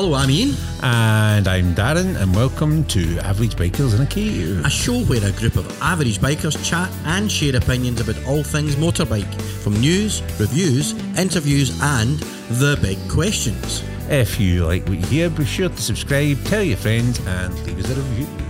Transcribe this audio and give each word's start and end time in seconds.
Hello, 0.00 0.14
I'm 0.14 0.30
Ian. 0.30 0.54
And 0.80 1.48
I'm 1.48 1.74
Darren, 1.74 2.14
and 2.22 2.32
welcome 2.32 2.84
to 2.84 3.18
Average 3.18 3.56
Bikers 3.56 3.96
in 3.96 4.02
a 4.02 4.06
Cave. 4.06 4.64
A 4.64 4.70
show 4.70 5.00
where 5.06 5.28
a 5.28 5.32
group 5.32 5.56
of 5.56 5.66
average 5.82 6.20
bikers 6.20 6.56
chat 6.64 6.88
and 7.04 7.28
share 7.28 7.56
opinions 7.56 8.00
about 8.00 8.14
all 8.24 8.44
things 8.44 8.76
motorbike, 8.76 9.34
from 9.60 9.72
news, 9.80 10.22
reviews, 10.38 10.92
interviews, 11.18 11.76
and 11.82 12.16
the 12.60 12.78
big 12.80 12.96
questions. 13.10 13.82
If 14.08 14.38
you 14.38 14.66
like 14.66 14.86
what 14.86 14.98
you 14.98 15.06
hear, 15.06 15.30
be 15.30 15.44
sure 15.44 15.68
to 15.68 15.82
subscribe, 15.82 16.44
tell 16.44 16.62
your 16.62 16.76
friends, 16.76 17.18
and 17.26 17.52
leave 17.66 17.80
us 17.80 17.90
a 17.90 17.96
review. 17.96 18.47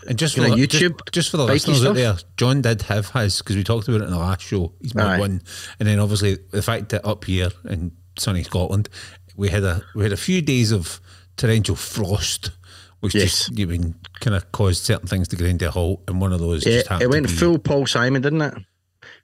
And 0.08 0.18
just 0.18 0.36
for, 0.36 0.42
the, 0.42 0.48
YouTube 0.50 0.98
just, 0.98 1.12
just 1.12 1.32
for 1.32 1.38
the 1.38 1.46
listeners 1.46 1.86
out 1.86 1.96
there, 1.96 2.16
John 2.38 2.62
did 2.62 2.84
have 2.84 3.10
his 3.12 3.40
because 3.40 3.56
we 3.56 3.64
talked 3.64 3.88
about 3.88 4.02
it 4.02 4.06
in 4.06 4.12
the 4.12 4.18
last 4.18 4.42
show. 4.42 4.74
He's 4.82 4.96
made 4.96 5.04
Aye. 5.04 5.20
one, 5.20 5.42
and 5.80 5.88
then 5.88 6.00
obviously 6.00 6.38
the 6.52 6.62
fact 6.62 6.90
that 6.90 7.06
up 7.06 7.26
here 7.26 7.50
in 7.70 7.92
sunny 8.18 8.44
Scotland, 8.44 8.90
we 9.36 9.50
had 9.50 9.64
a 9.64 9.84
we 9.96 10.04
had 10.04 10.14
a 10.14 10.18
few 10.18 10.42
days 10.42 10.72
of 10.72 11.00
torrential 11.36 11.76
frost, 11.76 12.52
which 13.00 13.14
Yes. 13.16 13.24
just 13.48 13.58
you 13.58 13.68
mean 13.68 13.96
kind 14.20 14.36
of 14.36 14.52
caused 14.52 14.84
certain 14.84 15.08
things 15.08 15.28
to 15.30 15.36
get 15.36 15.48
into 15.48 15.68
a 15.68 15.72
halt, 15.72 16.04
and 16.08 16.20
one 16.20 16.34
of 16.34 16.40
those 16.40 16.66
Yeah, 16.66 16.74
just 16.78 16.88
happened 16.88 17.04
it 17.04 17.10
went 17.10 17.30
full 17.30 17.60
Paul 17.60 17.86
Simon, 17.86 18.22
didn't 18.22 18.42
it? 18.42 18.54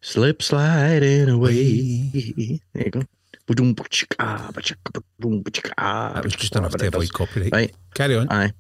Slip 0.01 0.41
sliding 0.41 1.29
away. 1.29 2.59
There 2.73 2.83
you 2.85 2.91
go. 2.91 3.01
Ba-doom, 3.45 3.73
ba-chicka, 3.73 4.53
ba-chicka, 4.53 4.93
ba-doom, 4.93 5.43
That 5.43 6.23
was 6.23 6.33
just 6.33 6.55
enough 6.55 6.75
to 6.75 6.88
avoid 6.88 7.11
copyright. 7.11 7.51
Right. 7.51 7.75
Carry 7.93 8.16
on. 8.16 8.29
Aye. 8.29 8.53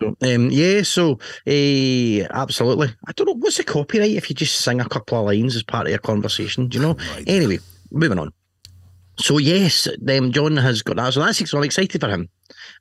So, 0.00 0.16
um, 0.22 0.50
yeah, 0.50 0.82
so 0.82 1.18
uh, 1.46 2.28
absolutely. 2.30 2.88
I 3.06 3.12
don't 3.12 3.26
know 3.26 3.34
what's 3.34 3.56
the 3.56 3.64
copyright 3.64 4.12
if 4.12 4.30
you 4.30 4.36
just 4.36 4.60
sing 4.60 4.80
a 4.80 4.88
couple 4.88 5.18
of 5.18 5.26
lines 5.26 5.56
as 5.56 5.62
part 5.62 5.86
of 5.86 5.90
your 5.90 5.98
conversation. 5.98 6.68
Do 6.68 6.78
you 6.78 6.82
know? 6.82 6.94
Right. 6.94 7.24
Anyway, 7.26 7.58
moving 7.90 8.18
on. 8.18 8.32
So 9.20 9.38
yes, 9.38 9.88
um, 9.88 10.30
John 10.30 10.56
has 10.56 10.82
got 10.82 10.96
that. 10.96 11.12
So 11.12 11.20
that's 11.20 11.50
so 11.50 11.58
I'm 11.58 11.64
excited 11.64 12.00
for 12.00 12.08
him, 12.08 12.28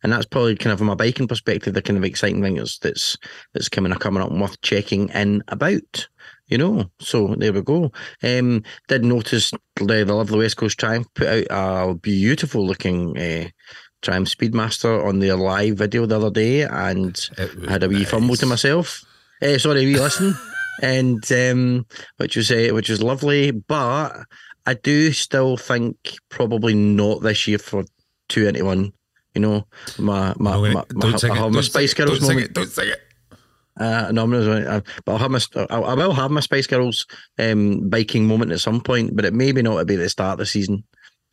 and 0.03 0.13
that's 0.13 0.27
probably 0.27 0.55
kind 0.55 0.71
of 0.71 0.77
from 0.77 0.89
a 0.89 0.95
biking 0.95 1.27
perspective 1.27 1.73
the 1.73 1.81
kind 1.81 1.97
of 1.97 2.03
exciting 2.03 2.43
thing 2.43 2.55
that's 2.55 2.77
that's 2.77 3.17
that's 3.53 3.69
coming 3.69 3.91
coming 3.93 4.21
up 4.21 4.29
and 4.29 4.39
worth 4.39 4.61
checking 4.61 5.09
in 5.09 5.43
about. 5.47 6.07
You 6.47 6.57
know, 6.57 6.91
so 6.99 7.35
there 7.37 7.51
we 7.51 7.61
go. 7.61 7.91
Um, 8.23 8.63
did 8.87 9.03
notice 9.03 9.51
the, 9.75 10.05
the 10.05 10.13
lovely 10.13 10.37
West 10.37 10.55
Coast 10.55 10.79
Triumph 10.79 11.07
put 11.13 11.51
out 11.51 11.89
a 11.89 11.93
beautiful 11.95 12.65
looking 12.65 13.17
uh, 13.17 13.49
Triumph 14.01 14.29
Speedmaster 14.29 15.03
on 15.05 15.19
their 15.19 15.35
live 15.35 15.77
video 15.77 16.05
the 16.05 16.17
other 16.17 16.29
day, 16.31 16.61
and 16.61 17.19
I 17.67 17.71
had 17.71 17.83
a 17.83 17.89
wee 17.89 18.05
fumble 18.05 18.35
to 18.37 18.45
myself. 18.45 19.03
Uh, 19.41 19.57
sorry, 19.57 19.85
wee 19.85 19.97
listen, 19.99 20.35
and 20.81 21.29
um, 21.31 21.85
which 22.17 22.35
was 22.35 22.51
uh, 22.51 22.69
which 22.73 22.89
was 22.89 23.01
lovely. 23.01 23.51
But 23.51 24.15
I 24.65 24.73
do 24.75 25.11
still 25.11 25.57
think 25.57 25.95
probably 26.29 26.73
not 26.75 27.21
this 27.21 27.47
year 27.47 27.57
for 27.57 27.83
two 28.29 28.47
into 28.47 28.65
one. 28.65 28.93
You 29.33 29.41
know, 29.41 29.67
my 29.99 30.33
my, 30.37 30.51
No, 30.53 30.61
my, 30.61 30.73
my, 30.73 30.83
don't 30.99 31.19
sing 31.19 31.31
I 31.31 31.35
it. 31.35 31.39
my 31.39 31.43
Don't 31.49 31.53
sing 31.53 31.63
Spice 31.63 31.91
it. 31.91 31.95
Girls 31.97 32.19
Don't 32.19 32.27
sing 32.27 32.39
it. 32.39 32.53
Don't 32.53 32.69
sing 32.69 32.87
it. 32.89 33.01
Uh, 33.79 34.11
no, 34.11 34.23
I'm 34.23 34.31
not. 34.31 34.67
uh, 34.67 34.81
But 35.05 35.11
I'll 35.11 35.17
have 35.19 35.31
my. 35.31 35.39
I 35.69 35.75
I 35.79 35.93
will 35.93 36.13
have 36.13 36.31
my 36.31 36.39
Spice 36.41 36.65
Girls 36.65 37.05
um, 37.37 37.89
biking 37.89 38.25
moment 38.25 38.51
at 38.51 38.59
some 38.59 38.81
point, 38.81 39.15
but 39.15 39.25
it 39.25 39.33
may 39.35 39.51
be 39.51 39.61
not 39.61 39.77
to 39.77 39.85
be 39.85 39.95
the 39.95 40.09
start 40.09 40.33
of 40.33 40.39
the 40.39 40.45
season. 40.47 40.83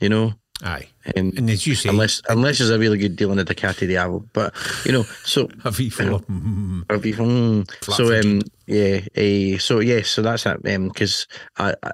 You 0.00 0.10
know, 0.10 0.34
Aye, 0.64 0.88
um, 1.14 1.32
and 1.36 1.50
as 1.50 1.66
you 1.66 1.74
say, 1.74 1.90
unless 1.90 2.22
unless 2.30 2.56
there's 2.58 2.70
a 2.70 2.78
really 2.78 2.96
good 2.98 3.16
deal 3.16 3.30
in 3.30 3.36
the 3.36 3.44
Ducati 3.44 3.86
Diavel, 3.86 4.26
But 4.32 4.54
you 4.86 4.92
know, 4.92 5.02
so 5.24 5.48
a 5.64 5.70
V 5.70 5.90
four. 5.90 6.20
mm, 6.20 7.02
be 7.02 7.12
fun. 7.12 7.66
Flat 7.82 7.96
So 7.96 8.18
um 8.18 8.40
yeah, 8.66 9.00
uh, 9.16 9.58
so 9.58 9.80
yes, 9.80 10.08
so 10.08 10.22
that's 10.22 10.46
it. 10.46 10.66
Um, 10.74 10.88
because 10.88 11.26
I, 11.58 11.74
I 11.82 11.90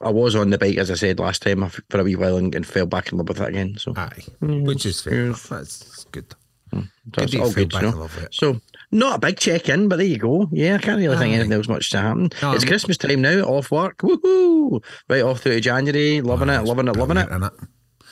I 0.00 0.10
was 0.10 0.34
on 0.34 0.50
the 0.50 0.58
bike 0.58 0.78
as 0.78 0.90
I 0.90 0.94
said 0.94 1.20
last 1.20 1.42
time 1.42 1.68
for 1.68 2.00
a 2.00 2.02
wee 2.02 2.16
while 2.16 2.36
and, 2.36 2.54
and 2.54 2.66
fell 2.66 2.86
back 2.86 3.12
in 3.12 3.18
love 3.18 3.28
with 3.28 3.40
it 3.40 3.48
again. 3.48 3.76
So 3.78 3.94
Aye, 3.96 4.24
which 4.40 4.84
is 4.84 5.00
fair. 5.00 5.26
Yeah. 5.28 5.36
That's 5.48 6.04
good. 6.10 6.34
that's 6.72 7.32
Good 7.32 7.40
all 7.40 7.52
good, 7.52 7.72
you 7.72 7.80
know. 7.82 7.90
love 7.90 8.14
with 8.16 8.24
it. 8.24 8.34
So 8.34 8.60
not 8.90 9.16
a 9.16 9.18
big 9.20 9.38
check 9.38 9.68
in, 9.68 9.88
but 9.88 9.96
there 9.96 10.06
you 10.06 10.18
go. 10.18 10.48
Yeah, 10.50 10.74
I 10.74 10.78
can't 10.78 10.98
really 11.00 11.16
think 11.16 11.34
anything 11.34 11.52
else 11.52 11.68
much 11.68 11.90
to 11.90 11.98
happen. 11.98 12.30
No, 12.42 12.52
it's 12.52 12.64
I'm- 12.64 12.68
Christmas 12.68 12.96
time 12.96 13.22
now, 13.22 13.42
off 13.42 13.70
work. 13.70 13.98
Woohoo! 13.98 14.82
Right 15.08 15.22
off 15.22 15.40
through 15.40 15.54
to 15.54 15.60
January, 15.60 16.20
loving 16.20 16.48
it, 16.48 16.62
loving 16.64 16.88
it, 16.88 16.96
loving 16.96 17.16
it. 17.16 17.52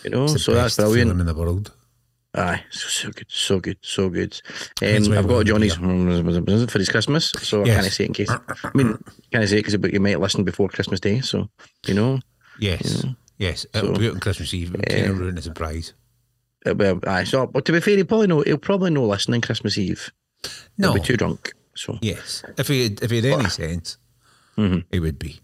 You 0.06 0.12
know, 0.12 0.26
so 0.28 0.54
that's 0.54 0.76
brilliant. 0.76 1.10
in 1.20 1.26
the 1.26 1.34
world. 1.34 1.72
Aye, 2.34 2.62
so, 2.70 2.88
so 2.88 3.10
good, 3.10 3.26
so 3.30 3.58
good, 3.60 3.78
so 3.82 4.08
good. 4.08 4.40
Um, 4.82 5.12
I've 5.12 5.26
got 5.26 5.46
Johnny's 5.46 5.74
for 5.74 6.78
his 6.78 6.88
Christmas, 6.88 7.30
so 7.40 7.62
I 7.62 7.66
can't 7.66 7.86
say 7.86 8.04
it 8.04 8.08
in 8.08 8.12
case. 8.14 8.30
I 8.30 8.70
mean, 8.74 9.02
can't 9.32 9.48
say 9.48 9.58
it 9.58 9.64
because 9.66 9.92
you 9.92 10.00
might 10.00 10.20
listen 10.20 10.44
before 10.44 10.68
Christmas 10.68 11.00
Day, 11.00 11.20
so 11.20 11.48
you 11.86 11.94
know. 11.94 12.20
Yes, 12.60 13.04
yes. 13.38 13.66
It'll 13.74 13.94
So, 13.94 14.00
be 14.00 14.06
out 14.08 14.14
on 14.14 14.20
Christmas 14.20 14.52
Eve. 14.54 14.74
It'll 14.74 14.84
kind 14.96 15.10
of 15.10 15.18
ruin 15.18 15.34
the 15.34 15.42
surprise. 15.42 15.94
Uh, 16.64 16.74
Well, 16.74 17.00
aye, 17.06 17.24
so 17.24 17.46
but 17.46 17.64
to 17.64 17.72
be 17.72 17.80
fair, 17.80 17.96
he'll 17.96 18.04
probably 18.06 18.26
know 18.28 18.42
he'll 18.42 18.58
probably 18.58 18.90
know 18.90 19.06
listening 19.06 19.40
Christmas 19.40 19.76
Eve. 19.78 20.12
No. 20.78 20.92
He'll 20.92 21.00
be 21.00 21.06
too 21.06 21.16
drunk. 21.16 21.52
So 21.74 21.98
Yes, 22.02 22.44
if 22.58 22.68
he 22.68 22.86
if 23.00 23.10
he 23.10 23.16
had 23.22 23.40
any 23.40 23.48
sense, 23.48 23.96
Mhm. 24.58 24.84
he 24.92 25.00
would 25.00 25.18
be. 25.18 25.40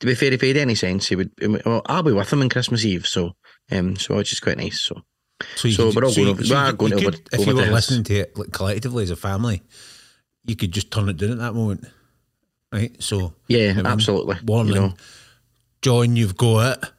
to 0.00 0.06
be 0.06 0.14
fair, 0.14 0.32
if 0.34 0.42
he 0.42 0.48
had 0.48 0.58
any 0.58 0.74
sense, 0.74 1.06
he 1.08 1.16
would. 1.16 1.30
Well, 1.64 1.80
I'll 1.86 2.02
be 2.02 2.12
with 2.12 2.30
him 2.30 2.42
on 2.42 2.50
Christmas 2.50 2.84
Eve, 2.84 3.06
so 3.06 3.34
um, 3.74 3.96
so 3.96 4.16
which 4.16 4.32
is 4.32 4.40
quite 4.40 4.58
nice. 4.58 4.80
So 4.80 5.02
So, 5.56 5.68
So 5.70 5.86
could, 5.92 5.96
we're 5.96 6.04
all 6.04 6.10
so 6.12 6.16
going 6.16 6.26
you- 6.26 6.32
over- 6.34 6.44
so 6.44 6.54
we 6.54 6.56
are 6.56 6.70
you- 6.70 6.76
going 6.76 6.98
you 6.98 7.08
over- 7.08 7.16
if 7.32 7.40
over 7.40 7.50
you 7.50 7.56
were 7.56 7.66
listening 7.72 8.04
to 8.04 8.14
it 8.14 8.38
like 8.38 8.52
collectively 8.52 9.02
as 9.02 9.10
a 9.10 9.16
family, 9.16 9.62
you 10.46 10.56
could 10.56 10.72
just 10.72 10.90
turn 10.90 11.08
it 11.08 11.16
down 11.16 11.32
at 11.32 11.38
that 11.38 11.54
moment, 11.54 11.84
right? 12.72 12.94
So 13.02 13.34
yeah, 13.48 13.70
I 13.70 13.74
mean, 13.74 13.86
absolutely. 13.86 14.36
warning, 14.44 14.74
You 14.74 14.80
know. 14.80 14.94
John, 15.82 16.16
you've 16.16 16.36
got 16.36 16.78
it. 16.84 16.90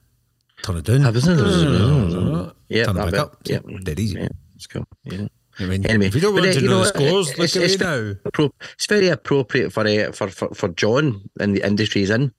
Turn 0.63 0.77
it 0.77 0.83
down. 0.85 1.15
Isn't 1.15 1.39
it? 1.39 2.53
Yeah, 2.69 2.85
turn 2.85 2.97
it 2.97 2.99
back 2.99 3.11
bit. 3.11 3.19
up. 3.19 3.37
Yeah. 3.45 3.59
dead 3.83 3.99
easy. 3.99 4.15
Yeah, 4.19 4.27
it's 4.55 4.67
cool. 4.67 4.85
Yeah. 5.05 5.27
I 5.59 5.65
mean, 5.65 5.85
Anyway, 5.85 6.07
if 6.07 6.15
you 6.15 6.21
don't 6.21 6.33
want 6.33 6.47
uh, 6.47 6.53
to 6.53 6.61
you 6.61 6.67
know 6.67 6.79
know, 6.79 6.83
the 6.83 6.87
scores, 6.89 7.29
it's- 7.31 7.55
look 7.55 7.63
at 7.63 7.71
it's- 7.71 7.79
now. 7.79 8.49
It's 8.73 8.85
very 8.87 9.07
appropriate 9.07 9.71
for 9.71 9.87
uh, 9.87 10.11
for, 10.11 10.27
for 10.29 10.53
for 10.53 10.67
John 10.69 11.21
and 11.39 11.55
the 11.55 11.65
industry 11.65 12.01
he's 12.01 12.09
in. 12.09 12.33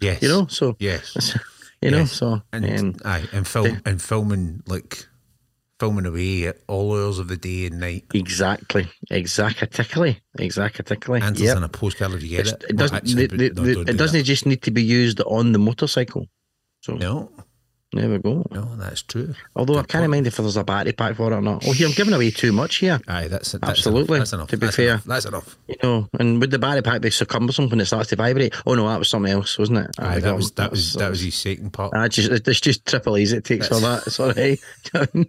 Yes. 0.00 0.20
You 0.22 0.28
know, 0.28 0.46
so 0.48 0.76
Yes. 0.80 1.38
You 1.86 1.92
know, 1.92 1.98
Yes. 1.98 2.12
so 2.12 2.42
And 2.52 2.64
um, 2.78 2.94
aye, 3.04 3.24
and 3.32 3.46
film 3.46 3.80
and 3.86 4.02
filming 4.02 4.62
like 4.66 5.06
filming 5.78 6.06
away 6.06 6.46
at 6.46 6.56
all 6.68 6.92
hours 6.96 7.18
of 7.18 7.28
the 7.28 7.36
day 7.36 7.66
and 7.66 7.78
night. 7.80 8.04
exactly, 8.14 8.88
exactly, 9.10 10.20
exactly. 10.38 11.20
Answers 11.20 11.46
Yep. 11.46 11.56
on 11.58 11.64
a 11.64 11.68
postcard 11.68 12.12
if 12.14 12.22
you 12.22 12.30
get 12.30 12.40
It's- 12.46 12.54
it. 12.54 12.70
It 12.70 12.76
doesn't. 12.76 12.96
actually, 12.96 13.26
the- 13.26 13.36
the- 13.36 13.50
no, 13.54 13.62
the- 13.62 13.74
do 13.74 13.80
it 13.82 13.96
doesn't 13.96 14.18
that. 14.20 14.24
just 14.24 14.46
need 14.46 14.62
to 14.62 14.70
be 14.70 14.82
used 14.82 15.20
on 15.20 15.52
the 15.52 15.58
motorcycle. 15.58 16.26
So 16.80 16.94
No, 16.94 17.30
there 17.92 18.10
we 18.10 18.18
go. 18.18 18.44
no, 18.50 18.74
that's 18.76 19.02
true. 19.02 19.32
Although 19.54 19.74
I 19.74 19.82
Good 19.82 19.88
can't 19.88 20.02
point. 20.02 20.10
mind 20.10 20.26
if 20.26 20.36
there's 20.36 20.56
a 20.56 20.64
battery 20.64 20.92
pack 20.92 21.16
for 21.16 21.32
it 21.32 21.36
or 21.36 21.40
not. 21.40 21.64
Oh, 21.66 21.72
here 21.72 21.86
I'm 21.86 21.94
giving 21.94 22.12
away 22.14 22.30
too 22.30 22.52
much 22.52 22.76
here. 22.76 23.00
Aye, 23.08 23.28
that's 23.28 23.52
that's 23.52 23.62
Absolutely, 23.62 24.16
Enough. 24.16 24.30
That's 24.30 24.32
enough. 24.32 24.48
to 24.48 24.56
be 24.56 24.66
that's 24.66 24.76
fair. 24.76 24.88
enough. 24.88 25.04
that's 25.04 25.24
enough. 25.24 25.56
You 25.68 25.76
know, 25.82 26.08
and 26.18 26.40
would 26.40 26.50
the 26.50 26.58
battery 26.58 26.82
pack 26.82 27.00
be 27.00 27.10
so 27.10 27.24
cumbersome 27.24 27.68
when 27.68 27.80
it 27.80 27.86
starts 27.86 28.10
to 28.10 28.16
vibrate? 28.16 28.54
Oh 28.66 28.74
no, 28.74 28.88
that 28.88 28.98
was 28.98 29.08
something 29.08 29.32
else, 29.32 29.56
wasn't 29.58 29.78
it? 29.78 29.90
Aye, 29.98 30.18
that 30.20 30.34
was 30.36 30.50
that 30.52 30.70
was 30.70 30.94
that 30.94 31.08
was 31.10 31.20
his 31.22 31.34
second 31.36 31.72
part. 31.72 31.92
Ah, 31.94 32.08
just 32.08 32.30
it's 32.48 32.60
just 32.60 32.84
triple 32.86 33.16
E's 33.18 33.32
it 33.32 33.44
takes 33.44 33.68
for 33.68 33.80
that. 33.80 34.58
Right. 34.92 35.26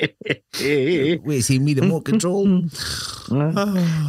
Wait, 1.24 1.40
see 1.42 1.58
me 1.60 1.74
the 1.74 1.82
remote 1.82 2.04
control. 2.04 2.44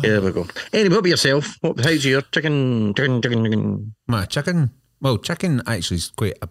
Here 0.01 0.19
we 0.21 0.31
go. 0.31 0.47
Anyway, 0.73 0.89
what 0.89 0.99
about 0.99 1.05
yourself? 1.09 1.55
What, 1.61 1.79
how's 1.79 2.03
your 2.03 2.21
chicken? 2.21 2.93
Chicken, 2.95 3.21
chicken, 3.21 3.43
chicken. 3.43 3.95
My 4.07 4.25
chicken. 4.25 4.71
Well, 4.99 5.17
chicken 5.19 5.61
actually 5.67 5.97
is 5.97 6.09
quite 6.15 6.37
a- 6.41 6.49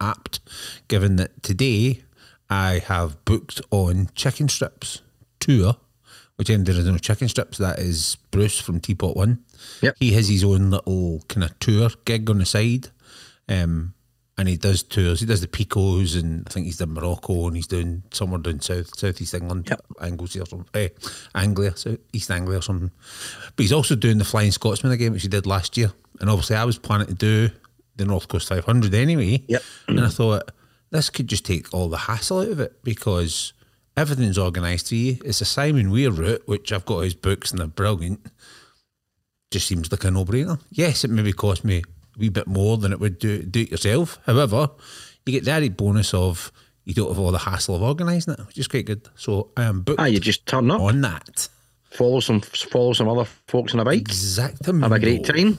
apt, 0.00 0.40
given 0.88 1.16
that 1.16 1.42
today 1.42 2.02
I 2.50 2.80
have 2.86 3.24
booked 3.24 3.60
on 3.70 4.10
chicken 4.14 4.48
strips 4.48 5.00
tour, 5.40 5.76
which 6.36 6.50
ended 6.50 6.76
in 6.76 6.86
no 6.86 6.98
chicken 6.98 7.28
strips. 7.28 7.58
That 7.58 7.78
is 7.78 8.16
Bruce 8.30 8.58
from 8.60 8.80
Teapot 8.80 9.16
One. 9.16 9.44
Yep. 9.82 9.96
He 10.00 10.12
has 10.12 10.28
his 10.28 10.44
own 10.44 10.70
little 10.70 11.22
kind 11.28 11.44
of 11.44 11.58
tour 11.58 11.90
gig 12.04 12.28
on 12.28 12.38
the 12.38 12.46
side, 12.46 12.88
um, 13.48 13.94
and 14.36 14.48
he 14.48 14.56
does 14.56 14.82
tours. 14.82 15.20
He 15.20 15.26
does 15.26 15.40
the 15.40 15.46
Picos, 15.46 16.18
and 16.20 16.44
I 16.46 16.50
think 16.50 16.66
he's 16.66 16.78
done 16.78 16.92
Morocco, 16.92 17.46
and 17.46 17.56
he's 17.56 17.68
doing 17.68 18.02
somewhere 18.10 18.40
down 18.40 18.60
south, 18.60 18.98
southeast 18.98 19.32
England, 19.34 19.68
Yep. 19.70 19.84
Anglesey 20.00 20.40
or 20.40 20.46
something, 20.46 20.68
eh, 20.74 20.88
Anglia, 21.34 21.76
south, 21.76 21.98
East 22.12 22.30
Anglia 22.30 22.58
or 22.58 22.62
something. 22.62 22.90
But 23.56 23.62
he's 23.62 23.72
also 23.72 23.94
doing 23.94 24.18
the 24.18 24.24
Flying 24.24 24.50
Scotsman 24.52 24.92
again, 24.92 25.12
which 25.12 25.22
he 25.22 25.28
did 25.28 25.46
last 25.46 25.76
year. 25.76 25.92
And 26.20 26.28
obviously, 26.28 26.56
I 26.56 26.64
was 26.64 26.78
planning 26.78 27.06
to 27.06 27.14
do 27.14 27.50
the 27.96 28.04
North 28.04 28.28
Coast 28.28 28.48
500 28.48 28.94
anyway. 28.94 29.42
Yep. 29.48 29.62
And 29.88 30.00
I 30.00 30.08
thought 30.08 30.50
this 30.90 31.10
could 31.10 31.28
just 31.28 31.44
take 31.44 31.72
all 31.74 31.88
the 31.88 31.96
hassle 31.98 32.40
out 32.40 32.48
of 32.48 32.60
it 32.60 32.82
because 32.84 33.52
everything's 33.96 34.38
organised 34.38 34.88
for 34.88 34.94
you. 34.96 35.18
It's 35.24 35.40
a 35.40 35.44
Simon 35.44 35.90
Weir 35.90 36.10
route, 36.10 36.42
which 36.46 36.72
I've 36.72 36.84
got 36.86 37.00
his 37.00 37.14
books 37.14 37.50
and 37.50 37.60
they're 37.60 37.66
brilliant. 37.66 38.26
Just 39.50 39.66
seems 39.68 39.90
like 39.92 40.04
a 40.04 40.10
no-brainer. 40.10 40.60
Yes, 40.70 41.04
it 41.04 41.10
maybe 41.10 41.32
cost 41.32 41.64
me 41.64 41.78
a 41.78 42.18
wee 42.18 42.28
bit 42.28 42.46
more 42.46 42.76
than 42.76 42.92
it 42.92 42.98
would 43.00 43.18
do 43.18 43.42
do 43.42 43.60
it 43.60 43.70
yourself. 43.70 44.18
However, 44.26 44.68
you 45.26 45.32
get 45.32 45.44
the 45.44 45.52
added 45.52 45.76
bonus 45.76 46.12
of 46.12 46.50
you 46.84 46.92
don't 46.92 47.08
have 47.08 47.18
all 47.18 47.30
the 47.30 47.38
hassle 47.38 47.76
of 47.76 47.82
organising 47.82 48.34
it, 48.34 48.46
which 48.46 48.58
is 48.58 48.68
quite 48.68 48.86
good. 48.86 49.08
So 49.14 49.50
I 49.56 49.64
am 49.64 49.82
booked 49.82 50.00
Ah, 50.00 50.06
you 50.06 50.18
just 50.20 50.44
turn 50.46 50.70
up, 50.70 50.80
on 50.80 51.00
that. 51.02 51.48
follow 51.92 52.18
some 52.20 52.40
follow 52.40 52.92
some 52.94 53.08
other 53.08 53.24
folks 53.46 53.74
on 53.74 53.80
a 53.80 53.84
bike, 53.84 54.00
Exactly. 54.00 54.80
have 54.80 54.92
a 54.92 54.98
great 54.98 55.24
time, 55.24 55.58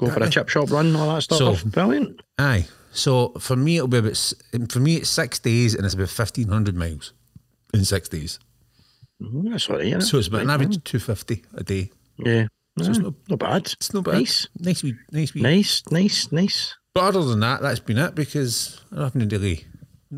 go 0.00 0.10
for 0.10 0.22
a 0.22 0.30
chip 0.30 0.48
shop 0.48 0.70
run, 0.70 0.96
all 0.96 1.14
that 1.14 1.22
stuff. 1.22 1.38
So- 1.38 1.68
Brilliant. 1.68 2.20
Aye. 2.38 2.66
So 2.92 3.28
for 3.38 3.54
me, 3.56 3.76
it'll 3.76 3.88
be 3.88 3.98
about 3.98 4.16
for 4.70 4.80
me 4.80 4.96
it's 4.96 5.08
six 5.10 5.38
days 5.38 5.74
and 5.74 5.84
it's 5.84 5.94
about 5.94 6.08
fifteen 6.08 6.48
hundred 6.48 6.74
miles 6.74 7.12
in 7.72 7.84
six 7.84 8.08
days. 8.08 8.38
Mm, 9.22 9.50
That's 9.50 9.68
all 9.70 9.76
right. 9.76 9.86
Yeah. 9.86 9.98
So 10.00 10.18
it's 10.18 10.28
about 10.28 10.42
an 10.42 10.50
average 10.50 10.82
two 10.84 10.98
fifty 10.98 11.44
a 11.54 11.62
day. 11.62 11.90
Yeah. 12.18 12.46
So 12.78 12.90
it's 12.90 12.98
not- 12.98 13.14
not 13.28 13.38
bad. 13.38 13.66
It's 13.66 13.92
not 13.94 14.04
bad. 14.04 14.14
Nice. 14.14 14.48
nice, 14.58 14.82
wee, 14.82 14.94
nice, 15.12 15.34
wee. 15.34 15.42
Nice, 15.42 15.82
nice, 15.90 16.32
nice. 16.32 16.74
But 16.94 17.04
other 17.04 17.24
than 17.24 17.40
that, 17.40 17.60
that's 17.62 17.80
been 17.80 17.98
it 17.98 18.14
because 18.14 18.80
I 18.96 19.04
haven't 19.04 19.28
really. 19.30 19.66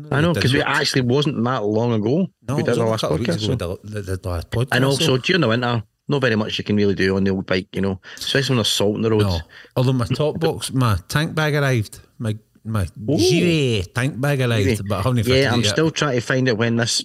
I 0.09 0.21
know 0.21 0.33
because 0.33 0.53
it 0.55 0.63
actually 0.65 1.01
wasn't 1.03 1.43
that 1.43 1.63
long 1.63 1.93
ago. 1.93 2.25
no, 2.47 2.55
we 2.55 2.61
it 2.61 2.65
did 2.65 2.71
was 2.71 2.77
our 2.79 2.83
only 2.85 2.87
a 2.87 2.91
last 2.91 3.01
couple 3.01 3.15
of 3.15 3.19
weeks 3.19 3.35
podcast. 3.35 3.59
so- 3.59 3.79
the, 3.83 4.01
the 4.17 4.29
last 4.29 4.49
podcast. 4.49 4.69
And 4.71 4.85
also 4.85 5.05
so- 5.05 5.17
during 5.17 5.41
the 5.41 5.47
winter, 5.49 5.83
not 6.07 6.21
very 6.21 6.35
much 6.35 6.57
you 6.57 6.63
can 6.63 6.75
really 6.75 6.95
do 6.95 7.15
on 7.15 7.23
the 7.23 7.31
old 7.31 7.45
bike, 7.45 7.67
you 7.73 7.81
know, 7.81 7.99
especially 8.17 8.53
when 8.53 8.57
there's 8.57 8.67
salt 8.71 8.95
on 8.95 9.01
the 9.01 9.09
roads. 9.11 9.23
no. 9.25 9.39
Although 9.75 9.93
my 9.93 10.05
top 10.05 10.39
box, 10.39 10.71
my 10.73 10.97
tank 11.07 11.35
bag 11.35 11.55
arrived. 11.55 11.99
My 12.19 12.37
my 12.65 12.87
Gire 13.05 13.83
tank 13.93 14.19
bag 14.21 14.41
arrived, 14.41 14.87
but 14.87 14.99
I 14.99 15.01
haven't 15.01 15.27
Yeah, 15.27 15.51
I'm 15.53 15.61
yet. 15.61 15.69
still 15.69 15.91
trying 15.91 16.15
to 16.15 16.21
find 16.21 16.47
out 16.49 16.57
when 16.57 16.77
this 16.77 17.03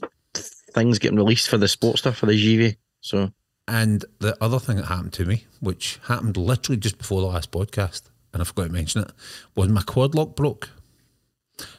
thing's 0.73 0.99
getting 0.99 1.19
released 1.19 1.49
for 1.49 1.59
the 1.59 1.67
sports 1.69 2.01
stuff 2.01 2.17
for 2.19 2.27
the 2.27 2.33
GV. 2.33 2.77
So 3.01 3.33
And 3.67 4.05
the 4.21 4.37
other 4.41 4.59
thing 4.61 4.77
that 4.77 4.87
happened 4.87 5.13
to 5.15 5.25
me, 5.25 5.45
which 5.61 5.99
happened 6.05 6.37
literally 6.37 6.77
just 6.79 6.97
before 6.99 7.21
the 7.21 7.27
last 7.27 7.51
podcast, 7.51 8.03
and 8.33 8.41
I 8.41 8.45
forgot 8.45 8.67
to 8.67 8.73
mention 8.73 9.03
it, 9.03 9.11
was 9.57 9.69
my 9.69 9.83
quad 9.83 10.15
lock 10.15 10.37
broke. 10.37 10.71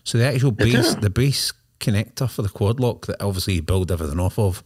So 0.04 0.18
the 0.18 0.26
actual 0.26 0.52
base, 0.52 0.96
the 0.96 1.10
base 1.10 1.54
connector 1.80 2.30
for 2.30 2.42
the 2.42 2.50
quad 2.50 2.80
lock 2.82 3.06
that 3.06 3.22
obviously 3.22 3.54
you 3.56 3.62
build 3.62 3.92
everything 3.92 4.20
off 4.20 4.38
of, 4.38 4.62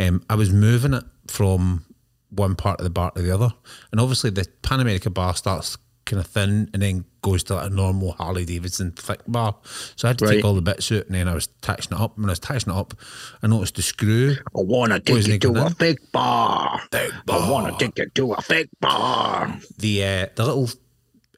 um, 0.00 0.24
I 0.28 0.34
was 0.34 0.52
moving 0.52 0.92
it 0.94 1.04
from 1.28 1.84
one 2.30 2.54
part 2.56 2.80
of 2.80 2.84
the 2.84 2.90
bar 2.90 3.10
to 3.12 3.22
the 3.22 3.30
other, 3.34 3.52
and 3.92 4.00
obviously 4.00 4.30
the 4.30 4.46
Pan 4.62 4.80
America 4.80 5.10
bar 5.10 5.34
starts 5.36 5.76
kind 6.04 6.20
of 6.20 6.26
thin 6.28 6.70
and 6.72 6.80
then 6.82 7.04
goes 7.20 7.42
to 7.42 7.54
like 7.56 7.66
a 7.66 7.74
normal 7.74 8.12
Harley 8.12 8.44
Davidson 8.44 8.92
thick 8.92 9.20
bar. 9.26 9.56
So 9.96 10.06
I 10.06 10.10
had 10.10 10.18
to 10.18 10.24
Right. 10.26 10.34
take 10.36 10.44
all 10.44 10.54
the 10.54 10.62
bits 10.62 10.92
out 10.92 11.06
and 11.06 11.16
then 11.16 11.26
I 11.26 11.34
was 11.34 11.48
attaching 11.60 11.98
it 11.98 12.00
up. 12.00 12.16
When 12.16 12.26
I 12.26 12.30
was 12.30 12.38
attaching 12.38 12.72
it 12.72 12.76
up, 12.76 12.94
I 13.42 13.48
noticed 13.48 13.74
the 13.74 13.82
screw 13.82 14.36
I 14.56 14.60
wanna 14.60 15.00
take 15.00 15.26
you 15.26 15.34
it 15.34 15.40
to 15.40 15.66
a 15.66 15.70
big 15.74 15.98
bar. 16.12 16.80
Big 16.92 17.12
I 17.28 17.50
wanna 17.50 17.76
take 17.76 17.98
you 17.98 18.06
to 18.08 18.32
a 18.34 18.42
big 18.48 18.68
bar. 18.80 19.58
the 19.78 20.04
uh, 20.04 20.26
the 20.36 20.44
little 20.46 20.70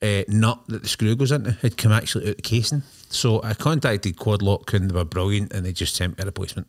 uh, 0.03 0.23
nut 0.29 0.61
that 0.69 0.83
the 0.83 0.89
screw 0.89 1.17
goes 1.17 1.33
into 1.33 1.53
had 1.53 1.79
come 1.79 1.91
actually 1.93 2.29
out 2.29 2.37
the 2.37 2.43
casing. 2.43 2.83
So 3.09 3.43
I 3.43 3.55
contacted 3.55 4.17
Quadlock 4.17 4.75
and 4.75 4.91
they 4.91 4.95
were 4.95 5.05
brilliant 5.07 5.55
and 5.55 5.65
they 5.65 5.73
just 5.73 5.95
sent 5.97 6.19
me 6.19 6.23
a 6.23 6.27
replacement. 6.27 6.69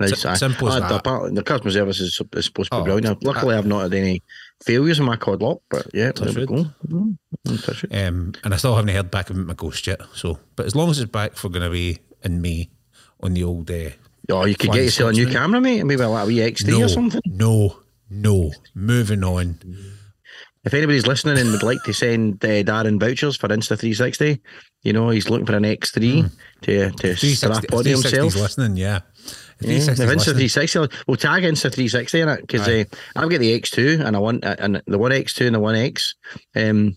Aye. 0.00 0.34
simple 0.34 0.68
as 0.68 0.82
Ah, 0.82 0.88
that. 0.88 1.04
the, 1.04 1.30
the 1.34 1.42
customer 1.42 1.70
service 1.70 2.00
is, 2.00 2.20
is 2.34 2.44
supposed 2.46 2.70
to 2.70 2.76
be 2.76 2.80
Oh, 2.80 2.84
brilliant. 2.84 3.24
Luckily, 3.24 3.54
I've 3.54 3.66
not 3.66 3.82
had 3.82 3.94
any 3.94 4.22
failures 4.64 4.98
in 4.98 5.04
my 5.04 5.16
quad 5.16 5.42
lock, 5.42 5.60
but 5.70 5.86
yeah, 5.94 6.12
there 6.12 6.32
we 6.32 6.46
go. 6.46 6.66
Mm, 6.88 7.18
mm, 7.46 7.84
it. 7.84 8.06
Um, 8.06 8.32
and 8.44 8.54
I 8.54 8.56
still 8.56 8.74
haven't 8.76 8.94
heard 8.94 9.10
back 9.10 9.30
about 9.30 9.46
my 9.46 9.54
ghost 9.54 9.86
yet. 9.86 10.00
So, 10.14 10.38
but 10.56 10.66
as 10.66 10.74
long 10.74 10.90
as 10.90 10.98
it's 11.00 11.10
back 11.10 11.36
for 11.36 11.48
going 11.48 11.62
to 11.64 11.70
be 11.70 11.98
in 12.22 12.40
May 12.40 12.70
on 13.20 13.34
the 13.34 13.44
old. 13.44 13.70
Uh, 13.70 13.90
Oh, 14.32 14.44
you 14.44 14.54
could 14.54 14.70
get 14.70 14.84
yourself 14.84 15.10
a 15.10 15.12
new 15.14 15.26
camera, 15.28 15.60
mate. 15.60 15.82
Maybe 15.82 16.04
like 16.04 16.22
a 16.22 16.26
wee 16.26 16.36
X3 16.36 16.68
no, 16.68 16.84
or 16.84 16.88
something. 16.88 17.20
no, 17.26 17.76
no. 18.08 18.52
Moving 18.76 19.24
on. 19.24 19.58
If 20.62 20.72
anybody's 20.74 21.06
listening 21.06 21.38
and 21.38 21.50
would 21.50 21.62
like 21.64 21.82
to 21.84 21.92
send 21.92 22.44
uh, 22.44 22.62
Darren 22.62 23.00
vouchers 23.00 23.36
for 23.36 23.48
Insta 23.48 23.76
360, 23.78 24.40
you 24.82 24.92
know, 24.92 25.08
he's 25.08 25.30
looking 25.30 25.46
for 25.46 25.56
an 25.56 25.64
X3 25.64 26.30
to, 26.62 26.90
to 26.90 27.16
strap 27.16 27.56
on 27.56 27.82
360's 27.82 27.86
himself. 28.12 28.36
listening, 28.36 28.76
yeah. 28.76 29.00
If 29.60 29.68
Yeah, 29.68 29.92
if 29.92 29.98
360's 29.98 30.08
Insta 30.08 30.24
360, 30.24 30.78
we'll 31.06 31.16
tag 31.16 31.42
Insta 31.42 31.72
360 31.72 32.20
in 32.20 32.28
it? 32.28 32.40
Because 32.40 32.66
uh, 32.66 32.84
I've 33.16 33.30
got 33.30 33.40
the 33.40 33.60
X2 33.60 34.04
and 34.04 34.16
I 34.16 34.18
want 34.18 34.44
uh, 34.44 34.56
and 34.58 34.82
the 34.86 34.98
one 34.98 35.12
X2 35.12 35.46
and 35.46 35.54
the 35.54 35.60
one 35.60 35.74
X, 35.74 36.14
um, 36.56 36.96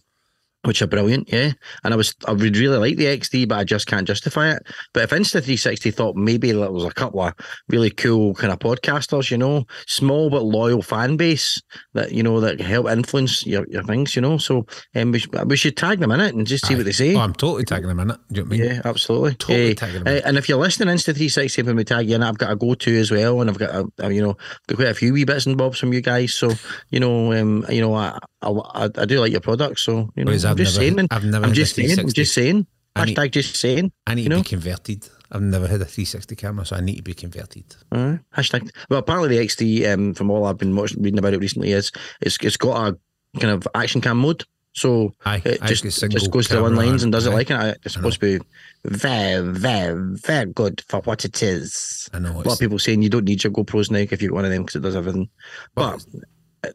which 0.66 0.82
are 0.82 0.88
brilliant, 0.88 1.32
yeah. 1.32 1.52
And 1.84 1.94
I 1.94 1.98
was 1.98 2.16
I 2.28 2.32
would 2.34 2.58
really 2.58 2.78
like 2.78 2.98
the 2.98 3.06
X3, 3.06 3.48
but 3.48 3.60
I 3.60 3.64
just 3.64 3.88
can't 3.88 4.08
justify 4.08 4.52
it. 4.52 4.64
But 4.94 5.04
if 5.04 5.10
Insta 5.12 5.34
360 5.34 5.92
thought 5.92 6.16
maybe 6.16 6.52
there 6.52 6.72
was 6.72 6.84
a 6.86 6.92
couple 6.92 7.22
of 7.22 7.34
really 7.70 7.90
cool 7.90 8.34
kind 8.34 8.52
of 8.54 8.60
podcasters, 8.60 9.32
you 9.32 9.38
know, 9.38 9.66
small 9.88 10.30
but 10.30 10.44
loyal 10.44 10.82
fan 10.82 11.18
base 11.18 11.62
that 11.94 12.12
you 12.12 12.24
know 12.24 12.40
that 12.40 12.60
help 12.62 12.90
influence 12.90 13.46
your, 13.46 13.66
your 13.70 13.84
things, 13.84 14.16
you 14.16 14.22
know. 14.22 14.38
So 14.38 14.66
um, 14.96 15.12
we, 15.12 15.20
should, 15.20 15.50
we 15.50 15.58
should 15.58 15.78
tag 15.78 16.00
them 16.00 16.12
in 16.12 16.20
it 16.22 16.34
and 16.36 16.48
just 16.48 16.66
see 16.66 16.76
what 16.76 16.86
they 16.86 16.92
say. 16.92 17.16
oh, 17.16 17.20
I'm 17.20 17.34
totally 17.34 17.66
tagging 17.66 17.88
them 17.90 18.00
in 18.00 18.12
it. 18.12 18.18
Do 18.32 18.36
you 18.40 18.44
know 18.44 18.50
what 18.50 18.56
I 18.56 18.58
mean? 18.60 18.70
Yeah, 18.76 18.82
absolutely. 18.86 19.36
Totally 19.36 19.72
Eh, 19.72 19.74
tagging 19.74 20.04
them 20.04 20.16
in. 20.16 20.24
and 20.24 20.38
if 20.38 20.48
you're 20.50 20.58
listening 20.60 20.88
Insta 20.94 21.06
360 21.06 21.62
when 21.64 21.76
we 21.76 21.84
tag 21.84 22.10
you 22.10 22.16
in, 22.16 22.24
I've 22.24 22.38
got 22.38 22.52
a 22.52 22.56
go 22.56 22.74
to 22.74 23.00
as 23.00 23.12
well, 23.12 23.42
and 23.42 23.50
I've 23.50 23.58
got 23.60 23.70
a, 23.72 23.86
a, 24.00 24.12
you 24.12 24.22
know 24.22 24.38
got 24.68 24.76
quite 24.78 24.88
a 24.88 24.94
few 24.94 25.14
wee 25.14 25.26
bits 25.26 25.46
and 25.46 25.58
bobs 25.58 25.80
from 25.80 25.94
you 25.94 26.02
guys. 26.02 26.34
So 26.34 26.52
you 26.90 27.00
know, 27.00 27.34
um, 27.34 27.66
you 27.70 27.82
know, 27.82 27.94
I 27.96 28.18
I, 28.42 28.90
I 28.98 29.06
do 29.06 29.20
like 29.20 29.32
your 29.32 29.42
products. 29.42 29.84
So 29.84 30.10
you 30.16 30.26
know, 30.26 30.32
I've 30.54 30.58
just 30.58 30.74
never- 30.76 30.84
saying, 30.86 30.96
man. 30.96 31.08
I've 31.12 31.24
never 31.26 31.46
I'm 31.46 31.54
just 31.54 31.76
saying, 31.76 32.00
I'm 32.00 32.10
just 32.12 32.34
saying. 32.34 32.68
I 32.96 33.06
need- 33.06 33.18
Hashtag 33.18 33.32
just 33.32 33.56
saying. 33.58 33.92
I 34.08 34.14
need 34.14 34.24
You 34.24 34.30
to 34.30 34.36
know? 34.38 34.42
be 34.44 34.50
converted. 34.50 35.10
I've 35.32 35.42
never 35.42 35.68
had 35.68 35.82
a 35.82 35.86
360 35.86 36.36
camera, 36.36 36.64
so 36.64 36.76
I 36.76 36.80
need 36.82 36.98
to 36.98 37.02
be 37.02 37.16
converted. 37.16 37.64
Uh, 37.92 38.18
hashtag. 38.38 38.70
Well, 38.90 39.00
apparently 39.00 39.36
the 39.36 39.44
X3, 39.44 39.92
um, 39.92 40.14
from 40.14 40.30
all 40.30 40.46
I've 40.46 40.60
been 40.60 40.76
watching, 40.76 41.02
reading 41.02 41.18
about 41.18 41.34
it 41.34 41.40
recently, 41.40 41.72
is 41.72 41.92
it's 42.22 42.38
it's 42.42 42.56
got 42.58 42.88
a 42.94 43.40
kind 43.40 43.52
of 43.52 43.68
action 43.74 44.00
cam 44.00 44.18
mode. 44.20 44.44
So 44.76 45.14
Aye, 45.26 45.42
it 45.46 45.60
aye, 45.62 45.68
just 45.68 45.84
just 45.84 46.32
goes 46.32 46.48
to 46.50 46.56
the 46.56 46.62
one 46.64 46.76
lines 46.76 47.04
and 47.04 47.12
does 47.12 47.26
it 47.28 47.32
like 47.32 47.50
it. 47.52 47.78
It's 47.84 47.94
supposed 47.96 48.20
to 48.20 48.40
be 48.40 48.46
very, 48.86 49.52
very, 49.54 50.16
very 50.18 50.52
good 50.52 50.84
for 50.88 51.00
what 51.02 51.26
it 51.26 51.42
is. 51.44 52.10
I 52.14 52.20
know. 52.20 52.32
A 52.32 52.42
lot 52.42 52.54
of 52.54 52.60
people 52.60 52.80
saying 52.80 53.02
you 53.02 53.10
don't 53.10 53.26
need 53.26 53.44
your 53.44 53.54
GoPros 53.54 53.92
now 53.92 54.00
if 54.00 54.20
you 54.22 54.30
got 54.30 54.36
one 54.36 54.46
of 54.46 54.52
them 54.52 54.64
because 54.64 54.76
it 54.78 54.82
does 54.82 54.96
everything. 54.96 55.30
But 55.76 55.96
uh, 55.96 56.20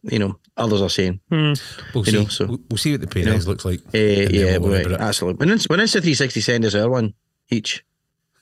you 0.03 0.19
know, 0.19 0.39
others 0.57 0.81
are 0.83 0.89
saying, 0.91 1.21
hmm, 1.31 1.53
we'll, 1.95 2.05
you 2.05 2.05
see, 2.05 2.13
know, 2.13 2.27
so- 2.27 2.47
we'll, 2.47 2.61
we'll 2.71 2.79
see 2.79 2.93
what 2.93 3.01
the 3.01 3.07
pay 3.07 3.23
know, 3.23 3.33
rise 3.33 3.47
looks 3.49 3.65
like. 3.65 3.81
and 3.85 3.93
then 3.93 4.31
yeah, 4.35 4.57
we'll 4.59 4.71
worry 4.71 4.77
right, 4.79 4.87
about 4.87 5.01
it. 5.01 5.05
absolutely. 5.05 5.39
When 5.47 5.55
it's 5.55 5.69
when 5.69 5.81
it's 5.81 5.93
the 5.93 6.01
360, 6.01 6.41
send 6.41 6.65
us 6.65 6.75
our 6.75 6.89
one 6.91 7.15
each 7.51 7.85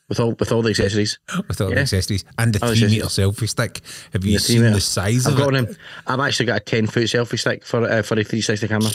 with 0.09 0.21
all 0.21 0.33
with 0.38 0.53
all 0.53 0.62
the 0.62 0.71
accessories. 0.71 1.19
with 1.49 1.61
all 1.61 1.71
the 1.71 1.79
accessories 1.79 2.25
and 2.38 2.53
the 2.55 2.65
All 2.65 2.75
three 2.75 2.87
meter 2.88 3.07
selfie 3.07 3.49
stick. 3.49 3.81
Have 4.12 4.25
you 4.25 4.35
The 4.35 4.38
seen 4.38 4.62
meter. 4.62 4.75
the 4.75 4.81
size 4.81 5.26
I've 5.26 5.33
of 5.35 5.38
got 5.38 5.55
it? 5.55 5.67
one. 5.67 5.76
I've 6.07 6.21
actually 6.21 6.47
got 6.47 6.57
a 6.61 6.65
10 6.65 6.87
foot 6.88 7.05
selfie 7.05 7.38
stick 7.38 7.65
for 7.65 7.83
uh, 7.85 8.03
for 8.03 8.15
a 8.19 8.25
360 8.25 8.69
camera. 8.69 8.91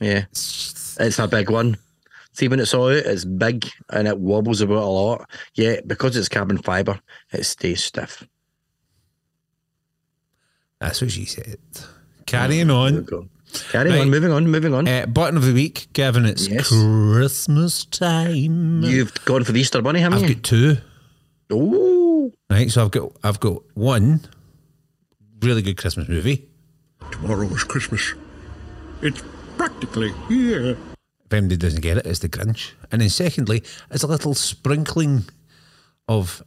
Yeah, 0.00 0.24
It's 0.30 1.18
a 1.18 1.28
big 1.28 1.50
one. 1.50 1.76
See, 2.32 2.48
when 2.48 2.60
it's 2.60 2.72
all 2.74 2.88
out, 2.88 2.96
it's 2.96 3.24
big 3.24 3.68
and 3.90 4.06
it 4.08 4.18
wobbles 4.18 4.60
about 4.60 4.82
a 4.82 4.86
lot. 4.86 5.28
Yeah, 5.54 5.80
because 5.86 6.16
it's 6.16 6.28
carbon 6.28 6.58
fiber, 6.58 7.00
it 7.32 7.44
stays 7.44 7.82
stiff. 7.84 8.26
That's 10.80 11.00
what 11.00 11.10
she 11.10 11.24
said. 11.26 11.58
Carrying 12.26 12.68
There 12.68 12.76
on. 12.76 13.04
go. 13.04 13.28
Carry 13.70 13.90
Right. 13.90 14.00
on, 14.00 14.10
moving 14.10 14.30
on, 14.32 14.46
moving 14.48 14.72
on. 14.74 14.86
Uh, 14.86 15.06
button 15.06 15.36
of 15.36 15.44
the 15.44 15.52
week, 15.52 15.88
Gavin. 15.92 16.24
It's 16.24 16.46
Yes. 16.48 16.68
Christmas 16.68 17.84
time. 17.84 18.82
You've 18.84 19.12
gone 19.24 19.42
for 19.44 19.52
the 19.52 19.60
Easter 19.60 19.82
Bunny, 19.82 20.00
haven't 20.00 20.20
you? 20.20 20.26
I've 20.28 20.34
got 20.36 20.42
two. 20.44 20.76
Oh, 21.50 22.32
Right, 22.48 22.70
so 22.70 22.84
I've 22.84 22.90
got 22.92 23.12
I've 23.24 23.40
got 23.40 23.62
one 23.74 24.20
really 25.42 25.62
good 25.62 25.76
Christmas 25.76 26.08
movie. 26.08 26.48
Tomorrow 27.10 27.48
is 27.52 27.64
Christmas. 27.64 28.14
It's 29.02 29.22
practically 29.56 30.12
here. 30.28 30.76
If 31.24 31.32
anybody 31.32 31.56
doesn't 31.56 31.80
get 31.80 31.96
it, 31.96 32.06
it's 32.06 32.20
the 32.20 32.28
Grinch. 32.28 32.72
And 32.92 33.00
then 33.02 33.08
secondly, 33.08 33.62
it's 33.90 34.02
a 34.04 34.06
little 34.06 34.34
sprinkling 34.34 35.24
of 36.08 36.42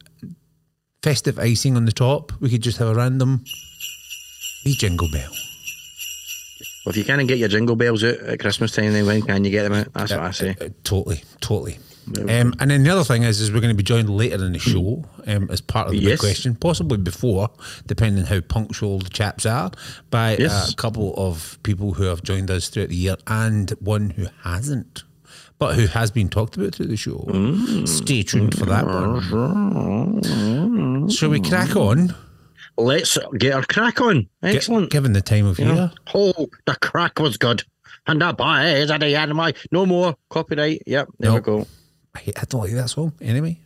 festive 1.02 1.38
icing 1.38 1.76
on 1.76 1.84
the 1.84 1.92
top. 1.92 2.32
We 2.40 2.48
could 2.48 2.62
just 2.62 2.78
have 2.78 2.88
a 2.88 2.94
random 2.94 3.44
wee 4.64 4.74
jingle 4.74 5.08
bell. 5.10 5.30
well, 6.84 6.90
if 6.90 6.96
you 6.96 7.04
can't 7.04 7.26
get 7.28 7.38
your 7.38 7.48
jingle 7.48 7.76
bells 7.76 8.02
out 8.04 8.16
at 8.20 8.38
Christmas 8.40 8.72
time, 8.72 8.92
then 8.92 9.06
when 9.06 9.22
can 9.22 9.44
you 9.44 9.50
get 9.50 9.62
them 9.64 9.72
out? 9.74 9.92
That's 9.92 10.10
what 10.12 10.20
I 10.20 10.30
say. 10.32 10.56
Uh, 10.60 10.68
totally, 10.84 11.22
totally. 11.40 11.78
Um, 12.18 12.52
and 12.60 12.70
then 12.70 12.82
the 12.82 12.90
other 12.90 13.02
thing 13.04 13.22
is, 13.22 13.40
is 13.40 13.50
we're 13.50 13.62
going 13.62 13.72
to 13.74 13.76
be 13.76 13.82
joined 13.82 14.10
later 14.10 14.34
in 14.44 14.52
the 14.52 14.58
show 14.70 15.04
um, 15.26 15.48
as 15.50 15.62
part 15.62 15.86
of 15.86 15.92
the 15.94 16.00
big 16.00 16.08
Yes. 16.10 16.20
question, 16.20 16.54
possibly 16.54 16.98
before, 16.98 17.48
depending 17.86 18.26
how 18.26 18.40
punctual 18.40 18.98
the 18.98 19.08
chaps 19.08 19.46
are, 19.46 19.70
by 20.10 20.36
Yes. 20.36 20.70
a 20.72 20.76
couple 20.76 21.14
of 21.16 21.58
people 21.62 21.94
who 21.94 22.04
have 22.04 22.22
joined 22.22 22.50
us 22.50 22.68
throughout 22.68 22.90
the 22.90 22.96
year 22.96 23.16
and 23.26 23.70
one 23.80 24.10
who 24.10 24.26
hasn't, 24.42 25.04
but 25.58 25.76
who 25.76 25.86
has 25.86 26.10
been 26.10 26.28
talked 26.28 26.56
about 26.58 26.74
through 26.74 26.88
the 26.88 26.96
show. 26.96 27.24
Mm. 27.28 27.88
Stay 27.88 28.22
tuned 28.22 28.54
for 28.58 28.66
that 28.66 28.84
one. 28.86 29.22
Shall 31.08 31.30
we 31.30 31.40
crack 31.40 31.74
on? 31.74 32.14
Let's 32.76 33.16
get 33.38 33.54
our 33.54 33.62
crack 33.64 34.00
on. 34.00 34.28
Excellent. 34.42 34.90
given 34.90 35.12
the 35.12 35.22
time 35.22 35.46
of 35.46 35.58
year. 35.58 35.92
Oh, 36.14 36.48
the 36.66 36.74
crack 36.76 37.18
was 37.20 37.36
good. 37.36 37.62
And 38.06 38.20
the 38.20 38.32
boys 38.32 38.90
at 38.90 39.00
the 39.00 39.14
of 39.16 39.56
no 39.72 39.86
more 39.86 40.14
copyright. 40.28 40.82
Yep, 40.86 41.08
there 41.18 41.32
we 41.32 41.40
go. 41.40 41.66
I, 42.14 42.20
I 42.36 42.44
don't 42.48 42.60
like 42.62 42.72
that 42.72 42.90
song 42.90 43.12
anyway. 43.20 43.58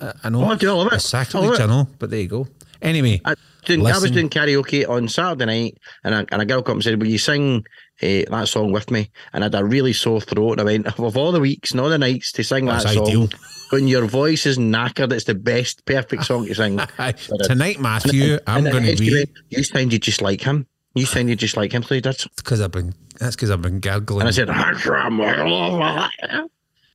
I, 0.00 0.12
I 0.24 0.28
know 0.30 0.44
Oh, 0.44 0.48
I 0.48 0.56
do, 0.56 0.70
I 0.70 0.72
love 0.72 0.86
it. 0.92 0.94
it's 0.94 1.12
I 1.14 1.24
sacrilege, 1.24 1.58
it. 1.60 1.62
I 1.62 1.66
know, 1.66 1.88
but 1.98 2.10
there 2.10 2.20
you 2.20 2.28
go. 2.28 2.48
Anyway, 2.80 3.20
I, 3.24 3.34
doing, 3.64 3.86
I 3.86 3.98
was 3.98 4.10
doing 4.10 4.28
karaoke 4.28 4.88
on 4.88 5.08
Saturday 5.08 5.44
night, 5.46 5.78
and 6.02 6.14
a, 6.14 6.26
and 6.32 6.42
a 6.42 6.44
girl 6.44 6.62
come 6.62 6.78
and 6.78 6.82
said, 6.84 7.00
"Will 7.00 7.08
you 7.08 7.18
sing 7.18 7.64
uh, 8.02 8.24
that 8.30 8.48
song 8.48 8.72
with 8.72 8.90
me?" 8.90 9.10
And 9.32 9.44
I 9.44 9.46
had 9.46 9.54
a 9.54 9.64
really 9.64 9.92
sore 9.92 10.20
throat, 10.20 10.52
and 10.52 10.60
I 10.60 10.64
went, 10.64 10.86
"Of 10.86 11.16
all 11.16 11.32
the 11.32 11.40
weeks 11.40 11.70
and 11.72 11.80
all 11.80 11.88
the 11.88 11.98
nights 11.98 12.32
to 12.32 12.42
sing 12.44 12.66
That's 12.66 12.84
that 12.84 12.94
song, 12.94 13.06
ideal. 13.06 13.28
when 13.70 13.88
your 13.88 14.06
voice 14.06 14.46
is 14.46 14.58
knackered, 14.58 15.12
it's 15.12 15.24
the 15.24 15.34
best, 15.34 15.84
perfect 15.84 16.24
song 16.24 16.46
to 16.46 16.54
sing." 16.54 16.80
tonight, 17.42 17.80
Matthew, 17.80 18.38
I'm 18.46 18.64
going 18.64 18.84
to 18.84 18.92
you 18.92 18.96
be 19.10 19.14
went, 19.14 19.30
You 19.48 19.64
sounded 19.64 20.02
just 20.02 20.22
like 20.22 20.40
him. 20.40 20.66
You 20.94 21.06
sounded 21.06 21.38
just 21.38 21.56
like 21.56 21.72
him, 21.72 21.82
so 21.82 21.98
did. 21.98 22.24
because 22.36 22.60
I've 22.60 22.72
been. 22.72 22.94
That's 23.18 23.36
because 23.36 23.50
I've 23.50 23.62
been 23.62 23.80
gargling. 23.80 24.20
And 24.22 24.28
I 24.28 24.32
said, 24.32 24.48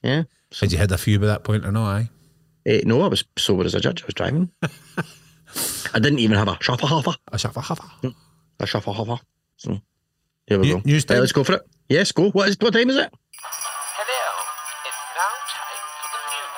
"Yeah." 0.04 0.24
Had 0.60 0.72
you 0.72 0.78
had 0.78 0.92
a 0.92 0.98
few 0.98 1.20
by 1.20 1.28
that 1.28 1.44
point 1.44 1.66
or 1.66 1.72
no? 1.72 1.84
I. 1.84 2.10
Eh, 2.66 2.82
no, 2.86 3.02
I 3.02 3.08
was 3.08 3.24
sober 3.38 3.64
as 3.64 3.74
a 3.74 3.80
judge. 3.80 4.04
I 4.04 4.06
was 4.06 4.14
driving. 4.14 4.52
I 5.94 6.00
didn't 6.00 6.20
even 6.20 6.38
have 6.38 6.48
a 6.48 6.58
shuffle 6.62 6.88
huffer. 6.88 7.16
A 7.32 7.40
shuffle 7.40 7.62
huffer. 7.62 8.14
A 8.60 8.66
shuffle 8.68 8.94
huffer. 8.94 9.20
So 9.58 9.82
there 10.48 10.60
we 10.60 10.68
New- 10.68 10.76
go. 10.76 10.82
news 10.86 11.06
time? 11.06 11.20
let's 11.20 11.32
go 11.32 11.44
for 11.44 11.54
it. 11.54 11.62
Yes, 11.90 12.12
go. 12.12 12.30
What 12.32 12.50
is 12.50 12.58
what 12.60 12.74
time 12.74 12.90
is 12.90 12.96
it? 12.98 13.10
Hello, 14.00 14.26
it's 14.86 14.98
now 15.16 15.34
time 15.48 15.82
for 16.02 16.10
the 16.14 16.22
news. 16.34 16.56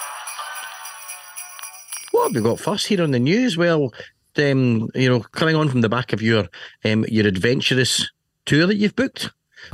What 2.11 2.23
have 2.27 2.35
we 2.35 2.41
got 2.49 2.59
first 2.59 2.87
here 2.87 3.01
on 3.03 3.11
the 3.11 3.19
news? 3.19 3.57
Well, 3.57 3.91
um, 4.37 4.89
you 4.95 5.09
know, 5.09 5.19
coming 5.19 5.55
on 5.55 5.69
from 5.69 5.81
the 5.81 5.89
back 5.89 6.13
of 6.13 6.21
your 6.21 6.47
um, 6.85 7.05
your 7.07 7.27
adventurous 7.27 8.09
tour 8.45 8.65
that 8.67 8.75
you've 8.75 8.95
booked, 8.95 9.29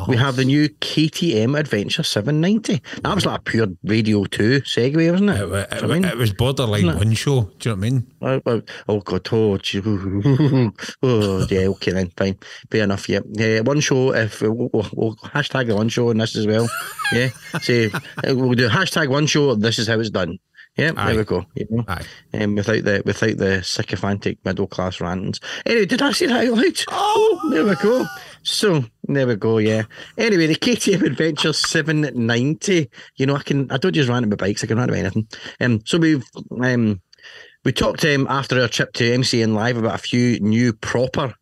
we 0.07 0.17
have 0.17 0.35
the 0.35 0.45
new 0.45 0.67
KTM 0.69 1.57
Adventure 1.57 2.03
790. 2.03 2.81
That 3.03 3.15
was 3.15 3.25
like 3.25 3.39
a 3.39 3.43
pure 3.43 3.67
Radio 3.83 4.25
2 4.25 4.61
segue, 4.61 5.11
wasn't 5.11 5.29
it? 5.29 5.41
It, 5.41 5.41
it, 5.41 5.41
Do 5.41 5.43
you 5.43 5.49
know 5.49 5.49
wa- 5.49 5.65
what 5.69 5.83
I 5.83 5.87
mean? 5.87 6.05
it 6.05 6.17
was 6.17 6.33
borderline 6.33 6.87
one 6.97 7.13
show. 7.13 7.51
Do 7.59 7.69
you 7.69 7.75
know 7.75 7.79
what 7.79 7.87
I 7.87 7.89
mean? 7.89 8.07
Oh, 8.21 8.41
oh, 8.45 8.61
oh 8.89 8.99
God! 9.01 9.27
Oh, 9.31 9.57
gee, 9.57 9.81
oh, 11.03 11.47
yeah. 11.49 11.67
Okay, 11.67 11.91
then 11.91 12.11
fine. 12.17 12.37
Fair 12.71 12.83
enough. 12.83 13.07
Yeah, 13.09 13.19
yeah. 13.33 13.61
One 13.61 13.79
show. 13.79 14.13
If 14.13 14.41
we'll, 14.41 14.69
we'll, 14.73 14.89
we'll 14.93 15.15
hashtag 15.17 15.67
the 15.67 15.75
one 15.75 15.89
show 15.89 16.09
on 16.09 16.17
this 16.17 16.35
as 16.35 16.47
well. 16.47 16.67
Yeah. 17.11 17.29
Say 17.61 17.91
uh, 17.91 18.35
we'll 18.35 18.53
do 18.53 18.69
hashtag 18.69 19.09
one 19.09 19.27
show. 19.27 19.55
This 19.55 19.79
is 19.79 19.87
how 19.87 19.99
it's 19.99 20.09
done. 20.09 20.37
Yeah. 20.77 20.91
Aye. 20.97 21.07
There 21.11 21.17
we 21.19 21.23
go. 21.23 21.45
You 21.55 21.67
know, 21.69 21.83
Aye. 21.87 22.03
um, 22.33 22.55
without 22.55 22.83
the 22.83 23.01
without 23.05 23.37
the 23.37 23.61
sycophantic 23.63 24.43
middle 24.43 24.67
class 24.67 24.99
rantings. 24.99 25.39
Anyway, 25.65 25.85
did 25.85 26.01
I 26.01 26.11
say 26.11 26.25
that 26.25 26.47
out 26.47 26.53
loud? 26.57 26.83
Oh, 26.89 27.49
there 27.51 27.65
we 27.65 27.75
go. 27.75 28.05
So 28.45 28.85
there 29.03 29.25
we 29.27 29.35
go. 29.35 29.57
Yeah. 29.57 29.83
Anyway, 30.19 30.45
the 30.45 30.55
KTM 30.55 31.01
Adventure 31.03 31.51
790. 31.51 32.89
You 33.15 33.25
know, 33.25 33.35
I 33.35 33.41
can. 33.41 33.69
I 33.71 33.77
don't 33.77 33.93
just 33.93 34.07
rant 34.07 34.29
my 34.29 34.35
bikes. 34.35 34.63
I 34.63 34.67
can 34.67 34.77
rant 34.77 34.91
about 34.91 34.99
anything. 34.99 35.27
Um. 35.59 35.81
So 35.85 35.97
we've 35.97 36.23
um. 36.61 37.01
We 37.63 37.71
talked 37.71 38.05
um, 38.05 38.27
after 38.29 38.61
our 38.61 38.67
trip 38.67 38.93
to 38.93 39.03
MCN 39.03 39.55
Live 39.55 39.77
about 39.77 39.95
a 39.95 39.97
few 39.97 40.39
new 40.39 40.71
proper 40.71 41.33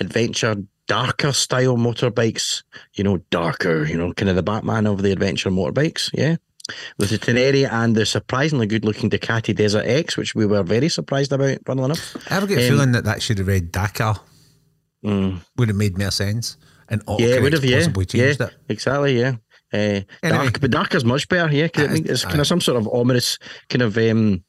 adventure, 0.00 0.56
darker 0.86 1.32
style 1.32 1.78
motorbikes. 1.78 2.62
You 2.92 3.04
know, 3.04 3.16
darker, 3.30 3.86
you 3.86 3.96
know, 3.96 4.12
kind 4.12 4.28
of 4.28 4.36
the 4.36 4.42
Batman 4.42 4.86
of 4.86 5.00
the 5.02 5.12
adventure 5.12 5.50
motorbikes. 5.50 6.10
Yeah. 6.12 6.36
With 6.98 7.10
the 7.10 7.18
Tenere 7.18 7.68
and 7.72 7.96
the 7.96 8.04
surprisingly 8.06 8.66
good 8.66 8.84
looking 8.84 9.08
Ducati 9.10 9.54
Desert 9.56 9.84
X, 9.86 10.16
which 10.16 10.34
we 10.34 10.46
were 10.46 10.62
very 10.62 10.88
surprised 10.90 11.32
about, 11.32 11.58
funnily 11.66 11.86
enough. 11.86 12.14
I 12.30 12.34
have 12.34 12.48
a 12.48 12.52
Um, 12.54 12.60
feeling 12.60 12.92
that 12.92 13.04
that 13.04 13.20
should 13.22 13.38
have 13.38 13.48
read 13.48 13.72
Dakar. 13.72 14.20
Mm. 15.04 15.40
Would 15.56 15.68
have 15.68 15.76
made 15.76 15.98
more 15.98 16.10
sense. 16.10 16.56
And 16.88 17.02
Yeah, 17.18 17.36
it 17.36 17.42
would 17.42 17.52
have, 17.54 17.64
yeah. 17.64 17.78
possibly 17.78 18.06
Yeah, 18.12 18.24
it. 18.38 18.40
exactly, 18.68 19.18
yeah. 19.18 19.36
Uh, 19.72 20.02
Anyway. 20.22 20.44
dark, 20.44 20.60
but 20.60 20.70
darker's 20.70 21.04
much 21.04 21.26
better, 21.28 21.52
yeah. 21.54 21.68
'cause 21.68 21.84
it 21.84 21.90
Aye, 21.90 21.94
mean, 21.94 22.06
it's 22.08 22.24
kind 22.24 22.40
of 22.40 22.46
some 22.46 22.60
sort 22.60 22.76
of 22.76 22.86
ominous 22.92 23.38
kind 23.70 23.82
of, 23.82 23.96
um, 23.96 24.44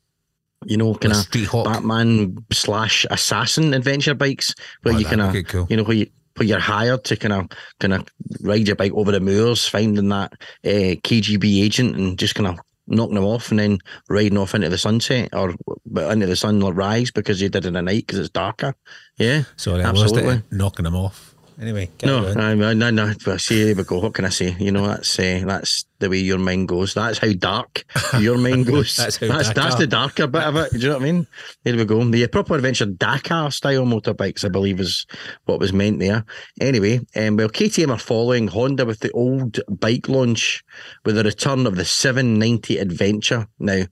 you 0.65 0.77
know, 0.77 0.93
kind 0.95 1.13
of 1.13 1.63
Batman 1.63 2.37
slash 2.51 3.05
assassin 3.09 3.73
adventure 3.73 4.13
bikes 4.13 4.53
where 4.81 4.93
Oh, 4.95 4.97
you 4.97 5.05
kind 5.05 5.21
of, 5.21 5.35
cool. 5.47 5.67
you 5.69 5.77
know, 5.77 5.83
where 5.83 5.97
you 5.97 6.07
where 6.37 6.47
you're 6.47 6.59
hired 6.59 7.03
to 7.03 7.15
kind 7.15 7.31
of 7.33 7.45
kind 7.79 7.93
of 7.93 8.07
ride 8.41 8.65
your 8.67 8.75
bike 8.75 8.91
over 8.95 9.11
the 9.11 9.19
moors, 9.19 9.67
finding 9.67 10.09
that 10.09 10.33
uh, 10.65 10.95
KGB 11.03 11.61
agent 11.63 11.95
and 11.95 12.17
just 12.17 12.33
kind 12.35 12.47
of 12.47 12.57
knocking 12.87 13.15
them 13.15 13.25
off 13.25 13.49
and 13.51 13.59
then 13.59 13.79
riding 14.09 14.37
off 14.37 14.55
into 14.55 14.69
the 14.69 14.77
sunset 14.77 15.29
or 15.33 15.55
into 15.95 16.25
the 16.25 16.35
sunrise 16.35 17.11
because 17.11 17.41
you 17.41 17.49
did 17.49 17.65
it 17.65 17.75
at 17.75 17.83
night 17.83 18.05
because 18.05 18.19
it's 18.19 18.29
darker. 18.29 18.75
Yeah, 19.17 19.43
Sorry, 19.55 19.83
absolutely. 19.83 20.41
Knocking 20.51 20.83
them 20.83 20.95
off. 20.95 21.32
Anyway, 21.61 21.89
No. 22.03 22.27
I, 22.35 22.51
I, 22.51 22.73
no, 22.73 22.89
no. 22.89 23.13
But 23.23 23.39
see, 23.41 23.63
there 23.63 23.75
we 23.75 23.83
go. 23.83 23.99
What 23.99 24.13
can 24.13 24.25
I 24.25 24.29
say? 24.29 24.55
You 24.59 24.71
know, 24.71 24.87
that's 24.87 25.19
uh, 25.19 25.43
that's 25.45 25.85
the 25.99 26.09
way 26.09 26.17
your 26.17 26.39
mind 26.39 26.67
goes. 26.67 26.93
That's 26.93 27.19
how 27.19 27.31
dark 27.33 27.83
your 28.19 28.37
mind 28.37 28.65
goes. 28.67 28.95
That's 28.95 29.17
how 29.17 29.27
that's, 29.27 29.49
Dakar. 29.49 29.77
the 29.77 29.87
darker 29.87 30.27
bit 30.27 30.43
of 30.43 30.55
it. 30.55 30.71
Do 30.71 30.79
you 30.79 30.87
know 30.87 30.93
what 30.95 31.01
I 31.01 31.11
mean? 31.11 31.27
Here 31.63 31.75
we 31.77 31.85
go. 31.85 32.03
The 32.03 32.27
proper 32.27 32.55
adventure 32.55 32.85
Dakar 32.85 33.51
style 33.51 33.85
motorbikes, 33.85 34.43
I 34.43 34.49
believe, 34.49 34.79
is 34.79 35.05
what 35.45 35.59
was 35.59 35.73
meant 35.73 35.99
there. 35.99 36.25
Anyway, 36.59 36.99
um, 37.15 37.37
well, 37.37 37.49
KTM 37.49 37.91
are 37.93 37.99
following 37.99 38.47
Honda 38.47 38.85
with 38.85 38.99
the 38.99 39.11
old 39.11 39.59
bike 39.69 40.09
launch 40.09 40.63
with 41.05 41.15
the 41.15 41.23
return 41.23 41.67
of 41.67 41.75
the 41.75 41.85
790 41.85 42.77
Adventure. 42.77 43.47
Now, 43.59 43.83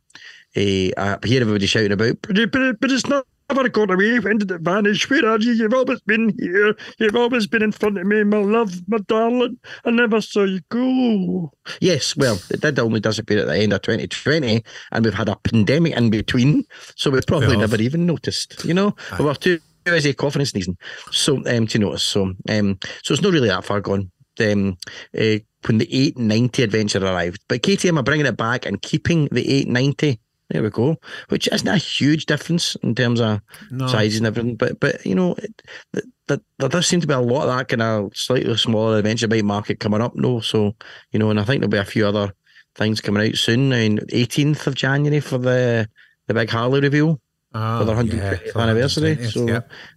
uh, 0.55 0.91
I 0.97 1.17
hear 1.23 1.41
everybody 1.41 1.67
shouting 1.67 1.91
about, 1.93 2.17
but, 2.21 2.51
but, 2.51 2.79
but 2.79 2.91
it's 2.91 3.07
not. 3.07 3.25
Never 3.53 3.67
gone 3.67 3.91
away. 3.91 4.17
When 4.19 4.37
did 4.37 4.49
it 4.49 4.61
vanish? 4.61 5.09
Where 5.09 5.27
are 5.27 5.37
you? 5.37 5.51
You've 5.51 5.73
always 5.73 5.99
been 6.01 6.33
here. 6.39 6.73
You've 6.99 7.17
always 7.17 7.47
been 7.47 7.61
in 7.61 7.73
front 7.73 7.97
of 7.97 8.07
me, 8.07 8.23
my 8.23 8.37
love, 8.37 8.73
my 8.87 8.99
darling. 8.99 9.59
I 9.83 9.91
never 9.91 10.21
saw 10.21 10.45
you 10.45 10.61
go. 10.69 11.51
Yes, 11.81 12.15
well, 12.15 12.39
it 12.49 12.61
did 12.61 12.79
only 12.79 13.01
disappear 13.01 13.39
at 13.39 13.47
the 13.47 13.57
end 13.57 13.73
of 13.73 13.81
2020, 13.81 14.63
and 14.93 15.03
we've 15.05 15.13
had 15.13 15.27
a 15.27 15.35
pandemic 15.35 15.97
in 15.97 16.09
between, 16.09 16.63
so 16.95 17.09
we've 17.11 17.27
probably 17.27 17.47
We 17.47 17.53
have. 17.59 17.71
never 17.71 17.81
even 17.81 18.05
noticed. 18.05 18.63
You 18.63 18.73
know, 18.73 18.95
we 19.19 19.25
were 19.25 19.35
too 19.35 19.59
busy 19.83 20.13
coughing 20.13 20.39
and 20.39 20.47
sneezing, 20.47 20.77
so 21.11 21.43
um, 21.45 21.67
to 21.67 21.79
notice. 21.79 22.03
So, 22.03 22.33
um, 22.47 22.79
so 23.03 23.13
it's 23.13 23.21
not 23.21 23.33
really 23.33 23.49
that 23.49 23.65
far 23.65 23.81
gone. 23.81 24.11
Um, 24.39 24.77
uh, 25.13 25.39
when 25.67 25.77
the 25.77 25.93
890 25.93 26.63
adventure 26.63 27.05
arrived, 27.05 27.41
but 27.49 27.61
KTM 27.61 27.99
are 27.99 28.03
bringing 28.03 28.25
it 28.25 28.37
back 28.37 28.65
and 28.65 28.81
keeping 28.81 29.27
the 29.29 29.41
890. 29.41 30.19
There 30.51 30.61
we 30.63 30.69
go. 30.69 30.97
Which 31.29 31.47
isn't 31.51 31.67
a 31.67 31.77
huge 31.77 32.25
difference 32.25 32.75
in 32.83 32.93
terms 32.95 33.19
of 33.21 33.41
No. 33.71 33.87
sizes 33.87 34.17
and 34.19 34.27
everything, 34.27 34.55
but 34.55 34.79
but 34.79 35.05
you 35.05 35.15
know, 35.15 35.33
it, 35.35 35.61
that, 35.93 36.03
that 36.27 36.41
there 36.59 36.69
does 36.69 36.87
seem 36.87 37.01
to 37.01 37.07
be 37.07 37.13
a 37.13 37.19
lot 37.19 37.43
of 37.47 37.57
that 37.57 37.67
kind 37.67 37.81
of 37.81 38.15
slightly 38.15 38.55
smaller 38.57 38.97
adventure 38.97 39.27
bike 39.27 39.43
market 39.43 39.79
coming 39.79 40.01
up. 40.01 40.15
No, 40.15 40.39
so 40.41 40.75
you 41.11 41.19
know, 41.19 41.29
and 41.29 41.39
I 41.39 41.43
think 41.43 41.61
there'll 41.61 41.71
be 41.71 41.77
a 41.77 41.85
few 41.85 42.05
other 42.07 42.33
things 42.75 43.01
coming 43.01 43.27
out 43.29 43.35
soon. 43.35 43.69
Mean, 43.69 43.99
18th 43.99 44.67
of 44.67 44.75
January 44.75 45.19
for 45.19 45.37
the 45.37 45.87
the 46.27 46.33
big 46.33 46.49
Harley 46.49 46.81
reveal. 46.81 47.19
Ah, 47.53 47.79
for 47.79 47.83
their 47.83 48.01
yeah, 48.05 48.37
anniversary. 48.55 49.17
120th, 49.17 49.31
So 49.33 49.45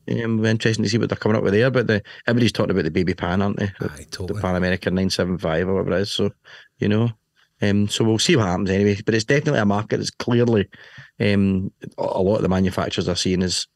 yeah. 0.09 0.25
um, 0.25 0.45
interesting 0.45 0.83
to 0.83 0.89
see 0.89 0.99
what 0.99 1.09
they're 1.09 1.17
coming 1.17 1.37
up 1.37 1.45
with 1.45 1.53
there. 1.53 1.71
But 1.71 1.87
the, 1.87 2.03
everybody's 2.27 2.51
talking 2.51 2.73
about 2.73 2.83
the 2.83 2.91
baby 2.91 3.15
pan, 3.15 3.43
aren't 3.43 3.59
they? 3.61 3.71
The, 3.79 3.91
Aye, 3.93 4.07
the. 4.27 4.35
Pan 4.35 4.57
American 4.57 4.95
975 4.97 5.69
or 5.69 5.75
whatever 5.75 5.97
it 5.97 6.01
is. 6.03 6.11
So, 6.11 6.33
you 6.81 6.89
know, 6.89 7.11
um, 7.63 7.89
so 7.89 8.05
we'll 8.05 8.19
see 8.19 8.37
what 8.37 8.47
happens 8.47 8.71
anyway. 8.71 8.99
But 9.05 9.15
it's 9.15 9.25
definitely 9.25 9.61
a 9.61 9.67
market 9.67 9.99
that's 9.99 10.11
clearly 10.11 10.69
um, 11.21 11.73
a 11.99 12.23
lot 12.23 12.37
of 12.37 12.43
the 12.43 12.49
manufacturers 12.49 13.09
are 13.09 13.17
seeing 13.17 13.43
as 13.43 13.67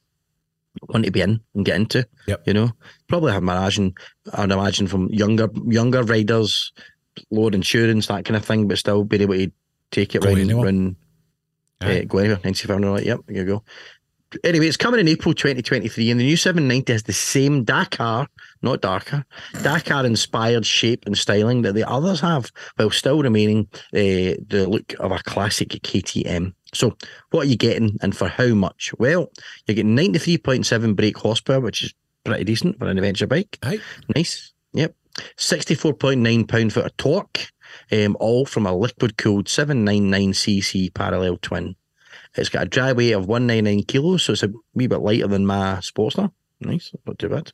want 0.89 1.05
to 1.05 1.11
be 1.11 1.21
in 1.21 1.41
and 1.55 1.65
get 1.65 1.77
into. 1.77 2.07
Yep. 2.27 2.43
You 2.47 2.55
know, 2.55 2.71
probably 3.09 3.33
have 3.33 3.43
imagine, 3.43 3.95
I'd 4.33 4.51
imagine 4.51 4.87
from 4.87 5.09
younger 5.09 5.49
younger 5.67 6.03
riders, 6.03 6.73
lower 7.31 7.53
insurance, 7.53 8.07
that 8.07 8.25
kind 8.25 8.37
of 8.37 8.45
thing, 8.45 8.69
but 8.69 8.79
still 8.79 9.05
being 9.05 9.23
able 9.23 9.35
to 9.35 9.53
take 9.91 10.15
it 10.15 10.23
Go 10.23 10.29
round, 10.29 10.41
anywhere. 10.41 10.65
round 10.65 10.97
Aye. 11.81 12.01
uh, 12.01 12.05
go 12.05 12.19
anywhere, 12.19 12.41
95 12.43 12.81
right, 12.81 13.07
yep, 13.07 13.21
there 13.27 13.37
you 13.37 13.45
go. 13.45 13.65
Anyway, 14.45 14.67
it's 14.67 14.77
coming 14.77 15.01
in 15.01 15.09
April 15.09 15.33
2023, 15.33 16.11
and 16.11 16.21
the 16.21 16.25
new 16.25 16.37
790 16.37 16.93
has 16.93 17.03
the 17.05 17.13
same 17.15 17.65
Dakar, 17.65 18.29
not 18.63 18.81
darker, 18.81 19.25
Dakar 19.63 20.05
inspired 20.05 20.67
shape 20.67 21.05
and 21.07 21.17
styling 21.17 21.63
that 21.63 21.75
the 21.75 21.89
others 21.89 22.21
have, 22.21 22.51
while 22.77 22.91
still 22.91 23.23
remaining 23.23 23.69
uh, 23.95 24.39
the 24.47 24.67
look 24.69 24.95
of 24.99 25.13
a 25.13 25.19
classic 25.19 25.69
KTM. 25.69 26.55
So, 26.75 26.97
what 27.31 27.47
are 27.47 27.51
you 27.51 27.57
getting 27.57 27.97
and 28.03 28.17
for 28.17 28.29
how 28.29 28.49
much? 28.49 28.93
Well, 28.99 29.31
you're 29.67 29.77
getting 29.77 29.97
93.7 29.97 30.97
brake 30.97 31.19
horsepower, 31.19 31.61
which 31.61 31.83
is 31.83 31.95
pretty 32.25 32.45
decent 32.45 32.79
for 32.79 32.87
an 32.87 32.99
adventure 32.99 33.27
bike. 33.27 33.59
Aye. 33.63 33.81
Nice. 34.15 34.53
Yep. 34.73 34.95
64.9 35.37 36.49
pound 36.49 36.73
foot 36.73 36.87
of 36.87 36.97
torque, 36.97 37.51
um, 37.91 38.17
all 38.21 38.47
from 38.47 38.67
a 38.67 38.77
liquid 38.77 39.17
cooled 39.17 39.47
799cc 39.47 40.95
parallel 40.95 41.39
twin. 41.39 41.75
It's 42.37 42.49
got 42.49 42.65
a 42.65 42.69
dry 42.69 42.93
weight 42.93 43.13
of 43.13 43.27
199 43.27 43.85
kilos, 43.85 44.25
so 44.25 44.33
it's 44.33 44.43
a 44.43 44.53
wee 44.75 44.87
bit 44.87 45.01
lighter 45.01 45.27
than 45.27 45.47
my 45.47 45.79
Sportster. 45.81 46.31
Nice, 46.61 46.93
not 47.07 47.19
too 47.19 47.29
bad. 47.29 47.53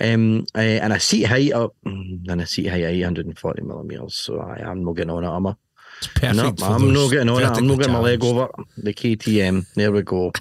Um, 0.00 0.44
uh, 0.54 0.58
and 0.58 0.92
a 0.92 1.00
seat 1.00 1.24
height 1.24 1.52
of, 1.52 1.70
mm, 1.86 2.28
and 2.28 2.40
a 2.40 2.46
seat 2.46 2.66
height 2.66 2.82
of 2.82 2.90
840 2.90 3.62
millimeters. 3.62 4.16
So 4.16 4.40
I 4.40 4.68
am 4.68 4.84
not 4.84 4.96
getting 4.96 5.10
on 5.10 5.24
it, 5.24 5.28
am 5.28 5.46
I? 5.46 5.54
It's 5.98 6.08
perfect. 6.08 6.60
No, 6.60 6.66
I'm 6.66 6.92
not 6.92 7.10
getting 7.10 7.28
on 7.28 7.42
it. 7.42 7.46
I'm 7.46 7.66
not 7.66 7.78
getting 7.78 7.92
my 7.92 8.00
leg 8.00 8.24
over 8.24 8.48
the 8.76 8.92
KTM. 8.92 9.66
There 9.74 9.92
we 9.92 10.02
go. 10.02 10.32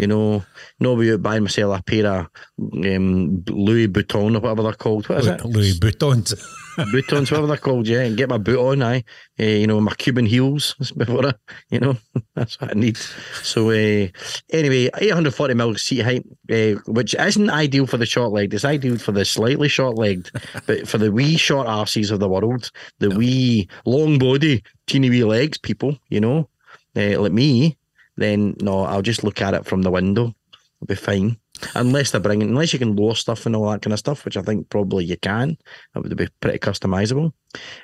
You 0.00 0.08
know, 0.08 0.44
nobody 0.80 1.12
out 1.12 1.22
buying 1.22 1.44
myself 1.44 1.78
a 1.78 1.82
pair 1.84 2.06
of 2.06 2.26
um, 2.58 3.44
Louis 3.48 3.86
Vuitton 3.86 4.36
or 4.36 4.40
whatever 4.40 4.64
they're 4.64 4.72
called. 4.72 5.08
What 5.08 5.20
is 5.20 5.26
it? 5.28 5.44
Louis 5.44 5.78
Vuittons. 5.78 6.34
Bootons, 6.76 7.30
whatever 7.30 7.46
they're 7.46 7.56
called, 7.56 7.86
yeah, 7.86 8.02
and 8.02 8.16
get 8.16 8.28
my 8.28 8.38
boot 8.38 8.58
on, 8.58 8.82
aye. 8.82 9.04
Uh, 9.38 9.44
you 9.44 9.66
know, 9.66 9.80
my 9.80 9.94
Cuban 9.94 10.26
heels 10.26 10.74
before 10.96 11.26
I, 11.26 11.32
you 11.70 11.80
know, 11.80 11.96
that's 12.34 12.60
what 12.60 12.70
I 12.70 12.78
need. 12.78 12.96
So, 13.42 13.70
uh, 13.70 14.08
anyway, 14.50 14.90
840 14.96 15.54
mil 15.54 15.74
seat 15.76 16.00
height, 16.00 16.26
uh, 16.50 16.80
which 16.86 17.14
isn't 17.14 17.50
ideal 17.50 17.86
for 17.86 17.96
the 17.96 18.06
short 18.06 18.32
legged. 18.32 18.54
It's 18.54 18.64
ideal 18.64 18.98
for 18.98 19.12
the 19.12 19.24
slightly 19.24 19.68
short 19.68 19.96
legged, 19.96 20.30
but 20.66 20.88
for 20.88 20.98
the 20.98 21.12
wee 21.12 21.36
short 21.36 21.66
arses 21.66 22.10
of 22.10 22.20
the 22.20 22.28
world, 22.28 22.70
the 22.98 23.10
wee 23.10 23.68
long 23.84 24.18
body, 24.18 24.62
teeny 24.86 25.10
wee 25.10 25.24
legs 25.24 25.58
people, 25.58 25.98
you 26.08 26.20
know, 26.20 26.48
uh, 26.96 27.20
like 27.20 27.32
me, 27.32 27.76
then 28.16 28.56
no, 28.60 28.80
I'll 28.80 29.02
just 29.02 29.24
look 29.24 29.40
at 29.40 29.54
it 29.54 29.66
from 29.66 29.82
the 29.82 29.90
window. 29.90 30.34
It'll 30.78 30.86
be 30.86 30.94
fine. 30.94 31.38
Unless 31.74 32.10
they're 32.10 32.20
bringing, 32.20 32.48
unless 32.48 32.72
you 32.72 32.78
can 32.78 32.96
lower 32.96 33.14
stuff 33.14 33.46
and 33.46 33.54
all 33.54 33.70
that 33.70 33.82
kind 33.82 33.92
of 33.92 33.98
stuff, 33.98 34.24
which 34.24 34.36
I 34.36 34.42
think 34.42 34.68
probably 34.70 35.04
you 35.04 35.16
can, 35.16 35.56
that 35.92 36.02
would 36.02 36.16
be 36.16 36.28
pretty 36.40 36.58
customizable. 36.58 37.32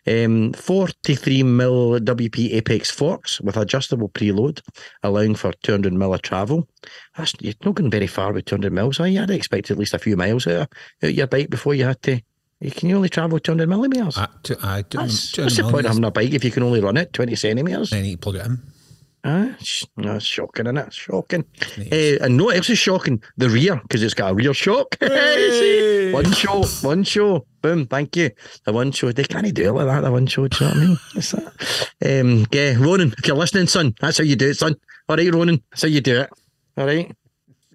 Um, 0.06 0.52
43 0.52 1.42
mil 1.44 2.00
WP 2.00 2.54
Apex 2.54 2.90
forks 2.90 3.40
with 3.40 3.56
adjustable 3.56 4.08
preload, 4.08 4.60
allowing 5.02 5.36
for 5.36 5.52
200 5.62 5.92
mil 5.92 6.12
of 6.12 6.22
travel. 6.22 6.68
That's 7.16 7.34
you're 7.40 7.54
not 7.64 7.76
going 7.76 7.90
very 7.90 8.08
far 8.08 8.32
with 8.32 8.46
200 8.46 8.72
mils, 8.72 8.98
are? 8.98 9.06
I'd 9.06 9.30
expect 9.30 9.70
at 9.70 9.78
least 9.78 9.94
a 9.94 9.98
few 9.98 10.16
miles 10.16 10.46
out 10.46 10.62
of, 10.62 10.68
out 11.04 11.14
your 11.14 11.26
bike 11.28 11.50
before 11.50 11.74
you 11.74 11.84
had 11.84 12.02
to. 12.02 12.20
You 12.60 12.70
can 12.70 12.92
only 12.92 13.08
travel 13.08 13.38
200 13.38 13.68
millimeters. 13.68 14.18
I, 14.18 14.24
I, 14.62 14.82
two, 14.82 14.98
That's, 14.98 15.32
the 15.32 15.62
point 15.62 15.86
of 15.86 15.92
having 15.92 16.04
a 16.04 16.10
bike 16.10 16.32
if 16.32 16.44
you 16.44 16.50
can 16.50 16.62
only 16.62 16.80
run 16.80 16.98
it 16.98 17.12
20 17.12 17.34
centimeters? 17.36 17.90
Then 17.90 18.04
you 18.04 18.18
plug 18.18 18.36
it 18.36 18.46
in. 18.46 18.58
Ah, 19.22 19.54
sh- 19.60 19.84
no, 19.98 20.16
it's 20.16 20.24
shocking, 20.24 20.64
isn't 20.66 20.78
it? 20.78 20.92
Shocking. 20.94 21.44
Eh, 21.92 22.16
and 22.22 22.36
no, 22.38 22.48
else 22.48 22.70
is 22.70 22.78
shocking. 22.78 23.22
The 23.36 23.50
rear, 23.50 23.76
because 23.76 24.02
it's 24.02 24.14
got 24.14 24.30
a 24.30 24.34
rear 24.34 24.54
shock. 24.54 24.96
See? 25.02 26.10
one 26.12 26.32
show, 26.32 26.64
one 26.82 27.04
show. 27.04 27.44
Boom, 27.60 27.86
thank 27.86 28.16
you. 28.16 28.30
The 28.64 28.72
one 28.72 28.92
show. 28.92 29.12
They 29.12 29.24
can't 29.24 29.52
do 29.54 29.68
it 29.68 29.72
like 29.72 29.86
that, 29.86 30.00
the 30.00 30.10
one 30.10 30.26
show. 30.26 30.48
Do 30.48 30.64
you 30.64 30.70
know 30.70 30.74
what 30.74 30.82
I 30.82 30.86
mean? 30.86 30.98
It's 31.16 31.30
that. 31.32 32.20
Um, 32.20 32.46
yeah, 32.50 32.76
Ronan, 32.78 33.14
if 33.18 33.26
you're 33.26 33.36
listening, 33.36 33.66
son, 33.66 33.94
that's 34.00 34.16
how 34.18 34.24
you 34.24 34.36
do 34.36 34.48
it, 34.50 34.54
son. 34.56 34.74
All 35.08 35.16
right, 35.16 35.34
Ronan, 35.34 35.62
that's 35.70 35.82
how 35.82 35.88
you 35.88 36.00
do 36.00 36.20
it. 36.22 36.30
All 36.78 36.86
right. 36.86 37.14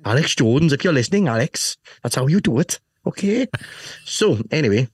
Alex 0.03 0.35
Jones, 0.35 0.73
if 0.73 0.83
you're 0.83 0.93
listening, 0.93 1.27
Alex, 1.27 1.77
that's 2.01 2.15
how 2.15 2.25
you 2.27 2.39
do 2.39 2.59
it. 2.59 2.79
Okay. 3.05 3.45
so, 4.03 4.39
anyway, 4.49 4.87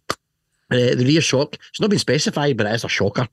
uh, 0.70 0.96
the 0.96 1.06
rear 1.06 1.22
shock, 1.22 1.56
it's 1.70 1.80
not 1.80 1.90
been 1.90 2.00
specified, 2.00 2.58
but 2.58 2.66
it 2.66 2.74
is 2.76 2.84
a 2.84 2.90
shocker. 2.90 3.28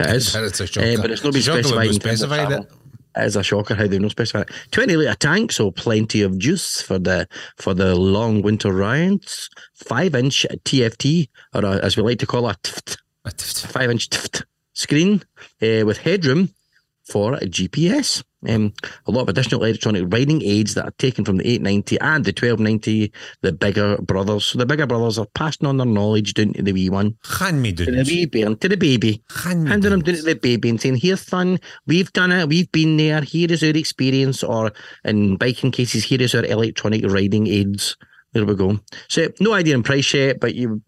It 0.00 0.16
is. 0.16 0.34
It's 0.34 0.60
a 0.60 0.64
Uh, 0.64 0.66
shocker. 0.66 1.02
but 1.02 1.10
it's 1.10 1.22
not 1.24 1.32
been 1.32 1.40
a 1.40 1.42
specified. 1.42 1.84
they've 1.88 1.94
in 1.94 2.00
terms 2.00 2.22
of 2.22 2.30
specified 2.30 2.52
it. 2.52 2.72
It 3.16 3.24
is 3.26 3.36
a 3.36 3.42
shocker 3.42 3.74
how 3.74 3.86
they've 3.88 4.00
not 4.00 4.10
specified. 4.12 4.48
it. 4.48 4.54
Twenty 4.70 4.96
litre 4.96 5.16
tank, 5.16 5.52
so 5.52 5.70
plenty 5.70 6.22
of 6.22 6.38
juice 6.38 6.80
for 6.80 6.98
the 6.98 7.26
for 7.56 7.74
the 7.74 7.94
long 7.96 8.42
winter 8.42 8.72
rides. 8.72 9.48
Five 9.74 10.14
inch 10.14 10.46
TFT, 10.64 11.28
or 11.54 11.64
uh, 11.64 11.78
as 11.78 11.96
we 11.96 12.02
like 12.02 12.18
to 12.20 12.26
call 12.26 12.48
it, 12.48 12.62
TFT, 13.26 13.66
five 13.66 13.90
inch 13.90 14.08
TFT 14.10 14.42
screen 14.74 15.22
uh, 15.62 15.84
with 15.84 15.98
headroom 15.98 16.50
for 17.10 17.34
a 17.34 17.40
GPS. 17.46 18.22
Um, 18.48 18.72
a 19.06 19.10
lot 19.10 19.22
of 19.22 19.28
additional 19.28 19.62
electronic 19.64 20.04
riding 20.10 20.40
aids 20.42 20.72
that 20.72 20.86
are 20.86 20.94
taken 20.96 21.26
from 21.26 21.36
the 21.36 21.46
890 21.46 22.00
and 22.00 22.24
the 22.24 22.30
1290, 22.30 23.12
the 23.42 23.52
bigger 23.52 23.98
brothers. 23.98 24.46
So 24.46 24.58
the 24.58 24.64
bigger 24.64 24.86
brothers 24.86 25.18
are 25.18 25.26
passing 25.34 25.66
on 25.66 25.76
their 25.76 25.84
knowledge 25.86 26.32
down 26.32 26.54
to 26.54 26.62
the 26.62 26.72
wee 26.72 26.88
one, 26.88 27.18
Hand 27.38 27.60
me 27.60 27.72
to 27.74 27.84
the 27.84 27.92
down. 27.92 28.04
wee 28.06 28.24
bairn, 28.24 28.56
to 28.56 28.68
the 28.70 28.78
baby 28.78 29.22
Hand 29.44 29.68
handing 29.68 29.90
them 29.90 30.00
down. 30.00 30.14
down 30.14 30.22
to 30.22 30.22
the 30.22 30.34
baby 30.36 30.70
and 30.70 30.80
saying, 30.80 30.96
"Here, 30.96 31.18
son, 31.18 31.58
we've 31.86 32.10
done 32.14 32.32
it. 32.32 32.48
We've 32.48 32.72
been 32.72 32.96
there. 32.96 33.20
Here 33.20 33.52
is 33.52 33.62
our 33.62 33.70
experience." 33.76 34.42
Or 34.42 34.72
in 35.04 35.36
biking 35.36 35.70
cases, 35.70 36.04
here 36.04 36.22
is 36.22 36.34
our 36.34 36.44
electronic 36.44 37.04
riding 37.04 37.46
aids. 37.46 37.96
There 38.32 38.44
we 38.44 38.54
go. 38.54 38.78
So 39.08 39.26
no 39.40 39.52
idea 39.54 39.74
in 39.74 39.82
price 39.82 40.14
yet, 40.14 40.38
but 40.40 40.54
you 40.54 40.82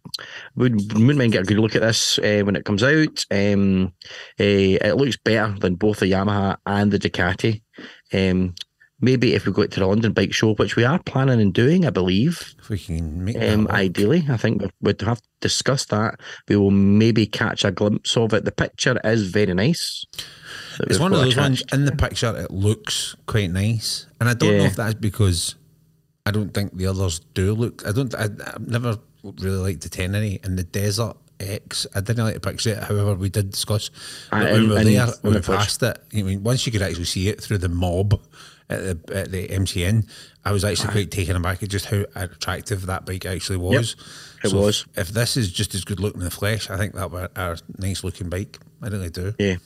would 0.55 0.75
wouldn't 0.95 1.17
mind 1.19 1.33
getting 1.33 1.47
a 1.47 1.55
good 1.55 1.59
look 1.59 1.75
at 1.75 1.83
this 1.83 2.19
uh, 2.19 2.43
when 2.45 2.55
it 2.55 2.65
comes 2.65 2.83
out. 2.85 3.27
Um, 3.33 3.93
uh, 4.39 4.79
it 4.87 4.97
looks 4.97 5.17
better 5.17 5.55
than 5.59 5.75
both 5.75 6.01
the 6.01 6.07
Yamaha 6.07 6.57
and 6.67 6.93
the 6.93 6.99
Ducati. 7.01 7.63
Um, 8.13 8.55
maybe 9.01 9.35
if 9.35 9.45
we 9.45 9.51
go 9.53 9.67
to 9.67 9.81
the 9.81 9.87
London 9.87 10.13
Bike 10.13 10.33
Show, 10.33 10.55
which 10.55 10.77
we 10.77 10.85
are 10.85 11.01
planning 11.03 11.41
on 11.41 11.51
doing, 11.51 11.85
I 11.85 11.91
believe. 11.91 12.55
If 12.61 12.69
we 12.69 12.79
can 12.79 13.25
make 13.25 13.37
Um, 13.37 13.67
ideally, 13.69 14.25
I 14.29 14.37
think 14.37 14.63
we- 14.63 14.71
we'd 14.81 15.01
have 15.01 15.21
to 15.21 15.29
discuss 15.41 15.85
that. 15.87 16.21
We 16.49 16.55
will 16.55 16.71
maybe 16.71 17.27
catch 17.27 17.65
a 17.65 17.73
glimpse 17.73 18.17
of 18.17 18.33
it. 18.35 18.45
The 18.45 18.53
picture 18.53 19.01
is 19.03 19.31
very 19.31 19.53
nice. 19.53 20.05
It's 20.81 21.01
one 21.01 21.13
of 21.13 21.19
those 21.19 21.37
ones 21.37 21.65
in 21.73 21.87
the 21.87 21.93
picture. 21.97 22.33
It 22.37 22.53
looks 22.53 23.17
quite 23.27 23.51
nice, 23.51 24.07
and 24.21 24.29
I 24.29 24.35
don't 24.35 24.59
know 24.59 24.65
if 24.67 24.77
that's 24.77 24.95
because 24.95 25.57
I 26.25 26.31
don't 26.31 26.55
think 26.55 26.77
the 26.77 26.87
others 26.87 27.19
do 27.35 27.55
look. 27.55 27.87
I 27.87 27.93
don't. 27.93 28.15
I, 28.15 28.25
I've 28.25 28.67
never 28.67 28.99
really 29.23 29.59
liked 29.59 29.83
the 29.83 29.89
Tenere 29.89 30.45
and 30.45 30.59
the 30.59 30.63
Desert 30.63 31.17
X. 31.41 31.87
I 31.95 32.01
didn't 32.01 32.25
like 32.25 32.35
the 32.35 32.41
picture. 32.41 32.71
it. 32.71 32.79
However, 32.79 33.15
we 33.15 33.29
did 33.29 33.51
discuss 33.51 33.91
that 34.31 34.53
when 34.53 34.63
we 34.63 34.69
were 34.69 34.79
and 34.79 34.87
there, 34.87 35.07
when 35.23 35.35
we 35.35 35.41
passed 35.41 35.83
it. 35.83 35.99
I 36.15 36.23
mean, 36.23 36.43
once 36.43 36.65
you 36.65 36.73
could 36.73 36.83
actually 36.83 37.05
see 37.05 37.29
it 37.29 37.41
through 37.41 37.59
the 37.59 37.69
mob 37.69 38.21
at 38.71 39.05
the 39.05 39.17
at 39.17 39.31
the 39.33 39.49
MCN, 39.49 40.09
I 40.45 40.53
was 40.53 40.65
actually 40.65 40.93
quite 40.93 41.11
taken 41.11 41.37
aback 41.37 41.63
at 41.63 41.69
just 41.69 41.87
how 41.87 42.05
attractive 42.15 42.87
that 42.87 43.05
bike 43.05 43.27
actually 43.27 43.59
was. 43.59 43.97
it 44.45 44.53
was. 44.53 44.87
If, 44.95 45.09
if 45.09 45.15
this 45.15 45.37
is 45.37 45.51
just 45.51 45.75
as 45.75 45.85
good 45.85 46.01
looking 46.01 46.21
in 46.21 46.25
the 46.25 46.31
flesh, 46.31 46.71
I 46.71 46.77
think 46.77 46.95
that 46.95 47.11
were 47.11 47.29
a 47.35 47.59
nice 47.79 48.05
looking 48.05 48.29
bike. 48.29 48.59
I 48.81 48.89
really 48.89 49.11
do. 49.11 49.35
Yeah. 49.39 49.57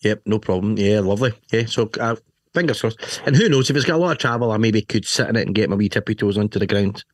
Yep, 0.00 0.22
no 0.26 0.38
problem. 0.38 0.76
Yeah, 0.76 1.00
lovely. 1.00 1.32
Yeah, 1.52 1.66
so 1.66 1.88
uh, 2.00 2.16
fingers 2.54 2.80
crossed. 2.80 3.22
And 3.26 3.36
who 3.36 3.48
knows, 3.48 3.70
if 3.70 3.76
it's 3.76 3.84
got 3.84 3.96
a 3.96 3.98
lot 3.98 4.12
of 4.12 4.18
travel, 4.18 4.50
I 4.52 4.56
maybe 4.56 4.82
could 4.82 5.06
sit 5.06 5.28
in 5.28 5.36
it 5.36 5.46
and 5.46 5.54
get 5.54 5.70
my 5.70 5.76
wee 5.76 5.88
tippy 5.88 6.14
toes 6.14 6.38
onto 6.38 6.58
the 6.58 6.66
ground. 6.66 7.04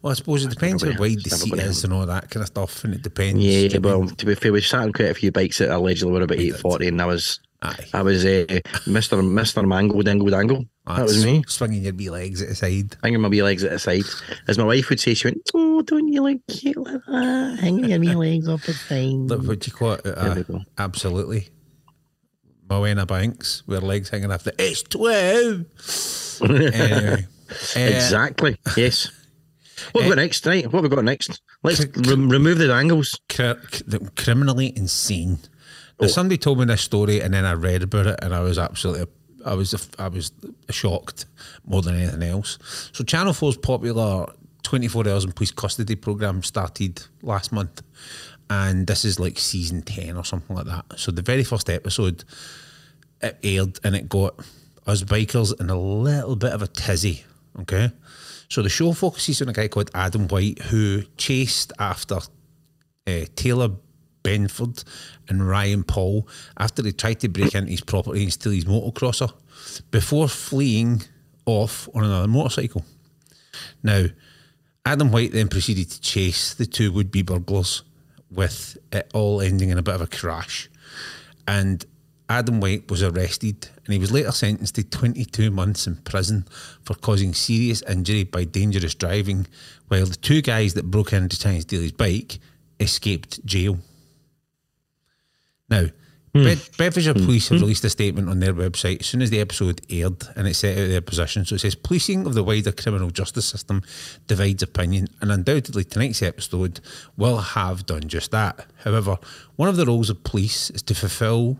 Well, 0.00 0.12
I 0.12 0.14
suppose 0.14 0.44
it 0.44 0.50
depends 0.50 0.82
how 0.82 0.98
wide 0.98 1.22
the 1.22 1.30
seat 1.30 1.52
is 1.54 1.84
and 1.84 1.92
all 1.92 2.06
that 2.06 2.30
kind 2.30 2.42
of 2.42 2.46
stuff, 2.46 2.84
and 2.84 2.94
it 2.94 3.02
depends. 3.02 3.44
Yeah, 3.44 3.78
well, 3.78 4.06
to 4.06 4.26
be 4.26 4.34
fair, 4.34 4.52
we 4.52 4.62
sat 4.62 4.80
on 4.80 4.92
quite 4.92 5.10
a 5.10 5.14
few 5.14 5.30
bikes 5.30 5.58
that 5.58 5.70
allegedly 5.70 6.12
were 6.12 6.22
about 6.22 6.38
840, 6.38 6.88
and 6.88 7.02
I 7.02 7.06
was. 7.06 7.40
Aye. 7.62 7.84
I 7.92 8.00
was 8.00 8.24
uh, 8.24 8.46
Mr. 8.86 9.20
Mr. 9.20 9.68
Mango 9.68 10.00
Dingle 10.00 10.30
Dangle. 10.30 10.64
That 10.86 11.02
was 11.02 11.22
me. 11.22 11.44
Swinging 11.46 11.82
your 11.82 11.92
wee 11.92 12.08
legs 12.08 12.40
at 12.40 12.48
the 12.48 12.54
side. 12.54 12.96
Hanging 13.02 13.20
my 13.20 13.28
wee 13.28 13.42
legs 13.42 13.62
at 13.64 13.70
the 13.70 13.78
side. 13.78 14.04
As 14.48 14.56
my 14.56 14.64
wife 14.64 14.88
would 14.88 14.98
say, 14.98 15.12
she 15.12 15.26
went, 15.28 15.42
Oh, 15.52 15.82
don't 15.82 16.08
you 16.08 16.22
look 16.22 16.40
cute 16.48 16.78
like 16.78 17.04
that? 17.06 17.58
Hanging 17.60 17.90
your 17.90 18.00
wee 18.00 18.14
legs 18.14 18.48
off 18.48 18.64
the 18.64 18.72
side. 18.72 19.12
Look, 19.12 19.46
what 19.46 19.66
you 19.66 19.74
call 19.74 19.92
it? 19.92 20.06
Uh, 20.06 20.42
absolutely. 20.78 21.48
Moena 22.70 23.04
Banks, 23.06 23.62
with 23.66 23.80
her 23.80 23.86
legs 23.86 24.08
hanging 24.10 24.30
off 24.30 24.44
the 24.44 24.52
H12. 24.52 25.66
anyway. 26.74 27.26
Uh, 27.50 27.80
Exactly. 27.80 28.56
Yes. 28.76 29.10
What 29.92 30.02
have 30.04 30.10
we 30.10 30.14
got 30.16 30.22
next, 30.22 30.46
right? 30.46 30.64
What 30.66 30.82
have 30.84 30.90
we 30.90 30.94
got 30.94 31.04
next? 31.04 31.40
Let's 31.64 31.80
re- 31.80 32.14
remove 32.14 32.58
the 32.58 32.72
angles. 32.72 33.18
cr- 33.28 33.54
criminally 34.16 34.72
insane. 34.76 35.38
Now, 36.00 36.04
Oh. 36.04 36.06
somebody 36.06 36.38
told 36.38 36.58
me 36.60 36.64
this 36.66 36.82
story 36.82 37.20
and 37.20 37.34
then 37.34 37.44
I 37.44 37.54
read 37.54 37.82
about 37.82 38.06
it 38.06 38.18
and 38.22 38.34
I 38.34 38.40
was 38.40 38.58
absolutely 38.58 39.06
I 39.44 39.54
was 39.54 39.88
I 39.98 40.08
was 40.08 40.32
shocked 40.70 41.24
more 41.66 41.82
than 41.82 41.94
anything 41.96 42.22
else. 42.22 42.58
So 42.92 43.02
Channel 43.04 43.32
4's 43.32 43.56
popular 43.56 44.26
24 44.62 45.08
hours 45.08 45.24
in 45.24 45.32
police 45.32 45.50
custody 45.50 45.96
program 45.96 46.42
started 46.42 47.02
last 47.22 47.50
month, 47.50 47.82
and 48.50 48.86
this 48.86 49.04
is 49.04 49.18
like 49.18 49.38
season 49.38 49.80
10 49.80 50.16
or 50.16 50.24
something 50.24 50.54
like 50.54 50.66
that. 50.66 50.84
So 50.96 51.12
the 51.12 51.22
very 51.22 51.44
first 51.44 51.70
episode 51.70 52.24
it 53.22 53.38
aired, 53.42 53.78
and 53.84 53.94
it 53.94 54.08
got 54.08 54.34
us 54.86 55.02
bikers 55.04 55.58
in 55.60 55.70
a 55.70 55.78
little 55.80 56.36
bit 56.36 56.52
of 56.52 56.62
a 56.62 56.66
tizzy. 56.66 57.24
Okay, 57.60 57.90
so 58.48 58.62
the 58.62 58.68
show 58.68 58.92
focuses 58.92 59.40
on 59.42 59.48
a 59.48 59.52
guy 59.52 59.68
called 59.68 59.90
Adam 59.94 60.28
White 60.28 60.60
who 60.62 61.02
chased 61.16 61.72
after 61.78 62.16
uh, 63.06 63.24
Taylor 63.34 63.70
Brentford 64.22 64.84
and 65.28 65.46
Ryan 65.46 65.82
Paul 65.82 66.28
after 66.58 66.82
they 66.82 66.92
tried 66.92 67.20
to 67.20 67.28
break 67.28 67.54
into 67.54 67.70
his 67.70 67.80
property 67.80 68.22
and 68.22 68.32
steal 68.32 68.52
his 68.52 68.64
motocrosser 68.64 69.32
before 69.90 70.28
fleeing 70.28 71.02
off 71.46 71.88
on 71.94 72.04
another 72.04 72.28
motorcycle. 72.28 72.84
Now, 73.82 74.06
Adam 74.84 75.10
White 75.10 75.32
then 75.32 75.48
proceeded 75.48 75.90
to 75.90 76.00
chase 76.00 76.54
the 76.54 76.66
two 76.66 76.92
would 76.92 77.10
be 77.10 77.22
burglars, 77.22 77.82
with 78.30 78.78
it 78.92 79.10
all 79.14 79.40
ending 79.40 79.70
in 79.70 79.78
a 79.78 79.82
bit 79.82 79.94
of 79.94 80.00
a 80.00 80.06
crash. 80.06 80.68
And 81.46 81.84
Adam 82.28 82.60
White 82.60 82.90
was 82.90 83.02
arrested 83.02 83.68
and 83.84 83.92
he 83.92 83.98
was 83.98 84.12
later 84.12 84.30
sentenced 84.30 84.76
to 84.76 84.84
22 84.84 85.50
months 85.50 85.86
in 85.86 85.96
prison 85.96 86.46
for 86.82 86.94
causing 86.94 87.34
serious 87.34 87.82
injury 87.82 88.22
by 88.22 88.44
dangerous 88.44 88.94
driving, 88.94 89.48
while 89.88 90.06
the 90.06 90.14
two 90.14 90.40
guys 90.40 90.74
that 90.74 90.90
broke 90.90 91.12
in 91.12 91.28
to 91.28 91.38
try 91.38 91.52
and 91.52 91.62
steal 91.62 91.82
his 91.82 91.92
bike 91.92 92.38
escaped 92.78 93.44
jail. 93.44 93.78
Now, 95.68 95.86
Hmm. 96.34 96.44
Bed- 96.44 96.68
Bedfordshire 96.78 97.14
hmm. 97.14 97.24
Police 97.24 97.48
have 97.48 97.58
hmm. 97.58 97.64
released 97.64 97.84
a 97.84 97.90
statement 97.90 98.28
on 98.28 98.40
their 98.40 98.54
website 98.54 99.00
as 99.00 99.06
soon 99.06 99.22
as 99.22 99.30
the 99.30 99.40
episode 99.40 99.80
aired 99.90 100.28
and 100.36 100.46
it 100.46 100.54
set 100.54 100.78
out 100.78 100.88
their 100.88 101.00
position. 101.00 101.44
So 101.44 101.56
it 101.56 101.60
says 101.60 101.74
policing 101.74 102.26
of 102.26 102.34
the 102.34 102.44
wider 102.44 102.72
criminal 102.72 103.10
justice 103.10 103.46
system 103.46 103.82
divides 104.26 104.62
opinion, 104.62 105.08
and 105.20 105.32
undoubtedly 105.32 105.84
tonight's 105.84 106.22
episode 106.22 106.80
will 107.16 107.38
have 107.38 107.86
done 107.86 108.08
just 108.08 108.30
that. 108.30 108.66
However, 108.84 109.18
one 109.56 109.68
of 109.68 109.76
the 109.76 109.86
roles 109.86 110.10
of 110.10 110.22
police 110.22 110.70
is 110.70 110.82
to 110.82 110.94
fulfil 110.94 111.58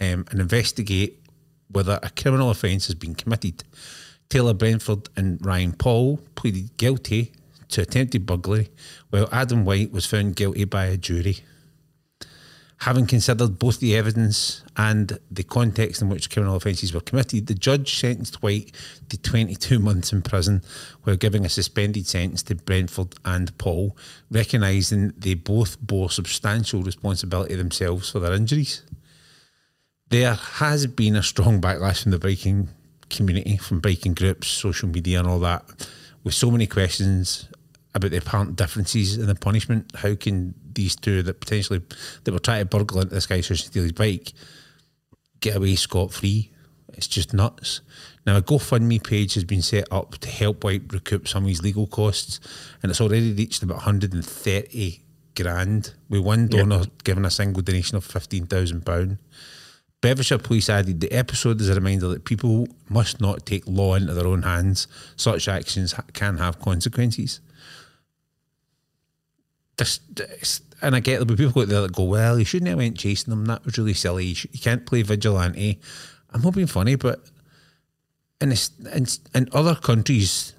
um, 0.00 0.24
and 0.30 0.40
investigate 0.40 1.20
whether 1.70 1.98
a 2.02 2.10
criminal 2.10 2.50
offence 2.50 2.86
has 2.86 2.94
been 2.94 3.14
committed. 3.14 3.64
Taylor 4.28 4.54
Brentford 4.54 5.08
and 5.16 5.44
Ryan 5.44 5.72
Paul 5.72 6.20
pleaded 6.34 6.76
guilty 6.76 7.32
to 7.68 7.82
attempted 7.82 8.26
burglary, 8.26 8.70
while 9.10 9.28
Adam 9.30 9.64
White 9.64 9.92
was 9.92 10.06
found 10.06 10.36
guilty 10.36 10.64
by 10.64 10.86
a 10.86 10.96
jury. 10.96 11.38
Having 12.82 13.08
considered 13.08 13.58
both 13.58 13.80
the 13.80 13.96
evidence 13.96 14.62
and 14.76 15.18
the 15.30 15.42
context 15.42 16.00
in 16.00 16.08
which 16.08 16.30
criminal 16.30 16.54
offences 16.54 16.94
were 16.94 17.00
committed, 17.00 17.48
the 17.48 17.54
judge 17.54 17.98
sentenced 17.98 18.40
White 18.40 18.72
to 19.08 19.18
22 19.18 19.80
months 19.80 20.12
in 20.12 20.22
prison 20.22 20.62
while 21.02 21.16
giving 21.16 21.44
a 21.44 21.48
suspended 21.48 22.06
sentence 22.06 22.42
to 22.44 22.54
Brentford 22.54 23.14
and 23.24 23.56
Paul, 23.58 23.96
recognising 24.30 25.12
they 25.18 25.34
both 25.34 25.80
bore 25.80 26.08
substantial 26.08 26.82
responsibility 26.82 27.56
themselves 27.56 28.10
for 28.10 28.20
their 28.20 28.32
injuries. 28.32 28.82
There 30.10 30.34
has 30.34 30.86
been 30.86 31.16
a 31.16 31.22
strong 31.22 31.60
backlash 31.60 32.04
from 32.04 32.12
the 32.12 32.18
biking 32.18 32.68
community, 33.10 33.56
from 33.56 33.80
biking 33.80 34.14
groups, 34.14 34.46
social 34.46 34.88
media, 34.88 35.18
and 35.18 35.28
all 35.28 35.40
that, 35.40 35.64
with 36.22 36.34
so 36.34 36.48
many 36.48 36.68
questions 36.68 37.48
about 37.92 38.12
the 38.12 38.18
apparent 38.18 38.54
differences 38.54 39.18
in 39.18 39.26
the 39.26 39.34
punishment. 39.34 39.90
How 39.96 40.14
can 40.14 40.54
these 40.78 40.96
two 40.96 41.22
that 41.24 41.40
potentially 41.40 41.82
that 42.24 42.32
were 42.32 42.38
trying 42.38 42.60
to 42.62 42.64
burgle 42.76 43.00
into 43.00 43.14
this 43.14 43.26
guy's 43.26 43.48
house 43.48 43.60
and 43.60 43.70
steal 43.70 43.82
his 43.82 43.92
bike 43.92 44.32
get 45.40 45.56
away 45.56 45.74
scot 45.74 46.12
free? 46.12 46.50
It's 46.94 47.06
just 47.06 47.32
nuts. 47.34 47.80
Now 48.26 48.36
a 48.38 48.42
GoFundMe 48.42 49.02
page 49.02 49.34
has 49.34 49.44
been 49.44 49.62
set 49.62 49.86
up 49.92 50.18
to 50.18 50.28
help 50.28 50.64
White 50.64 50.92
recoup 50.92 51.28
some 51.28 51.44
of 51.44 51.48
his 51.48 51.62
legal 51.62 51.86
costs, 51.86 52.40
and 52.82 52.90
it's 52.90 53.00
already 53.00 53.32
reached 53.32 53.62
about 53.62 53.76
130 53.76 55.02
grand. 55.36 55.94
With 56.08 56.22
one 56.22 56.48
donor 56.48 56.86
giving 57.04 57.24
a 57.24 57.30
single 57.30 57.62
donation 57.62 57.96
of 57.96 58.04
fifteen 58.04 58.46
thousand 58.46 58.84
pound. 58.86 59.18
Bedfordshire 60.00 60.38
Police 60.38 60.68
added 60.70 61.00
the 61.00 61.10
episode 61.12 61.60
is 61.60 61.68
a 61.68 61.74
reminder 61.74 62.06
that 62.08 62.24
people 62.24 62.68
must 62.88 63.20
not 63.20 63.44
take 63.44 63.64
law 63.66 63.94
into 63.94 64.14
their 64.14 64.26
own 64.28 64.42
hands. 64.42 64.86
Such 65.16 65.48
actions 65.48 65.92
ha- 65.92 66.04
can 66.12 66.38
have 66.38 66.60
consequences. 66.60 67.40
This, 69.76 70.00
this- 70.12 70.62
and 70.82 70.94
I 70.94 71.00
get 71.00 71.12
there'll 71.14 71.26
be 71.26 71.36
people 71.36 71.62
out 71.62 71.68
there 71.68 71.80
that 71.82 71.92
go, 71.92 72.04
well, 72.04 72.38
you 72.38 72.44
shouldn't 72.44 72.68
have 72.68 72.78
went 72.78 72.98
chasing 72.98 73.30
them. 73.30 73.44
That 73.46 73.64
was 73.64 73.78
really 73.78 73.94
silly. 73.94 74.26
You, 74.26 74.34
sh- 74.34 74.46
you 74.52 74.60
can't 74.60 74.86
play 74.86 75.02
vigilante. 75.02 75.80
I'm 76.30 76.42
not 76.42 76.54
being 76.54 76.66
funny, 76.66 76.94
but 76.94 77.20
in, 78.40 78.50
this, 78.50 78.70
in, 78.94 79.06
in 79.34 79.48
other 79.52 79.74
countries, 79.74 80.54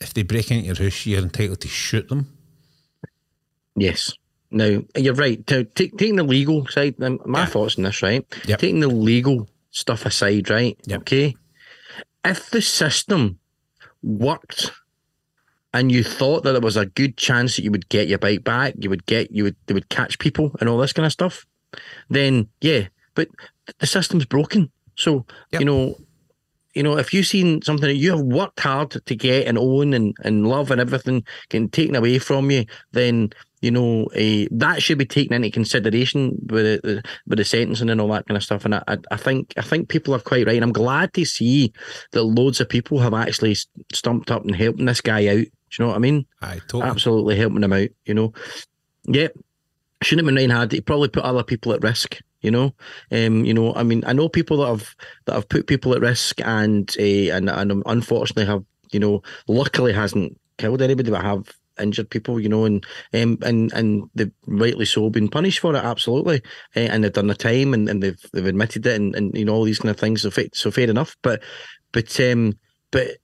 if 0.00 0.12
they 0.14 0.22
break 0.22 0.50
into 0.50 0.66
your 0.66 0.76
house, 0.76 1.06
you're 1.06 1.22
entitled 1.22 1.60
to 1.60 1.68
shoot 1.68 2.08
them. 2.08 2.32
Yes. 3.76 4.12
Now 4.50 4.82
you're 4.96 5.14
right. 5.14 5.46
To, 5.46 5.64
take, 5.64 5.96
taking 5.96 6.16
the 6.16 6.24
legal 6.24 6.66
side, 6.66 6.96
um, 7.02 7.20
my 7.24 7.40
Yeah. 7.40 7.46
thoughts 7.46 7.78
on 7.78 7.84
this, 7.84 8.02
right? 8.02 8.26
Yep. 8.46 8.58
Taking 8.58 8.80
the 8.80 8.88
legal 8.88 9.48
stuff 9.70 10.04
aside, 10.04 10.50
right? 10.50 10.76
Yep. 10.84 11.00
Okay. 11.00 11.34
If 12.24 12.50
the 12.50 12.60
system 12.60 13.38
worked 14.02 14.70
and 15.74 15.90
you 15.90 16.04
thought 16.04 16.44
that 16.44 16.52
there 16.52 16.60
was 16.60 16.76
a 16.76 16.86
good 16.86 17.16
chance 17.16 17.56
that 17.56 17.62
you 17.62 17.70
would 17.70 17.88
get 17.88 18.08
your 18.08 18.18
bike 18.18 18.44
back, 18.44 18.74
you 18.78 18.90
would 18.90 19.06
get 19.06 19.30
you 19.30 19.44
would 19.44 19.56
they 19.66 19.74
would 19.74 19.88
catch 19.88 20.18
people 20.18 20.54
and 20.60 20.68
all 20.68 20.78
this 20.78 20.92
kind 20.92 21.06
of 21.06 21.12
stuff, 21.12 21.46
then 22.10 22.48
yeah. 22.60 22.88
But 23.14 23.28
the 23.78 23.86
system's 23.86 24.24
broken. 24.24 24.70
So 24.96 25.26
Yep. 25.52 25.60
you 25.60 25.64
know, 25.64 25.96
you 26.74 26.82
know, 26.82 26.96
if 26.96 27.12
you've 27.12 27.26
seen 27.26 27.60
something 27.62 27.88
that 27.88 27.96
you 27.96 28.10
have 28.12 28.20
worked 28.20 28.60
hard 28.60 28.90
to 28.90 29.14
get 29.14 29.46
and 29.46 29.58
own 29.58 29.92
and, 29.92 30.14
and 30.24 30.46
love 30.46 30.70
and 30.70 30.80
everything 30.80 31.24
getting 31.50 31.68
taken 31.68 31.94
away 31.94 32.18
from 32.18 32.50
you, 32.50 32.64
then 32.92 33.30
you 33.60 33.70
know 33.70 34.06
uh, 34.16 34.46
that 34.50 34.82
should 34.82 34.98
be 34.98 35.04
taken 35.04 35.34
into 35.34 35.50
consideration 35.50 36.36
with 36.48 36.82
the, 36.82 37.02
with 37.26 37.38
the 37.38 37.44
sentencing 37.44 37.90
and 37.90 38.00
all 38.00 38.08
that 38.08 38.26
kind 38.26 38.36
of 38.36 38.42
stuff. 38.42 38.64
And 38.64 38.74
I, 38.74 38.82
I, 38.88 38.98
I 39.10 39.16
think 39.16 39.52
I 39.56 39.62
think 39.62 39.88
people 39.88 40.14
are 40.14 40.20
quite 40.20 40.46
right. 40.46 40.56
And 40.56 40.64
I'm 40.64 40.72
glad 40.72 41.12
to 41.14 41.24
see 41.24 41.72
that 42.12 42.24
loads 42.24 42.60
of 42.60 42.68
people 42.68 42.98
have 43.00 43.14
actually 43.14 43.56
stumped 43.92 44.30
up 44.30 44.42
and 44.42 44.56
helping 44.56 44.86
this 44.86 45.00
guy 45.00 45.26
out. 45.28 45.46
Do 45.72 45.82
you 45.82 45.86
know 45.86 45.88
what 45.90 45.96
I 45.96 46.00
mean? 46.00 46.26
Aye, 46.42 46.60
totally. 46.68 46.90
Absolutely 46.90 47.36
helping 47.36 47.62
him 47.62 47.72
out. 47.72 47.88
You 48.04 48.14
know, 48.14 48.32
yeah, 49.04 49.28
shouldn't 50.02 50.26
have 50.26 50.34
been 50.34 50.50
Hard. 50.50 50.72
He 50.72 50.80
probably 50.80 51.08
put 51.08 51.24
other 51.24 51.42
people 51.42 51.72
at 51.72 51.82
risk. 51.82 52.18
You 52.42 52.50
know, 52.50 52.74
um, 53.10 53.44
you 53.44 53.54
know. 53.54 53.74
I 53.74 53.82
mean, 53.82 54.02
I 54.06 54.12
know 54.12 54.28
people 54.28 54.58
that 54.58 54.66
have 54.66 54.94
that 55.26 55.34
have 55.34 55.48
put 55.48 55.66
people 55.66 55.94
at 55.94 56.00
risk 56.00 56.40
and 56.40 56.94
uh, 56.98 57.32
and 57.34 57.48
and 57.48 57.82
unfortunately 57.86 58.46
have 58.46 58.64
you 58.92 59.00
know, 59.00 59.22
luckily 59.48 59.92
hasn't 59.92 60.38
killed 60.58 60.82
anybody, 60.82 61.10
but 61.10 61.22
have 61.22 61.50
injured 61.80 62.10
people. 62.10 62.38
You 62.38 62.48
know, 62.48 62.64
and 62.64 62.84
um, 63.14 63.38
and 63.42 63.72
and 63.72 64.04
they've 64.14 64.30
rightly 64.46 64.84
so 64.84 65.10
been 65.10 65.28
punished 65.28 65.58
for 65.58 65.74
it. 65.74 65.84
Absolutely, 65.84 66.42
uh, 66.76 66.80
and 66.80 67.02
they've 67.02 67.12
done 67.12 67.26
the 67.26 67.34
time 67.34 67.74
and, 67.74 67.88
and 67.88 68.02
they've 68.02 68.20
they've 68.32 68.46
admitted 68.46 68.86
it 68.86 69.00
and, 69.00 69.14
and 69.16 69.36
you 69.36 69.44
know 69.44 69.54
all 69.54 69.64
these 69.64 69.80
kind 69.80 69.90
of 69.90 69.98
things. 69.98 70.22
So 70.22 70.30
so 70.52 70.70
fair 70.70 70.88
enough. 70.88 71.16
But 71.22 71.42
but 71.90 72.20
um 72.20 72.58
but 72.90 73.16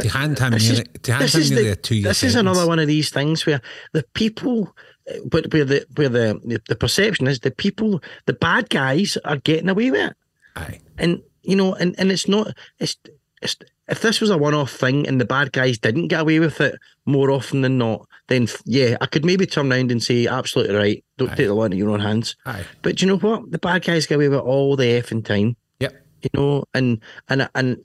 to 0.00 0.08
hand 0.08 0.38
him 0.38 0.52
this 0.52 0.64
nearly, 0.68 0.80
is- 0.82 1.00
to 1.02 1.12
hand 1.12 1.24
this 1.24 1.34
him 1.34 1.54
nearly 1.54 1.64
the- 1.66 1.72
a 1.72 1.76
two 1.76 1.94
year 1.96 2.08
this 2.08 2.22
is 2.22 2.34
another 2.34 2.66
one 2.66 2.78
of 2.78 2.86
these 2.88 3.10
things 3.10 3.46
where 3.46 3.60
the 3.92 4.04
people 4.14 4.74
uh, 5.10 5.14
but 5.26 5.52
where 5.52 5.64
the 5.64 5.86
where 5.96 6.08
the, 6.08 6.40
the 6.44 6.60
the 6.68 6.76
perception 6.76 7.26
is 7.26 7.40
the 7.40 7.50
people 7.50 8.02
the 8.26 8.32
bad 8.32 8.68
guys 8.70 9.16
are 9.24 9.36
getting 9.38 9.68
away 9.68 9.90
with 9.90 10.10
it 10.10 10.16
Aye. 10.56 10.80
and 10.98 11.22
you 11.42 11.56
know 11.56 11.74
and 11.74 11.94
and 11.98 12.10
it's 12.12 12.28
not 12.28 12.48
it's, 12.78 12.96
it's 13.42 13.56
if 13.88 14.02
this 14.02 14.20
was 14.20 14.30
a 14.30 14.38
one-off 14.38 14.70
thing 14.70 15.08
and 15.08 15.20
the 15.20 15.24
bad 15.24 15.50
guys 15.52 15.76
didn't 15.78 16.08
get 16.08 16.20
away 16.20 16.38
with 16.38 16.60
it 16.60 16.76
more 17.06 17.30
often 17.30 17.62
than 17.62 17.76
not 17.78 18.06
then 18.28 18.46
yeah 18.64 18.96
i 19.00 19.06
could 19.06 19.24
maybe 19.24 19.46
turn 19.46 19.72
around 19.72 19.90
and 19.90 20.02
say 20.02 20.26
absolutely 20.26 20.74
right 20.76 21.04
don't 21.18 21.30
Aye. 21.30 21.34
take 21.34 21.46
the 21.48 21.54
law 21.54 21.64
into 21.64 21.76
your 21.76 21.90
own 21.90 22.00
hands 22.00 22.36
Aye. 22.46 22.64
but 22.82 23.00
you 23.02 23.08
know 23.08 23.16
what 23.18 23.50
the 23.50 23.58
bad 23.58 23.82
guys 23.84 24.06
get 24.06 24.16
away 24.16 24.28
with 24.28 24.38
it 24.38 24.42
all 24.44 24.76
the 24.76 24.84
effing 24.84 25.24
time 25.24 25.56
Yep. 25.80 25.94
you 26.22 26.30
know, 26.34 26.64
and 26.74 27.00
and 27.30 27.48
and 27.54 27.78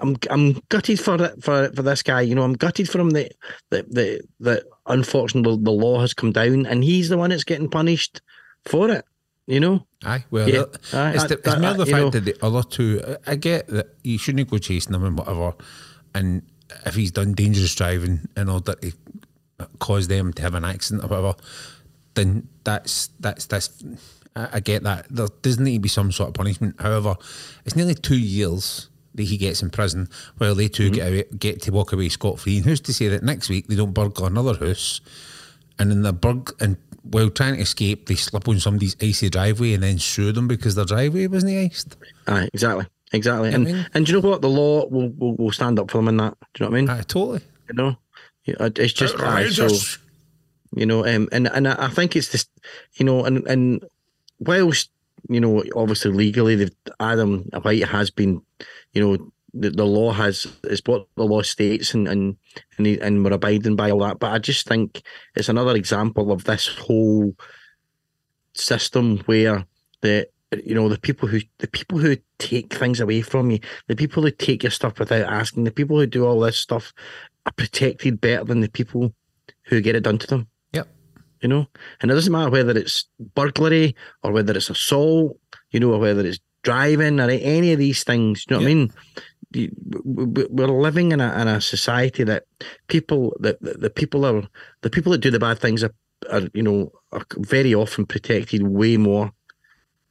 I'm 0.00 0.16
I'm 0.30 0.60
gutted 0.68 0.98
for 1.00 1.18
for 1.40 1.70
for 1.74 1.82
this 1.82 2.02
guy. 2.02 2.22
You 2.22 2.34
know, 2.34 2.42
I'm 2.42 2.54
gutted 2.54 2.88
for 2.88 2.98
him 3.00 3.10
that 3.10 3.32
that 3.70 3.90
that, 3.94 4.22
that 4.40 4.62
unfortunately 4.86 5.58
the 5.62 5.70
law 5.70 6.00
has 6.00 6.14
come 6.14 6.32
down 6.32 6.66
and 6.66 6.82
he's 6.84 7.08
the 7.08 7.18
one 7.18 7.30
that's 7.30 7.44
getting 7.44 7.68
punished 7.70 8.20
for 8.64 8.90
it. 8.90 9.04
You 9.46 9.58
know, 9.58 9.86
Aye, 10.04 10.24
well, 10.30 10.48
Yeah. 10.48 10.64
the- 10.92 10.98
Aye, 10.98 11.10
it's, 11.14 11.24
I- 11.24 11.26
the, 11.26 11.34
it's 11.38 11.48
I- 11.48 11.58
more 11.58 11.74
the 11.74 11.86
fact 11.86 11.98
know- 12.02 12.10
that 12.10 12.24
the 12.24 12.36
other 12.44 12.62
two. 12.62 13.02
I- 13.26 13.32
I 13.32 13.34
get 13.36 13.66
that 13.68 13.94
you 14.04 14.16
shouldn't 14.18 14.48
go 14.50 14.58
chasing 14.58 14.92
them 14.92 15.04
and 15.04 15.18
whatever, 15.18 15.54
and 16.14 16.42
if 16.86 16.94
he's 16.94 17.10
done 17.10 17.32
dangerous 17.34 17.74
driving 17.74 18.28
in 18.36 18.48
order 18.48 18.74
to 18.74 18.92
cause 19.80 20.06
them 20.08 20.32
to 20.34 20.42
have 20.42 20.54
an 20.54 20.64
accident 20.64 21.04
or 21.04 21.08
whatever, 21.08 21.34
then 22.14 22.48
that's 22.64 23.08
that's 23.18 23.46
that's. 23.46 23.82
I, 24.36 24.48
I 24.54 24.60
get 24.60 24.84
that 24.84 25.06
there 25.10 25.26
does 25.42 25.58
need 25.58 25.74
to 25.74 25.80
be 25.80 25.88
some 25.88 26.12
sort 26.12 26.28
of 26.28 26.34
punishment. 26.34 26.76
However, 26.80 27.16
it's 27.64 27.74
nearly 27.74 27.94
two 27.96 28.18
years 28.18 28.88
that 29.14 29.24
he 29.24 29.36
gets 29.36 29.62
in 29.62 29.70
prison, 29.70 30.08
while 30.38 30.54
they 30.54 30.68
2 30.68 30.90
get 30.90 31.08
away, 31.08 31.24
get 31.38 31.62
to 31.62 31.72
walk 31.72 31.92
away 31.92 32.08
scot 32.08 32.38
free. 32.38 32.56
And 32.58 32.64
who's 32.66 32.80
to 32.82 32.92
say 32.94 33.08
that 33.08 33.22
next 33.22 33.48
week 33.48 33.66
they 33.68 33.76
don't 33.76 33.92
burgle 33.94 34.26
another 34.26 34.54
house? 34.54 35.00
and 35.78 35.90
in 35.92 36.02
the 36.02 36.12
burg 36.12 36.52
and 36.60 36.76
while 37.02 37.30
trying 37.30 37.54
to 37.54 37.62
escape, 37.62 38.04
they 38.06 38.14
slip 38.14 38.46
on 38.46 38.60
somebody's 38.60 38.94
icy 39.00 39.30
driveway 39.30 39.72
and 39.72 39.82
then 39.82 39.98
sue 39.98 40.30
them 40.32 40.46
because 40.46 40.74
their 40.74 40.84
driveway 40.84 41.26
wasn't 41.26 41.56
iced. 41.56 41.96
Aye, 42.26 42.50
exactly. 42.52 42.84
exactly. 43.14 43.48
I 43.48 43.52
And 43.52 43.64
mean- 43.64 43.86
and 43.94 44.04
do 44.04 44.12
you 44.12 44.20
know 44.20 44.28
what? 44.28 44.42
The 44.42 44.50
law 44.50 44.86
will, 44.88 45.08
will 45.08 45.36
will 45.36 45.52
stand 45.52 45.78
up 45.78 45.90
for 45.90 45.96
them 45.96 46.08
in 46.08 46.18
that. 46.18 46.36
Do 46.52 46.64
you 46.64 46.66
know 46.66 46.70
what 46.72 46.76
I 46.76 46.80
mean? 46.82 46.90
Aye, 46.90 47.02
totally. 47.08 47.40
you 47.68 47.74
know, 47.74 47.96
it's 48.44 48.92
just 48.92 49.18
aye, 49.20 49.48
so 49.48 49.68
you 50.76 50.84
know, 50.84 51.06
um, 51.06 51.28
and 51.32 51.48
and 51.48 51.66
I 51.66 51.88
think 51.88 52.14
it's 52.14 52.28
just 52.28 52.50
you 52.96 53.06
know, 53.06 53.24
and 53.24 53.46
and 53.46 53.82
whilst 54.38 54.90
you 55.30 55.40
know, 55.40 55.64
obviously 55.74 56.10
legally, 56.12 56.68
Adam 57.00 57.44
White 57.62 57.84
has 57.84 58.10
been, 58.10 58.42
you 58.92 59.02
know. 59.02 59.32
The, 59.52 59.70
the 59.70 59.84
law 59.84 60.12
has 60.12 60.46
is 60.62 60.80
what 60.86 61.08
the 61.16 61.24
law 61.24 61.42
states 61.42 61.92
and 61.92 62.06
and 62.06 62.36
and, 62.78 62.86
and 62.86 63.24
we're 63.24 63.32
abiding 63.32 63.74
by 63.74 63.90
all 63.90 63.98
that. 63.98 64.20
But 64.20 64.30
I 64.30 64.38
just 64.38 64.64
think 64.68 65.02
it's 65.34 65.48
another 65.48 65.74
example 65.74 66.30
of 66.30 66.44
this 66.44 66.68
whole 66.68 67.34
system 68.54 69.18
where 69.26 69.66
the 70.02 70.28
you 70.64 70.74
know 70.74 70.88
the 70.88 70.98
people 70.98 71.28
who 71.28 71.40
the 71.58 71.68
people 71.68 71.98
who 71.98 72.16
take 72.38 72.74
things 72.74 73.00
away 73.00 73.22
from 73.22 73.50
you, 73.50 73.60
the 73.86 73.96
people 73.96 74.22
who 74.22 74.30
take 74.30 74.62
your 74.62 74.70
stuff 74.70 74.98
without 74.98 75.32
asking, 75.32 75.64
the 75.64 75.70
people 75.70 75.98
who 75.98 76.06
do 76.06 76.26
all 76.26 76.40
this 76.40 76.56
stuff 76.56 76.92
are 77.46 77.52
protected 77.52 78.20
better 78.20 78.44
than 78.44 78.60
the 78.60 78.68
people 78.68 79.14
who 79.64 79.80
get 79.80 79.94
it 79.94 80.02
done 80.02 80.18
to 80.18 80.26
them. 80.26 80.48
Yep. 80.72 80.88
You 81.40 81.48
know, 81.48 81.66
and 82.00 82.10
it 82.10 82.14
doesn't 82.14 82.32
matter 82.32 82.50
whether 82.50 82.76
it's 82.76 83.06
burglary 83.34 83.94
or 84.22 84.32
whether 84.32 84.52
it's 84.56 84.70
assault, 84.70 85.38
you 85.70 85.80
know, 85.80 85.92
or 85.92 85.98
whether 85.98 86.26
it's 86.26 86.40
driving 86.62 87.20
or 87.20 87.30
any 87.30 87.72
of 87.72 87.78
these 87.78 88.04
things. 88.04 88.44
You 88.48 88.56
know 88.56 88.62
what 88.62 88.70
I 88.70 88.74
mean? 88.74 88.92
We- 89.52 89.70
we- 90.04 90.46
We're 90.50 90.66
living 90.86 91.12
in 91.12 91.20
a 91.20 91.28
in 91.42 91.48
a 91.48 91.60
society 91.60 92.22
that 92.24 92.44
people 92.86 93.36
that 93.40 93.60
the, 93.60 93.72
the 93.74 93.90
people 93.90 94.24
are 94.24 94.48
the 94.82 94.90
people 94.90 95.10
that 95.12 95.18
do 95.22 95.30
the 95.30 95.40
bad 95.40 95.58
things 95.58 95.82
are, 95.82 95.94
are 96.30 96.48
you 96.54 96.62
know 96.62 96.92
are 97.12 97.26
very 97.38 97.74
often 97.74 98.06
protected 98.06 98.62
way 98.62 98.96
more 98.96 99.32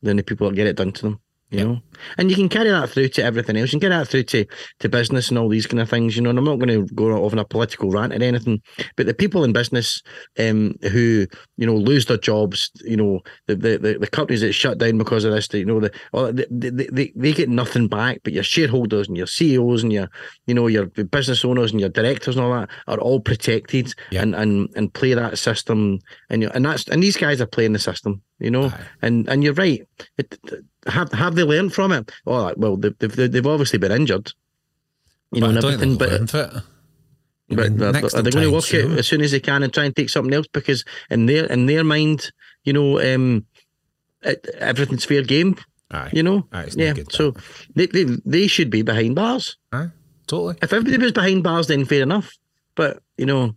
than 0.03 0.17
the 0.17 0.23
people 0.23 0.49
that 0.49 0.55
get 0.55 0.67
it 0.67 0.75
done 0.77 0.91
to 0.91 1.01
them. 1.03 1.19
You 1.51 1.57
Yep. 1.57 1.67
know, 1.67 1.81
and 2.19 2.29
you 2.29 2.35
can 2.35 2.47
carry 2.47 2.69
that 2.69 2.91
through 2.91 3.09
to 3.09 3.23
everything 3.23 3.57
else. 3.57 3.73
You 3.73 3.79
can 3.79 3.89
carry 3.89 3.99
that 3.99 4.07
through 4.07 4.23
to, 4.23 4.45
to 4.81 4.89
business 4.89 5.29
and 5.29 5.37
all 5.37 5.49
these 5.49 5.65
kind 5.65 5.81
of 5.81 5.89
things. 5.89 6.15
You 6.15 6.21
know, 6.21 6.29
and 6.29 6.37
I'm 6.37 6.45
not 6.45 6.59
going 6.59 6.87
to 6.87 6.93
go 6.93 7.11
off 7.11 7.33
on 7.33 7.39
a 7.39 7.45
political 7.45 7.89
rant 7.89 8.13
or 8.13 8.21
anything, 8.21 8.61
but 8.95 9.07
the 9.07 9.15
people 9.15 9.43
in 9.43 9.51
business 9.51 10.01
um, 10.37 10.75
who 10.91 11.25
you 11.57 11.65
know 11.65 11.73
lose 11.75 12.05
their 12.05 12.17
jobs, 12.17 12.69
you 12.83 12.97
know, 12.97 13.21
the 13.47 13.55
the, 13.55 13.97
the, 13.99 14.07
companies 14.07 14.41
that 14.41 14.53
shut 14.53 14.77
down 14.77 14.99
because 14.99 15.23
of 15.25 15.31
this, 15.31 15.51
you 15.53 15.65
know, 15.65 15.79
the, 15.79 15.91
they, 16.51 16.69
they, 16.69 16.87
they, 16.91 17.13
they 17.15 17.33
get 17.33 17.49
nothing 17.49 17.87
back, 17.87 18.19
but 18.23 18.33
your 18.33 18.43
shareholders 18.43 19.07
and 19.07 19.17
your 19.17 19.27
CEOs 19.27 19.81
and 19.81 19.91
your 19.91 20.07
you 20.45 20.53
know 20.53 20.67
your 20.67 20.85
business 20.85 21.43
owners 21.43 21.71
and 21.71 21.79
your 21.79 21.89
directors 21.89 22.35
and 22.35 22.45
all 22.45 22.53
that 22.53 22.69
are 22.87 22.99
all 22.99 23.19
protected 23.19 23.93
and 24.11 24.35
and 24.35 24.69
and 24.75 24.93
play 24.93 25.15
that 25.15 25.39
system, 25.39 25.99
and 26.29 26.43
you 26.43 26.51
and 26.53 26.65
that's 26.65 26.87
and 26.89 27.01
these 27.01 27.17
guys 27.17 27.41
are 27.41 27.47
playing 27.47 27.73
the 27.73 27.79
system, 27.79 28.21
you 28.39 28.51
know, 28.51 28.65
Aye. 28.65 28.85
and 29.01 29.27
and 29.27 29.43
you're 29.43 29.53
right. 29.53 29.81
It, 30.17 30.37
have 30.89 31.11
have 31.13 31.35
they 31.35 31.43
learned 31.43 31.73
from 31.73 31.91
it? 31.91 32.11
Oh, 32.25 32.53
well, 32.57 32.77
they've 32.77 32.97
they've, 32.99 33.31
they've 33.31 33.45
obviously 33.47 33.79
been 33.79 33.91
injured, 33.91 34.31
you 35.31 35.41
know, 35.41 35.47
But 35.53 35.65
I 35.65 35.71
and 35.73 35.75
everything. 35.75 35.97
But 35.97 36.09
learn 36.11 36.27
from 36.27 36.39
it. 36.39 36.53
I 36.55 37.55
but, 37.55 37.77
but- 37.77 38.01
but 38.01 38.13
are 38.13 38.21
they'll 38.21 38.31
going 38.31 38.45
to 38.45 38.51
work 38.51 38.63
sue 38.63 38.91
it 38.93 38.99
as 38.99 39.07
soon 39.07 39.21
as 39.21 39.31
they 39.31 39.39
can 39.39 39.63
and 39.63 39.73
try 39.73 39.85
and 39.85 39.95
take 39.95 40.09
something 40.09 40.33
else? 40.33 40.47
Because 40.51 40.85
in 41.09 41.25
their 41.25 41.45
in 41.45 41.65
their 41.65 41.83
mind, 41.83 42.31
you 42.63 42.73
know, 42.73 42.99
um, 42.99 43.45
it, 44.21 44.47
everything's 44.59 45.05
fair 45.05 45.23
game. 45.23 45.55
Aye. 45.91 46.11
You 46.13 46.21
know, 46.21 46.47
Aye, 46.51 46.69
yeah. 46.75 46.93
good, 46.93 47.11
So 47.11 47.33
they, 47.73 47.87
they 47.87 48.05
they 48.25 48.45
should 48.47 48.69
be 48.69 48.83
behind 48.83 49.15
bars. 49.15 49.57
Aye, 49.71 49.87
totally. 50.27 50.57
If 50.61 50.71
everybody 50.71 51.01
was 51.03 51.11
behind 51.11 51.43
bars, 51.43 51.65
then 51.67 51.85
fair 51.85 52.03
enough. 52.03 52.37
But 52.75 53.01
you 53.17 53.25
know, 53.25 53.55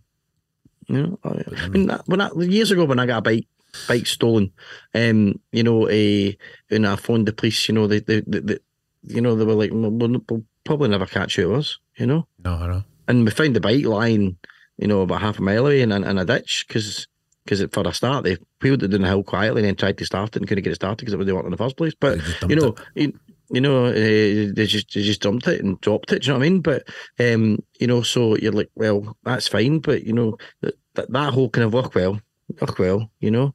you 0.87 1.01
know, 1.03 1.19
I 1.23 1.67
mean, 1.67 1.89
when 2.07 2.19
I, 2.21 2.31
years 2.39 2.71
ago 2.71 2.85
when 2.85 2.97
I 2.99 3.05
got 3.05 3.19
a 3.19 3.21
bike 3.21 3.47
bike 3.87 4.07
stolen, 4.07 4.51
um, 4.93 5.39
you 5.51 5.63
know, 5.63 5.89
a 5.89 6.37
and 6.69 6.87
I 6.87 6.95
phoned 6.95 7.27
the 7.27 7.33
police. 7.33 7.67
You 7.67 7.75
know, 7.75 7.87
they 7.87 7.99
they, 7.99 8.21
they, 8.21 8.39
they 8.39 8.57
you 9.03 9.21
know 9.21 9.35
they 9.35 9.45
were 9.45 9.53
like, 9.53 9.71
we'll, 9.71 9.91
we'll, 9.91 10.43
probably 10.63 10.89
never 10.89 11.05
catch 11.05 11.35
who 11.35 11.43
it 11.51 11.55
was. 11.55 11.79
You 11.97 12.05
know, 12.05 12.27
No, 12.43 12.53
I 12.53 12.67
know. 12.67 12.83
and 13.07 13.25
we 13.25 13.31
found 13.31 13.55
the 13.55 13.59
bike 13.59 13.85
lying, 13.85 14.37
you 14.77 14.87
know, 14.87 15.01
about 15.01 15.21
half 15.21 15.39
a 15.39 15.41
mile 15.41 15.65
away 15.65 15.81
in, 15.81 15.91
a- 15.91 16.09
in 16.09 16.17
a 16.17 16.25
ditch 16.25 16.65
because 16.67 17.07
because 17.43 17.61
for 17.73 17.85
a 17.85 17.93
start 17.93 18.23
they 18.23 18.37
wheeled 18.61 18.83
it 18.83 18.87
down 18.87 19.01
the 19.01 19.07
hill 19.07 19.21
quietly 19.23 19.59
and 19.61 19.67
then 19.67 19.75
tried 19.75 19.97
to 19.97 20.05
start 20.05 20.29
it 20.29 20.37
and 20.37 20.47
couldn't 20.47 20.63
get 20.63 20.71
it 20.71 20.75
started 20.75 20.99
because 20.99 21.13
it 21.13 21.17
was 21.17 21.27
they 21.27 21.33
weren't 21.33 21.45
in 21.45 21.51
the 21.51 21.57
first 21.57 21.75
place. 21.75 21.93
But 21.99 22.19
you 22.47 22.55
know, 22.55 22.75
you, 22.95 23.11
you 23.51 23.59
know, 23.59 23.87
uh, 23.87 23.91
they 23.91 24.65
just 24.65 24.93
they 24.93 25.01
just 25.03 25.21
dumped 25.21 25.47
it 25.47 25.61
and 25.61 25.79
dropped 25.81 26.13
it. 26.13 26.21
Do 26.21 26.27
you 26.27 26.33
know 26.33 26.39
what 26.39 26.45
I 26.45 26.49
mean? 26.49 26.61
But 26.61 26.87
um, 27.19 27.61
you 27.79 27.87
know, 27.87 28.01
so 28.03 28.37
you're 28.37 28.53
like, 28.53 28.69
well, 28.75 29.17
that's 29.23 29.49
fine, 29.49 29.79
but 29.79 30.03
you 30.03 30.13
know, 30.13 30.37
that 30.61 30.75
that, 30.93 31.11
that 31.11 31.33
whole 31.33 31.49
kind 31.49 31.65
of 31.65 31.73
work 31.73 31.93
well, 31.93 32.21
work 32.61 32.79
well, 32.79 33.11
you 33.19 33.31
know. 33.31 33.53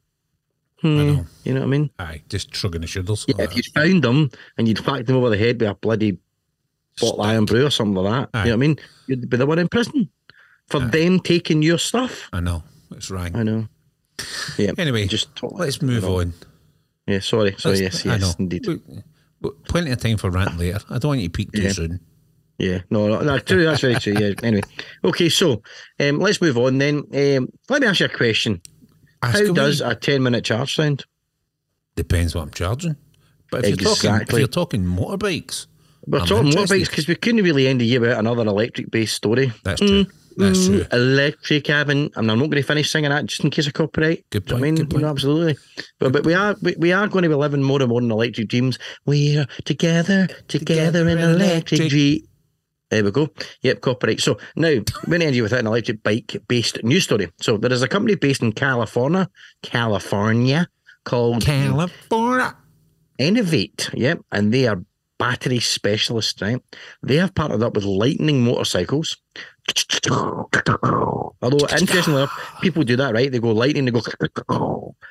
Hmm, 0.81 0.97
know. 0.97 1.25
You 1.43 1.53
know 1.53 1.59
what 1.61 1.65
I 1.65 1.69
mean? 1.69 1.89
Aye, 1.99 2.21
just 2.29 2.55
shrugging 2.55 2.81
the 2.81 2.87
shoulders. 2.87 3.25
Yeah, 3.27 3.35
if 3.43 3.55
you 3.55 3.63
found 3.73 4.03
them 4.03 4.29
and 4.57 4.67
you'd 4.67 4.79
whacked 4.85 5.07
them 5.07 5.17
over 5.17 5.29
the 5.29 5.37
head 5.37 5.59
with 5.59 5.69
a 5.69 5.73
bloody 5.75 6.17
bottle 6.99 7.21
Irn-Bru 7.23 7.65
or 7.65 7.69
something 7.71 7.95
like 7.95 8.31
that, 8.31 8.37
Aye. 8.37 8.43
you 8.45 8.51
know 8.51 8.57
what 8.57 8.63
I 8.63 8.67
mean? 8.67 8.79
You'd 9.07 9.29
be 9.29 9.37
the 9.37 9.45
one 9.45 9.59
in 9.59 9.67
prison 9.67 10.09
for 10.67 10.79
them 10.79 11.19
taking 11.19 11.61
your 11.61 11.77
stuff. 11.79 12.29
I 12.31 12.39
know. 12.39 12.63
It's 12.91 13.09
right. 13.11 13.35
I 13.35 13.43
know. 13.43 13.67
Yeah. 14.57 14.71
Anyway, 14.77 15.07
just 15.07 15.35
totally, 15.35 15.61
let's 15.65 15.81
move 15.81 16.03
know. 16.03 16.19
on. 16.19 16.33
Yeah, 17.07 17.19
sorry. 17.19 17.55
Sorry. 17.57 17.81
Let's- 17.81 18.05
yes, 18.05 18.21
yes, 18.21 18.35
indeed. 18.39 18.65
Look, 18.67 18.81
look, 19.41 19.67
plenty 19.67 19.91
of 19.91 19.99
time 19.99 20.17
for 20.17 20.29
rant 20.29 20.57
later. 20.57 20.79
I 20.89 20.97
don't 20.99 21.09
want 21.09 21.21
you 21.21 21.27
to 21.27 21.31
peak 21.31 21.51
too 21.51 21.61
Yeah. 21.63 21.71
soon. 21.71 21.99
Yeah, 22.57 22.81
no, 22.89 23.07
no, 23.07 23.21
no, 23.21 23.39
true. 23.39 23.63
That's 23.63 23.79
very 23.79 23.95
true. 23.95 24.13
Yeah. 24.19 24.33
Anyway, 24.43 24.63
okay. 25.05 25.29
So, 25.29 25.61
um, 26.01 26.19
let's 26.19 26.41
move 26.41 26.57
on 26.57 26.77
then. 26.77 26.97
Um, 27.13 27.47
let 27.69 27.81
me 27.81 27.87
ask 27.87 28.01
you 28.01 28.07
a 28.07 28.09
question. 28.09 28.61
How 29.21 29.53
does 29.53 29.81
a 29.81 29.95
ten-minute 29.95 30.43
charge 30.45 30.75
sound? 30.75 31.05
Depends 31.95 32.35
what 32.35 32.43
I'm 32.43 32.51
charging. 32.51 32.95
But 33.51 33.65
if 33.65 33.81
you're 33.81 33.95
talking, 33.95 34.21
if 34.21 34.31
you're 34.31 34.47
talking 34.47 34.83
motorbikes, 34.85 35.67
We're 36.05 36.19
I'm 36.19 36.27
talking 36.27 36.47
interested. 36.47 36.75
motorbikes 36.77 36.89
because 36.89 37.07
we 37.07 37.15
couldn't 37.15 37.43
really 37.43 37.67
end 37.67 37.81
the 37.81 37.85
year 37.85 37.99
without 37.99 38.19
another 38.19 38.43
electric-based 38.43 39.13
story. 39.15 39.51
that's 39.63 39.81
true. 39.81 40.05
That's 40.37 40.67
true. 40.67 40.81
Mm, 40.85 40.93
Electric 40.93 41.63
cabin. 41.65 42.09
And 42.15 42.31
I'm 42.31 42.39
not 42.39 42.45
going 42.49 42.61
to 42.61 42.63
finish 42.63 42.89
singing 42.89 43.09
that 43.09 43.25
just 43.25 43.43
in 43.43 43.49
case 43.49 43.67
of 43.67 43.73
copyright. 43.73 44.23
Good 44.29 44.45
Do 44.45 44.55
you 44.55 44.61
know 44.61 44.61
what 44.61 44.67
I 44.67 44.69
point, 44.69 44.77
mean, 44.79 44.85
good 44.87 44.89
point. 44.91 45.03
absolutely. 45.03 45.57
But 45.99 46.13
but 46.13 46.23
we 46.25 46.33
are 46.33 46.55
we, 46.61 46.75
we 46.77 46.93
are 46.93 47.07
going 47.09 47.23
to 47.23 47.29
be 47.29 47.35
living 47.35 47.61
more 47.61 47.81
and 47.81 47.89
more 47.89 47.99
in 48.01 48.09
electric 48.09 48.47
dreams. 48.47 48.79
We're 49.05 49.47
together, 49.65 50.27
together, 50.47 51.01
in 51.09 51.17
in 51.17 51.29
electric 51.31 51.79
electric. 51.81 52.23
There 52.89 53.03
we 53.03 53.11
go. 53.11 53.29
Yep, 53.61 53.81
copyright. 53.81 54.19
So 54.19 54.37
now 54.55 54.69
we're 54.69 54.83
going 55.07 55.19
to 55.21 55.25
end 55.27 55.35
you 55.35 55.43
with 55.43 55.53
an 55.53 55.67
electric 55.67 56.01
bike 56.03 56.35
based 56.47 56.83
news 56.83 57.03
story. 57.03 57.31
So 57.39 57.57
there 57.57 57.71
is 57.71 57.83
a 57.83 57.87
company 57.87 58.15
based 58.15 58.41
in 58.41 58.51
California, 58.51 59.29
California, 59.61 60.67
called 61.03 61.43
California. 61.45 62.55
Enevate, 63.19 63.89
yep, 63.93 64.19
and 64.31 64.53
they 64.53 64.65
are 64.65 64.81
battery 65.19 65.59
specialists, 65.59 66.41
right? 66.41 66.61
They 67.03 67.17
have 67.17 67.35
partnered 67.35 67.61
up 67.61 67.75
with 67.75 67.83
Lightning 67.83 68.43
Motorcycles. 68.43 69.17
Although, 71.41 71.67
interestingly 71.67 72.21
enough, 72.21 72.57
people 72.61 72.83
do 72.83 72.95
that, 72.95 73.13
right? 73.13 73.31
They 73.31 73.39
go 73.39 73.51
lightning, 73.51 73.85
they 73.85 73.91
go, 73.91 74.01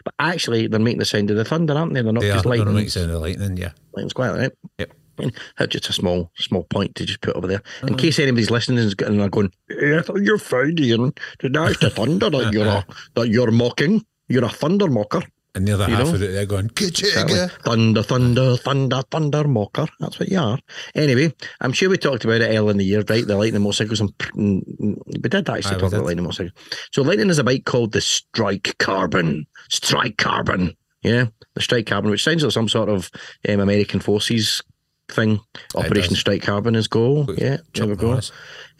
but 0.05 0.15
actually, 0.19 0.67
they're 0.67 0.81
making 0.81 0.99
the 0.99 1.05
sound 1.05 1.31
of 1.31 1.37
the 1.37 1.45
thunder, 1.45 1.75
aren't 1.75 1.95
they? 1.95 2.03
They're 2.03 2.13
not 2.13 2.21
They 2.21 2.31
are 2.31 2.35
just 2.35 2.43
to 2.45 2.49
lightning. 2.49 2.75
make 2.75 2.91
sound 2.91 3.11
of 3.11 3.21
lightning, 3.21 3.57
yeah. 3.57 3.73
Lightning's 3.95 4.13
quiet, 4.13 4.37
right? 4.39 4.53
Yep. 4.79 4.93
And 5.19 5.33
that's 5.59 5.73
just 5.73 5.89
a 5.89 5.93
small, 5.93 6.31
small 6.37 6.65
point 6.65 6.95
to 6.97 7.05
just 7.07 7.21
put 7.21 7.37
over 7.37 7.47
there. 7.47 7.63
Uh-huh. 7.79 7.89
In 7.89 7.97
case 7.97 8.19
anybody's 8.19 8.51
listening 8.51 8.79
and 8.79 9.21
are 9.21 9.29
going, 9.29 9.53
yeah, 9.69 10.03
you're 10.17 10.39
fine, 10.39 10.79
Ian. 10.79 11.13
That's 11.43 11.79
the 11.79 11.91
thunder 11.91 12.31
that 12.31 12.53
you're, 12.55 12.69
uh, 12.69 12.83
that 13.15 13.29
you're 13.29 13.51
mocking. 13.51 14.05
You're 14.29 14.45
a 14.45 14.51
thunder 14.51 14.89
mocker. 14.89 15.23
And 15.55 15.67
the 15.67 15.73
other 15.73 15.89
You 15.89 15.97
half 15.97 16.07
know? 16.09 16.15
of 16.15 16.23
it, 16.23 16.33
they're 16.33 16.47
going, 16.47 16.67
Exactly. 16.67 17.49
Thunder, 17.65 18.03
thunder, 18.03 18.57
thunder, 18.57 19.03
thunder 19.11 19.49
mocker. 19.49 19.87
That's 19.99 20.21
what 20.21 20.29
you 20.29 20.39
are. 20.39 20.59
Anyway, 20.95 21.35
I'm 21.61 21.73
sure 21.73 21.89
we 21.89 21.97
talked 21.97 22.25
about 22.25 22.43
it 22.43 22.57
earlier 22.57 22.71
in 22.71 22.77
the 22.77 22.85
year, 22.85 23.03
right? 23.09 23.27
The 23.27 23.37
lightning 23.37 23.63
motorcycles. 23.63 24.01
And, 24.01 24.13
we 24.37 25.29
did 25.29 25.49
actually 25.49 25.81
talk 25.81 25.93
about 25.93 26.05
lightning 26.05 26.25
motorcycles. 26.25 26.53
So 26.93 27.03
lightning 27.03 27.31
is 27.31 27.39
a 27.39 27.45
bike 27.45 27.65
called 27.65 27.93
the 27.93 28.01
Strike 28.01 28.77
Carbon. 28.79 29.47
Strike 29.69 30.19
Carbon. 30.19 30.77
Yeah, 31.03 31.27
the 31.55 31.63
Strike 31.63 31.87
Carbon, 31.87 32.11
which 32.11 32.25
sounds 32.25 32.43
like 32.43 32.53
some 32.53 32.69
sort 32.69 32.89
of 32.89 33.11
um, 33.49 33.61
American 33.61 34.01
Forces 34.01 34.63
thing. 35.09 35.41
Operation. 35.75 36.15
Strike 36.15 36.43
Carbon 36.43 36.75
is 36.75 36.89
go. 36.89 37.27
Yeah, 37.37 37.59
there 37.75 37.87
we 37.87 37.97
go. 37.97 38.21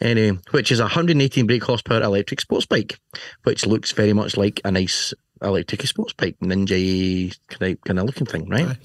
Anyway, 0.01 0.37
which 0.51 0.71
is 0.71 0.79
a 0.79 0.83
118 0.83 1.47
brake 1.47 1.63
horsepower 1.63 2.01
electric 2.01 2.41
sports 2.41 2.65
bike, 2.65 2.99
which 3.43 3.65
looks 3.65 3.91
very 3.91 4.13
much 4.13 4.37
like 4.37 4.61
a 4.63 4.71
nice 4.71 5.13
electric 5.41 5.81
sports 5.83 6.13
bike, 6.13 6.37
ninja 6.41 7.35
kind 7.47 7.73
of, 7.73 7.81
kind 7.81 7.99
of 7.99 8.05
looking 8.05 8.27
thing, 8.27 8.47
right? 8.49 8.77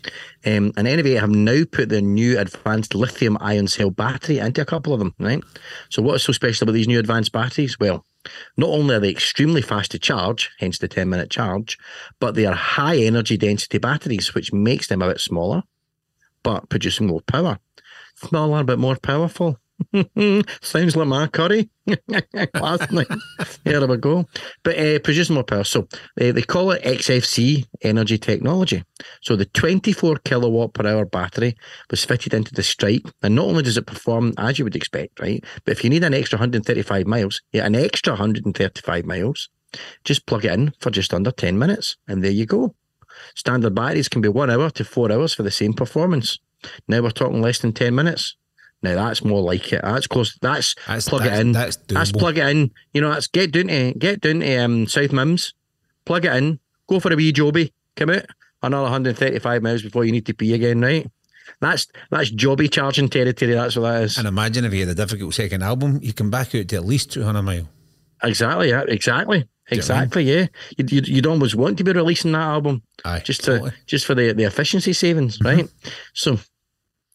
Um, 0.46 0.72
and 0.76 0.87
anyway, 0.87 1.16
I 1.16 1.20
have 1.20 1.30
now 1.30 1.62
put 1.70 1.88
the 1.88 2.00
new 2.00 2.38
advanced 2.38 2.94
lithium 2.94 3.37
ion 3.40 3.66
cell 3.68 3.90
battery 3.90 4.38
into 4.38 4.61
a 4.61 4.66
couple 4.66 4.92
of 4.92 4.98
them, 4.98 5.14
right? 5.18 5.42
So, 5.90 6.02
what 6.02 6.16
is 6.16 6.22
so 6.22 6.33
special 6.33 6.64
about 6.64 6.72
these 6.72 6.88
new 6.88 6.98
advanced 6.98 7.33
batteries? 7.33 7.78
Well, 7.78 8.04
not 8.57 8.70
only 8.70 8.94
are 8.94 9.00
they 9.00 9.11
extremely 9.11 9.62
fast 9.62 9.90
to 9.92 9.98
charge, 9.98 10.50
hence 10.59 10.78
the 10.78 10.88
10 10.88 11.09
minute 11.09 11.30
charge, 11.30 11.76
but 12.20 12.35
they 12.35 12.46
are 12.46 12.54
high 12.54 12.98
energy 12.98 13.37
density 13.37 13.78
batteries, 13.78 14.35
which 14.35 14.52
makes 14.52 14.88
them 14.88 15.02
a 15.02 15.09
bit 15.09 15.20
smaller, 15.20 15.62
but 16.44 16.68
producing 16.68 17.09
more 17.09 17.22
power. 17.22 17.59
Smaller 18.14 18.62
but 18.62 18.78
more 18.78 18.96
powerful. 18.96 19.59
Sounds 20.61 20.96
like 20.96 21.09
my 21.09 21.26
curry 21.26 21.68
last 22.54 22.92
night. 22.92 23.09
We 23.66 23.96
go. 23.96 24.26
But 24.62 24.78
uh, 24.78 24.98
producing 25.00 25.35
more 25.35 25.44
power. 25.44 25.64
So 25.64 25.88
uh, 26.20 26.33
they 26.33 26.42
call 26.42 26.70
it 26.70 26.83
XFC 26.85 27.66
energy 27.83 28.18
technology. 28.18 28.85
So 29.20 29.37
the 29.37 29.46
24 29.46 30.16
kilowatt 30.24 30.74
per 30.74 30.87
hour 30.87 31.04
battery 31.04 31.57
was 31.90 32.04
fitted 32.04 32.35
into 32.35 32.54
the 32.54 32.62
Strike. 32.62 33.02
And 33.22 33.35
not 33.35 33.46
only 33.46 33.62
does 33.62 33.76
it 33.76 33.87
perform 33.87 34.33
as 34.38 34.59
you 34.59 34.64
would 34.64 34.76
expect, 34.76 35.20
right? 35.20 35.42
But 35.64 35.72
if 35.72 35.83
you 35.85 35.90
need 35.90 36.04
an 36.04 36.14
extra 36.14 36.37
135 36.37 37.07
miles, 37.07 37.42
yeah, 37.52 37.66
an 37.66 37.74
extra 37.74 38.12
135 38.12 39.04
miles, 39.04 39.48
just 40.04 40.26
plug 40.26 40.44
it 40.44 40.52
in 40.52 40.72
for 40.78 40.90
just 40.90 41.12
under 41.12 41.33
10 41.33 41.59
minutes. 41.59 41.96
And 42.07 42.22
there 42.22 42.30
you 42.30 42.46
go. 42.46 42.74
Standard 43.35 43.75
batteries 43.75 44.09
can 44.09 44.20
be 44.23 44.29
one 44.29 44.51
hour 44.51 44.70
to 44.70 44.85
four 44.85 45.11
hours 45.12 45.35
for 45.35 45.42
the 45.42 45.51
same 45.51 45.73
performance. 45.75 46.38
Now 46.88 47.03
we're 47.03 47.11
talking 47.11 47.42
less 47.42 47.59
than 47.59 47.73
10 47.73 47.94
minutes. 47.94 48.37
Now 48.83 48.94
that's 48.94 49.25
more 49.25 49.40
like 49.40 49.73
it. 49.73 49.81
That's 49.83 50.07
close. 50.07 50.37
That's, 50.40 50.75
That's- 50.87 51.09
plug 51.09 51.23
that's- 51.23 51.38
it 51.38 51.47
in. 51.47 51.53
that's 51.53 51.77
That's, 51.88 52.12
plug 52.12 52.38
it 52.38 52.47
in. 52.47 52.70
You 52.92 53.01
know, 53.01 53.11
that's 53.11 53.27
get 53.27 53.53
down 53.53 53.68
to 53.68 53.92
get 53.99 54.20
down 54.20 54.40
to 54.40 54.57
um, 54.59 54.87
South 54.87 55.11
Mimms, 55.11 55.53
plug 56.05 56.25
it 56.27 56.35
in, 56.37 56.59
go 56.87 57.01
for 57.01 57.12
a 57.12 57.16
wee 57.16 57.33
jobby, 57.33 57.73
come 57.97 58.11
out 58.11 58.27
another 58.62 58.85
135 58.85 59.62
miles 59.62 59.83
before 59.83 60.05
you 60.05 60.12
need 60.12 60.27
to 60.27 60.35
pee 60.35 60.55
again, 60.55 60.81
right? 60.81 61.07
That's 61.61 61.87
that's 62.11 62.31
jobby 62.33 62.70
charging 62.70 63.09
territory. 63.09 63.53
That's 63.55 63.77
what 63.77 63.90
that 63.90 64.03
is. 64.05 64.18
And 64.18 64.27
imagine 64.29 64.64
if 64.64 64.73
you 64.75 64.81
had 64.81 64.88
a 64.90 64.94
difficult 64.94 65.35
second 65.35 65.62
album, 65.62 65.99
you 66.03 66.12
can 66.12 66.31
back 66.31 66.55
out 66.55 66.68
to 66.68 66.77
at 66.77 66.85
least 66.85 67.12
200 67.12 67.42
mile. 67.42 67.68
Exactly. 68.23 68.70
Yeah. 68.70 68.85
Exactly. 68.88 69.47
Exactly. 69.70 70.24
Yeah. 70.24 70.46
You'd, 70.77 70.92
you'd, 70.92 71.09
you'd 71.09 71.27
almost 71.27 71.55
want 71.55 71.79
to 71.79 71.85
be 71.85 71.92
releasing 71.92 72.33
that 72.33 72.42
album 72.42 72.83
Aye, 73.05 73.20
just 73.20 73.44
totally. 73.44 73.70
to 73.70 73.77
just 73.87 74.05
for 74.07 74.14
the 74.14 74.33
the 74.33 74.44
efficiency 74.44 74.92
savings, 74.92 75.40
right? 75.42 75.68
So 76.12 76.38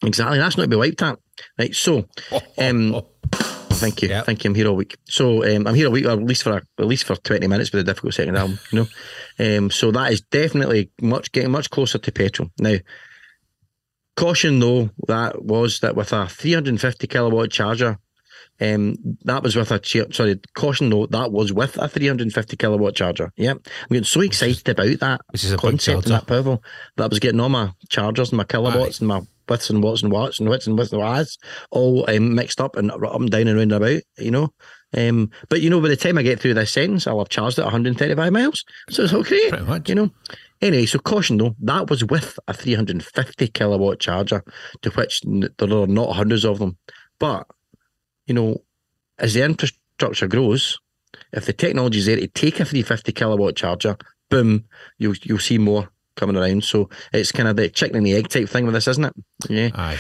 exactly, 0.04 0.40
that's 0.40 0.58
not 0.58 0.64
to 0.64 0.70
be 0.70 0.76
wiped 0.76 1.02
at, 1.04 1.20
right? 1.60 1.76
So, 1.76 2.06
um, 2.58 3.02
thank 3.32 4.02
you, 4.02 4.10
Yep. 4.10 4.26
thank 4.26 4.44
you. 4.44 4.50
I'm 4.50 4.56
here 4.56 4.68
all 4.68 4.76
week. 4.76 4.98
So 5.06 5.44
um, 5.46 5.68
I'm 5.68 5.76
here 5.76 5.88
a 5.88 5.92
week, 5.92 6.06
or 6.06 6.10
at 6.12 6.24
least 6.24 6.42
for 6.44 6.52
a, 6.58 6.62
at 6.80 6.86
least 6.88 7.04
for 7.06 7.16
20 7.16 7.46
minutes 7.48 7.72
with 7.72 7.82
a 7.82 7.84
difficult 7.84 8.16
second 8.16 8.36
album, 8.36 8.58
you 8.72 8.80
know. 8.80 9.58
Um, 9.58 9.70
so 9.70 9.92
that 9.92 10.12
is 10.12 10.22
definitely 10.22 10.90
much 11.02 11.32
getting 11.32 11.52
much 11.52 11.70
closer 11.70 11.98
to 12.00 12.12
petrol 12.12 12.50
now. 12.60 12.78
Caution 14.16 14.60
though, 14.60 14.90
that 15.08 15.44
was 15.46 15.80
that 15.80 15.96
with 15.96 16.12
a 16.12 16.28
350 16.28 17.08
kilowatt 17.08 17.52
charger. 17.52 17.98
Um, 18.62 18.96
that 19.24 19.44
was 19.44 19.56
with 19.56 19.72
a 19.72 20.14
sorry. 20.14 20.40
Caution 20.54 20.90
though, 20.90 21.08
that 21.08 21.32
was 21.32 21.54
with 21.54 21.78
a 21.78 21.88
350 21.88 22.58
kilowatt 22.58 22.96
charger. 22.96 23.32
Yep, 23.38 23.58
I'm 23.66 23.88
getting 23.90 24.04
so 24.04 24.22
excited 24.22 24.68
about 24.68 25.00
that 25.00 25.22
Which 25.32 25.44
is 25.44 25.54
a 25.54 25.58
concept 25.58 26.06
and 26.06 26.14
that 26.16 26.28
powerful 26.28 26.64
that 26.98 27.06
I 27.06 27.08
was 27.08 27.20
getting 27.20 27.40
all 27.40 27.50
my 27.50 27.72
chargers 27.90 28.30
and 28.30 28.38
my 28.38 28.44
kilowatts 28.44 29.00
and 29.00 29.08
my 29.08 29.22
widths 29.48 29.70
and 29.70 29.82
watts 29.82 30.04
and 30.04 30.12
watts 30.12 30.40
and 30.40 30.50
widths 30.50 30.68
and 30.68 30.78
widths 30.78 30.92
and 30.92 31.02
watts 31.02 31.38
all 31.72 32.10
um, 32.10 32.36
mixed 32.36 32.62
up 32.62 32.76
and 32.76 32.92
up 32.92 33.02
and 33.02 33.32
down 33.32 33.48
and 33.48 33.58
round 33.58 33.72
and 33.72 33.84
about. 33.84 34.02
You 34.18 34.32
know, 34.32 34.54
um, 34.96 35.30
but 35.50 35.62
you 35.62 35.70
know, 35.70 35.82
by 35.82 35.88
the 35.88 35.96
time 35.96 36.18
I 36.18 36.24
get 36.24 36.40
through 36.40 36.56
this 36.56 36.74
sentence, 36.74 37.08
I'll 37.08 37.20
have 37.20 37.30
charged 37.30 37.60
it 37.60 37.64
135 37.64 38.32
miles, 38.32 38.64
so 38.90 39.04
it's 39.04 39.14
great. 39.28 39.50
Pretty 39.50 39.66
much. 39.66 39.90
You 39.90 39.96
know. 39.96 40.10
Anyway, 40.62 40.86
so 40.86 41.00
caution 41.00 41.38
though, 41.38 41.56
that 41.62 41.90
was 41.90 42.04
with 42.04 42.38
a 42.48 42.54
350 42.54 43.48
kilowatt 43.48 44.00
charger, 44.00 44.44
to 44.82 44.90
which 44.92 45.22
n- 45.26 45.48
there 45.58 45.72
are 45.72 45.88
not 45.88 46.14
hundreds 46.16 46.44
of 46.44 46.60
them. 46.60 46.78
But, 47.18 47.48
you 48.30 48.36
know, 48.36 48.62
as 49.18 49.34
the 49.34 49.44
infrastructure 49.44 50.28
grows, 50.28 50.80
if 51.34 51.46
the 51.46 51.54
technology 51.54 52.00
is 52.00 52.06
there 52.06 52.16
to 52.16 52.28
take 52.28 52.60
a 52.60 52.66
350 52.66 53.12
kilowatt 53.12 53.56
charger, 53.56 53.98
boom, 54.30 54.66
you'll 54.98 55.16
you'll 55.24 55.40
see 55.40 55.58
more 55.58 55.90
coming 56.16 56.38
around. 56.38 56.64
So 56.64 56.90
it's 57.12 57.32
kind 57.32 57.50
of 57.50 57.56
the 57.56 57.70
chicken 57.70 57.98
and 57.98 58.06
the 58.06 58.16
egg 58.16 58.30
type 58.30 58.48
thing 58.48 58.66
with 58.66 58.76
this, 58.76 58.88
isn't 58.88 59.06
it? 59.06 59.14
Yeah. 59.50 59.70
Aye. 59.74 60.00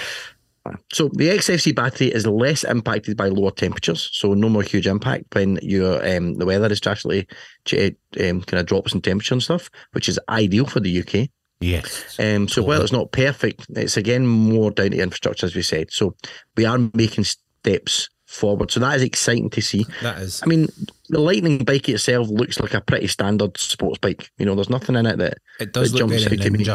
So 0.93 1.09
the 1.13 1.29
XFC 1.29 1.73
battery 1.73 2.09
is 2.09 2.27
less 2.27 2.63
impacted 2.63 3.17
by 3.17 3.29
lower 3.29 3.49
temperatures, 3.49 4.09
so 4.13 4.33
no 4.33 4.49
more 4.49 4.61
huge 4.61 4.85
impact 4.85 5.33
when 5.33 5.57
your 5.63 6.05
um, 6.07 6.35
the 6.35 6.45
weather 6.45 6.71
is 6.71 6.79
drastically 6.79 7.27
ch- 7.65 7.95
um, 8.19 8.41
kind 8.41 8.59
of 8.59 8.67
drops 8.67 8.93
in 8.93 9.01
temperature 9.01 9.33
and 9.33 9.41
stuff, 9.41 9.71
which 9.93 10.07
is 10.07 10.19
ideal 10.29 10.65
for 10.65 10.79
the 10.79 10.99
UK. 10.99 11.29
Yes. 11.61 12.17
Um, 12.19 12.47
so 12.47 12.61
while 12.61 12.81
it's 12.81 12.91
not 12.91 13.11
perfect, 13.11 13.65
it's 13.69 13.97
again 13.97 14.27
more 14.27 14.71
down 14.71 14.91
to 14.91 15.01
infrastructure, 15.01 15.45
as 15.45 15.55
we 15.55 15.61
said. 15.61 15.91
So 15.91 16.15
we 16.55 16.65
are 16.65 16.77
making 16.93 17.25
steps 17.25 18.09
forward. 18.29 18.71
So 18.71 18.79
that 18.79 18.95
is 18.95 19.01
exciting 19.01 19.49
to 19.51 19.61
see. 19.61 19.85
That 20.01 20.19
is. 20.19 20.41
I 20.43 20.45
mean, 20.45 20.67
the 21.09 21.19
Lightning 21.19 21.63
bike 21.65 21.89
itself 21.89 22.27
looks 22.29 22.59
like 22.59 22.73
a 22.73 22.81
pretty 22.81 23.07
standard 23.07 23.57
sports 23.57 23.97
bike. 23.97 24.29
You 24.37 24.45
know, 24.45 24.55
there's 24.55 24.69
nothing 24.69 24.95
in 24.95 25.05
it 25.05 25.17
that 25.17 25.39
It 25.59 25.73
does 25.73 25.89
it 25.89 25.93
look 25.93 25.99
jumps 26.11 26.23
very 26.23 26.37
out 26.39 26.43
to 26.43 26.51
me. 26.51 26.65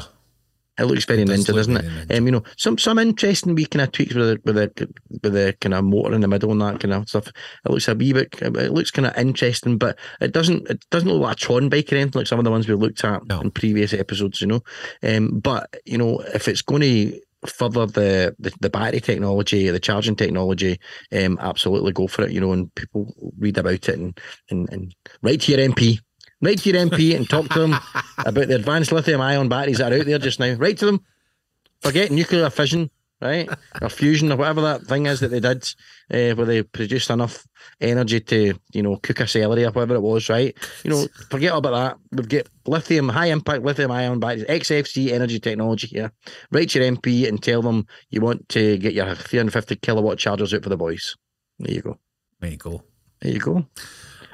it 0.77 0.85
looks 0.87 1.05
very 1.05 1.23
It 1.23 1.29
ninja, 1.29 1.47
look 1.49 1.57
doesn't 1.57 1.77
it? 1.77 1.85
ninja. 1.85 2.19
Um, 2.19 2.27
you 2.27 2.33
know, 2.33 2.43
some 2.57 2.77
some 2.79 2.99
interesting 2.99 3.55
wee 3.55 3.67
kind 3.67 3.83
of 3.83 3.93
tweaks 3.93 4.15
with 4.15 4.27
the 4.27 4.41
with 4.45 4.57
the 4.57 4.89
with 5.23 5.33
the 5.33 5.57
kind 5.61 5.75
of 5.75 5.85
motor 5.85 6.15
in 6.15 6.21
the 6.21 6.27
middle 6.29 6.51
and 6.51 6.61
that 6.63 6.81
kind 6.81 6.93
of 6.93 7.09
stuff. 7.09 7.29
It 7.29 7.71
looks 7.71 7.87
a 7.87 7.95
wee 7.95 8.13
bit. 8.13 8.35
It 8.43 8.73
looks 8.73 8.91
kind 8.91 9.07
of 9.07 9.17
interesting, 9.17 9.79
but 9.79 9.97
it 10.21 10.33
doesn't. 10.33 10.69
It 10.69 10.85
doesn't 10.91 11.09
look 11.09 11.23
like 11.23 11.37
a 11.37 11.39
Tron 11.39 11.69
bike 11.69 11.93
or 11.93 11.97
anything 11.97 12.19
like 12.19 12.27
some 12.27 12.41
of 12.41 12.45
the 12.45 12.51
ones 12.51 12.67
we've 12.69 12.77
looked 12.79 13.05
at 13.05 13.25
No. 13.29 13.41
in 13.41 13.53
previous 13.53 13.93
episodes. 13.93 14.41
You 14.41 14.49
know, 14.49 14.63
um, 15.05 15.39
but 15.39 15.73
you 15.85 15.97
know, 15.99 16.19
if 16.35 16.49
it's 16.49 16.63
going 16.63 16.83
to 16.83 17.21
further 17.47 17.87
the, 17.87 18.35
the 18.39 18.53
the 18.61 18.71
battery 18.71 19.01
technology, 19.01 19.71
the 19.71 19.81
charging 19.81 20.17
technology, 20.17 20.79
um, 21.13 21.39
absolutely 21.41 21.93
go 21.93 22.07
for 22.07 22.23
it. 22.23 22.33
You 22.33 22.41
know, 22.41 22.53
and 22.53 22.75
people 22.75 23.15
read 23.39 23.59
about 23.59 23.89
it 23.89 23.89
and 23.89 24.19
and, 24.51 24.71
and 24.73 24.95
write 25.23 25.43
to 25.43 25.53
your 25.53 25.69
MP. 25.69 26.01
Write 26.41 26.59
to 26.59 26.71
your 26.71 26.87
MP 26.87 27.17
and 27.17 27.29
talk 27.29 27.49
to 27.51 27.61
them 27.61 27.75
about 28.19 28.49
the 28.49 28.57
advanced 28.57 28.93
lithium 28.93 29.21
ion 29.21 29.49
batteries 29.49 29.79
that 29.79 29.93
are 29.93 29.99
out 29.99 30.07
there 30.07 30.19
just 30.19 30.41
now. 30.41 30.55
Write 30.55 30.79
to 30.79 30.87
them. 30.87 31.05
Forget 31.81 32.11
nuclear 32.11 32.49
fission, 32.51 32.91
right? 33.21 33.49
Or 33.81 33.89
fusion 33.89 34.31
or 34.33 34.37
whatever 34.37 34.61
that 34.63 34.83
thing 34.83 35.07
is 35.07 35.21
that 35.21 35.29
they 35.29 35.41
did, 35.41 35.65
uh, 36.13 36.35
where 36.35 36.47
they 36.47 36.63
produced 36.63 37.11
enough 37.11 37.47
energy 37.81 38.21
to, 38.21 38.55
you 38.73 38.83
know, 38.83 38.97
cook 38.97 39.21
a 39.21 39.27
celery 39.27 39.65
or 39.65 39.71
whatever 39.71 39.95
it 39.95 40.03
was, 40.03 40.29
right? 40.29 40.57
You 40.85 40.91
know, 40.91 41.07
forget 41.31 41.53
all 41.53 41.59
about 41.59 41.73
that. 41.73 41.99
We've 42.13 42.29
got 42.29 42.49
lithium, 42.67 43.09
high 43.09 43.27
impact 43.27 43.63
lithium 43.63 43.91
ion 43.91 44.21
batteries, 44.21 44.45
XFC 44.45 45.13
energy 45.13 45.41
technology 45.41 45.89
here. 45.89 46.13
Write 46.51 46.71
to 46.71 46.81
your 46.83 46.93
MP 46.93 47.29
and 47.29 47.43
tell 47.43 47.63
them 47.63 47.87
you 48.11 48.21
want 48.21 48.49
to 48.51 48.79
get 48.79 48.95
your 48.95 49.15
350 49.15 49.77
kilowatt 49.77 50.19
chargers 50.19 50.53
out 50.53 50.63
for 50.63 50.69
the 50.69 50.77
boys. 50.77 51.17
There 51.59 51.75
you 51.75 51.83
go. 51.83 51.99
There 52.41 52.51
you 52.51 52.57
go. 52.59 52.83
There 53.21 53.33
you 53.33 53.41
go. 53.41 53.67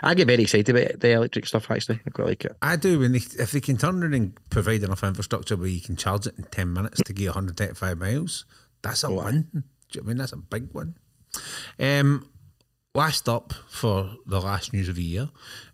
I 0.02 0.14
get 0.14 0.26
very 0.26 0.42
excited 0.42 0.68
about 0.74 1.00
the 1.00 1.12
electric 1.12 1.46
stuff, 1.46 1.70
actually. 1.70 2.00
I 2.06 2.10
quite 2.10 2.26
like 2.28 2.44
it. 2.44 2.56
I 2.62 2.76
do. 2.76 2.98
When 3.00 3.12
they, 3.12 3.18
if 3.18 3.52
they 3.52 3.60
can 3.60 3.76
turn 3.76 4.02
around 4.02 4.14
and 4.14 4.50
provide 4.50 4.82
enough 4.82 5.04
infrastructure 5.04 5.56
where 5.56 5.68
you 5.68 5.80
can 5.80 5.96
charge 5.96 6.26
it 6.26 6.38
in 6.38 6.44
10 6.44 6.72
minutes 6.72 7.02
to 7.04 7.12
get 7.12 7.26
135 7.26 7.98
miles, 7.98 8.46
that's 8.82 9.04
a 9.04 9.10
win. 9.10 9.48
Do 9.52 9.62
you 9.92 10.00
know 10.00 10.04
I 10.04 10.08
mean? 10.08 10.16
That's 10.18 10.32
a 10.32 10.36
big 10.36 10.72
one. 10.72 10.96
Um, 11.78 12.30
last 12.94 13.28
up 13.28 13.52
for 13.68 14.10
the 14.26 14.40
last 14.40 14.72
news 14.72 14.88
of 14.88 14.96
the 14.96 15.02
year, 15.02 15.28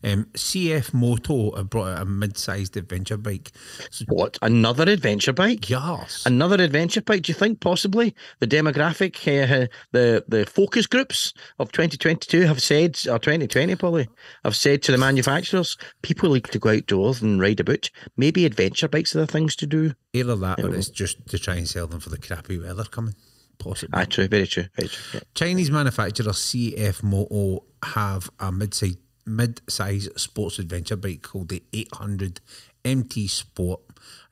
um, 0.04 0.26
CF 0.34 0.92
Moto 0.92 1.56
have 1.56 1.70
brought 1.70 1.88
out 1.96 2.02
a 2.02 2.04
mid-sized 2.04 2.76
adventure 2.76 3.16
bike. 3.16 3.52
So, 3.90 4.04
What? 4.08 4.38
Another 4.42 4.84
adventure 4.84 5.32
bike? 5.32 5.70
yes. 5.70 6.24
Another 6.26 6.62
adventure 6.62 7.00
bike? 7.00 7.22
Do 7.22 7.30
you 7.30 7.34
think 7.38 7.60
possibly 7.60 8.14
the 8.40 8.46
demographic, 8.46 9.16
uh, 9.26 9.66
the 9.92 10.24
the 10.28 10.44
focus 10.46 10.86
groups 10.86 11.32
of 11.58 11.72
2022 11.72 12.42
have 12.42 12.60
said, 12.62 12.96
or 13.08 13.18
2020 13.18 13.74
probably, 13.76 14.08
have 14.44 14.56
said 14.56 14.82
to 14.82 14.92
the 14.92 14.98
manufacturers, 14.98 15.76
people 16.02 16.30
like 16.30 16.48
to 16.50 16.58
go 16.58 16.70
outdoors 16.70 17.22
and 17.22 17.40
ride 17.40 17.60
about. 17.60 17.90
Maybe 18.16 18.44
adventure 18.44 18.88
bikes 18.88 19.16
are 19.16 19.20
the 19.20 19.26
things 19.26 19.56
to 19.56 19.66
do. 19.66 19.92
Either 20.12 20.36
that 20.36 20.60
or 20.62 20.74
it's 20.74 20.90
just 20.90 21.26
to 21.28 21.38
try 21.38 21.56
and 21.56 21.68
sell 21.68 21.86
them 21.86 22.00
for 22.00 22.10
the 22.10 22.18
crappy 22.18 22.58
weather 22.58 22.84
coming. 22.84 23.14
Possibly. 23.58 23.98
Ah, 24.00 24.04
true, 24.04 24.28
very 24.28 24.46
true, 24.46 24.64
very 24.74 24.88
true. 24.88 25.04
Yeah. 25.14 25.20
Chinese 25.34 25.70
manufacturer 25.70 26.32
CF 26.32 27.02
Moto 27.02 27.64
have 27.82 28.30
a 28.38 28.52
mid-size, 28.52 28.96
mid-size 29.24 30.08
sports 30.16 30.58
adventure 30.58 30.96
bike 30.96 31.22
called 31.22 31.48
the 31.48 31.62
800 31.72 32.40
MT 32.84 33.26
Sport. 33.26 33.80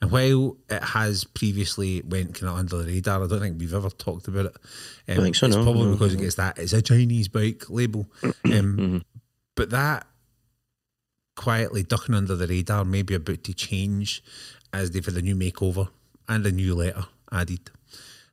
And 0.00 0.10
while 0.10 0.56
it 0.68 0.82
has 0.82 1.24
previously 1.24 2.02
went 2.02 2.34
kind 2.34 2.52
of 2.52 2.58
under 2.58 2.76
the 2.78 2.92
radar, 2.92 3.24
I 3.24 3.26
don't 3.26 3.40
think 3.40 3.58
we've 3.58 3.74
ever 3.74 3.90
talked 3.90 4.28
about 4.28 4.46
it. 4.46 4.56
Um, 5.08 5.24
think 5.24 5.36
so, 5.36 5.46
It's 5.46 5.56
no, 5.56 5.64
probably 5.64 5.92
because 5.92 6.14
it 6.14 6.20
gets 6.20 6.36
that 6.36 6.58
it's 6.58 6.72
a 6.72 6.82
Chinese 6.82 7.28
bike 7.28 7.64
label. 7.68 8.06
Um, 8.44 9.02
but 9.56 9.70
that 9.70 10.06
quietly 11.36 11.82
ducking 11.82 12.14
under 12.14 12.36
the 12.36 12.46
radar, 12.46 12.84
may 12.84 13.02
be 13.02 13.14
about 13.14 13.42
to 13.44 13.54
change 13.54 14.22
as 14.72 14.90
they've 14.90 15.04
had 15.04 15.16
a 15.16 15.22
new 15.22 15.36
makeover 15.36 15.88
and 16.28 16.46
a 16.46 16.52
new 16.52 16.74
letter 16.74 17.06
added. 17.32 17.70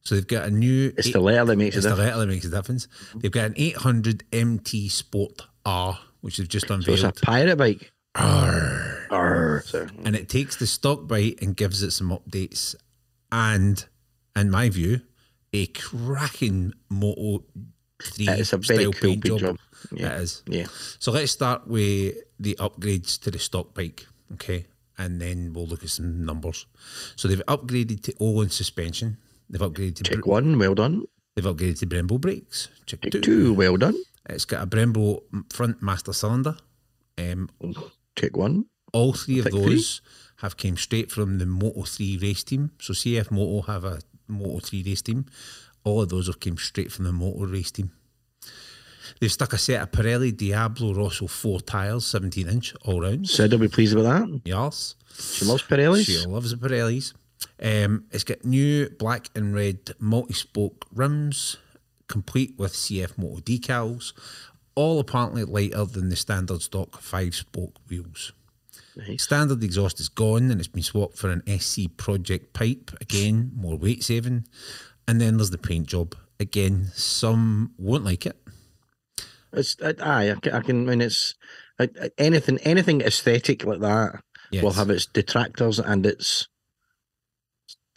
So 0.04 0.16
they've 0.16 0.28
got 0.28 0.48
a 0.48 0.52
new. 0.52 0.94
It's 0.98 1.12
the 1.12 1.20
letter 1.20 1.46
that 1.46 1.58
makes 1.58 1.76
It's 1.76 1.86
it 1.86 1.90
the 1.90 1.96
different. 1.96 2.08
letter 2.16 2.20
that 2.26 2.34
makes 2.34 2.46
a 2.46 2.50
difference. 2.50 2.88
They've 3.16 3.32
got 3.32 3.46
an 3.46 3.54
800 3.58 4.24
MT 4.34 4.90
Sport 4.90 5.44
R, 5.66 6.00
which 6.22 6.38
they've 6.38 6.48
just 6.48 6.68
So 6.68 6.76
it's 6.88 7.04
a 7.04 7.12
pirate 7.12 7.58
bike. 7.58 7.92
Arr. 8.16 9.64
So, 9.66 9.88
and 10.04 10.16
it 10.16 10.28
takes 10.30 10.56
the 10.56 10.68
stock 10.68 11.08
bike 11.08 11.40
and 11.42 11.56
gives 11.56 11.84
it 11.84 11.92
some 11.92 12.10
updates. 12.10 12.76
And, 13.32 13.84
in 14.36 14.50
my 14.50 14.70
view, 14.70 15.02
a 15.54 15.68
cracking 15.68 16.74
Moto 16.90 17.44
3 18.04 18.28
It's 18.30 18.54
a 18.54 18.58
very 18.58 18.84
style 18.84 18.94
cool 18.94 19.10
paint 19.12 19.24
job. 19.26 19.40
job. 19.40 19.58
Yeah. 19.92 20.16
It 20.18 20.22
is. 20.22 20.44
yeah. 20.48 20.66
So 21.00 21.12
let's 21.12 21.32
start 21.32 21.68
with 21.68 22.16
the 22.40 22.56
upgrades 22.60 23.20
to 23.22 23.32
the 23.32 23.40
stock 23.40 23.74
bike, 23.74 24.06
okay? 24.34 24.66
And 24.98 25.22
then 25.22 25.54
we'll 25.54 25.68
look 25.68 25.84
at 25.84 25.90
some 25.90 26.26
numbers. 26.26 26.66
So 27.16 27.28
they've 27.28 27.42
upgraded 27.48 28.02
to 28.04 28.14
Olin 28.20 28.50
suspension. 28.50 29.18
They've 29.52 29.62
upgraded 29.62 29.96
to 29.98 30.04
Check 30.04 30.26
one, 30.26 30.58
well 30.58 30.74
done. 30.74 31.04
They've 31.36 31.46
upgraded 31.46 31.80
to 31.80 31.86
Brembo 31.88 32.20
brakes. 32.20 32.70
Check 32.86 33.02
Take 33.02 33.12
two. 33.12 33.22
two, 33.22 33.54
well 33.54 33.78
done. 33.78 33.96
It's 34.30 34.46
got 34.46 34.64
a 34.64 34.68
Brembo 34.68 35.22
front 35.54 35.82
master 35.82 36.14
cylinder. 36.14 36.56
Um, 37.18 37.50
Take 38.16 38.36
one. 38.38 38.66
all 38.94 39.14
three 39.14 39.40
of 39.40 39.46
Take 39.46 39.54
three. 39.54 39.76
those 39.76 40.02
have 40.38 40.58
came 40.58 40.78
straight 40.78 41.12
from 41.12 41.38
the 41.38 41.46
Moto 41.46 41.84
3 41.84 42.18
race 42.22 42.44
team. 42.44 42.72
So 42.80 42.94
CF 42.94 43.30
Moto 43.30 43.62
have 43.72 43.84
a 43.84 44.00
Moto 44.28 44.60
3 44.60 44.84
race 44.84 45.02
team. 45.04 45.26
All 45.84 46.02
of 46.02 46.10
those 46.10 46.28
have 46.28 46.40
came 46.40 46.58
straight 46.58 46.92
from 46.92 47.06
the 47.06 47.12
Moto 47.14 47.46
race 47.46 47.70
team. 47.72 47.92
They've 49.20 49.32
stuck 49.32 49.54
a 49.54 49.58
set 49.58 49.82
of 49.82 49.92
Pirelli 49.92 50.36
Diablo 50.36 50.94
Rosso 50.94 51.28
4 51.28 51.62
tyres, 51.62 52.06
17 52.06 52.48
inch, 52.48 52.74
all 52.84 53.02
round. 53.02 53.28
Said 53.28 53.52
I'll 53.54 53.60
be 53.60 53.68
pleased 53.68 53.94
with 53.96 54.06
that. 54.06 54.42
Yes. 54.46 54.96
She 55.20 55.46
loves 55.46 55.64
Pirellis. 55.64 56.06
She 56.06 56.26
loves 56.26 56.52
the 56.52 56.58
Pirellis. 56.58 57.14
Um, 57.62 58.06
it's 58.12 58.24
got 58.24 58.44
new 58.46 58.90
black 58.90 59.28
and 59.36 59.54
red 59.54 59.92
multi-spoke 60.00 60.86
rims, 60.94 61.58
complete 62.08 62.56
with 62.58 62.74
CF 62.74 63.18
Moto 63.18 63.42
decals, 63.42 64.14
all 64.76 65.00
apparently 65.00 65.44
lighter 65.44 65.86
than 65.86 66.10
the 66.10 66.16
standard 66.16 66.62
stock 66.62 67.02
five-spoke 67.02 67.76
wheels. 67.90 68.32
Nice. 68.96 69.24
Standard 69.24 69.64
exhaust 69.64 70.00
is 70.00 70.10
gone 70.10 70.52
and 70.52 70.60
it's 70.60 70.68
been 70.68 70.84
swapped 70.84 71.18
for 71.18 71.30
an 71.30 71.44
SC 71.60 71.96
Project 71.98 72.54
pipe. 72.54 72.92
Again, 73.00 73.52
more 73.56 73.78
weight 73.78 74.04
saving. 74.04 74.46
And 75.08 75.20
then 75.22 75.38
there's 75.38 75.50
the 75.50 75.58
paint 75.58 75.88
job. 75.88 76.16
Again, 76.40 76.88
some 76.94 77.74
won't 77.78 78.04
like 78.04 78.26
it. 78.26 78.38
It's 79.54 79.78
I, 79.84 79.94
aye, 80.02 80.32
I 80.32 80.36
can, 80.36 80.54
I 80.54 80.60
can. 80.62 80.88
I 80.88 80.92
mean, 80.92 81.02
it's 81.02 81.36
I- 81.80 81.90
anything, 82.18 82.58
anything 82.60 83.02
aesthetic 83.02 83.64
like 83.66 83.80
that 83.82 84.22
Yes. 84.52 84.64
will 84.64 84.72
have 84.74 84.90
its 84.90 85.06
detractors 85.06 85.80
and 85.80 86.06
its 86.06 86.48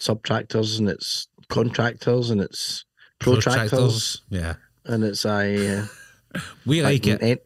subtractors 0.04 0.78
and 0.78 0.88
its 0.88 1.28
contractors 1.48 2.30
and 2.30 2.40
its 2.40 2.84
protractors 3.20 4.20
Yeah. 4.28 4.54
and 4.84 5.02
it's 5.04 5.24
I. 5.24 5.54
Uh, 5.54 5.86
We 6.66 6.82
like 6.82 7.06
it. 7.06 7.22
en- 7.22 7.38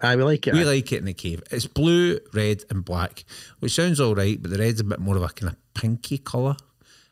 Aye, 0.00 0.16
we 0.16 0.22
like 0.22 0.46
it. 0.46 0.52
We 0.54 0.60
aye. 0.60 0.64
like 0.64 0.92
it 0.92 0.98
in 0.98 1.06
the 1.06 1.14
cave. 1.14 1.42
It's 1.50 1.66
blue, 1.66 2.18
red, 2.34 2.62
and 2.70 2.84
black, 2.84 3.24
which 3.60 3.72
sounds 3.72 3.98
all 4.00 4.14
right, 4.14 4.40
but 4.40 4.50
the 4.50 4.58
red's 4.58 4.80
a 4.80 4.84
bit 4.84 5.00
more 5.00 5.16
of 5.16 5.22
a 5.22 5.28
kind 5.28 5.50
of 5.52 5.58
pinky 5.74 6.18
colour. 6.18 6.54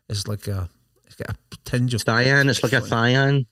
It's 0.08 0.28
like 0.28 0.46
a, 0.48 0.68
it's 1.06 1.16
got 1.16 1.30
a 1.30 1.36
tinge 1.64 1.94
of 1.94 2.02
Cyan. 2.02 2.48
It's 2.48 2.62
like 2.62 2.72
a 2.74 2.82
cyan. 2.82 3.46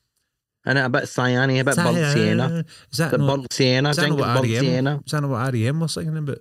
And 0.64 0.78
a 0.78 0.88
bit 0.88 1.04
cyany, 1.04 1.58
a 1.60 1.64
bit 1.64 1.74
burnt 1.74 1.96
sienna. 2.14 2.48
Cyan. 2.48 2.66
Is 2.92 2.98
that 2.98 3.10
The 3.10 3.18
not, 3.18 3.26
burnt 3.38 3.52
sienna. 3.52 3.88
is 3.90 3.98
I 3.98 4.02
that 4.02 4.08
think 4.08 4.20
what 4.20 4.42
REM? 4.44 4.44
sienna. 4.64 5.02
Is 5.04 5.10
that 5.12 5.22
what 5.24 5.52
REM 5.54 5.80
was 5.80 5.92
singing 5.94 6.16
about? 6.18 6.38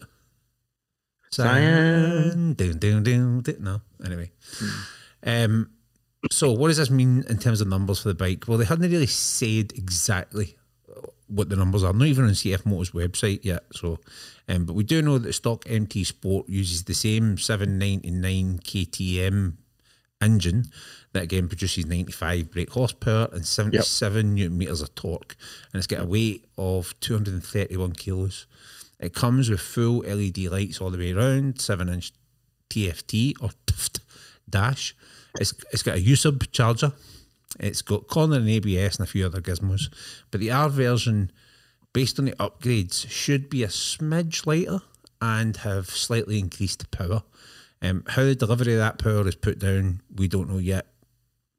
Cyan. 1.31 2.53
Down, 2.53 2.77
down, 2.77 3.03
down, 3.03 3.41
down. 3.41 3.55
No, 3.59 3.81
anyway. 4.05 4.31
Hmm. 4.59 4.69
Um, 5.23 5.71
so, 6.31 6.51
what 6.51 6.67
does 6.67 6.77
this 6.77 6.89
mean 6.89 7.23
in 7.29 7.37
terms 7.37 7.61
of 7.61 7.67
numbers 7.67 8.01
for 8.01 8.09
the 8.09 8.15
bike? 8.15 8.45
Well, 8.47 8.57
they 8.57 8.65
hadn't 8.65 8.89
really 8.89 9.07
said 9.07 9.71
exactly 9.75 10.57
what 11.31 11.49
the 11.49 11.55
numbers 11.55 11.83
are, 11.83 11.93
not 11.93 12.07
even 12.07 12.25
on 12.25 12.31
CF 12.31 12.65
Motors 12.65 12.91
website 12.91 13.43
yet. 13.43 13.63
So, 13.73 13.99
um, 14.49 14.65
but 14.65 14.73
we 14.73 14.83
do 14.83 15.01
know 15.01 15.17
that 15.17 15.27
the 15.27 15.33
stock 15.33 15.63
MT 15.67 16.03
Sport 16.03 16.49
uses 16.49 16.83
the 16.83 16.93
same 16.93 17.37
799 17.37 18.59
KTM 18.59 19.53
engine 20.21 20.65
that 21.13 21.23
again 21.23 21.47
produces 21.47 21.85
95 21.85 22.51
brake 22.51 22.69
horsepower 22.69 23.27
and 23.31 23.45
77 23.45 24.35
newton 24.35 24.57
meters 24.57 24.81
of 24.81 24.93
torque, 24.93 25.35
and 25.73 25.79
it's 25.79 25.87
got 25.87 26.01
a 26.01 26.05
weight 26.05 26.45
of 26.57 26.93
231 26.99 27.93
kilos. 27.93 28.45
It 28.99 29.13
comes 29.13 29.49
with 29.49 29.61
full 29.61 29.99
LED 29.99 30.37
lights 30.39 30.79
all 30.79 30.91
the 30.91 30.97
way 30.97 31.11
around, 31.13 31.59
seven 31.59 31.89
inch 31.89 32.11
TFT 32.69 33.33
or 33.41 33.49
dash. 34.51 34.95
It's 35.39 35.53
it's 35.71 35.83
got 35.83 35.97
a 35.97 36.01
USB 36.01 36.51
charger. 36.51 36.93
It's 37.59 37.81
got 37.81 38.07
corner 38.07 38.37
and 38.37 38.49
ABS 38.49 38.97
and 38.97 39.07
a 39.07 39.11
few 39.11 39.25
other 39.25 39.41
gizmos. 39.41 39.93
But 40.29 40.39
the 40.39 40.51
R 40.51 40.69
version, 40.69 41.31
based 41.93 42.19
on 42.19 42.25
the 42.25 42.31
upgrades, 42.33 43.09
should 43.09 43.49
be 43.49 43.63
a 43.63 43.67
smidge 43.67 44.45
lighter 44.45 44.81
and 45.21 45.57
have 45.57 45.89
slightly 45.89 46.39
increased 46.39 46.89
power. 46.91 47.23
Um, 47.81 48.03
how 48.07 48.23
the 48.23 48.35
delivery 48.35 48.73
of 48.73 48.79
that 48.79 48.99
power 48.99 49.27
is 49.27 49.35
put 49.35 49.59
down, 49.59 50.01
we 50.15 50.27
don't 50.27 50.49
know 50.49 50.59
yet. 50.59 50.87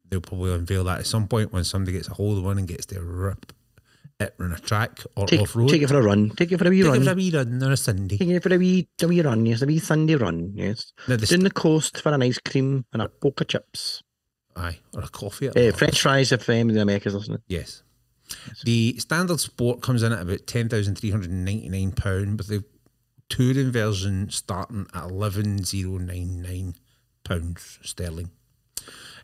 They'll 0.08 0.20
probably 0.20 0.54
unveil 0.54 0.84
that 0.84 1.00
at 1.00 1.06
some 1.06 1.26
point 1.26 1.52
when 1.52 1.64
somebody 1.64 1.96
gets 1.96 2.08
a 2.08 2.14
hold 2.14 2.38
of 2.38 2.44
one 2.44 2.58
and 2.58 2.68
gets 2.68 2.86
to 2.86 3.00
rip 3.00 3.52
it 4.22 4.34
on 4.40 4.52
a 4.52 4.58
track 4.58 5.00
or 5.16 5.26
Take, 5.26 5.40
off 5.42 5.54
road. 5.56 5.68
take 5.70 5.82
it 5.82 5.88
for 5.88 5.98
a 5.98 6.02
run. 6.02 6.30
Take 6.30 6.52
it 6.52 6.58
for 6.58 6.66
a 6.66 6.70
wee 6.70 6.82
Take 6.82 6.90
run. 6.90 6.94
Take 7.00 7.02
it 7.02 7.04
for 7.06 7.12
a 7.12 7.14
wee 7.16 7.30
run 7.30 7.62
on 7.62 7.72
a 7.72 7.76
Sunday. 7.76 8.16
Taking 8.16 8.34
it 8.36 8.42
for 8.42 8.54
a 8.54 8.58
wee, 8.58 8.88
a 9.02 9.06
wee 9.08 9.20
run, 9.20 9.44
yes, 9.46 9.62
a 9.62 9.66
wee 9.66 9.78
Sunday 9.78 10.14
run, 10.14 10.52
yes. 10.54 10.92
Now 11.08 11.16
the 11.16 11.26
Down 11.26 11.40
the 11.40 11.50
coast 11.50 12.00
for 12.02 12.12
an 12.12 12.22
ice 12.22 12.38
cream 12.38 12.84
and 12.92 13.02
a 13.02 13.08
poke 13.08 13.40
of 13.42 13.48
chips. 13.48 14.02
Aye, 14.56 14.78
or 14.94 15.02
a 15.02 15.08
coffee. 15.08 15.48
At 15.48 15.56
Uh, 15.56 15.72
French 15.76 16.00
fries 16.00 16.32
if 16.32 16.48
um, 16.48 16.68
the 16.68 16.80
Americans 16.82 17.14
listening. 17.14 17.42
Yes. 17.48 17.82
The 18.64 18.96
standard 18.98 19.40
sport 19.40 19.82
comes 19.82 20.02
in 20.02 20.12
at 20.12 20.22
about 20.22 20.46
ten 20.46 20.68
thousand 20.68 20.96
three 20.96 21.10
hundred 21.10 21.30
and 21.30 21.44
ninety 21.44 21.68
nine 21.68 21.92
pound, 21.92 22.38
with 22.38 22.48
the 22.48 22.64
touring 23.28 23.70
version 23.72 24.30
starting 24.30 24.86
at 24.94 25.04
eleven 25.10 25.64
zero 25.64 25.98
nine 25.98 26.40
nine 26.42 26.74
pounds 27.24 27.78
sterling. 27.82 28.30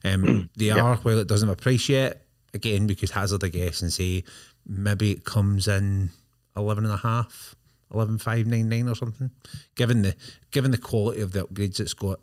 Um, 0.05 0.51
they 0.57 0.71
are 0.71 0.97
while 0.97 1.19
it 1.19 1.29
doesn't 1.29 1.49
have 1.49 1.59
a 1.59 1.61
price 1.61 1.89
yet. 1.89 2.25
Again, 2.55 2.87
we 2.87 2.95
could 2.95 3.11
hazard 3.11 3.43
a 3.43 3.49
guess 3.51 3.83
and 3.83 3.93
say 3.93 4.25
maybe 4.69 5.11
it 5.11 5.25
comes 5.25 5.67
in 5.67 6.11
eleven 6.57 6.85
and 6.85 6.95
a 6.95 6.99
half, 6.99 7.57
eleven 7.93 8.19
five 8.19 8.47
nine 8.47 8.69
nine 8.69 8.89
or 8.89 8.95
something. 8.95 9.31
Given 9.75 10.03
the 10.03 10.15
given 10.51 10.71
the 10.71 10.79
quality 10.79 11.21
of 11.21 11.33
the 11.33 11.47
upgrades 11.47 11.81
it's 11.81 11.95
got. 11.95 12.21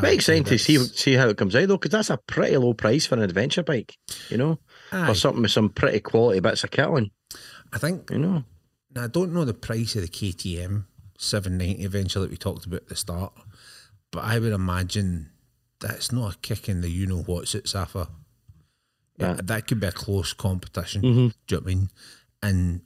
Very 0.00 0.16
exciting 0.16 0.44
to 0.44 0.58
see 0.58 0.76
see 0.78 1.14
how 1.14 1.28
it 1.28 1.36
comes 1.36 1.54
out 1.54 1.68
though, 1.68 1.76
because 1.76 1.92
that's 1.92 2.10
a 2.10 2.16
pretty 2.16 2.56
low 2.56 2.74
price 2.74 3.06
for 3.06 3.14
an 3.14 3.22
adventure 3.22 3.62
bike, 3.62 3.96
you 4.28 4.36
know, 4.36 4.58
Aye. 4.90 5.10
or 5.10 5.14
something 5.14 5.42
with 5.42 5.52
some 5.52 5.68
pretty 5.68 6.00
quality 6.00 6.40
bits 6.40 6.64
of 6.64 6.72
kit 6.72 6.86
on, 6.86 7.10
I 7.72 7.78
think 7.78 8.10
you 8.10 8.18
know. 8.18 8.44
Now, 8.94 9.04
I 9.04 9.06
don't 9.06 9.32
know 9.32 9.44
the 9.44 9.54
price 9.54 9.94
of 9.94 10.02
the 10.02 10.08
KTM 10.08 10.84
790 11.18 11.84
Adventure 11.84 12.20
that 12.20 12.30
we 12.30 12.36
talked 12.36 12.66
about 12.66 12.82
at 12.82 12.88
the 12.88 12.96
start, 12.96 13.32
but 14.10 14.24
I 14.24 14.38
would 14.38 14.52
imagine 14.52 15.30
that's 15.80 16.10
not 16.12 16.34
a 16.34 16.38
kick 16.38 16.68
in 16.68 16.80
the 16.80 16.90
you 16.90 17.06
know 17.06 17.22
what's 17.22 17.54
at 17.54 17.68
Safa. 17.68 18.08
Yeah, 19.16 19.34
that 19.42 19.66
could 19.68 19.80
be 19.80 19.86
a 19.86 19.92
close 19.92 20.32
competition. 20.32 21.02
Mhm. 21.02 21.34
Do 21.46 21.54
you 21.54 21.56
know 21.56 21.58
what 21.58 21.62
I 21.62 21.66
mean? 21.74 21.88
And 22.42 22.80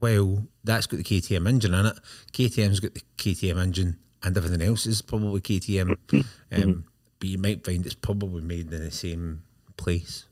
well, 0.00 0.46
that's 0.64 0.86
got 0.86 0.98
the 0.98 1.02
KTM 1.04 1.46
engine 1.48 1.74
in 1.74 1.86
it. 1.86 1.98
KTM's 2.32 2.80
got 2.80 2.94
the 2.94 3.02
KTM 3.16 3.58
engine, 3.58 3.98
and 4.22 4.36
everything 4.36 4.62
else 4.62 4.86
is 4.86 5.02
probably 5.02 5.40
KTM. 5.40 5.96
um, 6.52 6.84
but 7.18 7.28
you 7.28 7.38
might 7.38 7.64
find 7.64 7.84
it's 7.84 7.94
probably 7.94 8.42
made 8.42 8.72
in 8.72 8.84
the 8.84 8.90
same 8.90 9.42
place. 9.76 10.24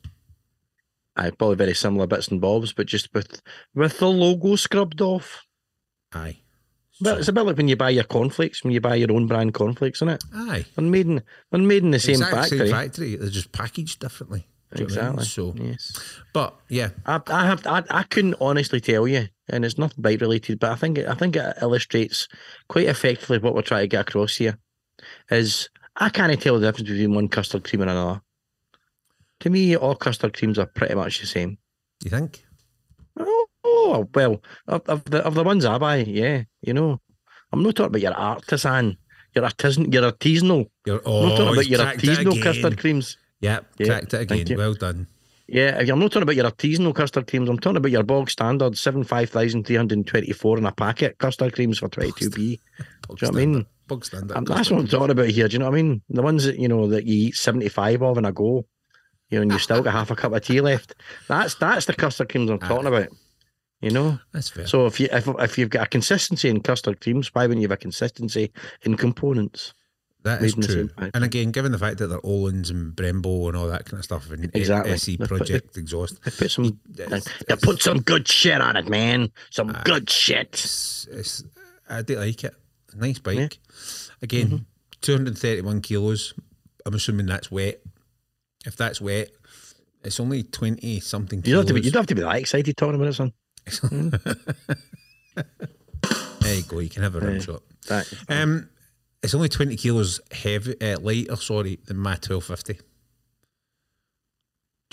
Aye, 1.17 1.31
probably 1.31 1.55
very 1.55 1.73
similar 1.73 2.07
bits 2.07 2.27
and 2.29 2.39
bobs, 2.39 2.73
but 2.73 2.85
just 2.87 3.13
with 3.13 3.41
with 3.73 3.99
the 3.99 4.07
logo 4.09 4.55
scrubbed 4.55 5.01
off. 5.01 5.43
Aye. 6.13 6.39
But 6.99 7.19
it's 7.19 7.27
a 7.27 7.33
bit 7.33 7.43
like 7.43 7.57
when 7.57 7.67
you 7.67 7.75
buy 7.75 7.91
your 7.91 8.03
cornflakes, 8.03 8.63
when 8.63 8.73
you 8.73 8.81
buy 8.81 8.95
your 8.95 9.11
own 9.11 9.27
brand 9.27 9.53
cornflakes, 9.53 9.99
isn't 9.99 10.09
it? 10.09 10.23
Aye. 10.33 10.65
They're 10.75 10.85
made 10.85 11.05
in, 11.05 11.21
they're 11.51 11.61
made 11.61 11.83
in 11.83 11.91
the 11.91 11.99
same 11.99 12.15
Exact 12.15 12.33
factory. 12.33 12.57
Same 12.59 12.69
factory. 12.69 13.15
They're 13.15 13.29
just 13.29 13.51
packaged 13.51 13.99
differently. 13.99 14.47
Do 14.73 14.83
you 14.83 14.89
know 14.89 14.95
what 14.95 15.03
I 15.03 15.09
mean? 15.09 15.19
Exactly. 15.19 15.25
So, 15.25 15.63
yes. 15.63 16.19
but 16.33 16.55
yeah, 16.67 16.89
I, 17.05 17.21
I 17.27 17.45
have 17.45 17.65
I, 17.65 17.83
I 17.89 18.03
couldn't 18.03 18.35
honestly 18.41 18.81
tell 18.81 19.07
you, 19.07 19.27
and 19.47 19.63
it's 19.63 19.77
not 19.77 19.93
bike 20.01 20.19
related, 20.19 20.59
but 20.59 20.71
I 20.71 20.75
think 20.75 20.97
it, 20.97 21.07
I 21.07 21.13
think 21.13 21.35
it 21.37 21.55
illustrates 21.61 22.27
quite 22.67 22.87
effectively 22.87 23.37
what 23.37 23.55
we're 23.55 23.61
trying 23.61 23.83
to 23.83 23.87
get 23.87 24.09
across 24.09 24.35
here. 24.35 24.57
Is 25.31 25.69
I 25.95 26.09
can't 26.09 26.41
tell 26.41 26.59
the 26.59 26.67
difference 26.67 26.89
between 26.89 27.13
one 27.13 27.29
custard 27.29 27.63
cream 27.63 27.81
and 27.81 27.91
another. 27.91 28.21
To 29.41 29.49
me, 29.49 29.77
all 29.77 29.95
custard 29.95 30.35
creams 30.35 30.59
are 30.59 30.65
pretty 30.65 30.95
much 30.95 31.21
the 31.21 31.27
same. 31.27 31.59
you 32.03 32.09
think? 32.09 32.43
Oh, 33.87 33.93
oh 33.93 34.09
well, 34.13 34.41
of, 34.67 34.81
of 34.89 35.05
the 35.05 35.25
of 35.25 35.33
the 35.33 35.43
ones 35.43 35.63
I 35.63 35.77
buy, 35.77 35.97
yeah, 35.97 36.43
you 36.61 36.73
know, 36.73 36.99
I'm 37.53 37.63
not 37.63 37.75
talking 37.75 37.91
about 37.91 38.01
your 38.01 38.13
artisan, 38.13 38.97
your 39.33 39.45
artisan, 39.45 39.91
your 39.91 40.11
artisanal. 40.11 40.69
You're, 40.85 40.97
I'm 40.97 41.03
oh, 41.05 41.27
not 41.27 41.37
talking 41.37 41.53
about 41.53 41.67
your 41.67 41.79
artisanal 41.79 42.43
custard 42.43 42.77
creams. 42.77 43.17
Yep, 43.39 43.65
Yeah, 43.77 43.87
cracked 43.87 44.13
it 44.13 44.31
again. 44.31 44.57
Well 44.57 44.73
done. 44.73 45.07
Yeah, 45.47 45.77
I'm 45.79 45.99
not 45.99 46.11
talking 46.11 46.23
about 46.23 46.35
your 46.35 46.51
artisanal 46.51 46.93
custard 46.93 47.27
creams. 47.27 47.47
I'm 47.47 47.59
talking 47.59 47.77
about 47.77 47.91
your 47.91 48.03
bog 48.03 48.29
standard 48.29 48.77
seven 48.77 49.05
five 49.05 49.29
thousand 49.29 49.65
three 49.65 49.77
hundred 49.77 50.05
twenty 50.05 50.33
four 50.33 50.57
in 50.57 50.65
a 50.65 50.73
packet 50.73 51.17
custard 51.17 51.53
creams 51.53 51.79
for 51.79 51.87
twenty 51.87 52.11
two 52.11 52.29
b. 52.29 52.59
Do 52.77 52.83
you 52.83 53.15
know 53.21 53.29
what 53.29 53.41
I 53.41 53.45
mean? 53.45 53.65
Bog 53.87 54.03
standard. 54.03 54.35
Um, 54.35 54.43
that's 54.43 54.69
what 54.69 54.81
I'm 54.81 54.87
talking 54.87 55.11
about 55.11 55.29
here. 55.29 55.47
Do 55.47 55.53
you 55.53 55.59
know 55.59 55.69
what 55.69 55.79
I 55.79 55.81
mean? 55.81 56.01
The 56.09 56.21
ones 56.21 56.43
that 56.43 56.59
you 56.59 56.67
know 56.67 56.89
that 56.89 57.05
you 57.05 57.27
eat 57.27 57.35
seventy 57.35 57.69
five 57.69 58.03
of 58.03 58.17
in 58.17 58.25
a 58.25 58.33
go, 58.33 58.65
you 59.29 59.37
know, 59.37 59.43
and 59.43 59.51
you 59.53 59.59
still 59.59 59.81
got 59.81 59.93
half 59.93 60.11
a 60.11 60.15
cup 60.17 60.33
of 60.33 60.41
tea 60.43 60.59
left. 60.59 60.95
That's 61.29 61.55
that's 61.55 61.85
the 61.85 61.93
custard 61.93 62.27
creams 62.27 62.49
I'm 62.49 62.59
talking 62.59 62.87
about. 62.87 63.07
You 63.81 63.91
know. 63.91 64.19
That's 64.33 64.49
fair. 64.49 64.65
So 64.67 64.85
if 64.87 64.99
you 64.99 65.07
if, 65.11 65.27
if 65.27 65.57
you've 65.57 65.69
got 65.69 65.85
a 65.87 65.89
consistency 65.89 66.49
in 66.49 66.61
custard 66.61 66.99
creams, 67.01 67.33
why 67.33 67.43
wouldn't 67.43 67.61
you 67.61 67.67
have 67.67 67.77
a 67.77 67.77
consistency 67.77 68.51
in 68.83 68.95
components? 68.97 69.73
that 70.23 70.41
is 70.41 70.57
made 70.57 70.69
in 70.71 70.87
the 70.87 70.93
true. 70.93 71.09
And 71.13 71.23
again, 71.23 71.51
given 71.51 71.71
the 71.71 71.77
fact 71.77 71.99
that 71.99 72.07
they're 72.07 72.19
Ohlins 72.19 72.69
and 72.69 72.93
Brembo 72.93 73.47
and 73.47 73.55
all 73.55 73.67
that 73.67 73.85
kind 73.85 73.99
of 73.99 74.03
stuff, 74.03 74.29
and 74.31 74.49
Exactly. 74.53 74.97
SC 74.97 75.05
They 75.05 75.17
put- 75.17 75.27
Project 75.29 75.77
Exhaust, 75.77 76.21
They 76.23 76.31
put 76.31 76.51
some. 76.51 76.79
It's- 76.97 77.27
you 77.47 77.55
put 77.55 77.81
some 77.81 78.01
good 78.01 78.27
shit 78.27 78.59
on 78.59 78.75
it, 78.75 78.89
man. 78.89 79.31
Some 79.51 79.71
good 79.85 80.09
shit. 80.09 80.49
it's, 80.53 81.07
it's, 81.11 81.43
I 81.87 82.01
do 82.01 82.17
like 82.19 82.43
it. 82.43 82.53
Nice 82.95 83.19
bike. 83.19 83.37
Yeah. 83.37 83.47
Again, 84.21 84.47
Mm-hmm. 84.47 84.63
231 85.01 85.81
kilos. 85.81 86.33
I'm 86.85 86.95
assuming 86.95 87.27
that's 87.27 87.51
wet. 87.51 87.79
If 88.65 88.75
that's 88.75 88.99
wet, 88.99 89.29
it's 90.03 90.19
only 90.19 90.43
twenty 90.43 90.99
something. 90.99 91.41
You 91.45 91.53
don't 91.53 91.59
have 91.59 91.67
to 91.67 91.73
be. 91.75 91.81
You 91.81 91.91
don't 91.91 92.01
have 92.01 92.07
to 92.07 92.15
be 92.15 92.21
that 92.21 92.35
excited 92.37 92.75
talking 92.75 92.95
about 92.95 93.07
it, 93.09 93.13
son. 93.13 93.31
There 96.41 96.55
you 96.55 96.63
go. 96.63 96.79
You 96.79 96.89
can 96.89 97.03
have 97.03 97.15
a 97.15 97.19
rim 97.19 97.35
Yeah. 97.35 97.41
shot. 97.41 97.63
That, 97.87 98.07
Um, 98.29 98.69
it's 99.21 99.33
only 99.33 99.49
twenty 99.49 99.75
kilos 99.75 100.19
heavy, 100.31 100.79
uh, 100.81 100.99
lighter. 100.99 101.35
Sorry, 101.35 101.79
than 101.85 101.97
my 101.97 102.15
twelve 102.15 102.45
fifty. 102.45 102.73
Do 102.73 102.79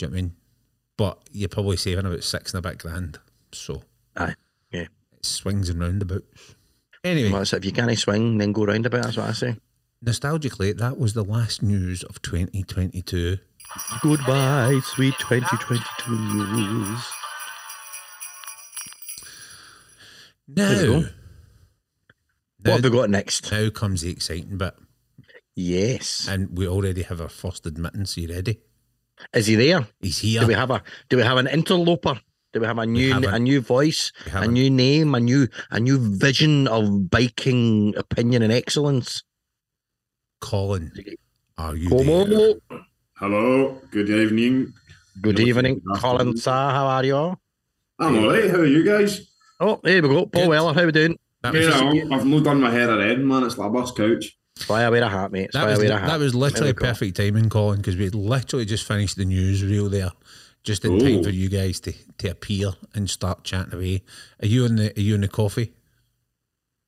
you 0.01 0.09
know 0.09 0.11
what 0.13 0.19
I 0.19 0.23
mean? 0.23 0.37
But 0.97 1.19
you're 1.31 1.49
probably 1.49 1.77
saving 1.77 2.07
about 2.07 2.25
six 2.25 2.53
and 2.53 2.65
a 2.65 2.69
bit 2.69 2.79
grand. 2.79 3.19
So 3.53 3.83
aye. 4.17 4.35
Yeah. 4.73 4.87
it 5.13 5.25
swings 5.25 5.69
and 5.69 5.79
roundabouts. 5.81 6.57
Anyway, 7.05 7.31
Well, 7.31 7.45
so 7.45 7.57
if 7.59 7.65
you 7.65 7.73
can't 7.73 7.97
swing, 7.99 8.39
then 8.39 8.53
go 8.53 8.65
roundabout. 8.65 9.05
That's 9.05 9.17
what 9.17 9.29
I 9.29 9.33
say. 9.33 9.57
nostalgically, 10.05 10.77
that 10.77 10.99
was 10.99 11.13
the 11.15 11.23
last 11.25 11.63
news 11.63 12.03
of 12.03 12.21
2022. 12.23 13.39
Goodbye, 14.03 14.81
sweet 14.85 15.15
2022. 15.19 16.17
Now, 16.17 17.05
we 20.49 20.55
go. 20.55 21.01
now, 21.01 21.09
What 22.63 22.73
have 22.83 22.85
we 22.85 22.91
got 22.91 23.11
next? 23.11 23.51
now 23.51 23.71
comes 23.71 24.03
the 24.03 24.11
exciting 24.11 24.59
bit, 24.59 24.75
Yes. 25.55 26.27
and 26.29 26.57
we 26.57 26.67
already 26.69 27.03
have 27.03 27.21
our 27.21 27.29
first 27.29 27.67
admittance. 27.67 28.17
Are 28.17 28.21
you 28.21 28.29
ready? 28.35 28.61
Is 29.33 29.47
he 29.47 29.55
there? 29.55 29.87
He's 30.01 30.19
here. 30.19 30.41
Do 30.41 30.49
we 30.49 30.55
have 30.55 30.71
a 30.71 30.83
do 31.09 31.17
we 31.17 31.23
have 31.23 31.37
an 31.39 31.47
interloper? 31.47 32.19
Do 32.53 32.61
we 32.61 32.67
have 32.67 32.79
a 32.79 32.87
new 32.87 33.13
haven't. 33.13 33.35
a 33.35 33.39
new 33.39 33.61
voice, 33.61 34.13
a 34.33 34.47
new 34.47 34.71
name, 34.71 35.15
a 35.15 35.21
new 35.21 35.47
a 35.71 35.79
new 35.81 35.99
vision 35.99 36.67
of 36.69 37.11
biking 37.11 37.95
opinion 37.97 38.43
and 38.43 38.53
excellence? 38.53 39.23
Colin, 40.41 40.93
are 41.57 41.77
you 41.77 41.89
Come 41.89 42.29
there? 42.29 42.55
Hello, 43.17 43.81
good 43.91 44.11
evening. 44.11 44.73
Good 45.23 45.37
Good 45.37 45.47
evening. 45.49 45.81
Colin. 45.97 46.37
Sir, 46.37 46.51
how 46.51 46.87
are 46.87 47.05
you? 47.05 47.39
I'm 48.01 48.17
alright, 48.19 48.51
how 48.51 48.59
are 48.59 48.67
you 48.67 48.83
guys? 48.85 49.31
Oh, 49.61 49.81
here 49.85 50.03
we 50.03 50.09
go. 50.09 50.27
Paul 50.27 50.43
Good. 50.43 50.49
Weller, 50.49 50.75
how 50.75 50.85
we 50.85 50.93
doing? 50.93 51.19
That 51.43 51.53
was, 51.53 51.65
Yeah, 51.65 51.71
just- 51.71 51.83
I'm- 51.83 52.13
I've 52.13 52.27
not 52.27 52.45
done 52.45 52.61
my 52.61 52.71
hair 52.71 52.91
or 52.91 53.01
anything, 53.01 53.27
man. 53.29 53.45
It's 53.45 53.59
like 53.59 53.69
a 53.69 53.73
bus 53.73 53.93
couch. 53.93 54.37
That's 54.57 54.69
why 54.69 54.83
I 54.85 54.91
wear 54.91 55.03
a 55.03 55.09
hat, 55.09 55.33
mate. 55.33 55.51
That 55.53 55.67
was, 55.67 55.79
wear 55.79 55.93
a 55.93 55.99
hat. 55.99 56.07
that 56.09 56.19
was 56.19 56.35
literally 56.35 56.73
perfect 56.73 57.17
timing, 57.17 57.49
Colin, 57.51 57.79
because 57.79 57.97
we 57.97 58.05
had 58.05 58.15
literally 58.15 58.65
just 58.65 58.87
finished 58.87 59.17
the 59.17 59.25
newsreel 59.25 59.91
there, 59.91 60.11
just 60.63 60.85
in 60.85 60.99
time 60.99 61.19
Oh. 61.19 61.23
for 61.25 61.31
you 61.31 61.49
guys 61.49 61.81
to, 61.81 61.93
to 62.19 62.29
appear 62.31 62.71
and 62.95 63.11
start 63.11 63.43
chatting 63.45 63.75
away. 63.75 64.03
Are 64.43 64.47
you 64.47 64.65
in 64.65 64.77
the 64.77 64.97
Are 64.97 65.01
you 65.01 65.15
on 65.15 65.23
the 65.23 65.29
coffee? 65.29 65.73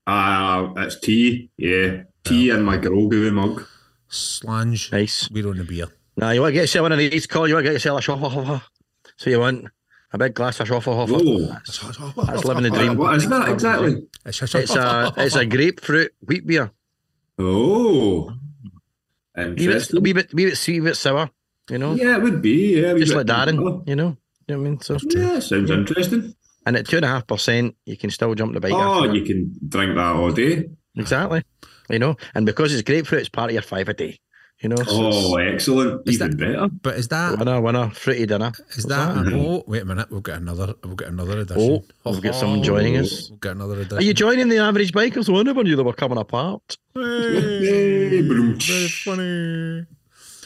Uh, 0.06 0.68
it's 0.76 1.00
tea, 1.00 1.50
yeah. 1.56 2.02
Tea 2.24 2.50
and 2.50 2.64
my 2.64 2.76
girl 2.76 3.08
goo 3.08 3.30
mug. 3.32 3.64
Slange. 4.08 4.92
Nice. 4.92 5.28
We're 5.30 5.48
on 5.48 5.58
the 5.58 5.64
beer. 5.64 5.86
Now 6.16 6.30
you 6.30 6.40
want 6.40 6.50
to 6.50 6.54
get 6.54 6.60
yourself 6.62 6.84
one 6.84 6.92
of 6.92 6.98
these, 6.98 7.26
Colin? 7.26 7.48
You 7.48 7.54
want 7.56 7.64
to 7.66 7.70
get 7.70 7.74
yourself 7.74 7.98
a 7.98 8.02
shoffer? 8.02 8.62
So 9.16 9.30
you 9.30 9.40
want 9.40 9.66
a 10.16 10.18
big 10.18 10.34
glass 10.34 10.58
of 10.60 10.66
shoffer? 10.68 10.90
Oh, 10.90 11.04
That's 12.26 12.44
living 12.44 12.64
the 12.64 12.70
dream. 12.70 12.96
what 12.96 13.14
is 13.16 13.28
that 13.28 13.48
exactly? 13.48 14.02
It's 14.24 14.42
It's 14.42 14.74
a 14.74 15.12
it's 15.16 15.36
a 15.36 15.46
grapefruit 15.46 16.12
wheat 16.26 16.46
beer. 16.46 16.70
Oh, 17.38 18.32
Wee 19.36 19.42
bit, 19.44 19.58
interesting. 19.60 20.02
wee 20.02 20.12
bit, 20.14 20.32
wee 20.32 20.46
bit 20.46 20.56
sweet, 20.56 20.80
wee 20.80 20.86
bit 20.88 20.96
sour. 20.96 21.30
You 21.70 21.78
know, 21.78 21.94
Yeah, 21.94 22.16
it 22.16 22.22
would 22.22 22.40
be, 22.40 22.80
yeah. 22.80 22.90
a 22.90 22.94
wee 22.94 23.00
just 23.00 23.12
bit- 23.12 23.26
like 23.28 23.48
Darren. 23.48 23.86
You 23.86 23.94
know, 23.96 24.16
you 24.48 24.56
know 24.56 24.58
what 24.62 24.66
I 24.66 24.70
mean. 24.70 24.80
So, 24.80 24.96
Yeah, 25.10 25.40
sounds 25.40 25.70
interesting. 25.70 26.34
and 26.64 26.76
at 26.76 26.86
two 26.88 26.96
and 26.96 27.04
a 27.04 27.08
half 27.08 27.26
percent, 27.26 27.76
you 27.84 27.96
can 27.96 28.10
still 28.10 28.34
jump 28.34 28.54
the 28.54 28.60
bike. 28.60 28.72
Oh, 28.72 28.78
after 29.04 29.08
that. 29.08 29.14
you 29.16 29.24
can 29.24 29.54
drink 29.68 29.94
that 29.96 30.16
all 30.16 30.32
day. 30.32 30.70
exactly. 30.96 31.42
You 31.90 31.98
know, 31.98 32.16
and 32.34 32.46
because 32.46 32.72
it's 32.72 32.82
grapefruit, 32.82 33.20
it's 33.20 33.28
part 33.28 33.50
of 33.50 33.54
your 33.54 33.62
five 33.62 33.88
a 33.88 33.94
day. 33.94 34.18
You 34.60 34.70
know, 34.70 34.76
so 34.76 34.84
Oh, 34.88 35.36
excellent. 35.36 36.08
Is 36.08 36.14
Even 36.14 36.36
better. 36.36 36.68
But 36.68 36.96
is 36.96 37.08
that 37.08 37.38
winner, 37.38 37.60
winner, 37.60 37.90
fruity 37.90 38.24
dinner. 38.24 38.52
is 38.70 38.86
What's 38.86 38.86
that? 38.86 39.32
Oh, 39.34 39.62
wait 39.66 39.82
a 39.82 39.84
minute. 39.84 40.10
We've 40.10 40.22
got 40.22 40.40
another. 40.40 40.74
We've 40.82 40.96
got 40.96 41.08
another 41.08 41.38
oh, 41.38 41.40
edition. 41.42 41.84
Oh, 42.06 42.12
we've 42.12 42.22
got 42.22 42.34
someone 42.34 42.60
oh, 42.60 42.62
joining 42.62 42.96
us. 42.96 43.30
We've 43.30 43.40
got 43.40 43.56
another 43.56 43.74
edition. 43.80 43.98
Are 43.98 44.02
you 44.02 44.14
joining 44.14 44.48
the 44.48 44.58
average 44.58 44.92
bikers? 44.92 45.28
Oh, 45.28 45.38
I 45.38 45.42
never 45.42 45.62
knew 45.62 45.76
they 45.76 45.82
were 45.82 45.92
coming 45.92 46.16
apart. 46.16 46.78
Yay, 46.94 48.22
boom. 48.22 48.58
Very 48.58 48.88
funny. 48.88 49.86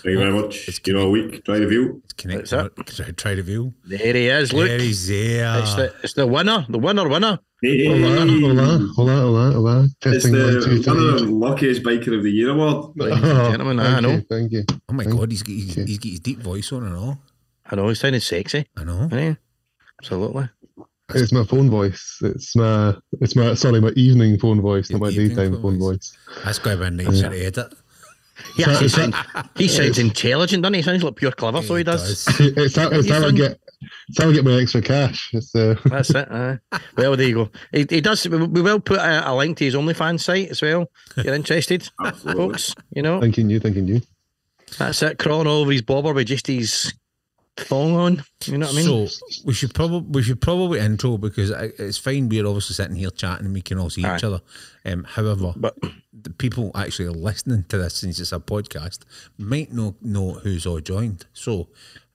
Thank 0.03 0.13
you 0.15 0.19
very 0.19 0.33
much. 0.33 0.69
It's 0.69 0.81
you 0.87 0.95
know, 0.95 1.07
a 1.07 1.11
week, 1.11 1.45
try 1.45 1.59
the 1.59 1.67
view. 1.67 2.01
It's 2.05 2.13
connect. 2.15 2.51
That's 2.51 2.97
Try, 2.97 3.11
try 3.13 3.35
to 3.35 3.43
view. 3.43 3.75
There 3.85 3.99
he 4.15 4.29
is. 4.29 4.53
Look, 4.53 4.67
There 4.69 4.79
he's 4.79 5.07
there. 5.09 5.59
it's 5.61 5.75
the 5.75 5.95
it's 6.03 6.15
the 6.15 6.27
winner, 6.27 6.65
the 6.69 6.79
winner, 6.79 7.09
winner. 7.09 7.39
Hey, 7.63 7.87
Hola, 7.87 8.27
hola, 8.27 8.79
hola, 8.97 9.21
hola, 9.21 9.53
hola. 9.53 9.85
It's 9.85 9.95
Testing 10.01 10.33
one, 10.33 10.55
the 10.61 10.83
two, 10.83 10.91
one 10.91 10.99
of 11.15 11.19
the 11.21 11.27
luckiest 11.27 11.83
biker 11.83 12.17
of 12.17 12.23
the 12.23 12.31
year 12.31 12.51
award. 12.51 12.93
Ladies 12.97 13.23
and 13.23 13.51
gentlemen, 13.53 13.81
I 13.81 14.01
know. 14.01 14.11
you, 14.13 14.21
Thank 14.23 14.53
you. 14.53 14.65
oh 14.89 14.93
my 14.95 15.05
Thank- 15.05 15.17
god, 15.19 15.31
he's 15.31 15.43
got 15.43 15.53
he's, 15.53 15.75
he's 15.75 15.99
got 15.99 16.09
his 16.11 16.21
deep 16.21 16.39
voice 16.39 16.73
on 16.73 16.85
and 16.87 16.97
all. 16.97 17.19
I 17.67 17.77
know. 17.77 17.89
He 17.89 17.95
sounded 17.95 18.23
sexy. 18.23 18.67
I 18.77 18.85
know. 18.85 19.09
Yeah, 19.13 19.35
absolutely. 20.01 20.49
It's 21.13 21.33
my 21.33 21.45
phone 21.45 21.69
voice. 21.69 22.19
It's 22.23 22.55
my, 22.55 22.95
it's 23.21 23.35
my, 23.35 23.55
sorry, 23.55 23.81
my 23.81 23.91
evening 23.97 24.39
phone 24.39 24.61
voice, 24.63 24.89
Your 24.91 25.01
not 25.01 25.07
my 25.07 25.13
daytime 25.13 25.53
phone 25.55 25.63
phone 25.63 25.79
voice. 25.81 26.17
voice. 26.37 26.45
That's 26.45 26.59
going 26.61 26.79
to 26.79 26.83
be 26.83 26.87
a 27.05 27.09
nice 27.09 27.21
Yeah. 27.21 27.29
to 27.31 27.47
edit. 27.47 27.75
He 28.57 28.65
actually 28.65 28.89
sounds, 28.89 29.15
he 29.57 29.69
sounds 29.69 29.99
intelligent, 29.99 30.63
doesn't 30.63 30.75
he? 30.75 30.81
He 30.81 30.85
sounds 30.85 31.03
like 31.03 31.17
pure 31.17 31.33
clever, 31.33 31.63
so 31.63 31.75
he 31.75 31.85
does. 31.85 32.27
It's 32.41 32.77
how, 32.77 32.89
it's 32.91 33.09
how 33.09 33.27
I 33.27 33.31
get, 33.31 33.59
it's 34.09 34.19
how 34.19 34.29
I 34.29 34.33
get 34.33 34.45
my 34.45 34.61
extra 34.61 34.83
cash. 34.83 35.31
It's 35.33 35.55
uh, 35.55 35.77
That's 35.85 36.11
it. 36.11 36.31
Uh, 36.31 36.57
well, 36.97 37.17
there 37.17 37.29
you 37.29 37.35
go. 37.35 37.51
He, 37.73 37.87
he 37.89 38.01
does. 38.01 38.29
We 38.29 38.39
we 38.39 38.63
will 38.63 38.81
put 38.81 38.99
a, 38.99 39.31
a 39.31 39.33
link 39.35 39.59
to 39.59 39.65
his 39.65 39.75
OnlyFans 39.75 40.21
site 40.21 40.51
as 40.51 40.63
well. 40.63 40.91
If 41.17 41.25
you're 41.25 41.35
interested, 41.35 41.89
folks. 42.23 42.75
You 42.95 43.03
know, 43.03 43.21
thanking 43.21 43.51
you, 43.51 43.61
thanking 43.61 43.87
you. 43.87 44.01
that's 44.79 45.03
it. 45.03 45.19
Crawling 45.19 45.47
all 45.47 45.63
over 45.63 45.73
his 45.73 45.83
bobber 45.83 46.13
with 46.13 46.27
just 46.27 46.47
his 46.47 46.93
thong 47.61 47.95
on. 47.95 48.25
You 48.47 48.59
know 48.59 48.67
what 48.67 48.75
I 48.75 48.79
mean? 48.85 49.07
So 49.09 49.43
we 49.45 49.53
should 49.55 49.75
probably 49.75 50.11
we 50.11 50.23
should 50.23 50.41
probably 50.41 50.81
intro 50.81 51.19
because 51.19 51.51
it's 51.51 51.99
fine. 51.99 52.29
We're 52.29 52.47
obviously 52.47 52.75
sitting 52.75 52.97
here 52.97 53.11
chatting 53.11 53.47
and 53.47 53.55
we 53.55 53.63
can 53.63 53.79
all 53.79 53.91
see 53.91 54.05
Aye. 54.05 54.17
each 54.17 54.25
other. 54.25 54.41
Um, 54.85 55.05
however, 55.05 55.53
But 55.57 55.77
the 56.13 56.31
people 56.31 56.71
actually 56.75 57.09
listening 57.09 57.65
to 57.69 57.79
this 57.79 57.95
since 57.95 58.19
it's 58.21 58.33
a 58.33 58.39
podcast 58.41 59.01
might 59.39 59.73
not 59.73 59.95
know 60.03 60.33
who's 60.33 60.67
all 60.67 60.81
joined. 60.81 61.27
So 61.33 61.69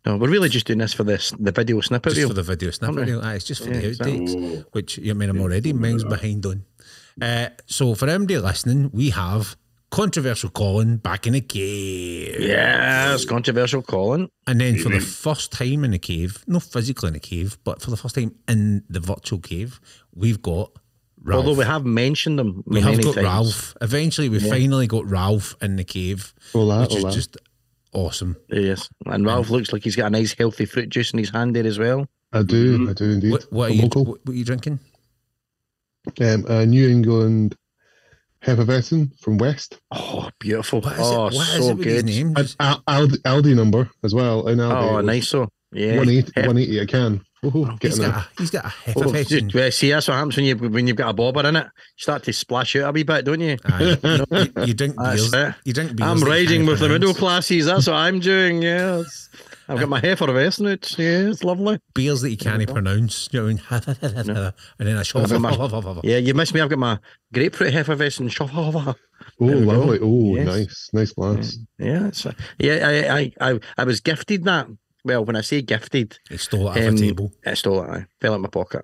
no, 0.06 0.18
we're 0.18 0.30
really 0.30 0.50
just 0.50 0.68
doing 0.68 0.80
this 0.80 0.94
for 0.94 1.04
this 1.04 1.32
the 1.40 1.52
video 1.52 1.82
snippet 1.82 2.12
just 2.12 2.18
reel. 2.20 2.28
for 2.28 2.34
the 2.36 2.44
video 2.44 2.70
snippet 2.72 3.08
reel, 3.08 3.22
aye, 3.22 3.36
it's 3.36 3.46
just 3.46 3.64
for 3.64 3.70
Yeah, 3.74 3.80
the 3.82 3.88
exactly. 3.88 4.20
outtakes, 4.20 4.66
which 4.74 5.00
I 5.00 5.14
mean 5.14 5.30
I'm 5.30 5.42
already 5.42 5.74
miles 5.74 6.04
behind 6.04 6.46
on. 6.46 6.66
Uh, 7.22 7.50
so 7.66 7.96
for 7.96 8.08
everybody 8.10 8.38
listening, 8.40 8.90
we 8.94 9.10
have 9.12 9.56
controversial 9.92 10.50
Colin 10.50 10.98
back 10.98 11.26
in 11.28 11.34
the 11.34 11.42
cave. 11.42 12.40
Yes, 12.42 13.26
controversial 13.26 13.82
Colin. 13.82 14.30
And 14.48 14.60
then 14.62 14.78
for 14.80 14.90
the 14.90 15.00
first 15.00 15.52
time 15.52 15.84
in 15.84 15.92
the 15.92 16.00
cave, 16.00 16.44
not 16.48 16.64
physically 16.64 17.08
in 17.08 17.14
the 17.14 17.20
cave, 17.20 17.58
but 17.64 17.82
for 17.82 17.92
the 17.92 17.98
first 17.98 18.16
time 18.16 18.36
in 18.48 18.84
the 18.90 19.00
virtual 19.00 19.40
cave, 19.40 19.80
we've 20.14 20.42
got 20.42 20.72
Ralph. 21.22 21.46
Although 21.46 21.60
we 21.60 21.66
have 21.66 21.86
mentioned 21.86 22.38
them 22.38 22.62
We 22.66 22.82
many 22.82 22.96
have 22.98 23.04
got 23.06 23.16
times. 23.16 23.26
Ralph. 23.26 23.76
Eventually, 23.82 24.30
we 24.30 24.40
finally 24.40 24.86
got 24.88 25.10
Ralph 25.10 25.56
in 25.62 25.76
the 25.76 25.84
cave, 25.84 26.34
Hola, 26.54 26.82
which 26.82 26.94
hola. 26.94 27.10
is 27.10 27.16
just 27.16 27.38
awesome. 27.94 28.36
Yes, 28.50 28.90
and 29.06 29.26
Ralph 29.26 29.50
looks 29.50 29.72
like 29.74 29.84
he's 29.84 29.96
got 29.96 30.08
a 30.08 30.10
nice 30.12 30.34
healthy 30.34 30.66
fruit 30.66 30.90
juice 30.90 31.12
in 31.14 31.20
his 31.20 31.30
hand 31.32 31.56
there 31.56 31.66
as 31.66 31.80
well. 31.80 32.08
I 32.34 32.44
do, 32.44 32.78
Mhm. 32.80 32.90
I 32.90 32.94
do 32.94 33.06
indeed. 33.12 33.32
What, 33.32 33.44
what 33.52 33.70
are 33.70 33.74
I'm 33.74 33.80
you? 33.80 33.88
What, 33.88 34.08
what 34.26 34.30
are 34.30 34.34
you 34.34 34.44
drinking? 34.46 34.80
Um, 36.22 36.46
a 36.48 36.66
New 36.66 36.88
England 36.88 37.56
Hefeweizen 38.46 39.20
from 39.20 39.38
West. 39.38 39.80
Oh, 39.92 40.30
beautiful. 40.40 40.82
What 40.82 40.94
is 40.94 41.00
oh, 41.02 41.28
it? 41.28 41.34
What 41.34 41.50
is 41.50 41.66
so 41.66 41.70
it 41.72 41.78
with 41.78 41.88
his 41.88 42.04
good. 42.04 42.06
name? 42.06 42.34
An 42.38 42.48
Al- 42.60 42.84
Aldi, 42.88 43.18
Aldi 43.24 43.56
number 43.56 43.90
as 44.04 44.14
well. 44.14 44.48
In 44.48 44.60
Aldi, 44.60 44.92
Oh, 44.92 45.02
nice. 45.02 45.28
So, 45.30 45.50
yeah. 45.72 45.98
180, 45.98 46.32
Hef- 46.36 46.48
180 46.48 46.80
a 46.80 46.86
can. 46.86 47.26
Woohoo, 47.44 47.70
oh, 47.74 47.78
He's 47.82 48.00
got, 48.00 48.16
a, 48.16 48.28
he's 48.40 48.50
got 48.50 48.66
a 48.66 48.74
Oh, 48.96 49.02
Hefeweizen. 49.02 49.50
just, 49.50 49.78
see, 49.78 49.90
that's 49.92 50.08
what 50.08 50.16
happens 50.16 50.36
when 50.36 50.46
you 50.46 50.56
when 50.56 50.88
you've 50.88 50.98
got 50.98 51.10
a 51.10 51.14
bobber 51.14 51.46
in 51.48 51.56
it. 51.56 51.66
You 51.66 52.02
start 52.02 52.24
to 52.24 52.34
splash 52.34 52.76
out 52.76 52.90
a 52.90 52.92
wee 52.92 53.04
bit, 53.04 53.26
don't 53.26 53.40
you? 53.40 53.58
Aye. 53.66 53.98
you, 54.32 54.66
you 54.66 54.74
drink 54.74 54.96
beers. 54.98 55.34
You 55.64 55.74
drink 55.74 55.96
beers. 55.96 56.10
I'm 56.10 56.22
riding 56.22 56.62
can't 56.62 56.68
with 56.70 56.80
the 56.80 56.90
middle 56.90 57.14
classes. 57.14 57.66
That's 57.66 57.88
what 57.88 57.96
I'm 57.96 58.20
doing. 58.20 58.62
Yes, 58.64 59.30
I've 59.68 59.80
got 59.80 59.90
my 59.90 60.00
effervescent. 60.02 60.96
Yeah, 60.98 61.30
it's 61.30 61.44
lovely. 61.44 61.80
Beers 61.94 62.22
that 62.22 62.30
you 62.30 62.38
can't 62.38 62.68
pronounce. 62.70 63.30
You 63.32 63.40
know, 63.50 63.54
what 63.70 63.86
I 63.88 64.24
mean? 64.24 64.54
and 64.80 64.88
then 64.88 64.98
a 64.98 65.04
shot. 65.04 65.24
I've 65.32 65.42
got 65.42 65.42
my- 65.42 66.02
Yeah, 66.04 66.18
you 66.18 66.34
missed 66.34 66.54
me. 66.54 66.62
I've 66.62 66.70
got 66.70 66.80
my 66.80 67.00
grapefruit 67.34 67.74
effervescent. 67.74 68.32
Shoffer. 68.32 68.54
Oh, 68.56 68.94
There 69.40 69.58
we 69.58 69.66
go. 69.66 69.72
lovely. 69.72 70.00
Oh, 70.02 70.36
Yes. 70.36 70.46
nice. 70.46 70.90
Nice 70.94 71.12
glass. 71.14 71.58
Yeah, 71.80 72.08
it's, 72.08 72.26
yeah. 72.60 72.88
I, 72.88 73.20
I, 73.20 73.52
I, 73.54 73.60
I 73.78 73.84
was 73.86 74.00
gifted 74.02 74.44
that. 74.44 74.68
Well, 75.04 75.24
when 75.26 75.36
I 75.36 75.42
say 75.42 75.62
gifted, 75.62 76.18
it 76.32 76.40
stole 76.40 76.68
it 76.68 76.72
off 76.72 76.78
um, 76.78 76.96
a 76.96 76.98
table. 76.98 77.32
It 77.46 77.56
stole 77.58 77.84
it. 77.84 77.90
I 77.90 78.06
fell 78.22 78.36
in 78.36 78.42
my 78.42 78.50
pocket. 78.50 78.84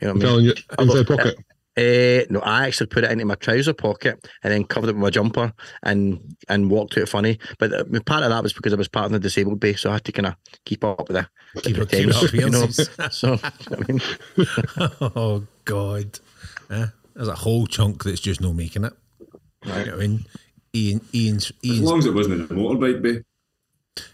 You 0.00 0.08
know 0.08 0.14
what 0.14 0.22
I 0.22 0.24
mean? 0.24 0.28
telling 0.28 0.44
you, 0.44 0.54
Although- 0.78 1.00
inside 1.00 1.16
pocket. 1.16 1.36
Uh, 1.78 2.24
no, 2.30 2.40
I 2.40 2.66
actually 2.66 2.86
put 2.86 3.04
it 3.04 3.10
into 3.12 3.24
my 3.26 3.34
trouser 3.34 3.74
pocket 3.74 4.26
and 4.42 4.52
then 4.52 4.64
covered 4.64 4.88
it 4.88 4.94
with 4.94 5.02
my 5.02 5.10
jumper 5.10 5.52
and 5.82 6.18
and 6.48 6.70
walked 6.70 6.96
out 6.96 7.08
funny. 7.08 7.38
But 7.58 7.72
uh, 7.72 7.84
part 8.06 8.22
of 8.22 8.30
that 8.30 8.42
was 8.42 8.52
because 8.54 8.72
I 8.72 8.76
was 8.76 8.88
part 8.88 9.06
of 9.06 9.12
the 9.12 9.18
disabled 9.18 9.60
base, 9.60 9.82
so 9.82 9.90
I 9.90 9.94
had 9.94 10.04
to 10.04 10.12
kind 10.12 10.26
of 10.26 10.36
keep 10.64 10.84
up 10.84 11.06
with 11.08 11.16
the, 11.18 11.28
the 11.54 11.60
Keep 11.60 11.78
it- 11.78 11.88
keep 11.90 12.08
it 12.08 12.14
pretense, 12.14 12.32
you 12.32 12.50
know. 12.50 13.08
So 13.10 13.38
I 13.42 13.76
mean, 13.88 14.00
oh 15.00 15.44
God, 15.64 16.18
Eh, 16.70 16.86
there's 17.14 17.28
a 17.28 17.34
whole 17.34 17.66
chunk 17.66 18.04
that's 18.04 18.20
just 18.20 18.40
no 18.40 18.52
making 18.52 18.84
it. 18.84 18.92
You 19.64 19.72
know 19.72 19.78
what 19.78 19.88
I 19.88 19.96
mean? 19.96 20.24
Ian, 20.74 21.00
Ian's, 21.14 21.52
As 21.64 21.80
long 21.80 21.98
as 21.98 22.06
it 22.06 22.14
wasn't 22.14 22.50
a 22.50 22.54
motorbike, 22.54 23.02
bay. 23.02 23.22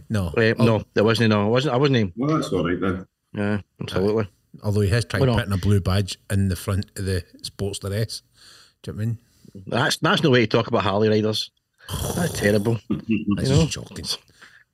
No, 0.08 0.32
Eh, 0.36 0.54
Al- 0.58 0.64
no, 0.66 0.82
there 0.94 1.04
wasn't. 1.04 1.30
No, 1.30 1.42
I 1.44 1.48
wasn't. 1.48 1.74
I 1.74 1.78
wasn't. 1.78 2.12
Well, 2.16 2.36
that's 2.36 2.52
all 2.52 2.64
right 2.68 2.80
then. 2.80 3.06
Yeah, 3.34 3.60
absolutely. 3.80 4.28
Although 4.62 4.80
he 4.82 4.90
has 4.90 5.04
tried 5.04 5.20
Well, 5.20 5.32
no. 5.32 5.36
putting 5.38 5.52
a 5.52 5.56
blue 5.58 5.80
badge 5.80 6.18
in 6.30 6.48
the 6.48 6.56
front 6.56 6.86
of 6.98 7.04
the 7.04 7.24
Sportster 7.42 7.92
S. 7.96 8.22
Do 8.82 8.90
you 8.90 8.92
know 8.92 8.96
what 8.98 9.02
I 9.02 9.06
mean? 9.06 9.18
That's 9.66 9.96
that's 9.98 10.22
no 10.22 10.30
way 10.30 10.40
to 10.42 10.46
talk 10.46 10.66
about 10.66 10.82
Harley 10.82 11.08
riders. 11.08 11.50
That's 12.16 12.32
terrible. 12.38 12.78
That's 13.36 13.48
know? 13.50 13.66
shocking. 13.66 14.04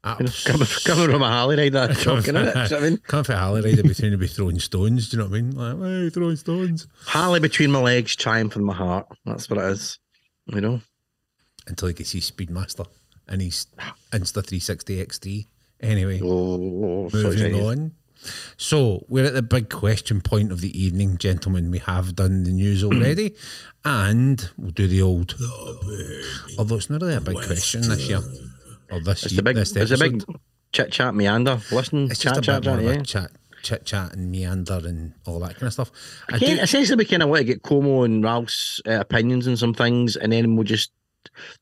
You 0.04 0.24
know, 0.24 0.30
coming, 0.44 0.68
coming 0.84 1.10
from 1.10 1.22
a 1.22 1.28
Harley 1.28 1.56
rider, 1.56 1.70
that's 1.86 2.00
shocking, 2.02 2.36
isn't 2.36 2.48
it? 2.48 2.54
Do 2.54 2.60
you 2.60 2.68
know 2.70 2.76
what 2.76 2.82
I 2.86 2.88
mean? 2.90 2.96
Coming 3.08 3.24
for 3.24 3.34
Harley 3.34 3.60
rider 3.62 3.82
between 3.82 4.12
to 4.12 4.16
be 4.16 4.26
throwing 4.28 4.58
stones. 4.60 5.08
Do 5.10 5.16
you 5.16 5.22
know 5.22 5.28
what 5.28 5.36
I 5.36 5.42
mean? 5.42 5.50
Like, 5.80 5.90
hey, 6.04 6.10
throwing 6.10 6.36
stones. 6.36 6.86
Harley 7.04 7.40
between 7.40 7.70
my 7.72 7.80
legs, 7.80 8.14
triumph 8.16 8.56
in 8.56 8.64
my 8.64 8.74
heart. 8.74 9.06
That's 9.26 9.50
what 9.50 9.58
it 9.58 9.70
is. 9.72 9.98
You 10.46 10.60
know. 10.60 10.80
Until 11.66 11.88
he 11.88 11.94
gets 11.94 12.12
his 12.12 12.30
Speedmaster 12.30 12.86
and 13.28 13.42
he's 13.42 13.66
Insta 14.12 14.44
360 14.46 15.04
X3. 15.04 15.46
Anyway, 15.80 16.20
Oh, 16.22 17.08
so 17.10 17.16
moving 17.24 17.32
excited. 17.46 17.54
on. 17.62 17.92
So 18.56 19.04
we're 19.08 19.24
at 19.26 19.34
the 19.34 19.42
big 19.42 19.68
question 19.70 20.20
point 20.20 20.52
of 20.52 20.60
the 20.60 20.76
evening, 20.80 21.18
gentlemen. 21.18 21.70
We 21.70 21.78
have 21.78 22.14
done 22.16 22.44
the 22.44 22.50
news 22.50 22.82
already, 22.84 23.34
and 23.84 24.48
we'll 24.56 24.70
do 24.72 24.86
the 24.86 25.02
old. 25.02 25.34
Although 26.58 26.76
it's 26.76 26.90
not 26.90 27.00
really 27.02 27.14
a 27.14 27.20
big 27.20 27.36
question 27.36 27.82
this 27.88 28.08
year, 28.08 28.20
or 28.90 29.00
this 29.00 29.24
It's 29.24 29.32
year, 29.32 29.36
the 29.38 29.42
big, 29.42 29.56
this 29.56 29.74
it's 29.76 29.90
a 29.92 29.96
big 29.98 30.14
episode. 30.16 30.36
chit 30.72 30.92
chat 30.92 31.14
meander. 31.14 31.60
Listen, 31.70 32.10
It's 32.10 32.20
chat, 32.20 32.34
just 32.34 32.38
a 32.48 32.52
chat, 32.52 32.62
bit 32.62 32.70
more 32.70 32.78
chat, 32.80 32.90
of 32.90 32.96
yeah. 32.96 33.02
chat, 33.02 33.30
chit 33.62 33.84
chat, 33.84 34.12
and 34.14 34.30
meander 34.30 34.80
and 34.84 35.14
all 35.26 35.38
that 35.40 35.54
kind 35.54 35.64
of 35.64 35.72
stuff. 35.72 35.90
I 36.30 36.36
Again, 36.36 36.56
do- 36.56 36.62
essentially, 36.62 36.96
we 36.96 37.04
kind 37.04 37.22
of 37.22 37.28
want 37.28 37.40
to 37.40 37.44
get 37.44 37.62
Como 37.62 38.02
and 38.02 38.22
Ralph's 38.24 38.80
uh, 38.86 38.92
opinions 39.00 39.46
on 39.48 39.56
some 39.56 39.74
things, 39.74 40.16
and 40.16 40.32
then 40.32 40.56
we'll 40.56 40.64
just 40.64 40.90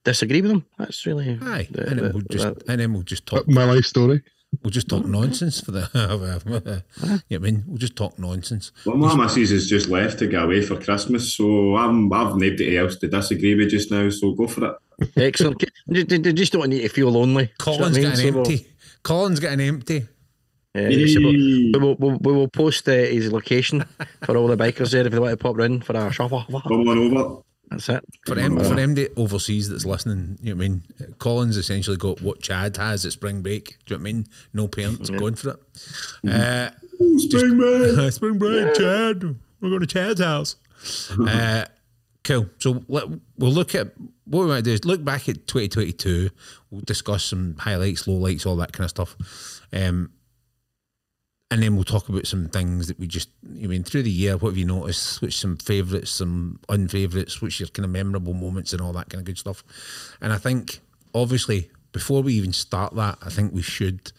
disagree 0.05 0.41
with 0.41 0.51
them. 0.51 0.65
That's 0.79 1.05
really 1.07 1.39
Aye, 1.43 1.69
the- 1.71 1.87
and 1.89 1.99
then 1.99 2.05
the- 2.09 2.13
we'll 2.15 2.23
just 2.31 2.45
that- 2.45 2.69
and 2.69 2.81
then 2.81 2.93
we'll 2.93 3.03
just 3.03 3.27
talk. 3.27 3.47
My 3.49 3.65
life 3.65 3.85
story. 3.85 4.23
We'll 4.63 4.71
just 4.71 4.89
talk 4.89 5.05
nonsense 5.05 5.61
for 5.61 5.71
the. 5.73 6.83
yeah, 7.29 7.37
I 7.37 7.41
mean, 7.41 7.65
we'll 7.67 7.79
just 7.79 7.95
talk 7.97 8.19
nonsense. 8.19 8.73
Well, 8.85 8.97
my 8.97 9.15
missus 9.15 9.51
has 9.51 9.67
just 9.69 9.89
left 9.89 10.19
to 10.21 10.27
go 10.27 10.45
away 10.45 10.63
for 10.63 10.81
Christmas, 10.81 11.33
so 11.35 11.77
I'm, 11.77 12.13
I've 12.13 12.37
nobody 12.37 12.79
else 12.79 12.97
to 12.97 13.09
disagree 13.09 13.55
with 13.55 13.71
just 13.71 13.91
now, 13.91 14.09
so 14.11 14.33
go 14.33 14.47
for 14.47 14.67
it. 14.99 15.11
excellent. 15.17 15.63
They- 15.87 16.03
they- 16.05 16.19
they 16.19 16.33
just 16.33 16.53
don't 16.53 16.69
need 16.71 16.81
to 16.83 16.89
feel 16.89 17.11
lonely. 17.11 17.47
Do 17.47 17.71
you 17.71 17.75
I 17.75 17.77
Colin's 17.79 17.97
mean? 17.99 18.03
getting 18.11 18.17
So 18.27 18.33
we'll- 18.33 18.39
empty. 18.51 18.67
Colin's 19.03 19.41
getting 19.41 19.61
empty. 19.61 20.07
Yeah, 20.75 21.07
so 21.07 21.21
we'll, 21.23 21.33
we 21.33 21.79
will, 21.79 22.19
we'll, 22.21 22.49
post 22.49 22.87
uh, 22.89 22.93
his 22.93 23.33
location 23.33 23.85
for 24.25 24.37
all 24.37 24.47
the 24.47 24.57
bikers 24.59 24.91
there 24.91 25.07
if 25.07 25.13
they 25.13 25.19
want 25.19 25.31
to 25.33 25.37
pop 25.43 25.57
round 25.57 25.85
for 25.87 25.97
a 25.97 26.13
shuffle. 26.13 26.45
Come 26.45 26.87
on 26.89 26.99
over. 26.99 27.41
That's 27.71 27.89
it. 27.89 28.05
For 28.27 28.35
them, 28.37 28.57
for 28.59 28.75
them 28.75 28.95
the 28.95 29.11
overseas 29.17 29.69
that's 29.69 29.85
listening, 29.85 30.39
you 30.41 30.55
know 30.55 30.59
what 30.59 30.65
I 30.65 30.69
mean? 30.69 30.83
Colin's 31.19 31.57
essentially 31.57 31.97
got 31.97 32.21
what 32.23 32.41
Chad 32.41 32.77
has 32.77 33.05
at 33.05 33.13
spring 33.13 33.43
break. 33.43 33.79
Do 33.87 33.95
you 33.95 33.99
know 33.99 34.03
what 34.03 34.09
I 34.09 34.13
mean? 34.13 34.27
No 34.53 34.69
parents 34.69 35.11
going 35.11 35.35
for 35.35 35.51
it. 35.51 36.31
Uh, 36.31 36.71
Spring 37.19 37.59
man. 37.59 38.11
spring 38.13 38.39
break, 38.39 38.75
Chad. 38.77 39.37
We're 39.61 39.69
going 39.69 39.81
to 39.81 39.87
Chad's 39.87 40.21
house. 40.21 40.57
uh, 41.29 41.65
cool. 42.25 42.47
So 42.59 42.85
let, 42.89 43.05
we'll 43.37 43.53
look 43.53 43.75
at 43.75 43.93
what 44.25 44.43
we 44.43 44.47
might 44.47 44.65
do 44.65 44.73
is 44.73 44.85
look 44.85 45.05
back 45.05 45.29
at 45.29 45.47
2022. 45.47 46.31
We'll 46.71 46.81
discuss 46.83 47.25
some 47.25 47.57
highlights, 47.59 48.05
lowlights, 48.05 48.47
all 48.47 48.57
that 48.57 48.73
kind 48.73 48.85
of 48.85 48.91
stuff. 48.91 49.17
Um, 49.73 50.11
and 51.51 51.63
then 51.63 51.75
we'll 51.77 51.85
talk 51.85 52.09
about 52.09 52.27
some 52.27 52.49
things 52.49 52.89
that 52.89 52.99
we 52.99 53.07
just, 53.07 53.29
I 53.45 53.67
mean, 53.67 53.85
through 53.85 54.03
the 54.03 54.11
year, 54.11 54.37
what 54.37 54.51
have 54.51 54.57
you 54.59 54.65
noticed? 54.65 55.23
Which 55.23 55.39
some 55.39 55.57
favourites, 55.57 56.11
some 56.11 56.59
unfavourites, 56.69 57.41
which 57.41 57.61
your 57.61 57.69
kind 57.69 57.85
of 57.85 57.91
memorable 57.91 58.35
moments 58.35 58.73
and 58.73 58.83
all 58.83 58.93
that 58.95 59.09
kind 59.11 59.21
of 59.21 59.27
good 59.27 59.39
stuff. 59.39 59.63
And 60.21 60.33
I 60.33 60.39
think, 60.39 60.81
obviously, 61.15 61.71
before 61.93 62.23
we 62.23 62.35
even 62.35 62.53
start 62.53 62.95
that, 62.97 63.19
I 63.23 63.31
think 63.31 63.53
we 63.53 63.63
should 63.63 64.11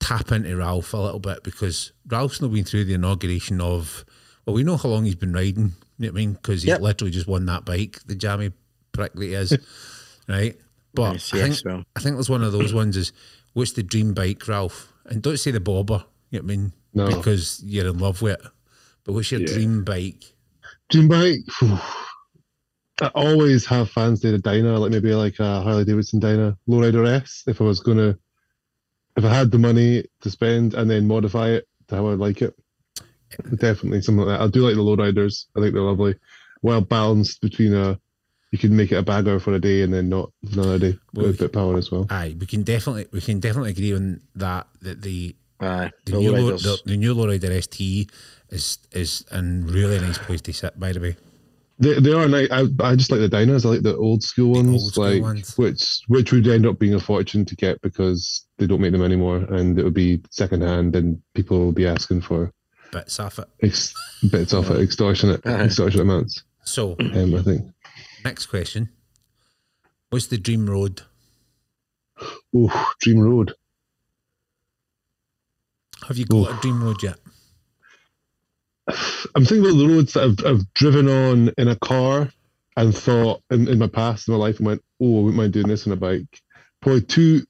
tap 0.00 0.32
into 0.32 0.54
Ralph 0.56 0.92
a 0.92 0.98
little 0.98 1.18
bit 1.18 1.42
because 1.42 1.92
Ralph's 2.06 2.40
not 2.42 2.52
been 2.52 2.64
through 2.64 2.84
the 2.84 2.94
inauguration 2.94 3.60
of, 3.60 4.04
well, 4.44 4.54
we 4.54 4.62
know 4.62 4.76
how 4.76 4.90
long 4.90 5.06
he's 5.06 5.14
been 5.14 5.32
riding, 5.32 5.72
you 5.98 6.06
know 6.06 6.08
what 6.08 6.10
I 6.10 6.12
mean? 6.12 6.32
Because 6.34 6.62
he's 6.62 6.68
Yep. 6.70 6.80
literally 6.82 7.10
just 7.10 7.26
won 7.26 7.46
that 7.46 7.64
bike, 7.64 8.00
the 8.06 8.14
jammy 8.14 8.52
prick 8.92 9.12
that 9.14 9.22
he 9.22 9.32
is, 9.34 9.56
right? 10.28 10.58
But 10.94 11.14
Yes, 11.14 11.32
I, 11.32 11.36
yes, 11.38 11.62
think, 11.62 11.64
well. 11.74 11.84
I 11.96 12.00
think 12.00 12.16
there's 12.16 12.30
one 12.30 12.42
of 12.42 12.52
those 12.52 12.74
ones 12.74 12.96
is, 12.98 13.12
what's 13.54 13.72
the 13.72 13.82
dream 13.82 14.12
bike, 14.12 14.46
Ralph? 14.46 14.92
And 15.06 15.22
don't 15.22 15.38
say 15.38 15.50
the 15.50 15.60
bobber, 15.60 16.04
you 16.30 16.38
know 16.38 16.44
what 16.44 16.52
I 16.52 16.56
mean? 16.56 16.72
No. 16.94 17.06
Because 17.08 17.62
you're 17.64 17.88
in 17.88 17.98
love 17.98 18.22
with 18.22 18.40
it. 18.40 18.46
But 19.04 19.12
what's 19.14 19.30
your 19.30 19.40
Yeah. 19.40 19.52
dream 19.54 19.84
bike? 19.84 20.22
Dream 20.90 21.08
bike. 21.08 21.40
I 23.02 23.06
always 23.14 23.64
have 23.66 23.90
fans 23.90 24.20
did 24.20 24.34
a 24.34 24.38
Dyna, 24.38 24.78
like 24.78 24.90
maybe 24.90 25.14
like 25.14 25.38
a 25.38 25.62
Harley 25.62 25.84
Davidson 25.84 26.20
Dyna 26.20 26.56
Lowrider 26.68 27.06
S. 27.06 27.44
If 27.46 27.60
I 27.60 27.64
was 27.64 27.80
gonna, 27.80 28.18
if 29.16 29.24
I 29.24 29.32
had 29.34 29.50
the 29.50 29.58
money 29.58 30.04
to 30.20 30.30
spend 30.30 30.74
and 30.74 30.90
then 30.90 31.06
modify 31.06 31.50
it 31.50 31.66
to 31.88 31.96
how 31.96 32.08
I 32.08 32.14
like 32.14 32.42
it, 32.42 32.54
definitely 33.56 34.02
something 34.02 34.26
like 34.26 34.38
that. 34.38 34.44
I 34.44 34.48
do 34.48 34.66
like 34.66 34.74
the 34.74 34.82
lowriders. 34.82 35.46
I 35.56 35.60
think 35.60 35.72
they're 35.72 35.82
lovely, 35.82 36.16
well 36.62 36.80
balanced 36.82 37.40
between 37.40 37.74
a. 37.74 37.98
You 38.52 38.58
can 38.58 38.74
make 38.74 38.90
it 38.90 38.96
a 38.96 39.02
bagger 39.02 39.38
for 39.38 39.54
a 39.54 39.60
day 39.60 39.82
and 39.82 39.94
then 39.94 40.08
not 40.08 40.32
another 40.52 40.78
day 40.78 40.98
Well, 41.14 41.26
with 41.28 41.36
a 41.40 41.44
bit 41.44 41.52
power 41.52 41.78
as 41.78 41.90
well. 41.92 42.06
Aye, 42.10 42.34
we 42.38 42.46
can 42.46 42.64
definitely 42.64 43.06
we 43.12 43.20
can 43.20 43.38
definitely 43.40 43.70
agree 43.70 43.94
on 43.94 44.20
that 44.34 44.66
that 44.82 45.02
the 45.02 45.36
Aye, 45.60 45.90
the 46.06 46.12
the 46.12 46.18
new, 46.18 46.32
Low, 46.32 46.56
the, 46.56 46.78
the 46.86 46.96
new 46.96 47.14
Lowrider 47.14 47.62
ST 47.62 48.10
is 48.50 48.78
is 48.92 49.24
a 49.30 49.42
really 49.42 49.98
nice 50.00 50.18
place 50.18 50.40
to 50.42 50.52
sit. 50.52 50.78
By 50.78 50.92
the 50.92 51.00
way, 51.00 51.16
They, 51.78 52.00
they 52.00 52.12
are 52.12 52.28
nice. 52.28 52.48
I, 52.50 52.64
I 52.80 52.96
just 52.96 53.10
like 53.10 53.20
the 53.20 53.28
Dynas. 53.28 53.64
I 53.66 53.68
like 53.70 53.82
the 53.82 53.96
old 53.96 54.22
school 54.22 54.52
ones, 54.54 54.82
old 54.82 54.92
school 54.92 55.04
like 55.10 55.22
ones. 55.22 55.56
which 55.58 56.00
which 56.08 56.32
would 56.32 56.46
end 56.48 56.66
up 56.66 56.78
being 56.78 56.94
a 56.94 57.00
fortune 57.00 57.44
to 57.44 57.56
get 57.56 57.80
because 57.82 58.46
they 58.58 58.66
don't 58.66 58.80
make 58.80 58.92
them 58.92 59.02
anymore, 59.04 59.38
and 59.50 59.78
it 59.78 59.84
would 59.84 59.94
be 59.94 60.20
second 60.30 60.62
hand, 60.62 60.96
and 60.96 61.20
people 61.34 61.58
will 61.58 61.72
be 61.72 61.86
asking 61.86 62.22
for 62.22 62.52
bits 62.92 63.20
off 63.20 63.38
it. 63.38 63.48
ex- 63.62 63.94
bits 64.30 64.52
off 64.54 64.70
it, 64.70 64.80
extortionate, 64.80 65.44
Uh-huh. 65.46 65.64
extortionate 65.64 66.04
amounts. 66.04 66.42
So 66.64 66.96
Um, 66.98 67.34
I 67.34 67.42
think. 67.42 67.70
next 68.24 68.46
question: 68.46 68.88
What's 70.08 70.26
the 70.28 70.38
dream 70.38 70.68
road? 70.68 71.02
Oh, 72.54 72.92
Dream 73.00 73.20
Road. 73.20 73.54
Have 76.08 76.18
you 76.18 76.24
got 76.26 76.50
a 76.56 76.60
dream 76.60 76.82
road 76.82 77.02
yet? 77.02 77.18
I'm 79.34 79.44
thinking 79.44 79.60
about 79.60 79.78
the 79.78 79.88
roads 79.88 80.12
that 80.14 80.24
I've, 80.24 80.46
I've 80.46 80.74
driven 80.74 81.08
on 81.08 81.52
in 81.58 81.68
a 81.68 81.76
car 81.76 82.28
and 82.76 82.96
thought 82.96 83.42
in, 83.50 83.68
in 83.68 83.78
my 83.78 83.86
past 83.86 84.28
in 84.28 84.32
my 84.34 84.38
life 84.40 84.58
and 84.58 84.66
went, 84.66 84.82
oh, 85.00 85.18
I 85.18 85.22
wouldn't 85.22 85.36
mind 85.36 85.52
doing 85.52 85.68
this 85.68 85.86
on 85.86 85.92
a 85.92 85.96
bike. 85.96 86.40
Probably 86.80 87.02
two, 87.02 87.42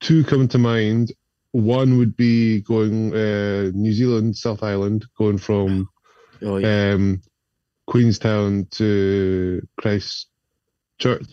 two 0.00 0.24
come 0.24 0.48
to 0.48 0.58
mind. 0.58 1.12
One 1.52 1.98
would 1.98 2.16
be 2.16 2.60
going 2.62 3.14
uh, 3.14 3.70
New 3.74 3.92
Zealand, 3.92 4.36
South 4.36 4.62
Island, 4.62 5.06
going 5.16 5.38
from 5.38 5.88
Oh, 6.42 6.58
yeah. 6.58 6.92
um, 6.92 7.22
Queenstown 7.86 8.66
to 8.72 9.66
Christchurch 9.80 10.28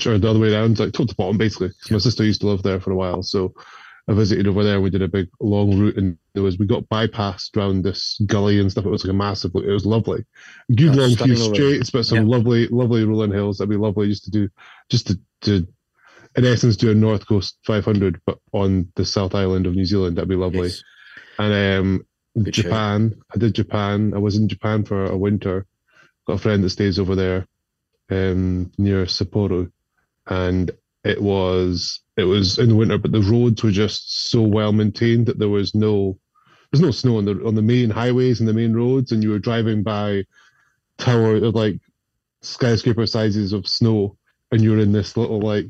or 0.07 0.17
the 0.17 0.29
other 0.29 0.39
way 0.39 0.53
around, 0.53 0.79
like 0.79 0.93
top 0.93 1.07
to 1.09 1.15
bottom, 1.15 1.37
basically. 1.37 1.69
'Cause 1.69 1.91
My 1.91 1.97
sister 1.97 2.23
used 2.23 2.39
to 2.41 2.47
live 2.47 2.63
there 2.63 2.79
for 2.79 2.91
a 2.91 2.95
while, 2.95 3.21
so 3.23 3.53
I 4.07 4.13
visited 4.13 4.47
over 4.47 4.63
there. 4.63 4.81
We 4.81 4.89
did 4.89 5.01
a 5.01 5.07
big 5.07 5.29
long 5.39 5.79
route, 5.79 5.97
and 5.97 6.17
there 6.33 6.43
was 6.43 6.57
we 6.59 6.65
got 6.65 6.89
bypassed 6.89 7.55
around 7.55 7.83
this 7.83 8.19
gully 8.25 8.59
and 8.59 8.69
stuff. 8.69 8.85
It 8.85 8.89
was 8.89 9.05
like 9.05 9.11
a 9.13 9.17
massive. 9.17 9.51
It 9.55 9.65
was 9.65 9.85
lovely, 9.85 10.25
good 10.75 10.95
long 10.95 11.15
few 11.15 11.35
stunning 11.35 11.37
over 11.37 11.45
there. 11.45 11.55
straights, 11.55 11.89
but 11.89 12.05
some 12.05 12.17
Yeah. 12.27 12.37
lovely, 12.37 12.67
lovely 12.67 13.05
rolling 13.05 13.31
hills. 13.31 13.57
That'd 13.57 13.69
be 13.69 13.77
lovely 13.77 14.09
just 14.09 14.25
to 14.25 14.31
do, 14.31 14.49
just 14.89 15.07
to, 15.07 15.19
to 15.41 15.67
in 16.35 16.45
essence, 16.45 16.75
do 16.75 16.91
a 16.91 16.95
North 16.95 17.27
Coast 17.27 17.57
500, 17.65 18.19
but 18.25 18.39
on 18.51 18.91
the 18.95 19.05
South 19.05 19.35
Island 19.35 19.67
of 19.67 19.75
New 19.75 19.85
Zealand. 19.85 20.17
That'd 20.17 20.27
be 20.29 20.35
lovely. 20.35 20.67
Yes. 20.69 20.83
And 21.39 21.53
um, 21.79 22.05
Good. 22.43 22.53
Japan. 22.55 23.15
I 23.33 23.37
did 23.37 23.53
Japan. 23.55 24.13
I 24.13 24.17
was 24.17 24.35
in 24.35 24.47
Japan 24.49 24.83
for 24.83 25.05
a 25.05 25.17
winter. 25.17 25.65
Got 26.27 26.33
a 26.33 26.37
friend 26.39 26.63
that 26.63 26.71
stays 26.71 26.99
over 26.99 27.15
there, 27.15 27.47
um, 28.09 28.71
near 28.77 29.05
Sapporo, 29.05 29.71
and 30.27 30.71
it 31.03 31.21
was 31.21 31.99
it 32.17 32.23
was 32.23 32.59
in 32.59 32.69
the 32.69 32.75
winter, 32.75 32.97
but 32.97 33.11
the 33.11 33.21
roads 33.21 33.63
were 33.63 33.71
just 33.71 34.29
so 34.29 34.41
well 34.41 34.71
maintained 34.71 35.25
that 35.27 35.39
there 35.39 35.49
was 35.49 35.73
no 35.73 36.17
there's 36.71 36.81
no 36.81 36.91
snow 36.91 37.17
on 37.17 37.25
the 37.25 37.43
on 37.45 37.55
the 37.55 37.61
main 37.61 37.89
highways 37.89 38.39
and 38.39 38.47
the 38.49 38.53
main 38.53 38.73
roads, 38.73 39.11
and 39.11 39.21
you 39.23 39.29
were 39.29 39.39
driving 39.39 39.83
by 39.83 40.23
tower 40.97 41.35
of 41.35 41.55
like 41.55 41.79
skyscraper 42.41 43.05
sizes 43.05 43.53
of 43.53 43.67
snow, 43.67 44.17
and 44.51 44.61
you're 44.61 44.79
in 44.79 44.91
this 44.91 45.15
little 45.17 45.39
like 45.39 45.65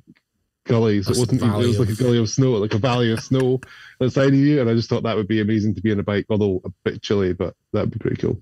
gully. 0.66 1.02
So 1.04 1.12
it 1.12 1.18
wasn't 1.18 1.42
even, 1.42 1.50
it 1.50 1.52
valley 1.52 1.68
was 1.68 1.80
like 1.80 1.90
a 1.90 1.96
gully 1.96 2.18
of 2.20 2.30
snow, 2.30 2.52
like 2.54 2.74
a 2.74 2.78
valley 2.78 3.12
of 3.12 3.20
snow 3.22 3.60
outside 4.02 4.30
of 4.30 4.36
you. 4.36 4.62
And 4.62 4.70
I 4.70 4.74
just 4.74 4.90
thought 4.90 5.04
that 5.04 5.16
would 5.16 5.28
be 5.28 5.42
amazing 5.42 5.76
to 5.76 5.82
be 5.82 5.92
on 5.92 6.00
a 6.00 6.04
bike, 6.04 6.26
although 6.30 6.62
a 6.66 6.70
bit 6.84 7.02
chilly, 7.02 7.34
but 7.34 7.54
that'd 7.74 7.92
be 7.92 8.00
pretty 8.00 8.22
cool. 8.22 8.42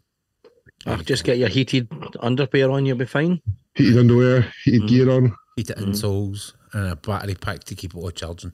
Ah, 0.88 0.97
just 0.97 1.24
get 1.24 1.38
your 1.38 1.49
heated 1.49 1.88
underwear 2.20 2.72
on, 2.72 2.86
you'll 2.86 2.97
be 2.97 3.06
fine. 3.06 3.41
Heated 3.76 3.97
underwear, 3.99 4.52
heated 4.64 4.84
Mm. 4.84 4.88
gear 4.88 5.10
on. 5.12 5.36
Heated 5.56 5.78
Mm-hmm. 5.78 5.91
insoles 5.91 6.54
and 6.74 6.88
a 6.92 6.96
battery 6.96 7.36
pack 7.36 7.64
to 7.66 7.76
keep 7.76 7.94
it 7.94 7.98
all 7.98 8.12
charging. 8.12 8.54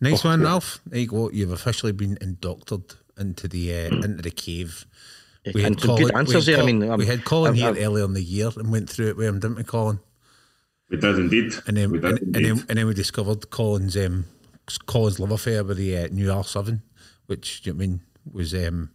Nice 0.00 0.24
Oh, 0.24 0.28
one, 0.30 0.40
yeah. 0.40 0.46
Ralph. 0.46 0.80
There 0.86 1.00
you 1.00 1.06
go. 1.06 1.30
You've 1.30 1.52
officially 1.52 1.92
been 1.92 2.18
indoctored 2.20 2.94
into 3.18 3.48
the 3.48 3.72
uh, 3.72 3.94
into 4.04 4.22
the 4.22 4.30
cave. 4.30 4.86
and 5.44 5.78
some 5.80 5.96
good 5.96 6.14
answers 6.14 6.46
we 6.46 6.52
there. 6.54 6.56
had 6.56 6.62
I 6.62 6.66
mean, 6.72 6.80
Col- 6.82 6.92
um, 6.92 6.98
we 6.98 7.06
had 7.06 7.24
Colin 7.24 7.50
I've- 7.52 7.60
here 7.60 7.68
I've- 7.70 7.80
earlier 7.84 8.04
in 8.04 8.14
the 8.14 8.22
year 8.22 8.50
and 8.56 8.70
went 8.72 8.88
through 8.90 9.08
it 9.08 9.16
with 9.16 9.26
him, 9.26 9.40
didn't 9.40 9.56
we, 9.56 9.64
Colin? 9.64 10.00
We 10.90 10.96
did 10.98 11.18
indeed. 11.18 11.52
And 11.66 11.76
then, 11.76 11.90
we 11.90 11.98
and, 11.98 12.02
did 12.18 12.22
and 12.22 12.36
indeed. 12.36 12.44
then, 12.56 12.66
and 12.68 12.78
then 12.78 12.86
we 12.86 12.94
discovered 12.94 13.50
Colin's 13.50 13.96
um, 13.96 14.26
Colin's 14.86 15.18
love 15.18 15.30
affair 15.32 15.64
with 15.64 15.76
the 15.78 15.96
uh, 15.96 16.08
new 16.10 16.28
R7, 16.28 16.80
which 17.26 17.62
you 17.64 17.72
know 17.72 17.76
what 17.78 17.82
I 17.84 17.86
mean 17.86 18.00
was 18.32 18.54
um, 18.54 18.90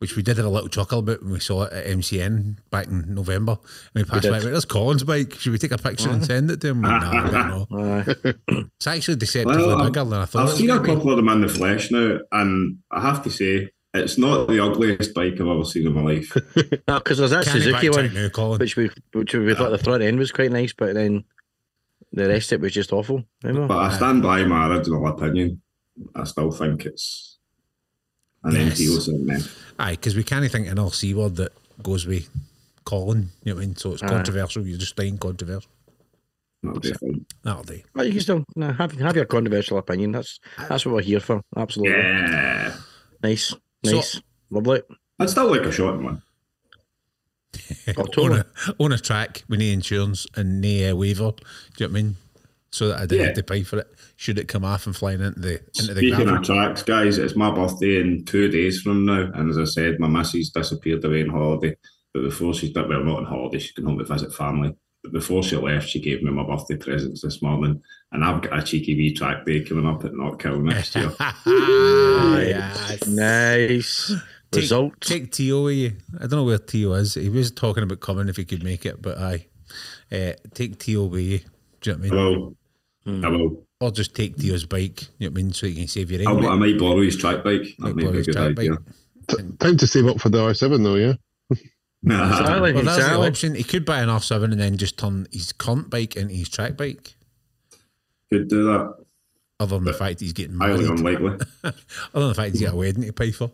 which 0.00 0.16
we 0.16 0.22
did 0.22 0.38
have 0.38 0.46
a 0.46 0.50
little 0.50 0.68
chuckle 0.68 1.00
about 1.00 1.22
when 1.22 1.32
we 1.34 1.40
saw 1.40 1.64
it 1.64 1.74
at 1.74 1.86
MCN 1.86 2.56
back 2.70 2.86
in 2.86 3.14
November. 3.14 3.58
And 3.94 4.02
we 4.02 4.04
passed 4.04 4.12
by, 4.12 4.20
did. 4.20 4.30
went, 4.32 4.44
"There's 4.44 4.64
Colin's 4.64 5.04
bike. 5.04 5.34
Should 5.34 5.52
we 5.52 5.58
take 5.58 5.72
a 5.72 5.78
picture 5.78 6.08
and 6.08 6.24
send 6.24 6.50
it 6.50 6.62
to 6.62 6.68
him?" 6.68 6.80
Like, 6.80 7.02
nah, 7.02 7.10
I 7.10 7.30
don't 7.30 7.70
know. 7.70 8.34
It's 8.76 8.86
actually 8.86 9.16
deceptively 9.16 9.66
Well, 9.66 9.84
bigger 9.84 10.04
than 10.04 10.20
I 10.20 10.24
thought. 10.24 10.48
I've 10.48 10.54
it 10.54 10.56
seen 10.56 10.70
a 10.70 10.78
gonna 10.78 10.82
be. 10.88 10.94
couple 10.94 11.10
of 11.10 11.16
them 11.16 11.28
in 11.28 11.40
the 11.42 11.48
flesh 11.48 11.90
now, 11.90 12.18
and 12.32 12.78
I 12.90 13.02
have 13.02 13.22
to 13.24 13.30
say, 13.30 13.68
it's 13.92 14.16
not 14.16 14.48
the 14.48 14.64
ugliest 14.64 15.12
bike 15.12 15.34
I've 15.34 15.40
ever 15.40 15.64
seen 15.64 15.86
in 15.86 15.92
my 15.92 16.02
life. 16.02 16.34
no, 16.88 16.98
because 16.98 17.18
there's 17.18 17.32
that 17.32 17.44
Can't 17.44 17.62
Suzuki 17.62 17.90
one, 17.90 18.14
now, 18.14 18.28
Colin. 18.30 18.58
which 18.58 18.76
we 18.76 18.90
which 19.12 19.34
we 19.34 19.54
thought 19.54 19.66
ah. 19.68 19.76
the 19.76 19.84
front 19.84 20.02
end 20.02 20.18
was 20.18 20.32
quite 20.32 20.50
nice, 20.50 20.72
but 20.72 20.94
then 20.94 21.24
the 22.12 22.26
rest 22.26 22.52
of 22.52 22.60
it 22.60 22.64
was 22.64 22.72
just 22.72 22.92
awful. 22.94 23.22
Remember? 23.42 23.68
But 23.68 23.78
I 23.78 23.94
stand 23.94 24.22
by 24.22 24.44
my 24.44 24.68
original 24.68 25.06
opinion. 25.06 25.60
I 26.14 26.24
still 26.24 26.50
think 26.50 26.86
it's 26.86 27.29
an 28.44 28.52
Yes. 28.54 28.80
MT07F. 28.80 29.56
Aye, 29.78 29.90
because 29.92 30.16
we 30.16 30.24
can't 30.24 30.50
think 30.50 30.66
of 30.66 30.72
an 30.72 30.78
LC 30.78 31.14
word 31.14 31.36
that 31.36 31.52
goes 31.82 32.06
with 32.06 32.28
Colin. 32.84 33.30
You 33.44 33.52
know 33.52 33.56
what 33.56 33.62
I 33.62 33.66
mean? 33.66 33.76
So 33.76 33.92
it's 33.92 34.02
Aye. 34.02 34.08
controversial. 34.08 34.66
You're 34.66 34.78
just 34.78 34.92
staying 34.92 35.18
controversial. 35.18 35.70
That'll 36.62 36.80
be 36.80 36.92
fine. 36.92 37.26
That'll 37.42 37.62
do. 37.62 37.80
But 37.94 38.06
you 38.06 38.12
can 38.12 38.20
still 38.20 38.44
no, 38.54 38.72
have 38.72 38.92
have 38.92 39.16
your 39.16 39.24
controversial 39.24 39.78
opinion. 39.78 40.12
That's 40.12 40.38
that's 40.68 40.84
what 40.84 40.94
we're 40.96 41.02
here 41.02 41.20
for. 41.20 41.40
Absolutely. 41.56 41.96
Yeah. 41.98 42.76
Nice, 43.22 43.54
So- 43.84 43.92
nice, 43.96 44.20
lovely. 44.50 44.82
I'd 45.18 45.30
still 45.30 45.50
like 45.50 45.62
a 45.62 45.72
shot 45.72 45.94
in 45.94 46.04
one. 46.04 46.22
Oh, 47.96 48.24
on, 48.24 48.32
a, 48.38 48.46
on 48.78 48.92
a 48.92 48.98
track 48.98 49.42
with 49.48 49.58
no 49.60 49.66
insurance 49.66 50.26
and 50.36 50.60
no 50.60 50.90
uh, 50.92 50.94
waiver. 50.94 51.32
Do 51.32 51.84
you 51.84 51.86
know 51.88 51.92
what 51.92 51.98
I 51.98 52.02
mean? 52.02 52.16
So 52.72 52.88
that 52.88 52.98
I 52.98 53.06
didn't 53.06 53.18
Yeah. 53.20 53.26
have 53.26 53.36
to 53.36 53.42
pay 53.42 53.62
for 53.64 53.78
it. 53.80 53.88
Should 54.16 54.38
it 54.38 54.46
come 54.48 54.64
off 54.64 54.86
and 54.86 54.94
flying 54.94 55.20
into 55.20 55.40
the 55.40 55.60
into 55.78 55.92
the 55.94 56.00
Speaking 56.00 56.14
gravel? 56.24 56.36
of 56.36 56.42
tracks, 56.44 56.82
guys, 56.84 57.18
it's 57.18 57.34
my 57.34 57.50
birthday 57.50 58.00
in 58.00 58.24
two 58.24 58.48
days 58.48 58.80
from 58.80 59.04
now. 59.04 59.30
And 59.34 59.50
as 59.50 59.58
I 59.58 59.64
said, 59.64 59.98
my 59.98 60.06
missus 60.08 60.50
disappeared 60.50 61.04
away 61.04 61.22
on 61.24 61.30
holiday. 61.30 61.76
But 62.14 62.22
before 62.22 62.54
she 62.54 62.72
well, 62.74 62.88
not 63.04 63.18
on 63.18 63.24
holiday, 63.24 63.58
she's 63.58 63.72
going 63.72 63.88
home 63.88 63.98
to 63.98 64.04
visit 64.04 64.32
family. 64.32 64.72
But 65.02 65.12
before 65.12 65.42
she 65.42 65.56
left, 65.56 65.88
she 65.88 66.00
gave 66.00 66.22
me 66.22 66.30
my 66.30 66.44
birthday 66.44 66.76
presents 66.76 67.22
this 67.22 67.40
morning. 67.42 67.80
And 68.12 68.22
I've 68.24 68.42
got 68.42 68.58
a 68.58 68.62
cheeky 68.62 68.94
wee 68.96 69.14
track 69.14 69.46
day 69.46 69.64
coming 69.64 69.86
up 69.86 70.04
at 70.04 70.12
Knockhill 70.12 70.62
next 70.62 70.94
year. 70.94 71.10
Yes. 72.40 73.06
Nice 73.06 74.12
Take, 74.52 74.62
result. 74.62 75.00
Take 75.00 75.32
Tio 75.32 75.64
with 75.64 75.76
you. 75.76 75.92
I 76.16 76.20
don't 76.20 76.32
know 76.32 76.44
where 76.44 76.58
Tio 76.58 76.92
is. 76.94 77.14
He 77.14 77.28
was 77.28 77.50
talking 77.50 77.82
about 77.82 78.00
coming 78.00 78.28
if 78.28 78.36
he 78.36 78.44
could 78.44 78.62
make 78.62 78.84
it, 78.86 79.00
but 79.00 79.18
aye. 79.18 79.46
Uh, 80.10 80.32
take 80.54 80.78
Tio 80.78 81.04
with 81.04 81.22
you. 81.22 81.40
Do 81.80 81.90
you 81.90 81.96
know 81.96 82.02
what 82.02 82.12
I 82.12 82.16
I 82.18 82.34
mean? 82.36 82.56
Will. 83.06 83.24
I 83.26 83.28
will. 83.28 83.66
Or 83.80 83.90
just 83.90 84.14
take 84.14 84.36
Tio's 84.36 84.66
bike. 84.66 85.02
You 85.18 85.28
know 85.28 85.32
what 85.32 85.40
I 85.40 85.42
mean? 85.42 85.52
So 85.52 85.66
you 85.66 85.74
can 85.76 85.88
save 85.88 86.10
your 86.10 86.28
I. 86.28 86.32
I 86.32 86.54
might 86.56 86.78
borrow 86.78 87.00
his 87.00 87.16
track 87.16 87.42
bike. 87.44 87.62
That 87.78 87.96
may 87.96 88.02
borrow 88.04 88.12
be 88.14 88.20
a 88.20 88.24
good 88.24 88.36
idea. 88.36 88.72
bike. 88.72 89.58
Time 89.58 89.76
to 89.76 89.86
save 89.86 90.06
up 90.06 90.20
for 90.20 90.28
the 90.28 90.38
R7 90.38 90.82
though, 90.82 90.96
yeah. 90.96 91.14
Exactly, 92.02 92.72
Well, 92.72 92.82
that's 92.84 93.08
the 93.08 93.18
option. 93.20 93.54
He 93.54 93.62
could 93.62 93.84
buy 93.84 94.00
an 94.00 94.08
R7 94.08 94.44
and 94.44 94.60
then 94.60 94.76
just 94.76 94.98
turn 94.98 95.26
his 95.32 95.52
current 95.52 95.90
bike 95.90 96.16
into 96.16 96.34
his 96.34 96.48
track 96.48 96.76
bike. 96.76 97.14
Could 98.32 98.48
do 98.48 98.64
that. 98.64 98.94
Other 99.60 99.76
than 99.76 99.84
the 99.84 99.92
fact 99.92 100.20
he's 100.20 100.32
getting 100.32 100.58
Highly 100.58 100.84
married. 100.84 100.98
unlikely. 100.98 101.46
Other 101.64 101.74
than 102.14 102.28
the 102.28 102.34
fact 102.34 102.52
he's 102.52 102.62
got 102.62 102.72
a 102.72 102.76
wedding 102.76 103.02
to 103.04 103.12
pay 103.12 103.30
for. 103.30 103.50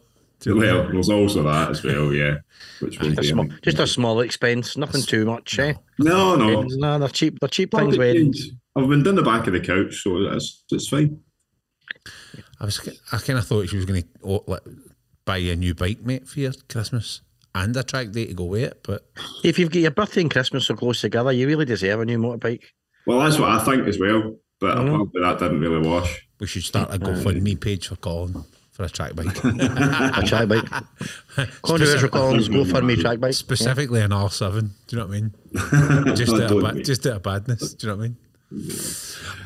well, 0.47 0.89
there's 0.93 1.11
also 1.11 1.43
that 1.43 1.71
as 1.73 1.83
well, 1.83 2.13
yeah. 2.13 2.37
Which 2.81 2.99
will 3.01 3.13
A 3.13 3.17
be 3.17 3.27
small, 3.27 3.49
just 3.63 3.79
a 3.81 3.87
small 3.87 4.21
expense, 4.21 4.77
nothing 4.77 5.03
too 5.03 5.25
much, 5.25 5.59
eh? 5.59 5.75
no, 5.99 6.37
no. 6.37 6.63
No, 6.63 6.99
they're 7.01 7.09
cheap. 7.09 7.41
They're 7.41 7.49
cheap 7.49 7.73
things. 7.73 7.85
Pocket 7.97 7.99
Weddings. 7.99 8.51
Change. 8.77 8.85
I've 8.85 8.91
been 8.91 9.03
down 9.03 9.15
the 9.17 9.23
back 9.23 9.47
of 9.47 9.53
the 9.53 9.61
couch, 9.61 10.03
so 10.03 10.17
it's 10.33 10.63
it's 10.71 10.89
fine. 10.89 11.21
I 12.61 12.65
was, 12.65 12.81
I 13.13 13.19
kind 13.19 13.39
of 13.39 13.47
thought 13.47 13.69
she 13.69 13.77
was 13.77 13.85
going 13.85 14.03
to 14.03 14.09
oh, 14.25 14.45
like, 14.47 14.63
buy 15.25 15.37
you 15.39 15.53
a 15.53 15.57
new 15.57 15.75
bike, 15.75 16.01
mate, 16.03 16.27
for 16.27 16.41
your 16.41 16.53
Christmas 16.69 17.21
and 17.55 17.77
a 17.77 17.83
track 17.83 18.11
day 18.13 18.27
to 18.27 18.35
go 18.35 18.45
with 18.45 18.63
it. 18.63 18.81
But 18.83 19.07
If 19.45 19.59
you've 19.59 19.71
got 19.71 19.81
your 19.81 19.91
birthday 19.91 20.23
and 20.23 20.31
Christmas 20.31 20.67
so 20.67 20.75
close 20.75 21.01
together, 21.01 21.33
you 21.33 21.47
really 21.47 21.65
deserve 21.65 22.01
a 22.01 22.05
new 22.05 22.19
motorbike. 22.19 22.63
Well, 23.07 23.21
that's 23.21 23.39
what 23.39 23.51
I 23.51 23.65
think 23.65 23.87
as 23.87 23.99
well. 23.99 24.37
But 24.61 24.77
Mhm. 24.79 24.81
apparently 24.87 25.21
that 25.23 25.39
didn't 25.39 25.61
really 25.61 25.87
wash. 25.87 26.27
we 26.41 26.47
should 26.47 26.65
start 26.65 26.95
a 26.95 26.99
GoFundMe 26.99 27.61
page 27.61 27.89
for 27.89 27.97
Colin 27.97 28.45
for 28.73 28.85
a 28.85 28.89
track 28.91 29.15
bike. 29.15 29.43
A 29.45 30.23
track 30.27 30.49
bike. 30.49 30.65
Controversial 31.63 32.09
Colin's, 32.11 32.49
go 32.49 32.65
for 32.65 32.97
track 32.97 33.21
bike. 33.21 33.33
Specifically 33.35 34.01
an 34.03 34.11
R7. 34.13 34.61
Do 34.87 34.97
you 34.97 34.99
know 34.99 35.07
what 35.07 35.17
I 35.17 35.21
mean? 35.21 36.15
Just 36.17 36.35
out 36.35 36.51
of, 36.53 36.61
ba- 36.63 36.83
just 36.83 37.07
out 37.07 37.17
of 37.17 37.23
badness. 37.23 37.75
Do 37.75 37.87
you 37.87 37.93
know 37.93 37.97
what 37.99 38.05
I 38.05 38.09
mean? 38.09 38.17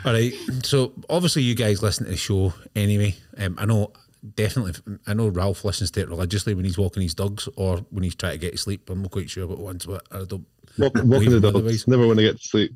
All 0.04 0.12
right. 0.12 0.32
So 0.62 0.92
obviously 1.08 1.42
you 1.42 1.54
guys 1.54 1.82
listen 1.82 2.04
to 2.04 2.10
the 2.10 2.16
show 2.16 2.52
anyway. 2.74 3.16
Um, 3.38 3.56
I 3.58 3.64
know 3.64 3.92
definitely. 4.34 4.98
I 5.06 5.14
know 5.14 5.28
Ralph 5.28 5.64
listens 5.64 5.90
to 5.92 6.00
it 6.00 6.08
religiously 6.08 6.54
when 6.54 6.64
he's 6.64 6.78
walking 6.78 7.02
his 7.02 7.14
dogs 7.14 7.48
or 7.56 7.78
when 7.90 8.04
he's 8.04 8.14
trying 8.14 8.32
to 8.32 8.38
get 8.38 8.52
to 8.52 8.58
sleep. 8.58 8.88
I'm 8.90 9.02
not 9.02 9.10
quite 9.10 9.30
sure 9.30 9.46
what 9.46 9.58
ones, 9.58 9.86
but 9.86 10.02
I 10.10 10.24
don't. 10.24 10.46
Walk, 10.78 10.92
walking 10.96 11.30
the 11.30 11.40
dogs. 11.40 11.56
otherwise. 11.56 11.88
Never 11.88 12.06
want 12.06 12.18
to 12.18 12.24
get 12.24 12.40
to 12.40 12.48
sleep. 12.48 12.72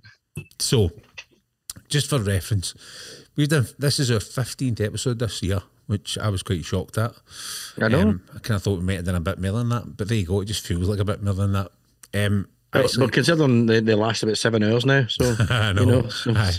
So, 0.59 0.91
just 1.89 2.09
for 2.09 2.19
reference, 2.19 2.75
we've 3.37 3.49
done 3.49 3.67
this 3.79 4.01
is 4.01 4.11
our 4.11 4.21
fifteenth 4.21 4.81
episode 4.81 5.19
this 5.19 5.43
year, 5.43 5.63
which 5.87 6.19
I 6.19 6.29
was 6.29 6.43
quite 6.43 6.65
shocked 6.65 6.99
at. 6.99 7.15
I 7.81 7.89
know. 7.89 8.19
I 8.35 8.39
kind 8.39 8.57
of 8.57 8.63
thought 8.63 8.79
we 8.79 8.85
might 8.85 8.97
have 8.97 9.05
done 9.05 9.15
a 9.15 9.21
bit 9.21 9.39
more 9.39 9.53
than 9.53 9.69
that, 9.69 9.97
but 9.97 10.09
there 10.09 10.17
you 10.19 10.27
go. 10.27 10.41
It 10.41 10.47
just 10.47 10.67
feels 10.67 10.89
like 10.89 10.99
a 10.99 11.05
bit 11.05 11.23
more 11.23 11.35
than 11.35 11.53
that. 11.53 11.71
Um, 12.13 12.49
But, 12.75 13.13
considering 13.13 13.67
they, 13.67 13.81
they 13.81 13.95
last 13.95 14.23
about 14.23 14.37
seven 14.37 14.63
hours 14.63 14.85
now, 14.85 15.07
so 15.09 15.35
I 15.51 15.73
know. 15.73 15.81
you 15.81 15.87
know, 15.87 16.09
so 16.09 16.33
Aye. 16.35 16.53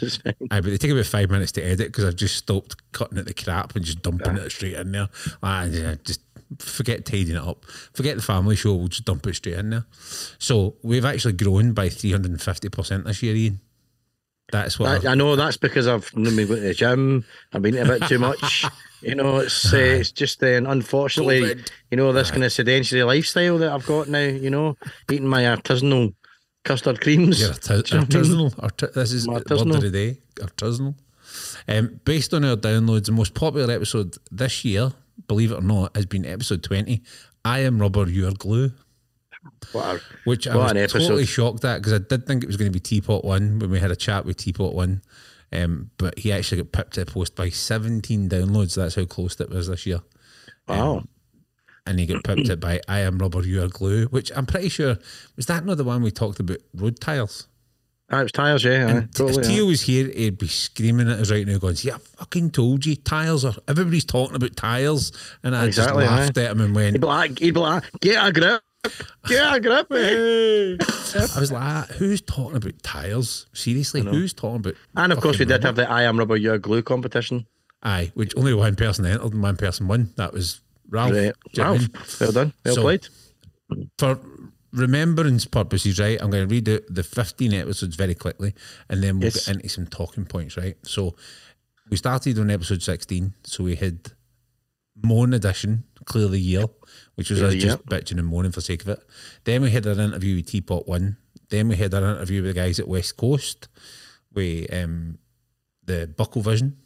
Aye, 0.50 0.62
but 0.62 0.66
they 0.66 0.78
take 0.78 0.92
about 0.92 1.06
five 1.06 1.30
minutes 1.30 1.52
to 1.54 1.62
edit 1.62 1.88
because 1.88 2.06
I've 2.06 2.16
just 2.16 2.36
stopped 2.38 2.76
cutting 2.94 3.18
at 3.18 3.26
the 3.26 3.34
crap 3.34 3.76
and 3.76 3.84
just 3.84 4.02
dumping 4.02 4.38
it 4.38 4.50
straight 4.50 4.74
in 4.76 4.92
there. 4.92 5.10
Ah, 5.44 5.66
yeah, 5.66 5.96
just 6.04 6.22
forget 6.60 7.06
tidying 7.06 7.38
it 7.38 7.44
up. 7.44 7.66
Forget 7.94 8.16
the 8.16 8.22
family 8.22 8.56
show. 8.56 8.76
We'll 8.76 8.88
just 8.88 9.06
dump 9.06 9.28
it 9.28 9.36
straight 9.36 9.58
in 9.58 9.72
there. 9.72 9.86
So 10.40 10.76
we've 10.84 11.06
actually 11.06 11.34
grown 11.34 11.74
by 11.74 11.90
three 11.90 12.12
hundred 12.12 12.32
and 12.32 12.42
fifty 12.42 12.70
percent 12.70 13.06
this 13.06 13.22
year, 13.22 13.36
Ian. 13.36 13.60
That's 14.52 14.78
what. 14.80 15.06
I, 15.06 15.12
I 15.12 15.16
know 15.16 15.36
that's 15.36 15.58
because 15.58 15.88
I've 15.88 16.10
been 16.14 16.24
going 16.24 16.38
to 16.48 16.56
the 16.56 16.74
gym. 16.74 17.26
I've 17.54 17.62
been 17.62 17.78
a 17.78 17.86
bit 17.86 18.04
too 18.08 18.20
much. 18.20 18.66
You 19.02 19.14
know, 19.14 19.38
it's 19.38 19.72
uh, 19.72 19.78
it's 19.78 20.12
just 20.12 20.40
then 20.40 20.66
unfortunately, 20.66 21.42
COVID. 21.42 21.70
you 21.92 21.98
know, 21.98 22.12
this 22.12 22.32
kind 22.32 22.44
of 22.44 22.52
sedentary 22.52 23.04
lifestyle 23.04 23.60
that 23.60 23.72
I've 23.72 23.86
got 23.86 24.08
now. 24.08 24.18
You 24.26 24.50
know, 24.50 24.78
eating 25.12 25.28
my 25.28 25.44
artisanal 25.44 26.16
custard 26.64 27.02
creams. 27.02 27.44
Arti- 27.44 27.84
artisanal. 27.98 28.56
Arti- 28.58 28.88
this 28.96 29.12
is 29.12 29.28
My 29.28 29.34
word 29.34 29.46
artisanal. 29.46 29.76
of 29.76 29.82
the 29.82 29.92
day. 29.92 30.18
Artisanal. 30.38 30.96
Um, 31.68 32.00
based 32.04 32.34
on 32.34 32.46
our 32.46 32.56
downloads, 32.56 33.06
the 33.06 33.12
most 33.12 33.36
popular 33.36 33.72
episode 33.72 34.16
this 34.32 34.66
year, 34.66 34.92
believe 35.28 35.52
it 35.52 35.60
or 35.60 35.62
not, 35.62 35.96
has 35.96 36.08
been 36.08 36.26
episode 36.26 36.64
20. 36.64 37.04
I 37.44 37.60
am 37.60 37.80
rubber, 37.80 38.10
you 38.10 38.28
are 38.28 38.32
glue. 38.34 38.72
What 39.72 39.96
a- 39.98 40.02
Which 40.26 40.48
I 40.48 40.56
was 40.56 40.72
an 40.72 40.78
episode. 40.78 41.00
totally 41.00 41.26
shocked 41.26 41.66
at 41.66 41.78
because 41.82 41.94
I 41.94 41.98
did 42.00 42.26
think 42.26 42.44
it 42.44 42.48
was 42.48 42.58
going 42.58 42.72
to 42.72 42.74
be 42.74 42.80
Teapot 42.80 43.24
One 43.26 43.60
when 43.60 43.70
we 43.70 43.80
had 43.80 43.92
a 43.92 43.96
chat 43.96 44.26
with 44.26 44.38
Teapot 44.38 44.74
One. 44.74 45.02
Um, 45.54 45.92
but 45.98 46.18
he 46.20 46.32
actually 46.32 46.64
got 46.64 46.72
pipped 46.72 46.94
to 46.96 47.06
the 47.06 47.12
post 47.12 47.36
by 47.36 47.50
17 47.50 48.28
downloads. 48.30 48.76
That's 48.76 48.96
how 48.96 49.06
close 49.06 49.40
it 49.40 49.50
was 49.50 49.68
this 49.68 49.86
year. 49.86 50.00
wow. 50.68 51.04
And 51.88 52.00
he 52.00 52.08
got 52.08 52.24
pipped 52.24 52.50
it 52.50 52.60
by 52.60 52.82
I 52.88 53.00
am 53.02 53.20
rubber, 53.20 53.46
you 53.46 53.62
are 53.64 53.68
glue, 53.68 54.06
which 54.08 54.32
I'm 54.36 54.48
pretty 54.48 54.70
sure 54.70 54.98
was 55.36 55.46
that 55.46 55.66
not 55.66 55.78
the 55.78 55.84
one 55.84 56.02
we 56.02 56.10
talked 56.12 56.40
about 56.40 56.58
road 56.74 57.00
tiles? 57.00 57.48
Ah, 58.12 58.20
it 58.20 58.24
was 58.24 58.32
tires, 58.32 58.64
yeah. 58.64 58.88
And 58.88 59.16
totally, 59.16 59.42
if. 59.42 59.48
Tio 59.48 59.66
was 59.66 59.82
here, 59.82 60.08
he'd 60.08 60.38
be 60.38 60.48
screaming 60.48 61.10
at 61.10 61.20
us 61.20 61.32
right 61.32 61.46
now, 61.48 61.58
going, 61.58 61.74
"See, 61.76 61.92
I 61.92 61.98
fucking 61.98 62.52
told 62.52 62.86
you, 62.86 62.96
tiles 62.96 63.44
are 63.46 63.56
everybody's 63.68 64.06
talking 64.06 64.36
about 64.36 64.56
tiles," 64.56 65.12
and 65.44 65.56
I 65.56 65.66
Exactly, 65.66 66.04
just 66.06 66.12
laughed 66.16 66.38
at 66.38 66.52
him 66.52 66.62
and 66.62 66.76
went, 66.76 66.94
He'd 66.96 67.02
be 67.02 67.08
like, 67.08 67.40
he'd 67.40 67.54
be 67.56 67.60
like, 67.60 67.84
get 68.02 68.28
a 68.28 68.32
grip, 68.32 68.62
get 69.28 69.56
a 69.56 69.60
grip. 69.60 69.92
eh." 69.92 70.78
"I 71.36 71.40
was 71.40 71.52
like, 71.52 71.64
"Ah, 71.64 71.88
who's 71.98 72.22
talking 72.22 72.58
about 72.58 72.82
tires? 72.84 73.48
Seriously, 73.54 74.02
who's 74.02 74.34
talking 74.34 74.58
about?" 74.58 74.76
and 74.96 75.12
of 75.14 75.20
course, 75.22 75.40
we 75.40 75.46
did 75.46 75.52
rubber?" 75.64 75.68
have 75.68 75.76
the 75.76 75.90
I 75.90 76.04
am 76.04 76.18
rubber, 76.20 76.36
you're 76.38 76.58
glue 76.58 76.82
competition. 76.82 77.46
Aye, 77.84 78.12
which 78.16 78.34
only 78.36 78.54
one 78.54 78.76
person 78.76 79.06
entered 79.06 79.34
and 79.34 79.44
one 79.44 79.58
person 79.58 79.88
won. 79.88 80.12
That 80.18 80.34
was 80.34 80.62
Ralph. 80.90 81.12
Right. 81.14 81.34
Do 81.54 81.62
you 81.62 81.64
know 81.64 81.72
what 81.72 81.78
I 81.78 81.82
mean? 81.82 81.90
Ralph, 81.94 82.20
well 82.22 82.32
done, 82.32 82.54
well 82.66 82.76
So- 82.76 82.82
played. 82.82 83.08
For 83.98 84.20
remembrance 84.74 85.46
purposes, 85.46 86.00
right, 86.00 86.22
I'm 86.22 86.30
going 86.30 86.48
to 86.48 86.54
read 86.54 86.68
out 86.70 86.82
the 86.90 87.04
15 87.04 87.54
episodes 87.54 87.96
very 87.96 88.14
quickly 88.14 88.54
and 88.90 89.02
then 89.02 89.16
we'll 89.20 89.26
Yes. 89.26 89.46
get 89.46 89.56
into 89.56 89.70
some 89.70 89.88
talking 89.88 90.26
points, 90.26 90.58
right? 90.58 90.78
So 90.84 91.16
we 91.90 91.98
started 91.98 92.38
on 92.40 92.52
episode 92.52 92.84
16. 92.84 93.34
So 93.44 93.64
we 93.64 93.76
had 93.76 94.12
Moan 95.04 95.34
Edition, 95.34 95.84
Clear 96.06 96.28
the 96.28 96.40
Year, 96.40 96.66
which 97.16 97.30
was 97.30 97.40
Clear 97.40 97.50
us 97.50 97.56
just 97.56 97.86
bitching 97.86 98.20
and 98.20 98.28
moaning 98.28 98.52
for 98.52 98.62
sake 98.62 98.84
of 98.84 98.90
it. 98.90 99.00
Then 99.44 99.62
we 99.62 99.72
had 99.72 99.86
an 99.86 100.00
interview 100.00 100.36
with 100.36 100.48
Teapot 100.48 100.88
One. 100.88 101.18
Then 101.50 101.68
we 101.68 101.76
had 101.76 101.94
an 101.94 102.04
interview 102.04 102.42
with 102.42 102.56
the 102.56 102.62
guys 102.62 102.80
at 102.80 102.88
West 102.88 103.18
Coast 103.18 103.68
with 104.34 104.74
um, 104.74 105.18
the 105.86 106.08
Buckle 106.08 106.42
Vision. 106.42 106.78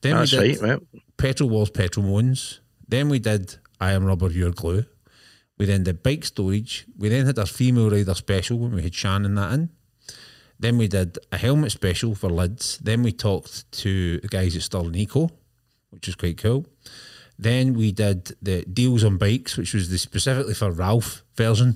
Then 0.00 0.16
That's 0.16 0.32
we 0.32 0.38
did 0.38 0.60
right, 0.60 0.70
right. 0.70 1.02
Petrol 1.16 1.48
Wars, 1.48 1.70
Petrol 1.70 2.04
Moans. 2.04 2.60
Then 2.88 3.08
we 3.08 3.18
did 3.18 3.56
I 3.80 3.92
Am 3.92 4.04
Rubber, 4.04 4.30
You're 4.30 4.52
Glue. 4.52 4.84
We 5.58 5.66
then 5.66 5.84
did 5.84 6.02
Bike 6.02 6.24
Storage. 6.24 6.86
We 6.98 7.08
then 7.08 7.26
had 7.26 7.38
our 7.38 7.46
female 7.46 7.90
rider 7.90 8.14
special 8.14 8.58
when 8.58 8.74
we 8.74 8.82
had 8.82 8.94
Shannon 8.94 9.34
that 9.36 9.52
in. 9.52 9.70
Then 10.58 10.78
we 10.78 10.88
did 10.88 11.18
a 11.30 11.36
helmet 11.36 11.72
special 11.72 12.14
for 12.14 12.30
lids. 12.30 12.78
Then 12.78 13.02
we 13.02 13.12
talked 13.12 13.70
to 13.72 14.18
the 14.18 14.28
guys 14.28 14.56
at 14.56 14.62
Sterling 14.62 14.94
Eco, 14.94 15.30
which 15.90 16.06
was 16.06 16.16
quite 16.16 16.38
cool. 16.38 16.66
Then 17.42 17.74
we 17.74 17.92
did 17.92 18.36
the 18.40 18.64
deals 18.64 19.02
on 19.04 19.16
bikes, 19.18 19.56
which 19.56 19.74
was 19.74 19.88
the 19.90 19.98
specifically 19.98 20.54
for 20.54 20.70
Ralph 20.70 21.22
version. 21.36 21.72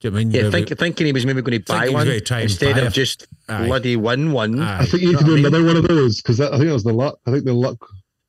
Do 0.00 0.06
you 0.06 0.10
know 0.10 0.14
what 0.14 0.20
I 0.20 0.24
mean? 0.24 0.30
Yeah, 0.32 0.42
Where 0.50 0.60
we- 0.62 0.66
thinking 0.66 1.06
he 1.06 1.12
was 1.12 1.26
maybe 1.26 1.42
going 1.42 1.58
to 1.60 1.64
buy 1.64 1.80
Thinking 1.80 1.88
he 1.90 1.94
was 1.96 2.06
one 2.06 2.20
gonna 2.28 2.42
instead 2.42 2.74
buy 2.76 2.80
of 2.82 2.86
a- 2.88 2.90
just 2.90 3.26
Aye. 3.48 3.66
bloody 3.66 3.96
win 3.96 4.30
one. 4.32 4.60
Aye. 4.60 4.78
I 4.80 4.84
think 4.84 5.02
you 5.02 5.08
need 5.10 5.18
to 5.18 5.24
do 5.24 5.36
another 5.36 5.64
one 5.64 5.76
of 5.76 5.88
those 5.88 6.22
because 6.22 6.40
I 6.40 6.50
think 6.50 6.66
that 6.66 6.72
was 6.72 6.84
the 6.84 6.92
luck. 6.92 7.18
I 7.26 7.32
think 7.32 7.44
the 7.44 7.52
luck 7.52 7.78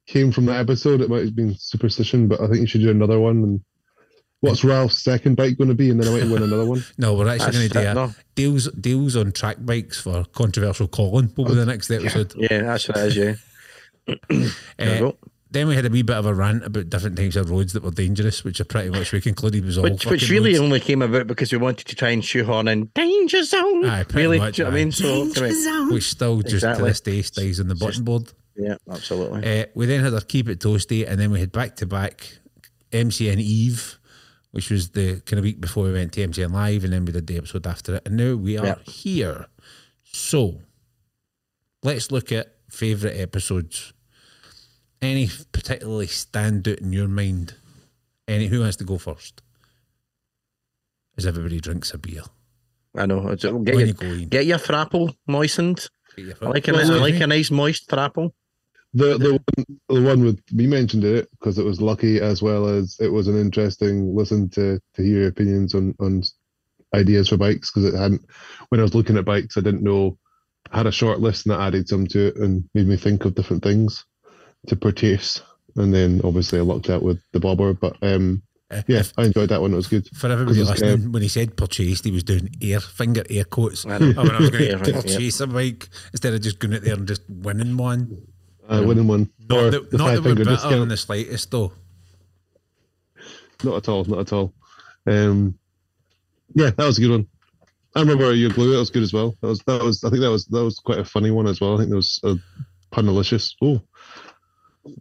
came 0.08 0.32
from 0.32 0.46
that 0.48 0.60
episode. 0.60 1.02
It 1.02 1.10
might 1.12 1.24
have 1.26 1.36
been 1.36 1.56
superstition, 1.60 2.28
but 2.28 2.42
I 2.42 2.48
think 2.48 2.62
you 2.62 2.66
should 2.68 2.82
do 2.82 2.90
another 2.90 3.20
one. 3.20 3.44
And 3.44 3.62
what's 4.40 4.64
Ralph's 4.64 5.04
second 5.04 5.36
bike 5.36 5.60
going 5.60 5.68
to 5.68 5.76
be? 5.76 5.92
And 5.92 6.02
then 6.02 6.12
I 6.12 6.20
might 6.20 6.32
win 6.34 6.42
another 6.42 6.66
one. 6.66 6.84
No, 6.98 7.14
we're 7.14 7.28
actually 7.28 7.52
going 7.52 7.68
to 7.70 7.74
do 7.74 7.80
a 7.82 7.94
no. 7.94 8.12
deals 8.34 8.68
deals 8.72 9.16
on 9.16 9.32
track 9.32 9.58
bikes 9.60 10.00
for 10.02 10.26
controversial 10.34 10.88
Colin. 10.88 11.32
Will 11.38 11.46
be 11.46 11.54
the 11.54 11.68
next 11.68 11.92
episode. 11.92 12.34
Yeah, 12.36 12.64
that's 12.64 12.88
what 12.88 12.98
it 12.98 13.16
is. 13.16 13.16
Yeah. 13.16 13.36
There 14.30 14.50
we 14.80 14.86
Uh, 14.86 15.00
go. 15.00 15.18
Then 15.52 15.68
we 15.68 15.76
had 15.76 15.86
a 15.86 15.89
wee 15.89 16.02
bit 16.04 16.16
of 16.16 16.26
a 16.26 16.34
rant 16.34 16.64
about 16.64 16.89
different 16.89 17.18
types 17.18 17.36
of 17.36 17.50
roads 17.50 17.74
that 17.74 17.84
were 17.84 17.91
dangerous, 17.91 18.43
which 18.43 18.60
are 18.62 18.66
pretty 18.66 18.89
much 18.89 19.12
we 19.12 19.20
concluded 19.22 19.66
was 19.66 19.78
all. 19.78 19.84
Which, 19.84 20.06
which 20.06 20.30
really 20.30 20.52
roads. 20.52 20.60
only 20.62 20.80
came 20.80 21.02
about 21.02 21.26
because 21.28 21.52
we 21.52 21.58
wanted 21.58 21.88
to 21.88 21.95
try 21.95 22.10
and 22.10 22.24
shoehorn 22.24 22.68
in 22.68 22.86
danger 22.93 23.43
zone. 23.43 23.86
Aye, 23.86 24.04
pretty 24.04 24.28
really, 24.28 24.38
much, 24.39 24.56
do 24.58 24.62
you 24.62 24.66
know 24.66 24.72
what 24.72 24.78
I 24.80 24.84
mean? 24.84 24.91
So, 24.91 25.34
come 25.34 25.43
on. 25.45 25.93
which 25.93 26.04
still 26.10 26.38
just 26.41 26.50
to 26.50 26.56
Exactly. 26.56 26.89
this 26.89 27.02
day 27.02 27.22
stays 27.24 27.60
on 27.60 27.68
the 27.68 27.76
button 27.76 28.04
board. 28.04 28.32
yeah, 28.56 28.76
absolutely. 28.91 29.62
Uh, 29.62 29.66
we 29.74 29.86
then 29.88 30.04
had 30.04 30.14
our 30.14 30.22
keep 30.22 30.47
it 30.50 30.60
toasty, 30.60 31.08
and 31.10 31.20
then 31.20 31.32
we 31.32 31.39
had 31.39 31.52
back 31.52 31.76
to 31.78 31.86
back 31.88 32.38
MCN 32.91 33.39
Eve, 33.39 33.97
which 34.52 34.70
was 34.70 34.89
the 34.89 35.22
kind 35.22 35.39
of 35.39 35.43
week 35.43 35.60
before 35.62 35.86
we 35.86 35.93
went 35.93 36.12
to 36.14 36.28
MCN 36.28 36.52
Live, 36.52 36.84
and 36.84 36.93
then 36.93 37.06
we 37.06 37.12
did 37.12 37.26
the 37.28 37.38
episode 37.38 37.66
after 37.66 37.95
it. 37.95 38.04
And 38.06 38.18
now 38.18 38.36
we 38.36 38.58
are 38.58 38.66
Yeah. 38.66 38.76
here. 38.86 39.45
So 40.12 40.62
let's 41.84 42.12
look 42.12 42.32
at 42.32 42.56
favourite 42.70 43.14
episodes. 43.16 43.93
Any 45.02 45.30
particularly 45.52 46.08
stand 46.08 46.68
out 46.68 46.80
in 46.80 46.91
your 46.91 47.08
mind? 47.08 47.56
Any 48.28 48.47
who 48.47 48.60
wants 48.60 48.78
to 48.78 48.84
go 48.84 48.97
first? 48.97 49.41
As 51.18 51.26
everybody 51.26 51.60
drinks 51.60 51.93
a 51.93 51.97
beer. 51.97 52.24
I 52.95 53.06
know. 53.06 53.20
Oh, 53.20 53.36
get 53.36 53.76
When 53.76 53.80
your, 53.80 53.88
you 53.88 53.93
go 53.93 54.26
get 54.26 54.45
your 54.45 54.58
thrapple 54.58 55.14
moistened. 55.28 55.88
I 56.18 56.45
like 56.47 56.68
a, 56.68 56.74
Well, 56.74 56.91
I 56.91 56.97
like 56.97 57.22
a 57.22 57.28
nice 57.28 57.52
moist 57.52 57.89
thrapple. 57.89 58.32
The 58.93 59.18
the 59.18 59.32
one, 59.34 59.78
the 59.88 60.02
one 60.02 60.24
with 60.24 60.39
we 60.56 60.66
mentioned 60.66 61.04
it 61.04 61.30
because 61.32 61.60
it 61.60 61.66
was 61.66 61.80
lucky 61.80 62.20
as 62.20 62.41
well 62.41 62.68
as 62.68 62.97
it 63.00 63.10
was 63.10 63.28
an 63.28 63.39
interesting 63.39 64.16
listen 64.16 64.50
to 64.50 64.80
to 64.95 65.04
hear 65.04 65.20
your 65.20 65.28
opinions 65.28 65.76
on 65.76 65.93
on 66.00 66.24
ideas 66.95 67.30
for 67.30 67.38
bikes 67.38 67.72
because 67.72 67.93
it 67.93 67.97
hadn't 67.97 68.26
when 68.70 68.80
I 68.80 68.84
was 68.84 68.95
looking 68.95 69.16
at 69.16 69.26
bikes 69.26 69.58
I 69.58 69.62
didn't 69.62 69.84
know 69.84 70.18
I 70.72 70.78
had 70.78 70.88
a 70.88 70.91
short 70.91 71.20
list 71.20 71.45
and 71.45 71.54
that 71.54 71.62
added 71.62 71.88
some 71.88 72.08
to 72.08 72.28
it 72.30 72.38
and 72.38 72.68
made 72.74 72.88
me 72.88 72.97
think 72.97 73.26
of 73.26 73.36
different 73.36 73.62
things 73.62 74.06
to 74.68 74.76
purchase 74.76 75.41
and 75.76 75.93
then 75.93 76.22
obviously 76.24 76.60
I 76.60 76.64
lucked 76.64 76.89
out 76.89 77.01
with 77.03 77.20
the 77.32 77.39
bobber 77.39 77.74
but 77.74 77.95
um 78.01 78.41
Uh, 78.72 78.82
yeah 78.88 78.99
if- 78.99 79.14
I 79.18 79.24
enjoyed 79.26 79.49
that 79.49 79.62
one 79.62 79.74
it 79.74 79.76
was 79.76 79.88
good 79.88 80.07
For 80.16 80.28
everybody 80.30 80.60
'Cause 80.60 80.70
it's, 80.72 80.82
listening, 80.82 81.12
when 81.12 81.22
he 81.24 81.28
said 81.28 81.55
purchased, 81.57 82.03
he 82.05 82.12
was 82.12 82.24
doing 82.24 82.49
air 82.62 82.80
finger 82.80 83.24
air 83.30 83.45
quotes. 83.45 83.86
I 83.86 83.97
know. 83.97 84.14
Oh, 84.18 84.24
when 84.24 84.32
I 84.32 84.39
was 84.39 84.49
going 84.51 84.64
Yeah, 84.70 84.72
to 84.72 84.78
right, 84.78 84.88
yeah. 84.88 85.01
purchase 85.01 85.39
a 85.39 85.47
bike 85.47 85.89
instead 86.14 86.34
of 86.34 86.41
just 86.41 86.60
going 86.60 86.76
out 86.76 86.84
there 86.84 86.93
and 86.93 87.07
just 87.07 87.24
winning 87.30 87.78
one. 87.78 88.22
uh, 88.68 88.84
winning 88.86 89.07
one 89.07 89.30
Not 89.49 89.57
or 89.60 89.72
that, 89.72 89.89
the 89.91 89.97
not 89.97 90.07
that 90.07 90.18
we're 90.20 90.24
finger 90.30 90.43
bitter 90.43 90.51
discount 90.51 90.76
in 90.84 90.89
the 90.89 90.97
slightest, 90.97 91.49
though. 91.51 91.74
Not 93.64 93.78
at 93.78 93.89
all. 93.89 94.05
Not 94.05 94.20
at 94.20 94.34
all. 94.34 94.53
Um, 95.07 95.57
yeah, 96.53 96.70
that 96.72 96.86
was 96.86 96.97
a 96.97 97.01
good 97.01 97.12
one. 97.12 97.28
I 97.95 98.01
remember 98.01 98.34
your 98.34 98.51
glue. 98.51 98.72
That 98.72 98.78
was 98.80 98.89
good 98.91 99.03
as 99.03 99.14
well. 99.14 99.36
That 99.41 99.47
was 99.47 99.60
that 99.66 99.82
was. 99.84 100.03
I 100.03 100.10
think 100.10 100.22
that 100.22 100.30
was 100.32 100.45
that 100.45 100.64
was 100.64 100.80
quite 100.80 100.99
a 100.99 101.05
funny 101.05 101.32
one 101.32 101.47
as 101.47 101.60
well. 101.60 101.74
I 101.74 101.78
think 101.78 101.89
that 101.89 101.95
was 101.95 102.20
a 102.24 102.28
uh, 102.30 102.36
punalicious. 102.93 103.53
Oh, 103.64 103.82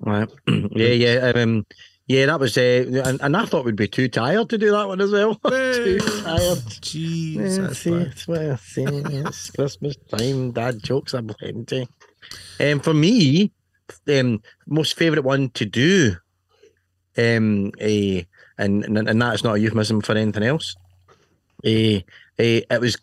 Right. 0.00 0.28
yeah, 0.48 0.88
yeah. 0.88 1.32
Um, 1.34 1.66
yeah, 2.06 2.26
that 2.26 2.40
was. 2.40 2.56
Uh, 2.56 3.02
and, 3.04 3.20
and 3.20 3.36
I 3.36 3.44
thought 3.44 3.64
we'd 3.64 3.76
be 3.76 3.88
too 3.88 4.08
tired 4.08 4.48
to 4.50 4.58
do 4.58 4.70
that 4.70 4.88
one 4.88 5.00
as 5.00 5.10
well. 5.10 5.34
too 5.46 5.98
tired. 5.98 6.58
Jeez, 6.80 7.34
Yeah, 7.34 7.66
that's 7.66 7.78
see, 7.78 7.90
bad. 7.90 8.06
it's 8.08 8.28
what 8.28 8.38
I 8.40 8.56
say. 8.56 8.84
It's 8.86 9.50
Christmas 9.56 9.96
time. 10.08 10.52
Dad 10.52 10.82
jokes 10.82 11.14
are 11.14 11.22
plenty. 11.22 11.86
Um, 12.60 12.80
for 12.80 12.94
me, 12.94 13.52
um, 14.08 14.42
most 14.66 14.96
favourite 14.96 15.24
one 15.24 15.50
to 15.50 15.64
do, 15.66 16.16
um, 17.16 17.72
a 17.80 18.26
and 18.58 18.84
and 18.84 19.08
and 19.08 19.22
that's 19.22 19.44
not 19.44 19.56
a 19.56 19.60
euphemism 19.60 20.00
for 20.00 20.12
anything 20.16 20.42
else. 20.42 20.76
A, 21.64 22.04
a 22.38 22.64
it 22.70 22.80
was 22.80 22.96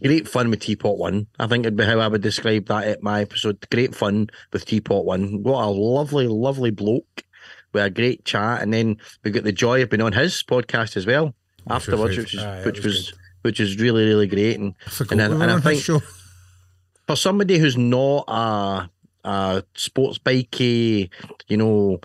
great 0.00 0.28
fun 0.28 0.50
with 0.50 0.60
Teapot 0.60 0.98
One. 0.98 1.26
I 1.38 1.46
think 1.46 1.64
it'd 1.66 1.76
be 1.76 1.84
how 1.84 1.98
I 2.00 2.08
would 2.08 2.22
describe 2.22 2.66
that 2.66 2.86
at 2.86 3.02
my 3.02 3.22
episode. 3.22 3.64
Great 3.70 3.94
fun 3.94 4.28
with 4.52 4.64
Teapot 4.64 5.04
One. 5.04 5.42
What 5.42 5.64
a 5.64 5.68
lovely, 5.68 6.26
lovely 6.28 6.70
bloke 6.70 7.24
with 7.72 7.84
a 7.84 7.90
great 7.90 8.24
chat, 8.24 8.62
and 8.62 8.72
then 8.72 8.96
we 9.24 9.30
got 9.30 9.44
the 9.44 9.52
joy 9.52 9.82
of 9.82 9.90
being 9.90 10.02
on 10.02 10.12
his 10.12 10.42
podcast 10.42 10.96
as 10.96 11.06
well 11.06 11.34
afterwards, 11.68 12.16
which 12.16 12.34
was 12.34 12.42
Aye, 12.42 12.64
which 12.64 12.76
was 12.84 12.84
was 12.86 13.12
which 13.42 13.60
was 13.60 13.76
really 13.78 14.04
really 14.06 14.26
great 14.26 14.58
and 14.58 14.74
I 14.86 15.04
and 15.10 15.20
I- 15.22 15.28
we 15.28 15.34
and 15.42 15.50
I 15.50 15.60
think- 15.60 15.82
show. 15.82 16.00
for 17.06 17.16
somebody 17.16 17.58
who's 17.58 17.76
not 17.76 18.24
a 18.28 18.90
a 19.24 19.62
sports 19.74 20.18
bikey, 20.18 21.08
you 21.48 21.56
know, 21.56 22.00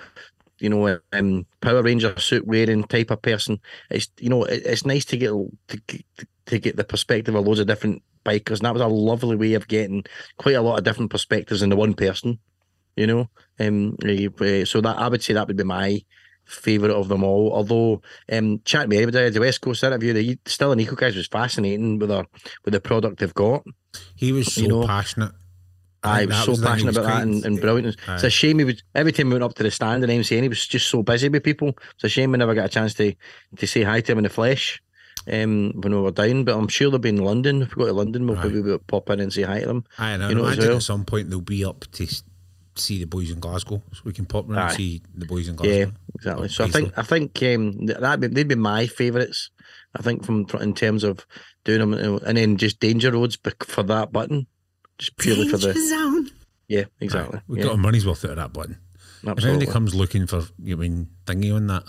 you 0.60 0.70
know, 0.70 1.00
um, 1.14 1.46
Power 1.62 1.82
Ranger 1.82 2.14
suit 2.20 2.46
wearing 2.46 2.84
type 2.84 3.10
of 3.12 3.22
person, 3.24 3.60
it's 3.90 4.10
you 4.20 4.30
know, 4.30 4.44
it, 4.44 4.64
it's 4.66 4.86
nice 4.86 5.06
to 5.06 5.18
get 5.18 5.30
to, 5.30 5.78
get- 5.88 6.06
to 6.48 6.60
get 6.60 6.76
the 6.76 6.84
perspective 6.84 7.36
of 7.36 7.46
loads 7.46 7.60
of 7.60 7.68
different 7.68 8.02
bikers, 8.26 8.58
and 8.58 8.66
that 8.66 8.74
was 8.74 8.82
a 8.82 8.88
lovely 8.88 9.36
way 9.36 9.54
of 9.54 9.68
getting 9.68 10.04
quite 10.38 10.56
a 10.56 10.62
lot 10.62 10.78
of 10.78 10.84
different 10.84 11.12
perspectives 11.12 11.62
in 11.62 11.70
the 11.70 11.76
one 11.76 11.94
person, 11.94 12.40
you 12.96 13.08
know. 13.08 13.30
Um, 13.60 13.96
eh, 14.04 14.28
eh, 14.42 14.66
so 14.66 14.82
that 14.82 14.98
I 14.98 15.08
would 15.08 15.24
say 15.24 15.34
that 15.34 15.48
would 15.48 15.58
be 15.58 15.64
my 15.64 16.02
favourite 16.46 16.94
of 16.94 17.08
them 17.08 17.24
all. 17.24 17.52
Although, 17.54 18.02
um, 18.32 18.62
chat 18.66 18.90
me 18.90 19.02
about 19.04 19.34
the 19.34 19.40
West 19.40 19.62
Coast 19.62 19.84
interview, 19.84 20.14
the 20.14 20.40
Sterling 20.46 20.80
Eco 20.80 20.96
guys 20.96 21.16
was 21.16 21.28
fascinating 21.28 22.00
with 22.00 22.10
the 22.10 22.26
with 22.66 22.74
the 22.74 22.82
product 22.82 23.20
they've 23.20 23.34
got. 23.34 23.64
He 24.16 24.32
was 24.32 24.54
so 24.54 24.62
you 24.62 24.68
know, 24.68 24.88
passionate. 24.88 25.32
I 26.04 26.26
was 26.26 26.44
so 26.44 26.56
he 26.56 26.62
passionate 26.62 26.96
was 26.96 26.98
about 26.98 27.08
that 27.08 27.24
and, 27.24 27.46
and 27.46 27.60
brilliant. 27.60 27.98
It's 28.08 28.24
a 28.24 28.30
shame 28.30 28.60
he 28.60 28.66
was 28.66 28.84
every 28.96 29.12
time 29.12 29.28
we 29.28 29.34
went 29.34 29.44
up 29.44 29.56
to 29.56 29.64
the 29.64 29.72
stand 29.72 30.04
and 30.04 30.12
MCN, 30.12 30.44
he 30.44 30.50
was 30.50 30.66
just 30.66 30.88
so 30.88 31.04
busy 31.04 31.28
with 31.28 31.44
people. 31.44 31.70
It's 31.96 32.04
a 32.04 32.10
shame 32.10 32.32
we 32.32 32.38
never 32.38 32.54
got 32.54 32.66
a 32.66 32.70
chance 32.70 32.94
to 32.96 33.14
to 33.58 33.68
say 33.68 33.84
hi 33.84 34.02
to 34.02 34.12
him 34.12 34.20
in 34.20 34.24
the 34.24 34.30
flesh 34.30 34.82
um, 35.32 35.74
when 35.76 35.94
we 35.94 36.02
were 36.02 36.12
down. 36.12 36.44
But 36.44 36.58
I'm 36.58 36.68
sure 36.68 36.90
they'll 36.90 37.00
be 37.00 37.10
in 37.10 37.18
London. 37.18 37.62
If 37.64 37.76
we 37.76 37.84
go 37.84 37.88
to 37.88 37.94
London, 37.94 38.28
we'll 38.28 38.38
Aye. 38.38 38.42
probably 38.42 38.78
pop 38.80 39.10
in 39.10 39.20
and 39.20 39.34
say 39.34 39.44
hi 39.44 39.62
to 39.62 39.68
them. 39.68 39.86
I 39.98 40.18
know. 40.18 40.30
You 40.30 40.36
know, 40.36 40.46
imagine 40.46 40.68
well. 40.68 40.78
at 40.78 40.84
some 40.84 41.06
point 41.06 41.30
they'll 41.30 41.42
be 41.42 41.66
up 41.66 41.86
to 41.94 42.08
see 42.76 43.00
the 43.00 43.06
boys 43.06 43.32
in 43.32 43.40
Glasgow, 43.40 43.82
so 43.92 44.02
we 44.04 44.14
can 44.14 44.26
pop 44.26 44.48
round 44.48 44.70
and 44.70 44.78
see 44.78 45.02
the 45.16 45.26
boys 45.26 45.48
in 45.48 45.56
Glasgow. 45.56 45.78
Yeah, 45.78 45.86
exactly. 46.16 46.50
So 46.50 46.64
I 46.64 46.68
think 46.70 46.98
I 46.98 47.02
think 47.04 47.44
um, 47.44 47.86
that 47.88 48.22
they'd 48.22 48.48
be 48.48 48.56
my 48.56 48.88
favourites. 48.88 49.50
I 49.96 50.02
think 50.02 50.26
from 50.26 50.46
in 50.62 50.74
terms 50.74 51.04
of 51.04 51.26
doing 51.64 51.80
them, 51.80 52.20
and 52.26 52.38
then 52.38 52.58
just 52.58 52.80
danger 52.80 53.12
roads 53.12 53.38
for 53.66 53.84
that 53.84 54.12
button, 54.12 54.48
just 54.98 55.18
purely 55.18 55.50
for 55.50 55.58
the 55.58 55.74
zone. 55.74 56.30
yeah, 56.68 56.86
exactly. 57.00 57.40
Aye, 57.40 57.44
we 57.48 57.58
yeah, 57.58 57.66
got 57.66 57.72
our 57.72 57.78
money's 57.78 58.06
worth 58.06 58.26
out 58.26 58.32
of 58.32 58.38
that 58.38 58.54
button. 58.54 58.78
If 59.24 59.30
absolutely. 59.30 59.50
anybody 59.50 59.72
comes 59.72 59.96
looking 59.96 60.28
for, 60.28 60.44
you 60.62 60.76
know, 60.76 60.84
I 60.84 60.88
mean, 60.88 61.10
thingy 61.26 61.54
on 61.54 61.68
that, 61.68 61.84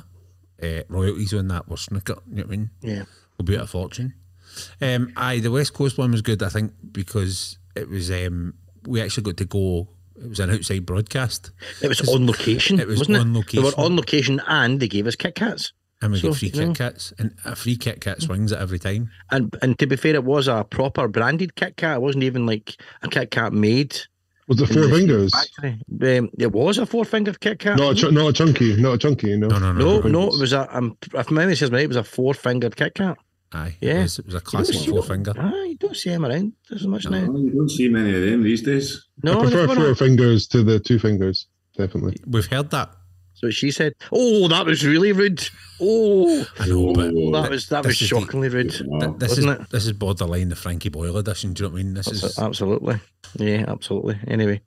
uh, 0.62 0.82
royalties 0.88 1.34
on 1.34 1.48
that, 1.48 1.64
or 1.68 1.76
snooker, 1.76 2.16
you 2.28 2.36
know 2.36 2.42
what 2.42 2.46
I 2.46 2.56
mean? 2.56 2.70
yeah. 2.80 3.02
We'll 3.38 3.44
be 3.46 3.54
at 3.56 3.62
a 3.62 3.66
fortune. 3.66 4.14
Um, 4.80 5.12
aye, 5.16 5.38
the 5.38 5.50
West 5.50 5.72
Coast 5.74 5.96
one 5.98 6.10
was 6.12 6.22
good, 6.22 6.42
I 6.42 6.48
think, 6.48 6.72
because 6.90 7.58
it 7.76 7.88
was, 7.88 8.10
um, 8.10 8.54
we 8.86 9.00
actually 9.00 9.22
got 9.22 9.36
to 9.36 9.44
go, 9.44 9.88
it 10.20 10.28
was 10.28 10.40
an 10.40 10.50
outside 10.50 10.84
broadcast, 10.84 11.52
It 11.80 11.88
was 11.88 12.08
on 12.08 12.26
location. 12.26 12.80
it 12.80 12.88
was 12.88 12.98
wasn't 13.00 13.18
on 13.18 13.30
it? 13.30 13.38
location. 13.38 13.62
They 13.62 13.68
were 13.70 13.84
on 13.84 13.96
location, 13.96 14.42
and 14.48 14.80
they 14.80 14.88
gave 14.88 15.06
us 15.06 15.14
Kit 15.14 15.36
Kats. 15.36 15.72
and 16.02 16.12
we 16.12 16.18
So, 16.20 16.30
get 16.30 16.38
free. 16.38 16.50
Kit 16.50 16.76
Kats, 16.76 17.12
and 17.18 17.34
a 17.44 17.54
free 17.54 17.76
Kit 17.76 18.00
Kat 18.00 18.20
swings 18.22 18.50
at 18.52 18.60
every 18.60 18.78
time. 18.80 19.10
And 19.30 19.54
and 19.62 19.78
to 19.78 19.86
be 19.86 19.94
fair, 19.96 20.14
it 20.16 20.24
was 20.24 20.48
a 20.48 20.64
proper 20.64 21.06
branded 21.06 21.54
Kit 21.54 21.76
Kat. 21.76 21.96
It 21.96 22.00
wasn't 22.02 22.24
even 22.24 22.44
like 22.46 22.74
a 23.02 23.08
Kit 23.08 23.30
Kat 23.30 23.52
made. 23.52 23.96
was 24.48 24.60
it 24.60 24.66
four 24.68 24.86
the 24.86 24.96
fingers? 24.96 25.32
factory. 25.32 25.80
Um, 26.18 26.30
it 26.38 26.50
was 26.52 26.78
a 26.78 26.86
four 26.86 27.04
fingered 27.04 27.38
Kit 27.40 27.58
Kat. 27.60 27.78
Not 27.78 27.92
a 27.92 27.94
ch- 27.94 28.12
not 28.12 28.28
a 28.28 28.32
chunky, 28.32 28.76
not 28.76 28.94
a 28.94 28.98
chunky. 28.98 29.36
No, 29.36 29.46
No, 29.48 29.58
no, 29.58 29.72
no. 29.72 30.00
no, 30.00 30.08
no, 30.08 30.22
it 30.34 30.40
was 30.40 30.52
a. 30.52 30.76
Um, 30.76 30.96
if 31.14 31.30
memory 31.30 31.54
serves 31.54 31.70
me 31.70 31.76
right, 31.78 31.84
it 31.84 31.88
was 31.88 31.96
a 31.96 32.02
four 32.04 32.34
fingered 32.34 32.74
Kit 32.76 32.94
Kat. 32.94 33.18
Aye, 33.52 33.76
Yeah. 33.80 34.00
it 34.00 34.02
was, 34.02 34.18
it 34.18 34.26
was 34.26 34.34
a 34.34 34.40
classic 34.40 34.76
four 34.88 35.02
finger. 35.02 35.32
Ah, 35.38 35.62
you 35.62 35.76
don't 35.76 35.96
see 35.96 36.10
them 36.10 36.26
around 36.26 36.52
as 36.70 36.86
much 36.86 37.04
No, 37.06 37.10
now. 37.24 37.38
you 37.38 37.50
don't 37.50 37.70
see 37.70 37.88
many 37.88 38.14
of 38.14 38.22
them 38.22 38.42
these 38.42 38.62
days. 38.62 39.06
No, 39.22 39.38
I 39.40 39.42
prefer 39.44 39.66
four 39.68 39.76
weren't. 39.76 39.98
fingers 39.98 40.46
to 40.48 40.62
the 40.62 40.78
two 40.78 40.98
fingers. 40.98 41.46
Definitely. 41.76 42.16
We've 42.26 42.44
heard 42.46 42.70
that. 42.70 42.90
So 43.34 43.50
she 43.50 43.70
said, 43.70 43.92
"Oh, 44.12 44.48
that 44.48 44.66
was 44.66 44.84
really 44.84 45.12
rude. 45.12 45.48
Oh, 45.80 46.44
I 46.58 46.66
know, 46.66 46.92
but 46.92 47.12
Oh, 47.14 47.30
that 47.40 47.50
was 47.50 47.68
that 47.68 47.84
was 47.84 47.92
This 47.98 48.02
is 48.02 48.10
the- 48.10 48.16
shockingly 48.20 48.48
rude." 48.48 48.72
th- 48.72 49.12
this 49.18 49.38
is 49.38 49.46
Wasn't 49.46 49.62
it? 49.62 49.70
this 49.70 49.86
is 49.86 49.92
borderline 49.92 50.48
the 50.48 50.56
Frankie 50.56 50.88
Boyle 50.88 51.16
edition. 51.16 51.52
Do 51.54 51.62
you 51.62 51.68
know 51.68 51.72
what 51.74 51.78
I 51.80 51.82
mean? 51.84 51.94
This 51.94 52.08
is 52.08 52.36
Absolutely. 52.38 52.98
Yeah, 53.38 53.64
absolutely. 53.68 54.18
Anyway, 54.26 54.60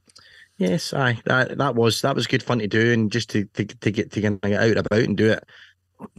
yes, 0.58 0.94
aye, 0.94 1.20
that 1.26 1.58
that 1.58 1.76
was 1.76 2.02
that 2.02 2.16
was 2.16 2.28
good 2.28 2.42
fun 2.44 2.60
to 2.60 2.68
do, 2.68 2.94
and 2.94 3.12
just 3.12 3.30
to 3.32 3.44
to, 3.56 3.66
to 3.66 3.92
get 3.92 4.12
to 4.14 4.22
get 4.22 4.40
out 4.54 4.78
about 4.78 5.00
and 5.00 5.18
do 5.18 5.32
it, 5.34 5.44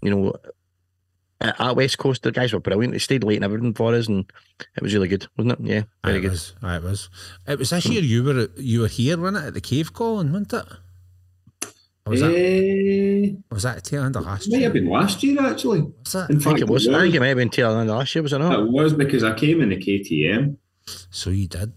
you 0.02 0.10
know, 0.10 0.34
at, 1.43 1.61
at 1.61 1.76
West 1.76 1.99
Coast, 1.99 2.22
the 2.22 2.32
guys 2.32 2.53
were 2.53 2.61
brilliant. 2.61 2.93
They 2.93 2.99
stayed 2.99 3.24
late 3.24 3.36
and 3.36 3.45
everything 3.45 3.74
for 3.74 3.95
us, 3.95 4.09
and 4.09 4.24
it 4.76 4.82
was 4.82 4.95
really 4.95 5.09
good, 5.09 5.26
wasn't 5.36 5.61
it? 5.61 5.66
Yeah, 5.66 5.82
Aye, 6.05 6.09
very 6.09 6.18
it 6.18 6.20
good. 6.22 6.30
was. 6.30 6.55
Aye, 6.62 6.76
it 6.76 6.82
was. 6.82 7.11
It 7.47 7.59
was 7.59 7.70
this 7.70 7.86
year 7.86 8.03
you 8.03 8.24
were 8.24 8.49
you 8.57 8.80
were 8.80 8.88
here, 8.88 9.18
wasn't 9.18 9.45
it, 9.45 9.49
at 9.49 9.55
the 9.55 9.61
cave 9.61 9.93
calling, 9.93 10.32
wasn't 10.32 10.53
it? 10.55 10.64
Or 12.05 12.11
was 12.11 12.20
that 12.20 12.32
Eh, 12.34 13.30
was 13.51 13.62
that 13.62 13.84
tail 13.84 14.03
end 14.03 14.16
of 14.16 14.24
last 14.24 14.51
might 14.51 14.57
year? 14.59 14.64
have 14.66 14.72
been 14.72 14.88
last 14.88 15.22
year 15.22 15.40
actually. 15.47 15.82
Was 15.82 16.12
that? 16.12 16.30
In 16.30 16.36
I 16.36 16.40
think 16.40 16.43
fact, 16.43 16.61
it 16.61 16.68
was. 16.68 16.88
I 16.88 17.01
think 17.03 17.14
it 17.14 17.20
might 17.20 17.28
have 17.28 17.36
been 17.36 17.51
tail 17.51 17.78
end 17.78 17.88
of 17.90 17.97
last 17.97 18.14
year, 18.14 18.22
was 18.22 18.32
it 18.32 18.38
not? 18.38 18.59
It 18.59 18.68
was 18.70 18.93
because 18.93 19.22
I 19.22 19.34
came 19.34 19.61
in 19.61 19.68
the 19.68 19.76
KTM. 19.76 20.57
So 21.11 21.30
you 21.30 21.47
did. 21.47 21.76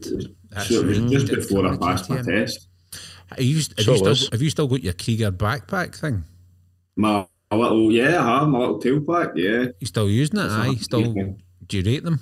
That's 0.49 0.70
so 0.70 0.80
it 0.82 0.86
was 0.86 1.11
just 1.11 1.28
before 1.28 1.66
I 1.66 1.70
come 1.70 1.80
to 1.80 1.86
passed 1.86 2.09
my 2.09 2.22
test. 2.24 2.68
Are 3.38 3.41
you, 3.41 3.55
have, 3.57 3.66
So 3.86 3.91
you 3.91 3.97
still, 4.16 4.30
have 4.32 4.41
you 4.41 4.49
still 4.49 4.68
got 4.68 4.84
your 4.84 4.93
Kriega 4.93 5.32
backpack 5.32 5.95
thing? 5.95 6.24
My, 6.95 7.28
my 7.51 7.57
little 7.57 7.91
yeah, 7.91 8.21
I 8.23 8.39
have 8.39 8.47
my 8.47 8.59
little 8.59 8.79
tail 8.79 9.01
pack. 9.01 9.29
Yeah, 9.35 9.65
You 9.79 9.87
still 9.87 10.09
using 10.09 10.39
it? 10.39 10.49
Aye. 10.49 10.75
Still. 10.75 11.13
Do 11.67 11.77
you 11.77 11.83
rate 11.83 12.03
them? 12.03 12.19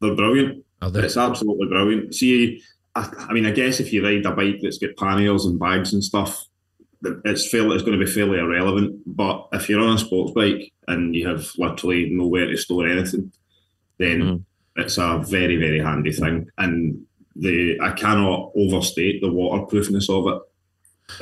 they're 0.00 0.14
brilliant. 0.16 0.64
Are 0.80 0.90
they? 0.90 1.00
It's 1.04 1.16
absolutely 1.16 1.68
brilliant. 1.68 2.14
See, 2.14 2.60
I, 2.96 3.08
I 3.28 3.32
mean, 3.32 3.46
I 3.46 3.52
guess 3.52 3.78
if 3.80 3.92
you 3.92 4.04
ride 4.04 4.26
a 4.26 4.32
bike 4.32 4.56
that's 4.60 4.78
got 4.78 4.96
panniers 4.96 5.44
and 5.46 5.58
bags 5.58 5.92
and 5.92 6.02
stuff, 6.02 6.44
it's 7.24 7.48
fairly, 7.48 7.74
it's 7.76 7.84
going 7.84 7.98
to 7.98 8.04
be 8.04 8.10
fairly 8.10 8.38
irrelevant. 8.38 9.00
But 9.06 9.46
if 9.52 9.68
you're 9.68 9.80
on 9.80 9.94
a 9.94 9.98
sports 9.98 10.32
bike 10.32 10.72
and 10.88 11.14
you 11.14 11.28
have 11.28 11.46
literally 11.56 12.10
nowhere 12.10 12.46
to 12.46 12.56
store 12.56 12.88
anything, 12.88 13.32
then 13.98 14.20
Mhm. 14.20 14.44
it's 14.76 14.98
a 14.98 15.22
very, 15.24 15.56
very 15.56 15.78
handy 15.78 16.12
thing. 16.12 16.48
And 16.58 17.04
the 17.36 17.78
I 17.80 17.92
cannot 17.92 18.50
overstate 18.56 19.20
the 19.22 19.32
waterproofness 19.32 20.08
of 20.10 20.26
it. 20.26 20.38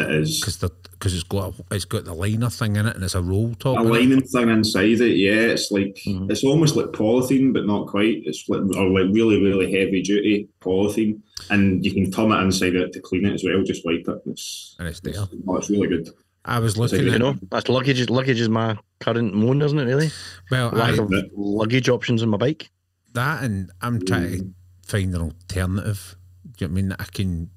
It 0.00 0.10
is 0.22 0.40
Because 0.40 0.56
because 1.00 1.14
it's 1.14 1.22
got 1.24 1.54
a, 1.58 1.74
it's 1.74 1.86
got 1.86 2.04
the 2.04 2.12
liner 2.12 2.50
thing 2.50 2.76
in 2.76 2.84
it 2.86 2.94
and 2.94 3.02
it's 3.02 3.14
a 3.14 3.22
roll 3.22 3.54
top. 3.54 3.78
a 3.78 3.80
in 3.80 3.86
it. 3.86 3.90
lining 3.90 4.20
thing 4.22 4.50
inside 4.50 5.00
it. 5.00 5.16
Yeah, 5.16 5.52
it's 5.54 5.70
like 5.70 5.98
Mhm. 6.06 6.30
it's 6.30 6.44
almost 6.44 6.76
like 6.76 6.88
polythene, 6.88 7.54
but 7.54 7.66
not 7.66 7.86
quite. 7.86 8.22
It's 8.26 8.46
like, 8.50 8.60
or 8.76 8.90
like 8.90 9.12
really, 9.14 9.42
really 9.42 9.72
heavy 9.72 10.02
duty 10.02 10.48
polythene, 10.60 11.20
and 11.48 11.82
you 11.84 11.92
can 11.94 12.10
turn 12.12 12.30
it 12.32 12.42
inside 12.44 12.74
it 12.74 12.92
to 12.92 13.00
clean 13.00 13.24
it 13.24 13.32
as 13.32 13.42
well. 13.42 13.62
Just 13.64 13.84
wipe 13.86 14.06
it. 14.06 14.22
It's 14.26 14.76
And 14.78 14.88
it's 14.88 15.00
there. 15.00 15.14
it's, 15.14 15.34
oh, 15.48 15.56
it's 15.56 15.70
really 15.70 15.88
good. 15.88 16.10
I 16.44 16.58
was 16.58 16.76
looking 16.76 17.04
good- 17.04 17.12
You 17.14 17.18
know, 17.18 17.36
that's 17.50 17.68
luggage. 17.70 18.08
Luggage 18.10 18.40
is 18.40 18.48
my 18.50 18.76
current 19.00 19.34
moan, 19.34 19.62
isn't 19.62 19.78
it? 19.78 19.84
Really, 19.84 20.10
well 20.50 20.68
lack 20.70 20.98
I, 20.98 21.02
of 21.02 21.10
luggage 21.34 21.88
options 21.88 22.22
on 22.22 22.28
my 22.28 22.36
bike. 22.36 22.70
that 23.14 23.42
and 23.42 23.70
I'm 23.80 24.04
trying 24.04 24.38
to 24.38 24.54
find 24.86 25.14
an 25.14 25.22
alternative. 25.22 26.16
Do 26.58 26.64
you 26.64 26.68
know 26.68 26.72
what 26.74 26.78
I 26.78 26.82
mean 26.82 26.88
that 26.90 27.00
I 27.00 27.04
can 27.04 27.50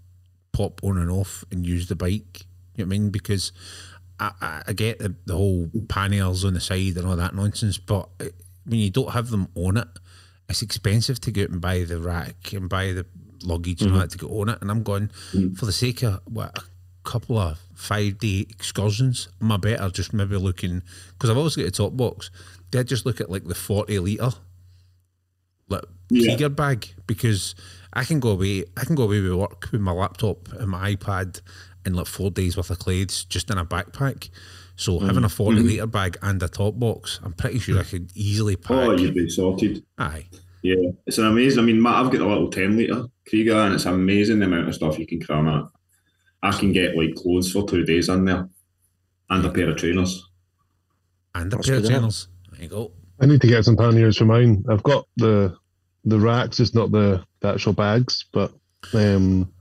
pop 0.54 0.82
on 0.84 0.98
and 0.98 1.12
off 1.12 1.44
and 1.52 1.66
use 1.66 1.88
the 1.88 1.96
bike? 1.96 2.46
You 2.76 2.86
know 2.86 2.90
what 2.90 2.96
I 2.96 3.00
mean? 3.00 3.10
Because 3.10 3.52
I, 4.20 4.32
I, 4.42 4.62
I 4.68 4.74
get 4.74 5.00
the, 5.00 5.16
the 5.26 5.36
whole 5.36 5.70
panels 5.90 6.44
on 6.46 6.54
the 6.54 6.60
side 6.62 6.98
and 6.98 7.08
all 7.08 7.16
that 7.16 7.36
nonsense, 7.36 7.78
but 7.78 8.10
uh, 8.20 8.26
when 8.66 8.80
you 8.80 8.90
don't 8.90 9.12
have 9.12 9.30
them 9.30 9.48
on 9.56 9.78
it, 9.78 9.88
it's 10.50 10.62
expensive 10.62 11.20
to 11.22 11.32
go 11.32 11.44
out 11.44 11.50
and 11.50 11.62
buy 11.62 11.84
the 11.84 12.00
rack 12.00 12.54
and 12.54 12.70
buy 12.70 12.94
the 12.94 13.06
luggage 13.44 13.82
and 13.82 13.92
all 13.94 14.00
that 14.00 14.12
to 14.12 14.18
go 14.18 14.42
on 14.42 14.50
it. 14.50 14.60
And 14.62 14.70
I'm 14.70 14.84
going 14.84 15.10
for 15.56 15.66
the 15.66 15.72
sake 15.72 16.04
of 16.04 16.20
what 16.26 16.58
a 16.58 16.64
couple 17.10 17.38
of 17.38 17.60
five 17.76 18.20
day 18.20 18.46
excursions. 18.50 19.30
Am 19.42 19.52
I 19.52 19.58
better 19.58 19.90
just 19.90 20.14
maybe 20.14 20.36
looking 20.38 20.82
because 21.14 21.30
I've 21.30 21.38
always 21.38 21.56
got 21.56 21.66
a 21.66 21.72
top 21.72 21.96
box. 21.98 22.30
Did 22.72 22.80
I 22.80 22.84
just 22.84 23.06
look 23.06 23.20
at 23.22 23.30
like 23.30 23.46
the 23.46 23.56
forty 23.56 24.00
liter 24.00 24.32
like 25.70 25.84
Yeah. 26.10 26.36
Kriega 26.36 26.56
bag 26.56 26.88
because 27.08 27.56
I 27.94 28.04
can 28.04 28.20
go 28.20 28.32
away. 28.32 28.66
I 28.78 28.86
can 28.86 28.96
go 28.96 29.04
away 29.04 29.22
with 29.22 29.34
work 29.34 29.72
with 29.72 29.82
my 29.82 29.92
laptop 29.92 30.52
and 30.54 30.68
my 30.70 30.96
iPad 30.96 31.42
and 31.86 31.96
like 31.96 32.08
four 32.08 32.32
days 32.32 32.56
worth 32.58 32.70
of 32.70 32.80
clothes 32.80 33.26
just 33.26 33.50
in 33.50 33.58
a 33.58 33.66
backpack. 33.66 34.30
So 34.76 35.00
Mm. 35.00 35.06
having 35.08 35.24
a 35.24 35.30
40 35.30 35.58
Mm-hmm. 35.60 35.68
litre 35.68 35.88
bag 35.88 36.18
and 36.22 36.42
a 36.42 36.48
top 36.48 36.80
box, 36.80 37.20
I'm 37.24 37.34
pretty 37.34 37.60
sure 37.60 37.80
I 37.80 37.84
could 37.84 38.10
easily 38.16 38.56
pack. 38.56 38.72
Oh, 38.90 38.98
you'd 38.98 39.14
be 39.14 39.30
sorted. 39.30 39.84
Aye, 39.98 40.26
Yeah, 40.64 40.92
it's 41.06 41.18
an 41.18 41.26
amazing. 41.26 41.60
I 41.60 41.66
mean, 41.66 41.82
Matt, 41.82 41.96
I've 42.06 42.12
got 42.12 42.22
a 42.22 42.28
little 42.28 42.50
ten 42.50 42.76
liter 42.78 43.06
Kriega, 43.32 43.66
and 43.66 43.76
it's 43.76 43.86
amazing 43.86 44.40
the 44.40 44.46
amount 44.46 44.68
of 44.70 44.76
stuff 44.76 44.98
you 44.98 45.06
can 45.06 45.22
cram 45.22 45.48
in 45.48 45.60
it. 45.60 45.66
I 46.42 46.52
can 46.52 46.72
get 46.74 46.96
like 46.98 47.16
clothes 47.16 47.52
for 47.52 47.66
two 47.68 47.84
days 47.86 48.10
in 48.10 48.26
there, 48.26 48.50
and 49.30 49.46
a 49.46 49.50
pair 49.52 49.70
of 49.70 49.78
trainers. 49.78 50.24
and 51.36 51.52
a 51.54 51.56
That's 51.58 51.68
pair 51.70 51.78
of 51.78 51.86
trainers. 51.86 52.28
There 52.52 52.62
you 52.64 52.68
go. 52.70 52.92
I 53.22 53.26
need 53.28 53.42
to 53.42 53.48
get 53.48 53.64
some 53.66 53.78
panniers 53.78 54.18
for 54.18 54.26
mine. 54.26 54.64
I've 54.70 54.84
got 54.84 55.08
the 55.18 55.56
the 56.06 56.20
racks, 56.20 56.60
it's 56.60 56.74
not 56.74 56.92
the, 56.92 57.24
the 57.42 57.50
actual 57.50 57.72
bags. 57.74 58.26
But 58.34 58.52
um, 58.94 59.52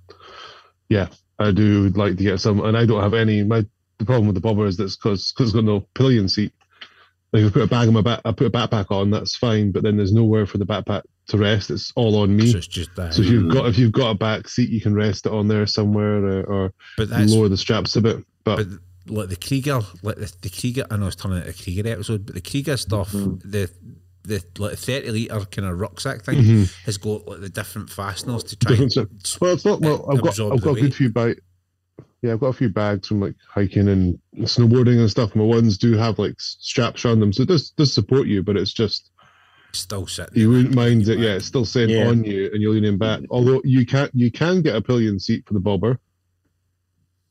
yeah, 0.88 1.08
I 1.43 1.51
do 1.53 1.88
like 1.90 2.16
to 2.16 2.22
get 2.22 2.40
some, 2.40 2.61
and 2.61 2.76
I 2.76 2.86
don't 2.86 3.03
have 3.03 3.14
any. 3.14 3.43
My 3.43 3.64
the 3.99 4.05
problem 4.05 4.26
with 4.26 4.34
the 4.34 4.40
bobber 4.40 4.66
is 4.66 4.76
that's 4.76 4.97
because 4.97 5.32
it's 5.38 5.53
got 5.53 5.64
no 5.64 5.86
pillion 5.95 6.28
seat. 6.28 6.53
Like 7.32 7.45
if 7.45 7.49
I 7.49 7.53
put 7.53 7.62
a 7.62 7.66
bag 7.66 7.88
on 7.88 7.95
my 7.95 8.03
back, 8.03 8.20
I 8.24 8.32
put 8.32 8.47
a 8.47 8.51
backpack 8.51 8.90
on, 8.90 9.11
that's 9.11 9.36
fine. 9.36 9.72
But 9.72 9.82
then 9.82 9.97
there's 9.97 10.12
nowhere 10.12 10.45
for 10.47 10.59
the 10.59 10.66
backpack 10.66 11.03
to 11.28 11.38
rest. 11.38 11.70
It's 11.70 11.93
all 11.97 12.18
on 12.18 12.36
me. 12.36 12.51
So 12.53 12.59
it's 12.59 12.66
just 12.66 12.95
that. 12.97 13.14
So 13.14 13.22
if 13.22 13.28
you've 13.28 13.51
got 13.51 13.66
if 13.66 13.78
you've 13.78 13.93
got 13.93 14.11
a 14.11 14.14
back 14.14 14.49
seat, 14.49 14.70
you 14.70 14.80
can 14.80 14.95
rest 14.95 15.26
it 15.26 15.32
on 15.32 15.49
there 15.49 15.66
somewhere, 15.66 16.16
or, 16.24 16.43
or 16.45 16.72
but 16.97 17.09
lower 17.09 17.49
the 17.49 17.57
straps 17.57 17.97
a 17.97 18.01
bit. 18.03 18.24
But, 18.45 18.57
but 18.57 18.66
like 19.07 19.28
the 19.30 19.36
Kriega, 19.36 19.84
like 20.03 20.16
the, 20.16 20.32
the 20.43 20.51
Kriega. 20.51 20.86
I 20.90 20.97
know 20.97 21.07
it's 21.07 21.16
turning 21.16 21.38
into 21.38 21.51
a 21.51 21.53
Kriega 21.53 21.86
episode, 21.86 22.26
but 22.26 22.34
the 22.34 22.40
Kriega 22.40 22.78
stuff, 22.78 23.12
Mm-hmm. 23.12 23.51
the 23.51 23.70
the 24.24 24.42
like 24.58 24.78
thirty 24.78 25.10
liter 25.10 25.40
kind 25.46 25.66
of 25.68 25.78
rucksack 25.80 26.24
thing 26.24 26.38
Mhm. 26.38 26.84
has 26.84 26.96
got 26.96 27.26
like 27.26 27.40
the 27.40 27.48
different 27.48 27.90
fasteners 27.90 28.44
to 28.44 28.56
try. 28.56 28.70
different 28.70 28.96
and 28.96 29.08
stuff. 29.26 29.40
Well, 29.40 29.52
it's 29.54 29.64
not. 29.64 29.80
Well, 29.80 30.06
I've 30.10 30.22
got 30.22 30.38
I've 30.40 30.60
got 30.62 30.70
a 30.72 30.74
good 30.74 30.82
weight. 30.84 30.94
few 30.94 31.10
bag. 31.10 31.40
Yeah, 32.22 32.32
I've 32.34 32.40
got 32.40 32.46
a 32.48 32.52
few 32.52 32.68
bags 32.68 33.08
from 33.08 33.20
like 33.20 33.34
hiking 33.48 33.88
and 33.88 34.18
snowboarding 34.42 35.00
and 35.00 35.10
stuff. 35.10 35.34
My 35.34 35.42
ones 35.42 35.76
do 35.76 35.94
have 35.94 36.18
like 36.20 36.34
straps 36.40 37.04
around 37.04 37.18
them, 37.20 37.32
so 37.32 37.42
it 37.42 37.48
does 37.48 37.70
does 37.70 37.92
support 37.92 38.28
you. 38.28 38.42
But 38.44 38.56
it's 38.56 38.72
just 38.72 39.10
still 39.72 40.06
sitting. 40.06 40.32
you 40.38 40.48
there. 40.48 40.56
wouldn't 40.58 40.74
mind 40.76 41.08
it. 41.08 41.18
Yeah, 41.18 41.34
it's 41.34 41.46
still 41.46 41.64
sitting 41.64 41.96
Yeah. 41.96 42.06
on 42.08 42.22
you, 42.22 42.48
and 42.52 42.62
you're 42.62 42.74
leaning 42.74 42.98
back. 42.98 43.22
Although 43.30 43.60
you 43.64 43.84
can 43.84 44.08
you 44.14 44.30
can 44.30 44.62
get 44.62 44.76
a 44.76 44.80
pillion 44.82 45.18
seat 45.18 45.44
for 45.48 45.54
the 45.54 45.60
bobber. 45.60 45.98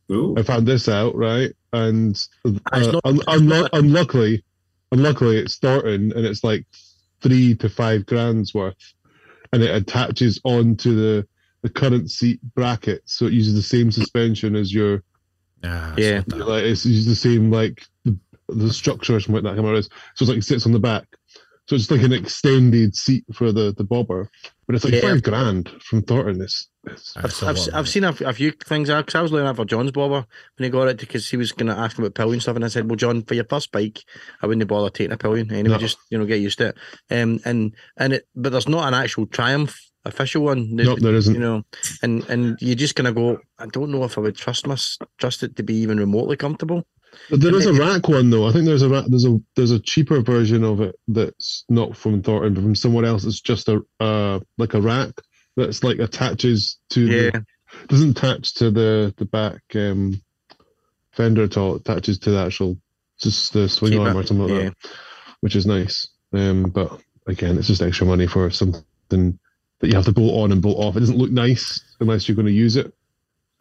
Cool. 0.10 0.38
I 0.38 0.44
found 0.44 0.68
this 0.68 0.90
out 0.90 1.16
right, 1.16 1.54
and 1.72 2.12
it's 2.12 2.30
uh, 2.74 2.92
not- 2.92 3.02
un- 3.06 3.16
it's 3.16 3.26
unlu- 3.28 3.48
not- 3.50 3.72
unluckily, 4.92 5.32
unluckily, 5.32 5.38
it's 5.38 5.54
starting 5.54 6.12
and 6.16 6.26
it's 6.26 6.44
like 6.44 6.66
three 7.22 7.56
to 7.56 7.70
five 7.70 8.06
grand's 8.06 8.54
worth, 8.54 8.76
and 9.54 9.64
it 9.64 9.76
attaches 9.76 10.40
onto 10.44 10.96
the 10.96 11.28
the 11.64 11.70
current 11.70 12.10
seat 12.10 12.40
bracket, 12.56 13.04
so 13.06 13.26
it 13.28 13.34
uses 13.34 13.54
the 13.54 13.62
same 13.62 13.92
suspension 13.92 14.56
as 14.56 14.74
your 14.74 15.04
Nah, 15.64 15.96
Yeah. 15.98 16.24
it's 16.26 16.36
like 16.36 16.64
it's 16.64 16.86
uses 16.86 17.06
the 17.06 17.16
same 17.16 17.52
like 17.52 17.86
the, 18.04 18.18
the 18.50 18.74
structure 18.74 19.16
or 19.16 19.20
something 19.20 19.36
like 19.36 19.44
that. 19.44 19.50
I 19.50 19.52
can't 19.52 19.66
remember 19.68 19.74
what 19.74 19.78
it 19.78 19.80
is. 19.80 19.90
So 20.16 20.24
it's 20.24 20.30
like 20.30 20.38
it 20.40 20.44
sits 20.44 20.66
on 20.66 20.72
the 20.72 20.80
back. 20.80 21.06
So 21.68 21.76
it's 21.76 21.92
like 21.92 22.02
an 22.02 22.14
extended 22.14 22.96
seat 22.96 23.24
for 23.34 23.52
the 23.52 23.74
the 23.78 23.84
bobber, 23.84 24.30
but 24.72 24.76
it's 24.76 24.86
like 24.86 24.94
Yeah. 24.94 25.02
five 25.02 25.24
grand 25.24 25.70
from 25.82 26.02
Thornton. 26.04 26.42
It's, 26.42 26.70
it's 26.86 27.18
I've, 27.18 27.26
a 27.26 27.48
I've, 27.48 27.58
lot 27.58 27.74
I've 27.74 27.90
seen 27.90 28.06
a 28.06 28.14
few 28.14 28.52
things 28.52 28.90
because 28.90 29.16
I 29.16 29.22
was 29.22 29.32
looking 29.34 29.46
out 29.48 29.58
for 29.58 29.66
John's 29.66 29.92
bobber 29.92 30.26
when 30.56 30.64
he 30.64 30.70
got 30.70 30.88
it 30.88 30.98
because 30.98 31.30
he 31.30 31.36
was 31.36 31.52
going 31.52 31.68
to 31.68 31.78
ask 31.78 31.98
him 31.98 32.06
about 32.06 32.16
pillion 32.16 32.40
stuff, 32.40 32.56
and 32.56 32.64
I 32.64 32.70
said, 32.70 32.90
"Well, 32.90 32.96
John, 32.96 33.24
for 33.24 33.34
your 33.34 33.44
first 33.44 33.74
bike, 33.74 34.00
I 34.42 34.48
wouldn't 34.48 34.66
bother 34.70 34.90
taking 34.90 35.12
a 35.12 35.18
pillion 35.18 35.52
anyway. 35.52 35.76
No. 35.76 35.78
Just 35.78 35.98
you 36.10 36.18
know, 36.18 36.26
get 36.26 36.40
used 36.40 36.60
to 36.60 36.70
it." 36.70 36.78
Um, 37.10 37.40
and 37.44 37.76
and 37.98 38.14
it, 38.14 38.28
but 38.34 38.54
there's 38.54 38.70
not 38.70 38.88
an 38.88 38.94
actual 38.94 39.26
Triumph 39.26 39.78
official 40.06 40.44
one. 40.44 40.74
Nope, 40.74 41.00
there 41.00 41.14
isn't. 41.16 41.34
You 41.34 41.42
know, 41.42 41.64
and 42.02 42.24
and 42.30 42.58
you're 42.62 42.76
just 42.76 42.96
going 42.96 43.14
to 43.14 43.20
go. 43.20 43.40
I 43.60 43.66
don't 43.68 43.92
know 43.92 44.06
if 44.06 44.18
I 44.18 44.22
would 44.22 44.38
trust 44.38 44.66
my 44.66 44.78
trust 45.18 45.44
it 45.44 45.58
to 45.58 45.64
be 45.64 45.76
even 45.76 46.00
remotely 46.00 46.38
comfortable. 46.38 46.86
But 47.30 47.42
there 47.42 47.56
is 47.56 47.66
a 47.66 47.74
rack 47.74 48.08
one 48.08 48.30
though. 48.30 48.48
I 48.48 48.52
think 48.52 48.66
there's 48.66 48.82
a 48.82 48.90
ra- 48.90 49.06
there's 49.08 49.26
a 49.26 49.40
there's 49.56 49.72
a 49.72 49.80
cheaper 49.80 50.22
version 50.22 50.64
of 50.64 50.82
it 50.82 50.96
that's 51.08 51.66
not 51.70 51.96
from 51.96 52.22
Thornton, 52.22 52.54
but 52.54 52.62
from 52.62 52.76
somewhere 52.76 53.06
else. 53.06 53.26
It's 53.26 53.42
just 53.42 53.70
a 53.70 53.82
uh 54.00 54.40
like 54.58 54.74
a 54.74 54.82
rack 54.82 55.12
that's 55.56 55.84
like 55.84 56.00
attaches 56.00 56.78
to 56.92 57.06
Yeah, 57.06 57.32
the 57.32 57.46
doesn't 57.88 58.18
attach 58.18 58.56
to 58.56 58.72
the 58.72 59.14
the 59.18 59.26
back 59.26 59.62
um 59.76 60.22
fender 61.12 61.44
at 61.44 61.58
all. 61.58 61.76
It 61.76 61.82
attaches 61.82 62.20
to 62.20 62.32
the 62.32 62.44
actual 62.46 62.78
just 63.20 63.54
the 63.54 63.70
swing 63.70 63.94
Keep 63.94 64.02
arm 64.02 64.18
or 64.18 64.26
something 64.26 64.48
like 64.48 64.64
yeah. 64.64 64.70
that, 64.70 64.92
which 65.42 65.56
is 65.56 65.66
nice. 65.66 66.08
Um, 66.34 66.64
but 66.64 67.00
again, 67.28 67.58
it's 67.58 67.68
just 67.68 67.82
extra 67.82 68.08
money 68.08 68.28
for 68.28 68.50
something 68.50 68.84
that 69.10 69.88
you 69.88 69.96
have 69.96 70.06
to 70.06 70.14
bolt 70.14 70.44
on 70.44 70.52
and 70.52 70.62
bolt 70.62 70.78
off. 70.78 70.96
It 70.96 71.02
doesn't 71.02 71.18
look 71.18 71.32
nice 71.32 71.82
unless 72.00 72.28
you're 72.28 72.36
going 72.36 72.48
to 72.48 72.52
use 72.54 72.76
it. 72.76 72.94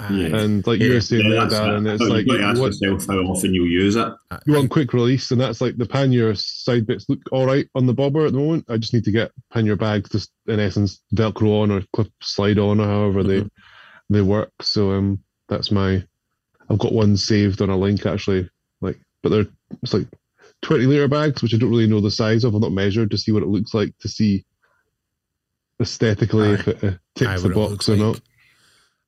Aye. 0.01 0.31
And 0.33 0.67
like 0.67 0.81
you 0.81 0.89
Yeah, 0.89 0.95
were 0.95 1.01
saying 1.03 1.25
Yeah, 1.25 1.31
there, 1.31 1.41
that's 1.41 1.55
Darren, 1.55 1.87
it. 1.87 1.95
it's 1.95 2.03
So 2.03 2.09
like 2.09 2.27
you've 2.27 2.39
got 2.39 2.39
to 2.39 2.45
ask 2.45 2.61
what, 2.61 2.67
yourself 2.69 3.07
how 3.07 3.19
often 3.19 3.53
you 3.55 3.65
use 3.65 3.97
it. 3.97 4.09
you 4.47 4.55
want 4.55 4.71
quick 4.71 4.93
release, 4.95 5.31
and 5.31 5.41
that's 5.41 5.61
like 5.61 5.77
the 5.77 5.85
pannier 5.87 6.35
side 6.35 6.87
bits 6.87 7.07
look 7.09 7.21
all 7.31 7.47
right 7.47 7.69
on 7.75 7.87
the 7.87 7.93
bobber 7.93 8.25
at 8.25 8.33
the 8.33 8.39
moment. 8.39 8.65
I 8.69 8.79
just 8.79 8.95
need 8.95 9.05
to 9.05 9.13
get 9.13 9.31
pannier 9.53 9.77
bags, 9.77 10.09
just 10.11 10.33
in 10.47 10.59
essence, 10.59 11.03
velcro 11.15 11.63
on 11.63 11.71
or 11.71 11.83
clip 11.93 12.09
slide 12.23 12.59
on 12.59 12.81
or 12.81 12.87
however 12.87 13.23
they 13.23 13.45
they 14.09 14.23
work. 14.23 14.53
So 14.63 14.93
um, 14.93 15.23
that's 15.49 15.71
my. 15.71 16.03
I've 16.71 16.79
got 16.79 16.93
one 16.93 17.17
saved 17.17 17.61
on 17.61 17.69
a 17.69 17.77
link 17.77 18.07
actually, 18.07 18.49
like, 18.81 18.99
but 19.23 19.29
they're 19.31 19.47
it's 19.83 19.93
like 19.93 20.07
twenty 20.63 20.87
liter 20.87 21.09
bags, 21.09 21.43
which 21.43 21.53
I 21.55 21.59
don't 21.59 21.71
really 21.71 21.89
know 21.89 22.01
the 22.01 22.11
size 22.11 22.45
of. 22.45 22.55
I've 22.55 22.61
not 22.63 22.73
measured 22.73 23.11
to 23.11 23.19
see 23.19 23.33
what 23.33 23.43
it 23.43 23.49
looks 23.51 23.75
like 23.75 23.93
to 23.99 24.09
see 24.09 24.45
aesthetically 25.81 26.53
if 26.53 26.69
it 26.69 26.85
uh, 26.85 26.87
Aye, 26.89 26.97
ticks 27.17 27.43
the 27.43 27.49
box 27.51 27.89
or 27.89 27.97
like. 27.97 28.01
not. 28.01 28.21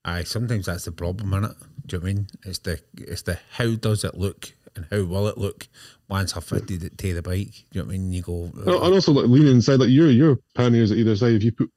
Aye, 0.04 0.24
sometimes 0.24 0.66
that's 0.66 0.84
the 0.84 0.92
problem, 0.92 1.32
is 1.44 1.50
it? 1.50 1.56
Do 1.86 1.96
you 1.96 2.00
know 2.00 2.02
what 2.04 2.10
I 2.10 2.14
mean? 2.14 2.26
It's 2.44 2.58
the 2.58 2.80
it's 2.96 3.22
the 3.22 3.38
how 3.52 3.74
does 3.76 4.04
it 4.04 4.16
look 4.16 4.52
and 4.74 4.86
how 4.90 5.02
will 5.04 5.28
it 5.28 5.38
look 5.38 5.68
once 6.08 6.36
I've 6.36 6.44
fitted 6.44 6.82
it 6.82 6.98
to 6.98 7.14
the 7.14 7.22
bike? 7.22 7.64
Do 7.70 7.78
you 7.78 7.82
know 7.82 7.86
what 7.86 7.94
I 7.94 7.98
mean? 7.98 8.12
You 8.12 8.22
go, 8.22 8.44
And 8.54 8.68
and 8.68 8.94
also 8.94 9.12
like 9.12 9.26
leaning 9.28 9.52
inside, 9.52 9.78
like 9.80 9.90
your 9.90 10.10
your 10.10 10.38
panniers 10.56 10.90
at 10.90 10.98
either 10.98 11.14
side. 11.16 11.34
If 11.34 11.44
you 11.44 11.52
put 11.52 11.70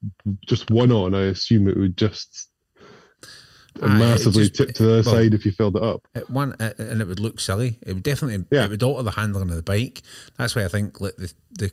just 0.46 0.72
one 0.72 0.92
on, 0.92 1.14
I 1.14 1.24
assume 1.26 1.68
it 1.68 1.78
would 1.78 1.98
just 1.98 2.50
Aye, 3.82 3.98
massively 4.00 4.44
just- 4.50 4.56
tip 4.56 4.74
to 4.76 4.84
the 4.84 4.90
well- 4.90 5.04
side 5.04 5.34
if 5.34 5.46
you 5.46 5.52
filled 5.52 5.76
it 5.76 5.84
up. 5.84 6.08
It 6.16 6.30
one 6.30 6.56
and 6.60 7.02
it 7.02 7.08
would 7.08 7.20
look 7.20 7.40
silly. 7.40 7.78
It 7.86 7.94
would 7.94 8.04
definitely 8.04 8.46
Yeah. 8.52 8.66
it 8.66 8.72
would 8.72 8.84
alter 8.84 9.04
the 9.04 9.12
handling 9.12 9.50
of 9.50 9.56
the 9.56 9.62
bike. 9.64 10.02
That's 10.38 10.56
why 10.56 10.66
I 10.66 10.68
think 10.70 11.00
like 11.00 11.16
the 11.18 11.32
the 11.52 11.72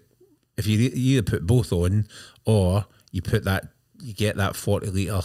if 0.58 0.66
you 0.66 0.78
you 0.78 1.18
either 1.18 1.22
put 1.22 1.46
both 1.46 1.72
on 1.72 2.06
or 2.44 2.84
you 3.10 3.22
put 3.22 3.44
that 3.44 3.68
you 4.02 4.12
get 4.12 4.36
that 4.36 4.54
forty 4.56 4.88
liter 4.90 5.20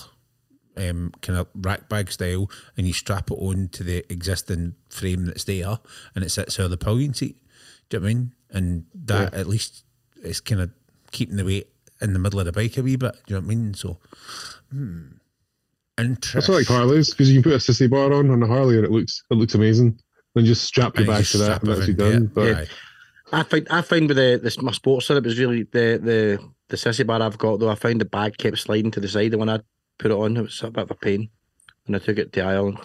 um, 0.78 1.12
kind 1.22 1.40
of 1.40 1.48
rack 1.56 1.90
bag 1.90 2.12
style 2.12 2.50
and 2.76 2.88
you 2.88 2.94
strap 2.94 3.32
it 3.32 3.36
on 3.36 3.70
to 3.70 3.84
the 3.84 4.06
existing 4.12 4.76
frame 4.90 5.26
that's 5.26 5.44
there 5.44 5.80
and 6.16 6.24
it 6.24 6.30
sits 6.30 6.60
over 6.60 6.70
the 6.70 6.78
pillion 6.78 7.14
seat. 7.14 7.38
Do 7.90 7.98
you 7.98 8.02
know 8.02 8.04
what 8.06 8.10
I 8.10 8.14
mean? 8.14 8.32
And 8.52 8.86
that 9.06 9.34
at 9.34 9.48
least 9.48 9.84
it's 10.24 10.40
kind 10.40 10.62
of 10.62 10.72
keeping 11.12 11.38
the 11.38 11.46
weight 11.46 11.70
in 12.02 12.14
the 12.14 12.20
middle 12.20 12.40
of 12.40 12.46
the 12.46 12.52
bike 12.52 12.78
a 12.78 12.84
wee 12.84 12.96
bit. 12.96 13.14
Do 13.26 13.34
you 13.34 13.42
know 13.42 13.46
what 13.48 13.52
I 13.52 13.56
mean? 13.56 13.74
So, 13.74 13.98
hmm. 14.72 15.06
That's 15.98 16.10
Interesting. 16.10 16.56
like 16.56 16.68
Harleys 16.68 17.10
because 17.10 17.32
you 17.32 17.42
can 17.42 17.52
put 17.52 17.56
a 17.56 17.72
sissy 17.72 17.90
bar 17.90 18.14
on 18.14 18.30
on 18.30 18.44
a 18.44 18.48
Harley 18.48 18.76
and 18.76 18.86
it 18.86 18.92
looks 18.92 19.24
it 19.32 19.34
looks 19.34 19.56
amazing. 19.56 20.00
Then 20.36 20.46
just 20.46 20.64
strap 20.64 20.96
your 20.96 21.02
And 21.02 21.08
you 21.08 21.14
back 21.14 21.26
to 21.26 21.38
that 21.40 21.44
strap 21.46 21.64
and 21.64 21.72
that's 21.72 21.88
you 21.88 21.94
done. 21.96 22.24
it. 22.26 22.34
But 22.36 22.56
Aye. 22.56 22.68
I 23.32 23.44
find 23.44 23.68
I 23.72 23.82
find 23.82 24.08
with 24.08 24.18
the 24.18 24.40
this 24.42 24.62
my 24.62 24.72
sports 24.72 25.08
setup 25.08 25.26
is 25.26 25.40
really 25.40 25.64
the 25.64 26.00
the 26.02 26.40
the 26.70 26.78
sissy 26.78 27.06
bar 27.06 27.22
I've 27.22 27.40
got 27.40 27.60
though. 27.60 27.70
I 27.70 27.76
find 27.76 28.00
the 28.00 28.06
bag 28.06 28.38
kept 28.38 28.60
sliding 28.60 28.92
to 28.92 29.00
the 29.00 29.08
side, 29.08 29.32
and 29.34 29.40
when 29.40 29.50
I 29.50 29.60
put 29.98 30.12
it 30.12 30.16
on, 30.16 30.38
it 30.38 30.42
was 30.42 30.62
a 30.64 30.72
bit 30.72 30.84
of 30.84 30.92
a 30.92 30.96
pain. 30.96 31.30
When 31.86 31.96
I 31.96 32.04
took 32.04 32.18
it 32.18 32.34
to 32.34 32.42
Ireland, 32.42 32.80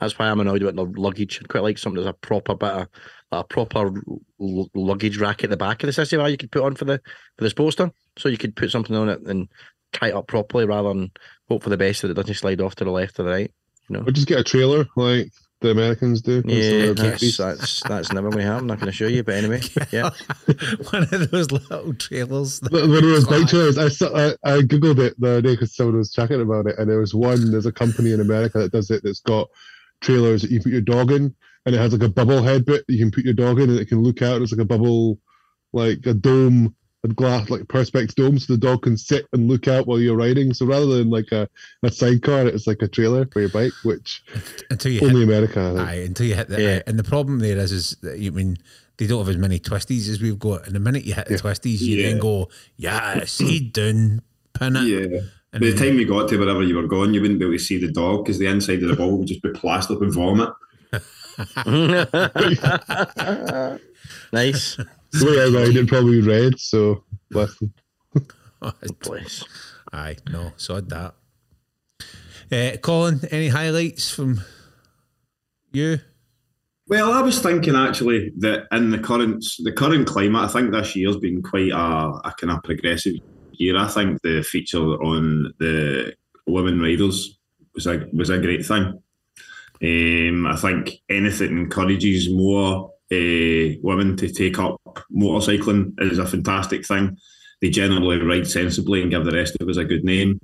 that's 0.00 0.18
why 0.18 0.28
I'm 0.28 0.40
annoyed 0.40 0.62
with 0.62 0.76
the 0.76 0.84
luggage. 0.84 1.38
I'd 1.40 1.48
quite 1.48 1.62
like 1.62 1.78
something 1.78 2.02
that's 2.02 2.14
a 2.14 2.26
proper 2.26 2.54
bit 2.54 2.70
of 2.70 2.88
like 3.30 3.40
a 3.40 3.44
proper 3.44 3.92
l- 4.40 4.70
luggage 4.74 5.18
rack 5.18 5.44
at 5.44 5.50
the 5.50 5.56
back 5.56 5.82
of 5.82 5.94
the 5.94 6.16
bar 6.16 6.28
you 6.28 6.36
could 6.36 6.52
put 6.52 6.62
on 6.62 6.74
for 6.74 6.84
the 6.84 7.00
for 7.36 7.44
the 7.44 7.50
Sportster, 7.50 7.92
so 8.16 8.28
you 8.28 8.38
could 8.38 8.56
put 8.56 8.70
something 8.70 8.96
on 8.96 9.08
it 9.08 9.20
and 9.22 9.48
tie 9.92 10.08
it 10.08 10.14
up 10.14 10.26
properly 10.26 10.66
rather 10.66 10.88
than 10.88 11.10
hope 11.48 11.62
for 11.62 11.70
the 11.70 11.76
best 11.76 12.02
that 12.02 12.10
it 12.10 12.14
doesn't 12.14 12.34
slide 12.34 12.60
off 12.60 12.74
to 12.76 12.84
the 12.84 12.90
left 12.90 13.18
or 13.18 13.24
the 13.24 13.30
right. 13.30 13.52
You 13.88 13.96
know, 13.96 14.04
or 14.06 14.12
just 14.12 14.28
get 14.28 14.40
a 14.40 14.44
trailer 14.44 14.86
like 14.96 15.32
the 15.60 15.70
Americans 15.70 16.22
do. 16.22 16.42
Yeah, 16.44 16.54
instead 16.54 16.88
of 16.88 16.98
a 16.98 17.02
that's 17.02 17.20
piece. 17.20 17.36
that's, 17.36 17.82
that's 17.88 18.12
never 18.12 18.30
going 18.30 18.44
to 18.44 18.52
happen. 18.52 18.70
I 18.70 18.76
can 18.76 18.88
assure 18.88 19.08
you. 19.08 19.24
But 19.24 19.34
anyway, 19.34 19.60
yeah. 19.90 20.10
One 20.90 21.02
of 21.02 21.30
those 21.30 21.50
little 21.50 21.94
trailers. 21.94 22.60
One 22.70 22.82
of 22.82 22.90
those 22.90 23.26
bike 23.26 23.48
trailers. 23.48 23.78
I, 23.78 23.86
I 24.06 24.34
I 24.44 24.58
googled 24.60 24.98
it 24.98 25.18
the 25.20 25.28
other 25.28 25.42
day 25.42 25.54
because 25.54 25.74
someone 25.74 25.98
was 25.98 26.12
chatting 26.12 26.40
about 26.40 26.66
it, 26.66 26.78
and 26.78 26.88
there 26.88 27.00
was 27.00 27.14
one. 27.14 27.50
There's 27.50 27.66
a 27.66 27.72
company 27.72 28.12
in 28.12 28.20
America 28.20 28.58
that 28.58 28.72
does 28.72 28.90
it. 28.90 29.02
That's 29.02 29.20
got 29.20 29.48
trailers 30.00 30.42
that 30.42 30.50
you 30.50 30.60
put 30.60 30.72
your 30.72 30.80
dog 30.80 31.10
in, 31.10 31.34
and 31.66 31.74
it 31.74 31.78
has 31.78 31.92
like 31.92 32.02
a 32.02 32.12
bubble 32.12 32.42
head 32.42 32.64
bit 32.64 32.84
that 32.86 32.92
you 32.92 33.00
can 33.00 33.10
put 33.10 33.24
your 33.24 33.34
dog 33.34 33.58
in, 33.58 33.70
and 33.70 33.78
it 33.78 33.88
can 33.88 34.02
look 34.02 34.22
out. 34.22 34.40
It's 34.42 34.52
like 34.52 34.60
a 34.60 34.64
bubble, 34.64 35.18
like 35.72 36.06
a 36.06 36.14
dome, 36.14 36.74
a 37.04 37.08
glass, 37.08 37.48
like 37.48 37.62
perspex 37.62 38.14
dome, 38.14 38.38
so 38.38 38.52
the 38.52 38.58
dog 38.58 38.82
can 38.82 38.96
sit 38.96 39.26
and 39.32 39.48
look 39.48 39.68
out 39.68 39.86
while 39.86 40.00
you're 40.00 40.16
riding. 40.16 40.52
So 40.52 40.66
rather 40.66 40.86
than 40.86 41.10
like 41.10 41.30
a, 41.32 41.48
a 41.82 41.90
sidecar, 41.92 42.46
it's 42.48 42.66
like 42.66 42.82
a 42.82 42.88
trailer 42.88 43.24
for 43.32 43.40
your 43.40 43.50
bike, 43.50 43.72
which 43.84 44.22
Until 44.70 44.92
you 44.92 45.00
hit 45.00 45.10
America. 45.22 45.60
I 45.60 45.74
think. 45.76 45.88
Aye, 45.88 46.02
until 46.06 46.26
you 46.26 46.34
hit 46.34 46.48
the 46.48 46.60
Yeah. 46.62 46.82
and 46.86 46.98
the 46.98 47.04
problem 47.04 47.38
there 47.38 47.56
is 47.58 47.70
is 47.72 47.96
that 48.02 48.18
you 48.18 48.32
mean 48.32 48.58
they 48.96 49.06
don't 49.06 49.20
have 49.20 49.28
as 49.28 49.36
many 49.36 49.60
twisties 49.60 50.08
as 50.08 50.20
we've 50.20 50.38
got. 50.40 50.66
And 50.66 50.74
the 50.74 50.80
minute 50.80 51.04
you 51.04 51.14
hit 51.14 51.28
the 51.28 51.36
twisties, 51.36 51.80
you 51.80 52.02
then 52.02 52.18
go, 52.18 52.48
yeah, 52.76 53.24
he 53.24 53.60
done, 53.60 54.22
pin 54.54 54.74
it. 54.76 54.82
Yeah. 54.82 55.20
And 55.52 55.60
By 55.62 55.68
the 55.68 55.70
then- 55.70 55.76
time 55.90 55.98
you 56.00 56.06
got 56.06 56.28
to 56.30 56.36
wherever 56.36 56.62
you 56.64 56.74
were 56.76 56.88
going, 56.88 57.14
you 57.14 57.20
wouldn't 57.22 57.38
be 57.38 57.46
able 57.46 57.54
to 57.56 57.60
see 57.60 57.78
the 57.78 57.92
dog 57.92 58.24
because 58.24 58.38
the 58.40 58.46
inside 58.48 58.82
of 58.82 58.88
the 58.88 58.96
ball 58.96 59.16
would 59.18 59.28
just 59.28 59.40
be 59.42 59.50
plastered 59.50 60.00
with 60.00 60.14
vomit. 60.14 60.50
nice. 64.32 64.76
The 65.12 65.24
way 65.24 65.42
I 65.42 65.64
ride 65.64 65.88
probably 65.88 66.20
red, 66.20 66.58
so 66.58 67.04
bless 67.30 67.56
them. 67.58 67.72
Bless. 69.02 69.44
Aye, 69.92 70.16
no, 70.30 70.52
sod 70.56 70.90
that. 70.90 71.14
Uh, 72.50 72.76
Colin, 72.78 73.20
any 73.30 73.48
highlights 73.48 74.10
from 74.10 74.40
you? 75.72 75.98
Well, 76.86 77.12
I 77.12 77.20
was 77.20 77.40
thinking 77.40 77.76
actually 77.76 78.32
that 78.38 78.66
in 78.72 78.90
the 78.90 78.98
current 78.98 79.44
the 79.58 79.72
current 79.72 80.06
climate, 80.06 80.44
I 80.44 80.48
think 80.48 80.72
this 80.72 80.96
year's 80.96 81.18
been 81.18 81.42
quite 81.42 81.70
a, 81.70 81.76
a 82.24 82.34
kind 82.38 82.50
of 82.50 82.62
progressive 82.62 83.16
year. 83.52 83.76
I 83.76 83.88
think 83.88 84.22
the 84.22 84.42
feature 84.42 84.78
on 84.78 85.52
the 85.58 86.14
women 86.46 86.80
riders 86.80 87.38
was 87.74 87.86
a 87.86 88.06
was 88.12 88.30
a 88.30 88.38
great 88.38 88.64
thing. 88.64 89.02
Um, 89.80 90.46
I 90.46 90.56
think 90.56 91.02
anything 91.08 91.56
encourages 91.58 92.30
more 92.30 92.92
uh, 93.10 93.78
women 93.82 94.16
to 94.16 94.28
take 94.28 94.58
up 94.58 94.80
motorcycling 95.14 95.92
is 96.00 96.18
a 96.18 96.26
fantastic 96.26 96.86
thing. 96.86 97.16
They 97.60 97.70
generally 97.70 98.18
ride 98.18 98.46
sensibly 98.46 99.02
and 99.02 99.10
give 99.10 99.24
the 99.24 99.32
rest 99.32 99.56
of 99.60 99.68
us 99.68 99.76
a 99.76 99.84
good 99.84 100.04
name. 100.04 100.38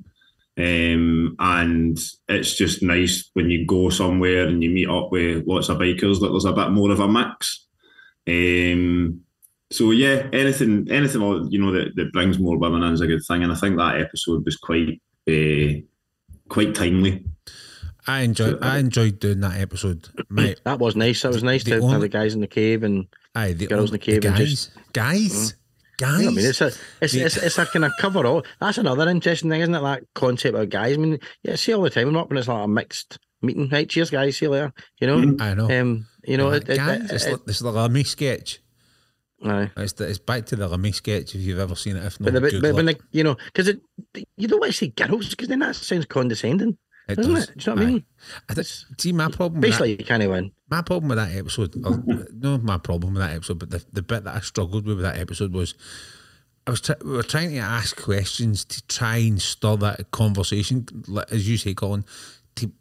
Um, 0.57 1.35
and 1.39 1.99
it's 2.29 2.55
just 2.55 2.83
nice 2.83 3.31
when 3.35 3.51
you 3.51 3.67
go 3.67 3.91
somewhere 3.91 4.47
and 4.47 4.63
you 4.63 4.71
meet 4.71 4.89
up 4.89 5.11
with 5.11 5.47
lots 5.47 5.69
of 5.69 5.79
bikers 5.79 6.21
that 6.21 6.29
there's 6.31 6.45
a 6.45 6.53
bit 6.53 6.71
more 6.71 6.91
of 6.91 7.01
a 7.01 7.09
mix. 7.09 7.67
Um, 8.27 9.21
so 9.71 9.91
yeah, 9.91 10.29
anything, 10.33 10.87
anything 10.91 11.49
you 11.51 11.61
know 11.61 11.73
that, 11.73 11.97
that 11.97 12.13
brings 12.13 12.39
more 12.39 12.57
women 12.57 12.83
in 12.83 12.93
is 12.93 13.01
a 13.01 13.07
good 13.07 13.25
thing, 13.27 13.43
and 13.43 13.53
I 13.53 13.57
think 13.57 13.77
that 13.77 14.01
episode 14.01 14.45
was 14.45 14.57
quite, 14.57 15.01
uh, 15.29 15.81
quite 16.49 16.75
timely. 16.75 17.25
I 18.07 18.21
enjoyed 18.23 18.59
I 18.63 18.79
enjoyed 18.79 19.19
doing 19.21 19.41
that 19.41 19.61
episode. 19.61 20.09
Mate, 20.31 20.61
That 20.65 20.79
was 20.79 20.95
nice. 20.97 21.23
That 21.23 21.33
was 21.33 21.43
nice 21.43 21.65
The 21.65 21.71
to 21.71 21.75
have 21.77 21.85
only- 21.85 22.01
the 22.01 22.09
guys 22.09 22.35
in 22.35 22.41
the 22.41 22.47
cave 22.47 22.83
and 22.83 23.07
aye, 23.35 23.53
the 23.53 23.67
Girls 23.67 23.91
in 23.91 23.95
the 23.95 23.99
cave 23.99 24.25
and 24.25 24.37
guys, 24.37 24.51
just- 24.51 24.71
guys, 24.93 25.55
guys. 25.99 26.19
you 26.19 26.25
know 26.25 26.31
I 26.31 26.35
mean, 26.35 26.45
it's 26.47 26.61
a 26.61 26.73
it's, 27.01 27.15
Yeah. 27.15 27.27
it's 27.27 27.37
it's 27.37 27.59
a 27.59 27.67
kind 27.67 27.85
of 27.85 27.93
cover 28.01 28.27
all. 28.27 28.45
That's 28.61 28.79
another 28.79 29.09
interesting 29.09 29.51
thing, 29.51 29.61
isn't 29.63 29.75
it? 29.75 29.81
That 29.81 30.03
concept 30.15 30.57
of 30.57 30.69
guys. 30.69 30.97
I 30.97 31.01
mean, 31.01 31.19
yeah, 31.43 31.57
see 31.57 31.73
all 31.75 31.83
the 31.83 31.91
time 31.91 32.09
I'm 32.09 32.15
not 32.15 32.29
when 32.29 32.39
it's 32.39 32.49
like 32.49 32.65
a 32.65 32.69
mixed 32.69 33.19
meeting. 33.43 33.69
Right, 33.71 33.89
cheers, 33.89 34.11
guys. 34.11 34.37
See 34.37 34.47
you 34.47 34.51
later. 34.51 34.73
You 35.01 35.07
know. 35.07 35.37
I 35.45 35.55
know. 35.55 35.71
um, 35.81 36.07
you 36.25 36.37
know, 36.37 36.51
it, 36.51 36.69
it, 36.69 36.77
guys, 36.77 37.01
it, 37.05 37.11
it's, 37.13 37.25
it- 37.27 37.33
like, 37.33 37.41
it's 37.49 37.63
like 37.63 37.91
a 37.91 37.93
me 37.93 38.05
sketch. 38.05 38.61
aye. 39.45 39.71
It's, 39.77 39.93
the, 39.95 40.09
it's 40.09 40.19
back 40.19 40.47
to 40.47 40.57
the 40.57 40.69
Limmy 40.69 40.95
sketch 40.95 41.35
if 41.35 41.41
you've 41.43 41.59
ever 41.59 41.75
seen 41.75 41.97
it. 41.97 42.05
If 42.05 42.19
not, 42.21 42.33
But, 42.33 42.43
the, 42.43 42.61
but, 42.61 42.75
when 42.75 42.87
the, 42.87 42.99
you 43.13 43.25
know, 43.25 43.37
because 43.47 43.69
it, 43.69 43.81
you 44.37 44.49
don't 44.49 44.61
want 44.61 44.73
to 44.73 44.77
say 44.79 44.89
girls 44.89 45.29
because 45.31 45.49
then 45.49 45.59
that 45.61 45.77
sounds 45.77 46.07
condescending, 46.07 46.79
It 47.09 47.17
doesn't 47.17 47.35
does. 47.35 47.49
it? 47.51 47.59
Do 47.59 47.71
you 47.71 47.77
know 47.77 47.83
what 47.83 47.89
I 47.89 47.93
mean? 47.93 48.05
I 48.49 48.55
th- 48.55 48.85
see 48.99 49.13
my 49.13 49.29
problem. 49.29 49.61
With 49.61 49.63
that, 49.63 49.79
Basically, 49.79 49.91
you 49.91 50.05
can't 50.05 50.31
win. 50.31 50.53
my 50.71 50.83
problem 50.83 51.09
with 51.11 51.19
that 51.19 51.37
episode, 51.37 51.77
or, 51.85 51.93
oh, 51.93 52.25
no, 52.33 52.59
my 52.59 52.79
problem 52.79 53.15
with 53.15 53.23
that 53.23 53.35
episode, 53.35 53.59
but 53.59 53.71
the, 53.71 53.85
the 53.93 54.03
bit 54.03 54.25
that 54.25 54.37
I 54.37 54.41
struggled 54.41 54.87
with 54.87 54.97
with 54.97 55.05
that 55.05 55.19
episode 55.19 55.53
was 55.53 55.75
I 56.67 56.71
was 56.71 56.83
we 57.05 57.11
were 57.13 57.23
trying 57.23 57.51
to 57.51 57.59
ask 57.59 58.01
questions 58.01 58.65
to 58.65 58.87
try 58.87 59.17
and 59.19 59.41
stir 59.41 59.77
that 59.77 60.11
conversation, 60.13 60.87
as 61.31 61.49
you 61.49 61.59
say, 61.59 61.75
Colin, 61.75 62.05
to 62.57 62.73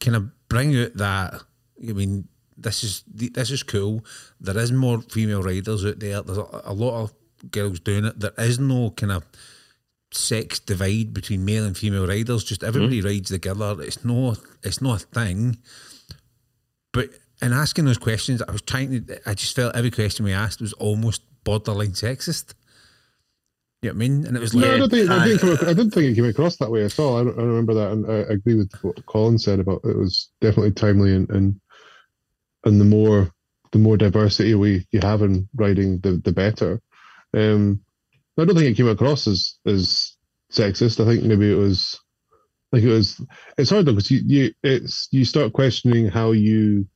kind 0.00 0.16
of 0.16 0.48
bring 0.48 0.78
out 0.78 0.94
that. 0.94 1.42
I 1.88 1.92
mean, 1.92 2.28
this 2.58 2.84
is 2.84 3.04
this 3.08 3.50
is 3.50 3.62
cool. 3.62 4.04
There 4.40 4.58
is 4.58 4.70
more 4.70 5.00
female 5.00 5.42
riders 5.42 5.84
out 5.84 5.98
there. 5.98 6.20
There's 6.22 6.38
a, 6.38 6.60
a 6.64 6.74
lot 6.74 7.02
of 7.02 7.12
girls 7.50 7.80
doing 7.80 8.04
it. 8.04 8.20
There 8.20 8.34
is 8.38 8.58
no 8.58 8.90
kind 8.90 9.12
of 9.12 9.24
sex 10.12 10.58
divide 10.58 11.14
between 11.14 11.44
male 11.44 11.64
and 11.64 11.76
female 11.76 12.06
riders. 12.06 12.44
Just 12.44 12.62
everybody 12.62 13.00
rides 13.00 13.30
together. 13.30 13.76
It's 13.80 14.04
no, 14.04 14.36
it's 14.62 14.80
not 14.80 15.02
a 15.02 15.06
thing. 15.06 15.58
But 16.92 17.10
in 17.40 17.52
asking 17.52 17.86
those 17.86 17.98
questions, 17.98 18.42
I 18.42 18.52
was 18.52 18.62
trying 18.62 19.06
to. 19.06 19.28
I 19.28 19.34
just 19.34 19.56
felt 19.56 19.74
every 19.74 19.90
question 19.90 20.24
we 20.24 20.32
asked 20.32 20.60
was 20.60 20.72
almost 20.74 21.22
borderline 21.44 21.92
sexist. 21.92 22.54
You 23.82 23.90
know 23.90 23.94
what 23.94 23.96
I 23.96 24.08
mean? 24.08 24.26
And 24.26 24.36
it 24.36 24.40
was 24.40 24.54
like, 24.54 24.64
No, 24.64 24.74
I 24.74 24.78
don't 24.78 24.90
think 24.90 25.10
I 25.10 25.26
didn't, 25.26 25.40
come 25.40 25.68
I 25.68 25.72
didn't 25.72 25.90
think 25.90 26.12
it 26.12 26.14
came 26.14 26.24
across 26.24 26.56
that 26.58 26.70
way 26.70 26.84
at 26.84 26.98
all. 27.00 27.16
I, 27.16 27.20
I 27.20 27.44
remember 27.44 27.74
that, 27.74 27.90
and 27.90 28.06
I, 28.06 28.14
I 28.14 28.34
agree 28.34 28.54
with 28.54 28.72
what 28.82 29.04
Colin 29.06 29.38
said 29.38 29.58
about 29.58 29.80
it 29.84 29.96
was 29.96 30.30
definitely 30.40 30.72
timely 30.72 31.14
and 31.14 31.28
and 31.30 31.60
and 32.64 32.80
the 32.80 32.84
more 32.84 33.32
the 33.72 33.78
more 33.78 33.96
diversity 33.96 34.54
we 34.54 34.86
you 34.92 35.00
have 35.00 35.22
in 35.22 35.48
riding, 35.56 35.98
the 35.98 36.20
the 36.24 36.32
better. 36.32 36.80
Um, 37.34 37.80
I 38.38 38.44
don't 38.44 38.56
think 38.56 38.70
it 38.70 38.76
came 38.76 38.88
across 38.88 39.26
as 39.26 39.58
as 39.66 40.16
sexist. 40.50 41.00
I 41.00 41.06
think 41.06 41.24
maybe 41.24 41.50
it 41.50 41.56
was 41.56 42.00
like 42.72 42.82
it 42.82 42.88
was. 42.88 43.20
It's 43.58 43.70
hard 43.70 43.86
though 43.86 43.92
because 43.92 44.10
you 44.10 44.20
you 44.24 44.54
it's 44.62 45.08
you 45.10 45.24
start 45.24 45.52
questioning 45.52 46.08
how 46.08 46.32
you 46.32 46.86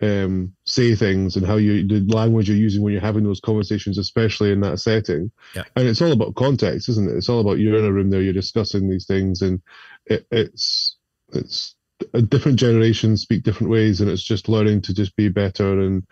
um 0.00 0.52
say 0.66 0.96
things 0.96 1.36
and 1.36 1.46
how 1.46 1.56
you 1.56 1.86
the 1.86 2.00
language 2.12 2.48
you're 2.48 2.58
using 2.58 2.82
when 2.82 2.92
you're 2.92 3.00
having 3.00 3.24
those 3.24 3.40
conversations, 3.40 3.98
especially 3.98 4.50
in 4.50 4.60
that 4.60 4.80
setting. 4.80 5.30
Yeah. 5.54 5.62
And 5.76 5.86
it's 5.86 6.02
all 6.02 6.12
about 6.12 6.34
context, 6.34 6.88
isn't 6.88 7.08
it? 7.08 7.16
It's 7.16 7.28
all 7.28 7.40
about 7.40 7.58
you're 7.58 7.78
in 7.78 7.84
a 7.84 7.92
room 7.92 8.10
there, 8.10 8.22
you're 8.22 8.32
discussing 8.32 8.88
these 8.88 9.06
things, 9.06 9.42
and 9.42 9.62
it, 10.06 10.26
it's 10.30 10.96
it's 11.32 11.76
a 12.14 12.22
different 12.22 12.58
generations 12.58 13.22
speak 13.22 13.42
different 13.42 13.70
ways, 13.70 14.00
and 14.00 14.10
it's 14.10 14.22
just 14.22 14.48
learning 14.48 14.82
to 14.82 14.94
just 14.94 15.14
be 15.16 15.28
better 15.28 15.80
and 15.80 16.04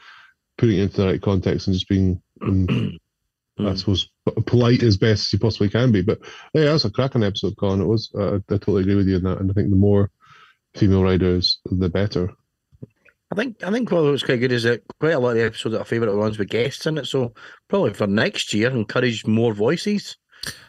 putting 0.59 0.79
it 0.79 0.83
into 0.83 0.97
the 0.99 1.07
right 1.07 1.23
context 1.23 1.67
and 1.67 1.75
just 1.75 1.89
being, 1.89 2.23
um, 2.43 2.99
I 3.59 3.75
suppose, 3.75 4.09
polite 4.47 4.83
as 4.83 4.97
best 4.97 5.27
as 5.27 5.33
you 5.33 5.39
possibly 5.39 5.69
can 5.69 5.93
be. 5.93 6.03
But 6.03 6.21
yeah, 6.55 6.65
that's 6.65 6.85
a 6.85 6.91
cracking 6.91 7.23
episode, 7.23 7.57
Colin. 7.59 7.81
It 7.81 7.87
was. 7.87 8.11
Uh, 8.15 8.37
I 8.37 8.39
totally 8.49 8.83
agree 8.83 8.95
with 8.97 9.09
you 9.09 9.17
on 9.17 9.23
that, 9.25 9.39
and 9.41 9.51
I 9.51 9.55
think 9.55 9.71
the 9.71 9.77
more 9.77 10.11
female 10.75 11.03
riders, 11.03 11.59
the 11.65 11.89
better. 11.89 12.31
I 13.33 13.37
think 13.37 13.63
I 13.63 13.71
think 13.71 13.91
what 13.93 14.03
was 14.03 14.23
quite 14.25 14.41
good 14.41 14.51
is 14.53 14.65
that 14.65 14.83
quite 14.99 15.13
a 15.15 15.19
lot 15.19 15.31
of 15.31 15.37
the 15.37 15.45
episodes 15.45 15.73
that 15.75 15.81
are 15.81 15.85
favourite 15.85 16.17
ones 16.17 16.39
with 16.39 16.49
guests 16.49 16.87
in 16.87 16.99
it. 16.99 17.07
So 17.07 17.33
probably 17.69 17.95
for 17.95 18.07
next 18.09 18.53
year, 18.53 18.71
encourage 18.71 19.25
more 19.25 19.55
voices 19.55 20.17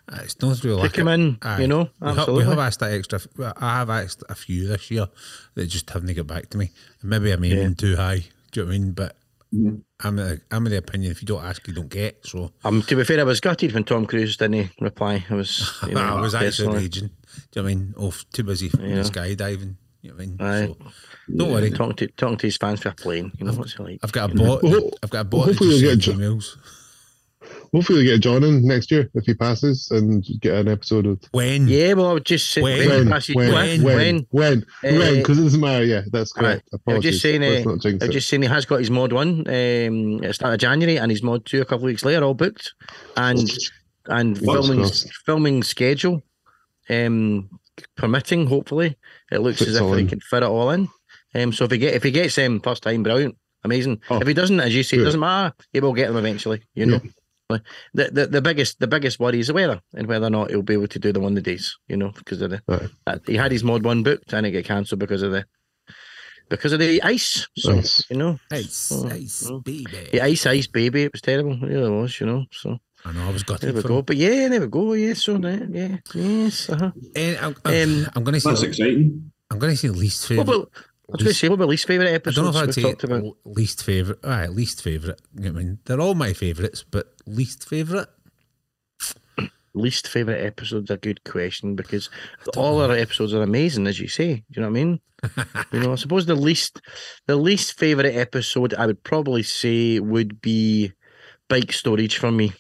Uh, 0.07 0.19
It's 0.23 0.39
not 0.41 0.63
really 0.63 0.77
to 0.77 0.81
like 0.83 0.93
come 0.93 1.07
in. 1.07 1.37
Aye. 1.41 1.61
You 1.61 1.67
know, 1.67 1.89
We 1.99 2.13
have, 2.13 2.27
we 2.27 2.43
have 2.43 2.59
asked 2.59 2.81
that 2.81 2.91
extra. 2.93 3.19
I 3.57 3.77
have 3.79 3.89
asked 3.89 4.23
a 4.29 4.35
few 4.35 4.67
this 4.67 4.91
year 4.91 5.07
that 5.55 5.67
just 5.67 5.89
haven't 5.89 6.13
got 6.15 6.27
back 6.27 6.49
to 6.49 6.57
me. 6.57 6.69
Maybe 7.01 7.31
I'm 7.31 7.43
aiming 7.43 7.75
too 7.75 7.95
high. 7.95 8.25
Do 8.51 8.59
you 8.59 8.65
know 8.65 8.69
what 8.69 8.75
I 8.75 8.79
mean? 8.79 8.91
But 8.91 9.15
I'm 9.53 9.83
of 10.01 10.15
the, 10.29 10.41
I'm 10.49 10.65
of 10.65 10.71
the 10.71 10.77
opinion 10.77 11.11
if 11.11 11.21
you 11.21 11.25
don't 11.25 11.43
ask, 11.43 11.67
you 11.67 11.73
don't 11.73 11.89
get. 11.89 12.25
So 12.25 12.53
Um, 12.63 12.81
to 12.83 12.95
be 12.95 13.03
fair, 13.03 13.19
I 13.19 13.23
was 13.23 13.41
gutted 13.41 13.73
when 13.73 13.83
Tom 13.83 14.05
Cruise 14.05 14.37
didn't 14.37 14.71
reply. 14.79 15.25
I 15.29 15.33
was, 15.35 15.77
you 15.87 15.93
know, 15.93 15.99
I 16.01 16.21
was 16.21 16.33
actually 16.33 16.49
personally- 16.67 16.77
raging. 16.83 17.09
Do 17.51 17.59
you 17.59 17.61
know 17.61 17.63
what 17.63 17.71
I 17.71 17.75
mean? 17.75 17.93
Oh, 17.97 18.13
too 18.33 18.43
busy 18.43 18.67
Yeah. 18.67 19.03
skydiving. 19.03 19.75
You 20.01 20.11
know 20.11 20.15
what 20.15 20.23
I 20.23 20.25
mean? 20.25 20.37
Aye. 20.39 20.65
So, 20.67 20.77
don't 21.37 21.51
worry. 21.51 21.69
talking 21.71 21.95
to 21.97 22.07
talking 22.07 22.37
to 22.37 22.47
his 22.47 22.57
fans 22.57 22.81
for 22.81 22.89
a 22.89 22.93
plane. 22.95 23.31
You 23.37 23.45
know 23.45 23.53
what's 23.53 23.73
he 23.75 23.83
like? 23.83 23.99
I've 24.03 24.11
got 24.11 24.31
a 24.31 24.35
bot. 24.35 24.63
Well, 24.63 24.89
I've 25.03 25.09
got 25.09 25.19
a 25.21 25.23
bot 25.25 25.45
that 25.45 25.51
hopefully 25.53 25.79
just 25.79 25.81
you'll 26.07 26.15
get 26.17 26.19
emails. 26.19 26.57
Hopefully, 27.73 27.99
we 27.99 28.05
get 28.05 28.19
John 28.21 28.43
in 28.43 28.65
next 28.67 28.91
year 28.91 29.09
if 29.15 29.25
he 29.25 29.33
passes 29.33 29.89
and 29.91 30.23
get 30.41 30.53
an 30.53 30.67
episode 30.67 31.05
of 31.07 31.19
When? 31.31 31.67
Yeah, 31.67 31.93
well, 31.93 32.07
I 32.09 32.13
would 32.13 32.25
just 32.25 32.51
say 32.51 32.61
When? 32.61 32.87
when, 32.87 33.09
when, 33.09 33.21
when, 33.33 33.51
when, 33.53 33.83
when, 33.83 33.83
when. 33.83 34.25
when, 34.29 34.63
Uh, 34.95 34.99
when, 34.99 35.15
because 35.17 35.39
it 35.39 35.43
doesn't 35.43 35.59
matter. 35.61 35.83
Yeah, 35.85 36.01
that's 36.11 36.33
Right. 36.37 36.43
correct. 36.43 36.69
I 36.71 36.75
was 36.75 36.81
Apologies. 36.81 37.11
just 37.11 37.21
saying, 37.23 37.43
uh, 37.43 37.69
I 37.69 37.73
was 37.73 37.85
it. 37.85 38.11
just 38.11 38.29
saying 38.29 38.41
he 38.43 38.47
has 38.47 38.65
got 38.65 38.79
his 38.79 38.91
mod 38.91 39.13
one 39.13 39.39
um, 39.47 40.15
at 40.23 40.27
the 40.27 40.33
start 40.33 40.53
of 40.53 40.59
January 40.59 40.97
and 40.97 41.09
his 41.11 41.23
mod 41.23 41.45
two 41.45 41.61
a 41.61 41.65
couple 41.65 41.77
of 41.85 41.91
weeks 41.91 42.05
later, 42.05 42.23
all 42.23 42.33
booked, 42.33 42.73
and 43.17 43.39
and 44.07 44.37
Fingers 44.37 44.53
filming 44.67 44.79
crossed. 44.79 45.13
filming 45.25 45.63
schedule, 45.63 46.23
um, 46.89 47.49
permitting. 47.95 48.47
Hopefully, 48.47 48.97
it 49.31 49.39
looks 49.41 49.59
Fits 49.59 49.69
as 49.71 49.75
if 49.77 49.81
all 49.81 49.93
he 49.93 50.05
can 50.05 50.19
fit 50.19 50.43
it 50.43 50.49
all 50.49 50.69
in. 50.71 50.87
Um, 51.33 51.53
so 51.53 51.65
if 51.65 51.71
he 51.71 51.77
get 51.77 51.93
if 51.95 52.03
he 52.03 52.11
gets 52.11 52.35
them 52.35 52.59
first 52.59 52.83
time, 52.83 53.03
brilliant, 53.03 53.37
amazing. 53.63 54.01
Oh, 54.09 54.19
if 54.19 54.27
he 54.27 54.33
doesn't, 54.33 54.59
as 54.59 54.75
you 54.75 54.83
say, 54.83 54.97
it 54.97 55.03
doesn't 55.05 55.19
matter. 55.19 55.55
He 55.71 55.79
will 55.79 55.93
get 55.93 56.07
them 56.07 56.17
eventually. 56.17 56.61
You 56.75 56.85
know. 56.87 56.99
But 56.99 57.11
The, 57.93 58.09
the 58.11 58.27
the 58.27 58.41
biggest 58.41 58.79
the 58.79 58.87
biggest 58.87 59.19
worry 59.19 59.39
is 59.39 59.47
the 59.47 59.53
weather 59.53 59.81
and 59.95 60.07
whether 60.07 60.27
or 60.27 60.29
not 60.29 60.49
he'll 60.51 60.61
be 60.61 60.73
able 60.73 60.87
to 60.87 60.99
do 60.99 61.11
the 61.11 61.19
one 61.19 61.33
of 61.37 61.43
the 61.43 61.51
days, 61.51 61.75
you 61.87 61.97
know, 61.97 62.11
because 62.11 62.41
of 62.41 62.51
the 62.51 62.61
Aye. 62.69 62.89
uh, 63.07 63.17
he 63.27 63.35
had 63.35 63.51
his 63.51 63.63
mod 63.63 63.83
one 63.83 64.03
booked 64.03 64.33
and 64.33 64.45
it 64.45 64.51
got 64.51 64.63
cancelled 64.65 64.99
because 64.99 65.21
of 65.21 65.31
the 65.31 65.45
because 66.49 66.73
of 66.73 66.79
the 66.79 67.01
ice. 67.03 67.47
So 67.57 67.77
Ice. 67.77 68.03
you 68.09 68.17
know, 68.17 68.39
Ice, 68.51 68.91
Oh, 68.93 69.07
ice, 69.09 69.47
oh. 69.49 69.59
baby. 69.59 70.09
the 70.11 70.21
ice 70.21 70.45
ice 70.45 70.67
baby, 70.67 71.03
it 71.03 71.11
was 71.13 71.21
terrible. 71.21 71.53
It 71.63 71.67
really 71.67 71.89
was, 71.91 72.19
you 72.19 72.27
know. 72.27 72.45
So 72.51 72.77
I 73.05 73.13
know. 73.13 73.23
I 73.27 73.31
was 73.31 73.43
there 73.43 73.55
gutted 73.57 73.75
we 73.75 73.81
for 73.81 73.87
go. 73.87 73.97
him. 73.99 74.05
But 74.05 74.17
yeah, 74.17 74.47
there 74.49 74.61
we 74.61 74.67
go. 74.67 74.93
Yeah, 74.93 75.13
so 75.13 75.37
there, 75.37 75.67
yeah, 75.71 75.97
yes. 76.13 76.69
Uh-huh. 76.69 76.91
Eh, 77.15 77.35
I'm, 77.41 77.55
Um, 77.65 78.07
I'm 78.15 78.23
going 78.23 78.39
to 78.39 78.43
That's 78.47 78.61
say. 78.61 78.67
exciting. 78.67 79.31
I'm 79.49 79.59
going 79.59 79.73
to 79.73 79.77
say 79.77 79.87
at 79.89 79.95
least 79.95 80.29
What 80.29 80.37
favorite. 80.47 80.53
about? 80.55 80.71
I 81.11 81.15
was 81.15 81.23
going 81.23 81.33
to 81.33 81.37
say, 81.37 81.49
what 81.49 81.55
about 81.55 81.67
least 81.67 81.87
favorite 81.87 82.13
episode? 82.13 82.41
I 82.41 82.43
don't 82.43 82.53
know 82.53 82.59
if 82.61 82.69
I'd 82.69 82.73
say 82.73 83.05
about? 83.05 83.37
least 83.43 83.83
favorite. 83.83 84.19
All 84.23 84.29
right, 84.29 84.49
least 84.49 84.85
know 84.85 85.01
what 85.33 85.45
I 85.45 85.49
mean, 85.51 85.79
they're 85.83 85.99
all 85.99 86.15
my 86.15 86.31
favorites, 86.31 86.85
but 86.89 87.13
least 87.25 87.67
favorite. 87.67 88.07
Least 89.73 90.07
favorite 90.07 90.45
episodes? 90.45 90.89
Are 90.89 90.95
a 90.95 90.97
good 90.97 91.23
question 91.25 91.75
because 91.75 92.09
all 92.55 92.81
our 92.81 92.91
episodes 92.91 93.33
are 93.33 93.41
amazing, 93.41 93.87
as 93.87 93.99
you 93.99 94.07
say. 94.07 94.35
Do 94.35 94.43
you 94.49 94.61
know 94.61 94.69
what 94.69 94.79
I 94.79 94.83
mean? 94.83 95.01
you 95.73 95.79
know, 95.79 95.91
I 95.91 95.95
suppose 96.03 96.25
the 96.25 96.35
least, 96.35 96.81
the 97.27 97.35
least 97.35 97.77
favorite 97.77 98.15
episode 98.15 98.73
I 98.73 98.85
would 98.85 99.03
probably 99.03 99.43
say 99.43 99.99
would 99.99 100.41
be 100.41 100.93
bike 101.49 101.73
storage 101.73 102.17
for 102.17 102.31
me. 102.31 102.53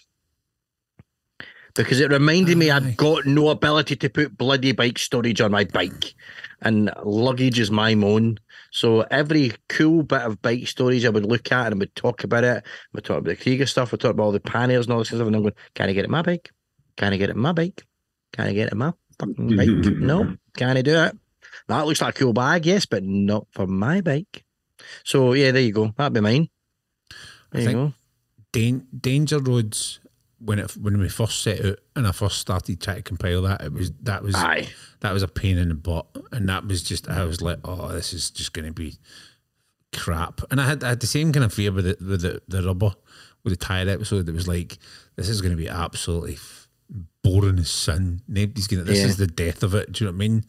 Because 1.75 1.99
it 1.99 2.11
reminded 2.11 2.57
me 2.57 2.69
I've 2.69 2.97
got 2.97 3.25
no 3.25 3.49
ability 3.49 3.95
to 3.97 4.09
put 4.09 4.37
bloody 4.37 4.71
bike 4.73 4.97
storage 4.99 5.39
on 5.41 5.51
my 5.51 5.63
bike, 5.63 6.13
and 6.61 6.91
luggage 7.03 7.59
is 7.59 7.71
my 7.71 7.93
own. 7.93 8.39
So 8.71 9.01
every 9.11 9.53
cool 9.69 10.03
bit 10.03 10.21
of 10.21 10.41
bike 10.41 10.67
storage 10.67 11.05
I 11.05 11.09
would 11.09 11.25
look 11.25 11.51
at 11.51 11.67
and 11.67 11.75
I 11.75 11.77
would 11.79 11.95
talk 11.95 12.23
about 12.23 12.43
it. 12.43 12.63
I 12.65 12.67
would 12.93 13.03
talk 13.05 13.19
about 13.19 13.37
the 13.37 13.43
Kriega 13.43 13.67
stuff. 13.67 13.91
Would 13.91 14.01
talk 14.01 14.11
about 14.11 14.23
all 14.23 14.31
the 14.31 14.39
panels 14.39 14.85
and 14.85 14.93
all 14.93 14.99
this 14.99 15.09
stuff. 15.09 15.21
And 15.21 15.35
I'm 15.35 15.41
going, 15.41 15.53
can 15.73 15.89
I 15.89 15.93
get 15.93 16.01
it 16.01 16.05
in 16.05 16.11
my 16.11 16.21
bike? 16.21 16.51
Can 16.97 17.13
I 17.13 17.17
get 17.17 17.29
it 17.29 17.35
in 17.35 17.41
my 17.41 17.51
bike? 17.51 17.83
Can 18.33 18.47
I 18.47 18.53
get 18.53 18.67
it 18.67 18.73
in 18.73 18.77
my 18.79 18.93
fucking 19.19 19.55
bike? 19.57 19.67
no. 19.97 20.35
Can 20.55 20.77
I 20.77 20.81
do 20.81 20.95
it? 21.03 21.17
That 21.67 21.85
looks 21.85 22.01
like 22.01 22.15
a 22.15 22.19
cool 22.19 22.33
bag, 22.33 22.65
yes, 22.65 22.85
but 22.85 23.03
not 23.03 23.47
for 23.51 23.67
my 23.67 24.01
bike. 24.01 24.43
So 25.03 25.33
yeah, 25.33 25.51
there 25.51 25.61
you 25.61 25.71
go. 25.73 25.93
That'd 25.97 26.13
be 26.13 26.19
mine. 26.21 26.49
There 27.51 27.59
I 27.59 27.59
you 27.59 27.65
think- 27.65 27.77
go. 27.77 27.93
Dan- 28.51 28.87
Danger 28.99 29.39
Roads. 29.39 30.00
When 30.43 30.57
it 30.59 30.71
when 30.77 30.97
we 30.99 31.07
first 31.07 31.41
set 31.43 31.63
out 31.63 31.79
and 31.95 32.07
I 32.07 32.11
first 32.11 32.39
started 32.39 32.81
trying 32.81 32.97
to 32.97 33.03
compile 33.03 33.43
that, 33.43 33.61
it 33.61 33.71
was 33.73 33.91
that 34.01 34.23
was 34.23 34.33
Aye. 34.35 34.69
that 35.01 35.13
was 35.13 35.21
a 35.23 35.27
pain 35.27 35.57
in 35.57 35.69
the 35.69 35.75
butt, 35.75 36.07
and 36.31 36.49
that 36.49 36.65
was 36.65 36.81
just 36.81 37.07
I 37.09 37.23
was 37.25 37.41
like, 37.41 37.59
oh, 37.63 37.89
this 37.89 38.11
is 38.11 38.31
just 38.31 38.51
going 38.53 38.65
to 38.65 38.71
be 38.73 38.97
crap. 39.93 40.41
And 40.49 40.59
I 40.59 40.65
had 40.67 40.83
I 40.83 40.89
had 40.89 40.99
the 40.99 41.07
same 41.07 41.31
kind 41.31 41.43
of 41.45 41.53
fear 41.53 41.71
with 41.71 41.85
the 41.85 41.97
with 42.03 42.21
the, 42.21 42.41
the 42.47 42.63
rubber 42.67 42.93
with 43.43 43.53
the 43.53 43.57
tire 43.65 43.87
episode. 43.89 44.27
It 44.27 44.33
was 44.33 44.47
like 44.47 44.77
this 45.15 45.29
is 45.29 45.41
going 45.41 45.51
to 45.55 45.57
be 45.61 45.69
absolutely 45.69 46.37
boring 47.23 47.59
as 47.59 47.69
sin. 47.69 48.21
Nobody's 48.27 48.67
going. 48.67 48.85
This 48.85 48.99
Yeah. 48.99 49.05
is 49.05 49.17
the 49.17 49.27
death 49.27 49.61
of 49.63 49.75
it. 49.75 49.91
Do 49.91 50.03
you 50.03 50.09
know 50.11 50.17
what 50.17 50.23
I 50.23 50.27
mean? 50.27 50.45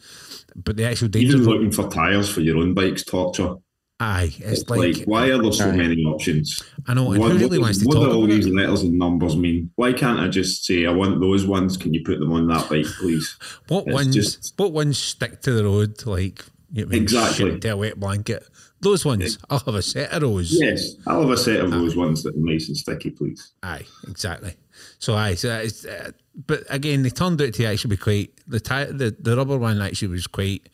But 0.56 0.76
the 0.76 0.84
actual 0.86 1.08
Even 1.08 1.20
danger, 1.20 1.38
Road- 1.38 1.46
looking 1.48 1.72
for 1.72 1.88
tyres 1.90 2.30
for 2.30 2.40
your 2.40 2.56
own 2.58 2.72
bike's 2.74 3.04
torture. 3.04 3.56
Aye, 4.02 4.34
it's 4.38 4.60
It's 4.62 4.70
like, 4.70 4.96
like, 4.98 5.04
why 5.06 5.30
are 5.30 5.40
there 5.40 5.52
so 5.52 5.68
Aye. 5.70 5.76
many 5.76 6.04
options? 6.04 6.62
I 6.86 6.94
know. 6.94 7.04
What, 7.04 7.18
really 7.32 7.58
what, 7.58 7.74
what 7.84 7.94
talk 7.94 8.10
do 8.10 8.12
all 8.12 8.26
these 8.26 8.46
it? 8.46 8.54
letters 8.54 8.82
and 8.82 8.98
numbers 8.98 9.36
mean? 9.36 9.70
Why 9.76 9.92
can't 9.92 10.18
I 10.20 10.28
just 10.28 10.64
say 10.64 10.86
I 10.86 10.90
want 10.92 11.20
those 11.20 11.46
ones? 11.46 11.76
Can 11.76 11.94
you 11.94 12.02
put 12.04 12.18
them 12.18 12.32
on 12.32 12.46
that 12.48 12.68
bike, 12.68 12.86
please? 13.00 13.36
What 13.68 13.84
It's 13.86 13.94
ones? 13.94 14.14
just- 14.14 14.54
what 14.56 14.72
ones 14.72 14.98
stick 14.98 15.40
to 15.42 15.52
the 15.52 15.64
road 15.64 16.04
like 16.06 16.44
you 16.72 16.82
know, 16.82 16.86
what 16.88 16.92
I 16.94 16.94
mean, 16.96 17.02
Exactly. 17.02 17.60
to 17.60 17.68
a 17.68 17.76
wet 17.76 18.00
blanket? 18.00 18.48
Those 18.80 19.04
ones. 19.04 19.38
I'll 19.48 19.60
have 19.60 19.74
a 19.76 19.82
set 19.82 20.10
of 20.12 20.22
those. 20.22 20.52
Yes, 20.60 20.96
I'll 21.06 21.20
have 21.22 21.30
a 21.30 21.36
set 21.36 21.60
of 21.60 21.70
those 21.70 21.94
ones 21.94 22.24
that 22.24 22.34
are 22.34 22.38
nice 22.38 22.66
and 22.66 22.76
sticky, 22.76 23.10
please. 23.10 23.52
Aye, 23.62 23.86
exactly. 24.08 24.54
So 24.98 25.14
aye, 25.14 25.34
so 25.36 25.54
it's, 25.58 25.84
uh, 25.84 26.10
but 26.46 26.64
again, 26.68 27.02
they 27.04 27.10
turned 27.10 27.40
out 27.40 27.52
to 27.54 27.64
actually 27.64 27.90
be 27.90 27.96
quite 27.98 28.30
the 28.48 28.58
the 28.58 29.14
the 29.20 29.36
rubber 29.36 29.56
one 29.58 29.80
actually 29.80 30.08
was 30.08 30.26
quite 30.26 30.68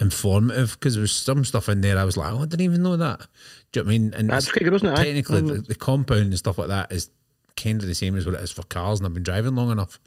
informative 0.00 0.72
because 0.78 0.94
there 0.94 1.00
was 1.00 1.12
some 1.12 1.44
stuff 1.44 1.68
in 1.68 1.80
there 1.80 1.98
I 1.98 2.04
was 2.04 2.16
like, 2.16 2.32
oh, 2.32 2.38
I 2.42 2.46
didn't 2.46 2.60
even 2.62 2.82
know 2.82 2.96
that. 2.96 3.26
Do 3.72 3.80
you 3.80 3.84
know 3.84 3.86
what 3.88 3.94
I 3.94 3.98
mean? 3.98 4.14
And 4.14 4.30
That's 4.30 4.50
good, 4.52 4.70
wasn't 4.70 4.92
it? 4.98 5.02
Technically, 5.02 5.40
the, 5.40 5.52
Mm. 5.54 5.66
the 5.66 5.74
compound 5.74 6.20
and 6.22 6.38
stuff 6.38 6.58
like 6.58 6.68
that 6.68 6.92
is 6.92 7.10
kind 7.56 7.80
of 7.80 7.88
the 7.88 7.94
same 7.94 8.16
as 8.16 8.26
what 8.26 8.34
it 8.34 8.42
is 8.42 8.52
for 8.52 8.62
cars, 8.64 9.00
and 9.00 9.06
I've 9.06 9.14
been 9.14 9.22
driving 9.22 9.54
long 9.56 9.70
enough. 9.70 9.98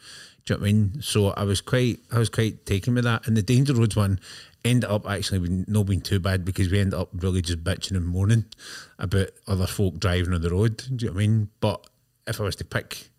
Do 0.46 0.54
you 0.54 0.58
know 0.58 0.62
what 0.62 0.70
I 0.70 0.74
mean? 0.74 1.02
So 1.02 1.28
I 1.30 1.44
was 1.44 1.62
quite, 1.62 2.00
I 2.12 2.20
was 2.20 2.30
quite 2.30 2.66
taken 2.66 2.94
with 2.96 3.04
that. 3.06 3.26
And 3.28 3.36
the 3.36 3.42
Danger 3.42 3.74
Roads 3.74 3.96
one 3.96 4.20
ended 4.64 4.90
up 4.90 5.08
actually 5.10 5.40
being, 5.40 5.66
not 5.68 5.86
being 5.88 6.02
too 6.02 6.20
bad 6.20 6.46
because 6.46 6.70
we 6.70 6.80
ended 6.80 6.94
up 7.00 7.10
really 7.14 7.42
just 7.42 7.64
bitching 7.64 7.98
and 7.98 8.06
moaning 8.08 8.46
about 9.00 9.30
other 9.48 9.68
folk 9.68 10.00
driving 10.00 10.34
on 10.34 10.42
the 10.42 10.50
road. 10.50 10.78
Do 10.96 11.06
you 11.06 11.08
know 11.12 11.16
what 11.16 11.24
I 11.24 11.28
mean? 11.28 11.50
But 11.60 11.88
if 12.28 12.40
I 12.40 12.44
was 12.44 12.56
to 12.58 12.66
pick 12.66 13.10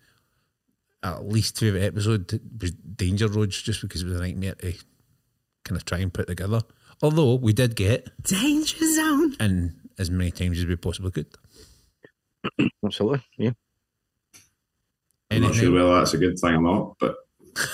at 1.02 1.26
least 1.28 1.58
favourite 1.58 1.84
episode, 1.84 2.32
it 2.32 2.42
was 2.60 2.70
Danger 2.72 3.28
Roads 3.28 3.60
just 3.60 3.80
because 3.80 4.02
it 4.02 4.06
was 4.08 4.16
a 4.16 4.22
nightmare 4.22 4.54
to 4.56 4.74
kind 5.64 5.76
of 5.76 5.84
try 5.84 5.98
and 5.98 6.12
put 6.12 6.26
together. 6.26 6.62
Although 7.02 7.34
we 7.36 7.52
did 7.52 7.76
get 7.76 8.08
Danger 8.22 8.76
Zone. 8.94 9.34
and 9.40 9.72
as 9.98 10.10
many 10.10 10.30
times 10.30 10.58
as 10.58 10.66
we 10.66 10.76
possibly 10.76 11.10
could. 11.10 11.26
Absolutely. 12.84 13.22
Yeah. 13.38 13.50
I'm 15.30 15.42
not 15.42 15.54
sure 15.54 15.70
whether 15.72 15.94
that's 15.94 16.14
a 16.14 16.18
good 16.18 16.38
thing 16.38 16.54
or 16.56 16.60
not, 16.62 16.96
but 16.98 17.14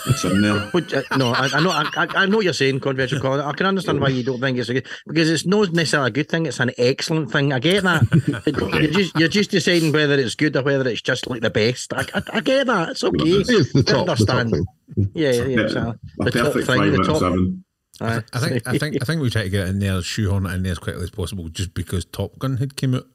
it's 0.07 0.25
in 0.25 0.43
there. 0.43 0.69
But, 0.73 0.93
uh, 0.93 1.03
no, 1.17 1.31
I, 1.33 1.49
I 1.53 1.61
know, 1.61 1.71
I, 1.71 1.89
I- 1.97 2.23
I 2.23 2.27
know 2.27 2.37
what 2.37 2.45
you're 2.45 2.53
saying, 2.53 2.81
controversial 2.81 3.21
Colin. 3.21 3.41
I 3.41 3.53
can 3.53 3.67
understand 3.67 4.01
why 4.01 4.09
you 4.09 4.23
don't 4.23 4.41
think 4.41 4.59
it's 4.59 4.69
a 4.69 4.75
good 4.75 4.87
because 5.07 5.31
it's 5.31 5.47
not 5.47 5.73
necessarily 5.73 6.09
a 6.09 6.11
good 6.13 6.29
thing. 6.29 6.47
It's 6.47 6.61
an 6.61 6.73
excellent 6.77 7.31
thing. 7.31 7.53
I 7.53 7.59
get 7.61 7.85
that. 7.85 8.03
you're 8.83 8.91
just 8.91 9.17
you're 9.19 9.29
just 9.29 9.51
deciding 9.53 9.93
whether 9.93 10.15
it's 10.15 10.35
good 10.35 10.55
or 10.57 10.63
whether 10.63 10.89
it's 10.89 11.03
just 11.03 11.29
like 11.29 11.41
the 11.41 11.51
best. 11.51 11.93
I, 11.95 12.05
I, 12.15 12.23
I 12.35 12.41
get 12.41 12.67
that. 12.67 12.91
It's 12.91 13.05
okay. 13.05 13.17
It's 13.25 13.73
the 13.73 13.79
I 13.79 13.83
top, 13.83 14.07
the 14.07 14.25
top 14.27 14.37
understand. 14.37 14.51
thing. 14.51 14.67
Yeah, 15.15 15.31
yeah, 15.31 15.43
yeah. 15.43 15.47
Yeah, 15.57 15.61
exactly. 15.63 15.93
A 16.21 16.25
The 16.25 16.31
top 16.31 16.53
thing, 16.53 16.93
the 16.93 17.05
top- 17.05 17.19
seven. 17.19 17.65
Aye. 18.01 18.23
I 18.33 18.39
think 18.39 18.67
I 18.67 18.79
think 18.79 18.97
I 19.01 19.05
think 19.07 19.23
we 19.23 19.31
try 19.31 19.43
to 19.45 19.49
get 19.51 19.67
it 19.67 19.71
in 19.71 19.79
there, 19.79 20.01
shoehorn 20.03 20.47
it 20.47 20.55
in 20.55 20.63
there 20.63 20.73
as 20.73 20.79
quickly 20.79 21.03
as 21.03 21.11
possible, 21.11 21.49
just 21.49 21.75
because 21.75 22.05
Top 22.05 22.39
Gun 22.39 22.59
had 22.59 22.77
came 22.77 22.95
out. 22.95 23.07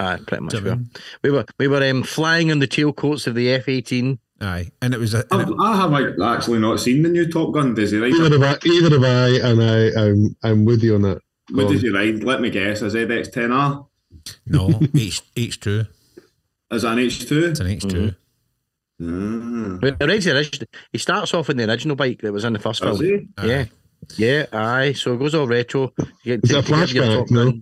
Aye, 0.00 0.20
pretty 0.26 0.44
much. 0.44 0.52
Do 0.52 0.84
We 1.22 1.30
were, 1.30 1.44
we 1.58 1.68
were 1.68 1.82
um, 1.88 2.02
flying 2.02 2.50
on 2.50 2.58
the 2.60 2.66
tailcoats 2.68 3.26
of 3.26 3.34
the 3.34 3.50
F-18. 3.52 4.18
Aye, 4.40 4.70
and 4.80 4.94
it 4.94 4.98
was 4.98 5.12
a, 5.14 5.24
and 5.30 5.42
I've, 5.42 5.48
it, 5.50 5.56
I 5.60 5.76
have 5.76 5.90
like, 5.90 6.06
actually 6.22 6.58
not 6.58 6.80
seen 6.80 7.02
the 7.02 7.08
new 7.08 7.30
Top 7.30 7.52
Gun. 7.52 7.74
Does 7.74 7.90
he 7.90 7.98
ride? 7.98 8.12
Either 8.12 8.30
have 8.30 8.42
I, 8.42 8.66
either 8.66 8.90
have 8.90 9.04
I, 9.04 9.48
and 9.48 9.62
I, 9.62 10.02
I'm, 10.02 10.36
I'm 10.42 10.64
with 10.64 10.82
you 10.82 10.94
on 10.94 11.02
that. 11.02 11.20
What 11.50 11.64
Go 11.64 11.72
does 11.72 11.82
he 11.82 11.90
ride? 11.90 12.24
Let 12.24 12.40
me 12.40 12.50
guess. 12.50 12.80
A 12.82 12.86
ZX10R? 12.86 13.86
no 14.46 14.80
H 14.94 15.22
H 15.36 15.60
two. 15.60 15.84
Is 16.70 16.82
that 16.82 16.92
an 16.92 16.98
H2? 16.98 17.50
It's 17.50 17.60
an 17.60 17.66
H 17.66 17.82
2. 17.82 18.14
Well, 18.98 19.78
the 19.80 19.96
original- 20.00 20.42
He 20.90 20.98
starts 20.98 21.34
off 21.34 21.50
in 21.50 21.56
the 21.58 21.68
original 21.68 21.96
bike 21.96 22.22
that 22.22 22.32
was 22.32 22.44
in 22.44 22.52
the 22.54 22.58
first 22.58 22.80
Does 22.82 22.98
film. 22.98 23.28
he? 23.42 23.46
Yeah, 23.46 23.66
yeah, 24.16 24.46
aye. 24.52 24.92
So 24.92 25.14
it 25.14 25.18
goes 25.18 25.34
all 25.34 25.46
retro. 25.46 25.92
You 26.22 26.38
get 26.38 26.44
Is 26.44 26.50
it 26.50 26.58
a 26.58 26.62
to 26.62 26.86
give 26.86 26.94
your 26.94 27.04
flashback? 27.04 27.30
No? 27.30 27.52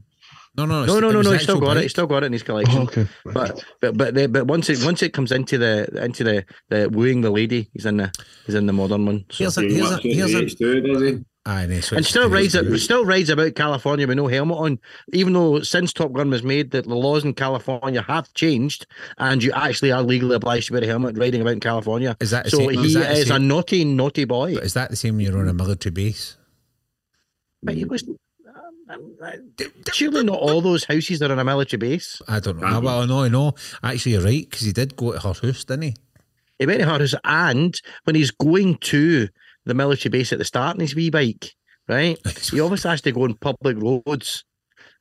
No, 0.56 0.66
no, 0.66 0.84
no, 0.84 1.00
no, 1.00 1.10
no, 1.12 1.18
was 1.18 1.26
no. 1.26 1.32
He's 1.32 1.42
still 1.42 1.56
actual 1.56 1.66
got 1.66 1.72
it. 1.72 1.74
bike. 1.76 1.82
He's 1.84 1.90
still 1.92 2.06
got 2.06 2.22
it 2.24 2.26
in 2.26 2.32
his 2.32 2.42
collection. 2.42 2.78
Oh, 2.78 2.82
okay. 2.82 3.06
But 3.24 3.64
but 3.80 3.96
but 3.96 4.14
the, 4.14 4.26
but 4.26 4.46
once 4.46 4.68
it 4.68 4.84
once 4.84 5.02
it 5.02 5.12
comes 5.12 5.30
into 5.30 5.58
the 5.58 5.88
into 6.04 6.24
the, 6.24 6.44
the 6.68 6.90
wooing 6.90 7.20
the 7.20 7.30
lady, 7.30 7.70
he's 7.72 7.86
in 7.86 7.98
the 7.98 8.12
he's 8.46 8.56
in 8.56 8.66
the 8.66 8.72
modern 8.72 9.06
one. 9.06 9.24
So. 9.30 9.44
Here's 9.44 9.58
a 9.58 9.62
here's 9.62 9.90
a 9.90 9.94
works 9.94 9.94
at 9.94 10.02
here's 10.02 10.32
the 10.32 10.38
a 10.38 10.42
H2, 10.42 10.92
does 10.92 11.02
he? 11.02 11.24
Aye, 11.46 11.62
and, 11.62 11.72
he 11.72 11.96
and 11.96 12.04
still 12.04 12.28
rides 12.28 12.54
it, 12.54 12.78
still 12.80 13.06
rides 13.06 13.30
about 13.30 13.54
California 13.54 14.06
with 14.06 14.18
no 14.18 14.26
helmet 14.26 14.58
on, 14.58 14.78
even 15.14 15.32
though 15.32 15.60
since 15.62 15.90
Top 15.90 16.12
Gun 16.12 16.28
was 16.28 16.42
made, 16.42 16.72
that 16.72 16.86
the 16.86 16.94
laws 16.94 17.24
in 17.24 17.32
California 17.32 18.02
have 18.02 18.32
changed, 18.34 18.86
and 19.16 19.42
you 19.42 19.50
actually 19.52 19.90
are 19.90 20.02
legally 20.02 20.36
obliged 20.36 20.66
to 20.66 20.74
wear 20.74 20.84
a 20.84 20.86
helmet 20.86 21.16
riding 21.16 21.40
about 21.40 21.54
in 21.54 21.60
California. 21.60 22.14
Is 22.20 22.30
that 22.32 22.50
so 22.50 22.58
same- 22.58 22.70
he 22.70 22.94
is 22.94 23.30
a 23.30 23.38
naughty, 23.38 23.86
naughty 23.86 24.26
boy. 24.26 24.54
But 24.54 24.64
is 24.64 24.74
that 24.74 24.90
the 24.90 24.96
same 24.96 25.16
when 25.16 25.24
you're 25.24 25.38
on 25.38 25.48
a 25.48 25.54
military 25.54 25.92
base? 25.92 26.36
But 27.62 27.74
he 27.74 27.86
was 27.86 28.02
um, 28.06 28.16
um 28.90 29.16
uh, 29.22 29.64
surely 29.92 30.24
not 30.24 30.38
all 30.38 30.60
those 30.60 30.84
houses 30.84 31.22
are 31.22 31.32
on 31.32 31.38
a 31.38 31.44
military 31.44 31.78
base. 31.78 32.20
I 32.28 32.40
don't 32.40 32.60
know. 32.60 32.80
Be. 32.80 32.86
well, 32.86 33.06
no, 33.06 33.28
no. 33.28 33.54
Actually, 33.82 34.12
you're 34.12 34.22
right 34.22 34.48
because 34.48 34.66
he 34.66 34.72
did 34.72 34.94
go 34.94 35.12
to 35.12 35.20
her 35.20 35.32
house, 35.32 35.64
didn't 35.64 35.82
he? 35.82 35.94
He 36.58 36.66
went 36.66 36.80
to 36.80 36.86
her 36.86 36.98
house, 36.98 37.14
and 37.24 37.80
when 38.04 38.14
he's 38.14 38.30
going 38.30 38.76
to 38.76 39.28
the 39.70 39.74
military 39.74 40.10
base 40.10 40.32
at 40.32 40.38
the 40.38 40.44
start 40.44 40.76
in 40.76 40.80
his 40.80 40.94
wee 40.94 41.10
bike, 41.10 41.54
right? 41.88 42.18
He 42.50 42.60
obviously 42.60 42.90
has 42.90 43.00
to 43.02 43.12
go 43.12 43.22
on 43.22 43.34
public 43.34 43.76
roads. 43.78 44.44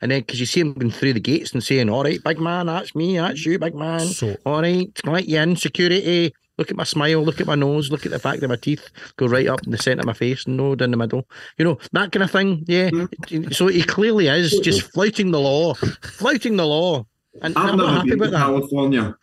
And 0.02 0.12
then, 0.12 0.22
because 0.22 0.40
you 0.40 0.46
see 0.46 0.62
him 0.62 0.74
going 0.74 0.91
through 0.91 1.14
the 1.14 1.20
gates 1.20 1.52
and 1.52 1.62
saying, 1.62 1.90
All 1.90 2.04
right, 2.04 2.24
big 2.24 2.40
man, 2.40 2.68
that's 2.68 2.96
me, 2.96 3.18
that's 3.18 3.46
you, 3.46 3.60
big 3.60 3.76
man. 3.76 4.00
So 4.00 4.38
All 4.46 4.62
right, 4.62 4.94
can 4.96 5.10
I 5.10 5.12
let 5.12 5.28
you 5.28 5.40
in? 5.40 5.56
Security. 5.56 6.34
Look 6.58 6.72
at 6.72 6.78
my 6.78 6.84
smile, 6.84 7.24
look 7.24 7.40
at 7.40 7.48
my 7.48 7.56
nose, 7.56 7.90
look 7.90 8.06
at 8.06 8.12
the 8.12 8.20
fact 8.20 8.41
that 8.41 8.50
my 8.50 8.58
teeth 8.58 8.90
go 9.16 9.28
right 9.28 9.48
up 9.48 9.64
in 9.66 9.72
the 9.72 9.78
centre 9.78 10.02
of 10.02 10.06
my 10.08 10.14
face 10.14 10.46
and 10.46 10.58
no 10.58 10.76
down 10.76 10.91
the 10.91 10.98
middle. 10.98 11.26
You 11.58 11.64
know, 11.64 11.78
that 11.94 12.12
kind 12.12 12.24
of 12.24 12.32
thing. 12.32 12.66
Yeah. 12.68 12.90
Hmm. 12.90 13.52
So 13.52 13.68
he 13.68 13.82
clearly 13.82 14.28
is 14.28 14.60
just 14.62 14.91
flouting 14.91 15.32
the 15.32 15.40
law, 15.40 15.74
flouting 15.74 16.58
the 16.58 16.66
law. 16.66 17.06
And 17.41 17.58
I've 17.58 17.70
I'm 17.72 17.78
not 17.78 17.94
happy 17.94 18.10
been 18.10 18.20
to 18.20 18.26
about 18.26 18.32
that. 18.32 18.46
California, 18.46 19.16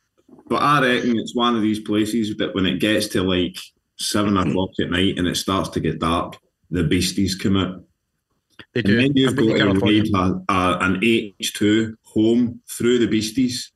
but 0.49 0.63
I 0.63 0.81
reckon 0.81 1.19
it's 1.19 1.35
one 1.35 1.57
of 1.57 1.61
these 1.61 1.81
places 1.81 2.35
that 2.39 2.55
when 2.55 2.65
it 2.65 2.79
gets 2.79 3.09
to 3.09 3.23
like 3.23 3.59
seven 3.99 4.37
o'clock 4.37 4.71
at 4.81 4.91
night 4.91 5.19
and 5.19 5.27
it 5.27 5.37
starts 5.37 5.69
to 5.71 5.81
get 5.81 5.99
dark, 5.99 6.37
the 6.71 6.85
beasties 6.85 7.35
come 7.35 7.57
out. 7.57 7.83
They 8.75 8.83
do. 8.83 8.93
And 8.99 9.01
then 9.01 9.13
you've 9.17 9.37
got 9.37 9.43
to 9.43 9.49
to 9.53 9.59
California. 9.59 10.03
ride 10.13 10.33
a, 10.49 10.53
a, 10.53 10.79
an 10.81 11.01
H2 11.01 11.95
home 12.05 12.61
through 12.69 12.99
the 12.99 13.07
beasties. 13.07 13.73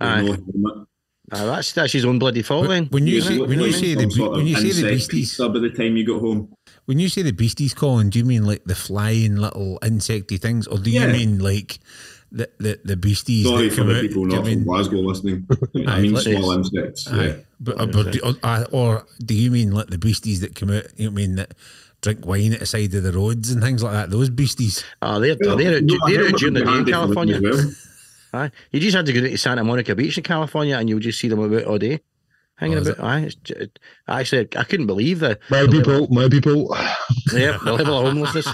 with 0.00 0.08
Aye. 0.08 0.38
no. 0.54 0.86
Ah, 1.30 1.44
that's 1.44 1.72
that's 1.72 1.92
his 1.92 2.06
own 2.06 2.18
bloody 2.18 2.40
fault 2.40 2.68
then. 2.68 2.86
when 2.86 3.06
you 3.06 3.16
You 3.16 3.20
say 3.20 3.38
when 3.38 3.60
you 3.60 3.66
like 3.66 3.74
say 3.74 3.94
the 3.94 4.10
sort 4.10 4.30
of 4.30 4.36
when 4.38 4.46
you 4.46 4.56
say 4.56 4.82
the 4.82 4.88
beasties 4.88 5.28
pizza 5.36 5.48
by 5.50 5.58
the 5.58 5.68
time 5.68 5.94
you 5.98 6.06
got 6.06 6.20
home. 6.20 6.50
when 6.86 6.98
you 6.98 7.10
say 7.10 7.20
the 7.20 7.32
beasties, 7.32 7.74
Colin, 7.74 8.08
do 8.08 8.18
you 8.18 8.24
mean 8.24 8.46
like 8.46 8.64
the 8.64 8.74
flying 8.74 9.36
little 9.36 9.78
insecty 9.82 10.40
things, 10.40 10.66
or 10.66 10.78
do 10.78 10.90
you 10.90 11.06
mean 11.06 11.38
like 11.38 11.80
the 12.32 12.50
the, 12.58 12.80
the 12.84 12.96
beasties? 12.96 13.46
Sorry 13.46 13.70
for 13.70 13.84
the 13.84 13.96
out? 13.96 14.00
people 14.02 14.24
Do 14.24 14.28
not 14.30 14.36
from 14.38 14.46
mean- 14.46 14.64
Glasgow 14.64 14.96
listening. 14.98 15.46
I 15.86 16.00
mean 16.00 16.12
let's- 16.12 16.26
small 16.26 16.52
insects. 16.52 17.06
Aye. 17.08 17.24
Yeah. 17.26 17.34
But, 17.60 17.80
uh, 17.80 17.86
but 17.86 18.12
do, 18.12 18.20
uh, 18.44 18.64
or 18.70 19.04
do 19.24 19.34
you 19.34 19.50
mean 19.50 19.72
like 19.72 19.88
the 19.88 19.98
beasties 19.98 20.40
that 20.42 20.54
come 20.54 20.70
out? 20.70 20.84
You 20.96 21.10
mean 21.10 21.34
that 21.36 21.54
drink 22.02 22.24
wine 22.24 22.52
at 22.52 22.60
the 22.60 22.66
side 22.66 22.94
of 22.94 23.02
the 23.02 23.10
roads 23.12 23.50
and 23.50 23.60
things 23.62 23.82
like 23.82 23.92
that? 23.92 24.10
Those 24.10 24.30
beasties. 24.30 24.84
Ah, 25.02 25.18
they're 25.18 25.34
they're, 25.34 25.56
they're, 25.56 25.80
No, 25.82 25.96
they're 26.06 26.28
out 26.28 26.34
during 26.38 26.54
the 26.54 26.60
day 26.64 26.66
in 26.70 26.74
handy 26.74 26.92
for 26.92 26.98
them 26.98 27.14
California. 27.14 27.40
well. 27.42 27.70
Aye. 28.34 28.50
You 28.70 28.78
just 28.80 28.94
had 28.96 29.06
to 29.06 29.12
go 29.12 29.20
to 29.22 29.36
Santa 29.38 29.64
Monica 29.64 29.94
Beach 29.96 30.16
in 30.18 30.22
California 30.22 30.76
and 30.76 30.88
you'll 30.88 31.00
just 31.00 31.18
see 31.18 31.26
them 31.28 31.40
about 31.40 31.64
all 31.64 31.78
day. 31.78 31.98
Hanging 32.58 32.78
Oh, 32.78 32.82
about. 32.82 33.00
Aye. 33.00 33.20
It's, 33.20 33.34
ju- 33.36 33.68
actually, 34.08 34.48
I 34.56 34.64
couldn't 34.64 34.86
believe 34.86 35.20
the, 35.20 35.38
My 35.50 35.66
people, 35.68 36.08
my 36.08 36.28
people. 36.28 36.74
yeah, 37.32 37.56
the 37.64 37.72
level 37.72 37.98
of 37.98 38.06
homelessness. 38.12 38.48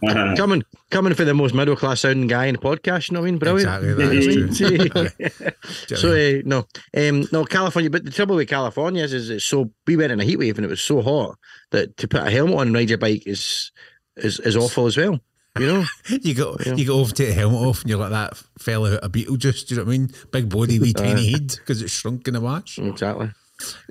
coming 0.36 0.62
coming 0.90 1.14
for 1.14 1.24
the 1.24 1.34
most 1.34 1.54
middle 1.54 1.76
class 1.76 2.00
sounding 2.00 2.26
guy 2.26 2.46
in 2.46 2.54
the 2.54 2.60
podcast, 2.60 3.10
you 3.10 3.14
know 3.14 3.20
what 3.20 3.26
I 3.26 3.30
mean? 3.30 3.38
Brilliant. 3.38 3.68
Exactly, 3.68 3.92
that 3.94 4.12
is 4.12 4.58
true. 4.58 5.50
Aye. 5.90 5.94
so 5.96 6.10
uh, 6.12 6.42
no, 6.46 6.66
um, 7.08 7.28
no 7.32 7.44
California. 7.44 7.90
But 7.90 8.04
the 8.04 8.10
trouble 8.10 8.36
with 8.36 8.48
California 8.48 9.04
is, 9.04 9.12
is 9.12 9.28
it's 9.30 9.44
so 9.44 9.70
we 9.86 9.96
went 9.96 10.12
in 10.12 10.20
a 10.20 10.24
heat 10.24 10.38
wave 10.38 10.56
and 10.56 10.64
it 10.64 10.70
was 10.70 10.80
so 10.80 11.02
hot 11.02 11.36
that 11.70 11.96
to 11.98 12.08
put 12.08 12.26
a 12.26 12.30
helmet 12.30 12.56
on 12.56 12.66
and 12.68 12.74
ride 12.74 12.88
your 12.88 12.98
bike 12.98 13.24
is 13.26 13.72
is 14.16 14.40
is 14.40 14.56
awful 14.56 14.86
as 14.86 14.96
well. 14.96 15.20
You 15.58 15.66
know, 15.66 15.84
You 16.08 16.32
go 16.34 16.56
Yeah. 16.64 16.74
you 16.76 16.86
go 16.86 17.00
over 17.00 17.12
take 17.12 17.26
the 17.28 17.34
helmet 17.34 17.60
off 17.60 17.80
and 17.82 17.90
you're 17.90 17.98
like 17.98 18.10
that 18.10 18.36
fella 18.58 18.94
out 18.94 19.00
of 19.00 19.12
Beetlejuice. 19.12 19.66
Do 19.66 19.74
you 19.74 19.80
know 19.80 19.84
what 19.84 19.94
I 19.94 19.98
mean? 19.98 20.10
Big 20.32 20.48
body, 20.48 20.78
wee 20.78 20.92
tiny 20.92 21.32
head 21.32 21.48
because 21.58 21.82
it's 21.82 21.92
shrunk 21.92 22.26
in 22.28 22.36
a 22.36 22.40
wash. 22.40 22.78
exactly. 22.78 23.30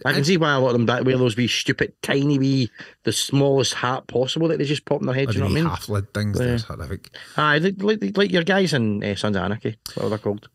I 0.05 0.13
can 0.13 0.23
see 0.23 0.37
why 0.37 0.53
a 0.53 0.59
lot 0.59 0.67
of 0.69 0.73
them 0.73 0.85
that 0.87 1.05
wear 1.05 1.17
those 1.17 1.35
wee 1.37 1.47
stupid, 1.47 1.93
tiny 2.01 2.39
wee, 2.39 2.71
the 3.03 3.11
smallest 3.11 3.73
hat 3.75 4.07
possible 4.07 4.47
that 4.49 4.57
they 4.59 4.65
just 4.65 4.85
pop 4.85 5.01
in 5.01 5.07
their 5.07 5.15
head. 5.15 5.29
Or 5.29 5.31
Do 5.33 5.37
you 5.37 5.39
know 5.41 5.45
what 5.45 5.51
I 5.51 5.55
wee 5.55 5.61
mean? 5.61 5.69
half 5.69 5.89
lid 5.89 6.13
things. 6.13 6.39
Yeah. 6.39 6.45
That's 6.47 6.63
horrific. 6.63 7.09
Aye, 7.37 7.57
like, 7.59 7.75
like, 7.83 8.17
like 8.17 8.31
your 8.31 8.43
guys 8.43 8.73
in 8.73 9.03
uh, 9.03 9.15
Sons 9.15 9.35
of 9.35 9.43
Anarchy, 9.43 9.77
what 9.95 10.09
they're 10.09 10.17
called. 10.17 10.49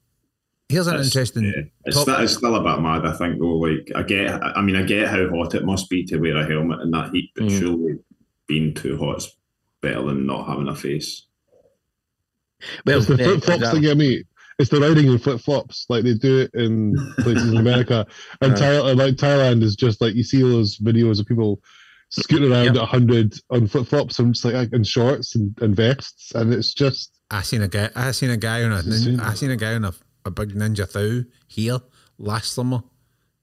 Here's 0.68 0.86
an 0.86 0.94
It's- 0.94 1.08
interesting. 1.08 1.44
yeah. 1.44 1.62
It's, 1.84 1.96
top- 1.96 2.02
still, 2.04 2.20
it's 2.20 2.36
still 2.36 2.54
a 2.56 2.62
bit 2.62 2.82
mad, 2.82 3.04
I 3.06 3.12
think, 3.16 3.38
though. 3.38 3.56
Like, 3.58 3.90
I 3.94 4.02
get, 4.02 4.42
I 4.42 4.62
mean, 4.62 4.76
I 4.76 4.82
get 4.82 5.08
how 5.08 5.28
hot 5.30 5.54
it 5.54 5.64
must 5.64 5.90
be 5.90 6.04
to 6.06 6.16
wear 6.18 6.36
a 6.38 6.46
helmet 6.46 6.80
in 6.80 6.90
that 6.92 7.10
heat, 7.12 7.30
but 7.36 7.44
Mm. 7.44 7.58
surely 7.60 7.98
being 8.48 8.74
too 8.74 8.96
hot 8.98 9.18
is 9.18 9.36
better 9.82 10.02
than 10.02 10.26
not 10.26 10.46
having 10.48 10.68
a 10.68 10.74
face. 10.74 11.26
Well, 12.86 12.98
It's 12.98 13.06
the 13.06 13.16
yeah, 13.16 13.24
flip 13.24 13.42
flops 13.44 13.58
exactly. 13.60 13.80
that 13.80 13.86
get 13.86 13.96
me. 13.98 14.22
It's 14.58 14.70
the 14.70 14.80
riding 14.80 15.06
in 15.08 15.18
flip 15.18 15.40
flops, 15.40 15.86
like 15.88 16.04
they 16.04 16.14
do 16.14 16.40
it 16.40 16.50
in 16.54 16.94
places 17.18 17.50
in 17.50 17.56
America. 17.56 18.06
And 18.40 18.52
Uh. 18.52 18.56
Thailand, 18.56 18.96
like 18.96 19.14
Thailand 19.16 19.62
is 19.62 19.74
just 19.76 20.00
like 20.00 20.14
you 20.14 20.22
see 20.22 20.42
those 20.42 20.78
videos 20.78 21.18
of 21.20 21.26
people 21.26 21.60
scooting 22.10 22.52
around 22.52 22.66
Yep. 22.74 22.76
at 22.76 22.88
hundred 22.88 23.34
on 23.50 23.66
flip 23.66 23.86
flops 23.88 24.18
and 24.20 24.32
just 24.34 24.44
like 24.44 24.72
in 24.72 24.84
shorts 24.84 25.34
and, 25.34 25.56
and 25.60 25.74
vests, 25.74 26.32
and 26.34 26.52
it's 26.54 26.72
just 26.74 27.10
I 27.30 27.42
seen 27.42 27.62
a 27.62 27.68
guy. 27.68 27.90
I 27.96 28.12
seen 28.12 28.30
a 28.30 28.36
guy 28.36 28.62
on 28.62 28.72
a. 28.72 28.78
Insane. 28.78 29.16
Nin, 29.16 29.20
I 29.20 29.34
seen 29.34 29.50
a 29.50 29.56
guy 29.56 29.74
on 29.74 29.84
a, 29.84 29.92
a 30.24 30.30
big 30.30 30.52
ninja 30.54 30.90
thou 30.90 31.24
here 31.48 31.78
last 32.18 32.52
summer 32.52 32.82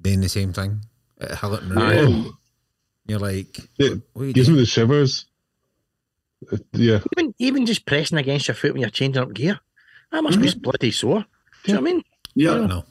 doing 0.01 0.21
the 0.21 0.29
same 0.29 0.53
thing 0.53 0.81
at 1.19 1.37
Hilton. 1.39 1.77
Aye. 1.77 1.95
Road. 1.95 2.07
oh, 2.09 2.37
You're 3.07 3.19
like, 3.19 3.59
it 3.79 3.99
what 4.13 4.23
are 4.23 4.25
you 4.27 4.33
gives 4.33 4.49
me 4.49 4.55
the 4.55 4.65
shivers. 4.65 5.25
Uh, 6.51 6.57
yeah, 6.73 6.99
Even, 7.17 7.33
even 7.37 7.65
just 7.65 7.85
pressing 7.85 8.17
against 8.17 8.47
your 8.47 8.55
foot 8.55 8.71
when 8.73 8.81
you're 8.81 8.89
changing 8.89 9.21
up 9.21 9.33
gear, 9.33 9.59
that 10.11 10.23
must 10.23 10.39
mm-hmm. 10.39 10.59
be 10.59 10.59
bloody 10.59 10.91
sore. 10.91 11.25
Do 11.63 11.71
you 11.71 11.73
know 11.75 11.81
what 11.81 11.89
I 11.89 11.93
mean? 11.93 12.03
Yeah, 12.35 12.65
No, 12.65 12.83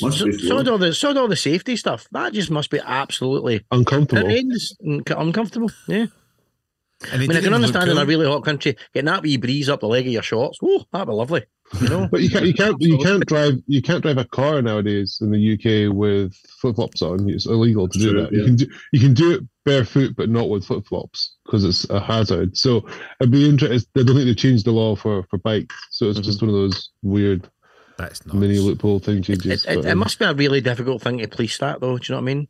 must 0.00 0.18
So, 0.18 0.26
be 0.26 0.32
so 0.38 0.48
sore. 0.48 0.62
do 0.64 0.72
all 0.72 0.78
the 0.78 0.94
so 0.94 1.16
all 1.16 1.28
the 1.28 1.36
safety 1.36 1.76
stuff. 1.76 2.06
That 2.12 2.32
just 2.32 2.50
must 2.50 2.70
be 2.70 2.80
absolutely 2.84 3.64
uncomfortable. 3.70 4.22
horrendous 4.28 4.76
and 4.80 5.02
uncomfortable. 5.10 5.70
Yeah. 5.88 6.06
And 7.02 7.12
I 7.12 7.16
mean, 7.18 7.36
I 7.36 7.40
can 7.40 7.52
understand 7.52 7.90
in 7.90 7.98
a 7.98 8.06
really 8.06 8.26
hot 8.26 8.44
country 8.44 8.76
getting 8.94 9.06
that 9.06 9.22
wee 9.22 9.36
breeze 9.36 9.68
up 9.68 9.80
the 9.80 9.88
leg 9.88 10.06
of 10.06 10.12
your 10.12 10.22
shorts. 10.22 10.58
Oh, 10.62 10.84
that'd 10.92 11.06
be 11.06 11.12
lovely. 11.12 11.44
You 11.80 11.88
know. 11.88 12.08
But 12.10 12.22
you 12.22 12.30
can't, 12.30 12.46
you 12.46 12.54
can't, 12.54 12.76
you 12.80 12.98
can't 12.98 13.26
drive, 13.26 13.54
you 13.66 13.82
can't 13.82 14.02
drive 14.02 14.16
a 14.16 14.24
car 14.24 14.62
nowadays 14.62 15.18
in 15.20 15.30
the 15.30 15.54
UK 15.54 15.94
with 15.94 16.34
flip 16.60 16.76
flops 16.76 17.02
on. 17.02 17.28
It's 17.28 17.46
illegal 17.46 17.88
to 17.88 17.98
do 17.98 18.12
True, 18.12 18.22
that. 18.22 18.32
You 18.32 18.44
can 18.44 18.56
do, 18.56 18.66
you 18.92 19.00
can 19.00 19.14
do 19.14 19.32
it 19.34 19.42
barefoot, 19.64 20.16
but 20.16 20.30
not 20.30 20.48
with 20.48 20.64
flip 20.64 20.86
flops 20.86 21.34
because 21.44 21.64
it's 21.64 21.88
a 21.90 22.00
hazard. 22.00 22.56
So 22.56 22.86
I'd 23.20 23.30
be 23.30 23.48
interested. 23.48 23.90
I 23.94 24.04
don't 24.04 24.16
think 24.16 24.26
they 24.26 24.34
changed 24.34 24.64
the 24.64 24.72
law 24.72 24.96
for 24.96 25.24
for 25.24 25.38
bikes, 25.38 25.76
so 25.90 26.08
it's 26.08 26.20
just 26.20 26.40
one 26.40 26.48
of 26.48 26.54
those 26.54 26.90
weird 27.02 27.48
That's 27.98 28.24
not 28.24 28.36
mini 28.36 28.58
loophole 28.58 29.00
thing 29.00 29.22
changes. 29.22 29.66
It, 29.66 29.70
it, 29.70 29.76
but, 29.76 29.84
it 29.84 29.90
um, 29.90 29.98
must 29.98 30.18
be 30.18 30.24
a 30.24 30.32
really 30.32 30.62
difficult 30.62 31.02
thing 31.02 31.18
to 31.18 31.28
police 31.28 31.58
that, 31.58 31.80
though. 31.80 31.98
Do 31.98 32.04
you 32.12 32.14
know 32.14 32.22
what 32.22 32.30
I 32.30 32.34
mean? 32.34 32.48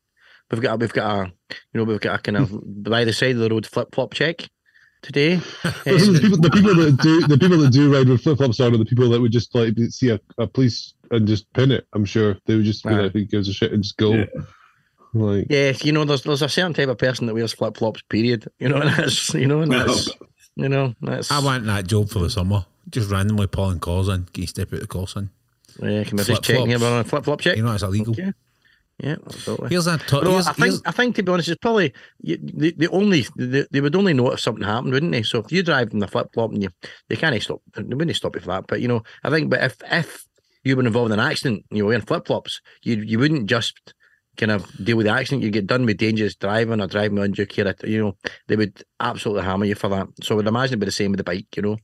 We've 0.51 0.62
got 0.62 0.78
we've 0.78 0.93
got 0.93 1.27
a 1.27 1.32
you 1.51 1.56
know 1.74 1.85
we've 1.85 2.01
got 2.01 2.20
a 2.20 2.23
kind 2.23 2.36
of 2.39 2.51
hmm. 2.51 2.82
by 2.82 3.05
the 3.05 3.12
side 3.12 3.32
of 3.32 3.39
the 3.39 3.51
road 3.51 3.66
flip 3.66 3.94
flop 3.94 4.14
check 4.14 4.48
today. 5.02 5.36
but 5.62 5.85
the, 5.85 5.94
um, 5.94 6.20
people, 6.20 6.39
the 6.39 6.51
people 6.51 6.74
that 6.74 6.97
do 7.02 7.27
the 7.27 7.39
people 7.39 7.59
that 7.59 7.73
do 7.73 7.93
ride 7.93 8.09
with 8.09 8.23
flip 8.23 8.39
flops 8.39 8.60
on 8.60 8.74
are 8.74 8.78
the 8.78 8.85
people 8.85 9.09
that 9.10 9.20
would 9.20 9.32
just 9.32 9.55
like 9.55 9.74
see 9.90 10.10
a, 10.10 10.20
a 10.39 10.47
police 10.47 10.94
and 11.10 11.27
just 11.27 11.52
pin 11.52 11.70
it. 11.70 11.86
I'm 11.94 12.05
sure 12.05 12.36
they 12.47 12.56
would 12.56 12.64
just 12.64 12.85
be 12.85 12.90
Aye. 12.90 13.01
like, 13.02 13.12
"Who 13.12 13.24
gives 13.24 13.48
a 13.48 13.52
shit?" 13.52 13.73
and 13.73 13.82
just 13.82 13.97
go. 13.97 14.14
Yeah. 14.14 14.27
Like, 15.14 15.47
Yeah, 15.48 15.73
you 15.82 15.93
know, 15.93 16.05
there's 16.05 16.23
there's 16.23 16.43
a 16.43 16.48
certain 16.48 16.74
type 16.74 16.89
of 16.89 16.98
person 16.98 17.27
that 17.27 17.35
wears 17.35 17.52
flip 17.52 17.77
flops. 17.77 18.02
Period. 18.02 18.47
You 18.59 18.68
know, 18.68 18.77
and 18.77 18.90
that's 18.97 19.35
you 19.35 19.47
know, 19.47 19.60
and 19.60 19.73
that's 19.73 20.10
you 20.56 20.68
know, 20.68 20.94
that's 21.01 21.31
I 21.31 21.40
want 21.40 21.64
that 21.66 21.86
job 21.86 22.10
for 22.10 22.20
the 22.20 22.31
summer. 22.31 22.66
Just 22.90 23.10
randomly 23.10 23.47
pulling 23.47 23.81
cars 23.81 24.09
in. 24.09 24.24
Can 24.32 24.43
you 24.43 24.47
step 24.47 24.73
out 24.73 24.81
the 24.81 24.86
car 24.86 25.09
sign? 25.09 25.31
yeah. 25.81 26.05
Can 26.05 26.16
we 26.16 26.24
just 26.24 26.43
check 26.43 26.56
Flip-flops. 26.56 26.82
here 26.82 26.85
on 26.85 27.01
a 27.01 27.05
flip 27.05 27.24
flop 27.24 27.40
check? 27.40 27.56
You 27.56 27.62
know 27.62 27.73
it's 27.73 27.82
illegal. 27.82 28.14
Yeah, 28.16 28.32
yeah, 28.98 29.16
absolutely. 29.27 29.68
Here's 29.68 29.85
that. 29.85 30.01
To- 30.09 30.23
no, 30.23 30.32
here's, 30.32 30.47
I 30.47 30.52
think 30.52 30.66
here's, 30.66 30.82
I 30.86 30.90
think 30.90 31.16
to 31.16 31.23
be 31.23 31.32
honest, 31.32 31.48
it's 31.48 31.59
probably 31.60 31.93
the, 32.20 32.74
they 32.77 32.89
only 32.89 33.27
they, 33.36 33.66
they 33.70 33.81
would 33.81 33.94
only 33.94 34.14
know 34.14 34.31
if 34.31 34.40
something 34.40 34.64
happened, 34.64 34.93
wouldn't 34.93 35.12
they? 35.12 35.23
So 35.23 35.40
if 35.40 35.52
you 35.52 35.62
drive 35.62 35.93
in 35.93 35.98
the 35.98 36.09
flip 36.09 36.28
flop 36.32 36.52
and 36.52 36.62
you 36.62 36.70
they 37.09 37.16
can't 37.16 37.40
stop, 37.43 37.60
they 37.74 37.82
wouldn't 37.82 38.16
stop 38.16 38.35
you 38.35 38.40
for 38.40 38.48
that. 38.48 38.66
But 38.66 38.81
you 38.81 38.89
know, 38.89 39.02
I 39.23 39.31
think, 39.31 39.51
but 39.51 39.62
if 39.62 39.77
if 39.90 40.27
you 40.64 40.77
were 40.77 40.85
involved 40.85 41.12
in 41.12 41.18
an 41.18 41.27
accident, 41.27 41.64
you 41.70 41.85
were 41.85 41.89
wearing 41.90 42.06
flip 42.06 42.27
flops, 42.27 42.60
you 42.82 42.97
you 42.97 43.18
wouldn't 43.18 43.47
just 43.48 43.94
kind 44.39 44.52
of 44.52 44.70
deal 44.82 44.97
with 44.97 45.06
the 45.06 45.12
accident. 45.12 45.43
You 45.43 45.51
get 45.51 45.66
done 45.66 45.85
with 45.85 45.98
dangerous 45.98 46.35
driving 46.35 46.81
or 46.81 46.86
driving 46.86 47.18
on 47.18 47.32
due 47.32 47.47
care. 47.47 47.74
You 47.85 48.02
know, 48.02 48.16
they 48.48 48.56
would 48.56 48.82
absolutely 48.98 49.44
hammer 49.44 49.66
you 49.66 49.74
for 49.74 49.89
that. 49.89 50.09
So 50.23 50.35
I 50.35 50.36
would 50.36 50.47
imagine 50.47 50.73
it'd 50.73 50.81
be 50.81 50.86
the 50.86 50.93
same 50.93 51.10
with 51.12 51.18
the 51.18 51.24
bike. 51.24 51.55
You 51.55 51.62
know, 51.62 51.77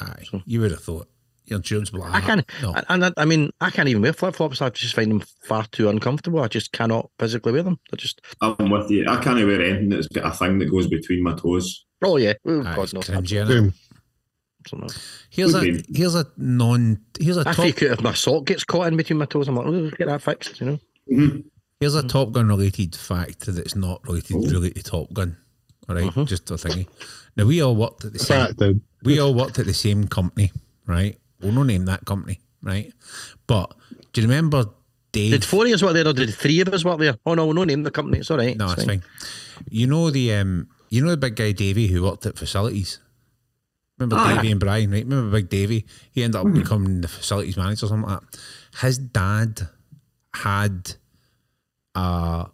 aye, 0.00 0.24
you 0.44 0.60
would 0.60 0.70
have 0.72 0.82
thought 0.82 1.08
your 1.50 1.58
insurance 1.58 1.92
would 1.92 2.00
like, 2.00 2.14
I 2.14 2.20
can't, 2.20 2.44
No. 2.62 2.72
and, 2.74 2.84
and 2.88 3.04
I, 3.06 3.12
I 3.16 3.24
mean, 3.24 3.50
I 3.60 3.70
can't 3.70 3.88
even 3.88 4.02
wear 4.02 4.12
flip 4.12 4.34
flops. 4.36 4.60
I 4.62 4.70
just 4.70 4.94
find 4.94 5.10
them 5.10 5.22
far 5.44 5.64
too 5.66 5.88
uncomfortable. 5.88 6.40
I 6.40 6.48
just 6.48 6.72
cannot 6.72 7.10
physically 7.18 7.52
wear 7.52 7.62
them. 7.62 7.78
They're 7.90 7.96
just, 7.96 8.20
I'm 8.40 8.70
with 8.70 8.90
you. 8.90 9.06
I 9.08 9.16
can't 9.22 9.38
even 9.38 9.48
wear 9.48 9.62
anything 9.66 9.88
that's 9.90 10.08
got 10.08 10.26
a 10.32 10.36
thing 10.36 10.58
that 10.58 10.66
goes 10.70 10.86
between 10.86 11.22
my 11.22 11.34
toes. 11.34 11.84
oh 12.02 12.16
yeah, 12.16 12.34
oh, 12.46 12.60
Aye, 12.64 12.74
God 12.74 12.82
it's 12.84 12.94
no, 12.94 13.00
cringy, 13.00 13.44
innit? 13.44 13.48
same. 13.48 13.74
absolutely. 14.64 14.96
Here's 15.30 15.54
a 15.54 15.60
Would 15.60 15.86
here's 15.94 16.14
a 16.14 16.26
non 16.36 17.00
here's 17.18 17.36
a 17.36 17.40
I 17.40 17.44
top 17.44 17.54
freak 17.56 17.82
out 17.82 17.90
if 17.92 18.00
my 18.02 18.12
sock 18.14 18.44
gets 18.46 18.64
caught 18.64 18.86
in 18.88 18.96
between 18.96 19.18
my 19.18 19.24
toes. 19.26 19.48
I'm 19.48 19.56
like, 19.56 19.66
oh, 19.66 19.90
get 19.90 20.08
that 20.08 20.22
fixed, 20.22 20.60
you 20.60 20.66
know. 20.66 20.78
Mhm. 21.10 21.44
here's 21.80 21.94
a 21.94 22.02
Top 22.02 22.32
Gun 22.32 22.48
related 22.48 22.94
fact 22.96 23.46
that's 23.46 23.74
not 23.76 24.06
related 24.06 24.36
Oh. 24.36 24.40
really 24.50 24.70
to 24.72 24.82
Top 24.82 25.12
Gun. 25.12 25.36
All 25.88 25.94
right, 25.94 26.04
Mm-hmm. 26.04 26.24
just 26.24 26.50
a 26.50 26.54
thingy. 26.54 26.86
Now 27.36 27.46
we 27.46 27.62
all 27.62 27.74
worked 27.74 28.04
at 28.04 28.12
the 28.12 28.18
same. 28.18 28.82
We 29.04 29.18
all 29.20 29.32
worked 29.32 29.58
at 29.58 29.64
the 29.66 29.72
same 29.72 30.06
company, 30.06 30.52
right? 30.86 31.16
We'll 31.40 31.52
no 31.52 31.62
name 31.62 31.84
that 31.86 32.04
company, 32.04 32.40
right? 32.62 32.92
But 33.46 33.74
do 34.12 34.20
you 34.20 34.26
remember 34.26 34.66
Dave? 35.12 35.30
Did 35.32 35.44
four 35.44 35.66
of 35.66 35.72
us 35.72 35.82
work 35.82 35.94
there 35.94 36.06
or 36.06 36.12
did 36.12 36.34
three 36.34 36.60
of 36.60 36.68
us 36.68 36.84
work 36.84 36.98
there? 36.98 37.16
Oh 37.24 37.34
no, 37.34 37.52
no 37.52 37.64
name 37.64 37.82
the 37.84 37.90
company. 37.90 38.18
It's 38.18 38.30
all 38.30 38.38
right. 38.38 38.56
no, 38.56 38.70
it's 38.72 38.84
fine. 38.84 39.02
You 39.70 39.86
know 39.86 40.10
the 40.10 40.34
um, 40.34 40.68
you 40.90 41.02
know 41.04 41.10
the 41.10 41.16
big 41.16 41.36
guy 41.36 41.52
Davy 41.52 41.86
who 41.88 42.02
worked 42.02 42.26
at 42.26 42.36
facilities. 42.38 42.98
Remember 43.98 44.16
Ah, 44.20 44.34
Davy 44.34 44.50
and 44.52 44.60
Brian, 44.60 44.90
right? 44.92 45.04
Remember 45.04 45.30
Big 45.36 45.48
Davy? 45.48 45.84
He 46.12 46.22
ended 46.22 46.40
Hmm. 46.40 46.48
up 46.48 46.54
becoming 46.54 47.00
the 47.00 47.08
facilities 47.08 47.56
manager 47.56 47.86
or 47.86 47.88
something 47.88 48.08
like 48.08 48.20
that. 48.20 48.40
His 48.80 48.98
dad 48.98 49.68
had 50.34 50.92
a 51.96 52.46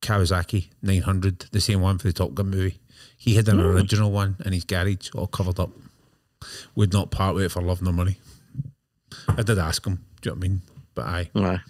Kawasaki 0.00 0.68
900, 0.82 1.46
the 1.52 1.60
same 1.60 1.80
one 1.80 1.98
for 1.98 2.08
the 2.08 2.12
Top 2.12 2.34
Gun 2.34 2.50
movie. 2.50 2.80
He 3.16 3.34
had 3.36 3.48
an 3.48 3.58
Hmm. 3.60 3.66
original 3.66 4.10
one 4.10 4.36
in 4.44 4.52
his 4.52 4.64
garage, 4.64 5.10
all 5.14 5.28
covered 5.28 5.60
up. 5.60 5.70
Would 6.74 6.92
not 6.92 7.10
part 7.10 7.34
with 7.34 7.44
it 7.44 7.50
for 7.50 7.62
love 7.62 7.82
nor 7.82 7.92
money. 7.92 8.18
I 9.28 9.42
did 9.42 9.58
ask 9.58 9.84
him, 9.86 10.04
do 10.20 10.30
you 10.30 10.34
know 10.34 10.38
what 10.38 10.44
I 10.44 10.48
mean? 10.48 10.62
But 10.94 11.06
aye. 11.06 11.30
Aye. 11.34 11.60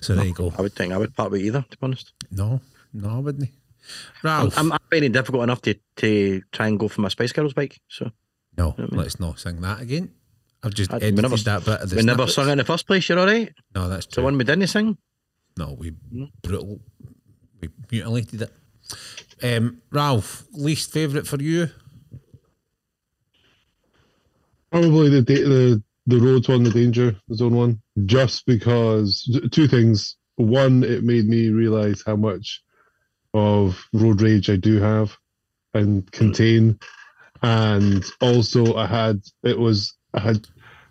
So 0.00 0.14
there 0.14 0.24
you 0.24 0.34
go. 0.34 0.52
I 0.58 0.62
would 0.62 0.72
think 0.74 0.92
I 0.92 0.96
would 0.98 1.14
part 1.14 1.30
with 1.30 1.42
either, 1.42 1.62
to 1.62 1.76
be 1.76 1.82
honest. 1.82 2.12
No, 2.30 2.60
no, 2.92 3.08
I 3.10 3.18
wouldn't. 3.18 3.50
Ralph. 4.22 4.58
I'm, 4.58 4.72
I'm 4.72 4.78
finding 4.90 5.10
it 5.10 5.12
difficult 5.12 5.42
enough 5.44 5.62
to, 5.62 5.74
to 5.96 6.42
try 6.52 6.66
and 6.66 6.78
go 6.78 6.88
for 6.88 7.00
my 7.00 7.08
Spice 7.08 7.32
Girls 7.32 7.54
bike. 7.54 7.78
So 7.88 8.10
no, 8.56 8.74
let's 8.78 9.20
not 9.20 9.38
sing 9.38 9.60
that 9.60 9.80
again. 9.80 10.10
I've 10.62 10.74
just 10.74 10.92
I- 10.92 10.96
edited 10.96 11.22
never- 11.22 11.36
that 11.36 11.64
bit 11.64 11.80
of 11.80 11.90
the 11.90 11.96
we 11.96 12.02
never 12.02 12.26
sung 12.26 12.48
it 12.48 12.52
in 12.52 12.58
the 12.58 12.64
first 12.64 12.86
place. 12.86 13.08
You're 13.08 13.18
all 13.18 13.26
right. 13.26 13.52
No, 13.74 13.88
that's 13.88 14.06
The 14.06 14.22
one 14.22 14.36
we 14.36 14.44
didn't 14.44 14.66
sing. 14.66 14.98
No, 15.56 15.74
we 15.78 15.92
brutal. 16.42 16.80
We 17.60 17.68
mutilated 17.90 18.42
it. 18.42 18.52
Um, 19.42 19.82
Ralph, 19.90 20.46
least 20.52 20.92
favourite 20.92 21.26
for 21.26 21.40
you? 21.40 21.68
Probably 24.70 25.08
the 25.08 25.22
the 25.22 25.82
the 26.06 26.18
roads 26.18 26.48
one, 26.48 26.62
the 26.62 26.70
danger 26.70 27.16
zone 27.32 27.54
one, 27.54 27.82
just 28.06 28.46
because 28.46 29.28
two 29.52 29.68
things. 29.68 30.16
One, 30.36 30.84
it 30.84 31.02
made 31.02 31.26
me 31.26 31.48
realize 31.48 32.02
how 32.06 32.14
much 32.14 32.62
of 33.34 33.84
road 33.92 34.22
rage 34.22 34.48
I 34.48 34.56
do 34.56 34.80
have 34.80 35.16
and 35.74 36.10
contain, 36.12 36.78
and 37.42 38.04
also 38.20 38.76
I 38.76 38.86
had 38.86 39.20
it 39.42 39.58
was 39.58 39.94
I 40.14 40.20
had 40.20 40.46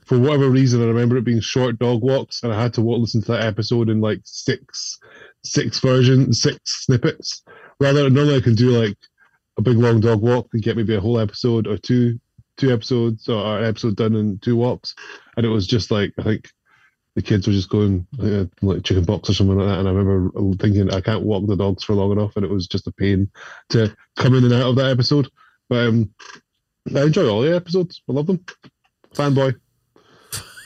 for 0.06 0.20
whatever 0.20 0.50
reason 0.50 0.82
I 0.82 0.86
remember 0.86 1.18
it 1.18 1.24
being 1.24 1.40
short 1.40 1.80
dog 1.80 2.02
walks, 2.02 2.44
and 2.44 2.54
I 2.54 2.62
had 2.62 2.74
to 2.76 2.82
walk, 2.82 3.02
listen 3.02 3.22
to 3.22 3.32
that 3.34 3.46
episode 3.46 3.90
in 3.90 4.02
like 4.02 4.22
six 4.24 5.00
six 5.44 5.80
versions, 5.80 6.42
six 6.42 6.86
snippets. 6.86 7.44
Rather, 7.80 8.10
normally 8.10 8.38
I 8.38 8.42
can 8.42 8.56
do 8.56 8.72
like 8.72 8.98
a 9.58 9.62
big 9.62 9.78
long 9.78 10.00
dog 10.00 10.22
walk 10.22 10.50
and 10.54 10.64
get 10.64 10.78
maybe 10.78 10.96
a 10.96 11.02
whole 11.02 11.20
episode 11.20 11.68
or 11.68 11.78
two 11.78 12.20
two 12.58 12.74
episodes 12.74 13.30
or 13.30 13.60
an 13.60 13.66
episode 13.66 13.96
done 13.96 14.16
in 14.16 14.40
two 14.40 14.56
walks, 14.56 14.96
and 15.36 15.46
it 15.46 15.50
was 15.50 15.68
just 15.68 15.92
like 15.92 16.14
I 16.18 16.24
think 16.24 16.50
the 17.16 17.22
kids 17.24 17.48
were 17.48 17.54
just 17.54 17.70
going 17.70 18.06
uh, 18.22 18.46
like 18.62 18.84
chicken 18.84 19.06
pox 19.06 19.30
or 19.30 19.34
something 19.34 19.58
like 19.58 19.68
that. 19.68 19.80
And 19.80 19.88
I 19.88 19.92
remember 19.92 20.56
thinking 20.58 20.94
I 20.94 21.02
can't 21.02 21.24
walk 21.24 21.48
the 21.48 21.56
dogs 21.56 21.84
for 21.84 21.94
long 21.94 22.12
enough, 22.12 22.36
and 22.36 22.46
it 22.46 22.52
was 22.52 22.68
just 22.68 22.88
a 22.88 22.92
pain 22.92 23.30
to 23.70 23.96
come 24.16 24.36
in 24.36 24.44
and 24.44 24.54
out 24.54 24.70
of 24.70 24.76
that 24.76 24.92
episode. 24.92 25.28
But 25.70 25.88
um, 25.88 26.14
I 26.96 27.04
enjoy 27.04 27.28
all 27.28 27.42
the 27.42 27.56
episodes. 27.56 28.02
I 28.08 28.14
love 28.14 28.28
them. 28.28 28.46
Fanboy. 29.16 29.56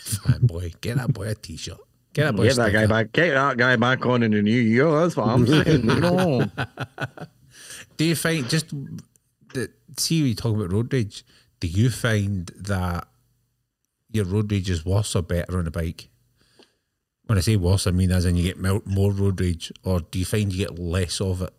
Fanboy, 0.06 0.80
get 0.82 0.98
that 0.98 1.14
boy 1.14 1.30
a 1.30 1.36
t-shirt. 1.36 1.78
Get 2.14 2.26
that 2.26 2.36
boy. 2.36 2.44
Get 2.44 2.58
that 2.58 2.74
guy 2.74 2.80
sticker. 2.80 2.88
back. 2.88 3.12
Get 3.14 3.34
that 3.34 3.58
guy 3.58 3.76
back 3.78 4.06
on 4.06 4.24
in 4.24 4.32
the 4.32 4.42
new 4.42 4.52
year. 4.52 4.92
That's 4.92 5.16
what 5.16 5.30
I'm 5.30 5.48
saying. 5.48 5.86
no. 5.86 6.52
Do 7.98 8.06
you 8.06 8.16
find 8.16 8.48
just 8.50 8.74
that? 9.54 9.72
See, 9.98 10.22
we 10.24 10.36
talk 10.36 10.56
about 10.56 10.74
road 10.74 10.92
rage. 10.94 11.24
Do 11.62 11.68
you 11.68 11.90
find 11.92 12.52
that 12.58 13.08
your 14.12 14.26
road 14.26 14.52
rage 14.52 14.70
is 14.70 14.84
worse 14.84 15.16
or 15.16 15.22
better 15.22 15.60
on 15.60 15.68
a 15.68 15.72
bike? 15.72 16.10
When 17.28 17.38
I 17.38 17.42
say 17.42 17.56
worse, 17.56 17.88
I 17.88 17.92
mean 17.92 18.12
as 18.12 18.26
in 18.26 18.36
you 18.36 18.44
get 18.44 18.60
more 18.60 19.12
road 19.12 19.40
rage, 19.40 19.72
or 19.84 20.02
do 20.02 20.20
you 20.20 20.26
find 20.26 20.52
you 20.52 20.66
get 20.66 20.78
less 20.80 21.22
of 21.22 21.42
it? 21.44 21.54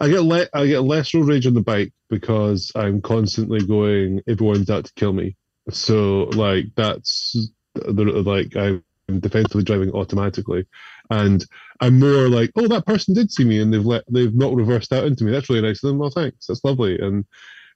I 0.00 0.08
get 0.08 0.22
le- 0.22 0.48
I 0.54 0.66
get 0.66 0.80
less 0.80 1.12
road 1.12 1.28
rage 1.28 1.46
on 1.46 1.54
the 1.54 1.60
bike 1.60 1.92
because 2.08 2.72
I'm 2.76 3.02
constantly 3.02 3.66
going. 3.66 4.22
Everyone's 4.28 4.70
out 4.70 4.84
to 4.86 4.92
kill 4.94 5.12
me. 5.12 5.36
So 5.70 6.24
like 6.34 6.66
that's 6.76 7.36
like 7.86 8.56
I'm 8.56 8.82
defensively 9.18 9.64
driving 9.64 9.90
automatically, 9.90 10.66
and 11.10 11.44
I'm 11.80 11.98
more 11.98 12.28
like, 12.28 12.52
oh, 12.56 12.68
that 12.68 12.86
person 12.86 13.14
did 13.14 13.32
see 13.32 13.44
me 13.44 13.60
and 13.60 13.74
they've 13.74 13.84
let 13.84 14.04
they've 14.08 14.34
not 14.34 14.54
reversed 14.54 14.92
out 14.92 15.04
into 15.04 15.24
me. 15.24 15.32
That's 15.32 15.50
really 15.50 15.62
nice 15.62 15.82
of 15.82 15.88
them. 15.88 15.98
Well, 15.98 16.10
thanks. 16.10 16.46
That's 16.46 16.64
lovely. 16.64 16.98
And 17.00 17.24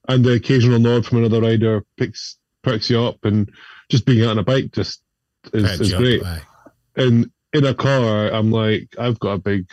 and 0.08 0.24
the 0.24 0.32
occasional 0.32 0.78
nod 0.78 1.06
from 1.06 1.18
another 1.18 1.40
rider 1.40 1.84
picks 1.96 2.36
perks 2.62 2.90
you 2.90 3.00
up, 3.00 3.24
and 3.24 3.50
just 3.90 4.04
being 4.06 4.24
out 4.24 4.30
on 4.32 4.38
a 4.38 4.42
bike 4.44 4.72
just 4.72 5.02
is, 5.52 5.64
Heads 5.64 5.80
is 5.82 5.90
you 5.90 5.96
up, 5.96 6.02
great 6.02 6.22
aye. 6.24 6.42
in 6.96 7.30
in 7.52 7.64
a 7.64 7.74
car, 7.74 8.28
I'm 8.32 8.50
like, 8.50 8.88
I've 8.98 9.18
got 9.20 9.32
a 9.34 9.38
big, 9.38 9.66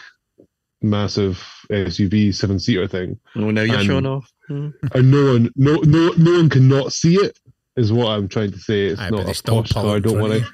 massive 0.82 1.44
SUV 1.70 2.34
seven 2.34 2.60
seater 2.60 2.88
thing, 2.88 3.20
No, 3.36 3.52
now 3.52 3.62
you're 3.64 3.78
And- 3.78 3.86
showing 3.86 4.06
off. 4.06 4.32
Hmm. 4.48 4.70
and 4.94 5.10
no 5.10 5.26
one, 5.34 5.50
no, 5.56 5.76
no, 5.78 6.12
no 6.18 6.32
one 6.34 6.50
can 6.50 6.68
not 6.68 6.94
see 6.94 7.16
it. 7.16 7.38
Is 7.76 7.92
what 7.92 8.08
I'm 8.08 8.30
trying 8.30 8.52
to 8.52 8.60
say. 8.60 8.86
It's 8.86 9.02
Aye, 9.02 9.10
but 9.10 9.18
not 9.24 9.30
a 9.30 9.34
still 9.34 9.62
posh 9.64 9.72
pull 9.72 9.82
car. 9.84 9.98
in 9.98 10.04
Don't 10.04 10.14
front 10.20 10.34
of 10.34 10.42
worry. 10.44 10.50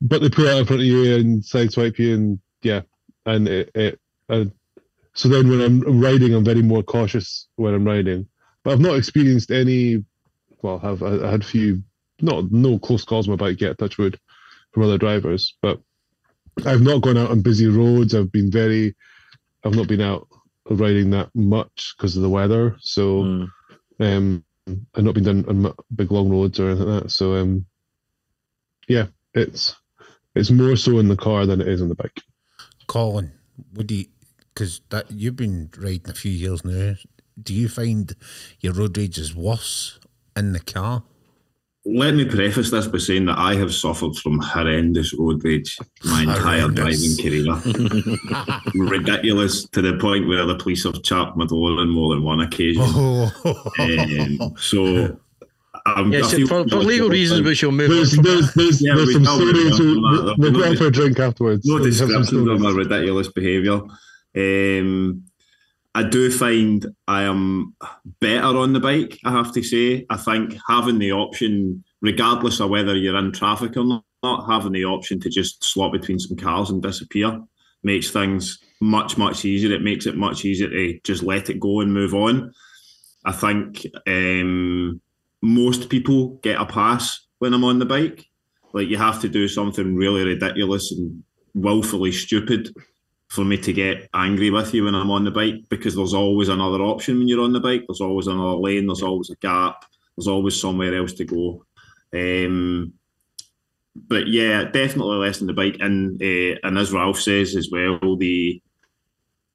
But 0.00 0.20
they 0.20 0.28
put 0.28 0.44
it 0.44 0.50
out 0.52 0.58
in 0.60 0.66
front 0.66 0.82
of 0.82 0.86
you 0.86 1.16
and 1.16 1.42
sideswipe 1.42 1.98
you, 1.98 2.14
and 2.14 2.38
yeah, 2.62 2.82
and 3.24 3.48
it. 3.48 3.70
it 3.74 4.00
uh, 4.28 4.44
so 5.14 5.28
then 5.28 5.48
when 5.48 5.60
I'm 5.60 6.00
riding, 6.00 6.34
I'm 6.34 6.44
very 6.44 6.62
more 6.62 6.84
cautious 6.84 7.48
when 7.56 7.74
I'm 7.74 7.84
riding. 7.84 8.28
But 8.66 8.72
I've 8.72 8.80
not 8.80 8.98
experienced 8.98 9.52
any. 9.52 10.04
Well, 10.60 10.80
have 10.80 11.00
I, 11.00 11.24
I 11.24 11.30
had 11.30 11.42
a 11.42 11.46
few, 11.46 11.84
not 12.20 12.50
no 12.50 12.80
close 12.80 13.04
calls 13.04 13.28
on 13.28 13.30
my 13.30 13.36
bike 13.36 13.60
yet. 13.60 13.78
Touch 13.78 13.96
wood, 13.96 14.18
from 14.72 14.82
other 14.82 14.98
drivers, 14.98 15.54
but 15.62 15.80
I've 16.64 16.80
not 16.80 17.00
gone 17.00 17.16
out 17.16 17.30
on 17.30 17.42
busy 17.42 17.68
roads. 17.68 18.12
I've 18.12 18.32
been 18.32 18.50
very, 18.50 18.96
I've 19.62 19.76
not 19.76 19.86
been 19.86 20.00
out 20.00 20.26
riding 20.68 21.10
that 21.10 21.30
much 21.32 21.94
because 21.96 22.16
of 22.16 22.24
the 22.24 22.28
weather. 22.28 22.76
So, 22.80 23.22
Hmm. 23.22 23.44
um, 24.00 24.44
I've 24.96 25.04
not 25.04 25.14
been 25.14 25.22
done 25.22 25.44
on 25.46 25.72
big 25.94 26.10
long 26.10 26.28
roads 26.28 26.58
or 26.58 26.70
anything 26.70 26.88
like 26.88 27.04
that. 27.04 27.10
So, 27.10 27.36
um, 27.36 27.66
yeah, 28.88 29.06
it's 29.32 29.76
it's 30.34 30.50
more 30.50 30.74
so 30.74 30.98
in 30.98 31.06
the 31.06 31.14
car 31.14 31.46
than 31.46 31.60
it 31.60 31.68
is 31.68 31.80
on 31.80 31.88
the 31.88 31.94
bike. 31.94 32.20
Colin, 32.88 33.30
would 33.74 33.92
you? 33.92 34.06
Because 34.52 34.80
that 34.88 35.08
you've 35.12 35.36
been 35.36 35.70
riding 35.78 36.10
a 36.10 36.14
few 36.14 36.32
years 36.32 36.64
now. 36.64 36.96
Do 37.42 37.52
you 37.54 37.68
find 37.68 38.14
your 38.60 38.72
road 38.72 38.96
rage 38.96 39.18
is 39.18 39.34
worse 39.34 39.98
in 40.36 40.52
the 40.52 40.60
car? 40.60 41.02
Let 41.88 42.14
me 42.14 42.24
preface 42.24 42.70
this 42.72 42.88
by 42.88 42.98
saying 42.98 43.26
that 43.26 43.38
I 43.38 43.54
have 43.54 43.72
suffered 43.72 44.16
from 44.16 44.40
horrendous 44.40 45.14
road 45.14 45.44
rage 45.44 45.78
my 46.04 46.22
entire 46.22 46.66
driving 46.68 47.16
career. 47.22 47.44
Ridiculous 48.74 49.68
to 49.68 49.82
the 49.82 49.96
point 50.00 50.26
where 50.26 50.44
the 50.46 50.56
police 50.56 50.82
have 50.84 51.00
chapped 51.04 51.36
my 51.36 51.46
door 51.46 51.78
on 51.78 51.88
more 51.90 52.14
than 52.14 52.24
one 52.24 52.40
occasion. 52.40 52.82
Oh, 52.84 53.30
Um, 53.78 54.54
so 54.58 55.16
I'm, 55.86 56.10
Yes, 56.12 56.32
I 56.32 56.36
feel 56.38 56.48
for, 56.48 56.68
for 56.68 56.76
legal 56.78 57.08
reasons, 57.08 57.42
we 57.46 57.54
shall 57.54 57.70
move 57.70 57.90
There's 57.90 58.18
on. 58.18 58.24
There's 58.24 58.52
there's, 58.54 58.82
Yeah, 58.82 58.94
there's 58.96 59.06
we 59.08 59.12
some 59.14 59.22
know, 59.22 59.38
we 59.38 59.52
stories. 59.52 59.78
know. 59.78 59.84
We, 59.86 60.00
No, 60.00 60.34
we'll 60.38 60.52
go 60.52 60.64
out 60.64 60.76
for 60.78 60.86
a 60.86 60.90
drink 60.90 61.20
afterwards. 61.20 61.64
no 61.64 61.74
We'll 61.76 61.84
have 61.84 61.94
some 61.94 62.08
descriptions 62.08 62.48
of 62.48 62.60
my 62.60 62.70
stories. 62.70 62.86
ridiculous 62.88 63.28
behaviour. 63.28 63.80
Um, 64.36 65.22
I 65.96 66.02
do 66.02 66.30
find 66.30 66.86
I 67.08 67.22
am 67.22 67.74
better 68.20 68.58
on 68.58 68.74
the 68.74 68.80
bike. 68.80 69.18
I 69.24 69.32
have 69.32 69.50
to 69.54 69.62
say. 69.62 70.04
I 70.10 70.18
think 70.18 70.54
having 70.68 70.98
the 70.98 71.12
option, 71.12 71.82
regardless 72.02 72.60
of 72.60 72.68
whether 72.68 72.94
you're 72.94 73.16
in 73.16 73.32
traffic 73.32 73.78
or 73.78 74.02
not, 74.22 74.46
having 74.46 74.72
the 74.72 74.84
option 74.84 75.20
to 75.20 75.30
just 75.30 75.64
slot 75.64 75.92
between 75.92 76.18
some 76.18 76.36
cars 76.36 76.68
and 76.68 76.82
disappear 76.82 77.40
makes 77.82 78.10
things 78.10 78.58
much 78.82 79.16
much 79.16 79.46
easier. 79.46 79.72
It 79.72 79.80
makes 79.80 80.04
it 80.04 80.18
much 80.18 80.44
easier 80.44 80.68
to 80.68 81.00
just 81.02 81.22
let 81.22 81.48
it 81.48 81.58
go 81.58 81.80
and 81.80 81.94
move 81.94 82.12
on. 82.12 82.52
I 83.24 83.32
think 83.32 83.86
um, 84.06 85.00
most 85.40 85.88
people 85.88 86.38
get 86.42 86.60
a 86.60 86.66
pass 86.66 87.26
when 87.38 87.54
I'm 87.54 87.64
on 87.64 87.78
the 87.78 87.86
bike. 87.86 88.26
Like 88.74 88.88
you 88.88 88.98
have 88.98 89.22
to 89.22 89.30
do 89.30 89.48
something 89.48 89.96
really 89.96 90.24
ridiculous 90.24 90.92
and 90.92 91.22
willfully 91.54 92.12
stupid 92.12 92.68
for 93.28 93.44
me 93.44 93.56
to 93.58 93.72
get 93.72 94.08
angry 94.14 94.50
with 94.50 94.72
you 94.72 94.84
when 94.84 94.94
I'm 94.94 95.10
on 95.10 95.24
the 95.24 95.30
bike 95.30 95.68
because 95.68 95.96
there's 95.96 96.14
always 96.14 96.48
another 96.48 96.80
option 96.80 97.18
when 97.18 97.28
you're 97.28 97.42
on 97.42 97.52
the 97.52 97.60
bike. 97.60 97.84
There's 97.86 98.00
always 98.00 98.28
another 98.28 98.56
lane. 98.56 98.86
There's 98.86 99.02
always 99.02 99.30
a 99.30 99.36
gap. 99.36 99.84
There's 100.16 100.28
always 100.28 100.58
somewhere 100.58 100.94
else 100.94 101.12
to 101.14 101.24
go. 101.24 101.64
Um, 102.14 102.92
but 103.94 104.28
yeah, 104.28 104.64
definitely 104.64 105.16
less 105.16 105.38
than 105.38 105.48
the 105.48 105.54
bike. 105.54 105.76
And 105.80 106.22
uh, 106.22 106.58
and 106.62 106.78
as 106.78 106.92
Ralph 106.92 107.20
says 107.20 107.56
as 107.56 107.68
well, 107.70 108.16
the 108.16 108.62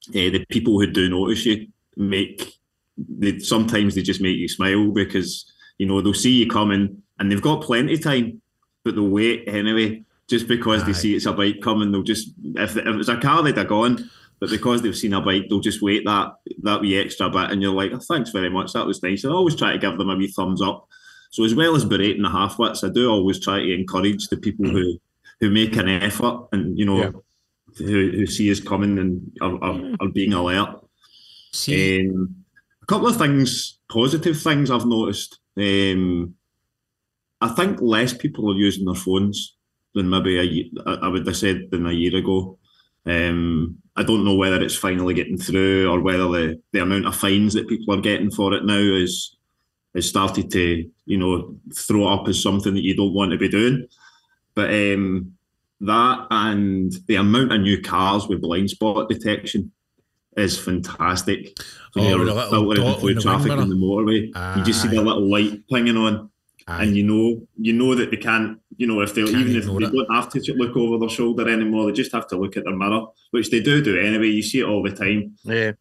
uh, 0.09 0.29
the 0.31 0.45
people 0.49 0.79
who 0.79 0.87
do 0.87 1.09
notice 1.09 1.45
you 1.45 1.67
make 1.95 2.53
they 2.97 3.39
sometimes 3.39 3.95
they 3.95 4.01
just 4.01 4.21
make 4.21 4.37
you 4.37 4.47
smile 4.47 4.91
because 4.91 5.51
you 5.77 5.85
know 5.85 6.01
they'll 6.01 6.13
see 6.13 6.31
you 6.31 6.47
coming 6.47 7.01
and 7.19 7.31
they've 7.31 7.41
got 7.41 7.63
plenty 7.63 7.93
of 7.93 8.03
time, 8.03 8.41
but 8.83 8.95
they'll 8.95 9.07
wait 9.07 9.47
anyway 9.47 10.03
just 10.31 10.47
because 10.47 10.81
Aye. 10.83 10.85
they 10.87 10.93
see 10.93 11.13
it's 11.15 11.25
a 11.25 11.33
bike 11.33 11.59
coming. 11.61 11.91
They'll 11.91 12.03
just 12.03 12.29
if, 12.55 12.77
if 12.77 12.85
it's 12.85 13.09
a 13.09 13.17
car 13.17 13.43
they'd 13.43 13.57
have 13.57 13.67
gone, 13.67 14.09
but 14.39 14.49
because 14.49 14.81
they've 14.81 14.95
seen 14.97 15.13
a 15.13 15.19
bike, 15.21 15.43
they'll 15.49 15.59
just 15.59 15.81
wait 15.81 16.05
that 16.05 16.31
that 16.63 16.79
wee 16.81 16.97
extra 16.97 17.29
bit, 17.29 17.51
and 17.51 17.61
you're 17.61 17.73
like, 17.73 17.91
oh, 17.93 17.99
"Thanks 17.99 18.31
very 18.31 18.49
much, 18.49 18.71
that 18.73 18.85
was 18.87 19.03
nice." 19.03 19.25
I 19.25 19.29
always 19.29 19.57
try 19.57 19.73
to 19.73 19.77
give 19.77 19.97
them 19.97 20.09
a 20.09 20.15
wee 20.15 20.27
thumbs 20.31 20.61
up. 20.61 20.87
So 21.31 21.43
as 21.43 21.53
well 21.53 21.75
as 21.75 21.83
berating 21.85 22.23
the 22.23 22.29
half 22.29 22.57
wits, 22.57 22.83
I 22.83 22.89
do 22.89 23.09
always 23.09 23.39
try 23.39 23.59
to 23.59 23.73
encourage 23.73 24.27
the 24.29 24.37
people 24.37 24.67
who 24.69 24.97
who 25.41 25.49
make 25.49 25.75
an 25.75 25.89
effort 25.89 26.47
and 26.53 26.77
you 26.79 26.85
know 26.85 26.97
Yeah. 27.01 27.11
who, 27.77 28.11
who 28.11 28.25
see 28.25 28.49
us 28.51 28.59
coming 28.61 28.97
and 28.99 29.37
are, 29.41 29.61
are, 29.61 29.81
are 29.99 30.09
being 30.09 30.33
alert. 30.33 30.79
See, 31.51 32.07
Um, 32.07 32.35
a 32.81 32.85
couple 32.85 33.07
of 33.09 33.17
things, 33.17 33.79
positive 33.89 34.39
things 34.41 34.71
I've 34.71 34.85
noticed. 34.85 35.39
Um, 35.57 36.35
I 37.41 37.49
think 37.49 37.81
less 37.81 38.13
people 38.13 38.49
are 38.51 38.55
using 38.67 38.85
their 38.85 38.95
phones 38.95 39.57
than 39.93 40.09
maybe 40.09 40.37
a 40.39 40.89
I 40.89 40.93
I 40.93 41.07
would 41.07 41.25
have 41.27 41.37
said 41.37 41.69
than 41.71 41.85
a 41.85 41.91
year 41.91 42.15
ago. 42.15 42.57
Um, 43.05 43.77
I 43.95 44.03
don't 44.03 44.23
know 44.23 44.35
whether 44.35 44.61
it's 44.61 44.75
finally 44.75 45.13
getting 45.13 45.37
through 45.37 45.89
or 45.89 45.99
whether 46.01 46.27
the, 46.27 46.61
the 46.71 46.81
amount 46.83 47.07
of 47.07 47.15
fines 47.15 47.53
that 47.55 47.67
people 47.67 47.93
are 47.95 48.01
getting 48.01 48.29
for 48.31 48.53
it 48.53 48.63
now 48.63 48.77
is 48.77 49.35
has 49.95 50.07
started 50.07 50.49
to 50.51 50.89
you 51.05 51.17
know 51.17 51.55
throw 51.75 52.07
up 52.07 52.27
as 52.27 52.41
something 52.41 52.73
that 52.75 52.83
you 52.83 52.95
don't 52.95 53.13
want 53.13 53.31
to 53.31 53.37
be 53.37 53.49
doing. 53.49 53.87
But 54.55 54.69
um, 54.69 55.33
that 55.81 56.27
and 56.29 56.93
the 57.07 57.15
amount 57.15 57.51
of 57.53 57.61
new 57.61 57.81
cars 57.81 58.27
with 58.27 58.41
blind 58.41 58.69
spot 58.69 59.09
detection 59.09 59.71
is 60.37 60.57
fantastic. 60.57 61.57
When 61.93 62.05
Oh, 62.05 62.23
you're 62.23 62.25
filtering 62.49 62.99
through 62.99 63.15
traffic 63.15 63.51
on 63.51 63.67
the 63.69 63.75
motorway, 63.75 64.57
you 64.57 64.63
just 64.63 64.81
see 64.81 64.87
Aye. 64.89 64.91
the 64.95 65.01
little 65.01 65.29
light 65.29 65.67
pinging 65.69 65.97
on, 65.97 66.29
aye. 66.67 66.83
and 66.83 66.95
you 66.95 67.03
know 67.03 67.41
you 67.57 67.73
know 67.73 67.95
that 67.95 68.11
they 68.11 68.17
can't. 68.17 68.59
You 68.81 68.87
know 68.87 69.01
if 69.01 69.13
they 69.13 69.21
Can't 69.23 69.35
even 69.47 69.55
if 69.57 69.65
they 69.67 69.85
it. 69.85 69.91
don't 69.93 70.11
have 70.15 70.29
to 70.29 70.53
look 70.55 70.75
over 70.75 70.97
their 70.97 71.09
shoulder 71.17 71.47
anymore, 71.47 71.85
they 71.85 71.91
just 71.91 72.11
have 72.13 72.25
to 72.29 72.35
look 72.35 72.57
at 72.57 72.63
their 72.63 72.75
mirror, 72.75 73.05
which 73.29 73.51
they 73.51 73.59
do 73.59 73.79
do 73.83 73.99
anyway. 73.99 74.29
You 74.29 74.41
see 74.41 74.61
it 74.61 74.65
all 74.65 74.81
the 74.81 74.89
time. 74.91 75.35
Yeah. 75.43 75.73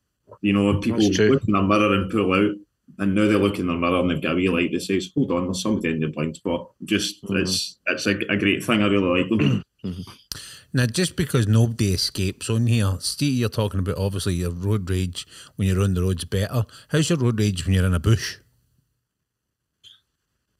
You 0.42 0.52
know, 0.52 0.78
people 0.80 1.00
look 1.00 1.44
in 1.46 1.52
their 1.54 1.62
mirror 1.62 1.94
and 1.94 2.10
pull 2.10 2.30
out, 2.34 2.54
and 2.98 3.14
now 3.14 3.26
they 3.26 3.36
look 3.36 3.58
in 3.58 3.68
their 3.68 3.78
mirror 3.78 4.00
and 4.00 4.10
they've 4.10 4.20
got 4.20 4.32
a 4.32 4.34
wee 4.34 4.50
light 4.50 4.72
that 4.72 4.82
says, 4.82 5.10
"Hold 5.14 5.30
on, 5.32 5.44
there's 5.46 5.62
somebody 5.62 5.88
in 5.88 6.02
your 6.02 6.10
blind 6.10 6.36
spot." 6.36 6.72
Just 6.84 7.24
Mhm. 7.24 7.40
it's 7.40 7.78
it's 7.86 8.06
a, 8.06 8.16
a 8.28 8.36
great 8.36 8.62
thing. 8.62 8.82
I 8.82 8.88
really 8.88 9.22
like 9.22 9.30
them. 9.30 9.62
Now, 10.72 10.86
just 10.86 11.16
because 11.16 11.48
nobody 11.48 11.94
escapes 11.94 12.48
on 12.50 12.66
here, 12.68 12.96
Steve, 13.00 13.32
you're 13.40 13.48
talking 13.48 13.80
about 13.80 13.96
obviously 13.98 14.34
your 14.34 14.50
road 14.52 14.88
rage 14.90 15.26
when 15.56 15.66
you're 15.66 15.82
on 15.82 15.94
the 15.94 16.02
road's 16.02 16.24
better. 16.26 16.64
How's 16.90 17.08
your 17.08 17.18
road 17.18 17.40
rage 17.40 17.64
when 17.64 17.74
you're 17.74 17.86
in 17.86 17.94
a 17.94 17.98
bush? 17.98 18.36
Eh, 18.36 18.36
the 18.36 18.44
road 19.80 19.80
rage 19.80 19.88
when 19.88 19.88
I'm 19.88 19.88
in 19.88 19.88
a- 19.88 20.58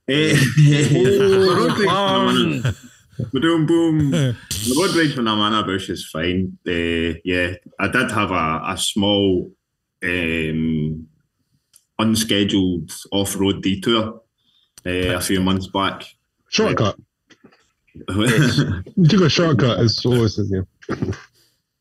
Boom, 3.33 3.67
boom. 3.67 4.11
The 4.11 4.75
road 4.77 4.97
rage 4.97 5.17
when 5.17 5.29
I'm 5.29 5.53
in 5.53 5.59
a 5.59 5.63
bush 5.63 5.89
is 5.91 6.09
fine. 6.09 6.59
Uh, 6.67 7.19
yeah, 7.25 7.55
I 7.79 7.89
did 7.89 8.11
have 8.11 8.31
a, 8.31 8.63
a 8.67 8.77
small 8.79 9.51
um, 10.03 11.07
unscheduled 11.99 12.91
off 13.13 13.39
road 13.39 13.63
detour 13.63 14.23
uh, 14.87 14.91
a 14.91 15.21
few 15.21 15.41
months 15.41 15.67
back. 15.69 16.05
Shortcut. 16.49 16.97
You 17.95 19.09
took 19.09 19.21
a 19.23 19.29
shortcut, 19.29 19.81
as 19.81 20.05
always 20.05 20.37
says 20.37 20.51
you. 20.51 20.67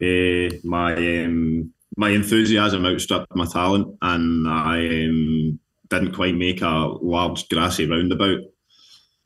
uh, 0.01 0.49
my 0.63 0.93
um, 0.93 1.73
my 1.95 2.09
enthusiasm 2.09 2.85
outstripped 2.85 3.35
my 3.35 3.45
talent, 3.45 3.95
and 4.01 4.47
I 4.47 5.05
um, 5.05 5.59
didn't 5.89 6.13
quite 6.13 6.35
make 6.35 6.61
a 6.61 6.95
large 7.01 7.47
grassy 7.49 7.89
roundabout, 7.89 8.41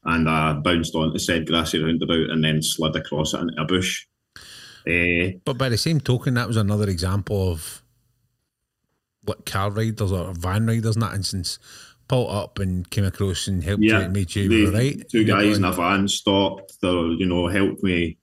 and 0.06 0.30
I 0.30 0.54
bounced 0.54 0.96
onto 0.96 1.20
said 1.20 1.48
grassy 1.48 1.80
roundabout 1.84 2.30
and 2.30 2.44
then 2.44 2.62
slid 2.62 2.96
across 2.96 3.34
it 3.34 3.42
into 3.42 3.62
a 3.62 3.66
bush. 3.66 4.06
Uh, 4.88 5.38
But 5.46 5.58
by 5.58 5.70
the 5.70 5.78
same 5.78 6.00
token, 6.00 6.34
that 6.36 6.48
was 6.48 6.58
another 6.58 6.90
example 6.90 7.52
of 7.52 7.82
what 9.24 9.46
car 9.46 9.72
riders 9.72 10.12
or 10.12 10.34
van 10.34 10.68
riders 10.68 10.96
in 10.96 11.02
that 11.02 11.16
instance 11.16 11.60
pulled 12.08 12.30
up 12.30 12.60
and 12.60 12.90
came 12.90 13.06
across 13.06 13.48
and 13.48 13.64
helped 13.64 13.82
you 13.82 13.92
yeah, 13.92 14.02
and 14.02 14.14
made 14.14 14.36
you 14.36 14.50
the 14.50 14.78
right. 14.78 15.10
two 15.10 15.24
guys 15.24 15.58
in 15.58 15.64
a 15.64 15.72
van 15.72 16.08
stopped. 16.08 16.74
They 16.82 16.90
you 16.90 17.26
know 17.26 17.48
helped 17.48 17.84
me. 17.84 18.18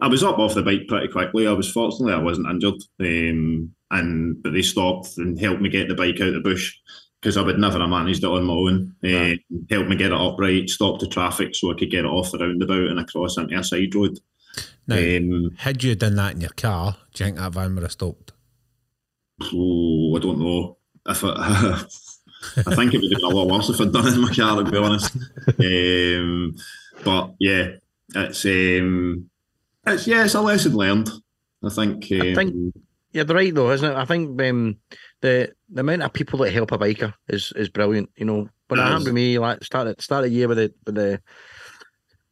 I 0.00 0.08
was 0.08 0.22
up 0.22 0.38
off 0.38 0.54
the 0.54 0.62
bike 0.62 0.86
pretty 0.88 1.08
quickly. 1.08 1.46
I 1.46 1.52
was 1.52 1.70
fortunately 1.70 2.12
I 2.12 2.22
wasn't 2.22 2.50
injured, 2.50 2.82
um, 3.00 3.74
and 3.90 4.42
but 4.42 4.52
they 4.52 4.62
stopped 4.62 5.16
and 5.16 5.40
helped 5.40 5.62
me 5.62 5.70
get 5.70 5.88
the 5.88 5.94
bike 5.94 6.20
out 6.20 6.28
of 6.28 6.34
the 6.34 6.40
bush 6.40 6.76
because 7.24 7.38
I 7.38 7.42
would 7.42 7.58
never 7.58 7.78
have 7.80 7.88
managed 7.88 8.22
it 8.22 8.26
on 8.26 8.44
my 8.44 8.52
own. 8.52 8.94
Uh, 9.02 9.34
helped 9.70 9.88
me 9.88 9.96
get 9.96 10.12
it 10.12 10.20
upright, 10.20 10.68
stop 10.68 11.00
the 11.00 11.06
traffic 11.06 11.54
so 11.54 11.70
I 11.70 11.74
could 11.74 11.90
get 11.90 12.04
it 12.04 12.08
off 12.10 12.30
the 12.30 12.36
roundabout 12.38 12.90
and 12.90 13.00
across 13.00 13.38
into 13.38 13.58
a 13.58 13.64
side 13.64 13.94
road. 13.94 14.20
Now, 14.86 14.96
Um, 14.98 15.52
had 15.56 15.82
you 15.82 15.94
done 15.94 16.16
that 16.16 16.34
in 16.34 16.42
your 16.42 16.50
car, 16.50 16.98
do 17.14 17.24
you 17.24 17.28
think 17.28 17.38
that 17.38 17.54
van 17.54 17.74
would 17.76 17.82
have 17.82 17.92
stopped? 17.92 18.32
oh, 19.40 20.14
I 20.14 20.18
don't 20.20 20.38
know 20.38 20.76
if 21.06 21.24
I, 21.24 21.30
I 22.66 22.74
think 22.74 22.92
it 22.92 23.00
would 23.00 23.10
have 23.10 23.20
been 23.22 23.24
a 23.32 23.34
lot 23.34 23.48
worse 23.48 23.70
if 23.70 23.80
I'd 23.80 23.90
done 23.90 24.06
it 24.06 24.12
in 24.14 24.20
my 24.20 24.34
car. 24.34 24.62
To 24.62 24.70
be 24.70 24.76
honest, 24.76 25.16
um, 25.58 26.54
but 27.04 27.34
yeah, 27.40 27.68
it's 28.14 28.44
um, 28.44 29.30
it's 29.86 30.06
yeah, 30.06 30.24
it's 30.24 30.34
a 30.34 30.42
lesson 30.42 30.74
learned. 30.76 31.08
I 31.64 31.70
think. 31.70 32.06
Um, 32.12 32.20
I 32.20 32.34
think- 32.34 32.74
You're 33.12 33.24
right 33.24 33.54
though, 33.54 33.70
isn't 33.72 33.90
it? 33.90 33.96
I 33.96 34.04
think 34.04 34.40
um, 34.42 34.76
the 35.24 35.52
the 35.70 35.80
amount 35.80 36.02
of 36.02 36.12
people 36.12 36.38
that 36.40 36.52
help 36.52 36.70
a 36.70 36.78
biker 36.78 37.14
is 37.28 37.52
is 37.56 37.70
brilliant. 37.70 38.10
You 38.16 38.26
know, 38.26 38.48
when 38.68 38.78
it 38.78 38.82
happened 38.82 39.06
to 39.06 39.12
me, 39.12 39.38
like 39.38 39.64
start 39.64 40.00
start 40.00 40.24
the 40.24 40.28
year 40.30 40.46
with 40.48 40.58
the 40.58 40.72
with 40.84 40.94
the 40.94 41.20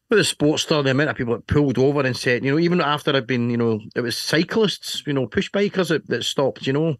with 0.09 0.19
the 0.19 0.35
Sportster, 0.35 0.83
the 0.83 0.91
amount 0.91 1.09
of 1.09 1.15
people 1.15 1.33
that 1.33 1.47
pulled 1.47 1.79
over 1.79 2.01
and 2.01 2.15
said, 2.15 2.45
you 2.45 2.51
know, 2.51 2.59
even 2.59 2.81
after 2.81 3.15
I'd 3.15 3.25
been, 3.25 3.49
you 3.49 3.57
know, 3.57 3.79
it 3.95 4.01
was 4.01 4.15
cyclists, 4.15 5.01
you 5.07 5.13
know, 5.13 5.25
push 5.25 5.49
bikers 5.49 5.89
that, 5.89 6.07
that 6.07 6.23
stopped, 6.23 6.67
you 6.67 6.73
know, 6.73 6.97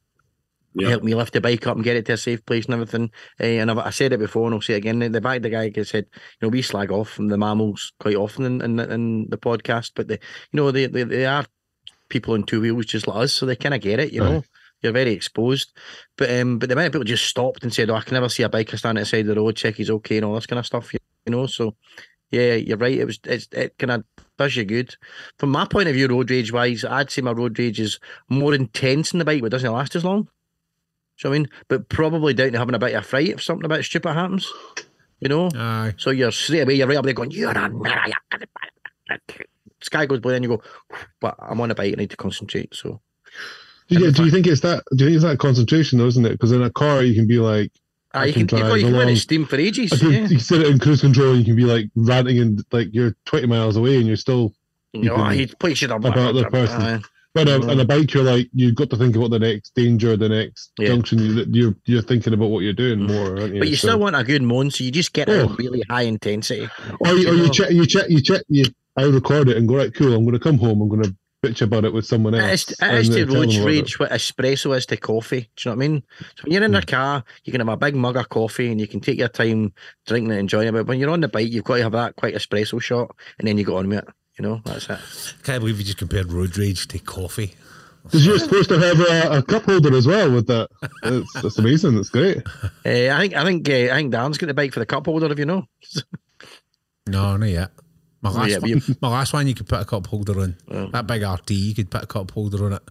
Yeah. 0.74 0.90
helped 0.90 1.06
me 1.06 1.14
lift 1.14 1.34
the 1.34 1.42
bike 1.42 1.68
up 1.68 1.76
and 1.76 1.84
get 1.84 1.96
it 1.96 2.08
to 2.08 2.14
a 2.14 2.18
safe 2.18 2.44
place 2.44 2.66
and 2.66 2.74
everything. 2.74 3.12
Eh, 3.40 3.60
and 3.62 3.70
I've, 3.70 3.78
I 3.78 3.92
said 3.92 4.14
it 4.14 4.20
before 4.20 4.48
and 4.48 4.56
I'll 4.56 4.62
say 4.62 4.74
it 4.74 4.78
again. 4.78 4.98
The 5.00 5.22
back, 5.22 5.44
the 5.44 5.52
guy 5.52 5.72
said, 5.84 6.08
you 6.16 6.42
know, 6.42 6.50
we 6.50 6.64
slag 6.64 6.92
off 6.92 7.10
from 7.10 7.28
the 7.28 7.38
mammals 7.38 7.94
quite 8.00 8.16
often 8.16 8.46
in, 8.46 8.62
in, 8.62 8.80
in 8.80 9.30
the 9.30 9.38
podcast, 9.38 9.92
but 9.96 10.08
they, 10.08 10.20
you 10.52 10.58
know, 10.58 10.72
they, 10.72 10.88
they, 10.88 11.04
they 11.04 11.26
are 11.28 11.46
people 12.10 12.34
on 12.34 12.44
two 12.44 12.62
wheels 12.62 12.88
just 12.88 13.08
like 13.08 13.26
us, 13.26 13.34
so 13.34 13.46
they 13.46 13.56
kind 13.56 13.76
of 13.76 13.82
get 13.82 14.00
it, 14.00 14.12
you 14.12 14.22
know. 14.22 14.44
You're 14.84 14.92
very 14.92 15.14
exposed, 15.14 15.72
but 16.18 16.30
um, 16.30 16.60
but 16.60 16.68
the 16.68 16.74
amount 16.74 16.88
of 16.88 16.94
people 16.94 17.06
just 17.06 17.26
stopped 17.26 17.64
and 17.64 17.74
said, 17.74 17.90
"Oh, 17.90 17.96
I 17.96 18.02
can 18.02 18.16
never 18.16 18.28
see 18.28 18.44
a 18.44 18.50
biker 18.50 18.78
standing 18.78 19.00
at 19.00 19.06
the 19.06 19.10
side 19.10 19.22
of 19.22 19.28
the 19.28 19.42
road, 19.42 19.56
check 19.56 19.76
he's 19.76 19.90
okay 19.90 20.18
and 20.18 20.26
all 20.26 20.36
this 20.36 20.46
kind 20.46 20.60
of 20.60 20.66
stuff," 20.66 20.94
you, 20.94 21.00
know. 21.28 21.48
So, 21.48 21.76
yeah, 22.32 22.56
you're 22.56 22.78
right. 22.78 23.00
It 23.00 23.06
was 23.06 23.18
it's, 23.24 23.48
it 23.54 23.78
kind 23.78 23.92
of 23.92 24.04
does 24.38 24.58
you 24.58 24.66
good. 24.66 24.96
From 25.38 25.52
my 25.52 25.66
point 25.66 25.88
of 25.88 25.94
view, 25.94 26.08
road 26.08 26.30
rage 26.30 26.52
wise, 26.52 26.84
I'd 26.84 27.10
say 27.10 27.22
my 27.22 27.32
road 27.32 27.58
rage 27.58 27.80
is 27.80 27.98
more 28.28 28.54
intense 28.54 29.14
in 29.14 29.20
the 29.20 29.26
bike, 29.26 29.42
but 29.42 29.52
doesn't 29.52 29.72
last 29.72 29.96
as 29.96 30.04
long. 30.04 30.28
So 31.16 31.30
I 31.30 31.32
mean, 31.32 31.50
but 31.70 31.88
probably 31.88 32.34
down 32.34 32.52
to 32.52 32.58
having 32.58 32.76
a 32.76 32.80
bit 32.80 32.94
of 32.94 33.06
fright 33.06 33.30
if 33.30 33.42
something 33.42 33.66
a 33.66 33.70
bit 33.70 33.86
stupid 33.86 34.14
happens, 34.14 34.52
you 35.22 35.30
know. 35.30 35.50
Aye. 35.56 35.94
So 35.96 36.10
you're 36.10 36.32
straight 36.34 36.62
away, 36.62 36.76
you're 36.76 36.88
right 36.88 36.98
up 36.98 37.06
there 37.06 37.14
going, 37.14 37.32
you're 37.32 37.52
a 37.52 37.72
Sky 39.82 40.06
goes 40.06 40.20
by, 40.20 40.32
then 40.32 40.44
you 40.44 40.50
go, 40.50 40.62
but 41.20 41.36
I'm 41.40 41.62
on 41.62 41.72
a 41.72 41.76
bike, 41.76 41.94
I 41.94 42.02
need 42.02 42.10
to 42.10 42.18
concentrate. 42.18 42.74
So 42.74 43.02
Yeah, 44.02 44.12
do 44.12 44.26
you 44.26 44.32
think 44.32 44.48
it's 44.48 44.62
that? 44.62 44.84
Do 44.96 45.04
you 45.06 45.10
think 45.10 45.16
it's 45.16 45.24
that 45.26 45.40
concentration, 45.40 46.00
though, 46.00 46.08
isn't 46.08 46.26
it? 46.26 46.32
Because 46.32 46.52
in 46.52 46.62
a 46.64 46.70
car, 46.70 47.04
you 47.04 47.14
can 47.16 47.28
be 47.28 47.40
like, 47.40 47.72
uh, 48.14 48.20
I 48.20 48.26
you 48.26 48.34
can 48.34 48.48
can, 48.48 48.60
drive 48.60 48.78
you 48.78 48.86
can 48.86 48.96
along. 48.96 49.16
steam 49.16 49.46
for 49.46 49.56
ages. 49.58 49.90
Think 49.92 50.04
Yeah. 50.14 50.20
you 50.22 50.28
can 50.30 50.40
sit 50.40 50.62
it 50.62 50.68
in 50.68 50.80
cruise 50.80 51.02
control, 51.02 51.32
and 51.32 51.40
you 51.40 51.46
can 51.46 51.56
be 51.56 51.66
like 51.66 51.90
ranting 51.96 52.40
and 52.40 52.64
like 52.72 52.90
you're 52.92 53.16
20 53.26 53.48
miles 53.48 53.76
away, 53.76 53.98
and 53.98 54.08
you're 54.08 54.18
still. 54.18 54.54
You 54.94 55.06
know, 55.06 55.16
can- 55.16 55.34
he 55.34 55.48
plays 55.48 55.82
it 55.82 55.92
up 55.92 56.06
about 56.06 56.36
the 56.36 56.44
person. 56.50 57.04
But 57.36 57.50
on, 57.50 57.68
on 57.68 57.80
a 57.80 57.86
bike, 57.86 58.14
you're 58.14 58.24
like 58.24 58.48
you've 58.54 58.76
got 58.76 58.92
to 58.92 58.96
think 58.96 59.16
about 59.16 59.32
the 59.32 59.40
next 59.40 59.74
danger, 59.74 60.16
the 60.16 60.30
next 60.30 60.72
Yeah. 60.78 60.90
junction. 60.90 61.18
You, 61.18 61.46
you're 61.50 61.76
you're 61.88 62.02
thinking 62.04 62.32
about 62.32 62.52
what 62.52 62.60
you're 62.60 62.74
doing 62.74 63.02
more, 63.08 63.40
aren't 63.40 63.56
you? 63.56 63.60
But 63.60 63.70
you 63.70 63.76
So- 63.76 63.88
still 63.88 64.00
want 64.00 64.16
a 64.16 64.24
good 64.24 64.44
moan, 64.44 64.70
so 64.70 64.84
you 64.84 64.92
just 64.92 65.14
get 65.14 65.28
Oh. 65.30 65.46
a 65.50 65.56
really 65.56 65.82
high 65.90 66.04
intensity. 66.04 66.70
or 67.00 67.08
you, 67.18 67.30
or 67.30 67.34
you 67.34 67.44
you 67.46 67.50
check, 67.50 67.72
you 67.72 67.86
check, 67.88 68.06
you 68.10 68.22
check, 68.22 68.44
you. 68.50 68.66
I 68.96 69.06
record 69.06 69.50
it 69.50 69.58
and 69.58 69.68
go 69.68 69.78
right, 69.78 69.92
cool. 69.92 70.14
I'm 70.14 70.24
going 70.24 70.34
to 70.38 70.40
come 70.40 70.60
home. 70.60 70.80
I'm 70.80 70.88
going 70.90 71.02
to 71.02 71.16
bitch 71.44 71.62
about 71.62 71.86
it 71.86 71.94
with 71.94 72.06
someone 72.06 72.34
else. 72.34 72.64
It's, 72.64 72.72
it's 72.82 73.10
to 73.10 73.14
then 73.16 73.28
tell 73.28 73.36
road 73.36 73.50
them 73.50 73.56
about 73.62 73.62
it. 73.62 73.66
rage 73.66 74.00
what 74.00 74.12
espresso 74.12 74.76
is 74.78 74.86
to 74.88 74.98
coffee. 74.98 75.50
Do 75.56 75.70
you 75.70 75.72
know 75.72 75.78
what 75.78 75.84
I 75.86 75.88
mean? 75.90 76.04
So 76.20 76.26
when 76.44 76.54
you're 76.54 76.64
in 76.64 76.72
Hmm. 76.72 76.78
a 76.78 76.82
car, 76.84 77.24
you 77.44 77.52
can 77.52 77.60
have 77.62 77.70
a 77.70 77.78
big 77.78 77.96
mug 77.96 78.18
of 78.18 78.30
coffee 78.30 78.72
and 78.72 78.80
you 78.82 78.88
can 78.88 79.00
take 79.02 79.20
your 79.20 79.28
time 79.28 79.74
drinking 80.08 80.32
and 80.32 80.40
enjoying 80.40 80.70
it. 80.70 80.72
But 80.72 80.88
when 80.88 81.00
you're 81.00 81.10
on 81.12 81.20
the 81.22 81.28
bike, 81.28 81.52
you've 81.52 81.66
got 81.66 81.78
to 81.78 81.84
have 81.84 81.92
that 81.92 82.16
quite 82.16 82.34
espresso 82.36 82.82
shot 82.82 83.16
and 83.38 83.48
then 83.48 83.58
you 83.58 83.66
go 83.66 83.78
on 83.78 83.88
with 83.90 84.00
it. 84.00 84.08
You 84.40 84.44
know, 84.44 84.62
that's 84.66 84.90
it. 84.90 85.00
Can't 85.44 85.60
believe 85.60 85.78
you 85.78 85.84
just 85.86 85.98
compared 86.00 86.32
road 86.32 86.58
rage 86.58 86.88
to 86.88 86.98
coffee. 87.00 87.54
Because 88.04 88.26
you're 88.26 88.40
supposed 88.40 88.68
to 88.70 88.80
have 88.80 89.00
a, 89.00 89.38
a 89.38 89.44
cup 89.44 89.64
holder 89.64 89.96
as 89.96 90.06
well 90.08 90.30
with 90.34 90.48
that. 90.48 90.68
It's, 91.04 91.36
it's 91.44 91.58
amazing. 91.58 91.98
It's 91.98 92.10
great. 92.10 92.38
Uh, 92.86 93.10
I 93.14 93.20
think 93.20 93.34
I 93.34 93.44
think 93.46 93.70
uh, 93.70 93.74
I 93.74 93.96
think 93.96 94.12
Dan's 94.12 94.38
got 94.38 94.48
the 94.48 94.54
bike 94.54 94.74
for 94.74 94.80
the 94.82 94.86
cup 94.86 95.06
holder, 95.06 95.32
if 95.32 95.40
you 95.40 95.46
know. 95.46 95.64
No, 97.08 97.36
not 97.38 97.50
yet. 97.50 97.72
My 98.24 98.30
last, 98.30 98.50
yeah, 98.50 98.58
one, 98.60 98.82
my 99.02 99.10
last 99.10 99.34
one, 99.34 99.48
you 99.48 99.54
could 99.54 99.68
put 99.68 99.82
a 99.82 99.86
cup 99.86 100.08
holder 100.08 100.40
on. 100.40 100.56
Oh. 100.72 100.88
That 100.88 101.08
big 101.08 101.24
RT, 101.24 101.52
you 101.52 101.76
could 101.76 101.92
put 101.92 102.04
a 102.04 102.08
cup 102.08 102.32
holder 102.32 102.66
on 102.66 102.74
it. 102.74 102.82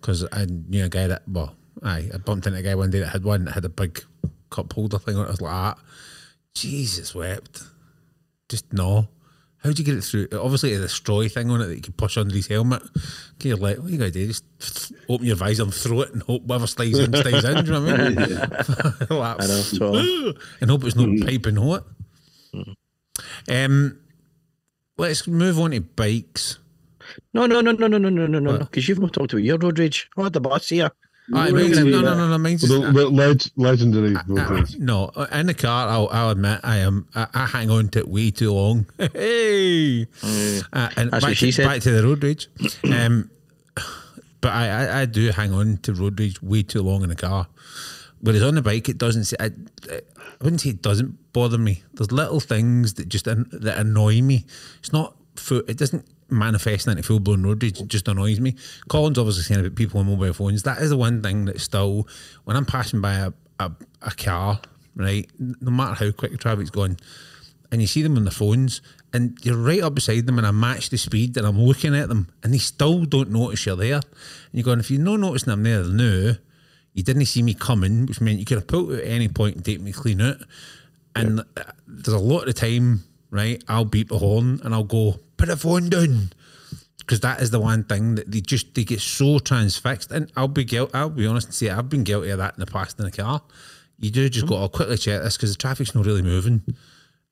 Because 0.00 0.26
I 0.32 0.46
knew 0.46 0.84
a 0.84 0.88
guy 0.88 1.06
that, 1.08 1.28
well, 1.28 1.54
aye, 1.82 2.08
I 2.12 2.16
bumped 2.16 2.46
into 2.46 2.58
a 2.58 2.62
guy 2.62 2.74
one 2.74 2.90
day 2.90 3.00
that 3.00 3.08
had 3.08 3.22
one 3.22 3.44
that 3.44 3.52
had 3.52 3.66
a 3.66 3.68
big 3.68 4.02
cup 4.48 4.72
holder 4.72 4.98
thing 4.98 5.16
on 5.16 5.24
it. 5.24 5.28
I 5.28 5.30
was 5.30 5.40
like, 5.42 5.52
that. 5.52 5.84
Jesus 6.54 7.14
wept. 7.14 7.62
Just 8.48 8.72
no. 8.72 9.08
How 9.62 9.72
do 9.72 9.82
you 9.82 9.84
get 9.84 9.96
it 9.96 10.04
through? 10.04 10.28
Obviously, 10.32 10.72
it's 10.72 10.84
a 10.84 10.88
straw 10.88 11.26
thing 11.28 11.50
on 11.50 11.60
it 11.60 11.66
that 11.66 11.74
you 11.76 11.82
can 11.82 11.92
push 11.92 12.16
under 12.16 12.34
his 12.34 12.46
helmet. 12.46 12.82
Okay, 13.34 13.50
you're 13.50 13.58
like, 13.58 13.78
what 13.78 13.90
you 13.90 13.98
gotta 13.98 14.10
do? 14.10 14.26
Just 14.26 14.92
open 15.08 15.26
your 15.26 15.36
visor 15.36 15.64
and 15.64 15.74
throw 15.74 16.00
it 16.02 16.12
and 16.14 16.22
hope 16.22 16.44
whatever 16.44 16.66
stays 16.66 16.98
in 16.98 17.12
stays 17.14 17.44
in. 17.44 17.64
Do 17.64 17.72
you 17.72 17.72
know 17.72 17.82
what 17.82 18.00
I 18.00 18.08
mean? 18.08 18.16
Like, 19.18 19.42
I 19.42 19.46
know, 19.46 20.32
and 20.60 20.70
hope 20.70 20.84
it's 20.84 20.96
not 20.96 21.26
piping 21.26 21.56
hot. 21.56 21.84
Um, 23.50 23.98
let's 24.98 25.26
move 25.26 25.58
on 25.58 25.70
to 25.72 25.80
bikes. 25.80 26.58
No, 27.32 27.46
no, 27.46 27.60
no, 27.60 27.72
no, 27.72 27.86
no, 27.86 27.98
no, 27.98 28.08
no, 28.10 28.26
no, 28.26 28.38
no, 28.38 28.50
What? 28.52 28.58
because 28.60 28.88
you've 28.88 28.98
not 28.98 29.12
talked 29.14 29.32
about 29.32 29.42
your 29.42 29.58
road 29.58 29.78
rage. 29.78 30.08
Oh, 30.16 30.28
the 30.28 30.40
bus 30.40 30.68
here. 30.68 30.90
Aye, 31.34 31.50
We're 31.52 31.62
mine's- 31.64 31.78
gonna 31.78 31.90
no, 31.90 31.98
do 31.98 32.04
no, 32.04 32.14
no, 32.14 32.28
no, 32.30 32.38
mine's 32.38 32.62
The, 32.62 32.68
just, 32.80 32.94
the 32.94 33.08
leg, 33.10 33.42
legendary 33.56 34.16
uh, 34.16 34.22
road 34.26 34.78
no, 34.78 35.08
in 35.32 35.46
the 35.46 35.54
car, 35.54 35.88
I'll, 35.88 36.08
I'll 36.10 36.30
admit 36.30 36.60
I 36.62 36.78
am. 36.78 37.06
I, 37.14 37.26
I 37.34 37.46
hang 37.46 37.70
on 37.70 37.88
to 37.90 37.98
it 38.00 38.08
way 38.08 38.30
too 38.30 38.52
long. 38.52 38.86
hey, 38.98 40.02
uh, 40.02 40.88
and 40.96 41.10
That's 41.10 41.10
back 41.10 41.22
what 41.22 41.36
to, 41.36 41.52
said. 41.52 41.66
back 41.66 41.82
to 41.82 41.90
the 41.90 42.02
road 42.02 42.22
rage. 42.24 42.48
Um, 42.90 43.30
but 44.40 44.52
I, 44.52 44.68
I, 44.68 45.00
I 45.02 45.04
do 45.06 45.30
hang 45.30 45.52
on 45.52 45.76
to 45.78 45.92
road 45.92 46.18
rage 46.18 46.40
way 46.42 46.62
too 46.62 46.80
long 46.82 47.02
in 47.02 47.08
the 47.10 47.16
car. 47.16 47.46
Whereas 48.20 48.42
on 48.42 48.54
the 48.56 48.62
bike, 48.62 48.88
it 48.88 48.98
doesn't. 48.98 49.32
I, 49.40 49.46
I 49.90 50.00
wouldn't 50.42 50.60
say 50.60 50.70
it 50.70 50.82
doesn't 50.82 51.32
bother 51.32 51.58
me. 51.58 51.82
There's 51.94 52.10
little 52.12 52.40
things 52.40 52.94
that 52.94 53.08
just 53.08 53.26
that 53.26 53.74
annoy 53.78 54.22
me. 54.22 54.44
It's 54.80 54.92
not. 54.92 55.16
fu- 55.36 55.64
It 55.68 55.78
doesn't 55.78 56.04
manifest 56.30 56.86
into 56.88 57.02
full 57.02 57.20
blown 57.20 57.42
road 57.42 57.62
rage. 57.62 57.80
It 57.80 57.88
just 57.88 58.08
annoys 58.08 58.40
me. 58.40 58.54
Colin's 58.88 59.18
obviously 59.18 59.44
saying 59.44 59.60
about 59.60 59.76
people 59.76 60.00
on 60.00 60.06
mobile 60.06 60.32
phones. 60.32 60.62
That 60.64 60.78
is 60.82 60.90
the 60.90 60.96
one 60.96 61.22
thing 61.22 61.44
that 61.46 61.60
still, 61.60 62.06
when 62.44 62.56
I'm 62.56 62.66
passing 62.66 63.00
by 63.00 63.14
a, 63.14 63.32
a, 63.60 63.72
a 64.02 64.10
car, 64.10 64.60
right, 64.94 65.28
no 65.38 65.70
matter 65.70 65.94
how 66.04 66.10
quick 66.10 66.32
the 66.32 66.38
traffic's 66.38 66.70
going, 66.70 66.98
and 67.70 67.80
you 67.80 67.86
see 67.86 68.02
them 68.02 68.16
on 68.16 68.24
the 68.24 68.30
phones, 68.30 68.82
and 69.12 69.38
you're 69.42 69.56
right 69.56 69.80
up 69.82 69.94
beside 69.94 70.26
them, 70.26 70.38
and 70.38 70.46
I 70.46 70.50
match 70.50 70.90
the 70.90 70.98
speed, 70.98 71.36
and 71.36 71.46
I'm 71.46 71.58
looking 71.60 71.94
at 71.94 72.08
them, 72.08 72.28
and 72.42 72.52
they 72.52 72.58
still 72.58 73.04
don't 73.04 73.30
notice 73.30 73.64
you're 73.64 73.76
there. 73.76 73.94
And 73.94 74.02
you're 74.52 74.64
going, 74.64 74.80
if 74.80 74.90
you're 74.90 75.00
not 75.00 75.20
noticing 75.20 75.52
I'm 75.52 75.62
there 75.62 75.84
now, 75.84 76.32
you 76.98 77.04
didn't 77.04 77.26
see 77.26 77.44
me 77.44 77.54
coming, 77.54 78.06
which 78.06 78.20
meant 78.20 78.40
you 78.40 78.44
could 78.44 78.56
have 78.56 78.66
pulled 78.66 78.90
out 78.90 78.98
at 78.98 79.06
any 79.06 79.28
point 79.28 79.54
and 79.54 79.64
take 79.64 79.80
me 79.80 79.92
clean 79.92 80.20
out. 80.20 80.38
And 81.14 81.44
there's 81.86 82.08
a 82.12 82.18
lot 82.18 82.40
of 82.40 82.46
the 82.46 82.52
time, 82.52 83.04
right? 83.30 83.62
I'll 83.68 83.84
beep 83.84 84.08
the 84.08 84.18
horn 84.18 84.60
and 84.64 84.74
I'll 84.74 84.82
go, 84.82 85.20
put 85.36 85.46
the 85.46 85.56
phone 85.56 85.90
down. 85.90 86.32
Because 86.98 87.20
that 87.20 87.40
is 87.40 87.52
the 87.52 87.60
one 87.60 87.84
thing 87.84 88.16
that 88.16 88.28
they 88.28 88.40
just 88.40 88.74
they 88.74 88.82
get 88.82 89.00
so 89.00 89.38
transfixed. 89.38 90.10
And 90.10 90.32
I'll 90.36 90.48
be 90.48 90.64
guilty, 90.64 90.92
I'll 90.92 91.08
be 91.08 91.24
honest 91.24 91.46
and 91.46 91.54
say 91.54 91.70
I've 91.70 91.88
been 91.88 92.02
guilty 92.02 92.30
of 92.30 92.38
that 92.38 92.54
in 92.54 92.60
the 92.60 92.66
past 92.66 92.98
in 92.98 93.04
the 93.04 93.12
car. 93.12 93.42
You 94.00 94.10
do 94.10 94.28
just 94.28 94.46
hmm. 94.46 94.54
got 94.54 94.62
to 94.62 94.68
quickly 94.68 94.96
check 94.96 95.22
this 95.22 95.36
because 95.36 95.52
the 95.52 95.58
traffic's 95.58 95.94
not 95.94 96.04
really 96.04 96.22
moving. 96.22 96.62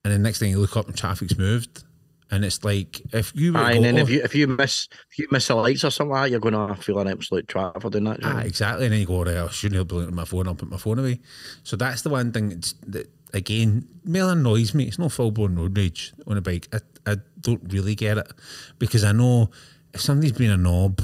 And 0.05 0.13
then 0.13 0.23
next 0.23 0.39
thing 0.39 0.51
you 0.51 0.61
look 0.61 0.77
up 0.77 0.87
and 0.87 0.97
traffic's 0.97 1.37
moved. 1.37 1.83
And 2.31 2.45
it's 2.45 2.65
like 2.65 3.01
if 3.15 3.33
you 3.37 3.53
were 3.53 3.61
to 3.61 3.65
Aye, 3.65 3.73
and 3.73 3.85
then 3.85 3.99
"Oh, 3.99 4.03
if 4.03 4.11
you 4.11 4.21
if 4.23 4.35
you 4.35 4.49
miss 4.49 4.89
if 5.11 5.19
you 5.19 5.29
miss 5.31 5.47
the 5.47 5.55
lights 5.55 5.85
or 5.85 5.91
something 5.91 6.11
like 6.13 6.25
that, 6.25 6.31
you're 6.33 6.41
going 6.41 6.55
to 6.55 6.75
feel 6.75 6.99
an 6.99 7.07
absolute 7.07 7.47
twat 7.47 7.81
for 7.81 7.89
doing 7.89 8.05
that. 8.05 8.19
Ah, 8.25 8.41
exactly. 8.41 8.87
And 8.87 8.93
then 8.93 9.01
you 9.01 9.07
go, 9.07 9.23
right, 9.23 9.37
I 9.37 9.49
shouldn't 9.49 9.79
have 9.79 9.87
been 9.87 9.99
looking 9.99 10.13
at 10.13 10.17
my 10.17 10.25
phone. 10.25 10.49
I'll 10.49 10.57
put 10.57 10.69
my 10.69 10.77
phone 10.77 10.99
away. 10.99 11.21
So 11.63 11.77
that's 11.77 12.03
the 12.03 12.11
one 12.11 12.33
thing 12.33 12.49
that's, 12.49 12.75
that, 12.89 13.09
again, 13.33 13.87
more 14.05 14.33
annoys 14.33 14.75
me. 14.75 14.85
It's 14.85 14.99
not 14.99 15.13
full 15.13 15.31
blown 15.31 15.55
road 15.55 15.79
rage 15.79 16.13
on 16.27 16.37
a 16.37 16.41
bike. 16.41 16.67
I, 16.73 16.81
I 17.13 17.17
don't 17.41 17.63
really 17.73 17.95
get 17.95 18.19
it 18.19 18.33
because 18.81 19.05
I 19.05 19.13
know 19.13 19.51
if 19.95 20.01
somebody's 20.01 20.33
been 20.33 20.51
a 20.51 20.57
knob, 20.57 21.01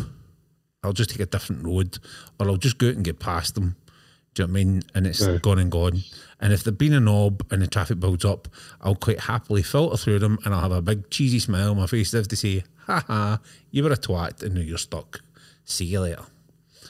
I'll 0.82 0.92
just 0.92 1.10
take 1.10 1.20
a 1.20 1.26
different 1.26 1.64
road 1.64 1.98
or 2.40 2.48
I'll 2.48 2.56
just 2.56 2.78
go 2.78 2.88
out 2.88 2.96
and 2.96 3.04
get 3.04 3.20
past 3.20 3.54
them. 3.54 3.76
Do 4.34 4.42
you 4.42 4.46
know 4.48 4.52
what 4.52 4.60
I 4.60 4.64
mean? 4.64 4.82
And 4.94 5.06
it's 5.06 5.22
Aye. 5.22 5.38
gone 5.38 5.60
and 5.60 5.70
gone. 5.70 6.00
And 6.42 6.52
if 6.52 6.64
they've 6.64 6.76
been 6.76 6.92
a 6.92 7.00
knob 7.00 7.46
and 7.52 7.62
the 7.62 7.68
traffic 7.68 8.00
builds 8.00 8.24
up, 8.24 8.48
I'll 8.80 8.96
quite 8.96 9.20
happily 9.20 9.62
filter 9.62 9.96
through 9.96 10.18
them 10.18 10.38
and 10.44 10.52
I'll 10.52 10.62
have 10.62 10.72
a 10.72 10.82
big 10.82 11.08
cheesy 11.08 11.38
smile 11.38 11.70
on 11.70 11.76
my 11.76 11.86
face 11.86 12.12
as 12.12 12.26
to 12.26 12.36
say, 12.36 12.64
ha 12.86 13.04
ha, 13.06 13.40
you 13.70 13.84
were 13.84 13.92
a 13.92 13.96
twat 13.96 14.42
and 14.42 14.56
now 14.56 14.60
you're 14.60 14.76
stuck. 14.76 15.20
See 15.64 15.84
you 15.84 16.00
later. 16.00 16.24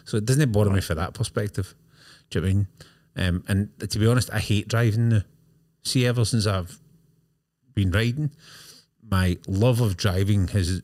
So 0.05 0.17
it 0.17 0.25
doesn't 0.25 0.53
bother 0.53 0.71
me 0.71 0.81
for 0.81 0.95
that 0.95 1.13
perspective. 1.13 1.75
Do 2.31 2.39
you 2.39 2.41
know 2.41 2.47
what 2.47 2.51
I 2.51 2.55
mean? 2.55 2.67
Um, 3.15 3.45
and 3.47 3.91
to 3.91 3.99
be 3.99 4.07
honest, 4.07 4.33
I 4.33 4.39
hate 4.39 4.69
driving 4.69 5.11
now. 5.11 5.23
See, 5.85 6.07
ever 6.07 6.25
since 6.25 6.47
I've 6.47 6.79
been 7.75 7.91
riding, 7.91 8.31
my 9.09 9.37
love 9.47 9.83
of 9.83 9.99
driving 9.99 10.49
has 10.49 10.81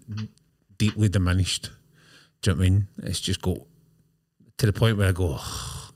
deeply 0.76 1.08
diminished. 1.08 1.70
Do 2.42 2.50
you 2.50 2.54
know 2.54 2.58
what 2.58 2.66
I 2.66 2.70
mean? 2.70 2.88
It's 3.04 3.20
just 3.20 3.40
got 3.40 3.58
to 4.58 4.66
the 4.66 4.72
point 4.72 4.98
where 4.98 5.08
I 5.08 5.12
go, 5.12 5.36
"Oh, 5.38 5.90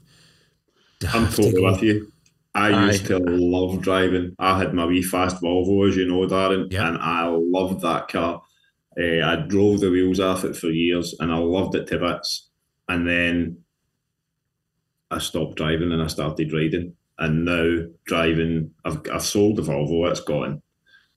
I'm 1.12 1.28
totally 1.28 1.62
with 1.62 1.82
you. 1.82 2.11
I 2.54 2.86
used 2.86 3.04
Aye. 3.04 3.08
to 3.08 3.18
love 3.18 3.80
driving. 3.80 4.36
I 4.38 4.58
had 4.58 4.74
my 4.74 4.84
wee 4.84 5.02
fast 5.02 5.42
Volvo, 5.42 5.88
as 5.88 5.96
you 5.96 6.06
know, 6.06 6.26
Darren, 6.26 6.72
and 6.74 6.98
I 6.98 7.26
loved 7.26 7.80
that 7.80 8.08
car. 8.08 8.42
Eh, 8.98 9.22
I 9.24 9.36
drove 9.36 9.80
the 9.80 9.90
wheels 9.90 10.20
off 10.20 10.44
it 10.44 10.54
for 10.56 10.68
years, 10.68 11.14
and 11.18 11.32
I 11.32 11.38
loved 11.38 11.74
it 11.74 11.86
to 11.88 11.98
bits. 11.98 12.50
And 12.88 13.08
then 13.08 13.58
I 15.10 15.18
stopped 15.18 15.56
driving 15.56 15.92
and 15.92 16.02
I 16.02 16.08
started 16.08 16.52
riding. 16.52 16.94
And 17.18 17.44
now 17.44 17.86
driving, 18.04 18.72
I've 18.84 19.00
I've 19.10 19.22
sold 19.22 19.56
the 19.56 19.62
Volvo. 19.62 20.10
It's 20.10 20.20
gone. 20.20 20.62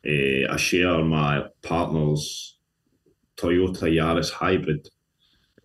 Eh, 0.05 0.45
I 0.49 0.55
share 0.57 1.03
my 1.03 1.45
partner's 1.63 2.57
Toyota 3.37 3.91
Yaris 3.91 4.29
hybrid, 4.31 4.87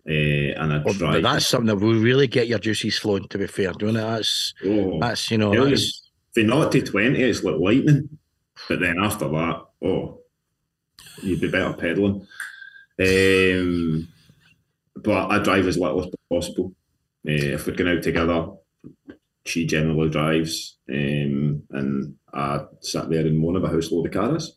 eh, 0.07 0.53
and 0.57 0.73
I 0.73 0.81
Well, 0.83 0.93
drive. 0.93 1.23
that's 1.23 1.47
something 1.47 1.67
that 1.67 1.77
will 1.83 1.99
really 1.99 2.27
get 2.27 2.47
your 2.47 2.59
juices 2.59 2.97
flowing. 2.97 3.27
To 3.29 3.37
be 3.37 3.47
fair, 3.47 3.71
doing 3.73 3.95
it, 3.95 3.99
that's 4.01 4.53
oh, 4.65 4.99
that's 4.99 5.29
you 5.31 5.37
know 5.37 5.53
that's 5.69 6.09
If 6.35 6.45
not 6.47 6.71
to 6.71 6.81
20, 6.81 7.21
it's 7.21 7.43
like 7.43 7.55
lightning. 7.59 8.09
But 8.69 8.79
then 8.79 8.97
after 8.99 9.27
that, 9.27 9.61
oh, 9.83 10.19
you'd 11.23 11.41
be 11.41 11.49
better 11.49 11.73
pedaling. 11.73 12.27
Um, 12.99 14.07
but 14.95 15.31
I 15.31 15.39
drive 15.39 15.67
as 15.67 15.77
little 15.77 16.03
as 16.03 16.09
possible. 16.29 16.73
Uh, 17.27 17.31
if 17.55 17.65
we're 17.67 17.75
going 17.75 17.97
out 17.97 18.03
together, 18.03 18.47
she 19.45 19.65
generally 19.65 20.09
drives, 20.09 20.77
um, 20.89 21.63
and 21.71 22.15
I 22.33 22.65
sat 22.81 23.09
there 23.09 23.25
and 23.25 23.37
moan 23.39 23.55
about 23.55 23.71
how 23.71 23.81
slow 23.81 24.03
the 24.03 24.09
car 24.09 24.35
is. 24.35 24.55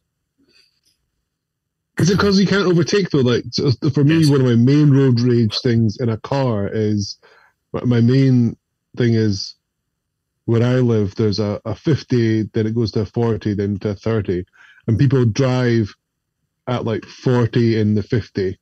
Is 1.98 2.10
it 2.10 2.14
because 2.18 2.40
you 2.40 2.46
can't 2.46 2.66
overtake 2.66 3.10
though? 3.10 3.20
Like 3.20 3.44
so 3.50 3.70
for 3.92 4.04
me, 4.04 4.18
Yes. 4.20 4.30
one 4.30 4.40
of 4.40 4.46
my 4.46 4.56
main 4.56 4.90
road 4.90 5.20
rage 5.20 5.58
things 5.60 5.98
in 6.00 6.08
a 6.08 6.18
car 6.18 6.68
is 6.72 7.18
my- 7.72 8.00
main 8.00 8.56
thing 8.96 9.14
is 9.14 9.54
where 10.46 10.62
I 10.62 10.76
live. 10.80 11.14
There's 11.14 11.38
a, 11.38 11.60
a 11.64 11.74
50, 11.74 12.44
then 12.52 12.66
it 12.66 12.74
goes 12.74 12.92
to 12.92 13.00
a 13.02 13.06
40, 13.06 13.54
then 13.54 13.78
to 13.80 13.90
a 13.90 13.94
30, 13.94 14.44
and 14.86 14.98
people 14.98 15.24
drive 15.24 15.94
at 16.66 16.84
like 16.84 17.04
40 17.04 17.78
in 17.80 17.94
the 17.94 18.02
50, 18.02 18.58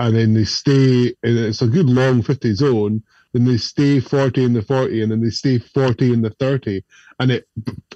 and 0.00 0.16
then 0.16 0.34
they 0.34 0.44
stay. 0.44 1.14
And 1.22 1.38
it's 1.38 1.62
a 1.62 1.66
good 1.68 1.86
long 1.88 2.22
50 2.22 2.54
zone. 2.54 3.02
Then 3.32 3.44
they 3.44 3.56
stay 3.58 4.00
40 4.00 4.44
in 4.44 4.52
the 4.54 4.62
40, 4.62 5.02
and 5.02 5.12
then 5.12 5.22
they 5.22 5.30
stay 5.30 5.58
40 5.58 6.12
in 6.12 6.22
the 6.22 6.30
30, 6.30 6.82
and 7.20 7.32
it, 7.32 7.48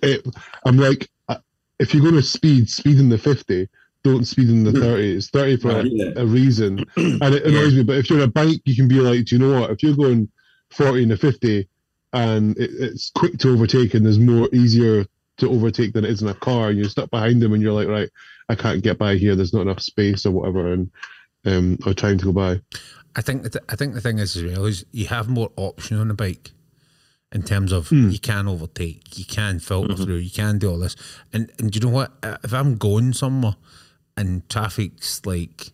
it 0.03 0.27
I'm 0.65 0.77
like, 0.79 1.09
uh, 1.29 1.39
if 1.79 1.95
you're 1.95 2.03
going 2.03 2.15
to 2.17 2.23
speed, 2.23 2.69
speed 2.69 2.99
in 2.99 3.09
the 3.09 3.19
50 3.19 3.69
don't 4.05 4.25
speed 4.27 4.49
in 4.49 4.65
the 4.65 4.73
30. 4.73 5.17
It's 5.17 5.29
30 5.31 5.57
for 5.59 5.71
a, 5.71 5.85
Yeah. 5.85 6.13
a 6.17 6.27
reason. 6.27 6.85
And 6.97 7.35
it 7.35 7.45
annoys 7.45 7.75
me. 7.75 7.83
But 7.83 7.97
if 7.99 8.11
you're 8.11 8.21
on 8.23 8.29
a 8.29 8.33
bike, 8.33 8.61
you 8.65 8.77
can 8.77 8.89
be 8.89 9.01
like, 9.01 9.27
do 9.27 9.37
you 9.37 9.41
know 9.43 9.61
what? 9.61 9.71
If 9.71 9.83
you're 9.83 9.97
going 9.97 10.29
40 10.71 11.03
and 11.05 11.13
a 11.13 11.17
50 11.17 11.69
and 12.13 12.57
it, 12.59 12.71
it's 12.79 13.11
quick 13.15 13.39
to 13.39 13.53
overtake 13.53 13.95
and 13.95 14.05
there's 14.07 14.19
more 14.19 14.49
easier 14.53 15.05
to 15.39 15.51
overtake 15.51 15.93
than 15.93 16.05
it 16.05 16.11
is 16.11 16.23
in 16.23 16.29
a 16.29 16.35
car, 16.35 16.69
and 16.69 16.79
you're 16.79 16.89
stuck 16.89 17.11
behind 17.11 17.41
them 17.41 17.53
and 17.53 17.63
you're 17.63 17.73
like, 17.73 17.87
right, 17.89 18.11
I 18.49 18.55
can't 18.57 18.83
get 18.83 18.99
by 18.99 19.17
here. 19.17 19.37
There's 19.37 19.53
not 19.53 19.63
enough 19.63 19.81
space 19.81 20.27
or 20.27 20.33
whatever. 20.33 20.73
And 20.73 20.91
um, 21.45 21.79
or 21.87 21.95
trying 21.95 22.19
to 22.19 22.25
go 22.25 22.33
by. 22.33 22.61
I 23.15 23.21
think 23.23 23.45
that 23.45 23.57
I 23.69 23.77
think 23.77 23.95
the 23.95 24.01
thing 24.01 24.19
is 24.19 24.37
as 24.37 24.43
well 24.45 24.65
is 24.65 24.85
you 24.91 25.07
have 25.07 25.29
more 25.29 25.51
option 25.57 25.97
on 25.99 26.11
a 26.11 26.15
bike 26.15 26.51
in 27.33 27.43
terms 27.43 27.71
of 27.73 27.89
Hmm. 27.89 28.11
you 28.11 28.19
can 28.19 28.49
overtake, 28.49 29.17
you 29.19 29.25
can 29.25 29.61
filter 29.61 29.95
through, 29.95 30.17
you 30.17 30.31
can 30.31 30.59
do 30.59 30.71
all 30.71 30.79
this, 30.79 30.97
and 31.33 31.51
and 31.59 31.71
do 31.71 31.79
you 31.79 31.87
know 31.87 31.93
what? 31.93 32.13
Uh, 32.23 32.37
If 32.43 32.53
I'm 32.53 32.77
going 32.77 33.13
somewhere 33.13 33.55
and 34.19 34.47
traffic's 34.51 35.25
like, 35.25 35.73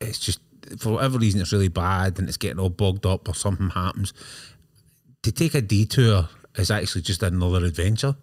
it's 0.00 0.18
just 0.18 0.40
for 0.78 0.94
whatever 0.94 1.18
reason 1.18 1.40
it's 1.40 1.52
really 1.52 1.68
bad 1.68 2.18
and 2.18 2.28
it's 2.28 2.36
getting 2.36 2.58
all 2.58 2.68
bogged 2.68 3.06
up 3.06 3.28
or 3.28 3.34
something 3.34 3.70
happens, 3.70 4.12
to 5.22 5.32
take 5.32 5.54
a 5.54 5.62
detour 5.62 6.28
is 6.56 6.70
actually 6.70 7.02
just 7.02 7.22
another 7.22 7.64
adventure. 7.64 8.16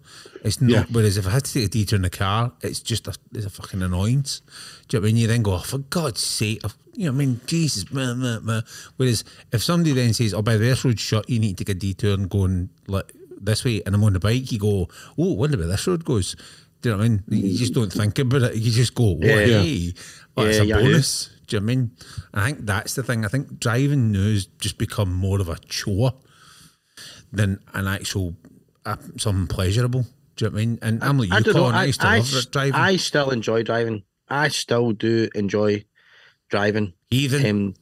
It's 0.44 0.60
not. 0.60 0.70
Yeah. 0.70 0.84
Whereas 0.90 1.16
if 1.16 1.26
I 1.26 1.30
had 1.30 1.44
to 1.44 1.52
take 1.52 1.66
a 1.66 1.68
detour 1.68 1.96
in 1.96 2.02
the 2.02 2.10
car, 2.10 2.52
it's 2.60 2.80
just 2.80 3.08
a, 3.08 3.14
it's 3.32 3.46
a 3.46 3.50
fucking 3.50 3.82
annoyance. 3.82 4.40
Do 4.88 4.96
you 4.96 5.00
know 5.00 5.02
what 5.02 5.08
I 5.08 5.12
mean? 5.12 5.16
You 5.16 5.26
then 5.28 5.42
go, 5.42 5.54
oh, 5.54 5.58
for 5.58 5.78
God's 5.78 6.24
sake, 6.24 6.62
you 6.94 7.06
know 7.06 7.12
what 7.12 7.22
I 7.22 7.26
mean? 7.26 7.40
Jesus, 7.46 7.90
meh, 7.90 8.14
meh, 8.14 8.38
meh. 8.40 8.60
Whereas 8.96 9.24
if 9.52 9.62
somebody 9.62 9.92
then 9.92 10.14
says, 10.14 10.34
oh, 10.34 10.42
by 10.42 10.56
the 10.56 10.60
way, 10.60 10.68
this 10.68 10.84
road's 10.84 11.00
shut, 11.00 11.28
you 11.28 11.38
need 11.38 11.58
to 11.58 11.64
take 11.64 11.76
a 11.76 11.78
detour 11.78 12.14
and 12.14 12.28
go 12.28 12.44
and 12.44 12.68
like 12.86 13.12
this 13.40 13.64
way, 13.64 13.82
and 13.84 13.94
I'm 13.94 14.04
on 14.04 14.12
the 14.12 14.20
bike, 14.20 14.52
you 14.52 14.58
go, 14.58 14.88
oh, 15.18 15.32
wonder 15.32 15.58
where 15.58 15.66
this 15.66 15.86
road 15.86 16.04
goes. 16.04 16.36
Do 16.82 16.88
you 16.90 16.94
know 16.96 16.98
what 16.98 17.04
I 17.04 17.08
mean? 17.08 17.22
You 17.28 17.56
just 17.58 17.74
don't 17.74 17.92
think 17.92 18.18
about 18.18 18.42
it. 18.42 18.56
You 18.56 18.70
just 18.70 18.94
go, 18.94 19.04
oh, 19.10 19.18
Yeah. 19.20 19.36
hey, 19.46 19.94
oh, 20.36 20.44
it's 20.44 20.58
a 20.58 20.64
yeah, 20.66 20.76
yeah. 20.78 20.82
bonus. 20.82 21.30
Do 21.46 21.56
you 21.56 21.60
know 21.60 21.64
what 21.66 21.72
I 21.72 21.76
mean? 21.76 21.90
And 22.34 22.42
I 22.42 22.46
think 22.46 22.66
that's 22.66 22.94
the 22.94 23.02
thing. 23.04 23.24
I 23.24 23.28
think 23.28 23.60
driving 23.60 24.10
now 24.12 24.18
has 24.20 24.46
just 24.46 24.78
become 24.78 25.12
more 25.14 25.40
of 25.40 25.48
a 25.48 25.56
chore 25.68 26.12
than 27.32 27.60
an 27.72 27.86
actual 27.86 28.34
uh, 28.84 28.96
something 29.16 29.46
pleasurable. 29.46 30.06
Do 30.36 30.44
you 30.44 30.50
know 30.50 30.54
what 30.54 30.60
I 30.62 30.66
mean? 30.66 30.78
And 30.82 31.04
I'm 31.04 31.18
like 31.18 31.30
I 31.30 31.38
you, 31.38 31.44
don't 31.44 31.54
know. 31.54 31.66
I, 31.66 31.82
I, 31.82 31.84
used 31.84 32.00
to 32.00 32.06
I, 32.08 32.16
love 32.18 32.34
s- 32.34 32.46
driving. 32.46 32.74
I 32.74 32.96
still 32.96 33.30
enjoy 33.30 33.62
driving. 33.62 34.02
I 34.28 34.48
still 34.48 34.92
do 34.92 35.28
enjoy 35.34 35.84
driving. 36.48 36.94
Even 37.10 37.46
Um, 37.46 37.74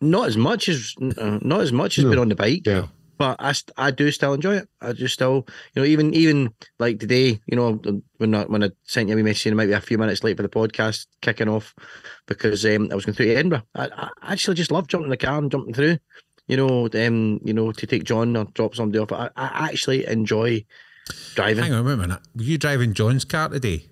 not 0.00 0.28
as 0.28 0.36
much 0.36 0.68
as 0.68 0.94
uh, 1.00 1.38
not 1.42 1.60
as 1.60 1.72
much 1.72 1.98
as 1.98 2.04
No. 2.04 2.10
being 2.10 2.20
on 2.20 2.28
the 2.28 2.36
bike. 2.36 2.62
Yeah. 2.64 2.86
But 3.18 3.36
I, 3.40 3.52
I 3.76 3.90
do 3.90 4.10
still 4.12 4.32
enjoy 4.32 4.58
it. 4.58 4.68
I 4.80 4.92
just 4.92 5.14
still, 5.14 5.46
you 5.74 5.82
know, 5.82 5.84
even 5.84 6.14
even 6.14 6.54
like 6.78 7.00
today, 7.00 7.40
you 7.46 7.56
know, 7.56 7.80
when 8.18 8.34
I, 8.34 8.44
when 8.44 8.62
I 8.62 8.70
sent 8.84 9.08
you 9.08 9.18
a 9.18 9.22
message, 9.22 9.52
it 9.52 9.54
might 9.56 9.66
be 9.66 9.72
a 9.72 9.80
few 9.80 9.98
minutes 9.98 10.22
late 10.22 10.36
for 10.36 10.44
the 10.44 10.48
podcast 10.48 11.06
kicking 11.20 11.48
off 11.48 11.74
because 12.26 12.64
um, 12.64 12.88
I 12.90 12.94
was 12.94 13.04
going 13.04 13.16
through 13.16 13.26
to 13.26 13.34
Edinburgh. 13.34 13.64
I, 13.74 13.88
I 13.88 14.32
actually 14.32 14.54
just 14.54 14.70
love 14.70 14.86
jumping 14.86 15.06
in 15.06 15.10
the 15.10 15.16
car 15.16 15.38
and 15.38 15.50
jumping 15.50 15.74
through. 15.74 15.98
You 16.46 16.56
know, 16.56 16.88
um, 16.94 17.40
you 17.44 17.52
know, 17.52 17.72
to 17.72 17.86
take 17.86 18.04
John 18.04 18.36
or 18.36 18.44
drop 18.44 18.74
somebody 18.74 19.00
off. 19.00 19.12
I, 19.12 19.30
I 19.36 19.68
actually 19.68 20.06
enjoy 20.06 20.64
driving. 21.34 21.64
hang 21.64 21.72
on 21.74 21.86
a 21.86 21.96
minute. 21.96 22.20
Were 22.34 22.44
you 22.44 22.56
driving 22.56 22.94
John's 22.94 23.24
car 23.24 23.48
today? 23.48 23.86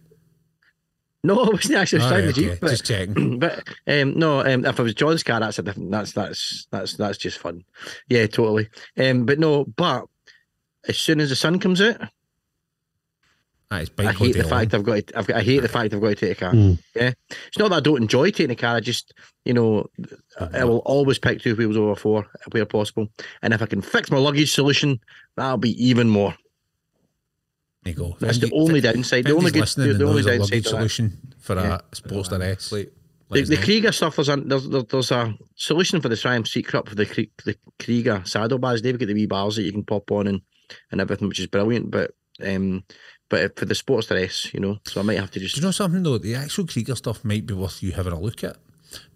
No, 1.25 1.41
I 1.45 1.49
wasn't 1.51 1.75
actually. 1.75 2.01
I 2.01 2.05
was 2.05 2.05
All 2.05 2.09
driving 2.11 2.27
right, 2.27 2.35
the 2.35 2.41
Jeep, 2.41 2.51
okay, 2.51 2.59
but 2.61 2.71
Just 2.71 2.87
checking. 2.87 3.39
but 3.39 3.69
um, 3.87 4.19
no, 4.19 4.41
um, 4.41 4.65
if 4.65 4.79
it 4.79 4.83
was 4.83 4.95
John's 4.95 5.23
car, 5.23 5.41
that's 5.41 5.59
a 5.59 5.63
different. 5.63 5.91
That's 5.91 6.13
that's 6.13 6.67
that's 6.71 6.97
that's 6.97 7.19
just 7.19 7.39
fun. 7.39 7.65
Yeah, 8.09 8.27
totally. 8.27 8.69
Um, 8.99 9.27
but 9.27 9.39
no, 9.39 9.65
but 9.65 10.07
as 10.89 10.99
soon 10.99 11.21
as 11.21 11.31
the 11.31 11.37
sun 11.37 11.59
comes 11.59 11.81
out, 11.81 12.01
it's 13.73 13.91
I 13.99 14.13
hate 14.13 14.35
day 14.35 14.43
the 14.43 14.49
fact. 14.49 14.75
I've 14.75 14.85
got. 14.85 15.07
To, 15.09 15.19
I've 15.19 15.27
got. 15.27 15.37
I 15.37 15.43
hate 15.43 15.61
the 15.61 15.69
fact 15.69 15.93
I've 15.93 16.01
got 16.01 16.09
to 16.11 16.15
take 16.15 16.33
a 16.33 16.41
car. 16.41 16.53
Mm. 16.53 16.79
Yeah, 16.95 17.13
it's 17.49 17.59
not 17.59 17.71
that 17.71 17.77
I 17.77 17.81
don't 17.81 18.03
enjoy 18.03 18.31
taking 18.31 18.53
a 18.53 18.57
car. 18.57 18.77
I 18.77 18.81
just, 18.81 19.13
you 19.45 19.53
know, 19.53 19.91
I 20.53 20.65
will 20.65 20.79
always 20.79 21.19
pick 21.19 21.41
two 21.41 21.57
wheels 21.57 21.77
over 21.77 21.97
four 21.97 22.27
where 22.53 22.65
possible. 22.65 23.09
And 23.43 23.53
if 23.53 23.63
I 23.63 23.67
can 23.67 23.83
fix 23.83 24.11
my 24.11 24.19
luggage 24.19 24.53
solution, 24.53 25.01
that'll 25.37 25.57
be 25.59 25.85
even 25.85 26.09
more. 26.09 26.37
There 27.87 27.93
you 27.95 27.99
go. 27.99 28.17
That's 28.21 28.39
the 28.39 28.47
Andy- 28.47 28.57
only 28.59 28.81
downside. 28.81 29.25
The 29.25 29.35
only 29.35 29.51
good. 29.51 29.67
The, 29.69 29.93
the 29.95 30.05
only 30.07 30.23
downside. 30.23 30.41
luggage 30.41 30.65
to 30.65 30.71
that. 30.71 30.77
solution 30.77 31.19
for 31.39 31.55
Yeah. 31.57 31.77
a 31.77 31.95
Sportster 31.95 32.41
S. 32.43 32.73
Like, 32.73 32.93
The, 33.31 33.43
the 33.43 33.57
Kriega 33.57 33.93
stuff, 33.95 34.17
there's 34.17 34.29
a, 34.29 34.37
there's, 34.37 34.69
there's, 34.69 34.85
there's 34.85 35.11
a 35.11 35.35
solution 35.57 36.01
for 36.01 36.09
the 36.09 36.17
Triumph 36.17 36.47
Secret 36.49 36.79
Up 36.79 36.89
for 36.89 36.95
the, 36.95 37.07
Krie- 37.07 37.31
the 37.45 37.57
Kriega 37.79 38.27
saddlebags. 38.27 38.83
They've 38.83 38.99
got 38.99 39.07
the 39.09 39.15
wee 39.15 39.27
bars 39.27 39.57
that 39.57 39.63
you 39.63 39.73
can 39.73 39.85
pop 39.85 40.11
on 40.13 40.27
and, 40.27 40.41
and 40.93 41.01
everything, 41.01 41.29
which 41.29 41.41
is 41.41 41.47
brilliant. 41.47 41.91
But 41.91 42.13
um, 42.45 42.85
but 43.29 43.59
for 43.59 43.65
the 43.65 43.75
Sportster, 43.75 44.53
you 44.55 44.61
know, 44.61 44.79
so 44.85 45.01
I 45.01 45.03
might 45.05 45.19
have 45.19 45.31
to 45.33 45.39
Do 45.39 45.45
just. 45.45 45.57
you 45.57 45.63
know 45.63 45.71
something 45.73 46.03
though? 46.03 46.19
The 46.19 46.35
actual 46.37 46.65
Kriega 46.67 46.97
stuff 46.97 47.25
might 47.25 47.47
be 47.47 47.55
worth 47.55 47.83
you 47.83 47.93
having 47.93 48.13
a 48.13 48.21
look 48.21 48.45
at 48.45 48.57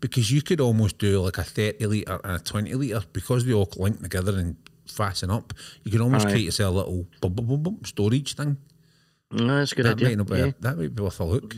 because 0.01 0.31
you 0.33 0.43
could 0.43 0.61
almost 0.61 0.99
do 0.99 1.21
like 1.21 1.39
a 1.39 1.45
30 1.45 1.87
litre 1.87 2.21
and 2.25 2.37
a 2.37 2.39
20 2.43 2.75
litre 2.75 3.07
because 3.13 3.45
they 3.47 3.53
all 3.53 3.69
link 3.77 4.01
together 4.03 4.37
and 4.37 4.57
fasten 4.91 5.31
up. 5.31 5.53
You 5.85 5.91
can 5.93 6.01
almost 6.01 6.27
Aye. 6.27 6.31
create 6.31 6.45
yourself 6.45 6.75
a 6.75 6.79
little 6.79 7.07
bum, 7.21 7.33
bum, 7.35 7.47
bum, 7.47 7.63
bum, 7.63 7.79
storage 7.85 8.35
thing. 8.35 8.57
No, 9.33 9.59
that's 9.59 9.73
a 9.73 9.75
good 9.77 9.87
That 9.87 9.93
idea. 9.93 10.09
might, 10.09 10.19
not 10.19 10.27
be, 10.29 10.37
yeah. 10.39 10.51
that 10.61 10.77
might 10.79 10.95
be 10.95 11.03
worth 11.03 11.21
a 11.21 11.25
look. 11.25 11.55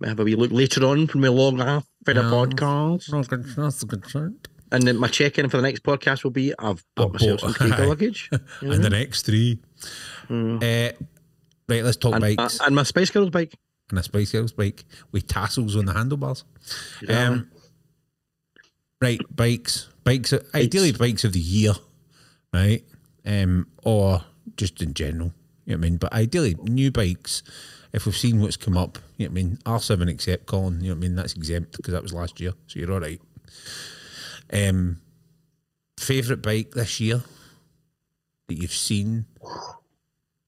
Might 0.00 0.08
have 0.08 0.20
a 0.20 0.24
wee 0.24 0.34
look 0.36 0.50
later 0.52 0.84
on 0.86 1.06
from 1.06 1.20
my 1.20 1.28
long 1.28 1.56
laugh 1.58 1.86
for 2.04 2.14
the 2.14 2.20
Yeah. 2.20 2.26
podcast. 2.30 3.10
That's 3.10 3.28
good. 3.28 3.44
That's 3.56 3.82
a 3.82 3.86
good. 3.86 4.48
And 4.70 4.82
then 4.84 4.96
my 4.98 5.08
check 5.08 5.38
in 5.38 5.48
for 5.48 5.56
the 5.56 5.62
next 5.62 5.82
podcast 5.82 6.24
will 6.24 6.30
be 6.30 6.52
I've 6.58 6.84
bought 6.94 7.06
I've 7.06 7.12
myself 7.14 7.40
bought- 7.40 7.56
some 7.56 7.68
Kriega 7.70 7.78
aye. 7.80 7.86
luggage. 7.86 8.30
you 8.62 8.72
And 8.72 8.84
the 8.84 8.90
next 8.90 9.22
three. 9.22 9.60
Uh, 10.30 10.90
right, 11.68 11.82
let's 11.84 11.96
talk 11.96 12.14
and, 12.14 12.20
bikes. 12.22 12.60
uh, 12.60 12.64
and 12.66 12.74
my 12.74 12.82
Spice 12.82 13.10
Girls 13.10 13.30
bike. 13.30 13.54
and 13.90 13.98
a 13.98 14.02
Spice 14.02 14.32
Girls 14.32 14.52
bike 14.52 14.84
with 15.12 15.26
tassels 15.26 15.74
on 15.76 15.86
the 15.86 15.92
handlebars. 15.94 16.44
Yeah. 17.02 17.28
Um, 17.28 17.50
right, 19.00 19.20
bikes, 19.34 19.88
bikes. 20.04 20.32
Ideally, 20.54 20.92
bikes 20.92 21.24
of 21.24 21.32
the 21.32 21.40
year, 21.40 21.72
right? 22.52 22.84
Um, 23.26 23.66
or 23.84 24.22
just 24.56 24.80
in 24.82 24.94
general. 24.94 25.32
You 25.64 25.72
know 25.74 25.78
what 25.80 25.86
I 25.86 25.90
mean? 25.90 25.96
But 25.98 26.12
ideally, 26.12 26.56
new 26.62 26.90
bikes. 26.90 27.42
If 27.92 28.04
we've 28.06 28.16
seen 28.16 28.40
what's 28.40 28.56
come 28.56 28.76
up, 28.76 28.98
you 29.16 29.26
know 29.26 29.30
what 29.32 29.38
I 29.40 29.42
mean. 29.42 29.58
R 29.66 29.80
seven 29.80 30.08
except 30.08 30.46
Colin, 30.46 30.80
you 30.80 30.88
know 30.88 30.94
what 30.94 30.98
I 30.98 31.08
mean. 31.08 31.14
That's 31.16 31.32
exempt 31.34 31.76
because 31.76 31.92
that 31.92 32.02
was 32.02 32.12
last 32.12 32.40
year, 32.40 32.52
so 32.66 32.78
you're 32.78 32.92
all 32.92 33.00
right. 33.00 33.20
Um, 34.52 34.98
favorite 35.98 36.42
bike 36.42 36.72
this 36.72 37.00
year 37.00 37.22
that 38.48 38.54
you've 38.54 38.72
seen, 38.72 39.26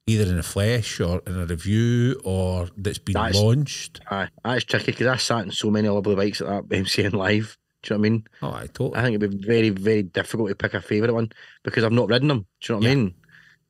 either 0.07 0.25
in 0.31 0.37
the 0.37 0.43
flesh 0.43 1.01
or 1.01 1.23
in 1.27 1.39
a 1.39 1.47
review 1.47 2.21
or 2.25 2.69
that's 2.77 2.99
been 2.99 3.15
That's- 3.15 3.35
launched. 3.37 4.01
Aye, 4.11 4.29
that's 4.45 4.65
tricky 4.65 4.93
because 4.93 5.07
I 5.07 5.17
sat 5.17 5.45
in 5.45 5.51
so 5.53 5.71
many 5.71 5.89
lovely 5.89 6.15
bikes 6.15 6.41
at 6.41 6.47
that 6.47 6.69
MCN 6.69 7.13
live. 7.15 7.57
Do 7.83 7.95
you 7.95 7.99
know 7.99 8.01
what 8.01 8.07
I 8.07 8.11
mean? 8.11 8.25
Oh, 8.43 8.53
I 8.53 8.67
totally. 8.67 8.97
I 8.99 9.03
think 9.03 9.15
it'd 9.17 9.41
be 9.41 9.47
very, 9.47 9.71
very 9.71 10.03
difficult 10.03 10.49
to 10.51 10.55
pick 10.55 10.75
a 10.75 10.81
favourite 10.81 11.15
one 11.15 11.31
because 11.65 11.85
I've 11.85 11.93
not 11.93 12.09
ridden 12.09 12.29
them. 12.29 12.47
Do 12.61 12.73
you 12.73 12.75
know 12.75 12.79
what 12.79 12.85
Yeah. 12.85 12.91
I 12.91 12.95
mean? 12.95 13.15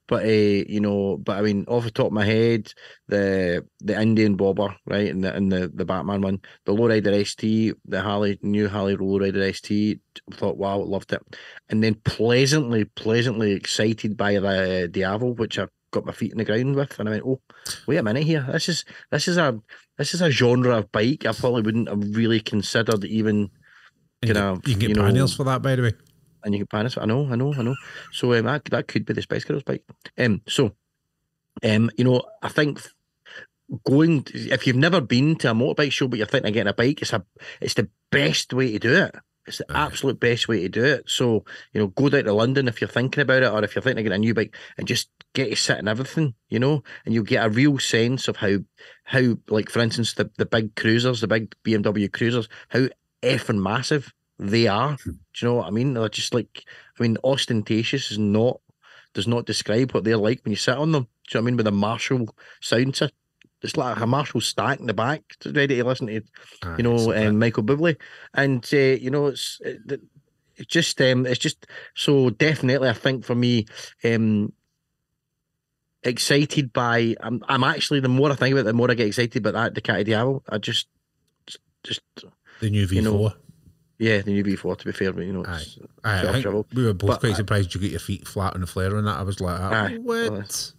But 0.08 0.24
uh, 0.24 0.28
you 0.28 0.80
know, 0.80 1.18
but 1.18 1.38
I 1.38 1.42
mean, 1.42 1.64
off 1.68 1.84
the 1.84 1.90
top 1.92 2.06
of 2.08 2.12
my 2.12 2.24
head, 2.24 2.72
the 3.06 3.64
the 3.78 4.00
Indian 4.00 4.34
Bobber, 4.34 4.74
right, 4.84 5.08
and 5.08 5.22
the 5.22 5.32
and 5.32 5.52
the, 5.52 5.70
the 5.72 5.84
Batman 5.84 6.20
one, 6.20 6.40
the 6.66 6.74
Lowrider 6.74 7.24
ST, 7.24 7.74
the 7.84 8.02
Harley 8.02 8.36
new 8.42 8.68
Harley 8.68 8.96
Lowrider 8.96 9.54
ST, 9.54 10.00
thought 10.32 10.56
wow, 10.56 10.78
loved 10.78 11.12
it, 11.12 11.22
and 11.68 11.84
then 11.84 11.94
pleasantly, 11.94 12.86
pleasantly 12.86 13.52
excited 13.52 14.16
by 14.16 14.32
the 14.34 14.88
Diavel, 14.90 15.34
which 15.34 15.60
I 15.60 15.68
got 15.92 16.06
my 16.06 16.12
feet 16.12 16.32
in 16.32 16.38
the 16.38 16.44
ground 16.44 16.74
with, 16.74 16.98
and 16.98 17.08
I 17.08 17.12
went, 17.12 17.24
oh, 17.24 17.40
wait 17.86 17.98
a 17.98 18.02
minute 18.02 18.24
here, 18.24 18.44
this 18.50 18.68
is 18.68 18.84
this 19.12 19.28
is 19.28 19.36
a 19.36 19.60
this 19.96 20.12
is 20.12 20.22
a 20.22 20.30
genre 20.30 20.78
of 20.78 20.90
bike 20.90 21.24
I 21.24 21.32
probably 21.32 21.62
wouldn't 21.62 21.88
have 21.88 22.16
really 22.16 22.40
considered 22.40 23.04
even 23.04 23.50
And 24.22 24.28
you, 24.28 24.34
know, 24.34 24.60
you 24.66 24.72
can 24.72 24.80
get 24.80 24.88
you 24.90 24.94
know- 24.96 25.02
panniers 25.04 25.34
for 25.34 25.44
that, 25.44 25.62
by 25.62 25.76
the 25.76 25.82
way. 25.82 25.92
and 26.44 26.54
you 26.54 26.60
can 26.60 26.66
pan 26.66 26.86
it. 26.86 26.98
I 26.98 27.04
know, 27.06 27.26
I 27.30 27.36
know, 27.36 27.54
I 27.54 27.62
know. 27.62 27.76
So 28.12 28.34
um, 28.34 28.44
that, 28.46 28.64
that 28.66 28.88
could 28.88 29.04
be 29.06 29.14
the 29.14 29.22
Spice 29.22 29.44
Girls 29.44 29.62
bike. 29.62 29.84
Um, 30.18 30.42
so, 30.48 30.72
um, 31.64 31.90
you 31.96 32.04
know, 32.04 32.22
I 32.42 32.48
think 32.48 32.80
going 33.86 34.26
if 34.34 34.66
you've 34.66 34.76
never 34.76 35.00
been 35.00 35.36
to 35.36 35.50
a 35.50 35.54
motorbike 35.54 35.92
show 35.92 36.08
but 36.08 36.18
you're 36.18 36.26
thinking 36.26 36.48
of 36.48 36.54
getting 36.54 36.70
a 36.70 36.74
bike, 36.74 37.02
it's 37.02 37.12
a 37.12 37.24
it's 37.60 37.74
the 37.74 37.88
best 38.10 38.52
way 38.52 38.72
to 38.72 38.78
do 38.78 38.94
it. 38.94 39.14
It's 39.46 39.58
the 39.58 39.66
Aye. 39.70 39.86
absolute 39.86 40.20
best 40.20 40.48
way 40.48 40.62
to 40.62 40.68
do 40.68 40.84
it. 40.84 41.08
So, 41.08 41.44
you 41.72 41.80
know, 41.80 41.86
go 41.88 42.08
down 42.08 42.24
to 42.24 42.32
London 42.32 42.68
if 42.68 42.80
you're 42.80 42.88
thinking 42.88 43.22
about 43.22 43.42
it, 43.42 43.50
or 43.52 43.64
if 43.64 43.74
you're 43.74 43.82
thinking 43.82 44.00
of 44.00 44.04
getting 44.04 44.16
a 44.16 44.26
new 44.26 44.34
bike, 44.34 44.54
and 44.76 44.86
just 44.86 45.08
get 45.34 45.48
to 45.50 45.56
sit 45.56 45.78
and 45.78 45.88
everything, 45.88 46.34
you 46.50 46.58
know, 46.58 46.82
and 47.04 47.14
you'll 47.14 47.24
get 47.24 47.44
a 47.44 47.48
real 47.48 47.78
sense 47.78 48.28
of 48.28 48.36
how 48.36 48.58
how 49.04 49.36
like 49.48 49.70
for 49.70 49.80
instance 49.80 50.14
the 50.14 50.30
the 50.36 50.46
big 50.46 50.74
cruisers, 50.76 51.20
the 51.20 51.28
big 51.28 51.54
BMW 51.64 52.12
cruisers, 52.12 52.48
how 52.68 52.86
effing 53.22 53.60
massive 53.60 54.12
they 54.40 54.66
are. 54.66 54.96
Do 55.04 55.12
you 55.40 55.48
know 55.48 55.54
what 55.56 55.66
I 55.66 55.70
mean? 55.70 55.94
They're 55.94 56.08
just 56.08 56.32
like, 56.32 56.64
I 56.98 57.02
mean, 57.02 57.18
ostentatious 57.22 58.10
is 58.10 58.18
not 58.18 58.60
does 59.12 59.26
not 59.26 59.44
describe 59.44 59.92
what 59.92 60.04
they're 60.04 60.16
like 60.16 60.40
when 60.44 60.52
you 60.52 60.56
sit 60.56 60.78
on 60.78 60.92
them. 60.92 61.02
Do 61.02 61.08
you 61.08 61.40
know 61.40 61.42
what 61.42 61.46
I 61.46 61.50
mean? 61.50 61.56
With 61.58 61.66
a 61.66 61.72
Marshall 61.72 62.34
sound 62.60 62.96
system. 62.96 63.16
It's 63.62 63.76
like 63.76 64.00
a 64.00 64.06
Marshall 64.06 64.40
stack 64.40 64.80
in 64.80 64.86
the 64.86 64.94
back, 64.94 65.22
ready 65.44 65.76
to 65.76 65.84
listen 65.84 66.06
to, 66.06 66.14
you 66.14 66.22
Aye, 66.62 66.80
know, 66.80 67.14
um, 67.14 67.38
Michael 67.38 67.62
Bublé, 67.62 67.96
and 68.32 68.66
uh, 68.72 68.76
you 68.76 69.10
know, 69.10 69.26
it's 69.26 69.60
it, 69.62 70.00
it's 70.56 70.72
just 70.72 70.98
um, 71.02 71.26
it's 71.26 71.38
just 71.38 71.66
so 71.94 72.30
definitely. 72.30 72.88
I 72.88 72.94
think 72.94 73.26
for 73.26 73.34
me, 73.34 73.66
um, 74.02 74.54
excited 76.02 76.72
by. 76.72 77.14
I'm 77.20 77.44
I'm 77.48 77.64
actually 77.64 78.00
the 78.00 78.08
more 78.08 78.32
I 78.32 78.34
think 78.34 78.52
about 78.54 78.60
it, 78.62 78.64
the 78.64 78.72
more 78.72 78.90
I 78.90 78.94
get 78.94 79.08
excited 79.08 79.46
about 79.46 79.74
that 79.74 79.82
Ducati 79.82 80.06
Diavel. 80.06 80.42
I 80.48 80.56
just 80.56 80.88
just 81.82 82.10
the 82.60 82.70
new 82.70 82.86
V4. 82.86 82.92
you 82.92 83.02
know, 83.02 83.32
yeah, 83.98 84.20
the 84.22 84.32
new 84.32 84.44
V4. 84.44 84.78
To 84.78 84.84
be 84.86 84.92
fair, 84.92 85.12
but 85.12 85.24
you 85.26 85.32
know, 85.32 85.44
Aye. 85.46 85.64
Aye, 86.04 86.28
I 86.28 86.42
think 86.42 86.66
we 86.74 86.84
were 86.84 86.94
both 86.94 87.08
But 87.10 87.20
quite 87.20 87.32
I- 87.32 87.36
surprised 87.36 87.74
you 87.74 87.80
got 87.80 87.90
your 87.90 88.00
feet 88.00 88.26
flat 88.26 88.54
on 88.54 88.60
the 88.62 88.66
flare 88.66 88.96
on 88.96 89.04
that. 89.04 89.18
I 89.18 89.22
was 89.22 89.40
like, 89.40 89.58
ah, 89.60 89.84
Aye, 89.86 89.98
what? 89.98 90.72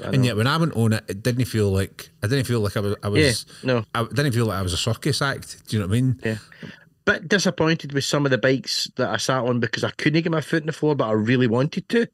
well, 0.00 0.12
and 0.14 0.24
yet 0.24 0.36
when 0.36 0.46
I 0.46 0.56
went 0.56 0.76
on 0.76 0.92
it, 0.92 1.02
it 1.08 1.22
didn't 1.24 1.46
feel 1.46 1.70
like 1.72 2.10
I 2.22 2.28
didn't 2.28 2.44
feel 2.46 2.60
like 2.60 2.76
I 2.76 2.80
was. 2.80 2.94
I 3.02 3.08
yeah, 3.08 3.32
no, 3.64 3.84
I 3.94 4.04
didn't 4.04 4.32
feel 4.32 4.46
like 4.46 4.58
I 4.58 4.62
was 4.62 4.72
a 4.72 4.76
circus 4.76 5.20
act. 5.22 5.66
Do 5.66 5.76
you 5.76 5.82
know 5.82 5.88
what 5.88 5.96
I 5.96 6.00
mean? 6.00 6.20
Yeah. 6.24 6.38
bit 7.04 7.26
disappointed 7.26 7.92
with 7.92 8.04
some 8.04 8.24
of 8.24 8.30
the 8.30 8.38
bikes 8.38 8.88
that 8.96 9.08
I 9.08 9.16
sat 9.16 9.42
on 9.42 9.58
because 9.60 9.82
I 9.82 9.90
couldn't 9.90 10.22
get 10.22 10.30
my 10.30 10.40
foot 10.40 10.62
in 10.62 10.66
the 10.66 10.72
floor, 10.72 10.94
but 10.94 11.08
I 11.08 11.12
really 11.12 11.46
wanted 11.48 11.88
to. 11.88 12.06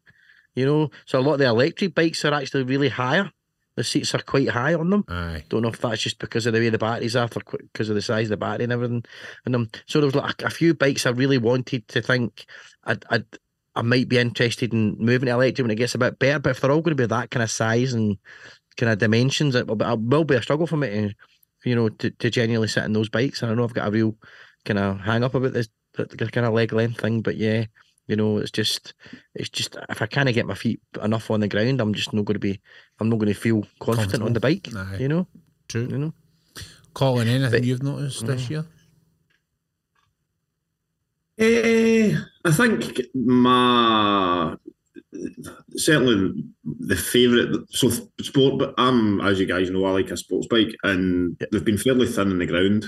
You 0.54 0.64
know, 0.66 0.90
so 1.04 1.18
a 1.18 1.20
lot 1.20 1.32
of 1.34 1.38
the 1.40 1.46
electric 1.46 1.94
bikes 1.96 2.24
are 2.24 2.32
actually 2.32 2.62
really 2.62 2.88
higher. 2.88 3.30
The 3.76 3.84
seats 3.84 4.14
are 4.14 4.22
quite 4.22 4.50
high 4.50 4.74
on 4.74 4.90
them. 4.90 5.04
Aye. 5.08 5.44
Don't 5.48 5.62
know 5.62 5.68
if 5.68 5.80
that's 5.80 6.02
just 6.02 6.18
because 6.18 6.46
of 6.46 6.52
the 6.52 6.60
way 6.60 6.68
the 6.68 6.78
batteries 6.78 7.16
are, 7.16 7.28
because 7.28 7.88
of 7.88 7.96
the 7.96 8.02
size 8.02 8.26
of 8.26 8.30
the 8.30 8.36
battery 8.36 8.64
and 8.64 8.72
everything. 8.72 9.04
And 9.44 9.56
um, 9.56 9.70
so 9.86 10.00
there 10.00 10.06
was 10.06 10.14
like 10.14 10.42
a, 10.42 10.46
a 10.46 10.50
few 10.50 10.74
bikes 10.74 11.06
I 11.06 11.10
really 11.10 11.38
wanted 11.38 11.88
to 11.88 12.00
think 12.00 12.46
I'd, 12.84 13.04
I'd 13.10 13.24
I 13.76 13.82
might 13.82 14.08
be 14.08 14.18
interested 14.18 14.72
in 14.72 14.96
moving 14.98 15.26
to 15.26 15.32
electric 15.32 15.64
when 15.64 15.72
it 15.72 15.76
gets 15.76 15.96
a 15.96 15.98
bit 15.98 16.18
better. 16.18 16.38
But 16.38 16.50
if 16.50 16.60
they're 16.60 16.70
all 16.70 16.82
going 16.82 16.96
to 16.96 17.02
be 17.02 17.06
that 17.06 17.30
kind 17.30 17.42
of 17.42 17.50
size 17.50 17.92
and 17.92 18.16
kind 18.76 18.92
of 18.92 18.98
dimensions, 18.98 19.54
it 19.56 19.66
will 19.66 19.76
be, 19.76 19.84
it 19.84 20.00
will 20.00 20.24
be 20.24 20.36
a 20.36 20.42
struggle 20.42 20.68
for 20.68 20.76
me 20.76 20.88
to, 20.88 21.14
you 21.64 21.74
know, 21.74 21.88
to, 21.88 22.10
to 22.10 22.30
genuinely 22.30 22.68
sit 22.68 22.84
in 22.84 22.92
those 22.92 23.08
bikes. 23.08 23.42
And 23.42 23.50
I 23.50 23.54
know 23.54 23.64
I've 23.64 23.74
got 23.74 23.88
a 23.88 23.90
real 23.90 24.16
kind 24.64 24.78
of 24.78 25.00
hang 25.00 25.24
up 25.24 25.34
about 25.34 25.52
this 25.52 25.68
kind 25.96 26.46
of 26.46 26.54
leg 26.54 26.72
length 26.72 27.00
thing, 27.00 27.20
but 27.20 27.36
yeah, 27.36 27.64
you 28.06 28.16
know, 28.16 28.38
it's 28.38 28.50
just, 28.50 28.94
it's 29.34 29.48
just 29.48 29.76
if 29.88 30.02
I 30.02 30.06
can't 30.06 30.32
get 30.34 30.46
my 30.46 30.54
feet 30.54 30.80
enough 31.02 31.30
on 31.30 31.40
the 31.40 31.48
ground, 31.48 31.80
I'm 31.80 31.94
just 31.94 32.12
not 32.12 32.24
going 32.24 32.34
to 32.34 32.38
be, 32.40 32.60
I'm 33.00 33.08
not 33.08 33.18
going 33.18 33.32
to 33.32 33.38
feel 33.38 33.66
confident 33.80 34.22
on 34.22 34.32
the 34.32 34.40
bike. 34.40 34.68
Aye. 34.76 34.96
You 35.00 35.08
know, 35.08 35.26
True. 35.68 35.88
you 35.90 35.98
know. 35.98 36.14
Colin, 36.92 37.28
anything 37.28 37.50
But- 37.50 37.64
you've 37.64 37.82
noticed 37.82 38.26
this 38.26 38.48
year? 38.50 38.64
Eh, 41.36 42.16
I 42.44 42.52
think 42.52 43.00
my 43.14 44.54
certainly 45.76 46.44
the 46.64 46.94
favourite. 46.96 47.56
So 47.70 47.90
sport, 48.20 48.58
but 48.58 48.74
I'm 48.78 49.20
as 49.20 49.40
you 49.40 49.46
guys 49.46 49.68
know, 49.70 49.84
I 49.84 49.90
like 49.90 50.10
a 50.12 50.16
sports 50.16 50.46
bike, 50.46 50.72
and 50.84 51.36
they've 51.50 51.64
been 51.64 51.78
fairly 51.78 52.06
thin 52.06 52.30
on 52.30 52.38
the 52.38 52.46
ground 52.46 52.86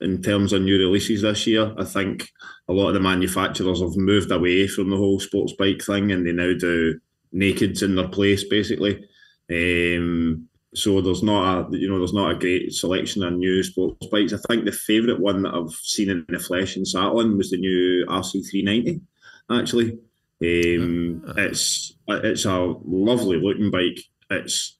in 0.00 0.22
terms 0.22 0.52
of 0.52 0.62
new 0.62 0.78
releases 0.78 1.22
this 1.22 1.46
year. 1.46 1.74
I 1.78 1.84
think 1.84 2.28
a 2.68 2.72
lot 2.72 2.88
of 2.88 2.94
the 2.94 3.00
manufacturers 3.00 3.80
have 3.80 3.96
moved 3.96 4.30
away 4.30 4.66
from 4.66 4.90
the 4.90 4.96
whole 4.96 5.20
sports 5.20 5.52
bike 5.58 5.82
thing, 5.82 6.12
and 6.12 6.26
they 6.26 6.32
now 6.32 6.52
do 6.58 6.98
nakeds 7.34 7.82
in 7.82 7.94
their 7.94 8.08
place, 8.08 8.44
basically. 8.44 9.04
Um, 9.50 10.48
so 10.74 11.00
there's 11.00 11.22
not 11.22 11.72
a 11.72 11.76
you 11.76 11.88
know 11.88 11.98
there's 11.98 12.12
not 12.12 12.30
a 12.30 12.38
great 12.38 12.72
selection 12.72 13.22
of 13.22 13.34
new 13.34 13.62
sports 13.62 14.06
bikes. 14.06 14.32
I 14.32 14.38
think 14.48 14.64
the 14.64 14.72
favourite 14.72 15.20
one 15.20 15.42
that 15.42 15.54
I've 15.54 15.72
seen 15.72 16.10
in 16.10 16.24
the 16.28 16.38
flesh 16.38 16.76
in 16.76 16.84
Saturn 16.84 17.36
was 17.36 17.50
the 17.50 17.56
new 17.56 18.06
RC390. 18.06 19.00
Actually, 19.50 19.98
um, 20.42 21.24
it's 21.36 21.92
it's 22.08 22.44
a 22.44 22.74
lovely 22.84 23.40
looking 23.40 23.70
bike. 23.70 24.00
It's 24.30 24.78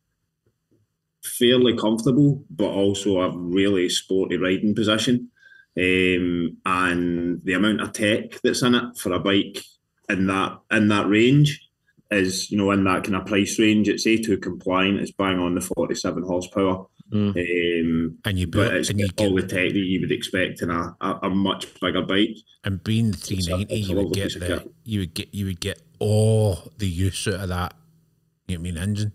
fairly 1.23 1.77
comfortable, 1.77 2.45
but 2.51 2.71
also 2.71 3.21
a 3.21 3.37
really 3.37 3.89
sporty 3.89 4.37
riding 4.37 4.75
position. 4.75 5.31
Um, 5.79 6.57
and 6.67 7.41
the 7.45 7.53
amount 7.55 7.81
of 7.81 7.93
tech 7.93 8.41
that's 8.43 8.63
in 8.63 8.75
it 8.75 8.97
for 8.99 9.13
a 9.13 9.21
bike 9.21 9.63
in 10.09 10.27
that 10.27 10.59
in 10.71 10.89
that 10.89 11.09
range 11.09 11.65
is 12.11 12.51
you 12.51 12.59
know 12.59 12.73
in 12.73 12.83
that 12.85 13.05
kind 13.05 13.17
of 13.17 13.27
price 13.27 13.59
range. 13.59 13.89
It's 13.89 14.07
A2 14.07 14.43
compliant. 14.43 15.01
It's 15.01 15.13
bang 15.13 15.39
on 15.39 15.55
the 15.55 15.61
47 15.61 16.23
horsepower. 16.25 16.87
Mm. 17.13 17.31
Um, 17.37 18.19
And 18.25 18.39
you 18.39 18.47
but 18.47 18.59
built, 18.59 18.73
it's 18.75 18.91
and 18.91 19.01
you 19.01 19.09
all 19.19 19.35
get, 19.35 19.49
the 19.49 19.55
tech 19.55 19.73
that 19.73 19.79
you 19.79 20.01
would 20.01 20.13
expect 20.13 20.63
in 20.63 20.71
a, 20.71 20.97
a, 21.01 21.19
a 21.25 21.31
much 21.31 21.67
bigger 21.81 22.03
bike. 22.03 22.37
and 22.65 22.83
being 22.85 23.11
the 23.11 23.17
390, 23.17 23.75
it's 23.75 23.89
a 23.89 23.91
you 23.91 23.97
would 23.97 24.13
get 24.13 24.33
the, 24.41 24.71
you 24.85 25.01
would 25.01 25.15
get 25.15 25.35
you 25.35 25.47
would 25.47 25.61
get 25.61 25.83
all 25.99 26.71
the 26.79 26.89
use 26.89 27.27
out 27.29 27.35
of 27.35 27.49
that. 27.49 27.75
You 28.49 28.57
know 28.59 28.61
I 28.61 28.63
mean? 28.63 28.79
Engine. 28.79 29.13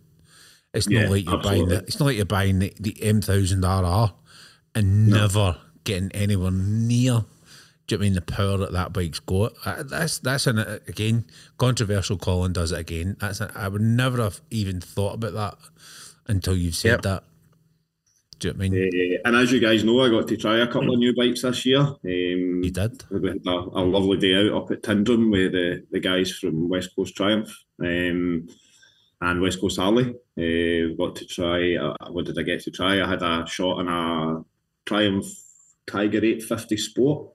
It's 0.76 0.88
Yeah, 0.89 1.03
not 1.03 1.11
like 1.11 1.26
you're 1.26 1.38
buying 1.41 1.68
the. 1.69 1.77
It's 1.80 1.99
not 1.99 2.06
like 2.07 2.18
you're 2.18 2.26
buying 2.26 2.60
the, 2.60 2.73
the 2.80 2.93
M1000 2.93 3.64
RR 3.64 4.14
and 4.76 5.07
never 5.07 5.57
getting 5.84 6.11
anywhere 6.11 6.52
near. 6.52 7.26
Do 7.88 7.95
you 7.95 7.99
know 7.99 8.02
I 8.02 8.06
mean 8.06 8.14
the 8.15 8.22
power 8.22 8.57
that 8.57 8.72
that 8.73 8.93
bike's 8.93 9.19
got? 9.19 9.53
Uh, 9.64 9.84
That's 9.84 10.18
that's 10.19 10.47
an 10.47 10.57
again 10.60 11.26
controversial. 11.57 12.18
Colin 12.18 12.52
does 12.52 12.72
it 12.72 12.80
again. 12.80 13.15
That's 13.19 13.39
an, 13.41 13.52
I 13.56 13.68
would 13.68 13.81
never 13.81 14.22
have 14.23 14.41
even 14.49 14.81
thought 14.81 15.14
about 15.14 15.34
that 15.34 15.57
until 16.27 16.56
you've 16.57 16.76
said 16.76 16.89
Yep. 16.89 17.02
that. 17.03 17.23
Do 18.39 18.47
you 18.49 18.53
know 18.56 18.65
I 18.65 18.69
mean? 18.69 18.89
Uh, 19.23 19.27
and 19.27 19.35
as 19.38 19.52
you 19.52 19.60
guys 19.61 19.84
know, 19.84 20.02
I 20.02 20.10
got 20.10 20.27
to 20.27 20.35
try 20.35 20.57
a 20.57 20.68
couple 20.68 20.91
of 20.93 20.99
new 20.99 21.15
bikes 21.15 21.43
this 21.43 21.65
year. 21.65 21.80
Um, 21.81 21.99
you 22.64 22.72
did. 22.72 23.03
we 23.11 23.30
had 23.30 23.38
a, 23.45 23.49
a 23.52 23.84
lovely 23.85 24.18
day 24.18 24.35
out 24.35 24.64
up 24.64 24.72
at 24.72 24.81
Tyndrum 24.81 25.31
with 25.31 25.52
the, 25.53 25.85
the 25.91 25.99
guys 25.99 26.31
from 26.31 26.68
West 26.68 26.89
Coast 26.95 27.15
Triumph 27.15 27.49
um, 27.81 28.47
and 29.26 29.41
West 29.41 29.60
Coast 29.60 29.80
Harley. 29.80 30.10
Uh, 30.38 30.93
got 30.97 31.15
to 31.15 31.26
try, 31.26 31.76
uh, 31.76 32.11
what 32.11 32.26
did 32.26 32.38
I 32.38 32.43
get 32.43 32.61
to 32.61 32.72
try? 32.72 33.02
I 33.02 33.07
had 33.07 33.23
a 33.23 33.45
shot 33.47 33.80
on 33.80 33.88
a 33.88 34.43
Triumph 34.85 35.26
Tiger 35.88 36.18
850 36.18 36.77
Sport, 36.77 37.30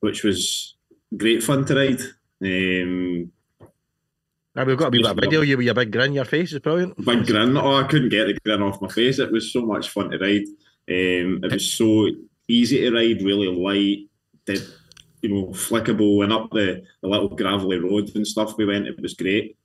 which 0.00 0.24
was 0.24 0.74
great 1.16 1.42
fun 1.42 1.64
to 1.66 1.74
ride. 1.74 2.00
Um, 2.42 3.32
Ah, 4.58 4.64
we've 4.64 4.78
got 4.78 4.86
a 4.86 4.90
wee 4.90 5.02
bit 5.02 5.10
of 5.10 5.18
video 5.18 5.42
you 5.42 5.58
with 5.58 5.66
your 5.66 5.74
big 5.74 5.92
grin, 5.92 6.14
your 6.14 6.24
face 6.24 6.50
is 6.50 6.60
brilliant. 6.60 6.96
big 7.04 7.26
grin. 7.26 7.58
Oh, 7.58 7.76
I 7.76 7.82
couldn't 7.84 8.08
get 8.08 8.24
the 8.24 8.38
grin 8.42 8.62
off 8.62 8.80
my 8.80 8.88
face. 8.88 9.18
It 9.18 9.30
was 9.30 9.52
so 9.52 9.60
much 9.66 9.90
fun 9.90 10.10
to 10.10 10.18
ride. 10.18 10.46
Um, 10.88 11.44
it 11.44 11.52
was 11.52 11.74
so 11.74 12.08
easy 12.48 12.80
to 12.80 12.90
ride, 12.90 13.20
really 13.20 13.48
light, 13.48 14.08
did, 14.46 14.62
you 15.20 15.28
know, 15.28 15.46
flickable, 15.48 16.24
and 16.24 16.32
up 16.32 16.48
the, 16.52 16.82
the 17.02 17.08
little 17.08 17.28
gravelly 17.28 17.78
roads 17.78 18.16
and 18.16 18.26
stuff 18.26 18.56
we 18.56 18.64
went. 18.64 18.86
It 18.86 18.98
was 18.98 19.12
great. 19.12 19.58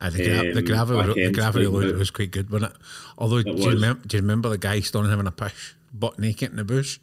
Uh, 0.00 0.10
the, 0.10 0.22
the 0.52 0.58
Um, 0.58 0.64
gravel, 0.64 0.98
back 0.98 1.06
ro- 1.08 1.14
the 1.14 1.22
end's 1.24 1.38
gravel 1.38 1.62
road 1.64 1.80
good. 1.84 1.96
was 1.98 2.10
quite 2.10 2.30
good, 2.30 2.50
wasn't 2.50 2.72
it? 2.72 2.78
Although, 3.16 3.42
do, 3.42 3.50
It 3.50 3.58
you 3.58 3.66
was. 3.66 3.74
remember, 3.76 4.06
do 4.06 4.16
you 4.16 4.20
remember 4.22 4.48
the 4.50 4.58
guy 4.58 4.80
standing 4.80 5.10
having 5.10 5.26
a 5.26 5.30
push, 5.32 5.72
butt 5.94 6.18
naked 6.18 6.50
in 6.50 6.56
the 6.56 6.64
bush? 6.64 6.98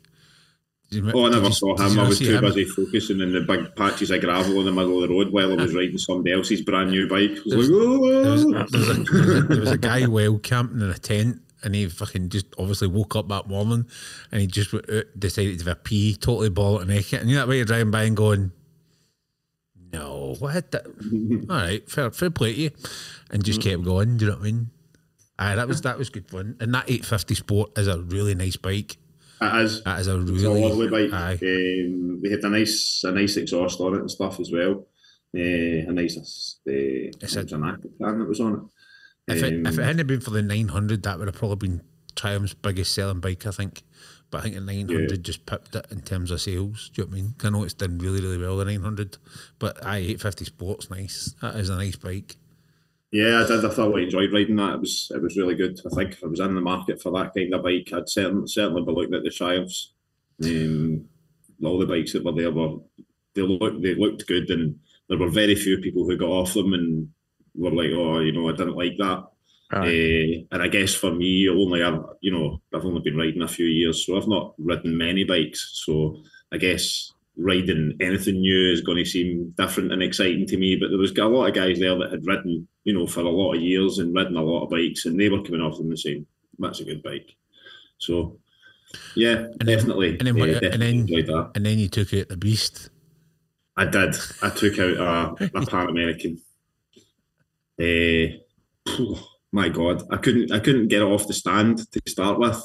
Do 0.92 1.00
you, 1.00 1.12
Oh, 1.12 1.26
I 1.26 1.30
never 1.32 1.48
you- 1.48 1.54
saw 1.54 1.76
him. 1.76 1.98
I 2.00 2.08
was 2.08 2.20
too 2.20 2.36
him? 2.36 2.42
busy 2.42 2.66
focusing 2.66 3.20
on 3.24 3.32
the 3.32 3.42
big 3.42 3.76
patches 3.76 4.12
of 4.12 4.22
gravel 4.22 4.60
in 4.60 4.66
the 4.68 4.72
middle 4.72 5.02
of 5.04 5.10
the 5.10 5.16
road 5.16 5.32
while 5.32 5.52
I 5.52 5.56
was 5.64 5.74
riding 5.74 5.98
somebody 5.98 6.34
else's 6.34 6.62
brand 6.62 6.92
new 6.92 7.08
bike. 7.10 7.32
I 7.32 7.34
was 7.34 7.44
There 7.46 7.58
was, 7.58 7.70
"Oh." 7.72 8.22
there, 8.22 8.32
was 8.32 8.44
a, 8.44 8.48
there, 8.48 8.64
was 8.80 8.90
a, 8.90 9.42
there 9.48 9.60
was 9.62 9.72
a 9.72 9.78
guy 9.80 10.06
well 10.06 10.38
camping 10.38 10.82
in 10.82 10.90
a 10.92 10.98
tent, 11.00 11.42
and 11.64 11.74
he 11.74 11.88
fucking 11.88 12.30
just 12.30 12.46
obviously 12.60 12.90
woke 12.90 13.16
up 13.16 13.28
that 13.30 13.48
morning, 13.48 13.88
and 14.32 14.42
he 14.42 14.46
just 14.46 14.70
decided 15.18 15.58
to 15.58 15.66
have 15.66 15.78
a 15.78 15.80
pee, 15.82 16.16
totally 16.16 16.50
ball 16.50 16.80
naked, 16.86 17.22
and 17.22 17.30
you 17.30 17.38
know 17.38 17.42
that 17.42 17.48
way 17.50 17.56
you're 17.56 17.66
driving 17.66 17.90
by 17.90 18.04
and 18.04 18.16
going, 18.16 18.52
"No, 19.94 20.36
what?" 20.40 20.72
That? 20.72 20.86
All 21.50 21.56
right, 21.58 21.90
fair, 21.90 22.12
fair 22.12 22.30
play 22.32 22.54
to 22.54 22.62
you, 22.62 22.72
and 23.32 23.44
just 23.44 23.62
kept 23.62 23.84
going. 23.84 24.18
Do 24.18 24.26
you 24.26 24.32
know 24.32 24.38
what 24.38 24.42
I 24.48 24.52
mean? 24.52 24.70
Aye, 25.40 25.56
that 25.56 25.68
was 25.68 25.82
that 25.82 25.98
was 25.98 26.10
good 26.10 26.30
fun, 26.30 26.56
and 26.60 26.74
that 26.74 26.86
850 26.90 27.36
Sport 27.36 27.78
is 27.78 27.88
a 27.88 28.00
really 28.02 28.36
nice 28.36 28.56
bike. 28.58 28.98
It 29.42 29.62
is. 29.66 29.84
That 29.84 30.00
is 30.00 30.08
a 30.08 30.20
It's 30.22 30.44
a 30.44 30.50
lovely 30.50 30.88
bike. 30.90 31.12
Aye. 31.14 31.34
Um, 31.42 32.22
we 32.22 32.30
had 32.32 32.44
a 32.44 32.50
nice, 32.50 33.02
a 33.04 33.12
nice 33.12 33.36
exhaust 33.36 33.80
on 33.82 33.96
it 33.96 34.00
and 34.00 34.10
stuff 34.12 34.40
as 34.40 34.52
well. 34.52 34.88
Uh, 35.36 35.90
a 35.90 35.92
nice, 35.92 36.16
uh, 36.18 36.72
It's 36.72 37.34
it 37.34 37.40
a- 37.40 37.44
was 37.44 37.52
an 37.54 37.64
active 37.66 37.92
fan 38.00 38.20
that 38.20 38.28
was 38.30 38.40
on 38.40 38.54
it. 38.54 39.34
If 39.36 39.44
it, 39.44 39.54
if 39.54 39.74
it 39.74 39.80
Um, 39.80 39.86
hadn't 39.86 40.08
been 40.08 40.22
for 40.22 40.30
the 40.30 40.42
900, 40.42 41.04
that 41.04 41.18
would 41.18 41.28
have 41.28 41.36
probably 41.36 41.68
been 41.70 41.82
Triumph's 42.16 42.54
biggest 42.54 42.94
selling 42.94 43.20
bike, 43.20 43.46
I 43.48 43.52
think. 43.52 43.82
But 44.34 44.40
I 44.40 44.42
think 44.46 44.56
the 44.56 44.62
900 44.62 45.24
just 45.24 45.46
pipped 45.46 45.76
it 45.76 45.86
in 45.92 46.02
terms 46.02 46.32
of 46.32 46.42
sales. 46.42 46.90
Do 46.92 47.04
you 47.04 47.06
know 47.06 47.12
what 47.12 47.18
I 47.18 47.22
mean? 47.22 47.36
I 47.44 47.50
know 47.52 47.64
it's 47.64 47.76
done 47.76 48.00
really, 48.00 48.20
really 48.20 48.40
well, 48.40 48.58
the 48.58 48.66
900. 48.66 49.20
But 49.60 49.86
I 49.86 49.98
850 49.98 50.46
Sport's 50.46 50.90
nice. 50.90 51.36
That 51.40 51.56
is 51.56 51.70
a 51.70 51.76
nice 51.76 51.98
bike. 51.98 52.38
Yeah, 53.12 53.44
I 53.44 53.48
did. 53.48 53.64
I 53.64 53.70
thoroughly 53.70 54.06
enjoyed 54.06 54.34
riding 54.34 54.56
that. 54.56 54.74
It 54.74 54.80
was 54.80 55.12
it 55.14 55.22
was 55.22 55.38
really 55.38 55.54
good. 55.54 55.80
I 55.86 55.96
think 55.96 56.14
if 56.14 56.24
I 56.24 56.28
was 56.28 56.40
in 56.40 56.56
the 56.56 56.62
market 56.62 57.00
for 57.00 57.12
that 57.12 57.36
kind 57.36 57.54
of 57.54 57.62
bike, 57.62 57.88
I'd 57.94 58.10
certainly 58.10 58.48
certainly 58.48 58.82
be 58.82 58.92
looking 58.92 59.14
at 59.14 59.24
the 59.24 59.30
Triumphs. 59.30 59.94
Um, 60.44 61.06
all 61.64 61.78
the 61.78 61.86
bikes 61.86 62.14
that 62.14 62.26
were 62.26 62.32
there 62.32 62.50
were 62.50 62.78
they 63.36 63.44
looked 63.44 63.84
they 63.84 63.94
looked 63.94 64.26
good, 64.26 64.50
and 64.50 64.80
there 65.10 65.20
were 65.20 65.30
very 65.30 65.54
few 65.54 65.78
people 65.78 66.06
who 66.06 66.18
got 66.18 66.32
off 66.32 66.56
them 66.56 66.74
and 66.74 67.08
were 67.54 67.70
like, 67.70 67.92
oh, 67.94 68.20
you 68.22 68.32
know, 68.32 68.50
I 68.50 68.54
didn't 68.54 68.78
like 68.78 68.98
that. 68.98 69.28
Uh, 69.72 70.46
and 70.52 70.62
I 70.62 70.68
guess 70.68 70.94
for 70.94 71.12
me, 71.12 71.50
only 71.50 71.82
I've 71.82 72.00
you 72.22 72.32
know 72.32 72.62
I've 72.74 72.86
only 72.86 73.02
been 73.02 73.18
riding 73.18 73.42
a 73.42 73.48
few 73.48 73.66
years, 73.66 74.06
so 74.06 74.18
I've 74.18 74.28
not 74.28 74.54
ridden 74.58 74.98
many 74.98 75.24
bikes. 75.24 75.82
So 75.86 76.22
I 76.52 76.58
guess 76.58 77.12
riding 77.36 77.98
anything 78.00 78.42
new 78.42 78.72
is 78.72 78.82
going 78.82 78.98
to 79.00 79.06
seem 79.10 79.52
different 79.58 79.92
and 79.92 80.04
exciting 80.04 80.46
to 80.48 80.58
me. 80.58 80.76
But 80.76 80.90
there 80.90 81.00
was 81.00 81.12
a 81.18 81.26
lot 81.26 81.48
of 81.48 81.56
guys 81.56 81.80
there 81.80 81.98
that 81.98 82.12
had 82.12 82.28
ridden, 82.28 82.68
you 82.84 82.94
know, 82.94 83.08
for 83.08 83.22
a 83.22 83.30
lot 83.30 83.54
of 83.56 83.62
years 83.62 83.98
and 83.98 84.14
ridden 84.14 84.38
a 84.38 84.44
lot 84.44 84.66
of 84.66 84.70
bikes, 84.70 85.06
and 85.06 85.20
they 85.20 85.30
were 85.30 85.42
coming 85.42 85.62
off 85.62 85.78
them 85.78 85.88
and 85.88 85.98
saying 85.98 86.28
that's 86.60 86.80
a 86.80 86.86
good 86.86 87.02
bike. 87.02 87.36
So 87.98 88.38
yeah, 89.16 89.48
then- 89.60 89.66
definitely, 89.78 90.18
and 90.20 90.28
then 90.28 90.38
what- 90.38 90.50
uh, 90.50 90.70
and 90.72 90.82
then-. 90.82 91.08
And 91.56 91.66
then 91.66 91.80
you 91.80 91.88
took 91.88 92.14
out 92.14 92.28
the 92.30 92.38
Beast. 92.38 92.90
I 93.76 93.86
did. 93.86 94.16
I 94.44 94.50
took 94.52 94.78
out 94.78 95.38
a, 95.42 95.50
a 95.58 95.66
Pan 95.66 95.90
American. 95.90 96.40
Uh, 97.82 98.28
my 99.54 99.70
God, 99.70 100.04
I 100.12 100.18
couldn't. 100.18 100.52
I 100.52 100.60
couldn't 100.60 100.90
get 100.90 101.02
it 101.02 101.06
off 101.06 101.28
the 101.28 101.34
stand 101.34 101.90
to 101.92 102.02
start 102.08 102.40
with. 102.40 102.62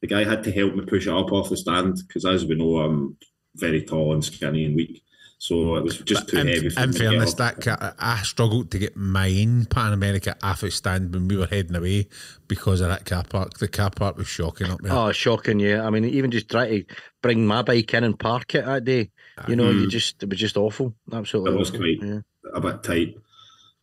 The 0.00 0.08
guy 0.08 0.24
had 0.24 0.42
to 0.44 0.52
help 0.52 0.74
me 0.74 0.84
push 0.84 1.06
it 1.06 1.12
up 1.12 1.30
off 1.32 1.50
the 1.50 1.56
stand 1.56 1.98
because, 2.06 2.24
as 2.24 2.44
we 2.44 2.56
know, 2.56 2.78
I'm 2.78 3.16
very 3.54 3.82
tall 3.82 4.12
and 4.12 4.24
skinny 4.24 4.64
and 4.64 4.74
weak. 4.74 5.02
So 5.38 5.76
it 5.76 5.84
was 5.84 5.98
just 5.98 6.28
too 6.28 6.38
in, 6.38 6.46
heavy. 6.46 6.70
For 6.70 6.80
in 6.80 6.90
me 6.90 6.92
to 6.96 6.98
get 6.98 7.10
fairness, 7.10 7.34
that 7.34 7.60
ca- 7.60 7.94
I 7.98 8.22
struggled 8.22 8.70
to 8.70 8.78
get 8.78 8.96
mine 8.96 9.66
Pan 9.66 9.92
America 9.92 10.34
off 10.42 10.64
its 10.64 10.76
stand 10.76 11.12
when 11.12 11.28
we 11.28 11.36
were 11.36 11.46
heading 11.46 11.76
away 11.76 12.08
because 12.48 12.80
of 12.80 12.88
that 12.88 13.04
car 13.04 13.24
park. 13.24 13.58
The 13.58 13.68
car 13.68 13.90
park 13.90 14.16
was 14.16 14.26
shocking 14.26 14.70
up 14.70 14.80
there. 14.80 14.94
Oh, 14.94 15.12
shocking! 15.12 15.60
Yeah, 15.60 15.86
I 15.86 15.90
mean, 15.90 16.06
even 16.06 16.30
just 16.30 16.50
try 16.50 16.68
to 16.68 16.84
bring 17.20 17.46
my 17.46 17.60
bike 17.60 17.92
in 17.92 18.04
and 18.04 18.18
park 18.18 18.54
it 18.54 18.64
that 18.64 18.84
day, 18.84 19.10
you 19.46 19.56
know, 19.56 19.70
you 19.70 19.86
mm. 19.86 19.90
just 19.90 20.22
it 20.22 20.30
was 20.30 20.38
just 20.38 20.56
awful, 20.56 20.94
absolutely. 21.12 21.52
It 21.52 21.58
was 21.58 21.68
awful. 21.68 21.80
quite- 21.80 22.02
Yeah. 22.02 22.20
a 22.54 22.60
bit 22.60 22.82
tight. 22.82 23.18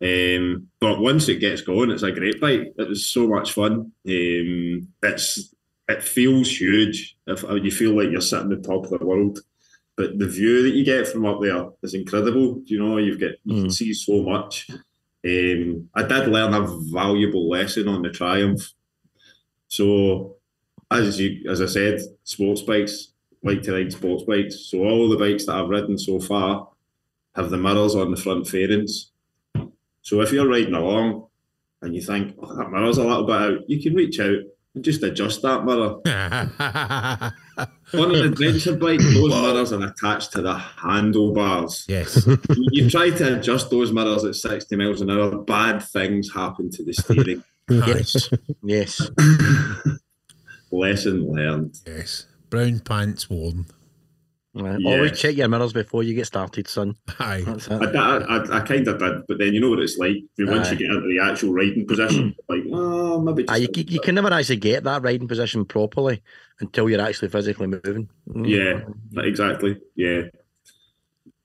Um, 0.02 0.66
but 0.80 1.00
once 1.00 1.28
it 1.28 1.36
gets 1.40 1.62
going, 1.62 1.90
it's 1.90 2.02
a 2.02 2.10
great 2.10 2.40
bike. 2.40 2.72
It 2.76 2.88
was 2.88 3.06
so 3.06 3.28
much 3.28 3.52
fun. 3.52 3.92
Um, 4.06 4.88
it's 5.02 5.54
it 5.88 6.02
feels 6.02 6.48
huge. 6.60 7.16
If 7.26 7.44
uh, 7.44 7.54
you 7.54 7.70
feel 7.70 7.96
like 7.96 8.10
you're 8.10 8.20
sitting 8.20 8.50
at 8.52 8.62
the 8.62 8.68
top 8.68 8.84
of 8.90 8.98
the 8.98 9.06
world, 9.06 9.38
but 9.96 10.18
the 10.18 10.26
view 10.26 10.62
that 10.64 10.74
you 10.74 10.84
get 10.84 11.06
from 11.06 11.24
up 11.26 11.40
there 11.40 11.66
is 11.82 11.94
incredible. 11.94 12.62
You 12.64 12.78
know, 12.80 12.98
you've 12.98 13.20
got 13.20 13.32
you 13.44 13.54
can 13.62 13.66
Mm. 13.66 13.72
see 13.72 13.92
so 13.94 14.22
much. 14.22 14.68
Um, 15.24 15.88
I 15.94 16.02
did 16.02 16.26
learn 16.28 16.52
a 16.54 16.66
valuable 16.90 17.48
lesson 17.48 17.86
on 17.86 18.02
the 18.02 18.10
Triumph. 18.10 18.62
So, 19.68 20.36
as 20.90 21.20
you 21.20 21.48
as 21.48 21.62
I 21.62 21.66
said, 21.66 22.00
sports 22.24 22.62
bikes 22.62 23.12
like 23.44 23.62
to 23.62 23.72
ride 23.72 23.92
sports 23.92 24.24
bikes. 24.24 24.66
So 24.70 24.78
all 24.80 25.08
the 25.08 25.16
bikes 25.16 25.46
that 25.46 25.56
I've 25.56 25.68
ridden 25.68 25.96
so 25.98 26.18
far 26.20 26.68
have 27.36 27.50
the 27.50 27.56
mirrors 27.56 27.94
on 27.94 28.10
the 28.10 28.16
front 28.16 28.48
fairings. 28.48 29.11
So 30.02 30.20
if 30.20 30.32
you're 30.32 30.48
riding 30.48 30.74
along 30.74 31.26
and 31.80 31.94
you 31.94 32.02
think, 32.02 32.36
oh, 32.40 32.56
that 32.56 32.70
mirror's 32.70 32.98
a 32.98 33.04
little 33.04 33.24
bit 33.24 33.36
out, 33.36 33.58
you 33.68 33.82
can 33.82 33.94
reach 33.94 34.20
out 34.20 34.38
and 34.74 34.82
Just 34.84 35.02
adjust 35.02 35.42
that 35.42 35.64
mirror. 35.64 35.96
On 37.94 38.14
an 38.14 38.24
adventure 38.26 38.74
bike, 38.76 39.00
those 39.00 39.30
mirrors 39.30 39.72
are 39.72 39.84
attached 39.84 40.32
to 40.32 40.40
the 40.42 40.54
handlebars. 40.54 41.84
yes. 41.88 42.26
you 42.56 42.88
try 42.88 43.10
to 43.10 43.38
adjust 43.38 43.70
those 43.70 43.92
mirrors 43.92 44.24
at 44.24 44.34
60 44.34 44.74
miles 44.76 45.00
an 45.02 45.10
hour, 45.10 45.36
bad 45.38 45.82
things 45.82 46.32
happen 46.32 46.70
to 46.70 46.84
the 46.84 46.92
steering. 46.92 47.44
Yes. 47.70 48.28
yes. 48.62 49.00
Lesson 50.72 51.32
learned. 51.32 51.78
Yes. 51.86 52.26
Brown 52.50 52.80
pants 52.80 53.30
worn. 53.30 53.66
Right. 54.54 54.78
Yeah. 54.78 54.90
Always 54.90 55.18
check 55.18 55.34
your 55.36 55.48
mirrors 55.48 55.72
before 55.72 56.02
you 56.02 56.14
get 56.14 56.26
started, 56.26 56.68
son. 56.68 56.94
Aye. 57.18 57.42
I. 57.70 57.74
I, 57.74 58.18
I, 58.18 58.56
I 58.58 58.60
kind 58.60 58.86
of 58.86 58.98
did, 58.98 59.22
but 59.26 59.38
then 59.38 59.54
you 59.54 59.60
know 59.60 59.70
what 59.70 59.78
it's 59.78 59.96
like. 59.96 60.16
Once 60.38 60.68
Aye. 60.68 60.72
you 60.72 60.78
get 60.78 60.90
into 60.90 61.08
the 61.08 61.20
actual 61.22 61.54
riding 61.54 61.86
position, 61.86 62.34
like, 62.50 62.62
oh, 62.70 63.18
maybe 63.20 63.46
Ah, 63.48 63.58
just 63.58 63.76
you, 63.76 63.84
you 63.88 64.00
can 64.00 64.14
never 64.14 64.30
actually 64.30 64.56
get 64.56 64.84
that 64.84 65.02
riding 65.02 65.26
position 65.26 65.64
properly 65.64 66.22
until 66.60 66.90
you're 66.90 67.00
actually 67.00 67.28
physically 67.28 67.66
moving. 67.66 68.10
Mm. 68.28 68.46
Yeah, 68.46 69.22
exactly. 69.22 69.78
Yeah. 69.96 70.24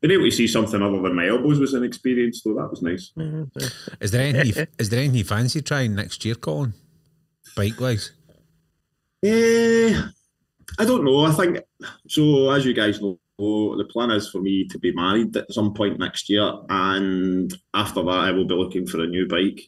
Being 0.02 0.12
able 0.12 0.26
to 0.26 0.32
see 0.32 0.48
something 0.48 0.82
other 0.82 1.02
than 1.02 1.16
my 1.16 1.28
elbows 1.28 1.60
was 1.60 1.74
an 1.74 1.84
experience, 1.86 2.42
though. 2.44 2.56
That 2.56 2.70
was 2.70 2.82
nice. 2.82 3.14
Is 4.02 4.12
there 4.12 4.28
anything? 4.28 4.68
is 4.80 4.90
there 4.90 5.00
anything 5.00 5.16
you 5.16 5.24
fancy 5.24 5.62
trying 5.62 5.96
next 5.96 6.26
year, 6.26 6.36
Colin? 6.36 6.74
Bike 7.56 7.80
wise. 7.80 8.12
Eh, 9.24 10.00
I 10.80 10.86
don't 10.86 11.04
know. 11.04 11.26
I 11.26 11.32
think 11.32 11.60
so. 12.08 12.50
As 12.52 12.66
you 12.66 12.74
guys 12.74 13.02
know, 13.02 13.20
the 13.38 13.88
plan 13.90 14.12
is 14.12 14.30
for 14.30 14.42
me 14.42 14.68
to 14.68 14.80
be 14.80 14.92
married 14.94 15.36
at 15.38 15.52
some 15.52 15.74
point 15.74 16.00
next 16.00 16.30
year, 16.30 16.52
and 16.70 17.54
after 17.74 18.04
that, 18.04 18.10
I 18.10 18.32
will 18.32 18.46
be 18.46 18.56
looking 18.56 18.88
for 18.88 19.02
a 19.02 19.08
new 19.08 19.28
bike. 19.28 19.62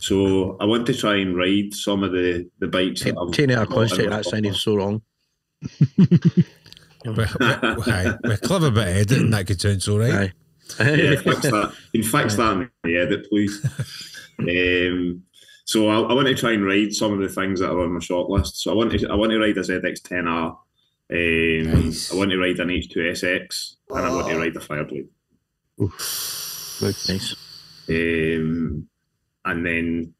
So 0.00 0.56
I 0.60 0.64
want 0.64 0.86
to 0.86 0.94
try 0.94 1.16
and 1.16 1.36
ride 1.36 1.72
some 1.72 2.02
of 2.02 2.12
the 2.12 2.48
the 2.58 2.68
bikes. 2.68 3.02
that 3.04 3.16
I've 3.16 3.32
Taking 3.32 3.50
it 3.50 3.58
out 3.58 3.64
of 3.64 3.68
got 3.70 3.82
in 3.82 3.88
context, 3.88 4.10
that 4.10 4.24
sounded 4.24 4.56
so 4.56 4.76
wrong. 4.76 5.02
We're, 7.04 7.28
we're, 7.38 7.84
aye, 7.86 8.16
we're 8.24 8.38
clever 8.38 8.70
bit 8.70 8.88
of 8.88 8.96
editing. 8.96 9.30
That 9.30 9.46
could 9.46 9.60
sound 9.60 9.82
so 9.82 9.98
right. 9.98 10.32
Aye. 10.80 10.90
yeah, 10.94 11.16
fix 11.16 11.42
that. 11.42 11.74
You 11.92 12.00
can 12.00 12.10
fix 12.10 12.36
that 12.36 12.52
in 12.56 12.70
the 12.82 12.96
edit, 12.96 13.28
please. 13.28 13.62
um, 14.38 15.22
so 15.64 15.88
I, 15.88 16.10
I 16.10 16.12
want 16.12 16.28
to 16.28 16.34
try 16.34 16.52
and 16.52 16.64
ride 16.64 16.92
some 16.92 17.12
of 17.12 17.20
the 17.20 17.28
things 17.28 17.60
that 17.60 17.70
are 17.70 17.80
on 17.80 17.94
my 17.94 18.00
short 18.00 18.28
list. 18.28 18.62
So 18.62 18.70
I 18.70 18.74
want 18.74 18.92
to 18.92 19.08
I 19.08 19.14
want 19.14 19.32
to 19.32 19.40
ride 19.40 19.56
a 19.56 19.60
ZX10R. 19.60 20.56
Um, 21.10 21.82
Nice. 21.84 22.12
I 22.12 22.16
want 22.16 22.30
to 22.30 22.38
ride 22.38 22.58
an 22.60 22.68
H2SX, 22.68 23.76
and 23.90 24.06
I 24.06 24.10
want 24.10 24.28
to 24.28 24.38
ride 24.38 24.56
a 24.56 24.60
Fireblade. 24.60 25.08
Nice. 25.78 27.08
nice. 27.08 27.34
Um, 27.88 28.88
and 29.44 29.66
then 29.66 30.14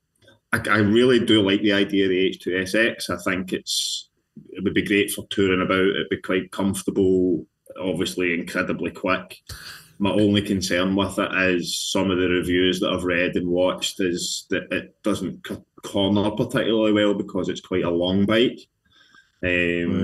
I, 0.53 0.61
I 0.71 0.79
really 0.79 1.25
do 1.25 1.43
like 1.43 1.63
the 1.63 1.73
idea 1.73 2.05
of 2.05 2.11
the 2.11 2.31
H2SX. 2.31 3.11
I 3.11 3.17
think 3.23 3.53
it's 3.53 4.09
it 4.51 4.63
would 4.63 4.75
be 4.75 4.83
great 4.83 5.11
for 5.11 5.27
touring 5.31 5.63
about. 5.63 5.79
It'd 5.79 6.09
be 6.11 6.21
quite 6.21 6.51
comfortable, 6.51 7.47
obviously 7.81 8.35
incredibly 8.35 8.91
quick. 8.91 9.39
My 9.99 10.11
only 10.11 10.43
concern 10.43 10.97
with 10.97 11.19
it 11.19 11.31
is 11.55 11.77
some 11.77 12.11
of 12.11 12.19
the 12.19 12.29
reviews 12.29 12.81
that 12.81 12.91
I've 12.93 13.05
read 13.05 13.37
and 13.37 13.49
watched 13.49 14.01
is 14.01 14.47
that 14.51 14.71
it 14.73 14.95
doesn't 15.03 15.47
corner 15.83 16.31
particularly 16.31 16.93
well 16.93 17.15
because 17.15 17.49
it's 17.49 17.61
quite 17.61 17.85
a 17.85 17.91
long 17.91 18.27
bike. 18.27 18.59
Um, 19.43 19.51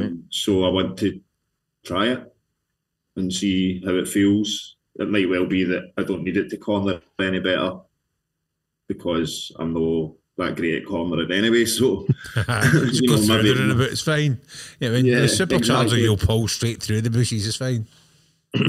Right. 0.00 0.12
So 0.30 0.64
I 0.64 0.68
want 0.68 0.98
to 0.98 1.20
try 1.84 2.08
it 2.08 2.32
and 3.16 3.32
see 3.32 3.82
how 3.84 3.94
it 3.94 4.06
feels. 4.08 4.76
It 4.96 5.08
might 5.10 5.28
well 5.28 5.46
be 5.46 5.64
that 5.64 5.92
I 5.96 6.02
don't 6.04 6.22
need 6.24 6.36
it 6.36 6.50
to 6.50 6.56
corner 6.56 7.00
any 7.18 7.40
better 7.40 7.78
because 8.88 9.52
I'm 9.58 9.72
no 9.74 10.16
that 10.36 10.56
great 10.56 10.82
at 10.82 10.86
cornering 10.88 11.30
anyway. 11.32 11.64
So 11.66 12.06
You 12.36 12.44
know, 12.46 13.26
maybe- 13.26 13.52
the 13.52 13.56
roundabout. 13.58 13.90
It's 13.92 14.02
fine. 14.02 14.38
Yeah, 14.78 14.90
when 14.92 15.04
Yeah, 15.04 15.20
the 15.20 15.26
supercharger, 15.26 15.58
exactly. 15.84 16.02
you'll 16.02 16.16
pull 16.16 16.48
straight 16.48 16.82
through 16.82 17.02
the 17.02 17.10
bushes. 17.10 17.46
It's 17.46 17.56
fine. 17.56 17.86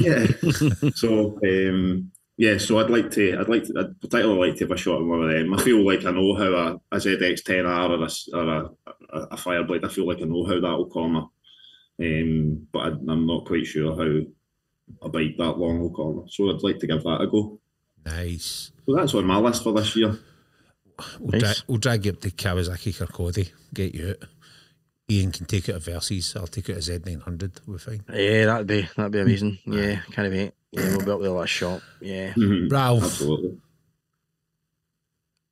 Yeah. 0.00 0.26
so 0.94 1.38
um, 1.44 2.10
yeah, 2.36 2.58
so 2.58 2.78
I'd 2.78 2.90
like 2.90 3.10
to, 3.12 3.36
I'd 3.38 3.48
like 3.48 3.64
to, 3.64 3.74
I'd 3.78 4.00
particularly 4.00 4.48
like 4.48 4.58
to 4.58 4.64
have 4.64 4.70
a 4.72 4.76
shot 4.76 5.00
at 5.00 5.06
one 5.06 5.22
of 5.22 5.30
them. 5.30 5.54
I 5.54 5.62
feel 5.62 5.84
like 5.86 6.04
I 6.04 6.10
know 6.10 6.34
how 6.34 6.52
a, 6.90 6.96
a 6.96 6.98
ZX10R 6.98 7.90
or 7.90 8.02
a, 8.02 8.04
s- 8.06 8.28
or 8.32 8.48
a, 8.48 8.70
a, 9.12 9.18
a 9.32 9.36
Fireblade. 9.36 9.84
I 9.84 9.88
feel 9.88 10.06
like 10.06 10.18
I 10.20 10.24
know 10.24 10.44
how 10.44 10.54
that 10.60 10.76
will 10.76 10.88
corner, 10.88 11.24
um, 12.00 12.66
but 12.72 12.78
I, 12.80 12.86
I'm 12.88 13.26
not 13.26 13.44
quite 13.46 13.66
sure 13.66 13.94
how 13.96 14.20
a 15.02 15.08
bike 15.08 15.36
that 15.38 15.58
long 15.58 15.80
will 15.80 15.90
corner. 15.90 16.22
So 16.28 16.50
I'd 16.50 16.62
like 16.62 16.78
to 16.80 16.86
give 16.86 17.02
that 17.02 17.20
a 17.20 17.26
go. 17.26 17.60
Nice. 18.04 18.72
So 18.86 18.96
that's 18.96 19.14
on 19.14 19.26
my 19.26 19.38
list 19.38 19.62
for 19.62 19.72
this 19.72 19.94
year. 19.94 20.18
We'll, 21.20 21.40
Nice. 21.40 21.40
dra- 21.58 21.64
we'll 21.68 21.78
drag 21.78 22.06
you 22.06 22.12
up 22.12 22.20
to 22.20 22.30
Kawasaki 22.30 22.94
Kirkcaldy, 22.96 23.50
get 23.74 23.94
you 23.94 24.10
out. 24.10 24.28
Ian 25.18 25.32
can 25.32 25.46
take 25.46 25.68
it 25.68 25.76
a 25.76 25.80
Versys. 25.80 26.36
I'll 26.36 26.46
take 26.46 26.68
it 26.68 26.76
at 26.76 26.82
Z 26.82 27.00
nine 27.04 27.20
hundred. 27.20 27.60
We're 27.66 27.78
fine. 27.78 28.02
Yeah, 28.12 28.46
that'd 28.46 28.66
be 28.66 28.88
that'd 28.96 29.12
be 29.12 29.20
amazing. 29.20 29.58
Yeah, 29.66 30.00
can't 30.10 30.30
wait. 30.32 30.52
Yeah, 30.72 30.96
we'll 30.96 31.04
be 31.04 31.10
up 31.12 31.20
there 31.20 31.30
like 31.30 31.44
a 31.44 31.48
shop. 31.48 31.80
Yeah. 32.00 32.32
Mhm. 32.34 32.70
Ralph, 32.72 33.02
Absolutely. 33.04 33.58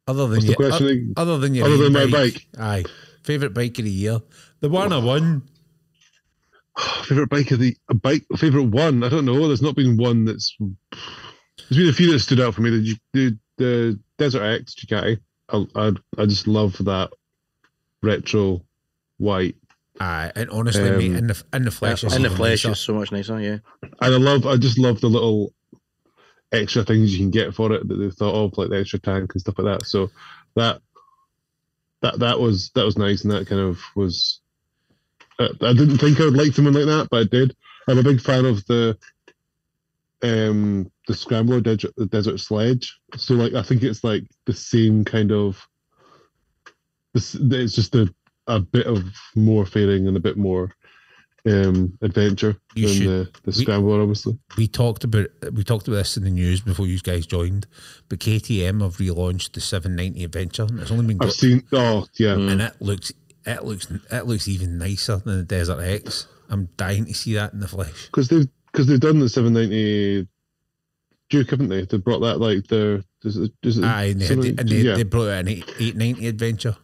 other 0.07 0.23
than 0.23 0.31
What's 0.31 0.43
the 0.45 0.49
your, 0.49 0.57
question? 0.57 1.15
other 1.17 1.39
than 1.39 1.55
your 1.55 1.67
Other 1.67 1.77
than 1.77 1.93
my 1.93 2.07
bike? 2.11 2.47
aye, 2.59 2.85
favorite 3.23 3.55
bike 3.55 3.79
of 3.79 3.85
the 3.85 3.91
year, 3.91 4.21
the 4.61 4.69
one 4.69 4.93
I 4.93 4.99
won. 4.99 5.43
favorite 7.05 7.29
bike 7.29 7.51
of 7.51 7.59
the 7.59 7.77
a 7.89 7.95
bike 7.95 8.25
favorite 8.37 8.65
one. 8.65 9.03
I 9.05 9.09
don't 9.09 9.25
know. 9.25 9.47
There's 9.47 9.63
not 9.63 9.77
been 9.77 9.97
one 9.97 10.25
that's. 10.25 10.57
There's 10.59 11.79
been 11.79 11.89
a 11.89 11.93
few 11.93 12.11
that 12.13 12.21
stood 12.21 12.41
out 12.41 12.55
for 12.55 12.63
me. 12.63 12.71
The 12.71 12.97
the, 13.13 13.39
the 13.59 14.01
Desert 14.19 14.43
X 14.43 14.75
Ducati. 14.75 15.19
I, 15.53 15.67
I 15.75 15.93
I 16.17 16.27
just 16.27 16.47
love 16.47 16.77
that 16.85 17.11
retro 18.03 18.65
white, 19.21 19.55
Aye, 20.01 20.33
and 20.35 20.49
honestly, 20.51 20.91
mate, 20.91 21.11
Um, 21.11 21.17
in 21.17 21.27
the 21.29 21.43
in 21.53 21.65
the 21.65 21.71
flesh, 21.71 22.03
it's 22.05 22.17
In 22.17 22.23
the 22.23 22.31
flesh 22.31 22.65
nicer. 22.65 22.73
is 22.73 22.81
so 22.81 22.95
much 22.95 23.13
nicer. 23.13 23.39
Yeah. 23.41 23.59
and 23.83 23.95
I 24.01 24.09
love. 24.17 24.47
I 24.47 24.57
just 24.57 24.79
love 24.79 25.01
the 25.01 25.09
little 25.09 25.53
extra 26.53 26.83
things 26.85 27.13
you 27.13 27.19
can 27.19 27.31
get 27.31 27.55
for 27.55 27.71
it 27.73 27.87
that 27.87 27.95
they've 27.97 28.13
thought 28.13 28.35
of, 28.35 28.57
like 28.59 28.71
the 28.71 28.79
extra 28.81 28.99
tank 28.99 29.33
and 29.35 29.41
stuff 29.41 29.59
like 29.59 29.79
that. 29.79 29.87
So 29.87 30.11
that 30.57 30.81
that 32.03 32.19
that 32.21 32.41
was 32.41 32.71
that 32.75 32.85
was 32.85 32.97
nice, 32.99 33.23
and 33.23 33.31
that 33.33 33.47
kind 33.47 33.61
of 33.61 33.79
was. 33.95 34.41
Uh, 35.39 35.49
I 35.61 35.73
didn't 35.75 35.99
think 35.99 36.19
I 36.21 36.25
would 36.25 36.37
like 36.37 36.55
something 36.55 36.75
like 36.75 36.87
that, 36.87 37.09
but 37.11 37.21
I 37.21 37.25
did. 37.25 37.55
I'm 37.89 37.99
a 37.99 38.03
big 38.03 38.21
fan 38.21 38.45
of 38.47 38.65
the 38.67 38.97
um 40.23 40.91
the 41.09 41.15
scrambler 41.15 41.61
desert, 41.61 41.93
the 41.97 42.07
desert 42.07 42.39
sledge. 42.41 42.99
So 43.17 43.35
like 43.35 43.53
I 43.55 43.63
think 43.63 43.83
it's 43.83 44.03
like 44.05 44.25
the 44.47 44.53
same 44.55 45.05
kind 45.05 45.31
of. 45.33 45.61
This 47.15 47.35
it's 47.35 47.75
just 47.75 47.95
a 47.97 48.13
a 48.47 48.61
bit 48.61 48.87
of 48.87 49.05
more 49.37 49.65
fairing 49.67 50.07
and 50.09 50.17
a 50.17 50.21
bit 50.21 50.37
more 50.37 50.73
um 51.47 51.97
adventure 52.03 52.55
You 52.75 52.89
than 52.89 52.97
should- 52.97 53.07
the 53.07 53.25
the 53.45 53.47
we- 53.47 53.53
scrambler, 53.53 54.01
obviously. 54.03 54.39
we 54.59 54.69
talked 54.69 55.05
about 55.05 55.29
we 55.53 55.65
talked 55.65 55.89
about 55.89 55.97
this 55.99 56.17
in 56.19 56.25
the 56.25 56.31
news 56.31 56.61
before 56.61 56.87
you 56.87 56.99
guys 57.01 57.27
joined, 57.27 57.67
but 58.11 58.19
KTM 58.19 58.83
have 58.83 58.99
relaunched 58.99 59.53
the 59.53 59.61
790 59.61 60.23
Adventure. 60.25 60.65
And 60.65 60.81
it's 60.81 60.91
only 60.91 61.07
been 61.07 61.17
I've 61.17 61.29
got, 61.29 61.33
seen. 61.33 61.63
Oh 61.73 62.07
yeah, 62.19 62.35
and 62.35 62.61
it 62.61 62.75
looks 62.81 63.13
it 63.47 63.65
looks 63.65 63.87
it 63.91 64.27
looks 64.27 64.49
even 64.49 64.77
nicer 64.77 65.17
than 65.17 65.39
the 65.39 65.45
Desert 65.45 65.81
X. 65.81 66.27
I'm 66.51 66.69
dying 66.77 67.07
to 67.07 67.15
see 67.15 67.33
that 67.35 67.55
in 67.55 67.61
the 67.61 67.69
flesh. 67.69 68.07
because 68.07 68.29
they've 68.29 68.47
because 68.73 68.87
they've 68.87 69.01
done 69.01 69.19
the 69.21 69.29
790 69.29 70.27
Duke, 71.31 71.51
haven't 71.51 71.69
they? 71.69 71.85
They 71.87 71.97
brought 71.99 72.21
that 72.21 72.39
like 72.41 72.67
the 72.67 73.03
is 73.25 73.37
it, 73.39 73.53
is 73.63 73.79
it 73.79 73.85
Aye, 73.85 74.05
and 74.07 74.21
they, 74.21 74.49
and 74.51 74.69
they, 74.69 74.77
yeah. 74.79 74.95
they 74.97 75.05
brought 75.05 75.29
an 75.29 75.49
8, 75.49 75.59
890 75.79 76.27
Adventure, 76.27 76.77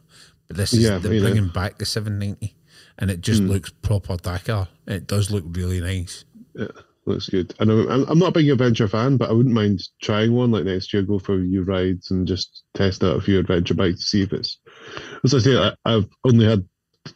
but 0.48 0.56
this 0.56 0.73
is 0.73 0.82
Yeah, 0.85 0.98
they're 0.98 1.12
know. 1.14 1.20
bringing 1.20 1.48
back 1.48 1.78
the 1.78 1.85
790, 1.86 2.55
and 2.98 3.10
it 3.10 3.20
just 3.20 3.43
Hmm. 3.43 3.48
looks 3.48 3.70
proper 3.70 4.16
Dakar. 4.16 4.68
It 4.86 5.06
does 5.06 5.31
look 5.31 5.44
really 5.48 5.81
nice. 5.81 6.24
Yeah, 6.55 6.68
looks 7.05 7.28
good. 7.28 7.55
And 7.60 7.70
I'm, 7.70 7.89
I'm 7.89 8.05
I'm 8.10 8.18
not 8.18 8.28
a 8.31 8.32
big 8.32 8.48
adventure 8.51 8.89
fan, 8.89 9.16
but 9.16 9.28
I 9.31 9.32
wouldn't 9.32 9.55
mind 9.55 9.82
trying 10.02 10.32
one 10.32 10.51
like 10.51 10.64
next 10.64 10.93
year. 10.93 11.02
Go 11.02 11.18
for 11.18 11.35
a 11.39 11.43
few 11.44 11.62
rides 11.62 12.10
and 12.10 12.27
just 12.27 12.62
test 12.74 13.02
out 13.05 13.16
a 13.16 13.20
few 13.20 13.39
adventure 13.39 13.74
bikes 13.74 14.01
to 14.01 14.06
see 14.06 14.23
if 14.23 14.32
it's. 14.32 14.59
As 15.24 15.35
I 15.35 15.39
say, 15.39 15.56
I, 15.56 15.74
I've 15.85 16.09
only 16.24 16.47
had 16.47 16.64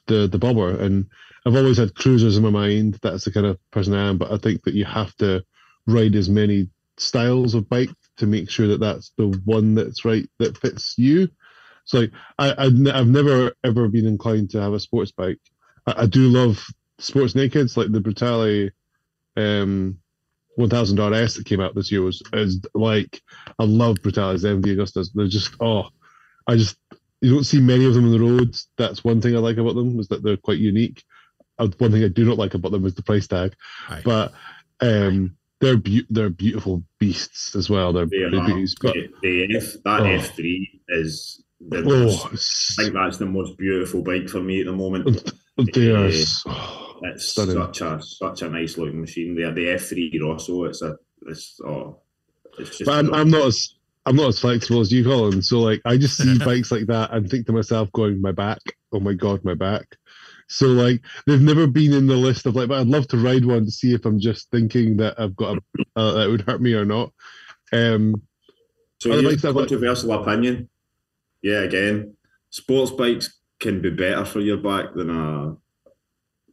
the 0.06 0.26
the 0.28 0.38
bobber, 0.38 0.78
and 0.80 1.06
I've 1.46 1.56
always 1.56 1.78
had 1.78 1.94
cruisers 1.94 2.36
in 2.36 2.42
my 2.42 2.50
mind. 2.50 2.98
That's 3.02 3.24
the 3.24 3.32
kind 3.32 3.46
of 3.46 3.58
person 3.70 3.94
I 3.94 4.08
am. 4.08 4.18
But 4.18 4.30
I 4.32 4.36
think 4.38 4.62
that 4.64 4.74
you 4.74 4.84
have 4.84 5.16
to 5.16 5.42
ride 5.86 6.14
as 6.14 6.28
many 6.28 6.68
styles 6.98 7.54
of 7.54 7.68
bike 7.68 7.88
to 8.18 8.26
make 8.26 8.50
sure 8.50 8.66
that 8.68 8.80
that's 8.80 9.12
the 9.16 9.28
one 9.46 9.74
that's 9.74 10.04
right 10.04 10.28
that 10.38 10.58
fits 10.58 10.94
you. 10.98 11.28
So 11.84 12.00
like, 12.00 12.12
I, 12.38 12.54
I 12.58 12.64
have 12.96 13.08
never 13.08 13.52
ever 13.64 13.88
been 13.88 14.06
inclined 14.06 14.50
to 14.50 14.60
have 14.60 14.72
a 14.72 14.80
sports 14.80 15.10
bike. 15.12 15.38
I, 15.86 16.02
I 16.02 16.06
do 16.06 16.28
love 16.28 16.64
sports 16.98 17.34
nakeds 17.34 17.76
like 17.76 17.90
the 17.92 18.00
Brutale 18.00 18.70
um 19.36 19.98
1000 20.56 20.98
RS 20.98 21.34
that 21.36 21.46
came 21.46 21.60
out 21.60 21.74
this 21.74 21.90
year 21.90 22.02
was 22.02 22.22
is 22.32 22.60
like 22.74 23.22
I 23.58 23.64
love 23.64 23.96
Brutales 23.96 24.44
MV 24.44 24.64
Agustas. 24.64 25.10
They're 25.14 25.26
just 25.28 25.54
oh 25.60 25.88
I 26.46 26.56
just 26.56 26.76
you 27.20 27.32
don't 27.34 27.44
see 27.44 27.60
many 27.60 27.84
of 27.86 27.94
them 27.94 28.04
on 28.06 28.12
the 28.12 28.18
roads. 28.20 28.68
That's 28.76 29.04
one 29.04 29.20
thing 29.20 29.34
I 29.36 29.38
like 29.38 29.56
about 29.58 29.74
them 29.74 29.98
is 30.00 30.08
that 30.08 30.22
they're 30.22 30.36
quite 30.36 30.58
unique. 30.58 31.04
Uh, 31.58 31.68
One 31.78 31.92
thing 31.92 32.02
I 32.02 32.08
do 32.08 32.24
not 32.24 32.38
like 32.38 32.54
about 32.54 32.72
them 32.72 32.86
is 32.86 32.94
the 32.94 33.02
price 33.02 33.26
tag, 33.26 33.54
Aye. 33.88 34.02
but 34.04 34.32
um 34.80 35.36
they're 35.60 35.76
beau- 35.76 36.06
they're 36.08 36.30
beautiful 36.30 36.82
beasts 36.98 37.54
as 37.54 37.68
well. 37.68 37.92
They're, 37.92 38.06
They 38.06 38.20
they're 38.30 38.30
but 38.80 38.94
the, 38.94 39.08
the 39.22 39.56
F, 39.56 39.74
that 39.84 40.00
Oh. 40.00 40.04
F3 40.04 40.68
is 40.88 41.42
the 41.60 41.82
Oh, 41.86 42.30
I 42.32 42.82
think 42.82 42.94
that's 42.94 43.18
the 43.18 43.26
most 43.26 43.56
beautiful 43.58 44.02
bike 44.02 44.28
for 44.28 44.40
me 44.40 44.60
at 44.60 44.66
the 44.66 44.72
moment. 44.72 45.32
are 45.58 45.62
Eh, 45.62 46.08
It's 47.12 47.24
Stunning. 47.30 47.54
such 47.56 47.80
a 47.80 48.00
such 48.02 48.42
a 48.42 48.48
nice 48.50 48.76
looking 48.78 49.00
machine. 49.00 49.34
They 49.34 49.42
are 49.42 49.52
the 49.54 49.66
F3 49.66 50.20
Rosso. 50.20 50.64
It's 50.64 50.82
a 50.82 50.96
it's 51.26 51.58
oh 51.66 52.00
it's 52.58 52.78
just 52.78 52.86
But 52.86 52.98
I'm, 52.98 53.14
I'm 53.14 53.30
not 53.30 53.46
as 53.46 53.74
I'm 54.06 54.16
not 54.16 54.28
as 54.28 54.38
flexible 54.40 54.80
as 54.80 54.90
you, 54.92 55.04
Colin. 55.04 55.42
So 55.42 55.60
like 55.60 55.80
I 55.84 55.96
just 55.96 56.16
see 56.16 56.38
bikes 56.44 56.70
like 56.72 56.86
that 56.86 57.12
and 57.12 57.28
think 57.30 57.46
to 57.46 57.52
myself, 57.52 57.90
going, 57.92 58.20
my 58.20 58.32
back. 58.32 58.58
Oh 58.92 59.00
my 59.00 59.12
god, 59.14 59.44
my 59.44 59.54
back. 59.54 59.84
So 60.48 60.66
like 60.66 61.02
they've 61.26 61.40
never 61.40 61.66
been 61.66 61.92
in 61.92 62.06
the 62.06 62.16
list 62.16 62.46
of 62.46 62.54
like, 62.56 62.68
but 62.68 62.80
I'd 62.80 62.86
love 62.86 63.06
to 63.08 63.16
ride 63.18 63.44
one 63.44 63.64
to 63.66 63.70
see 63.70 63.94
if 63.94 64.04
I'm 64.04 64.18
just 64.18 64.50
thinking 64.50 64.96
that 64.98 65.18
I've 65.20 65.36
got 65.36 65.58
a, 65.58 65.60
uh, 65.96 66.12
that 66.14 66.28
would 66.28 66.40
hurt 66.42 66.60
me 66.60 66.72
or 66.74 66.84
not. 66.84 67.12
Um, 67.72 68.22
So 69.00 69.12
Other 69.12 69.20
here's 69.22 69.34
bikes 69.34 69.44
a 69.44 69.46
have, 69.48 69.56
like- 69.56 69.68
controversial 69.68 70.12
opinion. 70.12 70.68
Yeah, 71.42 71.60
again, 71.60 72.16
sports 72.50 72.90
bikes 72.92 73.38
can 73.60 73.80
be 73.80 73.90
better 73.90 74.24
for 74.24 74.40
your 74.40 74.58
back 74.58 74.94
than 74.94 75.10
a 75.10 75.56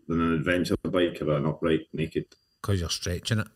than 0.07 0.21
an 0.21 0.33
adventure 0.35 0.75
bike 0.83 1.17
or 1.21 1.33
an 1.35 1.45
upright 1.45 1.81
naked. 1.93 2.25
because 2.61 2.79
you're 2.79 2.89
stretching 2.89 3.39
it. 3.39 3.47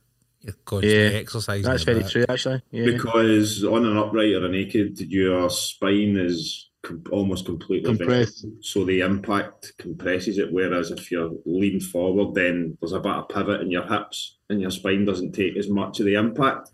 You're 0.42 0.54
Yeah, 0.54 0.62
constantly 0.66 1.16
exercising. 1.20 1.64
That's 1.64 1.84
very 1.84 2.00
back. 2.02 2.10
true, 2.12 2.26
actually. 2.28 2.62
Yeah. 2.72 2.86
Because 2.86 3.64
on 3.64 3.86
an 3.86 3.96
upright 3.96 4.34
or 4.34 4.46
a 4.46 4.50
naked, 4.50 5.00
your 5.00 5.50
spine 5.50 6.18
is 6.18 6.70
com- 6.84 7.04
almost 7.12 7.46
completely 7.46 7.96
compressed. 7.96 8.42
vertical, 8.44 8.58
so 8.64 8.84
the 8.86 9.00
impact 9.02 9.74
compresses 9.78 10.40
it. 10.40 10.52
Whereas 10.52 10.92
if 10.92 11.10
you're 11.12 11.32
leaning 11.46 11.80
forward, 11.80 12.34
then 12.36 12.78
there's 12.82 12.92
a 12.94 13.00
bit 13.00 13.12
of 13.14 13.30
pivot 13.30 13.62
in 13.62 13.72
your 13.72 13.88
hips, 13.88 14.38
and 14.50 14.60
your 14.60 14.72
spine 14.72 15.06
doesn't 15.06 15.32
take 15.34 15.56
as 15.58 15.70
much 15.70 16.00
of 16.02 16.06
the 16.06 16.16
impact. 16.16 16.70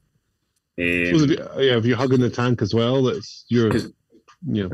Um, 0.79 0.85
if 0.85 1.29
you, 1.29 1.38
yeah, 1.57 1.77
if 1.77 1.85
you're 1.85 1.97
hugging 1.97 2.21
the 2.21 2.29
tank 2.29 2.61
as 2.61 2.73
well, 2.73 3.03
that's 3.03 3.45
your 3.49 3.69
'Cause- 3.71 3.91
yeah. 4.45 4.68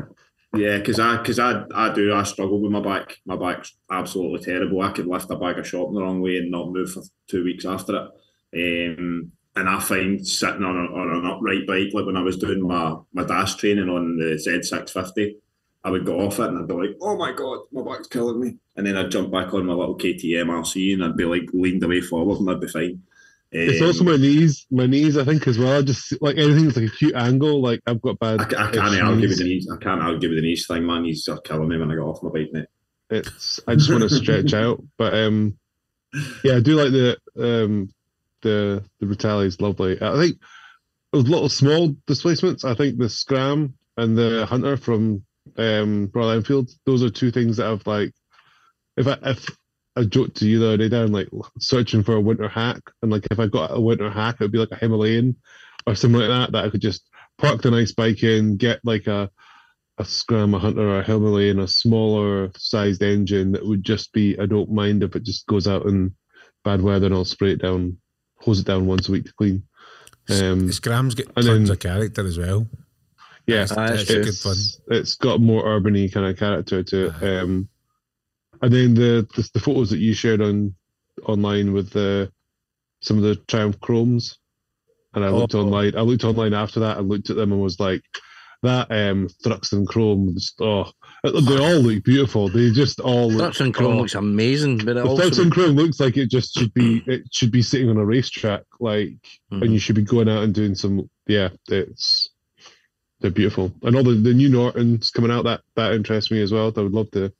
Yeah, 0.56 0.78
because 0.78 1.00
I 1.00 1.16
because 1.16 1.38
I 1.38 1.64
I 1.74 1.92
do 1.92 2.14
I 2.14 2.22
struggle 2.22 2.60
with 2.60 2.70
my 2.70 2.80
back. 2.80 3.16
My 3.26 3.36
back's 3.36 3.76
absolutely 3.90 4.40
terrible. 4.40 4.82
I 4.82 4.92
could 4.92 5.06
lift 5.06 5.30
a 5.30 5.36
bag 5.36 5.58
of 5.58 5.66
shopping 5.66 5.94
the 5.94 6.02
wrong 6.02 6.20
way 6.20 6.36
and 6.36 6.50
not 6.50 6.70
move 6.70 6.92
for 6.92 7.02
two 7.28 7.42
weeks 7.42 7.64
after 7.64 8.08
it. 8.52 8.98
Um, 8.98 9.32
and 9.56 9.68
I 9.68 9.80
find 9.80 10.26
sitting 10.26 10.64
on, 10.64 10.76
a, 10.76 10.94
on 10.94 11.10
an 11.10 11.26
upright 11.26 11.66
bike, 11.66 11.92
like 11.92 12.06
when 12.06 12.16
I 12.16 12.22
was 12.22 12.38
doing 12.38 12.66
my 12.66 12.96
my 13.12 13.24
DAS 13.24 13.56
training 13.56 13.88
on 13.88 14.16
the 14.16 14.34
Z650, 14.36 15.34
I 15.84 15.90
would 15.90 16.06
go 16.06 16.20
off 16.20 16.38
it 16.38 16.48
and 16.48 16.58
I'd 16.58 16.68
be 16.68 16.74
like, 16.74 16.96
"Oh 17.00 17.16
my 17.16 17.32
god, 17.32 17.60
my 17.72 17.82
back's 17.82 18.08
killing 18.08 18.40
me," 18.40 18.56
and 18.76 18.86
then 18.86 18.96
I'd 18.96 19.10
jump 19.10 19.32
back 19.32 19.52
on 19.54 19.66
my 19.66 19.74
little 19.74 19.98
KTM 19.98 20.46
RC 20.46 20.94
and 20.94 21.04
I'd 21.04 21.16
be 21.16 21.24
like 21.24 21.48
leaned 21.52 21.82
away 21.82 22.00
forward 22.00 22.38
and 22.38 22.50
I'd 22.50 22.60
be 22.60 22.68
fine. 22.68 23.02
It's 23.56 23.80
Um, 23.80 23.86
also 23.86 24.04
my 24.04 24.16
knees, 24.16 24.66
my 24.70 24.86
knees. 24.86 25.16
I 25.16 25.24
think 25.24 25.46
as 25.46 25.58
well. 25.58 25.78
I 25.78 25.82
just 25.82 26.20
like 26.20 26.36
anything's 26.36 26.76
like 26.76 26.90
a 26.90 26.94
cute 26.94 27.14
angle. 27.14 27.62
Like 27.62 27.80
I've 27.86 28.02
got 28.02 28.18
bad. 28.18 28.40
I, 28.40 28.44
I 28.68 28.70
can't 28.72 29.00
argue 29.00 29.16
knees. 29.20 29.28
with 29.30 29.38
the 29.38 29.44
knees. 29.44 29.68
I 29.72 29.76
can't 29.82 30.02
argue 30.02 30.28
with 30.28 30.38
the 30.38 30.42
knees 30.42 30.66
thing. 30.66 30.84
My 30.84 31.00
knees 31.00 31.28
are 31.28 31.40
killing 31.40 31.68
me 31.68 31.78
when 31.78 31.90
I 31.90 31.94
get 31.94 32.00
off 32.00 32.22
my 32.22 32.30
bike, 32.30 32.48
mate. 32.52 32.66
it's 33.10 33.60
I 33.68 33.76
just 33.76 33.90
want 33.90 34.02
to 34.02 34.10
stretch 34.10 34.52
out. 34.64 34.82
But 34.98 35.14
um 35.14 35.56
yeah, 36.42 36.56
I 36.56 36.60
do 36.60 36.74
like 36.74 36.90
the 36.92 37.16
um 37.38 37.90
the 38.42 38.84
the 39.00 39.06
Brutale 39.06 39.46
is 39.46 39.60
lovely. 39.60 40.00
I 40.02 40.16
think 40.16 40.38
those 41.12 41.28
little 41.28 41.48
small 41.48 41.94
displacements, 42.08 42.64
I 42.64 42.74
think 42.74 42.98
the 42.98 43.08
Scram 43.08 43.74
and 43.96 44.18
the 44.18 44.46
Hunter 44.46 44.76
from 44.76 45.24
um 45.56 46.10
Royal 46.12 46.30
Enfield, 46.30 46.70
those 46.86 47.04
are 47.04 47.10
two 47.10 47.30
things 47.30 47.58
that 47.58 47.66
I've 47.68 47.86
like 47.86 48.12
if 48.96 49.06
I 49.06 49.16
if 49.22 49.46
I 49.96 50.04
joked 50.04 50.36
to 50.38 50.46
you 50.48 50.58
the 50.58 50.66
other 50.68 50.76
day 50.78 50.88
down 50.88 51.12
like 51.12 51.28
searching 51.60 52.02
for 52.02 52.14
a 52.14 52.20
winter 52.20 52.48
hack 52.48 52.80
and 53.02 53.10
like 53.12 53.26
if 53.30 53.38
I 53.38 53.46
got 53.46 53.70
a 53.76 53.80
winter 53.80 54.10
hack 54.10 54.36
it 54.36 54.44
would 54.44 54.52
be 54.52 54.58
like 54.58 54.72
a 54.72 54.76
Himalayan 54.76 55.36
or 55.86 55.94
something 55.94 56.20
like 56.20 56.28
that 56.30 56.52
that 56.52 56.64
I 56.64 56.70
could 56.70 56.80
just 56.80 57.08
park 57.38 57.62
the 57.62 57.70
nice 57.70 57.92
bike 57.92 58.22
in, 58.22 58.56
get 58.56 58.80
like 58.84 59.06
a 59.06 59.30
a 59.98 60.04
Scram, 60.04 60.54
a 60.54 60.58
Hunter, 60.58 60.88
or 60.88 60.98
a 60.98 61.04
Himalayan, 61.04 61.60
a 61.60 61.68
smaller 61.68 62.50
sized 62.56 63.00
engine 63.02 63.52
that 63.52 63.64
would 63.64 63.84
just 63.84 64.12
be, 64.12 64.36
I 64.40 64.46
don't 64.46 64.72
mind 64.72 65.04
if 65.04 65.14
it 65.14 65.22
just 65.22 65.46
goes 65.46 65.68
out 65.68 65.86
in 65.86 66.16
bad 66.64 66.82
weather 66.82 67.06
and 67.06 67.14
I'll 67.14 67.24
spray 67.24 67.52
it 67.52 67.62
down, 67.62 67.98
hose 68.40 68.58
it 68.58 68.66
down 68.66 68.86
once 68.86 69.08
a 69.08 69.12
week 69.12 69.26
to 69.26 69.32
clean. 69.34 69.62
Um, 70.28 70.72
Scram's 70.72 71.14
got 71.14 71.26
and 71.36 71.46
tons 71.46 71.68
then- 71.68 71.70
of 71.70 71.78
character 71.78 72.26
as 72.26 72.36
well. 72.38 72.66
yeah, 73.46 73.62
It's, 73.62 73.72
that's 73.74 74.02
it's 74.02 74.10
good 74.10 74.34
fun. 74.34 74.52
it's, 74.52 74.80
it's 74.88 75.14
got 75.14 75.40
more 75.40 75.62
urbany 75.62 76.12
kind 76.12 76.26
of 76.26 76.36
character 76.38 76.82
to 76.82 77.06
it. 77.06 77.22
Um, 77.42 77.68
and 78.64 78.72
then 78.72 78.94
the, 78.94 79.28
the 79.36 79.48
the 79.54 79.60
photos 79.60 79.90
that 79.90 79.98
you 79.98 80.14
shared 80.14 80.40
on 80.40 80.74
online 81.26 81.72
with 81.72 81.90
the 81.90 82.32
some 83.00 83.18
of 83.18 83.22
the 83.22 83.36
Triumph 83.36 83.78
Chromes, 83.80 84.38
and 85.12 85.22
I 85.24 85.28
looked 85.28 85.54
Oh. 85.54 85.60
online. 85.60 85.94
I 85.96 86.00
looked 86.00 86.24
online 86.24 86.54
after 86.54 86.80
that. 86.80 86.96
I 86.96 87.00
looked 87.00 87.28
at 87.28 87.36
them 87.36 87.52
and 87.52 87.60
was 87.60 87.78
like, 87.78 88.02
that 88.62 88.90
um 88.90 89.28
Thruxton 89.44 89.86
Chrome. 89.86 90.34
Oh, 90.60 90.90
they 91.22 91.58
all 91.58 91.80
look 91.80 92.02
beautiful. 92.04 92.48
They 92.48 92.70
just 92.70 93.00
all 93.00 93.30
look. 93.30 93.52
Thruxton 93.52 93.74
Chrome 93.74 93.96
oh. 93.96 94.00
looks 94.00 94.14
amazing, 94.14 94.78
but 94.78 94.96
it 94.96 95.04
The 95.04 95.04
also 95.04 95.28
Thruxton 95.28 95.52
Chrome 95.52 95.76
looks 95.76 96.00
like 96.00 96.16
it 96.16 96.30
just 96.30 96.54
should 96.56 96.72
be. 96.72 97.04
It 97.06 97.24
should 97.32 97.52
be 97.52 97.60
sitting 97.60 97.90
on 97.90 97.98
a 97.98 98.04
racetrack, 98.06 98.62
like, 98.80 99.10
Mhm. 99.52 99.62
and 99.62 99.72
you 99.74 99.78
should 99.78 99.96
be 99.96 100.02
going 100.02 100.30
out 100.30 100.42
and 100.44 100.54
doing 100.54 100.74
some. 100.74 101.10
Yeah, 101.26 101.50
it's 101.68 102.30
they're 103.20 103.30
beautiful, 103.30 103.72
and 103.82 103.94
all 103.96 104.02
the 104.02 104.14
the 104.14 104.32
new 104.32 104.48
Nortons 104.48 105.10
coming 105.10 105.30
out. 105.30 105.44
That 105.44 105.60
that 105.76 105.92
interests 105.92 106.30
me 106.30 106.40
as 106.40 106.50
well. 106.50 106.72
I 106.74 106.80
would 106.80 106.92
love 106.92 107.10
to 107.12 107.30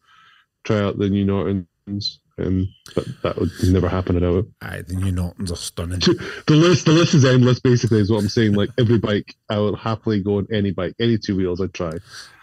try 0.65 0.81
out 0.81 0.99
the 0.99 1.09
new 1.09 1.25
Nortons. 1.25 2.21
Um, 2.37 2.69
but 2.97 3.07
that 3.23 3.39
would 3.39 3.51
never 3.63 3.89
happen 3.89 4.17
at 4.17 4.25
all. 4.25 4.43
Aye, 4.61 4.83
the 4.83 4.97
new 4.97 5.13
Nortons 5.13 5.53
are 5.53 5.57
stunning. 5.57 6.01
The 6.01 6.57
list, 6.57 6.87
the 6.87 6.93
list 6.93 7.15
is 7.15 7.25
endless. 7.25 7.61
Basically, 7.61 8.01
is 8.01 8.11
what 8.11 8.19
I'm 8.19 8.29
saying. 8.29 8.55
Like 8.55 8.71
every 8.77 8.99
bike, 8.99 9.37
I 9.49 9.59
will 9.59 9.77
happily 9.77 10.21
go 10.21 10.39
on 10.39 10.49
any 10.53 10.73
bike, 10.73 10.95
any 10.99 11.17
two 11.17 11.37
wheels. 11.37 11.61
I'd 11.61 11.75
try. 11.75 11.93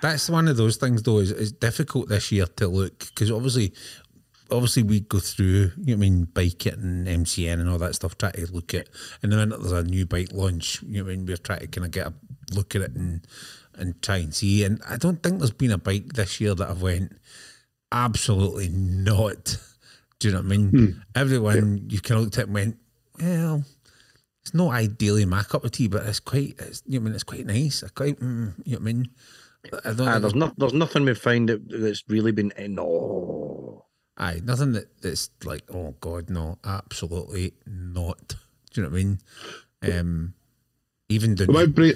That's 0.02 0.30
one 0.30 0.48
of 0.48 0.56
those 0.56 0.78
things, 0.78 1.04
though. 1.04 1.20
Is 1.20 1.32
it's 1.32 1.52
difficult 1.52 2.08
this 2.08 2.32
year 2.32 2.46
to 2.46 2.68
look 2.68 3.00
because 3.00 3.30
obviously, 3.32 3.74
obviously 4.50 4.84
we 4.84 5.02
go 5.02 5.20
through. 5.20 5.72
You 5.78 5.88
know 5.88 5.94
I 5.94 5.96
mean 5.98 6.24
bike 6.26 6.66
it 6.66 6.78
and 6.78 7.06
MCN 7.08 7.60
and 7.60 7.70
all 7.70 7.80
that 7.80 7.96
stuff. 7.96 8.18
Try 8.18 8.32
to 8.32 8.52
look 8.52 8.74
at, 8.74 8.88
and 9.22 9.32
the 9.32 9.38
minute 9.38 9.60
there's 9.60 9.74
a 9.74 9.84
new 9.84 10.06
bike 10.06 10.32
launch, 10.32 10.82
you 10.84 11.04
know 11.04 11.10
I 11.10 11.16
mean. 11.16 11.26
We're 11.26 11.38
trying 11.38 11.60
to 11.60 11.68
kind 11.68 11.86
of 11.86 11.92
get 11.92 12.08
a 12.08 12.14
look 12.54 12.76
at 12.76 12.82
it 12.82 12.96
and 12.96 13.28
and 13.76 14.02
try 14.02 14.18
and 14.18 14.34
see. 14.34 14.64
And 14.64 14.82
I 14.88 14.96
don't 14.96 15.22
think 15.22 15.40
there's 15.40 15.52
been 15.52 15.72
a 15.72 15.78
bike 15.78 16.14
this 16.14 16.40
year 16.40 16.56
that 16.56 16.70
I've 16.70 16.82
went 16.82 17.18
absolutely 17.92 18.70
not. 18.70 19.58
Do 20.20 20.28
you 20.28 20.34
know 20.34 20.40
what 20.42 20.46
I 20.54 20.58
mean? 20.58 21.02
Everyone 21.16 21.86
you 21.90 22.00
kind 22.00 22.20
of 22.20 22.26
looked 22.26 22.38
at 22.38 22.46
and 22.46 22.54
went, 22.54 22.78
well, 23.20 23.64
it's 24.42 24.54
not 24.54 24.72
ideally 24.74 25.26
my 25.26 25.44
cup 25.44 25.64
of 25.66 25.72
tea, 25.72 25.88
but 25.88 26.06
it's 26.06 26.20
quite, 26.20 26.56
it's, 26.60 26.84
you 26.86 27.00
know, 27.00 27.04
I 27.04 27.06
mean, 27.06 27.14
it's 27.16 27.24
quite 27.24 27.46
nice. 27.46 27.84
I 27.84 27.90
quite, 27.90 28.20
mm, 28.20 28.54
you 28.66 28.74
know 28.74 28.80
what 28.80 28.90
I 28.90 28.94
mean. 28.94 29.10
I 29.86 29.94
don't 29.94 30.08
Ah, 30.08 30.20
there's 30.20 30.34
not 30.36 30.58
there's 30.58 30.74
nothing 30.74 31.06
we've 31.06 31.18
found 31.18 31.50
that, 31.50 31.62
that's 31.70 32.04
really 32.08 32.32
been 32.32 32.52
no. 32.70 33.86
Aye, 34.18 34.42
nothing 34.44 34.74
that, 34.74 35.02
that's 35.02 35.30
like, 35.44 35.64
oh 35.74 35.96
God, 36.02 36.30
no, 36.30 36.58
absolutely 36.64 37.54
not. 37.66 38.36
Do 38.74 38.82
you 38.82 38.84
know 38.84 38.90
what 38.90 39.00
I 39.00 39.04
mean? 39.04 39.20
Um, 39.84 40.34
even 41.10 41.36
down, 41.36 41.48
But 41.48 41.54
my 41.54 41.66
to, 41.66 41.96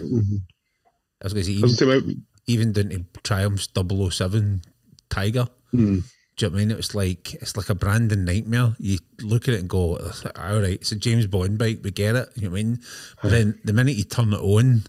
I 1.22 1.24
was 1.24 1.34
going 1.34 1.46
to 1.46 1.52
say, 1.52 1.52
even, 1.54 1.70
say 1.70 2.16
even 2.48 2.72
down 2.72 2.90
to 2.90 3.06
Triumph's 3.24 3.70
007 3.76 4.62
Tiger. 5.10 5.48
Hmm. 5.76 6.00
Do 6.38 6.46
you 6.46 6.50
know 6.50 6.54
what 6.54 6.60
I 6.60 6.66
mean? 6.66 6.72
It 6.72 6.78
was 6.78 6.96
like 6.96 7.34
it's 7.36 7.56
like 7.56 7.70
a 7.70 7.76
branding 7.76 8.26
nightmare. 8.26 8.76
You 8.78 8.98
look 9.22 9.48
at 9.48 9.54
it 9.54 9.62
and 9.62 9.70
go, 9.70 9.98
"All 9.98 10.60
right, 10.60 10.74
it's 10.74 10.92
a 10.92 10.98
James 10.98 11.28
Bond 11.28 11.58
bike. 11.58 11.80
We 11.82 11.92
get 11.92 12.16
it." 12.16 12.30
You 12.36 12.44
know 12.44 12.52
what 12.52 12.60
I 12.60 12.64
mean? 12.64 12.80
But 13.22 13.32
then 13.32 13.60
the 13.64 13.72
minute 13.72 13.96
you 13.96 14.04
turn 14.04 14.34
it 14.34 14.42
on, 14.42 14.84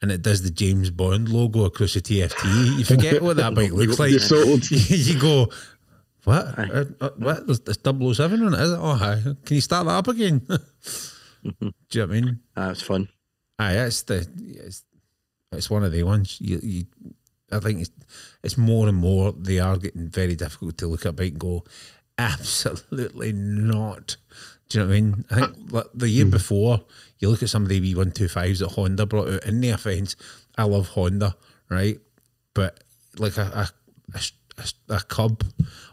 and 0.00 0.12
it 0.12 0.22
does 0.22 0.42
the 0.42 0.50
James 0.50 0.90
Bond 0.90 1.28
logo 1.28 1.64
across 1.64 1.94
the 1.94 2.00
TFT, 2.00 2.78
you 2.78 2.84
forget 2.84 3.22
what 3.22 3.36
that 3.36 3.54
bike 3.54 3.70
looks 3.72 3.98
like. 3.98 4.10
You're 4.10 4.20
sold. 4.20 4.70
you 4.70 5.20
go, 5.20 5.50
what? 6.24 6.58
Uh, 6.58 6.84
uh, 7.00 7.10
what? 7.18 7.46
There's, 7.46 7.60
there's 7.60 7.78
007 8.16 8.42
on 8.42 8.54
it, 8.54 8.60
is 8.60 8.72
it? 8.72 8.78
Oh, 8.80 8.94
hi. 8.94 9.20
Can 9.44 9.54
you 9.54 9.60
start 9.60 9.86
that 9.86 9.92
up 9.92 10.08
again? 10.08 10.38
Do 10.48 10.62
you 11.60 11.72
know 11.94 12.00
what 12.00 12.00
I 12.00 12.06
mean? 12.06 12.40
That's 12.54 12.82
fun. 12.82 13.08
Aye, 13.58 13.76
it's 13.78 14.02
the 14.02 14.26
it's, 14.38 14.82
it's 15.52 15.70
one 15.70 15.84
of 15.84 15.92
the 15.92 16.02
ones. 16.02 16.38
You, 16.40 16.58
you 16.62 16.84
I 17.52 17.60
think 17.60 17.80
it's, 17.80 17.90
it's 18.42 18.58
more 18.58 18.88
and 18.88 18.96
more 18.96 19.32
they 19.32 19.58
are 19.58 19.76
getting 19.76 20.08
very 20.08 20.34
difficult 20.34 20.78
to 20.78 20.88
look 20.88 21.06
at 21.06 21.10
a 21.10 21.12
bike 21.12 21.32
and 21.32 21.40
go, 21.40 21.64
absolutely 22.18 23.32
not. 23.32 24.16
Do 24.68 24.78
you 24.78 24.84
know 24.84 24.88
what 24.88 24.96
I 24.96 25.00
mean? 25.00 25.24
I 25.30 25.34
think 25.34 25.50
uh, 25.50 25.76
like, 25.76 25.86
the 25.94 26.08
year 26.08 26.24
hmm. 26.24 26.30
before, 26.30 26.80
you 27.18 27.28
look 27.28 27.42
at 27.42 27.50
some 27.50 27.62
of 27.62 27.68
the 27.68 27.78
V 27.78 27.94
one 27.94 28.10
two 28.10 28.28
fives 28.28 28.58
that 28.58 28.68
Honda 28.68 29.06
brought 29.06 29.28
out. 29.28 29.44
In 29.44 29.60
the 29.60 29.70
offence, 29.70 30.16
I 30.58 30.64
love 30.64 30.88
Honda, 30.88 31.36
right? 31.70 32.00
But 32.54 32.82
like 33.16 33.36
a 33.36 33.42
a, 33.42 33.68
a, 34.14 34.20
a, 34.58 34.96
a 34.96 35.00
cub 35.02 35.44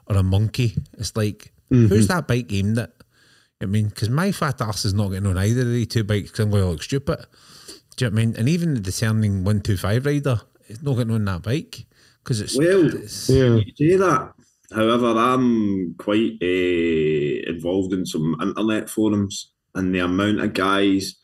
or 0.08 0.18
a 0.18 0.24
monkey, 0.24 0.76
it's 0.98 1.16
like 1.16 1.54
mm-hmm. 1.72 1.88
who's 1.88 2.08
that 2.08 2.28
bike 2.28 2.52
aimed 2.52 2.80
at? 2.80 2.94
I 3.62 3.66
mean, 3.66 3.90
because 3.90 4.10
my 4.10 4.32
fat 4.32 4.60
ass 4.60 4.86
is 4.86 4.94
not 4.94 5.10
getting 5.10 5.28
on 5.28 5.38
either 5.38 5.62
of 5.62 5.68
the 5.68 5.86
two 5.86 6.04
bikes 6.04 6.32
because 6.32 6.44
I'm 6.44 6.52
going 6.52 6.64
to 6.64 6.70
look 6.70 6.84
stupid. 6.84 7.26
Do 7.96 8.06
you 8.06 8.12
know 8.12 8.16
what 8.16 8.22
I 8.22 8.26
mean? 8.26 8.36
And 8.38 8.50
even 8.50 8.74
the 8.74 8.80
discerning 8.80 9.44
125 9.44 10.06
rider 10.06 10.42
is 10.74 10.84
not 10.84 10.96
getting 10.98 11.14
on 11.14 11.26
that 11.26 11.42
bike 11.44 11.86
because 12.24 12.42
it's, 12.42 12.58
Well, 12.58 12.88
it's 12.96 13.30
yeah. 13.30 13.56
You 13.56 13.74
say 13.76 13.96
that. 13.98 14.34
However, 14.74 15.08
I'm 15.18 15.94
quite 15.96 16.38
uh, 16.42 17.50
involved 17.52 17.94
in 17.94 18.06
some 18.06 18.36
internet 18.42 18.90
forums, 18.90 19.52
and 19.76 19.94
the 19.94 20.00
amount 20.00 20.40
of 20.42 20.54
guys 20.54 21.16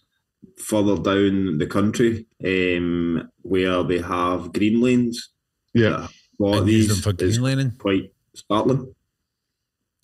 further 0.57 0.95
down 0.97 1.57
the 1.57 1.67
country 1.67 2.25
um, 2.45 3.29
where 3.41 3.83
they 3.83 3.99
have 3.99 4.53
green 4.53 4.81
lanes 4.81 5.29
Yeah, 5.73 6.07
A 6.39 6.43
lot 6.43 6.65
use 6.65 6.87
these 6.87 6.87
them 7.03 7.13
for 7.15 7.23
is 7.25 7.37
greenlining. 7.39 7.77
quite 7.77 8.11
startling. 8.35 8.93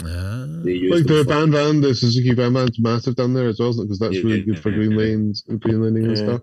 Ah. 0.03 0.45
Like 0.63 1.05
the 1.05 1.23
for- 1.25 1.33
Van 1.33 1.51
Van, 1.51 1.81
the 1.81 1.93
Suzuki 1.95 2.33
Van 2.33 2.53
Van's 2.53 2.79
massive 2.79 3.15
down 3.15 3.33
there 3.33 3.47
as 3.47 3.59
well, 3.59 3.73
because 3.73 3.99
that's 3.99 4.15
Yeah, 4.15 4.21
really 4.23 4.39
yeah, 4.39 4.45
good 4.45 4.59
for 4.59 4.69
yeah, 4.69 4.75
green 4.77 4.91
yeah. 4.91 4.97
lanes 4.97 5.43
and 5.47 5.59
green 5.61 5.81
lining 5.81 6.05
and 6.05 6.17
stuff. 6.17 6.41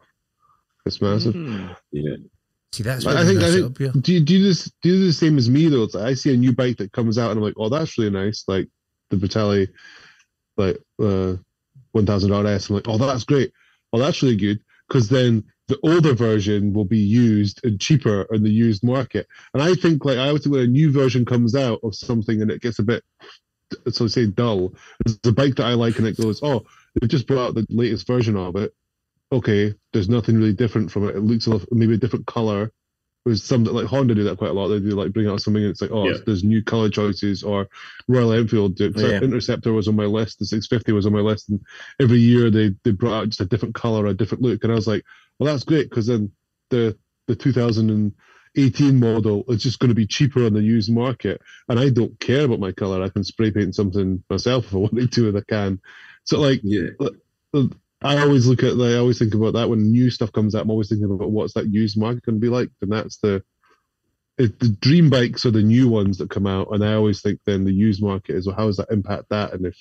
It's 0.86 1.00
massive. 1.02 1.34
Mm. 1.34 1.76
Yeah. 1.92 2.16
See, 2.72 2.82
that's 2.82 3.04
I 3.06 3.24
think- 3.24 3.40
I 3.40 3.50
think. 3.50 3.78
here. 3.78 3.92
Do 3.92 4.12
you 4.12 4.20
do 4.20 4.34
you 4.34 4.44
this 4.44 4.70
do 4.82 4.88
you 4.88 4.96
do 5.00 5.06
the 5.06 5.12
same 5.12 5.36
as 5.36 5.50
me 5.50 5.68
though? 5.68 5.82
It's 5.84 5.94
like 5.94 6.04
I 6.04 6.14
see 6.14 6.32
a 6.32 6.36
new 6.36 6.52
bike 6.52 6.78
that 6.78 6.92
comes 6.92 7.18
out 7.18 7.30
and 7.30 7.38
I'm 7.38 7.44
like, 7.44 7.54
oh, 7.58 7.68
that's 7.68 7.98
really 7.98 8.10
nice. 8.10 8.44
Like 8.48 8.68
the 9.10 9.16
Brutale, 9.16 9.68
like 10.56 10.78
uh, 11.02 11.36
1000 11.92 12.30
RS. 12.32 12.70
I'm 12.70 12.76
like, 12.76 12.88
oh, 12.88 12.98
that's 12.98 13.24
great. 13.24 13.52
Oh, 13.92 13.98
that's 13.98 14.22
really 14.22 14.36
good 14.36 14.60
because 14.88 15.08
then 15.08 15.44
the 15.68 15.78
older 15.82 16.14
version 16.14 16.72
will 16.72 16.84
be 16.86 16.98
used 16.98 17.64
and 17.64 17.78
cheaper 17.80 18.26
in 18.32 18.42
the 18.42 18.50
used 18.50 18.82
market. 18.82 19.26
And 19.54 19.62
I 19.62 19.74
think 19.74 20.04
like 20.04 20.18
I 20.18 20.28
always 20.28 20.42
think 20.42 20.54
when 20.54 20.64
a 20.64 20.66
new 20.66 20.90
version 20.90 21.24
comes 21.24 21.54
out 21.54 21.80
of 21.82 21.94
something 21.94 22.40
and 22.40 22.50
it 22.50 22.62
gets 22.62 22.78
a 22.78 22.82
bit, 22.82 23.04
so 23.90 24.06
say 24.06 24.26
dull. 24.26 24.74
it's 25.04 25.18
a 25.26 25.32
bike 25.32 25.56
that 25.56 25.66
I 25.66 25.74
like 25.74 25.98
and 25.98 26.06
it 26.06 26.16
goes, 26.16 26.42
oh, 26.42 26.64
they've 26.94 27.10
just 27.10 27.26
brought 27.26 27.48
out 27.48 27.54
the 27.54 27.66
latest 27.68 28.06
version 28.06 28.36
of 28.36 28.56
it. 28.56 28.74
Okay, 29.32 29.74
there's 29.92 30.08
nothing 30.10 30.36
really 30.36 30.52
different 30.52 30.90
from 30.90 31.08
it. 31.08 31.16
It 31.16 31.20
looks 31.20 31.46
a 31.46 31.50
little, 31.50 31.66
maybe 31.72 31.94
a 31.94 31.98
different 31.98 32.26
color. 32.26 32.70
There's 33.24 33.42
some 33.44 33.64
that 33.64 33.72
like 33.72 33.86
Honda 33.86 34.14
do 34.14 34.24
that 34.24 34.36
quite 34.36 34.50
a 34.50 34.54
lot. 34.54 34.68
They 34.68 34.80
do 34.80 34.90
like 34.90 35.12
bring 35.12 35.28
out 35.28 35.40
something 35.40 35.62
and 35.62 35.70
it's 35.70 35.80
like, 35.80 35.92
oh, 35.92 36.08
Yeah. 36.08 36.16
there's 36.26 36.42
new 36.44 36.62
color 36.62 36.90
choices, 36.90 37.42
or 37.44 37.68
Royal 38.08 38.32
Enfield. 38.32 38.74
do 38.76 38.86
it. 38.86 38.96
Yeah. 38.98 39.20
Interceptor 39.22 39.72
was 39.72 39.86
on 39.88 39.96
my 39.96 40.04
list, 40.06 40.38
the 40.40 40.44
650 40.44 40.92
was 40.92 41.06
on 41.06 41.12
my 41.12 41.20
list, 41.20 41.48
and 41.48 41.60
every 42.00 42.18
year 42.18 42.50
they 42.50 42.74
they 42.84 42.90
brought 42.90 43.14
out 43.14 43.28
just 43.28 43.40
a 43.40 43.46
different 43.46 43.74
color, 43.76 44.06
a 44.06 44.14
different 44.14 44.42
look, 44.42 44.64
and 44.64 44.72
I 44.72 44.76
was 44.76 44.86
like, 44.88 45.04
well, 45.38 45.52
that's 45.52 45.64
great 45.64 45.88
because 45.88 46.08
then 46.08 46.32
the 46.70 46.98
the 47.28 47.36
2018 47.36 48.98
model 49.00 49.44
is 49.48 49.62
just 49.62 49.78
going 49.78 49.88
to 49.90 49.94
be 49.94 50.06
cheaper 50.06 50.44
on 50.44 50.52
the 50.52 50.60
used 50.62 50.92
market, 50.92 51.40
and 51.68 51.78
I 51.78 51.90
don't 51.90 52.18
care 52.20 52.44
about 52.44 52.58
my 52.60 52.72
color. 52.72 53.02
I 53.02 53.08
can 53.08 53.24
spray 53.24 53.50
paint 53.52 53.74
something 53.74 54.22
myself 54.28 54.66
if 54.66 54.74
I 54.74 54.78
wanted 54.78 55.12
to, 55.12 55.28
and 55.28 55.38
I 55.38 55.42
can. 55.48 55.80
So 56.24 56.40
like 56.40 56.60
Yeah. 56.64 56.88
Uh, 57.00 57.10
uh, 57.54 57.66
I 58.04 58.22
always 58.22 58.46
look 58.46 58.62
at, 58.62 58.72
I 58.72 58.96
always 58.96 59.18
think 59.18 59.34
about 59.34 59.54
that 59.54 59.68
when 59.68 59.90
new 59.90 60.10
stuff 60.10 60.32
comes 60.32 60.54
out. 60.54 60.62
I'm 60.62 60.70
always 60.70 60.88
thinking 60.88 61.10
about 61.10 61.30
what's 61.30 61.54
that 61.54 61.68
used 61.68 61.98
market 61.98 62.24
going 62.24 62.36
to 62.36 62.40
be 62.40 62.48
like, 62.48 62.70
and 62.80 62.92
that's 62.92 63.18
the 63.18 63.42
it, 64.38 64.58
the 64.60 64.68
dream 64.68 65.10
bikes 65.10 65.44
are 65.44 65.50
the 65.50 65.62
new 65.62 65.88
ones 65.88 66.18
that 66.18 66.30
come 66.30 66.46
out, 66.46 66.68
and 66.72 66.84
I 66.84 66.94
always 66.94 67.20
think 67.20 67.40
then 67.44 67.64
the 67.64 67.72
used 67.72 68.02
market 68.02 68.36
is 68.36 68.46
well, 68.46 68.56
how 68.56 68.66
does 68.66 68.78
that 68.78 68.90
impact 68.90 69.24
that, 69.30 69.52
and 69.52 69.66
if 69.66 69.76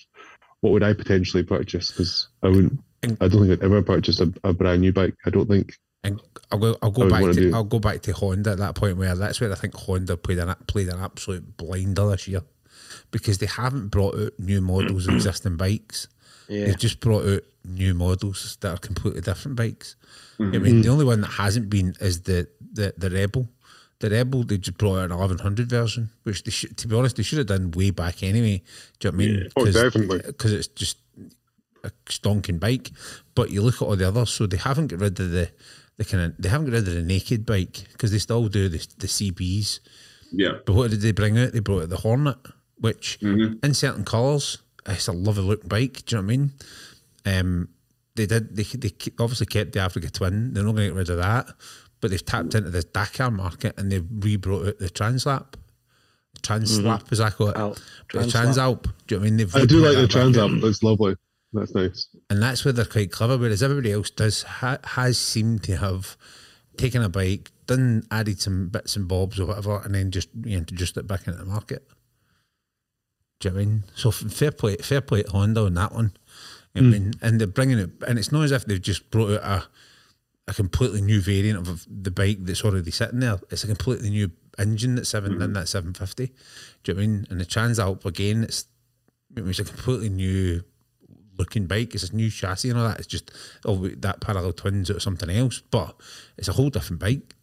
what 0.61 0.72
would 0.72 0.84
I 0.84 0.93
potentially 0.93 1.43
purchase? 1.43 1.89
Because 1.91 2.27
I 2.43 2.49
wouldn't, 2.49 2.80
I 3.03 3.27
don't 3.27 3.48
think 3.48 3.52
I'd 3.52 3.64
ever 3.64 3.81
purchase 3.81 4.19
a, 4.19 4.31
a 4.43 4.53
brand 4.53 4.81
new 4.81 4.91
bike. 4.91 5.15
I 5.26 5.30
don't 5.30 5.48
think. 5.48 5.73
And 6.03 6.19
I'll 6.52 6.60
go. 6.60 6.77
I'll 6.81 6.91
go 6.91 7.10
back 7.10 7.22
wanna 7.22 7.34
to. 7.34 7.52
I'll 7.53 7.64
go 7.64 7.80
back 7.80 8.02
to 8.03 8.14
Honda 8.14 8.52
at 8.52 8.57
that 8.57 8.76
point 8.76 8.98
where 8.98 9.15
that's 9.15 9.39
where 9.39 9.52
I 9.52 9.56
think 9.56 9.73
Honda 9.76 10.18
played 10.18 10.39
an 10.39 10.53
played 10.68 10.89
an 10.89 10.99
absolute 10.99 11.57
blinder 11.57 12.10
this 12.10 12.27
year 12.27 12.41
because 13.11 13.38
they 13.38 13.45
haven't 13.45 13.88
brought 13.88 14.15
out 14.15 14.34
new 14.38 14.61
models 14.61 15.07
of 15.07 15.15
existing 15.15 15.57
bikes. 15.57 16.07
Yeah. 16.52 16.65
They've 16.65 16.78
just 16.78 16.99
brought 16.99 17.26
out 17.26 17.44
new 17.64 17.94
models 17.94 18.57
that 18.61 18.72
are 18.73 18.78
completely 18.78 19.22
different 19.22 19.56
bikes. 19.57 19.95
I 20.40 20.44
Mm-hmm. 20.44 20.64
mean, 20.64 20.82
the 20.82 20.90
only 20.90 21.06
one 21.06 21.22
that 21.22 21.28
hasn't 21.44 21.69
been 21.69 21.95
is 22.02 22.22
the 22.22 22.48
the 22.73 22.94
the 22.98 23.10
Rebel. 23.10 23.48
The 23.99 24.10
Rebel 24.10 24.44
they 24.44 24.57
just 24.57 24.78
brought 24.78 24.98
out 24.99 25.11
an 25.11 25.18
1100 25.18 25.69
version, 25.69 26.10
which 26.23 26.44
they 26.44 26.52
should, 26.52 26.76
to 26.78 26.88
be 26.88 26.95
honest, 26.95 27.15
they 27.15 27.23
should 27.23 27.38
have 27.38 27.48
done 27.48 27.72
way 27.72 27.91
back 27.91 28.23
anyway. 28.23 28.64
Do 28.99 29.07
you 29.07 29.11
know 29.11 29.18
what 29.18 29.23
I 29.23 29.28
mean? 29.28 29.49
Oh, 29.56 29.65
definitely. 29.72 30.22
Because 30.26 30.53
it's 30.53 30.68
just 30.68 30.98
a 31.84 31.91
stonking 32.07 32.60
bike. 32.60 32.90
But 33.36 33.52
you 33.52 33.61
look 33.61 33.76
at 33.76 33.86
all 33.86 33.95
the 33.95 34.07
others, 34.07 34.32
so 34.32 34.48
they 34.48 34.57
haven't 34.57 34.88
got 34.88 34.99
rid 34.99 35.19
of 35.19 35.32
the 35.32 35.52
the 35.98 36.06
kind 36.06 36.23
of 36.26 36.34
they 36.41 36.49
haven't 36.49 36.68
got 36.68 36.73
rid 36.73 36.88
of 36.88 36.94
the 36.95 37.03
naked 37.03 37.45
bike 37.45 37.86
because 37.94 38.11
they 38.11 38.19
still 38.19 38.48
do 38.48 38.68
the 38.68 38.80
the 38.98 39.07
CBs. 39.07 39.80
Yeah. 40.32 40.53
But 40.65 40.73
what 40.73 40.90
did 40.91 41.02
they 41.02 41.11
bring 41.11 41.38
out? 41.38 41.52
They 41.53 41.60
brought 41.60 41.84
out 41.84 41.90
the 41.90 41.98
Hornet, 41.98 42.38
which 42.80 43.19
in 43.22 43.73
certain 43.76 44.06
colours, 44.06 44.57
it's 44.86 45.08
a 45.08 45.12
lovely 45.12 45.44
looking 45.44 45.68
bike. 45.68 46.06
Do 46.06 46.16
you 46.16 46.22
know 46.22 46.26
what 46.28 46.34
I 46.34 46.38
mean? 46.38 46.52
Um, 47.26 47.70
they 48.16 48.26
did. 48.26 48.56
They, 48.56 48.64
they 48.64 48.91
obviously 49.20 49.45
kept 49.45 49.74
the 49.74 49.80
Africa 49.80 50.10
Twin. 50.10 50.53
They're 50.53 50.64
not 50.64 50.76
going 50.76 50.88
to 50.88 50.94
get 50.94 50.98
rid 50.98 51.10
of 51.10 51.18
that, 51.18 51.48
but 51.99 52.12
they've 52.12 52.26
tapped 52.26 52.56
into 52.56 52.70
the 52.70 52.84
Dakar 52.84 53.32
market 53.32 53.78
and 53.78 53.91
they've 53.91 54.08
re-brought 54.20 54.68
out 54.68 54.80
the 54.80 54.90
Translap. 54.90 55.53
Translap 56.41 57.12
is 57.12 57.20
that 57.20 57.36
called? 57.36 57.56
Alp. 57.56 57.78
The 58.12 58.20
Translap. 58.20 58.32
Transalp. 58.32 58.84
Do 58.84 58.90
you 58.90 59.18
know 59.18 59.22
what 59.22 59.28
I 59.28 59.30
mean? 59.30 59.38
They've 59.38 59.56
I 59.56 59.66
do 59.66 59.78
like 59.78 59.95
the 59.95 60.02
that 60.02 60.08
back 60.08 60.12
Trans 60.12 60.38
out. 60.38 60.49
Am. 60.49 60.62
It's 60.64 60.84
lovely. 60.84 61.16
That's 61.53 61.76
nice. 61.76 62.08
and 62.30 62.41
that's 62.41 62.64
where 62.64 62.72
they're 62.72 62.86
quite 62.86 63.12
clever. 63.12 63.38
Whereas 63.38 63.62
everybody 63.62 63.91
else 63.91 64.10
does 64.10 64.44
ha, 64.44 64.78
has 64.84 65.18
seemed 65.18 65.64
to 65.64 65.76
have 65.78 66.16
taken 66.78 67.03
a 67.03 67.10
bike, 67.10 67.52
done 67.68 68.03
added 68.10 68.41
some 68.41 68.70
bits 68.70 68.95
and 68.95 69.08
bobs 69.08 69.40
or 69.40 69.45
whatever, 69.45 69.82
and 69.84 69.94
then 69.94 70.12
just 70.12 70.30
you 70.34 70.41
know, 70.41 70.48
reintroduced 70.58 70.98
it 70.98 71.08
back 71.08 71.28
into 71.28 71.40
the 71.40 71.45
market. 71.45 71.86
Do 73.41 73.49
you 73.49 73.53
know 73.55 73.61
I 73.61 73.65
mean? 73.65 73.84
So 73.95 74.11
fair 74.11 74.51
play, 74.51 74.77
fair 74.77 75.01
play 75.01 75.23
Honda 75.30 75.65
on 75.65 75.73
that 75.73 75.93
one. 75.93 76.13
You 76.73 76.81
know 76.81 76.88
what 76.88 76.95
I 76.95 76.99
mean, 76.99 77.13
and 77.22 77.39
they're 77.41 77.47
bringing 77.47 77.80
it, 77.80 77.89
and 78.07 78.18
it's 78.18 78.31
not 78.31 78.43
as 78.43 78.53
if 78.53 78.63
they've 78.63 78.81
just 78.81 79.11
brought 79.11 79.41
out 79.41 79.63
a 79.63 79.68
a 80.47 80.53
completely 80.53 81.01
new 81.01 81.22
variant 81.22 81.68
of 81.68 81.85
the 81.89 82.11
bike 82.11 82.38
that's 82.41 82.63
already 82.63 82.91
sitting 82.91 83.19
there. 83.19 83.39
It's 83.49 83.63
a 83.63 83.68
completely 83.68 84.09
new 84.09 84.31
engine 84.59 84.95
that's 84.95 85.09
7 85.09 85.41
in 85.41 85.53
that 85.53 85.68
seven 85.68 85.93
fifty. 85.93 86.27
Do 86.84 86.91
you 86.91 86.93
know 86.93 86.99
what 86.99 87.03
I 87.03 87.07
mean? 87.07 87.27
And 87.30 87.41
the 87.41 87.45
Transalp 87.45 88.05
again, 88.05 88.43
it's 88.43 88.65
it's 89.35 89.59
a 89.59 89.63
completely 89.63 90.09
new 90.09 90.63
looking 91.38 91.68
bike. 91.68 91.95
It's 91.95 92.09
a 92.09 92.15
new 92.15 92.30
chassis 92.30 92.69
and 92.69 92.80
all 92.80 92.88
that. 92.88 92.99
It's 92.99 93.07
just 93.07 93.31
oh 93.65 93.88
that 93.88 94.22
parallel 94.22 94.53
twins 94.53 94.89
or 94.89 94.99
something 94.99 95.30
else, 95.30 95.61
but 95.72 95.95
it's 96.38 96.49
a 96.49 96.53
whole 96.53 96.69
different 96.69 96.99
bike. 96.99 97.35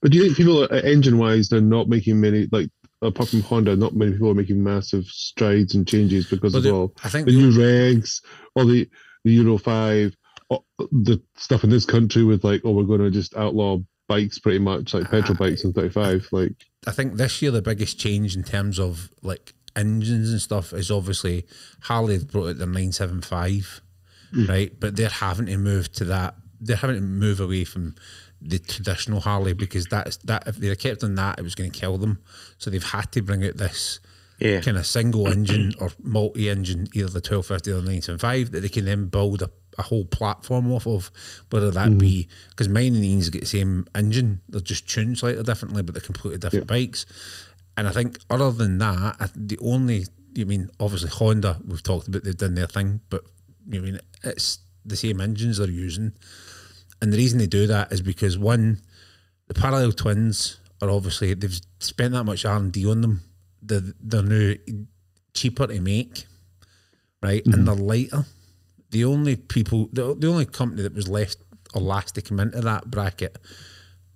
But 0.00 0.12
do 0.12 0.18
you 0.18 0.24
think 0.24 0.36
people, 0.36 0.62
uh, 0.62 0.80
engine 0.84 1.18
wise, 1.18 1.48
they're 1.48 1.60
not 1.60 1.88
making 1.88 2.20
many 2.20 2.48
like 2.52 2.70
apart 3.02 3.28
from 3.28 3.42
Honda, 3.42 3.76
not 3.76 3.94
many 3.94 4.12
people 4.12 4.30
are 4.30 4.34
making 4.34 4.62
massive 4.62 5.04
strides 5.06 5.74
and 5.74 5.86
changes 5.86 6.26
because 6.28 6.52
Well, 6.52 6.58
of 6.58 6.64
the- 6.64 6.72
all 6.72 6.94
I 7.04 7.08
think 7.08 7.26
the 7.26 7.32
the- 7.32 7.38
new 7.38 7.52
regs, 7.52 8.20
all 8.54 8.66
the 8.66 8.88
the 9.24 9.32
Euro 9.32 9.58
five, 9.58 10.14
the 10.92 11.20
stuff 11.36 11.64
in 11.64 11.70
this 11.70 11.84
country 11.84 12.24
with 12.24 12.44
like, 12.44 12.62
oh, 12.64 12.70
we're 12.72 12.84
going 12.84 13.00
to 13.00 13.10
just 13.10 13.36
outlaw 13.36 13.78
bikes 14.08 14.38
pretty 14.38 14.58
much, 14.60 14.94
like 14.94 15.10
petrol 15.10 15.36
bikes 15.36 15.64
in 15.64 15.72
thirty 15.72 15.90
five. 15.90 16.26
Like, 16.32 16.54
I 16.86 16.92
think 16.92 17.14
this 17.14 17.42
year 17.42 17.50
the 17.50 17.60
biggest 17.62 17.98
change 17.98 18.36
in 18.36 18.44
terms 18.44 18.78
of 18.78 19.10
like 19.22 19.54
engines 19.76 20.30
and 20.30 20.40
stuff 20.40 20.72
is 20.72 20.90
obviously 20.90 21.46
Harley 21.82 22.18
brought 22.18 22.48
out 22.50 22.58
their 22.58 22.66
975, 22.66 23.80
mm. 24.34 24.48
right? 24.48 24.72
But 24.78 24.96
they're 24.96 25.08
having 25.08 25.46
to 25.46 25.56
move 25.56 25.92
to 25.92 26.04
that. 26.06 26.34
They're 26.60 26.76
having 26.76 26.96
to 26.96 27.02
move 27.02 27.38
away 27.40 27.64
from 27.64 27.94
the 28.40 28.58
traditional 28.58 29.20
Harley 29.20 29.52
because 29.52 29.86
that's 29.86 30.16
that 30.18 30.46
if 30.46 30.56
they 30.56 30.74
kept 30.76 31.02
on 31.02 31.14
that, 31.16 31.38
it 31.38 31.42
was 31.42 31.54
going 31.54 31.70
to 31.70 31.78
kill 31.78 31.98
them. 31.98 32.20
So 32.58 32.70
they've 32.70 32.82
had 32.82 33.10
to 33.12 33.22
bring 33.22 33.44
out 33.44 33.56
this 33.56 34.00
Yeah. 34.38 34.60
kind 34.60 34.76
of 34.76 34.86
single 34.86 35.26
engine 35.26 35.74
or 35.80 35.90
multi 36.02 36.48
engine, 36.48 36.88
either 36.94 37.08
the 37.08 37.20
1250 37.20 37.70
or 37.70 37.74
the 37.74 37.82
975, 37.82 38.52
that 38.52 38.60
they 38.60 38.68
can 38.68 38.84
then 38.84 39.06
build 39.06 39.42
a, 39.42 39.50
a 39.76 39.82
whole 39.82 40.04
platform 40.04 40.70
off 40.72 40.86
of. 40.86 41.10
Whether 41.50 41.70
that 41.72 41.88
mm. 41.88 41.98
be 41.98 42.28
because 42.50 42.68
mine 42.68 42.94
and 42.94 43.04
Ian's 43.04 43.30
get 43.30 43.40
the 43.40 43.46
same 43.46 43.86
engine, 43.94 44.40
they're 44.48 44.60
just 44.60 44.88
tuned 44.88 45.18
slightly 45.18 45.42
differently, 45.42 45.82
but 45.82 45.94
they're 45.94 46.00
completely 46.00 46.38
different 46.38 46.66
bikes. 46.66 47.06
And 47.76 47.86
I 47.86 47.92
think 47.92 48.18
other 48.28 48.50
than 48.50 48.78
that, 48.78 49.30
the 49.34 49.58
only 49.60 50.06
you 50.34 50.46
mean 50.46 50.70
obviously 50.78 51.10
Honda 51.10 51.58
we've 51.66 51.82
talked 51.82 52.06
about 52.06 52.22
they've 52.22 52.36
done 52.36 52.54
their 52.54 52.66
thing, 52.66 53.00
but 53.10 53.24
you 53.68 53.80
mean 53.80 53.98
it's 54.22 54.58
the 54.84 54.96
same 54.96 55.20
engines 55.20 55.58
they're 55.58 55.68
using. 55.68 56.12
And 57.00 57.12
the 57.12 57.16
reason 57.16 57.38
they 57.38 57.46
do 57.46 57.66
that 57.66 57.92
is 57.92 58.02
because 58.02 58.36
one, 58.36 58.80
the 59.46 59.54
parallel 59.54 59.92
twins 59.92 60.58
are 60.82 60.90
obviously 60.90 61.34
they've 61.34 61.60
spent 61.80 62.12
that 62.12 62.24
much 62.24 62.44
R 62.44 62.56
and 62.56 62.72
D 62.72 62.88
on 62.88 63.00
them. 63.00 63.22
They're 63.62 63.82
they're 64.00 64.22
now 64.22 64.54
cheaper 65.34 65.66
to 65.66 65.80
make, 65.80 66.26
right? 67.22 67.44
And 67.44 67.54
mm-hmm. 67.54 67.64
they're 67.64 67.74
lighter. 67.74 68.24
The 68.90 69.04
only 69.04 69.36
people, 69.36 69.88
the, 69.92 70.14
the 70.14 70.28
only 70.28 70.46
company 70.46 70.82
that 70.82 70.94
was 70.94 71.08
left 71.08 71.36
or 71.74 71.82
last 71.82 72.14
to 72.14 72.22
come 72.22 72.40
into 72.40 72.60
that 72.62 72.90
bracket, 72.90 73.36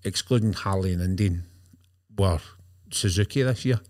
excluding 0.03 0.55
Harley 0.55 0.93
and 0.93 1.03
Indian, 1.03 1.45
were 2.17 2.41
Suzuki 2.91 3.43
this 3.43 3.65
year, 3.65 3.81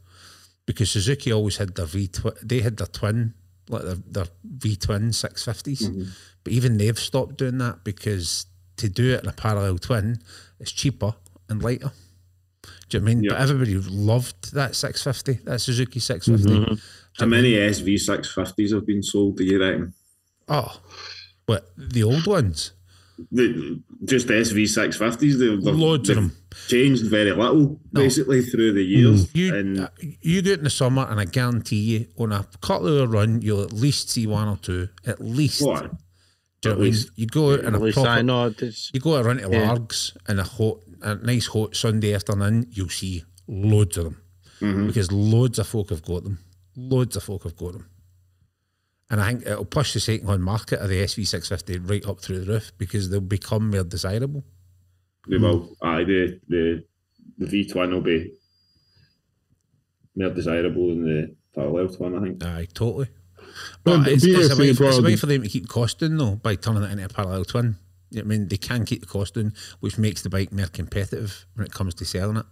because 0.66 0.90
Suzuki 0.90 1.32
always 1.32 1.59
had 1.59 1.74
their 1.77 1.86
V 1.86 2.09
twi- 2.09 2.32
they 2.43 2.60
had 2.60 2.77
their 2.77 2.89
twin 2.89 3.35
like 3.69 3.82
their, 3.82 3.94
their 3.94 4.27
V 4.44 4.77
twin 4.77 5.12
six 5.12 5.44
mm-hmm. 5.44 6.05
but 6.43 6.52
even 6.52 6.78
they've 6.78 6.98
stopped 6.98 7.39
doing 7.39 7.59
that 7.59 7.85
because 7.85 8.47
to 8.82 8.88
do 8.88 9.14
it 9.14 9.22
in 9.22 9.28
a 9.28 9.32
parallel 9.32 9.78
twin, 9.78 10.18
it's 10.60 10.72
cheaper 10.72 11.14
and 11.48 11.62
lighter. 11.62 11.92
Do 12.88 12.98
you 12.98 13.00
know 13.00 13.04
what 13.04 13.10
I 13.10 13.14
mean? 13.14 13.28
But 13.28 13.40
everybody 13.40 13.74
loved 13.76 14.54
that 14.54 14.76
650, 14.76 15.44
that 15.44 15.60
Suzuki 15.60 15.98
650. 16.00 16.80
How 17.18 17.26
many 17.26 17.52
SV650s 17.54 18.72
have 18.74 18.86
been 18.86 19.02
sold, 19.02 19.36
do 19.38 19.44
you 19.44 19.60
reckon? 19.60 19.94
Oh, 20.48 20.80
but 21.46 21.70
the 21.76 22.02
old 22.02 22.26
ones, 22.26 22.72
The, 23.30 23.80
just 24.04 24.26
SV650s, 24.28 25.38
they've, 25.38 25.62
they've, 25.62 25.74
loads 25.74 26.09
of 26.10 26.16
them. 26.16 26.36
changed 26.68 27.06
very 27.06 27.32
little, 27.32 27.80
basically, 27.92 28.42
through 28.42 28.72
the 28.72 28.82
years. 28.82 29.34
You 29.34 29.54
and 29.54 29.80
uh, 29.80 29.88
you 30.20 30.42
go 30.42 30.52
out 30.52 30.59
in 30.59 30.64
the 30.64 30.70
summer, 30.70 31.06
and 31.09 31.20
I 31.20 31.24
guarantee 31.24 31.76
you, 31.76 32.06
on 32.18 32.32
a 32.32 32.46
couple 32.60 32.88
hour 32.88 33.06
run, 33.06 33.42
you'll 33.42 33.62
at 33.62 33.72
least 33.72 34.10
see 34.10 34.26
one 34.26 34.48
or 34.48 34.56
two, 34.56 34.88
at 35.06 35.20
least. 35.20 35.64
what? 35.64 35.90
Do 36.62 36.68
you 36.68 36.74
know 36.74 36.78
what 36.78 36.82
I 36.82 36.84
mean? 36.84 36.93
least. 36.93 37.10
You 37.16 37.26
go 37.26 37.52
out 37.52 37.60
At 37.64 37.74
a 37.74 37.78
proper, 37.93 38.09
I 38.09 38.22
know. 38.22 38.55
You 38.94 39.01
go 39.01 39.16
out 39.16 39.24
run 39.24 39.39
to 39.39 39.51
Yeah. 39.51 39.66
Largs 39.68 40.16
in 40.28 40.39
a 40.39 40.44
hot 40.44 40.82
a 41.02 41.16
nice 41.16 41.47
hot 41.48 41.74
Sunday 41.76 42.14
afternoon, 42.14 42.66
you'll 42.70 42.89
see 42.89 43.24
loads 43.48 43.97
of 43.98 44.05
them 44.05 44.22
Mhm. 44.60 44.86
because 44.86 45.10
loads 45.10 45.59
of 45.59 45.66
folk 45.66 45.90
have 45.90 46.02
got 46.02 46.22
them. 46.22 46.39
Loads 46.76 47.16
of 47.16 47.24
folk 47.24 47.43
have 47.43 47.56
got 47.56 47.72
them. 47.72 47.86
And 49.10 49.20
I 49.20 49.32
think 49.32 49.47
it'll 49.47 49.64
push 49.64 49.93
the 49.93 50.01
second 50.01 50.28
hand 50.28 50.44
market 50.44 50.78
of 50.78 50.89
the 50.89 51.02
SV650 51.02 51.78
right 51.78 52.06
up 52.06 52.20
through 52.20 52.39
the 52.44 52.52
roof 52.52 52.72
because 52.78 53.10
they'll 53.10 53.20
become 53.20 53.70
more 53.70 53.82
desirable. 53.84 54.44
They 55.28 55.36
will. 55.39 55.76
Aye, 55.82 56.05
the 56.05 56.40
the 56.48 56.84
the 57.39 57.47
V 57.47 57.66
twin 57.68 57.90
will 57.90 58.01
be 58.01 58.32
more 60.16 60.30
desirable 60.30 60.89
than 60.90 61.05
the 61.05 61.36
parallel 61.55 61.89
twin. 61.89 62.14
I 62.16 62.20
think. 62.22 62.44
Aye, 62.44 62.68
totally. 62.72 63.09
Well, 63.84 63.98
But 63.98 64.09
it's, 64.09 64.24
it's, 64.24 64.52
a 64.52 64.56
way, 64.60 64.68
it's 64.68 64.80
a 64.80 65.02
way 65.02 65.16
for 65.16 65.26
them 65.26 65.43
to 65.43 65.48
keep 65.48 65.68
costing 65.68 66.16
though 66.16 66.36
by 66.36 66.55
turning 66.56 66.84
it 66.84 66.90
into 66.93 67.05
a 67.05 67.09
parallel 67.09 67.44
twin. 67.44 67.76
You 68.10 68.18
know 68.18 68.26
what 68.26 68.34
I 68.34 68.39
mean, 68.39 68.48
they 68.48 68.59
can 68.59 68.84
keep 68.84 69.01
the 69.01 69.06
cost 69.06 69.34
down, 69.34 69.55
which 69.80 69.97
makes 69.97 70.22
the 70.22 70.28
bike 70.28 70.52
more 70.52 70.66
competitive 70.66 71.47
when 71.55 71.66
it 71.66 71.72
comes 71.72 71.94
to 71.94 72.05
selling 72.05 72.36
it. 72.36 72.47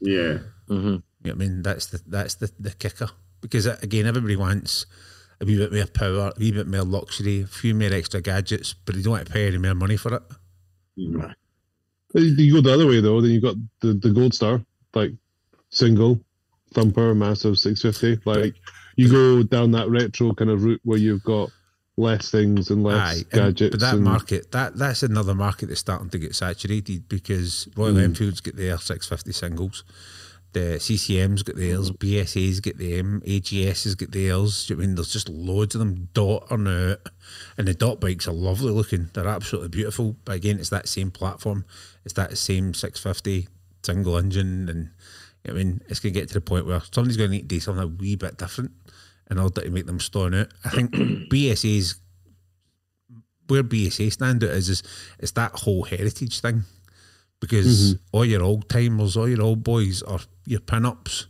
Yeah. 0.00 0.38
hmm 0.68 0.74
You 0.74 1.00
know 1.24 1.32
I 1.32 1.34
mean? 1.34 1.62
That's 1.62 1.86
the 1.86 2.02
that's 2.06 2.34
the, 2.34 2.50
the 2.58 2.72
kicker. 2.72 3.08
Because 3.40 3.66
uh, 3.66 3.78
again, 3.82 4.06
everybody 4.06 4.36
wants 4.36 4.86
a 5.40 5.44
wee 5.44 5.56
bit 5.56 5.72
more 5.72 5.86
power, 5.86 6.32
a 6.36 6.38
wee 6.38 6.52
bit 6.52 6.66
more 6.66 6.82
luxury, 6.82 7.42
a 7.42 7.46
few 7.46 7.74
more 7.74 7.92
extra 7.92 8.20
gadgets, 8.20 8.74
but 8.74 8.94
they 8.94 9.02
don't 9.02 9.12
want 9.12 9.26
to 9.26 9.32
pay 9.32 9.46
any 9.46 9.58
more 9.58 9.74
money 9.74 9.96
for 9.96 10.14
it. 10.14 10.22
Mhm. 10.98 11.34
You 12.14 12.52
go 12.54 12.60
the 12.60 12.74
other 12.74 12.86
way 12.86 13.00
though, 13.00 13.20
then 13.20 13.30
you've 13.32 13.42
got 13.42 13.56
the, 13.80 13.94
the 13.94 14.10
Gold 14.10 14.34
Star, 14.34 14.64
like 14.94 15.12
single, 15.70 16.20
thumper, 16.72 17.14
massive 17.14 17.58
650. 17.58 18.22
Like 18.24 18.54
you 18.96 19.10
go 19.10 19.42
down 19.42 19.70
that 19.72 19.88
retro 19.88 20.32
kind 20.34 20.50
of 20.50 20.64
route 20.64 20.80
where 20.84 20.98
you've 20.98 21.22
got 21.24 21.50
less 21.98 22.30
things 22.30 22.70
and 22.70 22.82
less 22.82 23.20
Aye, 23.20 23.24
gadgets. 23.32 23.70
but 23.72 23.80
that 23.80 23.94
and, 23.94 24.04
market, 24.04 24.52
that 24.52 24.76
that's 24.76 25.02
another 25.02 25.34
market 25.34 25.66
that's 25.66 25.80
starting 25.80 26.10
to 26.10 26.18
get 26.18 26.34
saturated 26.34 27.08
because 27.08 27.68
Royal 27.76 27.94
Mm. 27.94 28.04
Enfield's 28.04 28.40
got 28.40 28.56
their 28.56 28.76
650 28.76 29.32
singles, 29.32 29.84
the 30.52 30.78
CCM's 30.78 31.42
got 31.42 31.56
theirs, 31.56 31.90
BSA's 31.90 32.60
got 32.60 32.78
them, 32.78 33.22
AJS's 33.26 33.94
got 33.94 34.10
theirs. 34.10 34.66
Do 34.66 34.72
you 34.72 34.76
know 34.76 34.80
what 34.80 34.84
I 34.84 34.86
mean 34.86 34.94
there's 34.96 35.12
just 35.12 35.28
loads 35.28 35.74
of 35.74 35.78
them 35.80 36.08
dot 36.14 36.46
or 36.50 36.56
out, 36.68 37.08
and 37.58 37.68
the 37.68 37.74
dot 37.74 38.00
bikes 38.00 38.26
are 38.28 38.32
lovely 38.32 38.72
looking. 38.72 39.10
They're 39.12 39.26
absolutely 39.28 39.68
beautiful. 39.68 40.16
But 40.24 40.36
again, 40.36 40.58
it's 40.58 40.70
that 40.70 40.88
same 40.88 41.10
platform, 41.10 41.64
it's 42.04 42.14
that 42.14 42.36
same 42.38 42.72
650 42.74 43.48
single 43.82 44.16
engine, 44.16 44.68
and 44.68 44.90
you 45.44 45.52
know 45.52 45.54
what 45.54 45.60
I 45.60 45.64
mean 45.64 45.80
it's 45.88 46.00
going 46.00 46.12
to 46.14 46.20
get 46.20 46.28
to 46.28 46.34
the 46.34 46.40
point 46.40 46.66
where 46.66 46.80
somebody's 46.90 47.16
going 47.16 47.30
to 47.30 47.36
need 47.36 47.42
to 47.42 47.48
do 47.48 47.60
something 47.60 47.84
a 47.84 47.86
wee 47.86 48.16
bit 48.16 48.36
different 48.38 48.72
in 49.30 49.38
order 49.38 49.62
to 49.62 49.70
make 49.70 49.86
them 49.86 50.00
stand 50.00 50.34
out. 50.34 50.48
I 50.64 50.70
think 50.70 50.90
BSA's 51.30 52.00
where 53.48 53.62
BSA 53.62 54.12
stand 54.12 54.42
out 54.44 54.50
is 54.50 54.68
is 54.68 54.82
it's 55.18 55.32
that 55.32 55.52
whole 55.52 55.84
heritage 55.84 56.40
thing. 56.40 56.64
Because 57.38 57.94
mm-hmm. 57.94 58.16
all 58.16 58.24
your 58.24 58.42
old 58.42 58.68
timers, 58.68 59.16
all 59.16 59.28
your 59.28 59.42
old 59.42 59.62
boys, 59.62 60.00
or 60.00 60.20
your 60.46 60.60
pin-ups, 60.60 61.26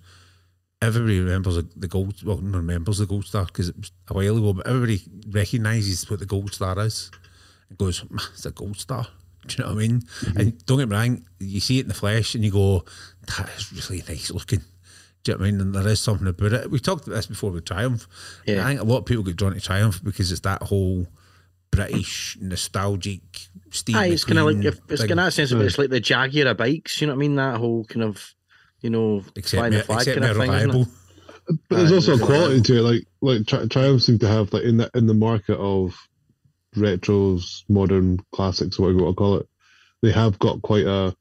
everybody 0.80 1.18
remembers 1.18 1.56
the, 1.56 1.88
gold. 1.88 2.22
Well, 2.22 2.38
no 2.38 2.58
remembers 2.58 2.98
the 2.98 3.06
gold 3.06 3.26
star 3.26 3.44
because 3.46 3.70
it 3.70 3.76
was 3.76 3.90
a 4.08 4.14
while 4.14 4.36
ago, 4.36 4.52
but 4.52 4.68
everybody 4.68 5.02
recognises 5.28 6.08
what 6.08 6.20
the 6.20 6.26
gold 6.26 6.54
star 6.54 6.78
is. 6.78 7.10
It 7.70 7.78
goes, 7.78 8.04
"Ma, 8.08 8.22
it's 8.32 8.46
a 8.46 8.52
gold 8.52 8.76
star. 8.76 9.08
Do 9.46 9.56
you 9.56 9.64
know 9.64 9.74
what 9.74 9.82
I 9.82 9.86
mean? 9.86 10.00
Mm-hmm. 10.00 10.40
And 10.40 10.66
don't 10.66 10.78
get 10.78 10.88
me 10.88 10.96
wrong, 10.96 11.24
you 11.38 11.60
see 11.60 11.78
it 11.78 11.82
in 11.82 11.88
the 11.88 11.94
flesh 11.94 12.34
and 12.34 12.44
you 12.44 12.50
go, 12.50 12.84
that 13.36 13.48
is 13.56 13.90
really 13.90 14.02
nice 14.08 14.30
looking. 14.30 14.62
Do 15.26 15.32
you 15.32 15.38
know 15.38 15.42
what 15.42 15.48
I 15.48 15.50
mean? 15.50 15.60
And 15.60 15.74
there 15.74 15.88
is 15.88 15.98
something 15.98 16.28
about 16.28 16.52
it. 16.52 16.70
We 16.70 16.78
talked 16.78 17.04
about 17.04 17.16
this 17.16 17.26
before 17.26 17.50
with 17.50 17.64
Triumph. 17.64 18.06
Yeah. 18.46 18.64
I 18.64 18.68
think 18.68 18.80
a 18.80 18.84
lot 18.84 18.98
of 18.98 19.06
people 19.06 19.24
get 19.24 19.34
drawn 19.34 19.54
to 19.54 19.60
Triumph 19.60 20.02
because 20.04 20.30
it's 20.30 20.42
that 20.42 20.62
whole 20.62 21.08
British 21.72 22.38
nostalgic 22.40 23.22
Steve. 23.70 23.96
Aye, 23.96 24.06
it's 24.06 24.22
kind 24.22 24.38
of 24.38 24.46
like 24.46 24.64
if 24.64 24.78
it's 24.88 25.00
kind 25.00 25.18
of 25.18 25.26
that 25.26 25.32
sense, 25.32 25.50
of 25.50 25.60
it's 25.62 25.74
hmm. 25.74 25.82
like 25.82 25.90
the 25.90 25.98
Jaguar 25.98 26.46
of 26.46 26.56
bikes. 26.56 27.00
You 27.00 27.08
know 27.08 27.14
what 27.14 27.18
I 27.18 27.20
mean? 27.20 27.34
That 27.34 27.56
whole 27.56 27.84
kind 27.86 28.04
of, 28.04 28.34
you 28.82 28.90
know, 28.90 29.24
except 29.34 29.58
flying 29.58 29.72
the 29.72 29.82
flag 29.82 29.98
except 30.02 30.20
kind 30.20 30.30
of 30.30 30.36
thing. 30.36 30.52
isn't 30.52 30.80
it? 30.82 30.88
But 31.68 31.76
there's 31.76 31.92
also 31.92 32.14
a 32.14 32.24
quality 32.24 32.60
to 32.60 32.78
it. 32.78 32.82
Like 32.82 33.06
like 33.20 33.46
Tri- 33.48 33.66
Triumph 33.66 34.02
seem 34.02 34.20
to 34.20 34.28
have 34.28 34.52
like 34.52 34.62
in 34.62 34.76
the 34.76 34.90
in 34.94 35.08
the 35.08 35.14
market 35.14 35.56
of 35.56 35.96
retros, 36.76 37.64
modern 37.68 38.20
classics, 38.32 38.78
whatever 38.78 38.98
you 38.98 39.04
want 39.04 39.16
to 39.16 39.18
call 39.18 39.36
it. 39.38 39.48
They 40.02 40.12
have 40.12 40.38
got 40.38 40.62
quite 40.62 40.86
a, 40.86 41.16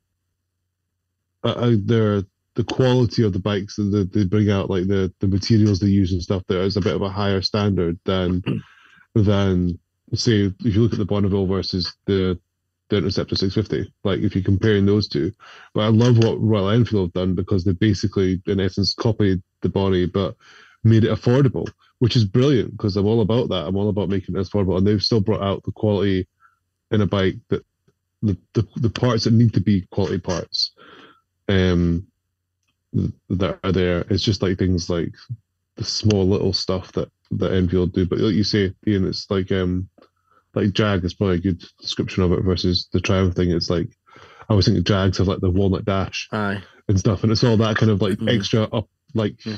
a, 1.44 1.49
a 1.49 1.76
their 1.76 2.23
the 2.56 2.64
quality 2.64 3.23
of 3.23 3.34
the 3.34 3.40
bikes 3.40 3.76
that 3.76 4.10
they, 4.14 4.19
they 4.19 4.26
bring 4.26 4.49
out, 4.49 4.69
like 4.69 4.88
the 4.88 5.14
the 5.19 5.27
materials 5.27 5.80
they 5.80 5.88
use 5.88 6.11
and 6.11 6.22
stuff. 6.22 6.44
There 6.48 6.64
is 6.64 6.77
a 6.77 6.82
bit 6.82 6.95
of 6.95 7.02
a 7.02 7.10
higher 7.10 7.41
standard 7.41 7.99
than 8.06 8.44
than 9.15 9.80
say 10.14 10.53
if 10.64 10.76
you 10.76 10.82
look 10.82 10.94
at 10.94 10.99
the 10.99 11.06
Bonneville 11.06 11.48
versus 11.48 11.95
the 12.06 12.40
the 12.90 12.98
Interceptor 12.98 13.36
650. 13.36 13.91
Like 14.03 14.19
if 14.19 14.36
you're 14.36 14.44
comparing 14.44 14.86
those 14.86 15.07
two, 15.07 15.32
but 15.73 15.82
I 15.82 15.88
love 15.88 16.18
what 16.19 16.41
Royal 16.41 16.69
Enfield 16.69 17.07
have 17.07 17.14
done 17.14 17.36
because 17.36 17.64
they 17.64 17.73
basically, 17.73 18.41
in 18.45 18.60
essence, 18.60 18.94
copied 18.94 19.41
the 19.61 19.69
body 19.69 20.06
but 20.06 20.36
made 20.84 21.03
it 21.03 21.11
affordable, 21.11 21.68
which 21.99 22.15
is 22.15 22.26
brilliant 22.26 22.72
because 22.72 22.95
I'm 22.95 23.07
all 23.07 23.22
about 23.22 23.49
that. 23.49 23.65
I'm 23.65 23.76
all 23.76 23.90
about 23.90 24.10
making 24.10 24.36
it 24.36 24.40
affordable, 24.40 24.77
and 24.77 24.86
they've 24.86 25.02
still 25.02 25.22
brought 25.22 25.41
out 25.41 25.64
the 25.64 25.72
quality 25.72 26.27
in 26.91 27.02
a 27.02 27.07
bike 27.07 27.36
that 27.49 27.65
the 28.22 28.38
the, 28.53 28.68
the 28.77 28.90
parts 28.90 29.23
that 29.23 29.34
need 29.34 29.53
to 29.56 29.61
be 29.61 29.88
quality 29.91 30.19
parts, 30.19 30.72
um, 31.49 32.07
that 33.30 33.60
are 33.64 33.72
there. 33.72 34.06
It's 34.10 34.24
just 34.24 34.42
like 34.42 34.58
things 34.58 34.90
like 34.90 35.14
the 35.76 35.84
small 35.84 36.28
little 36.28 36.54
stuff 36.54 36.92
that 36.94 37.10
that 37.32 37.54
Enfield 37.54 37.94
do. 37.94 38.06
But 38.06 38.20
like 38.20 38.36
you 38.36 38.44
say, 38.44 38.74
Ian, 38.88 39.08
it's 39.08 39.30
like 39.30 39.52
um 39.52 39.90
like 40.54 40.72
Jag 40.74 41.04
is 41.04 41.14
probably 41.14 41.36
a 41.38 41.40
good 41.42 41.64
description 41.82 42.24
of 42.24 42.32
it 42.32 42.42
versus 42.44 42.88
the 42.94 43.02
Triumph 43.02 43.36
thing. 43.36 43.52
It's 43.52 43.70
like 43.70 43.90
I 44.50 44.54
was 44.54 44.66
thinking 44.66 44.84
Jags 44.84 45.18
have 45.18 45.28
like 45.28 45.42
the 45.42 45.50
walnut 45.50 45.86
dash 45.86 46.30
Aye. 46.32 46.62
and 46.88 47.00
stuff, 47.00 47.24
and 47.24 47.32
it's 47.32 47.44
all 47.44 47.58
that 47.58 47.78
kind 47.78 47.92
of 47.92 48.02
like 48.02 48.20
Mhm. 48.20 48.36
extra 48.38 48.64
up 48.64 48.88
like 49.14 49.44
Yeah. 49.46 49.58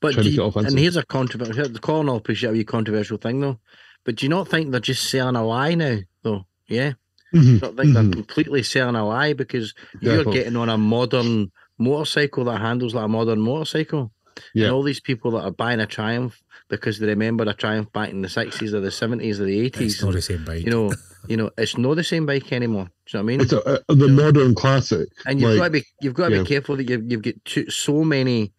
But 0.00 0.12
Trying 0.12 0.24
do 0.24 0.30
to 0.30 0.36
you- 0.36 0.42
offensive. 0.44 0.70
and 0.72 0.78
here's 0.78 0.96
a 0.96 1.04
controversial. 1.04 1.68
The 1.68 1.78
Colin 1.78 2.06
will 2.08 2.16
appreciate 2.16 2.58
a 2.58 2.64
controversial 2.64 3.16
thing 3.18 3.40
though. 3.40 3.58
But 4.04 4.16
do 4.16 4.26
you 4.26 4.30
not 4.30 4.48
think 4.48 4.70
they're 4.70 4.80
just 4.80 5.08
selling 5.10 5.36
a 5.36 5.44
lie 5.46 5.74
now? 5.74 5.98
Though, 6.22 6.46
yeah, 6.68 6.92
Mhm, 7.34 7.56
I 7.56 7.66
think 7.68 7.76
they're 7.94 8.02
mhm. 8.04 8.12
completely 8.12 8.62
selling 8.62 8.94
a 8.94 9.06
lie 9.06 9.32
because 9.32 9.74
you're 10.00 10.24
getting 10.24 10.56
on 10.56 10.68
a 10.68 10.76
modern 10.78 11.50
motorcycle 11.78 12.44
that 12.44 12.60
handles 12.60 12.94
like 12.94 13.04
a 13.04 13.08
modern 13.08 13.40
motorcycle. 13.40 14.12
Yeah. 14.54 14.66
And 14.66 14.74
all 14.74 14.82
these 14.82 15.00
people 15.00 15.30
that 15.32 15.44
are 15.44 15.50
buying 15.50 15.80
a 15.80 15.86
Triumph 15.86 16.42
because 16.68 16.98
they 16.98 17.06
remember 17.06 17.44
a 17.44 17.54
Triumph 17.54 17.90
back 17.92 18.10
in 18.10 18.22
the 18.22 18.28
sixties 18.28 18.74
or 18.74 18.80
the 18.80 18.90
seventies 18.90 19.40
or 19.40 19.44
the 19.44 19.58
eighties. 19.60 19.94
It's 19.94 20.02
not 20.02 20.12
the 20.12 20.22
same 20.22 20.44
bike. 20.44 20.64
You 20.64 20.70
know, 20.70 20.92
you 21.28 21.36
know, 21.36 21.50
it's 21.56 21.78
not 21.78 21.94
the 21.94 22.04
same 22.04 22.26
bike 22.26 22.52
anymore. 22.52 22.84
Do 23.06 23.18
you 23.18 23.18
know 23.18 23.24
what 23.24 23.32
I 23.32 23.36
mean? 23.36 23.40
It's 23.40 23.52
a, 23.52 23.80
a, 23.88 23.94
the 23.94 24.08
modern 24.08 24.54
classic. 24.54 25.08
and 25.26 25.40
you've 25.40 25.50
like, 25.50 25.58
got 25.58 25.64
to 25.64 25.70
be 25.70 25.84
you've 26.02 26.14
got 26.14 26.28
to 26.28 26.36
yeah. 26.36 26.42
be 26.42 26.48
careful 26.48 26.76
that 26.76 26.88
you've 26.88 27.10
you've 27.10 27.22
got 27.22 27.34
too, 27.44 27.70
so 27.70 28.04
many 28.04 28.52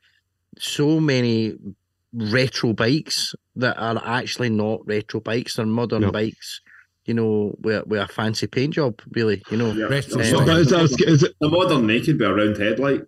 so 0.58 1.00
many 1.00 1.56
retro 2.14 2.74
bikes 2.74 3.36
that 3.56 3.78
are 3.78 4.02
actually 4.04 4.50
not 4.50 4.86
retro 4.88 5.20
bikes 5.20 5.56
they're 5.56 5.66
modern 5.66 6.10
bikes 6.12 6.62
you 7.08 7.14
know 7.14 7.56
with, 7.62 7.88
with 7.88 8.00
a 8.02 8.08
fancy 8.08 8.46
paint 8.48 8.74
job 8.76 9.02
really 9.12 9.42
you 9.50 9.58
know 9.58 9.72
Yeah. 9.72 9.86
Retro 9.86 10.18
The 10.20 10.26
style. 10.26 10.40
But 10.40 10.48
modern- 10.48 10.62
is, 10.62 10.70
that, 10.70 11.04
is 11.08 11.24
it 11.24 11.34
the 11.42 11.50
modern 11.50 11.88
naked 11.88 12.20
with 12.20 12.30
a 12.30 12.34
round 12.34 12.58
headlight. 12.58 13.02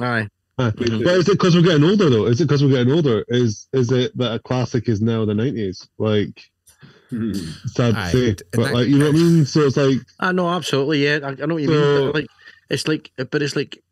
aye 0.00 0.28
but 0.58 0.74
is 0.80 1.28
it 1.28 1.32
because 1.32 1.54
we're 1.54 1.60
getting 1.62 1.84
older 1.84 2.08
though? 2.08 2.24
Is 2.26 2.40
it 2.40 2.44
because 2.46 2.64
we're 2.64 2.70
getting 2.70 2.92
older? 2.92 3.24
Is 3.28 3.68
is 3.74 3.92
it 3.92 4.16
that 4.16 4.32
a 4.34 4.38
classic 4.38 4.88
is 4.88 5.02
now 5.02 5.24
the 5.26 5.34
nineties? 5.34 5.86
Like 5.98 6.48
sad 7.66 7.94
Aye, 7.94 8.10
to 8.10 8.10
say, 8.10 8.36
but 8.52 8.62
that- 8.64 8.74
like 8.74 8.88
you 8.88 8.96
know 8.98 9.06
what 9.06 9.14
I 9.16 9.18
mean. 9.18 9.44
So 9.44 9.60
it's 9.66 9.76
like 9.76 9.98
ah, 10.20 10.28
I 10.28 10.32
know 10.32 10.48
absolutely 10.48 11.04
yeah 11.04 11.18
I, 11.22 11.28
I 11.28 11.46
know 11.46 11.54
what 11.54 11.62
you 11.62 11.68
mean 11.68 11.78
So- 11.78 12.06
but 12.06 12.14
like 12.14 12.26
it's 12.70 12.88
like 12.88 13.12
but 13.30 13.42
it's 13.42 13.54
like 13.54 13.82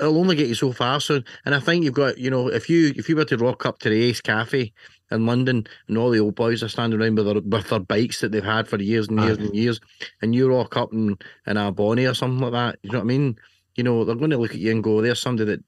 it'll 0.00 0.18
only 0.18 0.34
get 0.34 0.48
you 0.48 0.54
so 0.54 0.72
far 0.72 0.98
so 0.98 1.20
and 1.44 1.54
I 1.54 1.60
think 1.60 1.84
you've 1.84 1.94
got 1.94 2.16
you 2.18 2.30
know 2.30 2.48
if 2.48 2.68
you 2.70 2.92
if 2.96 3.08
you 3.08 3.14
were 3.16 3.26
to 3.26 3.36
rock 3.36 3.66
up 3.66 3.78
to 3.80 3.90
the 3.90 4.02
Ace 4.04 4.20
Cafe 4.22 4.72
in 5.12 5.26
London 5.26 5.66
and 5.88 5.96
all 5.98 6.10
the 6.10 6.18
old 6.20 6.34
boys 6.34 6.62
are 6.62 6.68
standing 6.68 7.00
around 7.00 7.16
with 7.16 7.26
their 7.26 7.40
with 7.40 7.68
their 7.68 7.78
bikes 7.78 8.20
that 8.20 8.32
they've 8.32 8.42
had 8.44 8.66
for 8.66 8.80
years 8.82 9.08
and 9.08 9.20
years 9.20 9.38
Aye. 9.38 9.42
and 9.42 9.54
years 9.54 9.80
and 10.22 10.34
you 10.34 10.48
rock 10.52 10.76
up 10.76 10.92
in 10.92 11.16
in 11.46 11.56
a 11.56 11.70
Bonnie 11.70 12.06
or 12.06 12.14
something 12.14 12.40
like 12.40 12.52
that 12.52 12.78
you 12.82 12.90
know 12.90 12.98
what 12.98 13.04
I 13.04 13.06
mean 13.06 13.36
you 13.76 13.84
know 13.84 14.04
they're 14.04 14.16
going 14.16 14.30
to 14.30 14.38
look 14.38 14.50
at 14.52 14.58
you 14.58 14.70
and 14.72 14.82
go 14.82 15.00
there's 15.00 15.20
somebody 15.20 15.50
that 15.52 15.64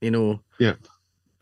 you 0.00 0.10
know 0.10 0.40
Yeah. 0.58 0.74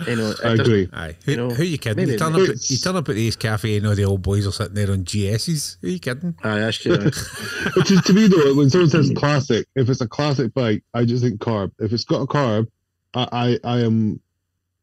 you 0.06 0.16
know 0.16 0.34
I 0.44 0.54
agree. 0.54 0.88
Aye. 0.92 1.16
Who, 1.24 1.30
You 1.32 1.36
know, 1.36 1.50
who 1.50 1.62
you 1.64 1.78
kidding? 1.78 2.08
You 2.08 2.16
turn, 2.18 2.32
up 2.32 2.38
at, 2.40 2.44
it's- 2.44 2.70
you 2.70 2.78
turn 2.78 2.96
up 2.96 3.08
at 3.08 3.14
the 3.14 3.26
Ace 3.26 3.36
Cafe 3.36 3.76
and 3.76 3.86
all 3.86 3.94
the 3.94 4.04
old 4.04 4.22
boys 4.22 4.46
are 4.46 4.52
sitting 4.52 4.74
there 4.74 4.90
on 4.90 5.04
GSs. 5.04 5.76
Who 5.82 5.88
you 5.88 5.98
kidding? 6.00 6.34
Aye, 6.42 6.58
that's 6.60 6.78
true. 6.78 6.96
But 6.96 7.12
to, 7.86 8.00
to 8.00 8.12
me 8.12 8.26
though, 8.28 8.54
when 8.54 8.70
someone 8.70 8.90
says 8.90 9.12
classic, 9.16 9.66
if 9.76 9.88
it's 9.90 10.00
a 10.00 10.08
classic 10.08 10.54
bike, 10.54 10.82
I 10.94 11.04
just 11.04 11.22
think 11.22 11.40
carb. 11.40 11.72
If 11.78 11.92
it's 11.92 12.04
got 12.04 12.22
a 12.22 12.26
carb, 12.26 12.68
I 13.14 13.58
I, 13.64 13.76
I 13.76 13.80
am 13.82 14.20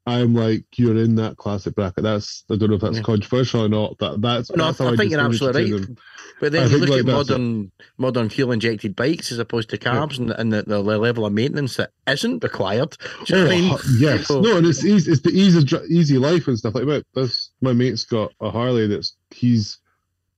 I 0.09 0.19
am 0.19 0.33
like 0.33 0.65
you're 0.77 0.97
in 0.97 1.15
that 1.15 1.37
classic 1.37 1.75
bracket. 1.75 2.03
That's 2.03 2.43
I 2.51 2.55
don't 2.55 2.69
know 2.69 2.75
if 2.75 2.81
that's 2.81 2.97
Yeah. 2.97 3.03
controversial 3.03 3.61
or 3.65 3.69
not. 3.69 3.97
That 3.99 4.21
that's 4.21 4.49
No, 4.51 4.63
I, 4.63 4.67
that's 4.67 4.79
how 4.79 4.87
I 4.93 4.95
think 4.95 5.11
you're 5.11 5.19
absolutely 5.19 5.71
right. 5.73 5.81
them. 5.81 5.97
But 6.39 6.47
I 6.47 6.49
then 6.49 6.69
you 6.71 6.77
look 6.79 6.89
like 6.89 6.99
at 7.01 7.05
that's 7.05 7.29
it. 7.29 7.31
modern 7.31 7.71
modern 7.97 8.29
fuel 8.29 8.51
injected 8.51 8.95
bikes 8.95 9.31
as 9.31 9.39
opposed 9.39 9.69
to 9.69 9.77
carbs 9.77 10.17
and, 10.17 10.31
and 10.31 10.51
the, 10.53 10.63
the 10.63 10.79
level 10.79 11.25
of 11.25 11.33
maintenance 11.33 11.75
that 11.77 11.91
isn't 12.07 12.43
required. 12.43 12.97
Do 13.25 13.37
you 13.37 13.43
know 13.43 13.47
what 13.47 13.53
I 13.53 13.57
Oh, 13.57 13.61
mean? 13.61 13.77
yes, 13.99 14.29
no, 14.29 14.57
and 14.57 14.65
it's 14.67 14.83
easy. 14.83 15.11
It's 15.11 15.21
the 15.21 15.31
easy 15.31 15.65
easy 15.89 16.17
life 16.17 16.47
and 16.47 16.57
stuff 16.57 16.75
like 16.75 16.85
that. 16.85 17.05
This 17.13 17.51
my 17.61 17.73
mate's 17.73 18.05
got 18.05 18.31
a 18.41 18.49
Harley 18.49 18.87
that's 18.87 19.15
he's 19.31 19.77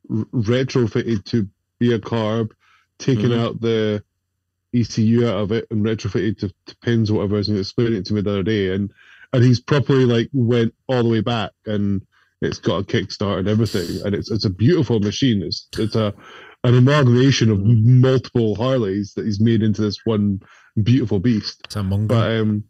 retrofitted 0.10 1.23
to 1.26 1.48
be 1.80 1.93
a 1.93 1.99
carb, 1.99 2.52
taking 2.99 3.30
Mhm. 3.30 3.39
out 3.39 3.61
the 3.61 4.03
ECU 4.73 5.27
out 5.27 5.38
of 5.38 5.52
it 5.52 5.68
and 5.69 5.84
retrofitted 5.85 6.38
to, 6.39 6.49
to 6.65 6.76
pins 6.77 7.10
or 7.11 7.15
whatever. 7.15 7.38
And 7.38 7.45
he 7.45 7.60
explained 7.60 7.93
it 7.95 8.06
to 8.06 8.14
me 8.14 8.22
the 8.22 8.30
other 8.31 8.43
day, 8.43 8.73
and 8.73 8.91
and 9.33 9.43
he's 9.43 9.59
properly 9.59 10.05
like 10.05 10.29
went 10.33 10.73
all 10.87 11.03
the 11.03 11.09
way 11.09 11.21
back 11.21 11.51
and 11.65 12.01
it's 12.41 12.59
got 12.59 12.77
a 12.77 12.83
kickstart 12.83 13.39
and 13.39 13.47
everything, 13.47 14.05
and 14.05 14.15
it's 14.15 14.31
it's 14.31 14.45
a 14.45 14.49
beautiful 14.49 14.99
machine. 14.99 15.43
It's 15.43 15.67
it's 15.77 15.95
a 15.95 16.13
an 16.63 16.75
amalgamation 16.75 17.49
of 17.51 17.59
multiple 17.63 18.55
Harleys 18.55 19.13
that 19.15 19.25
he's 19.25 19.39
made 19.39 19.63
into 19.63 19.81
this 19.81 19.97
one 20.05 20.41
beautiful 20.83 21.19
beast. 21.19 21.61
It's 21.65 21.75
a 21.75 21.83
mongrel. 21.83 22.19
But 22.19 22.31
um, 22.39 22.63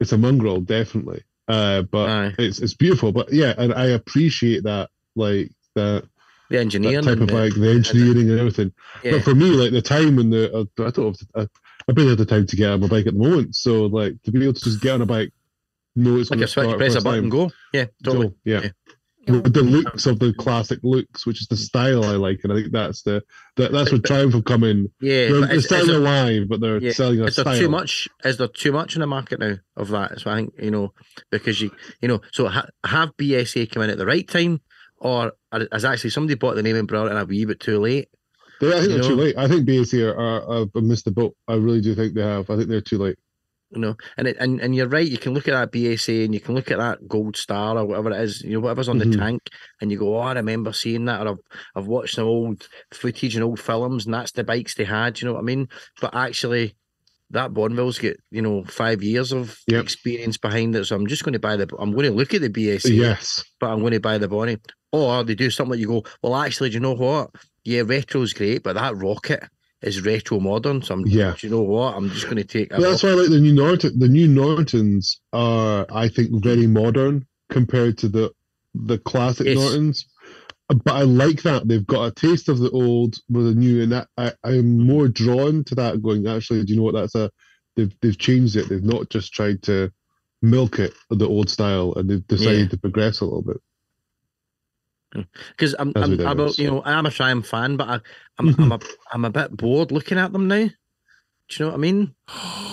it's 0.00 0.12
a 0.12 0.18
mongrel, 0.18 0.60
definitely. 0.60 1.22
Uh, 1.48 1.82
but 1.82 2.08
Aye. 2.08 2.34
it's 2.38 2.60
it's 2.60 2.74
beautiful. 2.74 3.12
But 3.12 3.32
yeah, 3.32 3.54
and 3.58 3.72
I 3.74 3.86
appreciate 3.86 4.64
that, 4.64 4.90
like 5.16 5.50
that, 5.74 6.02
The 6.48 6.56
that 6.56 6.60
engineering. 6.60 7.02
type 7.04 7.18
and 7.18 7.30
of 7.30 7.36
like 7.36 7.54
the 7.54 7.70
engineering 7.70 8.30
and 8.30 8.38
everything. 8.38 8.72
yeah. 9.02 9.12
But 9.12 9.22
for 9.22 9.34
me, 9.34 9.46
like 9.50 9.72
the 9.72 9.82
time 9.82 10.16
when 10.16 10.30
the 10.30 10.52
uh, 10.52 10.64
I 10.84 10.90
don't 10.90 11.16
have 11.34 11.48
I, 11.48 11.48
I 11.88 11.92
barely 11.92 12.10
have 12.10 12.18
the 12.18 12.26
time 12.26 12.46
to 12.46 12.56
get 12.56 12.70
on 12.70 12.80
my 12.80 12.88
bike 12.88 13.06
at 13.06 13.14
the 13.14 13.18
moment. 13.20 13.54
So 13.56 13.86
like 13.86 14.20
to 14.24 14.30
be 14.32 14.42
able 14.44 14.54
to 14.54 14.60
just 14.64 14.80
get 14.80 14.92
on 14.94 15.02
a 15.02 15.06
bike, 15.06 15.32
know 15.96 16.16
it's 16.18 16.30
like 16.30 16.40
a 16.40 16.46
switch, 16.46 16.76
press 16.76 16.94
a 16.94 17.00
button, 17.00 17.22
time. 17.22 17.28
go. 17.30 17.50
Yeah, 17.72 17.86
totally. 18.04 18.34
Yeah. 18.44 18.60
Yeah. 18.62 18.70
With 19.28 19.54
the 19.54 19.62
looks 19.62 20.06
of 20.06 20.20
the 20.20 20.32
classic 20.34 20.78
looks, 20.84 21.26
which 21.26 21.40
is 21.40 21.48
the 21.48 21.56
style 21.56 22.04
I 22.04 22.12
like, 22.12 22.40
and 22.44 22.52
I 22.52 22.56
think 22.56 22.70
that's 22.70 23.02
the 23.02 23.24
that, 23.56 23.72
that's 23.72 23.90
where 23.90 24.00
Triumph 24.00 24.34
have 24.34 24.44
come 24.44 24.62
in. 24.62 24.88
Yeah, 25.00 25.28
they're 25.28 25.46
they're 25.48 25.60
selling 25.62 25.88
there, 25.88 25.96
alive, 25.96 26.42
but 26.48 26.60
they're 26.60 26.78
yeah, 26.78 26.92
selling 26.92 27.20
a 27.20 27.24
is 27.24 27.34
there 27.34 27.42
style. 27.42 27.58
too 27.58 27.68
much? 27.68 28.08
Is 28.24 28.36
there 28.36 28.46
too 28.46 28.70
much 28.70 28.94
in 28.94 29.00
the 29.00 29.08
market 29.08 29.40
now 29.40 29.56
of 29.76 29.88
that? 29.88 30.20
So 30.20 30.30
I 30.30 30.36
think 30.36 30.54
you 30.62 30.70
know 30.70 30.92
because 31.32 31.60
you 31.60 31.72
you 32.00 32.06
know 32.06 32.20
so 32.30 32.46
ha- 32.46 32.68
have 32.84 33.16
BSA 33.16 33.68
come 33.72 33.82
in 33.82 33.90
at 33.90 33.98
the 33.98 34.06
right 34.06 34.28
time, 34.28 34.60
or 34.98 35.32
has 35.72 35.84
actually 35.84 36.10
somebody 36.10 36.36
bought 36.36 36.54
the 36.54 36.62
name 36.62 36.76
and 36.76 36.86
brought 36.86 37.08
it 37.08 37.10
in 37.10 37.16
a 37.16 37.24
wee 37.24 37.46
bit 37.46 37.58
too 37.58 37.80
late? 37.80 38.08
They, 38.60 38.68
I 38.68 38.80
think 38.80 38.92
you 38.92 38.98
they're 38.98 39.02
too 39.02 39.16
late. 39.16 39.36
I 39.36 39.48
think 39.48 39.66
BAC 39.66 39.94
are, 40.00 40.16
are, 40.16 40.66
are 40.72 40.80
missed 40.80 41.04
the 41.04 41.10
boat. 41.10 41.34
I 41.48 41.54
really 41.54 41.80
do 41.80 41.94
think 41.94 42.14
they 42.14 42.22
have. 42.22 42.48
I 42.48 42.56
think 42.56 42.68
they're 42.68 42.80
too 42.80 42.98
late. 42.98 43.18
You 43.72 43.80
know, 43.80 43.96
and 44.16 44.28
it, 44.28 44.36
and 44.38 44.60
and 44.60 44.76
you're 44.76 44.86
right. 44.88 45.06
You 45.08 45.18
can 45.18 45.34
look 45.34 45.48
at 45.48 45.52
that 45.52 45.72
BSA 45.72 46.24
and 46.24 46.32
you 46.32 46.38
can 46.40 46.54
look 46.54 46.70
at 46.70 46.78
that 46.78 47.08
Gold 47.08 47.36
Star 47.36 47.76
or 47.76 47.84
whatever 47.84 48.12
it 48.12 48.20
is. 48.20 48.40
You 48.42 48.52
know, 48.52 48.60
whatever's 48.60 48.88
on 48.88 48.98
Mhm. 49.00 49.10
the 49.10 49.18
tank, 49.18 49.42
and 49.80 49.90
you 49.90 49.98
go, 49.98 50.16
"Oh, 50.16 50.20
I 50.20 50.34
remember 50.34 50.72
seeing 50.72 51.04
that." 51.06 51.26
Or 51.26 51.30
I've, 51.30 51.38
I've 51.74 51.86
watched 51.88 52.14
some 52.14 52.26
old 52.28 52.68
footage 52.94 53.34
and 53.34 53.42
old 53.42 53.58
films, 53.58 54.04
and 54.04 54.14
that's 54.14 54.30
the 54.30 54.44
bikes 54.44 54.76
they 54.76 54.84
had. 54.84 55.20
You 55.20 55.26
know 55.26 55.34
what 55.34 55.40
I 55.40 55.42
mean? 55.42 55.68
But 56.00 56.14
actually, 56.14 56.76
that 57.30 57.52
Bonneville's 57.54 57.98
got 57.98 58.14
you 58.30 58.40
know 58.40 58.62
five 58.64 59.02
years 59.02 59.32
of 59.32 59.58
Yep. 59.66 59.82
experience 59.82 60.36
behind 60.36 60.76
it. 60.76 60.84
So 60.84 60.94
I'm 60.94 61.08
just 61.08 61.24
going 61.24 61.32
to 61.32 61.40
buy 61.40 61.56
the. 61.56 61.68
I'm 61.80 61.90
going 61.90 62.06
to 62.06 62.12
look 62.16 62.34
at 62.34 62.42
the 62.42 62.48
BSA, 62.50 62.94
Yes. 62.96 63.42
but 63.58 63.70
I'm 63.72 63.80
going 63.80 63.94
to 63.94 64.00
buy 64.00 64.16
the 64.18 64.28
Bonnie. 64.28 64.58
Or 64.92 65.24
they 65.24 65.34
do 65.34 65.50
something 65.50 65.72
that 65.72 65.78
you 65.80 65.88
go, 65.88 66.04
well, 66.22 66.36
actually, 66.36 66.70
do 66.70 66.74
you 66.74 66.80
know 66.80 66.94
what? 66.94 67.30
Yeah, 67.64 67.82
retro's 67.84 68.32
great, 68.32 68.62
but 68.62 68.74
that 68.74 68.96
rocket 68.96 69.42
is 69.86 70.02
retro 70.04 70.40
modern. 70.40 70.82
So 70.82 70.94
I'm, 70.94 71.06
Yeah. 71.06 71.34
do 71.38 71.46
you 71.46 71.52
know 71.52 71.62
what? 71.62 71.94
I'm 71.96 72.10
just 72.10 72.24
going 72.24 72.36
to 72.36 72.44
take. 72.44 72.70
that's 72.70 73.02
why 73.02 73.10
I 73.10 73.12
like 73.12 73.30
the 73.30 73.40
new 73.40 73.52
Norton. 73.54 73.98
The 73.98 74.08
new 74.08 74.28
Nortons 74.28 75.20
are, 75.32 75.86
I 75.90 76.08
think, 76.08 76.42
very 76.42 76.66
modern 76.66 77.26
compared 77.50 77.98
to 77.98 78.08
the 78.08 78.32
the 78.74 78.98
classic 78.98 79.46
Yes. 79.46 79.56
Nortons. 79.56 80.06
But 80.68 80.92
I 80.94 81.02
like 81.02 81.42
that 81.42 81.66
they've 81.68 81.86
got 81.86 82.06
a 82.08 82.10
taste 82.12 82.48
of 82.48 82.58
the 82.58 82.70
old 82.70 83.16
with 83.30 83.46
the 83.46 83.54
new, 83.54 83.82
and 83.82 83.92
that, 83.92 84.08
I 84.18 84.32
I'm 84.44 84.78
more 84.84 85.06
drawn 85.08 85.62
to 85.64 85.74
that. 85.76 86.02
Going 86.02 86.26
actually, 86.26 86.64
do 86.64 86.72
you 86.72 86.78
know 86.78 86.82
what? 86.84 86.94
That's 86.94 87.14
a 87.14 87.30
they've 87.76 87.94
they've 88.02 88.18
changed 88.18 88.56
it. 88.56 88.68
They've 88.68 88.82
not 88.82 89.08
just 89.08 89.32
tried 89.32 89.62
to 89.64 89.92
milk 90.42 90.78
it 90.80 90.92
the 91.10 91.28
old 91.28 91.48
style, 91.48 91.94
and 91.94 92.10
they've 92.10 92.26
decided 92.26 92.60
Yeah. 92.62 92.68
to 92.68 92.78
progress 92.78 93.20
a 93.20 93.24
little 93.24 93.42
bit. 93.42 93.58
Because 95.50 95.74
I'm, 95.78 95.92
As 95.96 96.02
I'm 96.04 96.12
about 96.14 96.40
others. 96.40 96.58
you 96.58 96.70
know 96.70 96.82
I'm 96.84 97.06
a 97.06 97.10
Triumph 97.10 97.46
fan, 97.46 97.76
but 97.76 97.88
I, 97.88 98.00
I'm. 98.38 98.48
I'm 98.60 98.72
a 98.72 98.80
I'm 99.12 99.24
a 99.24 99.30
bit 99.30 99.56
bored 99.56 99.92
looking 99.92 100.18
at 100.18 100.32
them 100.32 100.48
now. 100.48 100.66
Do 100.66 100.72
you 101.50 101.64
know 101.64 101.68
what 101.70 101.74
I 101.74 101.78
mean? 101.78 102.14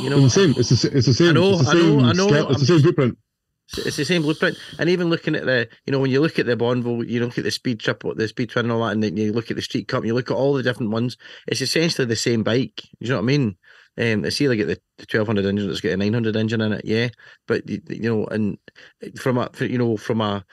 You 0.01 0.09
know, 0.09 0.17
It's 0.25 0.33
the 0.35 0.41
same. 0.47 0.53
It's 0.57 0.69
the, 0.81 0.97
it's 0.97 1.07
the 1.07 1.13
same. 1.13 1.33
know, 1.35 1.51
it's 1.53 1.65
the 1.65 1.69
I 1.69 1.73
know. 1.73 1.99
I 1.99 2.13
know, 2.13 2.27
scale- 2.27 2.49
It's 2.49 2.55
I'm 2.55 2.59
the 2.61 2.65
same 2.65 2.81
blueprint. 2.81 3.17
It's 3.77 3.97
the 3.97 4.05
same 4.05 4.21
blueprint, 4.23 4.57
and 4.77 4.89
even 4.89 5.09
looking 5.09 5.35
at 5.35 5.45
the, 5.45 5.67
you 5.85 5.91
know, 5.91 5.99
when 5.99 6.11
you 6.11 6.19
look 6.21 6.37
at 6.37 6.45
the 6.45 6.55
Bonneville, 6.55 7.03
you 7.05 7.21
look 7.23 7.37
at 7.37 7.43
the 7.43 7.49
Speed 7.51 7.79
Triple, 7.79 8.13
the 8.13 8.27
Speed 8.27 8.49
Twin, 8.49 8.65
and 8.65 8.71
all 8.71 8.83
that, 8.85 8.91
and 8.91 9.01
then 9.01 9.15
you 9.15 9.31
look 9.31 9.49
at 9.49 9.55
the 9.55 9.61
Street 9.63 9.87
Cup, 9.87 9.99
and 9.99 10.07
you 10.07 10.13
look 10.13 10.29
at 10.29 10.35
all 10.35 10.53
the 10.53 10.61
different 10.63 10.91
ones. 10.91 11.17
It's 11.47 11.61
essentially 11.61 12.05
the 12.05 12.15
same 12.15 12.43
bike. 12.43 12.81
You 12.99 13.09
know 13.09 13.15
what 13.15 13.21
I 13.23 13.25
mean? 13.25 13.55
Um, 13.97 14.25
it's 14.25 14.41
either 14.41 14.55
get 14.55 14.67
the, 14.67 14.79
the 14.97 15.05
twelve 15.05 15.27
hundred 15.27 15.45
engine, 15.45 15.69
it's 15.69 15.79
got 15.81 15.91
a 15.93 15.97
nine 15.97 16.13
hundred 16.13 16.35
engine 16.35 16.61
in 16.61 16.73
it, 16.73 16.83
yeah. 16.83 17.09
But 17.47 17.67
you, 17.69 17.79
you 17.89 18.09
know, 18.09 18.25
and 18.25 18.57
from 19.19 19.37
a, 19.37 19.49
for, 19.53 19.65
you 19.65 19.77
know, 19.77 19.97
from 19.97 20.19
a 20.21 20.43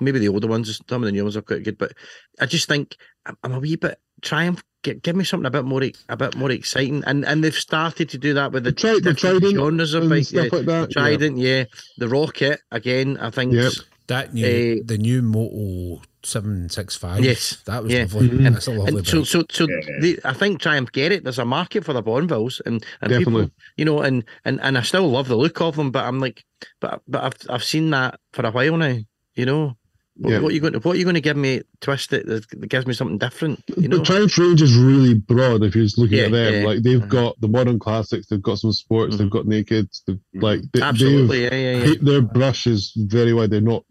maybe 0.00 0.18
the 0.18 0.28
older 0.28 0.46
ones, 0.48 0.80
some 0.88 1.02
of 1.02 1.06
the 1.06 1.12
new 1.12 1.22
ones 1.24 1.36
are 1.36 1.42
quite 1.42 1.62
good, 1.64 1.78
but 1.78 1.92
I 2.40 2.46
just 2.46 2.68
think 2.68 2.96
I'm, 3.26 3.36
I'm 3.42 3.52
a 3.54 3.58
wee 3.60 3.76
bit 3.76 3.98
Triumph. 4.22 4.62
Give, 4.82 5.00
give 5.02 5.14
me 5.16 5.24
something 5.24 5.46
a 5.46 5.50
bit 5.50 5.64
more, 5.66 5.82
e- 5.82 5.94
a 6.08 6.16
bit 6.16 6.36
more 6.36 6.50
exciting, 6.50 7.02
and 7.06 7.24
and 7.26 7.44
they've 7.44 7.54
started 7.54 8.08
to 8.10 8.18
do 8.18 8.32
that 8.34 8.50
with 8.52 8.64
the 8.64 8.70
The, 8.70 8.76
tri- 8.76 9.00
the 9.02 9.14
Trident 9.14 9.54
genres 9.56 9.92
of 9.94 10.02
and 10.04 10.10
bike. 10.10 10.24
stuff 10.24 10.46
yeah. 10.50 10.56
like 10.58 10.66
that. 10.66 10.80
yeah. 10.90 11.02
Trident, 11.02 11.38
yeah. 11.38 11.64
The 11.98 12.08
Rocket 12.08 12.60
again. 12.70 13.18
I 13.18 13.30
think. 13.30 13.52
Yep. 13.52 13.72
That 14.06 14.34
new, 14.34 14.44
Eh, 14.44 14.80
the 14.84 14.98
new 14.98 15.22
Moto 15.22 16.02
seven 16.24 16.68
six 16.68 16.96
five. 16.96 17.22
Yes, 17.24 17.62
that 17.66 17.82
was 17.84 17.92
yeah. 17.92 18.00
lovely. 18.12 18.28
Mhm. 18.30 18.52
That's 18.54 18.66
a 18.66 18.72
lovely 18.72 18.98
And 18.98 19.06
so, 19.06 19.18
bike. 19.20 19.26
so, 19.28 19.44
so 19.50 19.66
Yeah. 19.68 19.98
they, 20.00 20.16
I 20.24 20.32
think 20.32 20.60
Triumph 20.60 20.90
get 20.92 21.12
it. 21.12 21.22
There's 21.24 21.38
a 21.38 21.44
market 21.44 21.84
for 21.84 21.92
the 21.92 22.02
Bonvilles, 22.02 22.60
and 22.66 22.84
and 23.02 23.10
Definitely. 23.10 23.42
people, 23.44 23.50
you 23.76 23.84
know, 23.84 24.00
and 24.00 24.24
and 24.44 24.60
and 24.62 24.76
I 24.78 24.82
still 24.82 25.08
love 25.08 25.28
the 25.28 25.36
look 25.36 25.60
of 25.60 25.76
them. 25.76 25.90
But 25.92 26.06
I'm 26.06 26.18
like, 26.20 26.42
but 26.80 27.02
but 27.06 27.22
I've 27.22 27.36
I've 27.50 27.64
seen 27.64 27.90
that 27.90 28.18
for 28.32 28.44
a 28.46 28.50
while 28.50 28.76
now. 28.78 28.96
You 29.36 29.46
know, 29.46 29.76
what, 30.20 30.30
Yeah. 30.32 30.38
what 30.40 30.50
are 30.52 30.54
you 30.54 30.60
going 30.60 30.72
to 30.74 30.78
what 30.80 30.96
are 30.96 30.98
you 30.98 31.04
going 31.04 31.14
to 31.14 31.20
give 31.20 31.36
me 31.36 31.62
twist 31.80 32.12
it 32.12 32.26
that, 32.26 32.48
that 32.50 32.68
gives 32.68 32.86
me 32.86 32.92
something 32.94 33.18
different? 33.18 33.62
You 33.76 33.88
know, 33.88 33.98
the 33.98 34.04
Triumph 34.04 34.36
range 34.38 34.60
is 34.62 34.76
really 34.76 35.14
broad 35.14 35.62
if 35.62 35.74
you're 35.74 35.84
just 35.84 35.98
looking 35.98 36.18
at 36.18 36.30
them. 36.30 36.54
yeah. 36.62 36.66
Like 36.66 36.82
they've 36.82 37.00
Mhm. 37.00 37.08
got 37.08 37.40
the 37.40 37.48
modern 37.48 37.78
classics, 37.78 38.26
they've 38.28 38.42
got 38.42 38.58
some 38.58 38.72
sports, 38.72 39.16
they've 39.16 39.26
Mhm. 39.28 39.30
got 39.30 39.46
nakeds, 39.46 40.02
they've 40.06 40.18
like 40.34 40.60
they, 40.72 40.82
absolutely, 40.82 41.40
they've 41.40 41.52
yeah, 41.52 41.58
yeah, 41.78 41.84
yeah. 41.86 41.94
their 42.02 42.22
brush 42.22 42.66
is 42.66 42.92
very 42.96 43.32
wide. 43.32 43.50
They're 43.50 43.60
not 43.60 43.84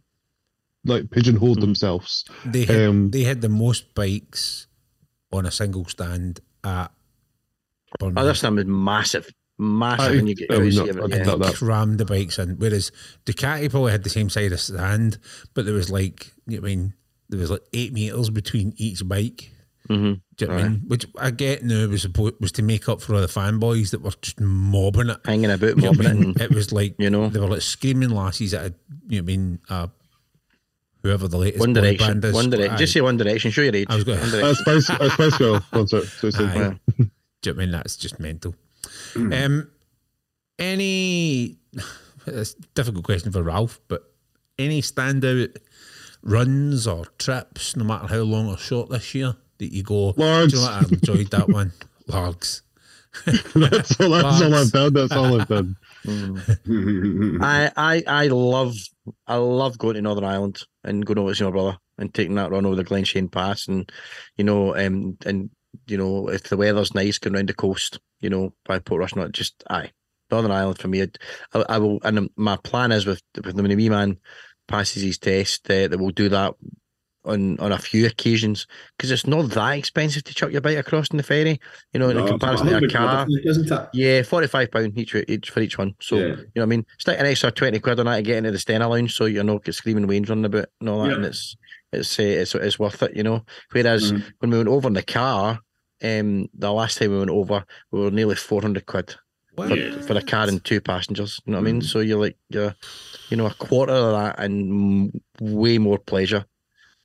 like 0.85 1.09
pigeonholed 1.09 1.57
Mhm. 1.57 1.61
themselves. 1.61 2.25
they 2.45 2.65
had, 2.65 2.81
um, 2.89 3.11
they 3.11 3.23
had 3.23 3.41
the 3.41 3.49
most 3.49 3.93
bikes 3.95 4.67
on 5.31 5.45
a 5.45 5.51
single 5.51 5.85
stand 5.85 6.39
at 6.63 6.91
Oh, 7.99 8.05
Birmingham. 8.09 8.25
this 8.27 8.41
time 8.41 8.57
is 8.59 8.65
massive, 8.65 9.29
massive, 9.59 10.13
I- 10.13 10.15
and 10.15 10.29
you 10.29 10.35
get 10.35 10.49
crazy 10.49 10.77
not- 10.79 11.11
it, 11.11 11.17
yeah. 11.17 11.23
not- 11.35 11.53
crammed 11.53 11.97
the 11.99 12.05
bikes 12.05 12.39
in. 12.39 12.57
Whereas 12.57 12.91
Ducati 13.25 13.69
probably 13.69 13.91
had 13.91 14.03
the 14.03 14.09
same 14.09 14.29
side 14.29 14.51
of 14.53 14.59
stand, 14.59 15.17
but 15.53 15.65
there 15.65 15.75
was 15.75 15.89
like, 15.91 16.33
you 16.47 16.57
know 16.57 16.61
what 16.61 16.67
I 16.71 16.75
mean, 16.75 16.93
there 17.29 17.39
was 17.39 17.51
like 17.51 17.61
eight 17.73 17.93
meters 17.93 18.29
between 18.31 18.73
each 18.77 19.07
bike. 19.07 19.51
Mhm. 19.89 20.21
Do 20.37 20.45
you 20.45 20.47
know 20.47 20.53
what 20.55 20.63
I 20.63 20.69
mean? 20.69 20.81
Which 20.87 21.05
I 21.17 21.31
get 21.31 21.63
now 21.63 21.87
was 21.87 22.03
supposed, 22.03 22.35
was 22.39 22.51
to 22.53 22.61
make 22.63 22.87
up 22.87 23.01
for 23.01 23.15
all 23.15 23.21
the 23.21 23.27
fanboys 23.27 23.89
that 23.91 24.01
were 24.01 24.11
just 24.21 24.39
mobbing 24.39 25.09
it. 25.09 25.17
hanging 25.25 25.49
about, 25.51 25.67
You 25.77 25.81
know 25.81 25.89
what 25.89 25.97
mobbing 25.97 26.05
it, 26.21 26.25
and, 26.27 26.41
It 26.41 26.51
was 26.53 26.71
like 26.71 26.95
you 26.99 27.09
know. 27.09 27.29
they 27.29 27.39
were 27.39 27.47
like 27.47 27.61
screaming 27.61 28.09
lassies 28.11 28.53
at 28.53 28.65
a, 28.71 28.73
you 29.07 29.21
know 29.21 29.23
what 29.25 29.31
I 29.33 29.37
mean, 29.37 29.59
uh, 29.69 29.87
whoever 31.01 31.27
the 31.27 31.37
latest 31.37 31.59
One 31.61 31.73
boy 31.73 31.81
Direction, 31.81 32.07
band 32.07 32.25
is. 32.25 32.33
One 32.33 32.49
Direction. 32.49 32.77
Just 32.77 32.93
say 32.93 33.01
One 33.01 33.17
Direction. 33.17 33.51
Show 33.51 33.61
your 33.61 33.75
age. 33.75 33.87
I 33.89 33.95
was 33.95 34.03
going- 34.03 34.19
One 34.19 34.33
A 34.43 34.53
Spice, 34.55 34.89
a 34.89 35.09
Spice 35.09 35.37
Girl 35.37 35.59
concert. 35.71 36.05
So 36.05 36.27
it's 36.27 36.37
Aye. 36.39 36.43
Do 36.43 36.53
you 36.57 36.63
know 36.65 37.09
what 37.41 37.47
I 37.47 37.53
mean? 37.53 37.71
That's 37.71 37.95
just 37.95 38.19
mental. 38.19 38.53
Um, 39.15 39.69
any 40.57 41.57
it's 42.27 42.53
a 42.53 42.61
difficult 42.75 43.05
question 43.05 43.31
for 43.31 43.43
Ralph, 43.43 43.79
but 43.87 44.03
any 44.57 44.81
standout 44.81 45.55
runs 46.21 46.85
or 46.87 47.05
trips, 47.17 47.75
no 47.75 47.83
matter 47.83 48.07
how 48.07 48.21
long 48.21 48.49
or 48.49 48.57
short 48.57 48.89
this 48.89 49.15
year, 49.15 49.35
that 49.57 49.73
you 49.73 49.83
go, 49.83 50.13
do 50.13 50.21
Largs. 50.21 50.53
you 50.53 50.59
know 50.59 50.65
what? 50.65 50.73
I 50.73 50.79
enjoyed 50.89 51.31
that 51.31 51.49
one. 51.53 51.71
Largs. 52.07 52.61
that's 53.55 53.99
all. 53.99 54.11
That's 54.11 54.41
all 54.41 54.53
I've 54.53 54.71
done. 54.71 54.93
That's 54.93 55.11
all 55.13 55.41
I've 55.41 55.47
done. 55.47 55.75
I, 57.41 57.71
I 57.75 58.03
I 58.05 58.27
love 58.27 58.75
I 59.25 59.35
love 59.35 59.77
going 59.77 59.95
to 59.95 60.01
Northern 60.01 60.23
Ireland 60.23 60.63
and 60.83 61.05
going 61.05 61.17
over 61.17 61.31
to 61.31 61.35
see 61.35 61.43
my 61.43 61.49
brother 61.49 61.77
and 61.97 62.13
taking 62.13 62.35
that 62.35 62.51
run 62.51 62.65
over 62.65 62.75
the 62.75 62.85
Glenshane 62.85 63.31
Pass 63.31 63.67
and 63.67 63.91
you 64.37 64.43
know 64.43 64.75
um 64.75 65.17
and 65.25 65.49
you 65.87 65.97
know 65.97 66.29
if 66.29 66.43
the 66.43 66.57
weather's 66.57 66.93
nice 66.93 67.17
going 67.17 67.33
round 67.33 67.49
the 67.49 67.53
coast 67.53 67.99
you 68.21 68.29
know 68.29 68.53
by 68.65 68.79
Port 68.79 68.99
Rush, 69.01 69.15
not 69.15 69.31
just 69.31 69.63
aye 69.69 69.91
Northern 70.31 70.51
Ireland 70.51 70.79
for 70.79 70.87
me 70.87 71.01
I, 71.53 71.65
I 71.69 71.77
will 71.77 71.99
and 72.03 72.29
my 72.35 72.57
plan 72.57 72.91
is 72.91 73.05
with 73.05 73.21
with 73.43 73.55
the 73.55 73.75
wee 73.75 73.89
man 73.89 74.17
passes 74.67 75.01
his 75.03 75.17
test 75.17 75.69
uh, 75.69 75.87
that 75.87 75.97
we'll 75.99 76.11
do 76.11 76.29
that 76.29 76.53
on 77.25 77.59
on 77.59 77.71
a 77.73 77.77
few 77.77 78.05
occasions 78.05 78.65
because 78.95 79.11
it's 79.11 79.27
not 79.27 79.49
that 79.51 79.71
expensive 79.77 80.23
to 80.23 80.33
chuck 80.33 80.51
your 80.51 80.61
bike 80.61 80.77
across 80.77 81.09
in 81.09 81.17
the 81.17 81.23
ferry 81.23 81.59
you 81.91 81.99
know 81.99 82.09
in 82.09 82.15
No, 82.17 82.25
comparison 82.27 82.67
to 82.67 82.77
a 82.77 82.87
car 82.89 83.27
isn't 83.43 83.69
it? 83.71 83.89
yeah, 83.93 84.23
forty 84.23 84.47
five 84.47 84.71
pound 84.71 84.97
each 84.97 85.13
each 85.27 85.49
for 85.49 85.59
each 85.59 85.77
one. 85.77 85.95
So 85.99 86.15
Yeah. 86.17 86.23
you 86.27 86.35
know 86.35 86.45
what 86.55 86.63
I 86.63 86.65
mean. 86.67 86.85
Stick 86.97 87.19
an 87.19 87.25
extra 87.25 87.51
twenty 87.51 87.79
quid 87.79 87.99
on 87.99 88.05
that 88.05 88.15
to 88.17 88.21
get 88.21 88.37
into 88.37 88.51
the 88.51 88.57
Stena 88.57 88.89
lounge, 88.89 89.15
so 89.15 89.25
you're 89.25 89.43
not 89.43 89.65
get 89.65 89.75
screaming 89.75 90.07
waves 90.07 90.29
running 90.29 90.45
about 90.45 90.67
and 90.79 90.87
all 90.89 91.01
that, 91.03 91.09
Yeah. 91.09 91.15
and 91.15 91.25
it's 91.25 91.57
it's 91.91 92.17
uh, 92.19 92.23
it's 92.23 92.55
it's 92.55 92.79
worth 92.79 93.03
it, 93.03 93.15
you 93.17 93.23
know. 93.23 93.43
Whereas 93.73 94.13
Mhm. 94.13 94.23
when 94.39 94.51
we 94.51 94.57
went 94.57 94.69
over 94.69 94.87
in 94.87 94.93
the 94.93 95.03
car, 95.03 95.59
um, 96.03 96.47
the 96.53 96.71
last 96.71 96.97
time 96.97 97.11
we 97.11 97.17
went 97.19 97.29
over, 97.29 97.65
we 97.91 97.99
were 98.01 98.11
nearly 98.11 98.35
four 98.35 98.61
hundred 98.61 98.85
quid 98.85 99.15
for, 99.55 99.67
Yeah. 99.75 100.01
for 100.01 100.17
a 100.17 100.21
car 100.21 100.47
and 100.47 100.63
two 100.63 100.81
passengers. 100.81 101.39
You 101.45 101.51
know 101.51 101.59
what 101.59 101.67
I 101.67 101.71
mean? 101.71 101.81
Mhm. 101.81 101.85
So 101.85 101.99
you're 101.99 102.19
like 102.19 102.37
you're, 102.49 102.75
you 103.29 103.37
know, 103.37 103.45
a 103.47 103.53
quarter 103.53 103.93
of 103.93 104.13
that 104.13 104.39
and 104.39 105.21
way 105.41 105.77
more 105.77 105.97
pleasure. 105.99 106.45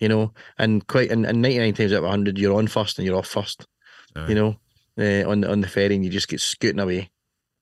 You 0.01 0.09
know, 0.09 0.33
and 0.59 0.87
quite 0.87 1.11
and, 1.11 1.25
and 1.25 1.41
ninety 1.41 1.59
nine 1.59 1.73
times 1.75 1.93
out 1.93 2.03
of 2.05 2.11
hundred, 2.11 2.37
you're 2.39 2.57
on 2.59 2.67
first 2.67 2.99
and 2.99 3.07
you're 3.07 3.17
off 3.17 3.29
first. 3.29 3.67
Aye. 4.17 4.29
You 4.29 4.35
know, 4.35 4.57
uh, 4.99 5.29
on 5.31 5.41
the 5.41 5.51
on 5.51 5.61
the 5.61 5.69
ferry, 5.69 5.95
and 5.95 6.05
you 6.05 6.11
just 6.11 6.29
get 6.29 6.41
scooting 6.41 6.81
away. 6.81 7.11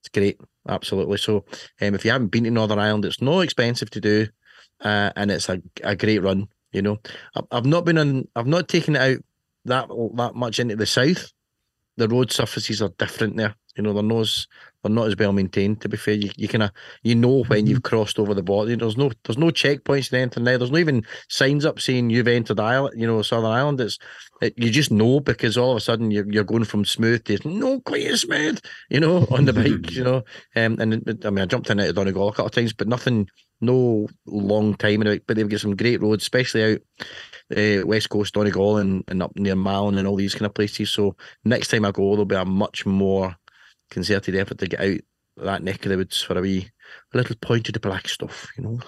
It's 0.01 0.09
great, 0.09 0.41
absolutely. 0.69 1.19
So, 1.19 1.45
um, 1.81 1.95
if 1.95 2.05
you 2.05 2.11
haven't 2.11 2.29
been 2.33 2.45
to 2.45 2.51
Northern 2.51 2.79
Ireland, 2.79 3.05
it's 3.05 3.21
no 3.23 3.41
expensive 3.41 3.91
to 3.91 4.01
do, 4.01 4.27
uh, 4.81 5.13
and 5.15 5.31
it's 5.31 5.49
a, 5.49 5.63
a 5.85 5.95
great 5.95 6.21
run. 6.23 6.49
You 6.73 6.83
know, 6.83 6.99
I've 7.53 7.67
not 7.67 7.85
been 7.85 7.99
on, 7.99 8.27
I've 8.35 8.47
not 8.49 8.67
taken 8.67 8.97
it 8.97 9.01
out 9.03 9.25
that 9.64 9.89
that 10.14 10.34
much 10.34 10.59
into 10.59 10.76
the 10.76 10.86
south. 10.86 11.32
The 11.98 12.09
road 12.09 12.32
surfaces 12.32 12.80
are 12.80 12.89
different 12.98 13.36
there. 13.36 13.55
You 13.76 13.82
know, 13.82 13.93
they're 13.94 14.02
not 14.02 14.20
as 14.20 14.47
they're 14.82 14.93
not 14.93 15.09
as 15.09 15.16
well 15.16 15.32
maintained. 15.32 15.80
To 15.80 15.89
be 15.89 15.97
fair, 15.97 16.14
you, 16.14 16.30
you 16.36 16.48
kind 16.48 16.64
of 16.64 16.72
you 17.02 17.14
know 17.14 17.44
when 17.44 17.66
you've 17.66 17.82
crossed 17.82 18.18
over 18.18 18.34
the 18.34 18.43
border. 18.43 18.76
There's 18.76 18.97
no 18.97 19.10
there's 19.24 19.39
no 19.39 19.47
checkpoints 19.47 20.12
or 20.12 20.16
anything 20.16 20.44
there. 20.44 20.59
There's 20.59 20.70
no 20.70 20.78
even 20.78 21.05
signs 21.28 21.64
up 21.64 21.80
saying 21.80 22.10
you've 22.10 22.28
entered 22.28 22.60
Ireland. 22.60 23.01
You 23.01 23.06
know, 23.06 23.22
Southern 23.22 23.51
Ireland. 23.51 23.80
It's 23.80 23.98
it, 24.43 24.55
you 24.56 24.70
just 24.70 24.90
know 24.90 25.20
because 25.20 25.56
all 25.56 25.70
of 25.70 25.76
a 25.76 25.80
sudden 25.80 26.10
you're 26.10 26.30
you're 26.30 26.44
going 26.44 26.64
from 26.64 26.84
smooth 26.84 27.24
to 27.24 27.39
no 27.48 27.80
quite 27.80 28.06
as 28.06 28.22
smooth. 28.22 28.60
You 28.90 29.01
know, 29.01 29.26
on 29.30 29.47
the 29.47 29.52
bike. 29.55 29.90
You 29.93 30.05
know, 30.05 30.22
um, 30.56 30.78
and 30.78 31.20
I 31.24 31.30
mean 31.30 31.43
I 31.43 31.47
jumped 31.47 31.70
in 31.70 31.78
it 31.78 31.89
at 31.89 31.94
Donegal 31.94 32.28
a 32.28 32.32
couple 32.32 32.47
of 32.47 32.52
times, 32.52 32.72
but 32.72 32.89
nothing. 32.89 33.28
No 33.64 34.09
long 34.26 34.74
time 34.74 35.02
in 35.02 35.06
it, 35.06 35.24
but 35.24 35.36
they've 35.36 35.48
got 35.48 35.60
some 35.60 35.76
great 35.76 36.02
roads, 36.02 36.24
especially 36.24 36.64
out 36.64 36.80
uh, 37.57 37.87
west 37.87 38.09
coast 38.11 38.35
Donegal 38.35 38.79
and, 38.79 39.05
and 39.09 39.23
up 39.23 39.33
near 39.37 39.57
Malin 39.57 39.99
and 39.99 40.07
all 40.09 40.16
these 40.16 40.35
kind 40.35 40.47
of 40.47 40.55
places. 40.55 40.91
So 40.91 41.16
next 41.45 41.69
time 41.69 41.85
I 41.85 41.91
go, 41.91 42.11
there'll 42.12 42.24
be 42.24 42.35
a 42.35 42.45
much 42.45 42.87
more 42.87 43.37
concerted 43.91 44.35
effort 44.37 44.59
to 44.59 44.66
get 44.66 44.81
out 44.81 45.01
that 45.39 45.62
neck 45.62 45.85
of 45.87 45.91
the 45.91 45.97
woods 45.97 46.20
for 46.23 46.37
a 46.39 46.43
wee 46.43 46.69
a 47.15 47.16
little 47.16 47.37
point 47.37 47.65
to 47.65 47.73
the 47.73 47.81
black 47.81 48.07
stuff, 48.09 48.53
you 48.59 48.65
know. 48.65 48.79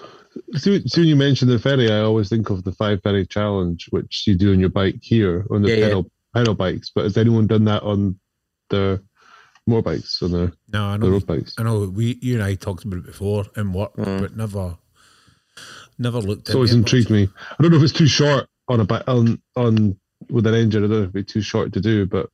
Soon, 0.53 0.87
so 0.87 1.01
when 1.01 1.07
you 1.07 1.15
mentioned 1.15 1.49
the 1.49 1.57
ferry, 1.57 1.91
I 1.91 2.01
always 2.01 2.29
think 2.29 2.49
of 2.51 2.63
the 2.63 2.71
five 2.71 3.01
ferry 3.01 3.25
challenge, 3.25 3.87
which 3.89 4.25
you 4.27 4.35
do 4.35 4.51
on 4.53 4.59
your 4.59 4.69
bike 4.69 4.99
here 5.01 5.45
on 5.49 5.63
the 5.63 5.69
Yeah, 5.69 5.75
yeah. 5.75 5.85
pedal 5.87 6.11
pedal 6.35 6.53
bikes. 6.53 6.91
But 6.93 7.05
has 7.05 7.17
anyone 7.17 7.47
done 7.47 7.65
that 7.65 7.81
on 7.81 8.19
the 8.69 9.01
motorbikes 9.67 10.21
on 10.21 10.31
the, 10.31 10.53
No, 10.71 10.85
I 10.85 10.97
the 10.97 11.05
know. 11.05 11.11
road 11.13 11.25
bikes? 11.25 11.55
I 11.57 11.63
know. 11.63 11.87
We, 11.87 12.19
you 12.21 12.35
and 12.35 12.43
I 12.43 12.53
talked 12.55 12.83
about 12.85 12.97
it 12.99 13.05
before 13.07 13.45
in 13.57 13.73
work, 13.73 13.95
Mm. 13.95 14.21
but 14.21 14.37
never, 14.37 14.77
never 15.97 16.19
looked. 16.19 16.47
It's 16.49 16.55
always 16.55 16.73
into 16.73 16.79
it 16.79 16.81
much. 16.81 16.93
intrigued 17.07 17.09
me. 17.09 17.33
I 17.57 17.63
don't 17.63 17.71
know 17.71 17.77
if 17.77 17.83
it's 17.83 17.93
too 17.93 18.07
short 18.07 18.47
on 18.67 18.79
a 18.79 18.85
bike 18.85 19.03
on 19.07 19.41
on 19.55 19.97
with 20.29 20.47
an 20.47 20.55
engine. 20.55 20.83
I 20.83 20.87
don't 20.87 20.91
know 20.91 21.03
if 21.03 21.03
it'd 21.03 21.13
be 21.13 21.23
too 21.23 21.41
short 21.41 21.73
to 21.73 21.81
do, 21.81 22.05
but 22.05 22.29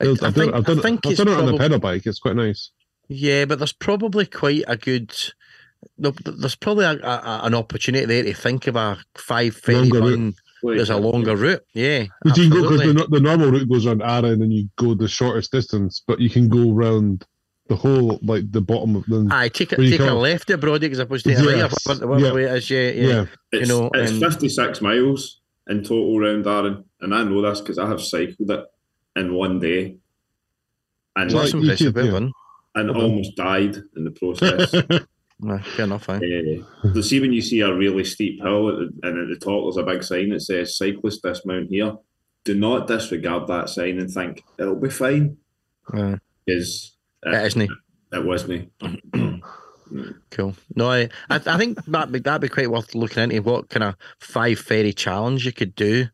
I, 0.00 0.10
I've 0.10 0.22
I 0.22 0.30
done, 0.30 0.54
I've 0.54 0.64
done, 0.64 0.78
I 0.78 0.82
think 0.82 1.06
I've 1.06 1.12
it's 1.12 1.22
done 1.22 1.28
it 1.28 1.48
on 1.48 1.54
a 1.54 1.58
pedal 1.58 1.78
bike. 1.78 2.06
It's 2.06 2.18
quite 2.18 2.36
nice. 2.36 2.70
Yeah, 3.08 3.44
but 3.44 3.58
there's 3.58 3.72
probably 3.72 4.26
quite 4.26 4.64
a 4.66 4.76
good. 4.76 5.14
no, 5.98 6.10
There's 6.24 6.56
probably 6.56 6.86
a, 6.86 6.92
a, 6.92 7.40
an 7.44 7.54
opportunity 7.54 8.06
there 8.06 8.22
to 8.22 8.34
think 8.34 8.66
of 8.66 8.76
a 8.76 8.98
five 9.14 9.56
ferry 9.56 9.90
run. 9.90 10.34
There's 10.62 10.90
a 10.90 10.96
longer 10.96 11.36
route. 11.36 11.62
Yeah, 11.74 12.06
But 12.22 12.38
you 12.38 12.48
can 12.48 12.62
go 12.62 12.70
because 12.70 12.94
the, 12.94 13.06
the 13.10 13.20
normal 13.20 13.50
route 13.50 13.68
goes 13.68 13.84
around 13.84 14.02
Arran 14.02 14.24
and 14.24 14.42
then 14.42 14.50
you 14.50 14.68
go 14.76 14.94
the 14.94 15.08
shortest 15.08 15.52
distance, 15.52 16.02
but 16.06 16.20
you 16.20 16.30
can 16.30 16.48
go 16.48 16.72
round 16.72 17.26
the 17.68 17.76
whole 17.76 18.18
like 18.22 18.50
the 18.50 18.62
bottom 18.62 18.96
of 18.96 19.04
the 19.06 19.28
I 19.30 19.48
take 19.48 19.72
a, 19.72 19.76
Where 19.76 19.86
you 19.86 19.98
take 19.98 20.08
a 20.08 20.14
left 20.14 20.48
at 20.50 20.60
Brodick 20.60 20.90
as 20.92 20.98
opposed 20.98 21.24
to 21.24 21.34
take 21.34 21.44
a 21.44 21.46
right. 21.46 21.56
Yes, 21.58 21.86
Or 21.86 22.08
whatever 22.08 22.26
yeah. 22.26 22.32
way 22.32 22.44
it 22.44 22.52
is. 22.56 22.70
Yeah, 22.70 22.80
yeah. 22.80 23.06
yeah. 23.06 23.26
It's, 23.52 23.68
know, 23.68 23.90
it's 23.92 24.12
um, 24.12 24.20
56 24.20 24.80
miles 24.80 25.40
in 25.68 25.82
total 25.82 26.18
round 26.18 26.46
Arran, 26.46 26.84
and 27.00 27.14
I 27.14 27.24
know 27.24 27.42
this 27.42 27.60
because 27.60 27.78
I 27.78 27.86
have 27.88 28.02
cycled 28.02 28.50
it 28.50 28.64
in 29.16 29.34
one 29.34 29.58
day 29.60 29.96
and, 31.16 31.30
So 31.30 31.38
that's 31.38 31.54
Like, 31.54 31.62
impressive. 31.62 31.94
could, 31.94 31.94
Well 31.96 32.04
yeah. 32.06 32.12
done. 32.12 32.32
and 32.74 32.90
Okay. 32.90 33.00
almost 33.00 33.36
died 33.36 33.76
in 33.96 34.04
the 34.04 34.10
process. 34.10 34.74
Aye, 35.48 35.62
fair 35.76 35.84
enough. 35.84 36.08
Aye. 36.08 36.16
Uh, 36.84 36.92
the 36.92 37.02
see 37.02 37.20
when 37.20 37.32
you 37.32 37.42
see 37.42 37.60
a 37.60 37.74
really 37.74 38.04
steep 38.04 38.40
hill 38.42 38.68
and 39.02 39.18
at 39.18 39.28
the 39.28 39.36
top 39.40 39.64
there's 39.64 39.76
a 39.76 39.82
big 39.82 40.02
sign 40.02 40.30
that 40.30 40.40
says 40.40 40.76
cyclist 40.76 41.22
dismount 41.22 41.70
here. 41.70 41.96
Do 42.44 42.54
not 42.54 42.86
disregard 42.86 43.46
that 43.48 43.68
sign 43.70 43.98
and 43.98 44.10
think 44.10 44.44
it'll 44.58 44.76
be 44.76 44.90
fine 44.90 45.36
Aye. 45.92 46.18
because 46.46 46.96
It 47.24 47.32
it, 47.34 47.46
isn't. 47.46 47.70
it 48.12 48.24
wasn't. 48.24 48.70
Cool. 50.30 50.54
No, 50.74 50.90
I, 50.90 51.08
I, 51.30 51.36
I 51.46 51.56
think 51.58 51.84
that'd 51.86 52.12
be, 52.12 52.18
that'd 52.18 52.40
be 52.40 52.48
quite 52.48 52.70
worth 52.70 52.94
looking 52.94 53.22
into. 53.22 53.42
What 53.42 53.68
kind 53.68 53.84
of 53.84 53.94
five 54.18 54.58
ferry 54.58 54.92
challenge 54.92 55.46
you 55.46 55.52
could 55.52 55.74
do 55.74 56.06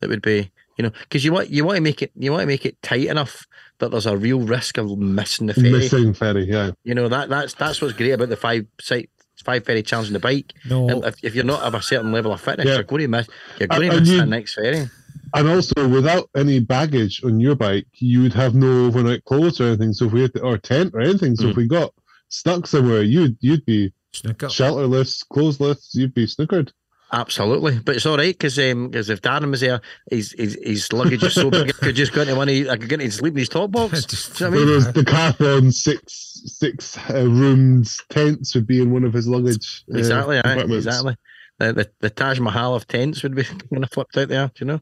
that 0.00 0.08
would 0.08 0.22
be, 0.22 0.50
you 0.76 0.82
know, 0.84 0.90
because 1.02 1.24
you 1.24 1.32
want 1.32 1.50
you 1.50 1.64
want 1.64 1.76
to 1.76 1.82
make 1.82 2.02
it 2.02 2.12
you 2.16 2.30
want 2.32 2.42
to 2.42 2.46
make 2.46 2.64
it 2.66 2.80
tight 2.82 3.06
enough 3.06 3.46
that 3.80 3.90
there's 3.90 4.06
a 4.06 4.16
real 4.16 4.40
risk 4.40 4.78
of 4.78 4.96
missing 4.98 5.46
the 5.46 5.54
ferry. 5.54 5.70
Missing 5.72 6.14
ferry, 6.14 6.44
yeah. 6.44 6.70
You 6.84 6.94
know 6.94 7.08
that 7.08 7.28
that's 7.28 7.54
that's 7.54 7.80
what's 7.82 7.94
great 7.94 8.12
about 8.12 8.28
the 8.30 8.36
five 8.36 8.66
site 8.80 9.10
five 9.44 9.64
ferry 9.64 9.82
challenge 9.82 10.08
on 10.08 10.14
the 10.14 10.18
bike. 10.20 10.52
No, 10.68 10.88
if, 11.04 11.22
if 11.22 11.34
you're 11.34 11.44
not 11.44 11.62
of 11.62 11.74
a 11.74 11.82
certain 11.82 12.10
level 12.12 12.32
of 12.32 12.40
fitness, 12.40 12.66
Yeah. 12.66 12.74
you're 12.74 12.82
going 12.84 13.02
to 13.02 13.08
miss 13.08 13.28
you're 13.58 13.68
going 13.68 13.82
And- 13.84 13.92
to 13.92 14.00
miss 14.00 14.08
you- 14.10 14.18
that 14.18 14.28
next 14.28 14.54
ferry. 14.54 14.88
And 15.34 15.46
also, 15.46 15.86
without 15.86 16.30
any 16.34 16.58
baggage 16.58 17.22
on 17.22 17.38
your 17.38 17.54
bike, 17.54 17.86
you 17.98 18.22
would 18.22 18.32
have 18.32 18.54
no 18.54 18.86
overnight 18.86 19.26
clothes 19.26 19.60
or 19.60 19.64
anything. 19.66 19.92
So 19.92 20.06
if 20.06 20.12
we 20.12 20.22
had 20.22 20.32
to, 20.32 20.40
or 20.40 20.56
tent 20.56 20.92
or 20.94 21.02
anything, 21.02 21.36
so 21.36 21.48
if 21.48 21.52
Mm. 21.54 21.56
we 21.58 21.68
got 21.68 21.92
stuck 22.28 22.66
somewhere, 22.66 23.02
you'd 23.02 23.36
you'd 23.40 23.64
be 23.64 23.92
snooker. 24.12 24.46
shelterless, 24.46 25.24
clothesless. 25.32 25.88
You'd 25.94 26.14
be 26.14 26.26
snookered. 26.26 26.70
Absolutely, 27.10 27.78
but 27.78 27.96
it's 27.96 28.04
all 28.04 28.18
right 28.18 28.34
because 28.38 28.56
because 28.56 29.08
if 29.08 29.22
Darren 29.22 29.50
was 29.50 29.60
there, 29.62 29.80
his 30.10 30.32
his, 30.36 30.58
his 30.62 30.92
luggage 30.92 31.22
is 31.22 31.32
so 31.34 31.50
big, 31.50 31.68
I 31.68 31.72
could 31.72 31.96
just 31.96 32.12
go 32.12 32.20
into 32.20 32.36
one. 32.36 32.50
Of, 32.50 32.68
I 32.68 32.76
could 32.76 32.88
get 32.90 33.00
into 33.00 33.12
sleep 33.16 33.32
in 33.32 33.38
his 33.38 33.48
top 33.48 33.70
box. 33.70 34.04
Just- 34.04 34.36
Do 34.38 34.44
you 34.44 34.50
know 34.50 34.56
what 34.56 34.62
I 34.62 34.66
mean? 34.66 34.80
there's 34.82 34.86
Decathlon 35.06 35.72
six 35.72 36.42
six 36.44 36.98
uh, 37.10 37.26
roomed 37.26 37.90
tents 38.10 38.54
would 38.54 38.66
be 38.66 38.82
in 38.82 38.92
one 38.92 39.04
of 39.04 39.14
his 39.14 39.26
luggage. 39.26 39.84
uh, 39.92 39.96
Exactly, 39.98 40.36
aye, 40.38 40.42
compartments. 40.42 40.86
exactly. 40.86 41.16
The, 41.58 41.72
the 41.72 41.90
the 42.00 42.10
Taj 42.10 42.38
Mahal 42.40 42.74
of 42.74 42.86
tents 42.86 43.22
would 43.22 43.34
be 43.34 43.44
kind 43.72 43.82
of 43.82 43.90
flipped 43.90 44.16
out 44.18 44.28
there, 44.28 44.48
do 44.48 44.52
you 44.60 44.66
know. 44.66 44.80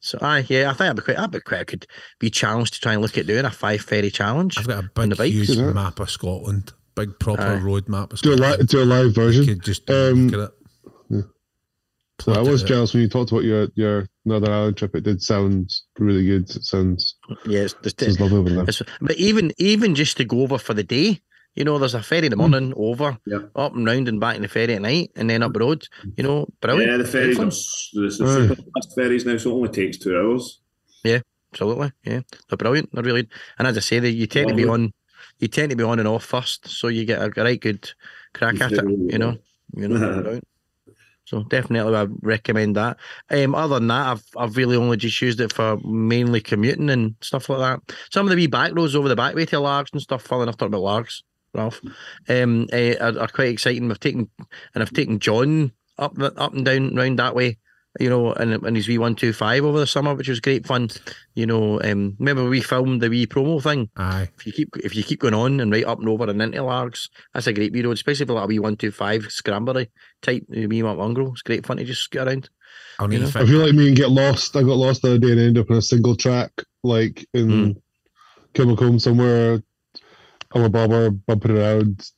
So, 0.00 0.18
aye, 0.20 0.44
yeah, 0.48 0.70
I 0.70 0.74
think 0.74 0.90
I'd 0.90 0.96
be 0.96 1.02
quite, 1.02 1.18
I'd 1.20 1.30
be 1.30 1.40
quite, 1.40 1.60
I 1.60 1.64
could 1.64 1.86
be 2.18 2.28
challenged 2.28 2.74
to 2.74 2.80
try 2.80 2.94
and 2.94 3.00
look 3.02 3.16
at 3.16 3.26
doing 3.28 3.44
a 3.44 3.50
five 3.52 3.82
ferry 3.82 4.10
challenge. 4.10 4.58
I've 4.58 4.66
got 4.66 4.84
a 4.84 4.90
on 5.00 5.08
big, 5.08 5.10
the 5.10 5.16
bikes. 5.16 5.32
huge 5.34 5.50
Yeah. 5.50 5.72
map 5.72 6.00
of 6.00 6.10
Scotland, 6.10 6.72
big 6.98 7.18
proper 7.18 7.42
Aye. 7.42 7.58
road 7.60 7.88
map 7.88 8.12
of 8.12 8.20
Do 8.20 8.32
a 8.32 8.36
li- 8.36 8.64
do 8.66 8.82
a 8.82 8.84
live 8.84 9.06
You 9.06 9.12
version. 9.12 9.46
could 9.46 9.62
just 9.64 9.88
Um, 9.90 10.28
look 10.28 10.40
at 10.40 10.48
it. 10.48 10.92
yeah. 11.10 11.20
Plot 12.18 12.36
I 12.38 12.40
was 12.42 12.62
it 12.62 12.64
out. 12.64 12.68
jealous 12.68 12.94
when 12.94 13.02
you 13.02 13.08
talked 13.08 13.30
about 13.32 13.44
your 13.44 13.68
your 13.74 14.06
Northern 14.24 14.50
Ireland 14.52 14.76
trip. 14.76 14.94
It 14.96 15.04
did 15.04 15.22
sound 15.22 15.70
really 15.98 16.24
good. 16.26 16.50
It 16.50 16.64
sounds, 16.64 17.14
Yeah, 17.46 17.60
it's 17.60 17.74
just, 17.82 18.00
sounds 18.00 18.20
lovely 18.20 18.38
over 18.38 18.50
there. 18.50 18.64
it's, 18.68 18.82
but 19.00 19.16
even 19.16 19.52
even 19.58 19.94
just 19.94 20.16
to 20.16 20.24
go 20.24 20.42
over 20.42 20.58
for 20.58 20.74
the 20.74 20.82
day, 20.82 21.20
you 21.54 21.64
know, 21.64 21.78
there's 21.78 21.94
a 21.94 22.02
ferry 22.02 22.26
in 22.26 22.30
the 22.30 22.36
Hmm. 22.36 22.50
morning 22.50 22.74
over, 22.76 23.18
Yeah. 23.26 23.38
up 23.54 23.74
and 23.74 23.86
round 23.86 24.08
and 24.08 24.18
back 24.20 24.36
in 24.36 24.42
the 24.42 24.48
ferry 24.48 24.74
at 24.74 24.82
night, 24.82 25.10
and 25.16 25.30
then 25.30 25.42
up 25.42 25.52
the 25.52 25.60
road. 25.60 25.86
You 26.16 26.24
know, 26.24 26.48
brilliant. 26.60 26.90
Yeah, 26.90 26.96
the 26.98 27.04
ferries 27.04 27.38
are 27.38 27.44
the 27.46 28.10
super 28.10 28.54
fast 28.74 28.94
ferries 28.96 29.24
now, 29.24 29.36
so 29.36 29.50
it 29.50 29.54
only 29.54 29.68
takes 29.70 29.98
two 29.98 30.16
hours. 30.16 30.60
Yeah, 31.04 31.20
absolutely, 31.52 31.92
yeah, 32.04 32.20
they're 32.48 32.56
brilliant. 32.58 32.90
They're 32.92 33.04
really, 33.04 33.28
and 33.58 33.68
as 33.68 33.76
I 33.76 33.80
say, 33.80 34.00
they, 34.00 34.10
you 34.10 34.26
tend 34.26 34.48
to 34.48 34.54
be 34.54 34.66
on, 34.66 34.92
you 35.38 35.48
tend 35.48 35.70
to 35.70 35.76
be 35.76 35.84
on 35.84 35.98
and 35.98 36.08
off 36.08 36.24
first, 36.24 36.68
so 36.68 36.88
you 36.88 37.04
get 37.04 37.22
a 37.22 37.42
right 37.42 37.60
good 37.60 37.90
crack 38.34 38.60
at 38.60 38.72
it. 38.72 38.84
You 38.84 39.18
know, 39.18 39.38
you 39.74 39.88
know. 39.88 40.40
So 41.28 41.42
definitely, 41.42 41.94
I 41.94 42.06
recommend 42.22 42.76
that. 42.76 42.96
Um, 43.28 43.54
other 43.54 43.74
than 43.74 43.88
that, 43.88 44.06
I've 44.06 44.24
I've 44.34 44.56
really 44.56 44.76
only 44.76 44.96
just 44.96 45.20
used 45.20 45.42
it 45.42 45.52
for 45.52 45.76
mainly 45.84 46.40
commuting 46.40 46.88
and 46.88 47.16
stuff 47.20 47.50
like 47.50 47.58
that. 47.58 47.94
Some 48.10 48.24
of 48.24 48.30
the 48.30 48.36
wee 48.36 48.46
back 48.46 48.74
roads 48.74 48.96
over 48.96 49.10
the 49.10 49.16
back 49.16 49.34
way 49.34 49.44
to 49.44 49.60
Largs 49.60 49.90
and 49.92 50.00
stuff. 50.00 50.22
Fun 50.22 50.40
enough, 50.40 50.56
talking 50.56 50.72
about 50.72 50.80
Largs, 50.80 51.22
Ralph, 51.52 51.82
um, 52.30 52.66
eh, 52.72 52.94
are, 52.98 53.18
are 53.18 53.28
quite 53.28 53.48
exciting. 53.48 53.88
We've 53.88 54.00
taken 54.00 54.30
and 54.74 54.82
I've 54.82 54.94
taken 54.94 55.18
John 55.18 55.72
up 55.98 56.18
up 56.18 56.54
and 56.54 56.64
down 56.64 56.94
round 56.94 57.18
that 57.18 57.34
way. 57.34 57.58
You 57.98 58.08
know, 58.10 58.32
and 58.32 58.52
and 58.52 58.76
his 58.76 58.86
wee 58.86 58.98
one 58.98 59.14
two 59.16 59.32
five 59.32 59.64
over 59.64 59.78
the 59.78 59.86
summer, 59.86 60.14
which 60.14 60.28
was 60.28 60.40
great 60.40 60.66
fun. 60.66 60.88
You 61.34 61.46
know, 61.46 61.80
um, 61.82 62.16
remember 62.18 62.48
we 62.48 62.60
filmed 62.60 63.00
the 63.00 63.08
wee 63.08 63.26
promo 63.26 63.62
thing. 63.62 63.90
Aye. 63.96 64.28
If 64.38 64.46
you 64.46 64.52
keep 64.52 64.76
if 64.76 64.94
you 64.94 65.02
keep 65.02 65.20
going 65.20 65.34
on 65.34 65.58
and 65.58 65.72
right 65.72 65.84
up 65.84 65.98
and 65.98 66.08
over 66.08 66.28
and 66.28 66.40
into 66.40 66.62
Largs, 66.62 67.08
that's 67.34 67.46
a 67.46 67.52
great 67.52 67.72
wee 67.72 67.82
road, 67.82 67.92
especially 67.92 68.26
for 68.26 68.34
like 68.34 68.44
a 68.44 68.46
wee 68.46 68.58
one 68.58 68.76
two 68.76 68.92
five 68.92 69.22
scramblery 69.28 69.88
type 70.22 70.44
wee 70.48 70.82
Mongrel. 70.82 71.32
It's 71.32 71.42
great 71.42 71.66
fun 71.66 71.78
to 71.78 71.84
just 71.84 72.10
get 72.10 72.28
around. 72.28 72.50
I'll 72.98 73.08
need 73.08 73.16
You 73.16 73.22
know? 73.22 73.30
fit 73.30 73.42
If 73.42 73.48
you 73.48 73.58
like 73.58 73.74
me 73.74 73.88
and 73.88 73.96
get 73.96 74.10
lost, 74.10 74.54
I 74.54 74.62
got 74.62 74.76
lost 74.76 75.02
the 75.02 75.08
other 75.08 75.18
day 75.18 75.32
and 75.32 75.40
ended 75.40 75.58
up 75.58 75.70
in 75.70 75.76
a 75.76 75.82
single 75.82 76.14
track, 76.14 76.52
like 76.84 77.26
in 77.34 77.48
Mm. 77.48 77.82
Kilmacolm 78.54 79.00
somewhere. 79.00 79.62
I'm 80.54 80.62
a 80.62 80.68
bobber, 80.68 81.10
bumping 81.10 81.56
around, 81.56 82.10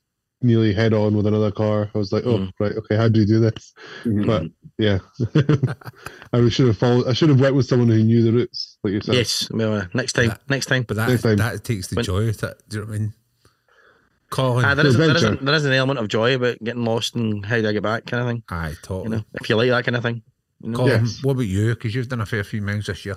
nearly 0.43 0.73
head 0.73 0.93
on 0.95 1.15
with 1.17 1.27
another 1.27 1.51
car. 1.51 1.91
I 1.95 1.99
was 1.99 2.13
like, 2.13 2.25
oh, 2.27 2.39
Mm. 2.39 2.53
right, 2.59 2.73
okay, 2.73 2.97
how 2.97 3.09
do 3.09 3.21
you 3.21 3.27
do 3.27 3.41
this? 3.41 3.73
But 4.05 4.45
yeah, 4.79 4.99
I 6.33 6.49
should 6.49 6.69
have 6.69 6.79
followed. 6.79 7.07
I 7.09 7.13
should 7.13 7.29
have 7.29 7.41
went 7.41 7.55
with 7.55 7.67
someone 7.67 7.89
who 7.89 8.03
knew 8.03 8.23
the 8.23 8.33
routes, 8.33 8.79
like 8.83 8.95
yourself. 8.95 9.17
Yes, 9.17 9.49
well, 9.53 9.75
uh, 9.75 9.87
next 9.95 10.15
time, 10.15 10.29
That- 10.29 10.41
next 10.49 10.67
time. 10.67 10.85
But 10.89 10.97
Next 10.97 11.23
that 11.23 11.29
time. 11.29 11.37
that 11.39 11.65
takes 11.65 11.89
the 11.89 11.97
When- 11.97 12.05
joy 12.05 12.29
out 12.29 12.43
of 12.43 12.51
it. 12.51 12.63
Do 12.69 12.77
you 12.79 12.85
know 12.85 12.89
what 12.91 12.95
I 12.97 12.99
mean? 12.99 13.15
Colin, 14.31 14.65
Ah, 14.65 14.75
there, 14.77 14.87
is, 14.87 14.97
there, 14.97 15.11
is, 15.11 15.23
adventure. 15.25 15.45
there 15.45 15.55
is 15.57 15.65
an 15.65 15.73
element 15.73 15.99
of 15.99 16.07
joy 16.07 16.37
about 16.37 16.63
getting 16.63 16.85
lost 16.85 17.17
and 17.17 17.45
how 17.45 17.61
do 17.61 17.69
I 17.69 17.73
get 17.73 17.83
back, 17.83 18.07
kind 18.07 18.23
of 18.23 18.29
thing. 18.29 18.43
aye, 18.49 18.75
You 18.89 19.09
know, 19.09 19.25
if 19.41 19.51
you 19.51 19.57
like 19.57 19.71
that 19.71 19.85
kind 19.85 19.97
of 19.97 20.03
thing. 20.05 20.23
You 20.63 20.71
know? 20.71 20.77
Colin, 20.79 21.05
Yes. 21.05 21.25
what 21.25 21.33
about 21.33 21.43
you? 21.49 21.71
Because 21.75 21.95
you've 21.97 22.09
done 22.09 22.21
a 22.21 22.27
fair 22.27 22.45
few 22.45 22.63
miles 22.63 22.87
this 22.87 23.05
year. 23.05 23.17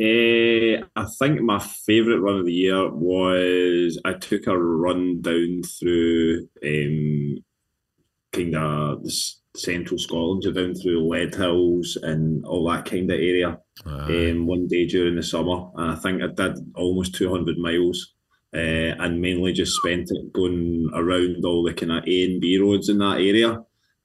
Eh, 0.00 0.80
I 0.96 1.04
think 1.18 1.42
my 1.42 1.58
favourite 1.58 2.20
run 2.20 2.38
of 2.38 2.46
the 2.46 2.54
year 2.54 2.90
was 2.90 4.00
I 4.02 4.14
took 4.14 4.46
a 4.46 4.56
run 4.56 5.20
down 5.20 5.60
through 5.62 6.48
um, 6.64 7.36
kind 8.32 8.56
of 8.56 9.04
central 9.54 9.98
Scotland. 9.98 10.44
You're 10.44 10.54
down 10.54 10.74
through 10.74 11.02
Leadhills 11.02 11.96
and 12.02 12.46
all 12.46 12.70
that 12.70 12.86
kind 12.86 13.10
of 13.10 13.18
area. 13.18 13.58
Um, 13.84 14.46
one 14.46 14.68
day 14.68 14.86
during 14.86 15.16
the 15.16 15.22
summer, 15.22 15.68
and 15.76 15.90
I 15.90 15.96
think 15.96 16.22
I 16.22 16.28
did 16.28 16.56
almost 16.76 17.14
200 17.16 17.58
miles. 17.58 18.14
Uh, 18.52 18.96
and 18.98 19.20
mainly 19.20 19.52
just 19.52 19.76
spent 19.76 20.10
it 20.10 20.32
going 20.32 20.90
around 20.92 21.44
all 21.44 21.62
the 21.62 21.72
kind 21.72 21.92
of 21.92 22.02
A 22.04 22.24
and 22.24 22.40
B 22.40 22.58
roads 22.58 22.88
in 22.88 22.98
that 22.98 23.18
area. 23.20 23.58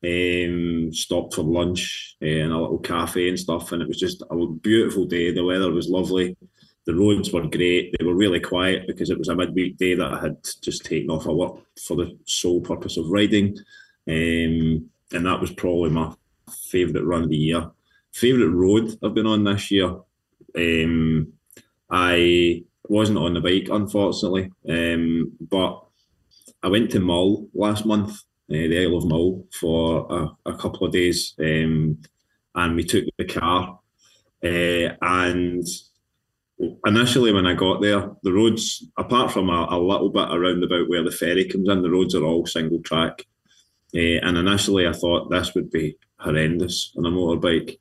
Um, 0.05 0.93
stopped 0.93 1.33
for 1.33 1.43
lunch 1.43 2.15
in 2.21 2.51
a 2.51 2.61
little 2.61 2.77
cafe 2.77 3.27
and 3.27 3.39
stuff, 3.39 3.71
and 3.71 3.81
it 3.81 3.87
was 3.87 3.99
just 3.99 4.21
a 4.29 4.47
beautiful 4.61 5.05
day. 5.05 5.31
The 5.31 5.43
weather 5.43 5.71
was 5.71 5.89
lovely. 5.89 6.37
The 6.85 6.93
roads 6.93 7.33
were 7.33 7.47
great. 7.47 7.95
They 7.97 8.05
were 8.05 8.13
really 8.13 8.39
quiet 8.39 8.85
because 8.85 9.09
it 9.09 9.17
was 9.17 9.29
a 9.29 9.35
midweek 9.35 9.77
day 9.77 9.95
that 9.95 10.13
I 10.13 10.19
had 10.19 10.37
just 10.61 10.85
taken 10.85 11.09
off 11.09 11.25
of 11.25 11.35
work 11.35 11.55
for 11.81 11.97
the 11.97 12.15
sole 12.25 12.61
purpose 12.61 12.97
of 12.97 13.09
riding. 13.09 13.57
Um, 14.07 14.89
and 15.11 15.25
that 15.25 15.41
was 15.41 15.51
probably 15.51 15.89
my 15.89 16.13
favourite 16.69 17.05
run 17.05 17.23
of 17.23 17.29
the 17.29 17.37
year. 17.37 17.71
Favourite 18.11 18.53
road 18.53 18.97
I've 19.03 19.15
been 19.15 19.25
on 19.25 19.43
this 19.43 19.71
year. 19.71 19.95
Um, 20.55 21.33
I 21.89 22.63
wasn't 22.87 23.17
on 23.17 23.33
the 23.33 23.41
bike, 23.41 23.67
unfortunately, 23.71 24.51
um, 24.69 25.31
but 25.41 25.83
I 26.61 26.67
went 26.67 26.91
to 26.91 26.99
Mull 26.99 27.47
last 27.53 27.85
month, 27.85 28.21
uh, 28.49 28.53
the 28.53 28.83
Isle 28.83 28.97
of 28.97 29.05
Mull, 29.05 29.47
for 29.59 30.07
a, 30.45 30.51
a 30.51 30.57
couple 30.57 30.85
of 30.85 30.93
days, 30.93 31.33
um, 31.39 31.99
and 32.53 32.75
we 32.75 32.83
took 32.83 33.05
the 33.17 33.25
car. 33.25 33.79
Uh, 34.43 34.95
and 35.01 35.65
initially, 36.85 37.33
when 37.33 37.47
I 37.47 37.53
got 37.53 37.81
there, 37.81 38.11
the 38.23 38.31
roads, 38.31 38.85
apart 38.97 39.31
from 39.31 39.49
a, 39.49 39.67
a 39.69 39.79
little 39.79 40.09
bit 40.09 40.29
around 40.29 40.63
about 40.63 40.89
where 40.89 41.03
the 41.03 41.11
ferry 41.11 41.45
comes 41.45 41.69
in, 41.69 41.81
the 41.81 41.89
roads 41.89 42.15
are 42.15 42.23
all 42.23 42.45
single 42.45 42.81
track. 42.81 43.25
Uh, 43.95 44.19
and 44.21 44.37
initially, 44.37 44.87
I 44.87 44.93
thought 44.93 45.29
this 45.29 45.53
would 45.55 45.71
be 45.71 45.97
horrendous 46.19 46.93
on 46.97 47.05
a 47.05 47.09
motorbike. 47.09 47.79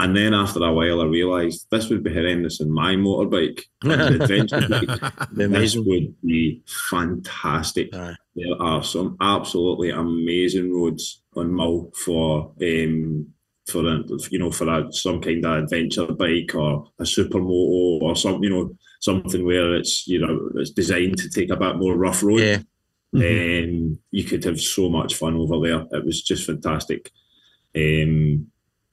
And 0.00 0.16
then 0.16 0.32
after 0.32 0.62
a 0.62 0.72
while, 0.72 1.00
I 1.00 1.06
realised 1.06 1.66
this 1.70 1.88
would 1.90 2.04
be 2.04 2.14
horrendous 2.14 2.60
on 2.60 2.70
my 2.70 2.94
motorbike. 2.94 3.64
And 3.82 4.22
adventure 4.22 4.68
bike, 4.68 5.12
this 5.32 5.76
would 5.76 6.14
be 6.24 6.62
fantastic. 6.90 7.92
Aye. 7.94 8.14
There 8.38 8.62
are 8.62 8.82
some 8.82 9.16
absolutely 9.20 9.90
amazing 9.90 10.72
roads 10.72 11.22
on 11.34 11.52
Mull 11.52 11.90
for 11.94 12.52
um, 12.62 13.26
for 13.66 13.86
a, 13.86 14.04
you 14.30 14.38
know 14.38 14.50
for 14.50 14.68
a, 14.68 14.92
some 14.92 15.20
kind 15.20 15.44
of 15.44 15.64
adventure 15.64 16.06
bike 16.06 16.54
or 16.54 16.90
a 16.98 17.02
supermoto 17.02 18.02
or 18.02 18.16
some 18.16 18.42
you 18.42 18.50
know 18.50 18.76
something 19.00 19.44
where 19.44 19.74
it's 19.74 20.06
you 20.06 20.20
know 20.20 20.50
it's 20.54 20.70
designed 20.70 21.18
to 21.18 21.28
take 21.30 21.50
a 21.50 21.56
bit 21.56 21.76
more 21.76 21.96
rough 21.96 22.22
road. 22.22 22.40
Yeah. 22.40 22.58
Um, 23.14 23.98
you 24.10 24.24
could 24.24 24.44
have 24.44 24.60
so 24.60 24.88
much 24.90 25.14
fun 25.14 25.36
over 25.36 25.58
there. 25.66 25.86
It 25.98 26.04
was 26.04 26.22
just 26.22 26.46
fantastic. 26.46 27.10
Um, 27.74 28.48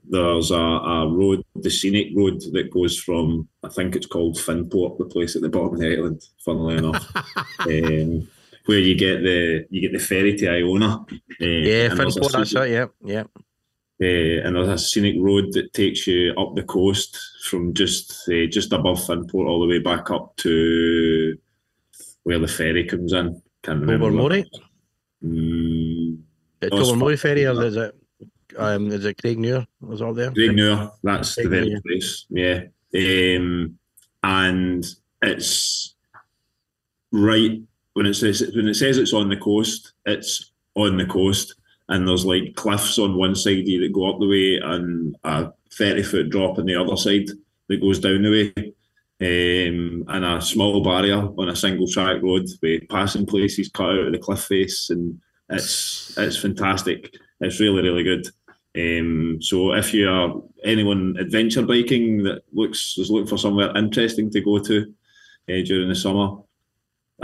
there's 0.08 0.52
a, 0.52 0.56
a 0.56 1.08
road, 1.08 1.44
the 1.56 1.70
scenic 1.70 2.10
road 2.16 2.42
that 2.54 2.72
goes 2.72 2.98
from, 2.98 3.48
I 3.64 3.70
think 3.70 3.96
it's 3.96 4.06
called 4.06 4.38
Fionnphort, 4.38 4.98
the 4.98 5.06
place 5.06 5.36
at 5.36 5.42
the 5.42 5.50
bottom 5.50 5.74
of 5.74 5.80
the 5.80 5.98
island, 5.98 6.24
funnily 6.44 6.78
enough, 6.78 7.12
um, 7.60 8.28
where 8.66 8.80
you 8.80 8.96
get 8.96 9.22
the 9.22 9.66
you 9.70 9.82
get 9.82 9.94
the 9.94 10.04
ferry 10.04 10.36
to 10.36 10.48
Iona. 10.50 11.06
Uh, 11.42 11.46
Yeah, 11.46 11.90
Fionnphort, 11.90 12.32
that's 12.32 12.56
it. 12.56 12.70
Yeah, 12.70 12.86
yeah. 13.04 13.24
uh, 14.02 14.48
and 14.48 14.56
there's 14.56 14.68
a 14.68 14.78
scenic 14.78 15.16
road 15.20 15.54
that 15.54 15.74
takes 15.74 16.08
you 16.08 16.34
up 16.38 16.56
the 16.56 16.64
coast 16.64 17.18
from 17.44 17.74
just 17.74 18.28
uh, 18.30 18.46
just 18.48 18.74
above 18.74 19.00
Fionnphort 19.00 19.48
all 19.48 19.62
the 19.62 19.68
way 19.68 19.80
back 19.80 20.12
up 20.12 20.36
to 20.38 21.38
where 22.24 22.40
the 22.40 22.48
ferry 22.48 22.86
comes 22.86 23.14
in. 23.14 23.42
Can't 23.64 23.82
remember. 23.82 24.10
Tobermory? 24.10 24.46
Mm, 25.24 26.20
Tobermory 26.62 27.18
ferry, 27.18 27.46
or 27.46 27.64
is 27.64 27.78
it? 27.78 27.96
Um, 28.58 28.88
is 28.88 29.06
it 29.06 29.18
Craignure? 29.18 29.66
Was 29.82 30.02
all 30.02 30.14
there? 30.14 30.32
Noor, 30.32 30.92
that's 31.04 31.36
the 31.36 31.50
very 31.50 31.76
place. 31.86 32.26
Yeah. 32.30 32.64
Um, 32.96 33.78
and 34.24 34.86
it's 35.22 35.96
right 37.12 37.62
when 37.96 38.06
it 38.06 38.14
says 38.14 38.52
when 38.54 38.68
it 38.68 38.76
says 38.76 38.98
it's 38.98 39.14
on 39.14 39.30
the 39.30 39.38
coast, 39.38 39.94
it's 40.06 40.52
on 40.76 40.98
the 40.98 41.06
coast, 41.06 41.56
and 41.90 42.08
there's 42.08 42.26
like 42.26 42.56
cliffs 42.56 43.00
on 43.00 43.16
one 43.16 43.36
side 43.36 43.66
that 43.66 43.92
go 43.94 44.10
up 44.10 44.20
the 44.20 44.28
way, 44.28 44.60
and 44.62 45.16
a 45.24 45.52
thirty 45.74 46.04
foot 46.04 46.30
drop 46.30 46.60
on 46.60 46.66
the 46.66 46.76
other 46.76 46.98
side 46.98 47.28
that 47.68 47.82
goes 47.82 48.00
down 48.00 48.22
the 48.22 48.30
way. 48.30 48.74
Um, 49.22 50.04
and 50.10 50.26
a 50.26 50.42
small 50.42 50.84
barrier 50.84 51.30
on 51.38 51.48
a 51.48 51.56
single 51.56 51.88
track 51.88 52.22
road 52.22 52.48
with 52.62 52.88
passing 52.90 53.26
places 53.26 53.70
cut 53.70 53.92
out 53.92 54.08
of 54.08 54.12
the 54.12 54.20
cliff 54.20 54.44
face, 54.44 54.90
and 54.90 55.20
it's 55.50 56.14
it's 56.18 56.38
fantastic. 56.38 57.16
It's 57.40 57.62
really 57.62 57.82
really 57.82 58.04
good. 58.04 58.28
Um, 58.78 59.38
so 59.42 59.72
if 59.72 59.94
you 59.94 60.10
are 60.10 60.36
anyone 60.66 61.16
adventure 61.18 61.66
biking 61.66 62.24
that 62.24 62.42
looks 62.52 62.98
is 62.98 63.10
looking 63.10 63.30
for 63.30 63.38
somewhere 63.38 63.76
interesting 63.78 64.30
to 64.32 64.42
go 64.42 64.60
to 64.60 64.82
uh, 65.50 65.64
during 65.64 65.88
the 65.88 65.96
summer, 65.96 66.36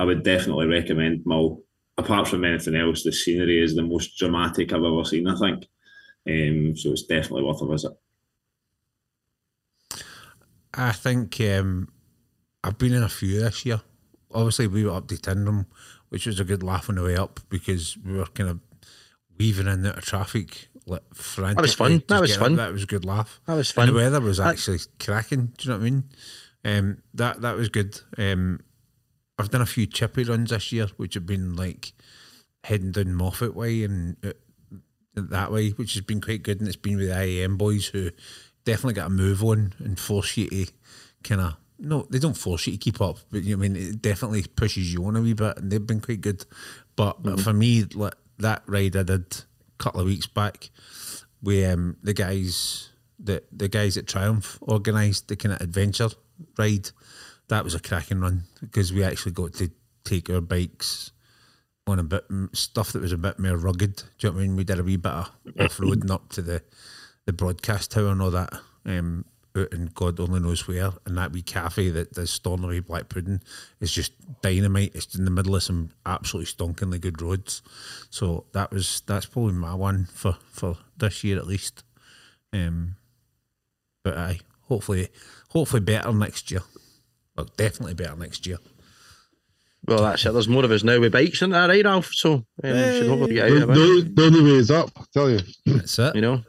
I 0.02 0.03
would 0.03 0.23
definitely 0.23 0.65
recommend 0.65 1.23
Mull. 1.28 1.61
Apart 1.95 2.28
from 2.28 2.44
anything 2.44 2.76
else, 2.76 3.03
the 3.03 3.11
scenery 3.11 3.61
is 3.64 3.76
the 3.76 3.84
most 3.84 4.18
dramatic 4.18 4.73
I've 4.73 4.84
ever 4.84 5.03
seen. 5.06 5.28
I 5.28 5.38
think, 5.38 5.68
um, 6.28 6.76
so 6.76 6.91
it's 6.91 7.03
definitely 7.03 7.44
worth 7.44 7.61
a 7.61 7.68
visit. 7.68 7.91
I 10.73 10.91
think 10.91 11.40
um, 11.41 11.90
I've 12.64 12.80
been 12.80 12.94
in 12.94 13.03
a 13.03 13.10
few 13.10 13.40
this 13.41 13.64
year. 13.64 13.82
Obviously, 14.34 14.65
we 14.65 14.86
were 14.86 14.94
up 14.95 15.07
to 15.10 15.15
Tyndrum, 15.15 15.68
which 16.10 16.26
was 16.26 16.40
a 16.40 16.44
good 16.45 16.64
laugh 16.64 16.90
on 16.90 16.95
the 16.95 17.03
way 17.03 17.15
up 17.15 17.40
because 17.49 17.96
we 18.04 18.13
were 18.13 18.26
kind 18.26 18.49
of 18.49 18.60
weaving 19.38 19.68
in 19.68 19.73
and 19.73 19.88
out 19.88 19.97
of 19.99 20.04
traffic. 20.05 20.70
Like 20.88 21.04
was 21.13 21.76
fun. 21.76 22.02
That 22.07 22.21
was 22.21 22.31
getting 22.31 22.41
up. 22.41 22.47
fun. 22.47 22.55
That 22.55 22.73
was 22.73 22.84
a 22.84 22.88
good 22.88 23.05
laugh. 23.05 23.39
That 23.46 23.54
was 23.54 23.70
And 23.70 23.76
fun. 23.76 23.88
the 23.89 23.94
weather 23.94 24.20
was 24.21 24.38
That- 24.38 24.47
actually 24.47 24.80
cracking. 24.99 25.54
Do 25.57 25.63
you 25.65 25.70
know 25.70 25.78
what 25.78 25.86
I 25.86 25.89
mean? 25.89 26.04
Um, 26.65 26.97
that 27.13 27.41
that 27.41 27.55
was 27.55 27.70
good. 27.70 27.99
Um, 28.18 28.62
I've 29.41 29.52
done 29.52 29.61
a 29.61 29.65
few 29.65 29.86
chippy 29.86 30.23
runs 30.23 30.49
this 30.52 30.71
year, 30.71 30.87
which 30.97 31.15
have 31.15 31.26
been 31.26 31.55
like 31.55 31.94
heading 32.63 32.91
down 32.91 33.13
Moffat 33.13 33.55
way 33.55 33.84
and 33.84 34.18
uh, 34.23 34.34
that 35.15 35.52
way, 35.52 35.70
which 35.71 35.94
has 35.94 36.03
been 36.03 36.21
quite 36.21 36.44
good. 36.44 36.60
And 36.60 36.68
it's 36.68 36.78
been 36.78 36.97
with 36.97 37.10
the 37.10 37.26
IAM 37.26 37.57
boys 37.57 37.87
who 37.87 38.11
definitely 38.65 38.94
got 38.94 39.07
a 39.07 39.10
move 39.10 39.44
on 39.44 39.73
and 39.79 39.99
force 39.99 40.37
you 40.37 40.47
to 40.49 40.68
kind 41.23 41.41
of 41.41 41.57
no, 41.84 42.05
they 42.11 42.20
don't 42.20 42.37
force 42.37 42.68
you 42.68 42.73
to 42.73 42.78
keep 42.78 43.02
up, 43.02 43.18
but 43.31 43.41
you 43.41 43.57
know, 43.57 43.63
I 43.63 43.68
mean 43.68 43.76
it 43.76 44.02
definitely 44.03 44.44
pushes 44.44 44.94
you 44.94 45.03
on 45.05 45.15
a 45.15 45.21
wee 45.21 45.34
bit, 45.34 45.57
and 45.57 45.71
they've 45.71 45.86
been 45.86 45.99
quite 46.02 46.21
good. 46.21 46.45
But 46.95 47.23
Mm-hmm. 47.23 47.37
for 47.37 47.53
me, 47.53 47.84
like 47.95 48.13
that 48.37 48.61
ride 48.68 48.95
I 48.95 49.03
did 49.03 49.34
a 49.34 49.84
couple 49.84 50.02
of 50.02 50.05
weeks 50.05 50.28
back, 50.28 50.70
with 51.41 51.73
um, 51.73 51.97
the 52.03 52.13
guys 52.13 52.89
the 53.20 53.41
the 53.52 53.68
guys 53.68 53.97
at 53.97 54.07
Triumph 54.07 54.60
organised 54.61 55.28
the 55.28 55.36
kind 55.36 55.55
of 55.55 55.61
adventure 55.61 56.10
ride. 56.57 56.91
That 57.52 57.65
was 57.65 57.76
a 57.76 57.81
cracking 57.81 58.21
run 58.21 58.44
because 58.62 58.94
we 58.94 59.04
actually 59.04 59.34
got 59.34 59.52
to 59.55 59.70
take 60.05 60.30
our 60.30 60.39
bikes 60.39 61.12
on 61.86 61.99
a 61.99 62.04
bit 62.04 62.23
stuff 62.54 62.94
that 62.94 63.02
was 63.02 63.12
a 63.12 63.18
bit 63.18 63.39
more 63.39 63.57
rugged. 63.57 63.97
Do 63.97 64.04
you 64.20 64.30
know 64.30 64.36
what 64.36 64.39
I 64.39 64.47
mean? 64.47 64.55
We 64.55 64.63
did 64.63 64.80
a 64.80 64.84
wee 64.84 64.96
bit 64.96 65.12
of 65.12 65.31
off 65.60 65.78
roading 65.78 66.10
up 66.10 66.30
to 66.30 66.41
the 66.41 66.63
the 67.26 67.34
broadcast 67.34 67.91
tower 67.91 68.07
and 68.07 68.21
all 68.21 68.31
that. 68.31 68.54
Um, 68.86 69.26
out 69.57 69.73
in 69.73 69.91
God 69.94 70.21
only 70.21 70.39
knows 70.39 70.65
where, 70.65 70.91
and 71.05 71.18
that 71.18 71.34
wee 71.34 71.41
cafe 71.41 71.89
that 71.89 72.13
does 72.13 72.30
Stornoway 72.31 72.80
Black 72.80 73.10
Pudding 73.10 73.41
is 73.81 73.91
just 73.91 74.13
dynamite. 74.41 74.96
It's 74.96 75.13
in 75.13 75.26
the 75.26 75.31
middle 75.31 75.54
of 75.54 75.63
some 75.63 75.89
absolutely 76.05 76.54
stonkingly 76.54 77.02
good 77.02 77.21
roads. 77.21 77.62
So 78.10 78.46
that 78.54 78.71
was 78.71 79.02
that's 79.07 79.26
probably 79.26 79.55
my 79.55 79.76
one 79.76 80.05
for 80.05 80.38
for 80.54 80.78
this 80.96 81.21
year 81.26 81.38
at 81.38 81.47
least. 81.47 81.84
Um, 82.54 82.96
but 84.05 84.18
aye, 84.18 84.39
hopefully, 84.70 85.10
hopefully 85.49 85.81
better 85.81 86.13
next 86.13 86.49
year. 86.49 86.62
Well, 87.35 87.47
definitely 87.57 87.93
better 87.93 88.15
next 88.15 88.45
year. 88.45 88.57
Well, 89.87 90.03
that's 90.03 90.26
it. 90.26 90.31
There's 90.34 90.47
more 90.47 90.63
of 90.63 90.71
us 90.71 90.84
now 90.84 90.99
with 90.99 91.11
bikes, 91.13 91.37
isn't 91.39 91.51
that 91.51 91.68
right, 91.69 91.84
Ralph? 91.84 92.11
So 92.13 92.34
um, 92.34 92.43
should 92.63 93.07
hopefully 93.07 93.34
get 93.34 93.45
out 93.51 93.51
The, 93.51 93.63
of 93.63 93.69
it. 93.69 93.73
the, 93.73 94.11
the 94.13 94.26
only 94.26 94.43
way 94.43 94.57
is 94.57 94.69
up, 94.69 94.91
I 94.95 95.03
tell 95.11 95.29
you. 95.29 95.39
That's 95.65 95.97
it. 95.97 96.15
You 96.15 96.21
know, 96.21 96.43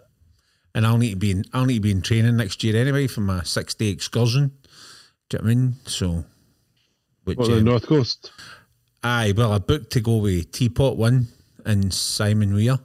And 0.74 0.86
I'll 0.86 0.98
need 0.98 1.10
to 1.12 1.16
be 1.16 1.30
in 1.30 1.44
I'll 1.52 1.64
need 1.64 1.76
to 1.76 1.80
be 1.80 1.92
in 1.92 2.02
training 2.02 2.36
next 2.36 2.62
year 2.62 2.76
anyway 2.76 3.06
for 3.06 3.22
my 3.22 3.42
six 3.42 3.74
day 3.74 3.88
excursion. 3.88 4.52
Do 5.30 5.36
you 5.36 5.38
know 5.38 5.44
what 5.44 5.50
I 5.50 5.54
mean? 5.54 5.74
So 5.86 6.24
which 7.24 7.38
What, 7.38 7.48
the 7.48 7.56
um, 7.58 7.64
North 7.64 7.86
Coast? 7.86 8.30
aye, 9.02 9.32
well 9.34 9.52
I 9.52 9.58
booked 9.58 9.90
to 9.92 10.00
go 10.00 10.18
with 10.18 10.52
Teapot 10.52 10.96
one 10.98 11.28
and 11.64 11.92
Simon 11.94 12.52
Weir. 12.54 12.78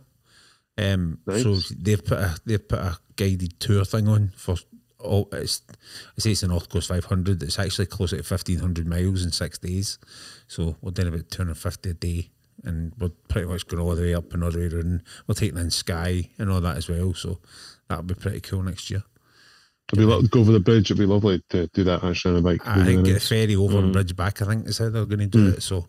Um 0.78 1.20
so 1.26 1.56
they've 1.78 2.04
put 2.04 2.20
a 2.20 2.38
they've 2.46 2.66
put 2.66 2.80
a 2.80 2.98
guided 3.18 3.60
tour 3.60 3.84
thing 3.84 4.08
on 4.08 4.32
for 4.38 4.56
all 5.08 5.30
it's 5.32 5.62
I 6.18 6.20
say 6.20 6.32
it's 6.32 6.42
the 6.42 6.48
North 6.48 6.70
Coast 6.70 6.90
five 6.90 7.06
hundred, 7.06 7.42
it's 7.44 7.60
actually 7.60 7.88
closer 7.88 8.18
to 8.18 8.24
fifteen 8.24 8.60
hundred 8.60 8.88
miles 8.88 9.24
in 9.24 9.32
six 9.32 9.58
days. 9.58 10.00
So 10.48 10.76
we're 10.82 10.92
doing 10.92 11.10
about 11.10 11.30
two 11.30 11.40
hundred 11.40 11.52
and 11.52 11.60
fifty 11.60 11.90
a 11.90 11.94
day 11.94 12.30
and 12.64 12.94
we're 13.00 13.12
pretty 13.30 13.48
much 13.48 13.68
going 13.68 13.82
all 13.82 13.96
the 13.96 14.02
way 14.02 14.16
up 14.16 14.34
and 14.34 14.44
all 14.44 14.52
the 14.52 14.60
way 14.60 14.68
around. 14.68 15.04
We're 15.28 15.36
taking 15.36 15.58
in 15.58 15.72
Skye 15.72 16.30
and 16.40 16.52
all 16.52 16.62
that 16.62 16.78
as 16.78 16.90
well. 16.90 17.14
So 17.14 17.40
that'll 17.88 18.04
be 18.04 18.16
pretty 18.16 18.42
cool 18.42 18.64
next 18.64 18.90
year. 18.90 19.04
It'd 19.94 20.06
be 20.06 20.28
go 20.28 20.40
over 20.42 20.52
the 20.52 20.60
bridge. 20.60 20.92
It'd 20.92 20.98
be 20.98 21.06
lovely 21.06 21.42
to 21.50 21.68
do 21.68 21.84
that 21.86 22.04
actually 22.04 22.32
on 22.34 22.40
a 22.40 22.42
bike. 22.42 22.68
I 22.68 22.84
think 22.84 23.06
get 23.06 23.14
the 23.14 23.20
ferry 23.22 23.56
over 23.56 23.78
and 23.78 23.90
mm. 23.90 23.94
bridge 23.94 24.16
back. 24.16 24.42
I 24.42 24.46
think 24.46 24.68
is 24.68 24.80
how 24.80 24.90
they're 24.90 25.06
going 25.06 25.20
to 25.20 25.28
do 25.28 25.52
mm. 25.52 25.58
it. 25.58 25.64
So, 25.64 25.88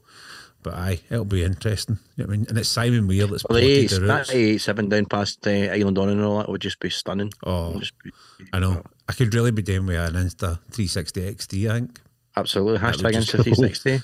But 0.68 0.74
aye, 0.78 1.00
it'll 1.10 1.24
be 1.24 1.42
interesting. 1.44 1.98
You 2.16 2.24
know 2.24 2.32
I 2.32 2.36
mean? 2.36 2.46
And 2.48 2.58
it's 2.58 2.68
Simon 2.68 3.06
Weir 3.08 3.26
that's 3.26 3.42
Well, 3.48 3.58
the 3.58 3.64
plotted 3.64 3.84
eight, 3.84 3.90
the 3.90 4.00
that 4.06 4.34
eight 4.34 4.58
seven 4.58 4.88
down 4.90 5.06
past 5.06 5.46
uh, 5.46 5.50
Eilean 5.50 5.94
Donan 5.94 6.12
and 6.12 6.22
all 6.24 6.38
that 6.38 6.48
would 6.50 6.60
just 6.60 6.78
be 6.80 6.90
stunning. 6.90 7.32
Oh, 7.44 7.78
just 7.78 7.94
be- 8.04 8.12
I 8.52 8.58
know. 8.58 8.82
I 9.08 9.14
could 9.14 9.32
really 9.34 9.50
be 9.50 9.62
doing 9.62 9.86
with 9.86 9.96
an 9.96 10.12
Insta 10.14 10.58
360 10.70 11.20
X3, 11.34 11.70
I 11.70 11.74
think. 11.78 12.00
absolutely. 12.36 12.78
Hashtag 12.80 13.12
Insta 13.14 13.42
360. 13.42 13.90
you 13.92 13.98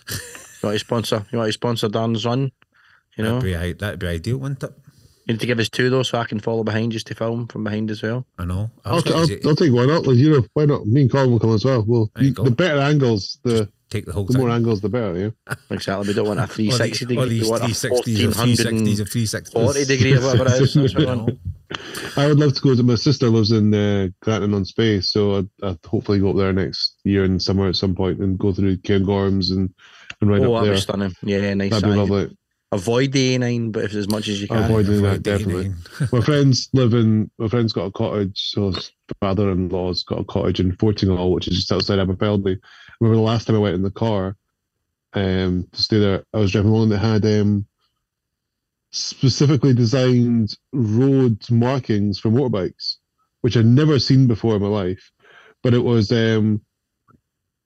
want 0.63 0.75
to 0.75 0.79
sponsor? 0.79 1.27
You 1.31 1.39
want 1.39 1.49
to 1.49 1.53
sponsor 1.53 1.89
Darren's 1.89 2.25
run? 2.25 2.51
You 3.17 3.25
know, 3.25 3.39
That'd 3.41 3.45
be, 3.45 3.57
i- 3.57 3.73
that'd 3.75 4.01
be 4.01 4.07
ideal, 4.07 4.39
wouldn't 4.39 4.63
it? 4.63 4.73
you 5.27 5.33
need 5.35 5.41
to 5.41 5.47
give 5.47 5.59
us 5.59 5.69
two 5.71 5.89
though, 5.91 6.03
so 6.03 6.19
I 6.19 6.25
can 6.25 6.39
follow 6.41 6.65
behind 6.65 6.93
just 6.93 7.07
to 7.09 7.15
film 7.15 7.47
from 7.49 7.65
behind 7.65 7.91
as 7.91 8.03
well. 8.03 8.27
I 8.39 8.45
know. 8.45 8.71
I 8.85 8.91
I'll, 8.91 9.03
I'll, 9.15 9.27
I'll 9.47 9.57
take 9.57 9.73
one 9.73 9.91
up. 9.91 10.05
You 10.07 10.31
know, 10.31 10.47
why 10.55 10.65
not? 10.67 10.87
Me 10.87 11.03
and 11.03 11.11
Colin 11.11 11.31
will 11.31 11.39
come 11.41 11.55
as 11.55 11.65
well. 11.65 11.83
Well, 11.87 12.11
you 12.19 12.33
the 12.33 12.51
better 12.51 12.79
angles, 12.81 13.39
the, 13.43 13.71
take 13.91 14.07
the 14.07 14.13
whole 14.13 14.25
the 14.25 14.33
thing. 14.35 14.43
more 14.43 14.51
angles, 14.51 14.81
the 14.81 14.89
better. 14.89 15.17
Yeah. 15.47 15.55
Exactly. 15.71 16.09
We 16.09 16.15
don't 16.15 16.27
want 16.29 16.41
a 16.41 16.45
Or 16.45 16.47
360 16.47 17.05
the- 17.07 17.17
or 17.19 17.27
these 17.27 17.49
360s 17.51 17.91
or 17.91 18.03
360s 18.03 19.01
or 19.01 19.05
360s. 19.05 19.53
40 19.53 19.85
degree 19.85 20.17
or 20.17 20.21
whatever 20.21 20.45
it 20.47 20.63
is. 20.63 20.75
That's 20.75 20.95
what 20.95 21.01
we 21.01 21.07
want. 21.07 21.39
I 22.17 22.27
would 22.29 22.39
love 22.39 22.55
to 22.55 22.61
go 22.61 22.75
to 22.77 22.83
my 22.83 22.95
sister 22.95 23.29
lives 23.29 23.51
in 23.51 23.75
uh, 23.75 24.09
Grantown-on-Spey, 24.25 25.01
so 25.01 25.39
I'd, 25.39 25.49
I'd 25.63 25.79
hopefully 25.85 26.21
go 26.21 26.31
up 26.31 26.37
there 26.37 26.53
next 26.53 26.99
year 27.05 27.25
in 27.25 27.41
summer 27.41 27.69
at 27.69 27.77
some 27.77 27.95
point 27.97 28.21
and 28.21 28.39
go 28.39 28.53
through 28.53 28.77
Cairngorms 28.79 29.51
and, 29.51 29.73
and 30.21 30.31
ride 30.31 30.43
Oh, 30.43 30.55
up 30.55 30.63
that'd 30.63 30.69
there. 30.69 30.75
be 30.77 30.81
stunning. 30.81 31.15
Yeah, 31.23 31.55
nice. 31.55 31.71
That'd 31.71 31.89
be 31.89 31.93
aye. 31.93 31.97
lovely. 31.97 32.37
Avoid 32.71 33.13
the 33.13 33.39
A9, 33.39 33.71
but 33.73 33.85
if 33.85 33.95
as 33.95 34.09
much 34.09 34.27
as 34.29 34.41
you 34.43 34.49
can. 34.49 34.65
Avoid 34.65 34.87
doing 34.87 35.03
that, 35.03 35.23
the 35.25 35.39
definitely. 35.39 35.69
A9. 35.71 36.13
my 36.13 36.21
friends 36.21 36.69
live 36.73 36.93
in 36.95 37.31
my 37.39 37.47
friend's 37.49 37.73
got 37.73 37.85
a 37.87 37.91
cottage 37.93 38.51
so 38.51 38.73
his 38.73 38.91
father-in-law's 39.21 40.03
got 40.05 40.21
a 40.21 40.25
cottage 40.25 40.59
in 40.61 40.73
Fortingall 40.77 41.33
which 41.33 41.47
is 41.49 41.57
just 41.57 41.73
outside 41.73 41.99
Aberfeldy 42.01 42.59
remember 43.01 43.17
the 43.17 43.23
last 43.23 43.47
time 43.47 43.57
I 43.57 43.61
went 43.61 43.75
in 43.75 43.83
the 43.83 43.91
car 43.91 44.37
um 45.15 45.67
to 45.73 45.83
stay 45.83 45.99
there 45.99 46.25
I 46.35 46.39
was 46.39 46.53
driving 46.53 46.71
along 46.73 46.89
that 46.91 46.99
had 46.99 47.25
um 47.25 47.67
specifically 48.91 49.75
designed 49.75 50.57
road 50.73 51.39
markings 51.51 52.19
for 52.19 52.31
motorbikes 52.31 52.97
which 53.41 53.57
I'd 53.57 53.67
never 53.67 53.99
seen 53.99 54.27
before 54.27 54.57
in 54.57 54.63
my 54.63 54.69
life 54.69 55.11
but 55.63 55.75
it 55.75 55.81
was 55.83 56.13
um 56.13 56.61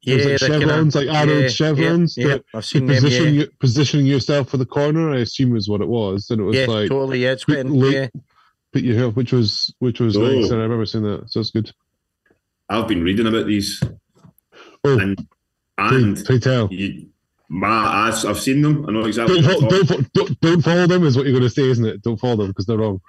it 0.07 0.15
was 0.15 0.25
Yeah, 0.25 0.31
like 0.33 0.41
the 0.41 0.47
kinda- 0.49 0.67
chevrons 0.67 0.95
like 0.95 1.09
arrowed 1.09 1.43
yeah, 1.43 1.49
chevrons 1.49 2.17
Yeah, 2.17 2.27
yeah, 2.27 2.37
I've 2.55 2.63
to 2.63 2.69
seen 2.69 2.87
them. 2.87 3.05
Yeah, 3.07 3.19
you, 3.21 3.49
positioning 3.61 4.07
yourself 4.07 4.49
for 4.49 4.57
the 4.57 4.65
corner 4.67 5.11
I 5.11 5.19
assume 5.19 5.55
is 5.57 5.69
what 5.69 5.81
it 5.83 5.89
was 5.89 6.31
and 6.31 6.41
it 6.41 6.45
was 6.45 6.57
yeah 6.57 6.67
like 6.67 6.89
totally. 6.89 7.23
Yeah, 7.25 7.33
it's 7.33 7.45
quite. 7.45 7.67
late- 7.67 7.93
Yeah. 7.93 8.21
put 8.73 8.83
your 8.83 8.97
hair 8.97 9.11
which 9.11 9.33
was 9.33 9.75
which 9.81 10.01
was 10.01 10.17
Oh. 10.17 10.21
nice 10.21 10.51
and 10.51 10.61
I 10.61 10.63
remember 10.63 10.87
seeing 10.87 11.05
that 11.05 11.31
so 11.31 11.41
it's 11.41 11.51
good 11.51 11.71
I've 12.71 12.87
been 12.89 13.03
reading 13.03 13.27
about 13.27 13.47
these, 13.47 13.83
Oh, 14.85 14.99
and 14.99 15.27
and 15.79 16.25
pray 16.25 16.39
tell. 16.39 16.73
you, 16.73 17.09
my, 17.49 18.09
I've, 18.09 18.25
I've 18.27 18.41
seen 18.41 18.63
them. 18.63 18.87
I 18.89 18.93
know 18.93 19.05
exactly. 19.07 19.41
Don't, 19.41 19.63
what 19.63 19.71
fo- 19.71 19.77
you're 19.77 19.85
don't, 19.85 20.13
don't, 20.13 20.41
don't 20.41 20.63
follow 20.63 20.87
them 20.87 21.05
is 21.05 21.17
what 21.17 21.27
you're 21.27 21.39
going 21.39 21.49
to 21.49 21.51
say, 21.51 21.69
isn't 21.69 21.85
it? 21.85 22.03
Don't 22.03 22.19
follow 22.19 22.37
them 22.37 22.49
because 22.49 22.67
they're 22.67 22.79
wrong. 22.79 23.01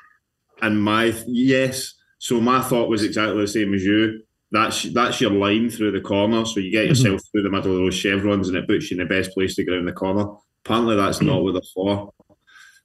And 0.61 0.81
my 0.81 1.14
yes, 1.27 1.93
so 2.17 2.39
my 2.39 2.61
thought 2.61 2.89
was 2.89 3.03
exactly 3.03 3.39
the 3.39 3.48
same 3.48 3.73
as 3.73 3.83
you. 3.83 4.22
That's 4.51 4.83
that's 4.93 5.22
your 5.22 5.31
line 5.31 5.69
through 5.69 5.91
the 5.91 6.01
corner. 6.01 6.45
So 6.45 6.59
you 6.59 6.72
get 6.72 6.83
mm-hmm. 6.83 6.89
yourself 6.89 7.22
through 7.31 7.43
the 7.43 7.49
middle 7.49 7.72
of 7.72 7.77
those 7.77 7.95
chevrons, 7.95 8.48
and 8.48 8.57
it 8.57 8.67
puts 8.67 8.89
you 8.89 8.99
in 8.99 9.07
the 9.07 9.14
best 9.14 9.33
place 9.33 9.56
to 9.56 9.64
get 9.64 9.73
around 9.73 9.85
the 9.85 9.93
corner. 9.93 10.25
Apparently, 10.65 10.95
that's 10.95 11.22
not 11.22 11.35
mm-hmm. 11.35 11.43
what 11.43 11.51
they're 11.53 11.61
for. 11.73 12.14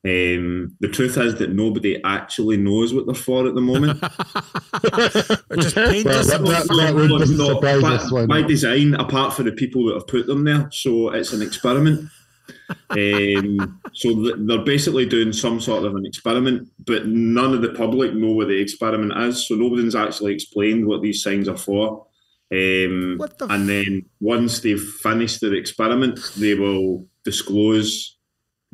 Um, 0.06 0.76
the 0.80 0.88
truth 0.88 1.16
is 1.16 1.36
that 1.36 1.54
nobody 1.54 2.02
actually 2.04 2.58
knows 2.58 2.92
what 2.92 3.06
they're 3.06 3.14
for 3.14 3.46
at 3.48 3.54
the 3.54 3.60
moment. 3.62 3.98
Just 5.60 5.74
paint 5.76 6.04
Well, 6.04 6.24
that- 6.24 6.44
that- 6.44 6.68
that 6.76 6.94
would- 6.94 7.08
doesn't 7.20 7.38
No, 7.38 7.54
surprise 7.54 8.10
by, 8.10 8.26
by 8.26 8.42
design, 8.42 8.94
apart 8.94 9.32
from 9.34 9.46
the 9.46 9.52
people 9.52 9.86
that 9.86 9.94
have 9.94 10.06
put 10.06 10.26
them 10.26 10.44
there. 10.44 10.68
So 10.72 11.10
it's 11.10 11.32
an 11.32 11.40
experiment. 11.42 12.10
um, 12.90 13.80
so 13.94 14.10
th- 14.14 14.34
they're 14.40 14.62
basically 14.64 15.06
doing 15.06 15.32
some 15.32 15.58
sort 15.60 15.84
of 15.84 15.94
an 15.96 16.04
experiment, 16.04 16.68
but 16.84 17.06
none 17.06 17.54
of 17.54 17.62
the 17.62 17.70
public 17.70 18.12
know 18.14 18.32
what 18.32 18.48
the 18.48 18.60
experiment 18.60 19.12
is. 19.18 19.48
So 19.48 19.54
nobody's 19.54 19.94
actually 19.94 20.34
explained 20.34 20.86
what 20.86 21.00
these 21.00 21.22
signs 21.22 21.48
are 21.48 21.56
for. 21.56 22.06
Um, 22.52 23.14
What 23.16 23.38
the 23.38 23.46
and 23.50 23.66
then 23.68 24.04
once 24.20 24.60
they've 24.60 24.78
finished 25.02 25.40
their 25.40 25.54
experiment, 25.54 26.20
they 26.36 26.54
will 26.54 27.06
disclose 27.24 28.13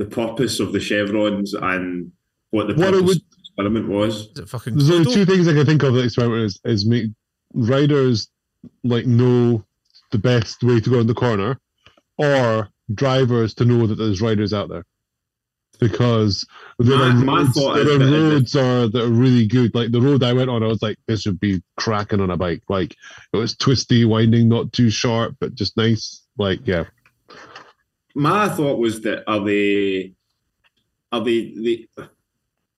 the 0.01 0.07
purpose 0.07 0.61
of 0.61 0.73
the 0.73 0.81
chevrons 0.81 1.53
and 1.53 2.11
what 2.51 2.67
the 2.69 2.75
What 2.75 2.93
purpose 2.95 3.03
would- 3.03 3.17
of 3.19 3.23
the 3.31 3.39
experiment 3.45 3.89
was. 3.89 4.15
Is 4.33 4.39
it 4.39 4.49
fucking 4.49 4.75
There's 4.75 4.91
only 4.91 5.13
two 5.13 5.27
things 5.27 5.47
I 5.47 5.53
can 5.53 5.67
think 5.67 5.83
of 5.83 5.93
that 5.95 6.05
experiment 6.05 6.45
is, 6.47 6.61
is 6.65 6.87
make 6.87 7.11
riders 7.53 8.29
like 8.83 9.05
know 9.07 9.63
the 10.11 10.19
best 10.19 10.63
way 10.63 10.81
to 10.81 10.91
go 10.91 11.01
in 11.01 11.07
the 11.07 11.15
corner 11.15 11.59
or 12.17 12.69
drivers 12.95 13.53
to 13.55 13.65
know 13.67 13.87
that 13.87 13.97
there's 13.97 14.21
riders 14.23 14.53
out 14.55 14.69
there. 14.71 14.85
Because 15.79 16.47
there 16.79 16.97
My- 16.99 17.09
are 17.09 17.15
my 17.15 17.39
roads, 17.43 17.53
thought 17.53 17.79
are 17.79 17.99
roads 17.99 18.57
are, 18.57 18.89
that 18.89 19.03
are 19.05 19.09
really 19.09 19.47
good. 19.47 19.75
Like 19.75 19.93
the 19.93 20.01
road 20.01 20.23
I 20.23 20.33
went 20.33 20.51
on, 20.51 20.63
I 20.63 20.67
was 20.67 20.83
like, 20.83 20.99
this 21.07 21.25
would 21.27 21.41
be 21.41 21.63
cracking 21.77 22.21
on 22.21 22.31
a 22.31 22.37
bike. 22.37 22.63
Like 22.69 22.97
it 23.33 23.37
was 23.37 23.55
twisty, 23.57 24.05
winding, 24.05 24.49
not 24.49 24.73
too 24.73 24.89
sharp, 24.91 25.37
but 25.41 25.55
just 25.55 25.77
nice. 25.77 26.23
Like, 26.39 26.61
yeah. 26.67 26.85
My 28.15 28.49
thought 28.49 28.79
was 28.79 29.01
that 29.03 29.25
are 29.31 29.45
they 29.45 30.15
are 31.13 31.23
they, 31.25 31.53
they 31.57 31.87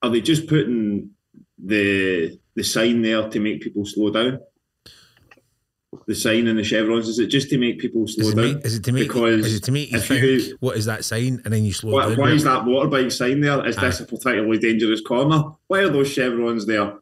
are 0.01 0.09
they 0.09 0.21
just 0.21 0.47
putting 0.47 1.11
the 1.63 2.37
the 2.55 2.63
sign 2.63 3.01
there 3.01 3.27
to 3.29 3.39
make 3.39 3.61
people 3.61 3.85
slow 3.85 4.11
down? 4.11 4.39
The 6.07 6.15
sign 6.15 6.47
and 6.47 6.57
the 6.57 6.63
chevrons 6.63 7.07
is 7.07 7.19
it 7.19 7.27
just 7.27 7.49
to 7.51 7.57
make 7.59 7.79
people 7.79 8.07
slow 8.07 8.27
Is 8.29 8.33
down? 8.33 8.55
make, 8.55 8.65
is 8.65 8.75
it 8.75 8.83
to 8.85 8.91
make 8.91 9.03
Because 9.07 9.45
is 9.45 9.55
it 9.55 9.63
to 9.65 9.71
make 9.71 9.91
you 9.91 9.99
think 9.99 10.23
you- 10.23 10.57
what 10.59 10.75
is 10.75 10.85
that 10.85 11.05
sign 11.05 11.39
and 11.45 11.53
then 11.53 11.63
you 11.63 11.71
slow 11.71 11.91
Why, 11.93 12.09
down? 12.09 12.17
why 12.17 12.31
is 12.31 12.43
that 12.43 12.63
motorbike 12.63 13.11
sign 13.11 13.41
there? 13.41 13.65
Is 13.67 13.75
this 13.75 13.99
a 13.99 14.05
particularly 14.05 14.57
dangerous 14.57 15.01
corner? 15.01 15.43
Why 15.67 15.81
are 15.81 15.89
those 15.89 16.11
chevrons 16.11 16.65
there? 16.65 16.93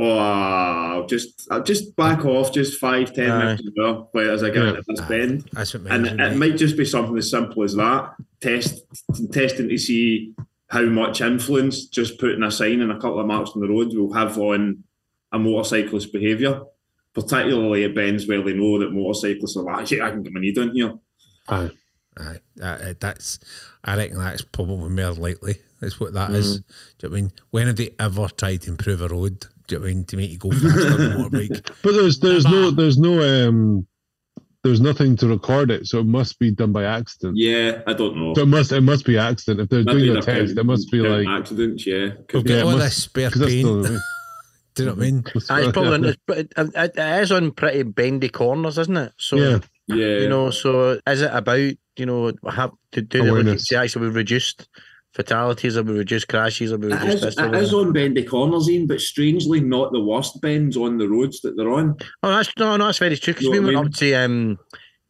Oh, 0.00 1.04
just 1.08 1.48
just 1.64 1.96
back 1.96 2.24
off, 2.24 2.52
just 2.52 2.78
five, 2.78 3.12
ten 3.12 3.30
Aye. 3.30 3.38
minutes 3.38 3.62
more, 3.76 4.08
wait, 4.14 4.28
as 4.28 4.42
I 4.44 4.50
get 4.50 4.62
Yeah. 4.62 4.68
into 4.70 4.82
this 4.86 5.00
bend. 5.02 5.48
That's 5.52 5.74
what 5.74 5.90
and 5.92 6.06
it 6.20 6.36
might 6.36 6.56
just 6.56 6.76
be 6.76 6.84
something 6.84 7.16
as 7.18 7.30
simple 7.30 7.62
as 7.64 7.74
that. 7.74 8.14
Test 8.40 8.84
testing 9.32 9.68
to 9.68 9.76
see 9.78 10.34
how 10.68 10.82
much 10.82 11.20
influence 11.20 11.86
just 11.86 12.18
putting 12.20 12.42
a 12.44 12.50
sign 12.50 12.80
and 12.80 12.92
a 12.92 13.00
couple 13.00 13.18
of 13.18 13.26
marks 13.26 13.50
on 13.54 13.60
the 13.60 13.68
road 13.68 13.92
will 13.94 14.12
have 14.12 14.38
on 14.38 14.84
a 15.32 15.38
motorcyclist 15.38 16.12
behaviour. 16.12 16.62
Particularly 17.14 17.82
at 17.84 17.94
bends 17.96 18.28
where 18.28 18.42
they 18.42 18.52
know 18.52 18.78
that 18.78 18.92
motorcyclists 18.92 19.56
are 19.56 19.64
like, 19.64 19.88
"Shit, 19.88 20.00
I 20.02 20.10
can 20.10 20.22
get 20.22 20.32
my 20.32 20.40
knee 20.40 20.52
down 20.52 20.70
here. 20.70 20.94
Aye. 21.48 21.70
Aye, 22.20 22.36
that, 22.56 23.00
that's. 23.00 23.40
I 23.82 23.96
reckon 23.96 24.18
that's 24.18 24.42
probably 24.42 24.90
more 24.90 25.12
likely. 25.12 25.56
That's 25.80 26.00
what 26.00 26.12
that 26.14 26.30
is. 26.32 26.60
Do 26.60 26.64
you 27.02 27.08
know 27.08 27.10
what 27.12 27.18
I 27.18 27.20
mean? 27.22 27.32
When 27.50 27.66
have 27.68 27.76
they 27.76 27.94
ever 27.98 28.28
tried 28.28 28.62
to 28.62 28.70
improve 28.70 29.00
a 29.02 29.08
road? 29.08 29.40
Do 29.66 29.74
you 29.74 29.78
know 29.78 29.82
what 29.84 29.90
I 29.90 29.94
mean? 29.94 30.04
To 30.06 30.16
make 30.16 30.30
you 30.30 30.38
go 30.38 30.50
faster 30.50 30.92
on 30.94 31.00
a 31.00 31.14
motorbike? 31.16 31.70
But 31.82 31.92
there's 31.92 32.18
there's 32.20 32.44
no 32.46 32.70
there's 32.70 32.98
no 32.98 33.48
um 33.48 33.86
there's 34.64 34.80
nothing 34.80 35.16
to 35.18 35.28
record 35.28 35.70
it, 35.70 35.86
so 35.86 36.00
it 36.00 36.06
must 36.06 36.38
be 36.40 36.50
done 36.50 36.72
by 36.72 36.82
accident. 36.84 37.36
Yeah, 37.36 37.82
I 37.86 37.92
don't 37.92 38.16
know. 38.16 38.34
So 38.34 38.42
it 38.42 38.46
must 38.46 38.72
it 38.72 38.80
must 38.80 39.04
be 39.06 39.16
accident. 39.18 39.60
If 39.60 39.68
they're 39.68 39.84
Maybe 39.84 40.06
doing 40.06 40.18
a 40.18 40.20
they're 40.20 40.46
test, 40.46 40.58
it 40.58 40.64
must 40.64 40.90
be 40.90 40.98
like 41.00 41.28
accidents. 41.28 41.86
Yeah, 41.86 42.08
Could 42.26 42.34
We've 42.34 42.44
be. 42.44 42.48
got 42.50 42.56
Yeah, 42.56 42.62
all 42.64 42.72
must- 42.72 42.84
this 42.86 43.02
spare 43.04 43.30
'cause 43.30 43.40
that's 43.40 43.52
paint. 43.52 43.82
the- 43.84 44.00
Do 44.74 44.84
you 44.84 44.90
know 44.90 44.94
what 44.94 45.02
I 45.02 45.10
mean? 45.10 45.24
It's 45.34 45.46
probably 45.72 46.08
it's, 46.10 46.18
it, 46.28 46.52
it, 46.56 46.92
it 46.96 47.22
is 47.22 47.32
on 47.32 47.50
pretty 47.50 47.82
bendy 47.82 48.28
corners, 48.28 48.78
isn't 48.78 48.96
it? 48.96 49.12
So 49.16 49.36
yeah. 49.36 49.58
yeah, 49.88 50.18
you 50.20 50.28
know, 50.28 50.50
so 50.50 51.00
is 51.04 51.20
it 51.22 51.30
about 51.32 51.58
you 51.96 52.06
know 52.06 52.32
have 52.48 52.70
to 52.92 53.02
do 53.02 53.18
the 53.18 53.24
look 53.24 53.32
Awareness. 53.32 53.72
actually 53.72 54.06
we've 54.06 54.14
reduced 54.14 54.68
fatalities, 55.12 55.76
or 55.76 55.82
we 55.82 55.98
reduced 55.98 56.28
crashes, 56.28 56.72
or 56.72 56.78
we 56.78 56.88
It 56.92 56.94
reduced 56.94 57.14
is, 57.16 57.20
this? 57.22 57.38
it 57.38 57.42
or 57.44 57.54
is 57.56 57.70
that? 57.70 57.76
on 57.76 57.92
bendy 57.92 58.24
corners, 58.24 58.68
Ian, 58.68 58.86
but 58.86 59.00
strangely 59.00 59.60
not 59.60 59.92
the 59.92 60.00
worst 60.02 60.40
bends 60.40 60.76
on 60.76 60.98
the 60.98 61.08
roads 61.08 61.40
that 61.42 61.56
they're 61.56 61.72
on. 61.72 61.96
Oh, 62.22 62.30
that's 62.30 62.50
no, 62.58 62.76
no, 62.76 62.86
that's 62.86 62.98
very 62.98 63.16
true. 63.16 63.34
Because 63.34 63.48
we 63.48 63.60
went 63.60 63.74
mean? 63.74 63.86
up 63.86 63.92
to 63.94 64.14
um, 64.14 64.58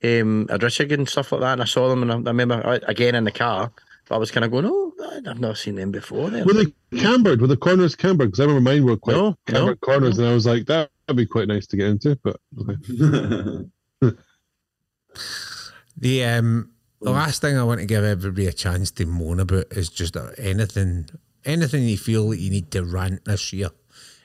um, 0.05 0.47
Adrichig 0.51 0.93
and 0.93 1.09
stuff 1.09 1.33
like 1.33 1.41
that, 1.43 1.55
and 1.55 1.63
I 1.63 1.67
saw 1.67 1.89
them, 1.89 2.03
and 2.03 2.13
I, 2.13 2.15
I 2.15 2.19
remember 2.19 2.81
again 2.87 3.15
in 3.15 3.25
the 3.25 3.33
car. 3.33 3.73
But 4.09 4.15
I 4.15 4.19
was 4.19 4.31
kind 4.31 4.45
of 4.45 4.51
going, 4.51 4.65
oh, 4.67 4.93
I've 5.27 5.39
not 5.39 5.59
seen 5.59 5.75
them 5.75 5.91
before. 5.91 6.31
Then. 6.31 6.47
Were 6.47 6.55
they 6.55 6.73
cambered? 6.97 7.43
Were 7.43 7.47
the 7.47 7.59
corners 7.59 7.95
cambered? 7.95 8.29
Because 8.31 8.41
I 8.41 8.45
remember 8.45 8.71
mine 8.71 8.87
were 8.87 8.97
quite 8.97 9.17
No, 9.17 9.29
no, 9.31 9.37
cambered 9.47 9.81
corners, 9.83 10.19
and 10.19 10.27
I 10.27 10.33
was 10.33 10.47
like, 10.47 10.65
that 10.67 10.89
would 11.09 11.19
be 11.19 11.27
quite 11.27 11.47
nice 11.47 11.67
to 11.67 11.77
get 11.77 11.89
into. 11.89 12.19
But 12.23 12.41
okay. 12.59 14.17
The 16.01 16.25
um 16.25 16.71
the 17.01 17.11
last 17.11 17.41
thing 17.41 17.57
I 17.57 17.63
want 17.63 17.81
to 17.81 17.87
give 17.87 18.05
everybody 18.05 18.47
a 18.47 18.53
chance 18.53 18.91
to 18.93 19.07
moan 19.07 19.41
about 19.41 19.67
is 19.73 19.89
just 19.89 20.17
anything 20.39 21.09
anything 21.45 21.85
you 21.85 21.97
feel 21.97 22.31
that 22.31 22.39
you 22.39 22.51
need 22.51 22.71
to 22.73 22.85
rant 22.85 23.25
this 23.25 23.53
year. 23.53 23.71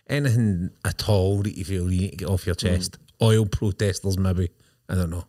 Anything 0.08 0.72
at 0.84 1.08
all 1.08 1.44
that 1.44 1.58
you 1.58 1.64
feel 1.64 1.92
you 1.92 2.02
need 2.02 2.12
to 2.12 2.18
get 2.18 2.30
off 2.30 2.46
your 2.46 2.56
hmm. 2.56 2.68
chest. 2.68 2.98
Oil 3.22 3.46
protesters 3.46 4.18
maybe. 4.18 4.50
I 4.90 4.96
don't 4.96 5.12
know. 5.12 5.26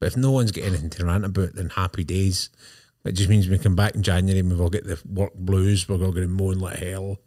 But 0.00 0.08
if 0.08 0.16
no 0.16 0.30
one's 0.30 0.52
got 0.52 0.64
anything 0.64 0.90
to 0.90 1.04
rant 1.04 1.24
about, 1.24 1.54
then 1.54 1.70
happy 1.70 2.04
days. 2.04 2.50
It 3.04 3.12
just 3.12 3.28
means 3.30 3.48
we 3.48 3.58
come 3.58 3.76
back 3.76 3.94
in 3.94 4.02
January 4.02 4.40
and 4.40 4.50
we've 4.50 4.60
all 4.60 4.68
get 4.68 4.84
the 4.84 5.00
work 5.06 5.34
blues. 5.34 5.88
We're 5.88 5.96
all 5.96 6.12
going 6.12 6.26
to 6.26 6.28
moan 6.28 6.58
like 6.58 6.78
hell 6.78 7.18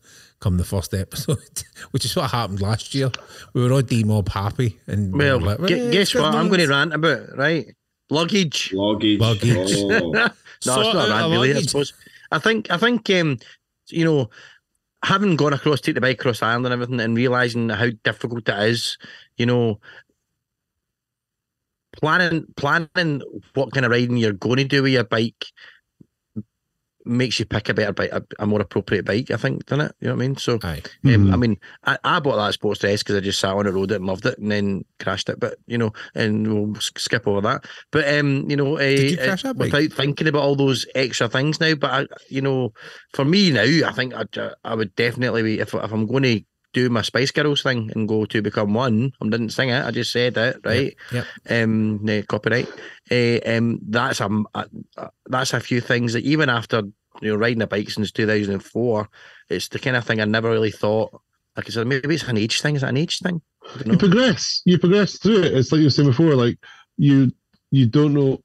come 0.44 0.58
the 0.58 0.66
first 0.66 0.94
episode, 0.94 1.64
which 1.92 2.06
is 2.06 2.16
what 2.16 2.30
happened 2.32 2.62
last 2.62 2.94
year. 2.94 3.10
We 3.54 3.64
were 3.64 3.72
all 3.72 3.82
demob 3.82 4.28
happy 4.28 4.80
and 4.88 5.16
Well, 5.16 5.40
were 5.40 5.46
like, 5.46 5.58
gu- 5.60 5.88
"Eh, 5.88 5.92
guess 5.92 6.14
it's 6.14 6.16
what? 6.16 6.36
I'm 6.36 6.50
going 6.50 6.60
to 6.60 6.68
rant 6.68 6.94
about 6.94 7.38
right. 7.38 7.66
luggage. 8.10 8.72
Luggage. 8.74 9.20
Luggage. 9.20 9.74
Oh. 9.78 9.88
no, 10.12 10.30
Sort 10.60 10.86
it's 10.86 10.94
not 10.94 10.96
out 10.96 11.08
that 11.08 11.26
a 11.26 11.30
really. 11.30 11.54
I 11.54 11.62
suppose. 11.62 11.94
I 12.32 12.40
think. 12.40 12.70
I 12.70 12.78
think. 12.78 13.10
Um, 13.10 13.40
you 13.90 14.06
know, 14.06 14.30
having 15.04 15.36
gone 15.36 15.54
across, 15.54 15.82
take 15.82 15.96
the 15.96 16.02
bike 16.02 16.20
across 16.20 16.42
Ireland 16.42 16.66
and 16.66 16.74
everything, 16.74 17.00
and 17.00 17.16
realizing 17.16 17.70
how 17.70 17.88
difficult 18.04 18.48
it 18.50 18.70
is. 18.70 18.98
You 19.38 19.46
know, 19.46 19.80
planning 21.94 22.46
planning 22.58 23.22
what 23.54 23.72
kind 23.72 23.86
of 23.86 23.92
riding 23.92 24.18
you're 24.18 24.34
going 24.34 24.58
to 24.58 24.64
do 24.66 24.84
with 24.84 24.92
your 24.94 25.04
bike 25.06 25.46
makes 27.06 27.40
you 27.40 27.46
pick 27.46 27.70
a 27.70 27.74
better 27.74 27.94
bike, 27.94 28.12
a, 28.12 28.24
a 28.40 28.46
more 28.46 28.62
appropriate 28.62 29.06
bike. 29.06 29.32
I 29.32 29.38
think, 29.38 29.66
doesn't 29.66 29.86
it? 29.86 29.96
You 30.00 30.08
know 30.08 30.16
what 30.16 30.24
I 30.24 30.28
mean? 30.28 30.38
So. 30.38 30.60
Aye. 30.64 30.82
Um, 31.06 31.12
Mhm. 31.12 31.34
I 31.34 31.38
mean, 31.38 31.58
I, 31.86 31.98
I 32.04 32.20
bought 32.20 32.38
that 32.38 32.60
Sportster 32.60 32.98
because 32.98 33.16
I 33.16 33.20
just 33.20 33.40
sat 33.40 33.54
on 33.54 33.68
it, 33.68 33.72
rode 33.72 33.92
it, 33.92 33.96
and 33.96 34.06
loved 34.06 34.26
it, 34.26 34.38
and 34.38 34.52
then 34.52 34.86
crashed 35.00 35.30
it. 35.30 35.40
But 35.40 35.58
you 35.68 35.78
know, 35.78 35.92
and 36.16 36.48
we'll 36.48 36.76
skip 36.82 37.28
over 37.28 37.42
that. 37.42 37.66
But 37.92 38.08
um, 38.18 38.50
you 38.50 38.56
know, 38.56 38.78
uh, 38.78 38.82
you 38.84 39.18
uh, 39.20 39.24
crash 39.24 39.44
that 39.44 39.58
bike? 39.58 39.72
without 39.72 39.94
thinking 39.94 40.28
about 40.28 40.44
all 40.44 40.56
those 40.56 40.86
extra 40.96 41.28
things 41.28 41.60
now. 41.60 41.76
But 41.76 41.92
I, 41.92 42.08
you 42.30 42.42
know, 42.42 42.74
for 43.14 43.26
me 43.26 43.52
now, 43.52 43.62
I 43.64 43.92
think 43.92 44.14
I, 44.14 44.26
I 44.64 44.76
would 44.76 44.96
definitely 44.96 45.44
be 45.44 45.60
if 45.60 45.74
if 45.74 45.92
I'm 45.92 46.06
going 46.06 46.24
to 46.24 46.42
do 46.74 46.90
my 46.90 47.02
Spice 47.02 47.32
Girls 47.32 47.62
thing 47.62 47.92
and 47.96 48.08
go 48.08 48.26
to 48.26 48.42
become 48.42 48.74
one. 48.74 49.12
I 49.22 49.26
didn't 49.30 49.52
sing 49.52 49.70
it. 49.70 49.86
I 49.86 49.92
just 49.92 50.12
said 50.12 50.38
it, 50.38 50.58
right? 50.66 50.96
Yep. 51.12 51.26
Um, 51.50 52.00
no, 52.04 52.22
copyright. 52.24 52.68
Uh, 53.10 53.40
um, 53.46 53.80
that's 53.88 54.20
a, 54.20 54.30
a, 54.56 54.66
a 54.98 55.10
that's 55.28 55.54
a 55.54 55.60
few 55.60 55.82
things 55.82 56.14
that 56.14 56.24
even 56.24 56.50
after 56.50 56.84
you 57.22 57.32
know 57.32 57.36
riding 57.36 57.62
a 57.62 57.68
bike 57.68 57.90
since 57.90 58.12
2004, 58.12 59.10
it's 59.50 59.68
the 59.70 59.80
kind 59.80 59.96
of 59.96 60.06
thing 60.06 60.20
I 60.20 60.26
never 60.26 60.50
really 60.50 60.72
thought. 60.72 61.22
Like 61.56 61.68
I 61.68 61.70
said, 61.70 61.88
maybe 61.88 62.16
it's 62.16 62.24
an 62.24 62.38
age 62.38 62.62
thing. 62.62 62.76
Is 62.76 62.84
it 62.84 62.90
an 62.90 62.98
age 62.98 63.20
thing? 63.20 63.42
You 63.86 63.98
progress 63.98 64.62
you 64.66 64.78
progress 64.78 65.18
through 65.18 65.44
it 65.44 65.54
it's 65.54 65.72
like 65.72 65.80
you 65.80 65.86
were 65.86 65.90
saying 65.90 66.10
before 66.10 66.36
like 66.36 66.60
you 66.98 67.32
you 67.72 67.86
don't 67.86 68.14
know 68.14 68.42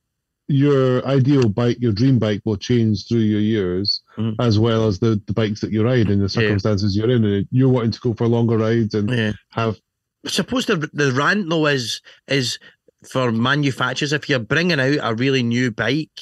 your 0.46 1.04
ideal 1.06 1.48
bike 1.48 1.76
your 1.80 1.92
dream 1.92 2.18
bike 2.18 2.40
will 2.44 2.56
change 2.56 3.06
through 3.06 3.18
your 3.18 3.40
years 3.40 4.02
Mhm. 4.18 4.34
as 4.40 4.58
well 4.58 4.86
as 4.88 4.98
the 4.98 5.20
the 5.26 5.32
bikes 5.32 5.60
that 5.60 5.70
you 5.70 5.84
ride 5.84 6.08
and 6.10 6.20
the 6.20 6.28
circumstances 6.28 6.96
you're 6.96 7.10
in 7.10 7.24
and 7.24 7.46
you're 7.52 7.68
wanting 7.68 7.92
to 7.92 8.00
go 8.00 8.14
for 8.14 8.26
longer 8.26 8.58
rides 8.58 8.94
and 8.94 9.08
Yeah. 9.08 9.32
have 9.50 9.78
I 10.26 10.30
suppose 10.30 10.66
the 10.66 10.90
the 10.92 11.12
rant 11.12 11.48
though 11.48 11.66
is 11.68 12.00
is 12.26 12.58
for 13.08 13.30
manufacturers 13.30 14.12
if 14.12 14.28
you're 14.28 14.40
bringing 14.40 14.80
out 14.80 14.98
a 15.00 15.14
really 15.14 15.44
new 15.44 15.70
bike, 15.70 16.20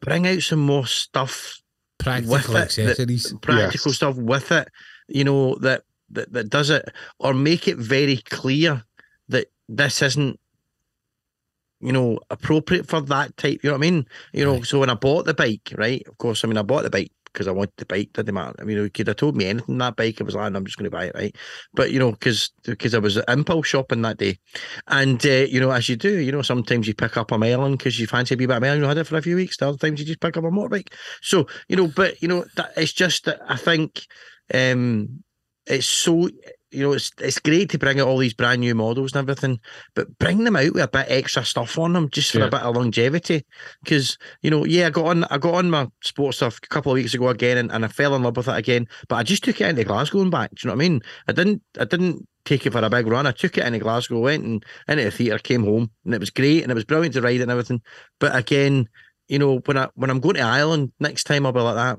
bring 0.00 0.26
out 0.26 0.42
some 0.42 0.60
more 0.60 0.86
stuff, 0.86 1.60
Practical 1.98 2.32
With 2.34 2.44
it, 2.48 2.52
the- 2.52 2.58
accessories. 2.58 3.34
practical 3.42 3.90
Yes. 3.90 3.96
stuff 3.96 4.16
with 4.16 4.52
it. 4.52 4.68
You 5.08 5.24
know 5.24 5.56
that, 5.56 5.82
that 6.10 6.32
that 6.32 6.48
does 6.48 6.70
it, 6.70 6.88
or 7.18 7.34
make 7.34 7.66
it 7.68 7.76
very 7.76 8.16
clear 8.18 8.84
that 9.28 9.48
this 9.68 10.00
isn't, 10.00 10.38
you 11.80 11.92
know, 11.92 12.18
appropriate 12.30 12.86
for 12.88 13.00
that 13.02 13.36
type. 13.36 13.60
You 13.62 13.70
know 13.70 13.74
what 13.78 13.86
I 13.86 13.90
mean? 13.90 14.06
You 14.32 14.44
know, 14.44 14.54
Right. 14.56 14.66
so 14.66 14.80
when 14.80 14.90
I 14.90 14.94
bought 14.94 15.26
the 15.26 15.34
bike, 15.34 15.72
right? 15.76 16.02
Of 16.06 16.18
course, 16.18 16.44
I 16.44 16.48
mean 16.48 16.58
I 16.58 16.62
bought 16.62 16.82
the 16.82 16.90
bike 16.90 17.12
because 17.32 17.46
I 17.46 17.52
wanted 17.52 17.72
the 17.76 17.86
bike. 17.86 18.12
Didn't 18.12 18.34
matter. 18.34 18.54
I 18.58 18.64
mean, 18.64 18.76
you 18.76 18.90
could 18.90 19.06
have 19.06 19.16
told 19.16 19.36
me 19.36 19.46
anything 19.46 19.78
that 19.78 19.96
bike. 19.96 20.20
I 20.20 20.24
was 20.24 20.34
like, 20.34 20.52
I'm 20.52 20.64
just 20.64 20.76
going 20.76 20.90
to 20.90 20.96
buy 20.96 21.06
it, 21.06 21.14
right? 21.14 21.34
But 21.72 21.92
you 21.92 21.98
know, 21.98 22.10
because 22.12 22.50
because 22.64 22.94
I 22.94 22.98
was 22.98 23.16
at 23.16 23.28
impulse 23.28 23.68
shopping 23.68 24.02
that 24.02 24.18
day, 24.18 24.38
and 24.88 25.24
uh, 25.24 25.46
you 25.48 25.60
know, 25.60 25.70
as 25.70 25.88
you 25.88 25.96
do, 25.96 26.18
you 26.18 26.32
know, 26.32 26.42
sometimes 26.42 26.88
you 26.88 26.94
pick 26.94 27.16
up 27.16 27.30
a 27.32 27.38
melon 27.38 27.72
because 27.72 27.98
you 28.00 28.06
fancy 28.06 28.34
a 28.34 28.38
wee 28.38 28.46
bit 28.46 28.56
of 28.56 28.62
melon. 28.62 28.80
You 28.80 28.86
had 28.88 28.98
it 28.98 29.06
for 29.06 29.16
a 29.16 29.22
few 29.22 29.36
weeks. 29.36 29.56
The 29.56 29.68
other 29.68 29.78
times 29.78 30.00
you 30.00 30.06
just 30.06 30.20
pick 30.20 30.36
up 30.36 30.44
a 30.44 30.48
motorbike. 30.48 30.92
So 31.22 31.46
you 31.68 31.76
know, 31.76 31.86
but 31.88 32.20
you 32.20 32.28
know, 32.28 32.44
that 32.56 32.72
it's 32.76 32.92
just 32.92 33.24
that 33.26 33.40
I 33.48 33.56
think 33.56 34.02
um 34.52 35.22
it's 35.66 35.86
so 35.86 36.28
you 36.72 36.82
know 36.82 36.92
it's 36.92 37.10
it's 37.18 37.38
great 37.38 37.68
to 37.70 37.78
bring 37.78 37.98
out 38.00 38.06
all 38.06 38.18
these 38.18 38.34
brand 38.34 38.60
new 38.60 38.74
models 38.74 39.12
and 39.12 39.18
everything, 39.20 39.58
but 39.94 40.18
bring 40.18 40.44
them 40.44 40.56
out 40.56 40.72
with 40.72 40.82
a 40.84 40.88
bit 40.88 41.06
extra 41.08 41.44
stuff 41.44 41.78
on 41.78 41.92
them 41.94 42.08
just 42.10 42.30
for 42.32 42.38
Yeah. 42.38 42.44
a 42.46 42.50
bit 42.50 42.60
of 42.62 42.76
longevity. 42.76 43.44
Because 43.82 44.16
you 44.42 44.50
know, 44.50 44.64
yeah, 44.64 44.86
I 44.86 44.90
got 44.90 45.06
on 45.06 45.24
I 45.24 45.38
got 45.38 45.54
on 45.54 45.70
my 45.70 45.88
Sportster 46.04 46.56
a 46.56 46.68
couple 46.68 46.92
of 46.92 46.94
weeks 46.96 47.14
ago 47.14 47.28
again, 47.28 47.58
and, 47.58 47.72
and 47.72 47.84
I 47.84 47.88
fell 47.88 48.14
in 48.14 48.22
love 48.22 48.36
with 48.36 48.48
it 48.48 48.56
again. 48.56 48.86
But 49.08 49.16
I 49.16 49.22
just 49.22 49.42
took 49.44 49.60
it 49.60 49.68
into 49.68 49.84
Glasgow 49.84 50.20
and 50.22 50.30
back. 50.30 50.50
Do 50.50 50.56
you 50.62 50.68
know 50.68 50.76
what 50.76 50.84
I 50.84 50.88
mean? 50.88 51.00
I 51.28 51.32
didn't 51.32 51.62
I 51.78 51.84
didn't 51.84 52.28
take 52.44 52.64
it 52.66 52.72
for 52.72 52.78
a 52.84 52.88
big 52.90 53.06
run. 53.06 53.26
I 53.26 53.32
took 53.32 53.58
it 53.58 53.64
into 53.66 53.78
Glasgow, 53.80 54.18
went 54.20 54.44
and 54.44 54.64
into 54.88 55.04
the 55.04 55.10
theatre, 55.10 55.38
came 55.38 55.64
home, 55.64 55.90
and 56.04 56.14
it 56.14 56.20
was 56.20 56.30
great 56.30 56.62
and 56.62 56.70
it 56.70 56.74
was 56.74 56.84
brilliant 56.84 57.14
to 57.14 57.22
ride 57.22 57.40
and 57.40 57.50
everything. 57.50 57.82
But 58.18 58.34
again, 58.34 58.88
you 59.28 59.38
know, 59.38 59.58
when 59.66 59.76
I 59.76 59.88
when 59.94 60.10
I'm 60.10 60.20
going 60.20 60.36
to 60.36 60.42
Ireland 60.42 60.92
next 61.00 61.24
time, 61.24 61.46
I'll 61.46 61.52
be 61.52 61.60
like 61.60 61.74
that. 61.76 61.98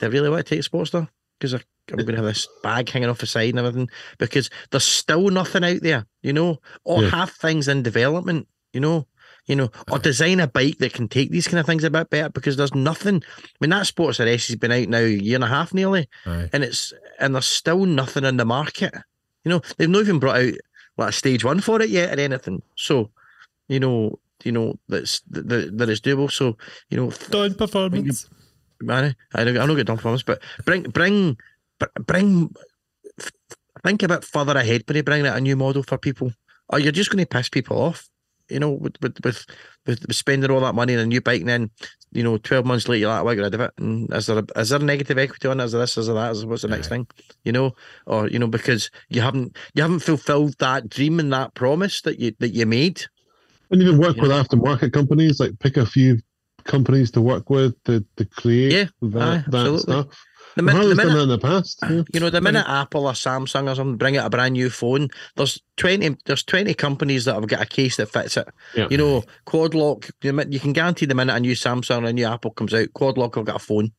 Do 0.00 0.06
I 0.06 0.08
really 0.08 0.30
want 0.30 0.46
to 0.46 0.54
take 0.54 0.64
Sportster? 0.64 1.08
Because 1.38 1.60
I'm 1.90 1.96
going 1.98 2.08
to 2.08 2.16
have 2.16 2.24
this 2.24 2.48
bag 2.62 2.88
hanging 2.88 3.08
off 3.08 3.18
the 3.18 3.26
side 3.26 3.50
and 3.50 3.58
everything. 3.58 3.88
Because 4.18 4.50
there's 4.70 4.84
still 4.84 5.28
nothing 5.30 5.64
out 5.64 5.80
there, 5.82 6.06
you 6.22 6.32
know, 6.32 6.58
or 6.84 7.02
Yeah. 7.02 7.10
have 7.10 7.30
things 7.30 7.68
in 7.68 7.82
development, 7.82 8.46
you 8.72 8.80
know, 8.80 9.06
you 9.46 9.56
know, 9.56 9.70
or 9.90 9.98
design 9.98 10.40
a 10.40 10.46
bike 10.46 10.76
that 10.78 10.92
can 10.92 11.08
take 11.08 11.30
these 11.30 11.48
kind 11.48 11.58
of 11.58 11.64
things 11.66 11.82
a 11.84 11.90
bit 11.90 12.10
better. 12.10 12.28
Because 12.28 12.56
there's 12.56 12.74
nothing. 12.74 13.22
I 13.38 13.42
mean, 13.60 13.70
that 13.70 13.86
Sportster 13.86 14.26
S 14.26 14.48
has 14.48 14.56
been 14.56 14.72
out 14.72 14.88
now 14.88 14.98
a 14.98 15.08
year 15.08 15.36
and 15.36 15.44
a 15.44 15.48
half 15.48 15.72
nearly, 15.72 16.08
Aye. 16.26 16.50
and 16.52 16.62
it's 16.62 16.92
and 17.18 17.34
there's 17.34 17.46
still 17.46 17.86
nothing 17.86 18.24
in 18.24 18.36
the 18.36 18.44
market. 18.44 18.92
You 19.44 19.50
know, 19.50 19.62
they've 19.78 19.88
not 19.88 20.00
even 20.02 20.18
brought 20.18 20.40
out 20.40 20.52
like 20.98 21.08
a 21.10 21.12
stage 21.12 21.44
one 21.44 21.60
for 21.60 21.80
it 21.80 21.88
yet 21.88 22.18
or 22.18 22.20
anything. 22.20 22.60
So, 22.76 23.10
you 23.68 23.80
know, 23.80 24.18
you 24.44 24.52
know 24.52 24.78
that's 24.88 25.20
that, 25.30 25.78
that 25.78 25.88
is 25.88 26.00
doable. 26.02 26.30
So, 26.30 26.58
you 26.90 26.98
know, 26.98 27.10
Done 27.30 27.54
performance. 27.54 28.28
man, 28.82 29.16
I 29.34 29.44
know 29.44 29.60
I 29.62 29.64
know 29.66 29.74
get 29.76 29.86
done 29.86 29.96
promise, 29.96 30.22
but 30.22 30.42
bring 30.66 30.82
bring 30.82 31.34
br- 31.34 31.40
bring 32.06 32.50
think 33.84 34.02
a 34.02 34.08
bit 34.08 34.24
further 34.24 34.56
ahead 34.56 34.82
when 34.86 34.96
you 34.96 35.02
bring 35.02 35.26
out 35.26 35.36
a 35.36 35.40
new 35.40 35.56
model 35.56 35.82
for 35.82 35.98
people, 35.98 36.32
or 36.68 36.78
you're 36.78 36.92
just 36.92 37.10
going 37.10 37.24
to 37.24 37.28
piss 37.28 37.48
people 37.48 37.80
off. 37.80 38.08
You 38.48 38.60
know, 38.60 38.70
with 38.70 38.94
with, 39.02 39.18
with 39.24 39.44
with 39.86 40.14
spending 40.14 40.50
all 40.50 40.60
that 40.60 40.74
money 40.74 40.94
on 40.94 41.00
a 41.00 41.06
new 41.06 41.20
bike, 41.20 41.40
and 41.40 41.48
then 41.48 41.70
you 42.12 42.22
know, 42.22 42.38
twelve 42.38 42.64
months 42.64 42.88
later, 42.88 43.00
you're 43.00 43.10
like, 43.10 43.24
"Why 43.24 43.34
rid 43.34 43.54
of 43.54 43.60
it?" 43.60 43.70
And 43.78 44.10
is 44.12 44.26
there 44.26 44.38
a, 44.38 44.58
is 44.58 44.70
there 44.70 44.78
negative 44.78 45.18
equity 45.18 45.48
on 45.48 45.60
it? 45.60 45.64
Is 45.64 45.72
there 45.72 45.82
this? 45.82 45.98
Is 45.98 46.06
there 46.06 46.14
that? 46.14 46.32
Is 46.32 46.40
there, 46.40 46.48
what's 46.48 46.62
the 46.62 46.68
next 46.68 46.86
Aye. 46.86 46.90
thing? 46.90 47.06
You 47.44 47.52
know, 47.52 47.74
or 48.06 48.26
you 48.28 48.38
know, 48.38 48.46
because 48.46 48.90
you 49.10 49.20
haven't 49.20 49.56
you 49.74 49.82
haven't 49.82 50.00
fulfilled 50.00 50.54
that 50.60 50.88
dream 50.88 51.20
and 51.20 51.30
that 51.34 51.54
promise 51.54 52.00
that 52.02 52.18
you 52.18 52.32
that 52.38 52.54
you 52.54 52.64
made. 52.64 53.04
and 53.70 53.82
even 53.82 53.98
work 53.98 54.16
Yeah. 54.16 54.22
with 54.22 54.30
aftermarket 54.30 54.94
companies 54.94 55.40
like 55.40 55.58
pick 55.58 55.76
a 55.76 55.84
few 55.84 56.18
companies 56.64 57.10
to 57.10 57.20
work 57.20 57.50
with 57.50 57.74
to, 57.84 58.02
to 58.16 58.24
create 58.24 58.72
Yeah, 58.72 58.86
that, 59.10 59.22
aye, 59.22 59.44
that 59.50 59.80
stuff 59.80 60.06
The, 60.58 60.62
min- 60.62 60.74
the 60.74 60.80
Harley's 60.80 60.96
done 60.98 61.06
minute 61.08 61.22
in 61.22 61.28
the 61.30 61.38
past 61.38 61.78
yeah. 61.88 62.02
You 62.12 62.20
know, 62.20 62.30
the 62.30 62.40
minute 62.40 62.66
Apple 62.68 63.06
or 63.06 63.12
Samsung 63.12 63.70
or 63.70 63.74
something 63.74 63.96
bring 63.96 64.16
out 64.16 64.26
a 64.26 64.30
brand 64.30 64.52
new 64.54 64.68
phone, 64.70 65.08
there's 65.36 65.60
twenty 65.76 66.16
there's 66.26 66.42
twenty 66.42 66.74
companies 66.74 67.24
that 67.24 67.34
have 67.34 67.46
got 67.46 67.62
a 67.62 67.66
case 67.66 67.96
that 67.96 68.10
fits 68.10 68.36
it. 68.36 68.48
Yeah. 68.74 68.88
You 68.90 68.98
know, 68.98 69.24
Quad 69.46 69.74
Lock, 69.74 70.10
you 70.22 70.60
can 70.60 70.72
guarantee 70.72 71.06
the 71.06 71.14
minute 71.14 71.36
a 71.36 71.40
new 71.40 71.52
Samsung 71.54 72.02
or 72.02 72.06
a 72.06 72.12
new 72.12 72.26
Apple 72.26 72.50
comes 72.50 72.74
out, 72.74 72.92
Quad 72.92 73.16
Lock 73.16 73.36
will 73.36 73.44
get 73.44 73.56
a 73.56 73.60
phone 73.60 73.92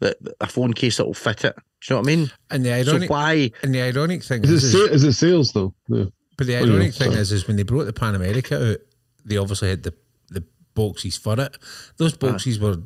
that 0.00 0.16
a 0.40 0.46
phone 0.46 0.72
case 0.72 0.96
that 0.96 1.06
will 1.06 1.14
fit 1.14 1.44
it. 1.44 1.54
Do 1.56 1.94
you 1.94 1.96
know 1.96 2.00
what 2.00 2.08
I 2.10 2.16
mean? 2.16 2.30
And 2.50 2.64
the 2.64 2.82
So 2.84 2.90
ironic, 2.92 3.10
why? 3.10 3.50
and 3.62 3.74
the 3.74 3.82
ironic 3.82 4.22
thing 4.24 4.42
is 4.44 4.50
it, 4.50 4.54
is, 4.54 4.64
is 4.64 4.72
sa- 4.72 4.94
is 4.94 5.04
it 5.04 5.12
sales 5.12 5.52
though 5.52 5.74
yeah. 5.88 6.04
But 6.38 6.46
the 6.46 6.56
Oh, 6.56 6.64
yeah, 6.64 6.72
ironic 6.72 6.94
thing 6.94 7.10
sorry. 7.12 7.20
is, 7.20 7.32
is 7.32 7.46
when 7.46 7.56
they 7.56 7.62
brought 7.62 7.84
the 7.84 7.92
Pan 7.92 8.14
America 8.14 8.72
out, 8.72 8.78
they 9.24 9.36
obviously 9.36 9.68
had 9.70 9.82
the 9.82 9.92
the 10.30 10.44
boxes 10.74 11.16
for 11.16 11.38
it. 11.40 11.56
Those 11.98 12.16
boxes 12.16 12.58
were 12.58 12.76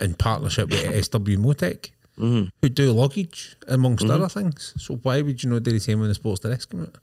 in 0.00 0.14
partnership 0.14 0.68
with 0.70 1.04
SW-Motech, 1.06 1.90
Mhm. 2.18 2.50
who 2.62 2.68
do 2.68 2.92
luggage 2.92 3.56
amongst 3.68 4.04
Mm-hmm. 4.04 4.14
other 4.14 4.28
things. 4.28 4.72
So 4.78 4.96
why 4.96 5.20
would 5.22 5.42
you 5.42 5.50
not 5.50 5.62
do 5.62 5.70
the 5.72 5.80
same 5.80 6.00
when 6.00 6.08
the 6.08 6.14
Sportster 6.14 6.52
S 6.52 6.64
come 6.64 6.82
out? 6.82 6.96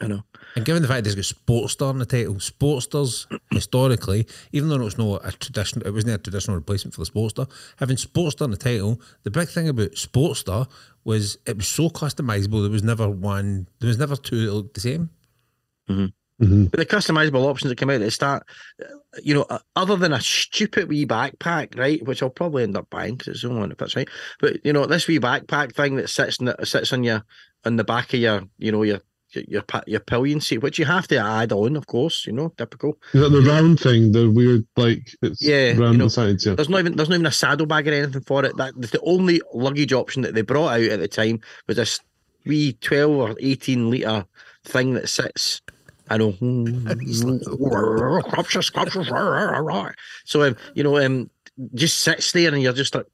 I 0.00 0.08
know. 0.08 0.24
And 0.56 0.64
given 0.64 0.82
the 0.82 0.88
fact 0.88 1.06
it's 1.06 1.14
got 1.14 1.24
Sportster 1.24 1.90
in 1.92 1.98
the 1.98 2.06
title, 2.06 2.34
Sportsters 2.34 3.26
historically, 3.52 4.26
even 4.52 4.68
though 4.68 4.84
it's 4.84 4.98
not 4.98 5.20
a 5.24 5.30
traditional, 5.32 5.86
it 5.86 5.92
wasn't 5.92 6.14
a 6.14 6.18
traditional 6.18 6.56
replacement 6.56 6.94
for 6.94 7.04
the 7.04 7.10
Sportster. 7.10 7.48
Having 7.76 7.96
Sportster 7.98 8.44
in 8.44 8.50
the 8.50 8.56
title, 8.56 9.00
the 9.22 9.30
big 9.30 9.48
thing 9.48 9.68
about 9.68 9.92
Sportster 9.92 10.66
was 11.04 11.38
it 11.46 11.56
was 11.56 11.68
so 11.68 11.88
customizable. 11.88 12.62
There 12.62 12.70
was 12.70 12.82
never 12.82 13.08
one. 13.08 13.68
There 13.78 13.88
was 13.88 13.98
never 13.98 14.16
two 14.16 14.44
that 14.46 14.52
looked 14.52 14.74
the 14.74 14.80
same. 14.80 15.10
But 16.42 16.78
the 16.78 16.86
customizable 16.86 17.44
options 17.44 17.70
that 17.70 17.78
come 17.78 17.90
out 17.90 17.94
at 17.94 18.00
the 18.00 18.10
start, 18.10 18.44
uh, 18.82 18.86
you 19.22 19.34
know, 19.34 19.46
uh, 19.48 19.58
other 19.76 19.96
than 19.96 20.12
a 20.12 20.20
stupid 20.20 20.88
wee 20.88 21.06
backpack, 21.06 21.78
right, 21.78 22.04
which 22.04 22.22
I'll 22.22 22.30
probably 22.30 22.64
end 22.64 22.76
up 22.76 22.90
buying 22.90 23.16
because 23.16 23.34
it's 23.34 23.42
the 23.42 23.48
only 23.48 23.60
one 23.60 23.68
that 23.68 23.78
fits 23.78 23.96
right. 23.96 24.08
But 24.40 24.64
you 24.64 24.72
know, 24.72 24.86
this 24.86 25.06
wee 25.06 25.20
backpack 25.20 25.74
thing 25.74 25.96
that 25.96 26.10
sits 26.10 26.38
in 26.38 26.46
the, 26.46 26.56
sits 26.64 26.92
on 26.92 27.04
your 27.04 27.24
on 27.64 27.76
the 27.76 27.84
back 27.84 28.12
of 28.12 28.20
your, 28.20 28.42
you 28.58 28.72
know, 28.72 28.82
your 28.82 29.00
your 29.34 29.62
your 29.86 30.00
pillion 30.00 30.40
seat, 30.40 30.58
which 30.58 30.78
you 30.78 30.84
have 30.84 31.08
to 31.08 31.16
add 31.16 31.52
on, 31.52 31.76
of 31.76 31.86
course. 31.86 32.26
You 32.26 32.32
know, 32.32 32.52
typical. 32.56 32.98
is 33.12 33.20
that 33.20 33.30
the 33.30 33.40
round 33.40 33.80
thing 33.80 34.12
the 34.12 34.30
weird 34.30 34.66
like 34.76 35.14
it's 35.22 35.42
Yeah, 35.42 35.68
round 35.78 35.92
you 35.92 35.98
know, 35.98 36.04
the 36.04 36.10
sides 36.10 36.44
yeah 36.44 36.54
There's 36.54 36.68
not 36.68 36.80
even 36.80 36.96
there's 36.96 37.08
not 37.08 37.16
even 37.16 37.26
a 37.26 37.32
saddlebag 37.32 37.88
or 37.88 37.92
anything 37.92 38.22
for 38.22 38.44
it. 38.44 38.56
That 38.56 38.74
the 38.80 39.00
only 39.02 39.40
luggage 39.54 39.92
option 39.92 40.22
that 40.22 40.34
they 40.34 40.42
brought 40.42 40.72
out 40.72 40.82
at 40.82 41.00
the 41.00 41.08
time 41.08 41.40
was 41.66 41.76
this 41.76 42.00
wee 42.44 42.74
twelve 42.74 43.12
or 43.12 43.36
eighteen 43.40 43.90
liter 43.90 44.26
thing 44.64 44.94
that 44.94 45.08
sits. 45.08 45.62
I 46.08 46.16
know. 46.16 46.34
so 50.24 50.42
um, 50.42 50.56
you 50.74 50.82
know, 50.82 50.98
um, 50.98 51.30
just 51.74 52.00
sits 52.00 52.32
there 52.32 52.52
and 52.52 52.62
you're 52.62 52.72
just 52.72 52.94
like, 52.94 53.06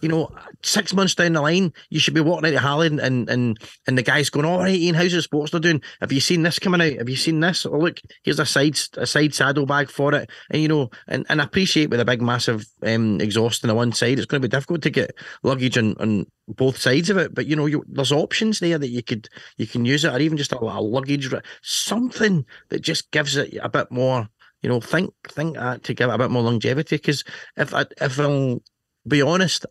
you 0.00 0.08
know, 0.08 0.30
six 0.62 0.94
months 0.94 1.14
down 1.14 1.34
the 1.34 1.42
line, 1.42 1.72
you 1.90 2.00
should 2.00 2.14
be 2.14 2.20
walking 2.20 2.46
out 2.46 2.52
to 2.52 2.58
Harley 2.58 2.86
and 2.88 3.00
and 3.00 3.28
and, 3.28 3.58
and 3.86 3.98
the 3.98 4.02
guy's 4.02 4.30
going, 4.30 4.46
"All 4.46 4.58
right, 4.58 4.74
Ian, 4.74 4.94
how's 4.94 5.12
the 5.12 5.18
Sportster 5.18 5.60
doing? 5.60 5.82
Have 6.00 6.12
you 6.12 6.20
seen 6.20 6.42
this 6.42 6.58
coming 6.58 6.80
out? 6.80 6.98
Have 6.98 7.08
you 7.08 7.16
seen 7.16 7.40
this? 7.40 7.66
Oh, 7.66 7.78
look, 7.78 8.00
here's 8.22 8.38
a 8.38 8.46
side 8.46 8.78
a 8.96 9.06
side 9.06 9.34
saddle 9.34 9.66
bag 9.66 9.90
for 9.90 10.14
it." 10.14 10.30
And 10.50 10.62
you 10.62 10.68
know, 10.68 10.90
and, 11.06 11.26
and 11.28 11.40
I 11.40 11.44
appreciate 11.44 11.90
with 11.90 12.00
a 12.00 12.04
big 12.04 12.22
massive 12.22 12.64
um, 12.82 13.20
exhaust 13.20 13.64
on 13.64 13.68
the 13.68 13.74
one 13.74 13.92
side, 13.92 14.18
it's 14.18 14.26
going 14.26 14.40
to 14.42 14.48
be 14.48 14.54
difficult 14.54 14.82
to 14.82 14.90
get 14.90 15.14
luggage 15.42 15.76
on, 15.76 15.94
on 16.00 16.26
both 16.48 16.78
sides 16.78 17.10
of 17.10 17.18
it. 17.18 17.34
But 17.34 17.46
you 17.46 17.56
know, 17.56 17.66
you, 17.66 17.84
there's 17.88 18.12
options 18.12 18.60
there 18.60 18.78
that 18.78 18.88
you 18.88 19.02
could 19.02 19.28
you 19.56 19.66
can 19.66 19.84
use 19.84 20.04
it, 20.04 20.12
or 20.12 20.18
even 20.18 20.38
just 20.38 20.52
a, 20.52 20.58
a 20.58 20.80
luggage, 20.80 21.32
something 21.62 22.44
that 22.70 22.80
just 22.80 23.10
gives 23.10 23.36
it 23.36 23.56
a 23.62 23.68
bit 23.68 23.90
more. 23.90 24.28
You 24.62 24.68
know, 24.68 24.80
think 24.80 25.12
think 25.28 25.56
that 25.56 25.84
to 25.84 25.94
give 25.94 26.10
it 26.10 26.14
a 26.14 26.18
bit 26.18 26.30
more 26.30 26.42
longevity. 26.42 26.96
Because 26.96 27.24
if 27.56 27.74
I 27.74 27.86
if 28.00 28.18
I'll 28.20 28.60
be 29.06 29.22
honest, 29.22 29.66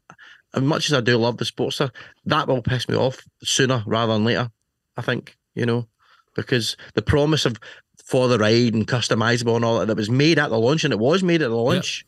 as 0.53 0.63
much 0.63 0.87
as 0.87 0.93
I 0.93 1.01
do 1.01 1.17
love 1.17 1.37
the 1.37 1.45
Sportster, 1.45 1.91
that 2.25 2.47
will 2.47 2.61
piss 2.61 2.87
me 2.89 2.95
off 2.95 3.23
sooner 3.43 3.83
rather 3.85 4.13
than 4.13 4.25
later. 4.25 4.49
I 4.97 5.01
think 5.01 5.37
you 5.55 5.65
know 5.65 5.87
because 6.35 6.77
the 6.93 7.01
promise 7.01 7.45
of 7.45 7.57
for 8.03 8.27
the 8.27 8.39
ride 8.39 8.73
and 8.73 8.87
customizable 8.87 9.55
and 9.55 9.63
all 9.63 9.79
that 9.79 9.85
that 9.87 9.97
was 9.97 10.09
made 10.09 10.39
at 10.39 10.49
the 10.49 10.57
launch 10.57 10.83
and 10.83 10.93
it 10.93 10.99
was 10.99 11.21
made 11.23 11.41
at 11.41 11.49
the 11.49 11.55
launch. 11.55 12.05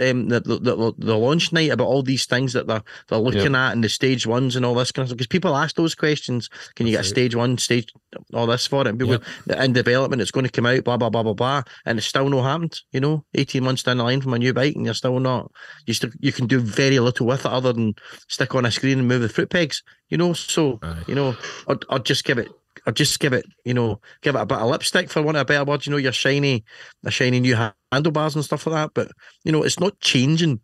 Um, 0.00 0.28
the, 0.28 0.40
the, 0.40 0.58
the 0.58 0.92
the 0.98 1.16
launch 1.16 1.52
night 1.52 1.70
about 1.70 1.86
all 1.86 2.02
these 2.02 2.26
things 2.26 2.52
that 2.52 2.66
they're 2.66 2.82
they're 3.08 3.18
looking 3.18 3.54
at 3.54 3.72
and 3.72 3.84
the 3.84 3.88
stage 3.88 4.26
ones 4.26 4.56
and 4.56 4.64
all 4.64 4.74
this 4.74 4.90
kind 4.90 5.04
of 5.04 5.08
stuff 5.08 5.18
because 5.18 5.28
people 5.28 5.54
ask 5.54 5.76
those 5.76 5.94
questions. 5.94 6.48
Can 6.74 6.86
you 6.86 6.92
get 6.92 7.02
a 7.02 7.08
stage 7.08 7.36
one, 7.36 7.58
stage 7.58 7.92
all 8.32 8.46
this 8.46 8.66
for 8.66 8.80
it? 8.80 8.88
And 8.88 8.98
people 8.98 9.18
in 9.56 9.72
development, 9.72 10.20
it's 10.20 10.32
going 10.32 10.46
to 10.46 10.50
come 10.50 10.66
out, 10.66 10.82
blah 10.82 10.96
blah 10.96 11.10
blah 11.10 11.22
blah 11.22 11.34
blah, 11.34 11.62
and 11.86 11.98
it's 11.98 12.08
still 12.08 12.28
not 12.28 12.42
happened. 12.42 12.80
You 12.90 13.00
know, 13.00 13.24
eighteen 13.34 13.62
months 13.62 13.84
down 13.84 13.98
the 13.98 14.04
line 14.04 14.20
from 14.20 14.34
a 14.34 14.38
new 14.38 14.52
bike, 14.52 14.74
and 14.74 14.84
you're 14.84 14.94
still 14.94 15.20
not. 15.20 15.52
You 15.86 15.94
still 15.94 16.10
you 16.18 16.32
can 16.32 16.46
do 16.46 16.58
very 16.58 16.98
little 16.98 17.26
with 17.26 17.46
it 17.46 17.52
other 17.52 17.72
than 17.72 17.94
stick 18.28 18.54
on 18.54 18.66
a 18.66 18.70
screen 18.70 18.98
and 18.98 19.08
move 19.08 19.22
the 19.22 19.28
foot 19.28 19.50
pegs. 19.50 19.82
You 20.08 20.18
know, 20.18 20.32
so 20.32 20.80
Aye. 20.82 21.04
you 21.06 21.14
know, 21.14 21.36
I'd, 21.68 21.84
I'd 21.88 22.04
just 22.04 22.24
give 22.24 22.38
it. 22.38 22.48
I'd 22.86 22.96
just 22.96 23.18
give 23.20 23.32
it, 23.32 23.46
you 23.64 23.72
know, 23.74 24.00
give 24.20 24.34
it 24.34 24.40
a 24.40 24.46
bit 24.46 24.58
of 24.58 24.68
lipstick 24.68 25.08
for 25.10 25.22
want 25.22 25.36
of 25.36 25.42
a 25.42 25.44
better 25.44 25.64
word. 25.64 25.86
You 25.86 25.90
know, 25.92 25.96
your 25.98 26.12
shiny, 26.12 26.64
the 27.02 27.10
shiny 27.10 27.40
new 27.40 27.56
handlebars 27.92 28.34
and 28.34 28.44
stuff 28.44 28.66
like 28.66 28.74
that. 28.74 28.90
But 28.94 29.12
you 29.44 29.52
know, 29.52 29.62
it's 29.62 29.80
not 29.80 29.98
changing 30.00 30.60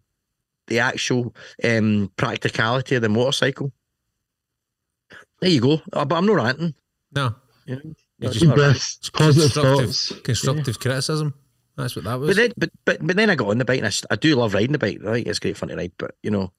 the 0.66 0.78
actual 0.80 1.34
um, 1.64 2.10
practicality 2.16 2.94
of 2.96 3.02
the 3.02 3.08
motorcycle. 3.08 3.72
There 5.40 5.50
you 5.50 5.60
go. 5.60 5.80
Uh, 5.92 6.04
But 6.04 6.16
I'm 6.16 6.26
not 6.26 6.36
ranting. 6.36 6.74
No, 7.14 7.34
You 7.66 7.76
know, 7.76 7.82
You 7.84 7.94
It's 8.28 8.34
just- 8.34 8.44
not 8.46 8.56
positive 9.14 9.52
constructive, 9.52 9.86
thoughts. 9.86 10.12
constructive 10.22 10.78
criticism. 10.78 11.34
That's 11.76 11.96
what 11.96 12.04
that 12.04 12.20
was. 12.20 12.28
But 12.28 12.36
then, 12.36 12.52
but, 12.58 12.70
but 12.84 13.06
but 13.06 13.16
then 13.16 13.30
I 13.30 13.34
got 13.36 13.48
on 13.48 13.56
the 13.56 13.64
bike 13.64 13.78
and 13.82 13.86
I, 13.86 13.92
I 14.12 14.16
do 14.16 14.36
love 14.36 14.52
riding 14.52 14.72
the 14.72 14.78
bike. 14.78 14.98
Right, 15.00 15.26
it's 15.26 15.38
great 15.38 15.56
fun 15.56 15.70
to 15.70 15.76
ride. 15.76 15.92
But 15.96 16.14
you 16.22 16.30
know, 16.30 16.52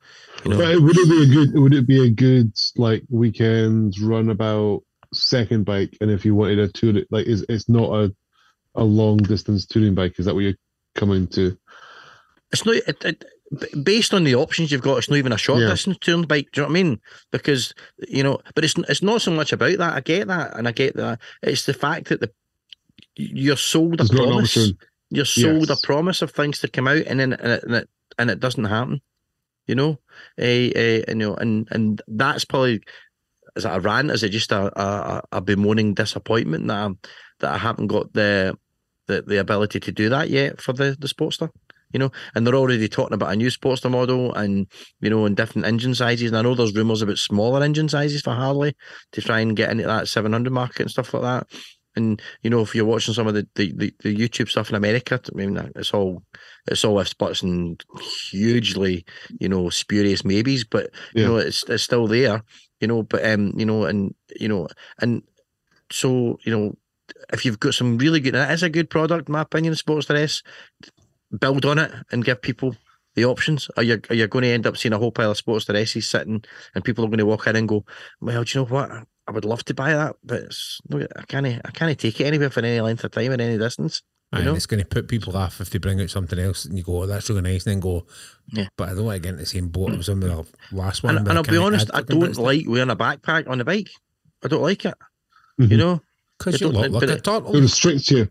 you 0.44 0.50
know, 0.52 0.58
But 0.58 0.82
would 0.82 0.98
it 0.98 1.08
be 1.10 1.24
a 1.24 1.28
good? 1.28 1.54
Would 1.62 1.74
it 1.76 1.86
be 1.88 2.04
a 2.08 2.10
good 2.10 2.54
like 2.76 3.04
weekend 3.10 4.00
runabout 4.00 4.82
second 5.14 5.66
bike? 5.66 5.98
And 6.02 6.10
if 6.12 6.26
you 6.26 6.36
wanted 6.36 6.60
a 6.60 6.68
tour, 6.68 6.94
like 7.10 7.26
is 7.28 7.46
it's 7.50 7.70
not 7.70 7.92
a 7.92 8.16
a 8.76 8.84
long 8.84 9.18
distance 9.18 9.66
touring 9.66 9.96
bike? 9.96 10.20
Is 10.20 10.26
that 10.26 10.34
what 10.34 10.42
you're 10.44 10.54
coming 10.96 11.28
to? 11.28 11.58
it's 12.52 12.66
not 12.66 12.76
it, 12.76 13.06
it, 13.06 13.26
based 13.84 14.14
on 14.14 14.24
the 14.24 14.36
options 14.36 14.72
you've 14.72 14.82
got. 14.82 14.98
It's 14.98 15.10
not 15.10 15.18
even 15.18 15.32
a 15.32 15.38
short 15.38 15.62
Yeah. 15.62 15.70
distance 15.70 15.98
touring 16.02 16.24
bike. 16.24 16.50
Do 16.52 16.62
you 16.62 16.68
know 16.68 16.72
what 16.72 16.80
I 16.80 16.84
mean? 16.84 17.02
Because 17.32 17.74
you 18.10 18.24
know, 18.24 18.40
but 18.56 18.64
it's 18.64 18.76
it's 18.90 19.02
not 19.02 19.22
so 19.22 19.32
much 19.32 19.54
about 19.54 19.78
that. 19.78 19.94
I 19.94 20.02
get 20.02 20.28
that, 20.28 20.58
and 20.58 20.68
I 20.68 20.72
get 20.72 20.96
that. 20.96 21.20
It's 21.42 21.66
the 21.66 21.74
fact 21.74 22.10
that 22.10 22.22
the 22.22 22.32
you're 23.16 23.58
sold 23.58 24.00
a 24.00 24.04
It's 24.04 24.12
promise. 24.12 24.74
You're 25.10 25.26
sold 25.26 25.70
Yes. 25.70 25.84
a 25.84 25.86
promise 25.86 26.22
of 26.22 26.32
things 26.32 26.60
to 26.60 26.70
come 26.70 26.88
out, 26.88 27.04
and 27.06 27.20
then 27.20 27.34
and 27.34 27.52
it 27.52 27.64
and 27.64 27.76
it, 27.76 27.90
and 28.18 28.30
it 28.30 28.40
doesn't 28.40 28.64
happen. 28.64 29.02
You 29.68 29.76
know, 29.76 30.00
uh, 30.40 30.44
uh, 30.44 31.04
you 31.08 31.16
know, 31.16 31.36
and 31.36 31.68
and 31.72 32.02
that's 32.08 32.46
probably 32.46 32.82
is 33.56 33.66
it 33.66 33.70
a 33.74 33.80
rant? 33.80 34.12
Is 34.12 34.24
it 34.24 34.30
just 34.30 34.52
a 34.52 34.72
a, 34.80 35.22
a 35.34 35.42
bemoaning 35.42 35.94
disappointment 35.94 36.68
that 36.68 36.78
I'm, 36.86 37.00
that 37.40 37.54
I 37.54 37.58
haven't 37.58 37.88
got 37.88 38.14
the, 38.14 38.56
the 39.08 39.22
the 39.24 39.40
ability 39.40 39.80
to 39.82 39.92
do 39.92 40.10
that 40.10 40.30
yet 40.30 40.62
for 40.62 40.74
the 40.74 40.96
the 41.00 41.08
Sportster? 41.08 41.50
You 41.94 42.00
know, 42.00 42.12
and 42.34 42.48
they're 42.48 42.56
already 42.56 42.88
talking 42.88 43.14
about 43.16 43.34
a 43.34 43.36
new 43.36 43.48
Sportster 43.50 43.92
model, 43.92 44.34
and 44.34 44.66
you 45.02 45.10
know, 45.10 45.26
in 45.26 45.36
different 45.36 45.68
engine 45.68 45.94
sizes. 45.94 46.30
And 46.32 46.38
I 46.38 46.42
know 46.42 46.56
there's 46.56 46.76
rumours 46.76 47.02
about 47.02 47.18
smaller 47.18 47.62
engine 47.64 47.90
sizes 47.90 48.22
for 48.22 48.34
Harley 48.34 48.76
to 49.12 49.22
try 49.22 49.42
and 49.42 49.58
get 49.58 49.70
into 49.72 49.84
that 49.88 50.08
700 50.08 50.54
market 50.54 50.84
and 50.84 50.92
stuff 50.92 51.14
like 51.14 51.24
that. 51.24 51.48
And 51.98 52.22
you 52.44 52.50
know, 52.50 52.62
if 52.62 52.74
you're 52.74 52.86
watching 52.86 53.14
some 53.14 53.28
of 53.28 53.34
the, 53.34 53.46
the, 53.56 53.74
the, 53.76 53.94
the 54.04 54.16
YouTube 54.16 54.48
stuff 54.48 54.70
in 54.70 54.76
America, 54.78 55.20
I 55.22 55.36
mean, 55.38 55.58
uh, 55.58 55.68
it's 55.76 55.94
all 55.94 56.24
it's 56.66 56.86
all 56.86 56.98
ifs, 57.02 57.14
buts, 57.14 57.44
and 57.44 57.84
hugely, 58.32 59.06
you 59.42 59.50
know, 59.50 59.70
spurious 59.70 60.24
maybes. 60.24 60.64
But 60.64 60.92
you 61.14 61.24
Yeah. 61.24 61.28
know, 61.28 61.38
it's 61.38 61.64
it's 61.68 61.84
still 61.84 62.08
there. 62.08 62.44
You 62.82 62.88
know, 62.88 63.04
but 63.04 63.26
um, 63.26 63.54
you 63.56 63.66
know, 63.66 63.86
and 63.86 64.14
you 64.40 64.50
know, 64.50 64.68
and 65.00 65.24
so 65.92 66.40
you 66.44 66.52
know, 66.52 66.76
if 67.32 67.46
you've 67.46 67.60
got 67.60 67.74
some 67.76 67.98
really 67.98 68.20
good, 68.20 68.36
and 68.36 68.64
a 68.64 68.70
good 68.70 68.90
product, 68.90 69.30
my 69.30 69.42
opinion, 69.42 69.74
Sportster 69.76 70.18
S, 70.18 70.44
build 71.40 71.66
on 71.66 71.80
it 71.80 71.92
and 72.12 72.26
give 72.26 72.42
people 72.42 72.76
the 73.16 73.26
options. 73.26 73.70
Are 73.78 73.84
you 73.84 74.02
are 74.10 74.16
you 74.16 74.28
going 74.28 74.44
to 74.44 74.50
end 74.50 74.68
up 74.68 74.78
seeing 74.78 74.94
a 74.94 74.98
whole 74.98 75.12
pile 75.12 75.32
of 75.32 75.38
Sportster 75.38 75.76
S's 75.76 76.10
sitting, 76.10 76.44
and 76.76 76.84
people 76.84 77.06
are 77.06 77.08
going 77.08 77.20
to 77.20 77.26
walk 77.26 77.48
in 77.48 77.56
and 77.56 77.68
go, 77.68 77.86
"Well, 78.20 78.44
do 78.44 78.60
you 78.60 78.66
know 78.66 78.70
what? 78.70 78.92
I 79.28 79.32
would 79.32 79.46
love 79.46 79.64
to 79.66 79.74
buy 79.74 79.94
that, 79.94 80.16
but 80.24 80.42
it's, 80.42 80.82
no, 80.90 81.06
I 81.16 81.22
can't 81.24 81.46
I 81.46 81.72
can't 81.72 81.98
take 82.00 82.20
it 82.20 82.26
anywhere 82.26 82.50
for 82.50 82.62
any 82.62 82.82
length 82.82 83.04
of 83.04 83.12
time 83.12 83.32
or 83.32 83.34
any 83.34 83.58
distance." 83.58 84.02
You 84.34 84.38
and 84.38 84.46
know? 84.46 84.56
it's 84.56 84.66
going 84.66 84.80
to 84.82 84.86
put 84.88 85.10
people 85.10 85.36
off 85.36 85.60
if 85.60 85.70
they 85.72 85.78
bring 85.80 86.00
out 86.00 86.10
something 86.10 86.40
else 86.40 86.64
and 86.64 86.78
you 86.78 86.84
go, 86.86 87.02
oh, 87.04 87.06
that's 87.06 87.30
really 87.30 87.42
nice. 87.42 87.66
And 87.66 87.74
then 87.74 87.80
go, 87.82 88.06
Yeah. 88.54 88.68
but 88.78 88.88
I 88.90 88.94
don't 88.94 89.04
want 89.06 89.18
to 89.18 89.20
get 89.22 89.30
into 89.32 89.42
the 89.42 89.46
same 89.46 89.68
boat. 89.68 89.92
as 89.92 89.98
was 89.98 90.10
in 90.10 90.22
the 90.22 90.46
last 90.72 91.04
one. 91.04 91.18
And, 91.18 91.28
and 91.28 91.38
I 91.38 91.42
I'll 91.42 91.44
be 91.44 91.58
honest, 91.58 91.90
I 91.94 92.02
don't 92.02 92.38
like 92.38 92.66
wearing 92.68 92.90
a 92.90 92.96
backpack 92.96 93.50
on 93.50 93.58
the 93.58 93.66
bike. 93.66 93.90
I 94.44 94.48
don't 94.48 94.62
like 94.62 94.86
it. 94.86 94.94
Mhm. 95.60 95.72
You 95.72 95.78
know, 95.78 96.02
Because 96.38 96.62
you 96.62 96.70
look 96.70 96.90
like 96.90 96.92
but 97.02 97.10
a 97.10 97.14
it- 97.16 97.28
It 97.56 97.62
restricts 97.62 98.10
you. 98.10 98.30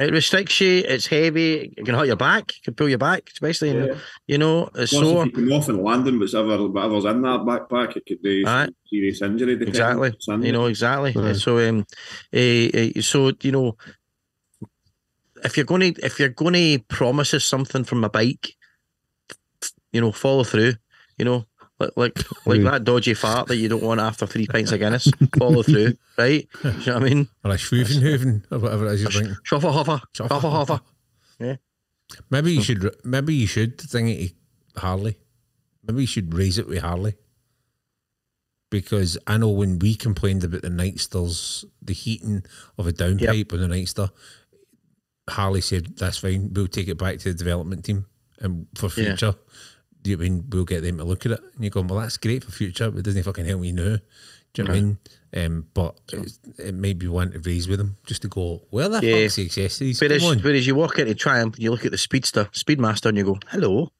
it 0.00 0.12
restricts 0.12 0.60
you. 0.62 0.82
It's 0.88 1.06
heavy. 1.06 1.74
It 1.76 1.84
can 1.84 1.94
hurt 1.94 2.06
your 2.06 2.16
back. 2.16 2.50
It 2.50 2.62
can 2.64 2.74
pull 2.74 2.88
your 2.88 2.96
back, 2.98 3.28
especially 3.30 3.68
in 3.68 3.96
you 4.26 4.38
know, 4.38 4.70
it's 4.74 4.92
Plus, 4.94 5.04
sore. 5.04 5.26
if 5.26 5.36
you 5.36 5.44
come 5.44 5.52
off 5.52 5.68
and 5.68 5.82
landing, 5.84 6.18
whatever, 6.18 6.66
whatever's 6.68 7.04
in 7.04 7.20
that 7.20 7.40
backpack, 7.40 7.96
it 7.98 8.04
could 8.06 8.22
do 8.22 8.44
Aye. 8.46 8.68
serious 8.88 9.20
injury. 9.20 9.52
Exactly. 9.60 10.14
You 10.26 10.52
know 10.52 10.66
exactly. 10.66 11.12
Aye. 11.14 11.34
So 11.34 11.58
um, 11.68 11.84
eh, 12.32 12.70
eh, 12.72 13.00
so 13.02 13.30
you 13.42 13.52
know, 13.52 13.76
if 15.44 15.56
you're 15.56 15.66
going 15.66 15.94
to 15.94 16.04
if 16.04 16.18
you're 16.18 16.28
going 16.30 16.54
to 16.54 16.78
promise 16.88 17.34
us 17.34 17.44
something 17.44 17.84
from 17.84 18.02
a 18.04 18.08
bike, 18.08 18.54
you 19.92 20.00
know, 20.00 20.12
follow 20.12 20.44
through. 20.44 20.74
You 21.18 21.24
know, 21.24 21.46
like 21.78 21.90
like 21.96 22.18
like 22.46 22.62
that 22.62 22.84
dodgy 22.84 23.14
fart 23.14 23.46
that 23.48 23.56
you 23.56 23.68
don't 23.68 23.82
want 23.82 24.00
after 24.00 24.26
three 24.26 24.46
pints 24.46 24.72
of 24.72 24.80
Guinness. 24.80 25.08
follow 25.38 25.62
through, 25.62 25.94
right? 26.18 26.48
Do 26.62 26.68
you 26.70 26.74
know 26.86 26.94
what 26.94 27.02
I 27.02 27.08
mean? 27.08 27.28
Or 27.44 27.50
a 27.52 27.54
Schwuvenhoven 27.54 28.44
or 28.50 28.58
whatever 28.58 28.86
it 28.88 28.94
is 28.94 29.02
you're 29.02 29.10
drinking. 29.10 29.36
Shuffle 29.44 29.72
huffer, 29.72 30.00
shuffle 30.12 30.80
Yeah. 31.38 31.56
Maybe 32.30 32.52
Hmm. 32.52 32.58
you 32.58 32.62
should. 32.64 32.96
Maybe 33.04 33.34
you 33.34 33.46
should 33.46 33.80
think 33.80 34.08
it 34.08 34.32
to 34.74 34.80
Harley. 34.80 35.18
Maybe 35.86 36.00
you 36.02 36.06
should 36.06 36.34
raise 36.34 36.58
it 36.58 36.66
with 36.66 36.78
Harley. 36.78 37.14
Because 38.70 39.16
I 39.26 39.36
know 39.36 39.50
when 39.50 39.78
we 39.78 39.94
complained 39.94 40.42
about 40.42 40.62
the 40.62 40.68
Nightsters, 40.68 41.64
the 41.80 41.92
heating 41.92 42.42
of 42.76 42.88
a 42.88 42.92
downpipe 42.92 43.52
on 43.52 43.60
the 43.60 43.68
Nightster, 43.68 44.10
Harley 45.28 45.60
said 45.60 45.96
that's 45.96 46.18
fine. 46.18 46.50
We'll 46.52 46.66
take 46.68 46.88
it 46.88 46.98
back 46.98 47.18
to 47.18 47.32
the 47.32 47.34
development 47.38 47.84
team 47.84 48.06
and 48.40 48.66
for 48.76 48.86
Yeah. 48.96 49.08
future. 49.16 49.34
Do 50.02 50.10
you 50.10 50.18
mean 50.18 50.44
we'll 50.50 50.64
get 50.64 50.82
them 50.82 50.98
to 50.98 51.04
look 51.04 51.24
at 51.24 51.32
it? 51.32 51.40
And 51.54 51.64
you're 51.64 51.70
going, 51.70 51.88
well, 51.88 52.00
that's 52.00 52.18
great 52.18 52.44
for 52.44 52.52
future, 52.52 52.90
but 52.90 52.98
it 52.98 53.04
doesn't 53.06 53.22
fucking 53.22 53.46
help 53.46 53.60
me 53.62 53.72
now. 53.72 53.96
Do 54.52 54.62
you 54.62 54.64
know 54.64 54.70
what 54.70 54.76
I 54.78 54.80
mean? 54.82 54.98
Um, 55.36 55.66
but 55.74 55.98
it's, 56.12 56.38
it 56.58 56.74
may 56.74 56.92
be 56.92 57.08
one 57.08 57.32
to 57.32 57.38
raise 57.40 57.66
with 57.66 57.78
them 57.78 57.96
just 58.06 58.22
to 58.22 58.28
go, 58.28 58.62
where 58.70 58.88
the 58.88 59.00
Yeah. 59.04 59.22
fuck's 59.22 59.36
the 59.36 59.44
accessories? 59.46 60.00
Whereas, 60.00 60.20
Come 60.22 60.30
on. 60.32 60.38
whereas 60.40 60.66
you 60.66 60.74
walk 60.74 60.98
into 60.98 61.14
Triumph, 61.14 61.56
you 61.58 61.70
look 61.70 61.84
at 61.86 61.90
the 61.90 61.98
Speedster, 61.98 62.44
Speedmaster, 62.52 63.06
and 63.06 63.16
you 63.18 63.24
go, 63.24 63.38
"Hello, 63.48 63.90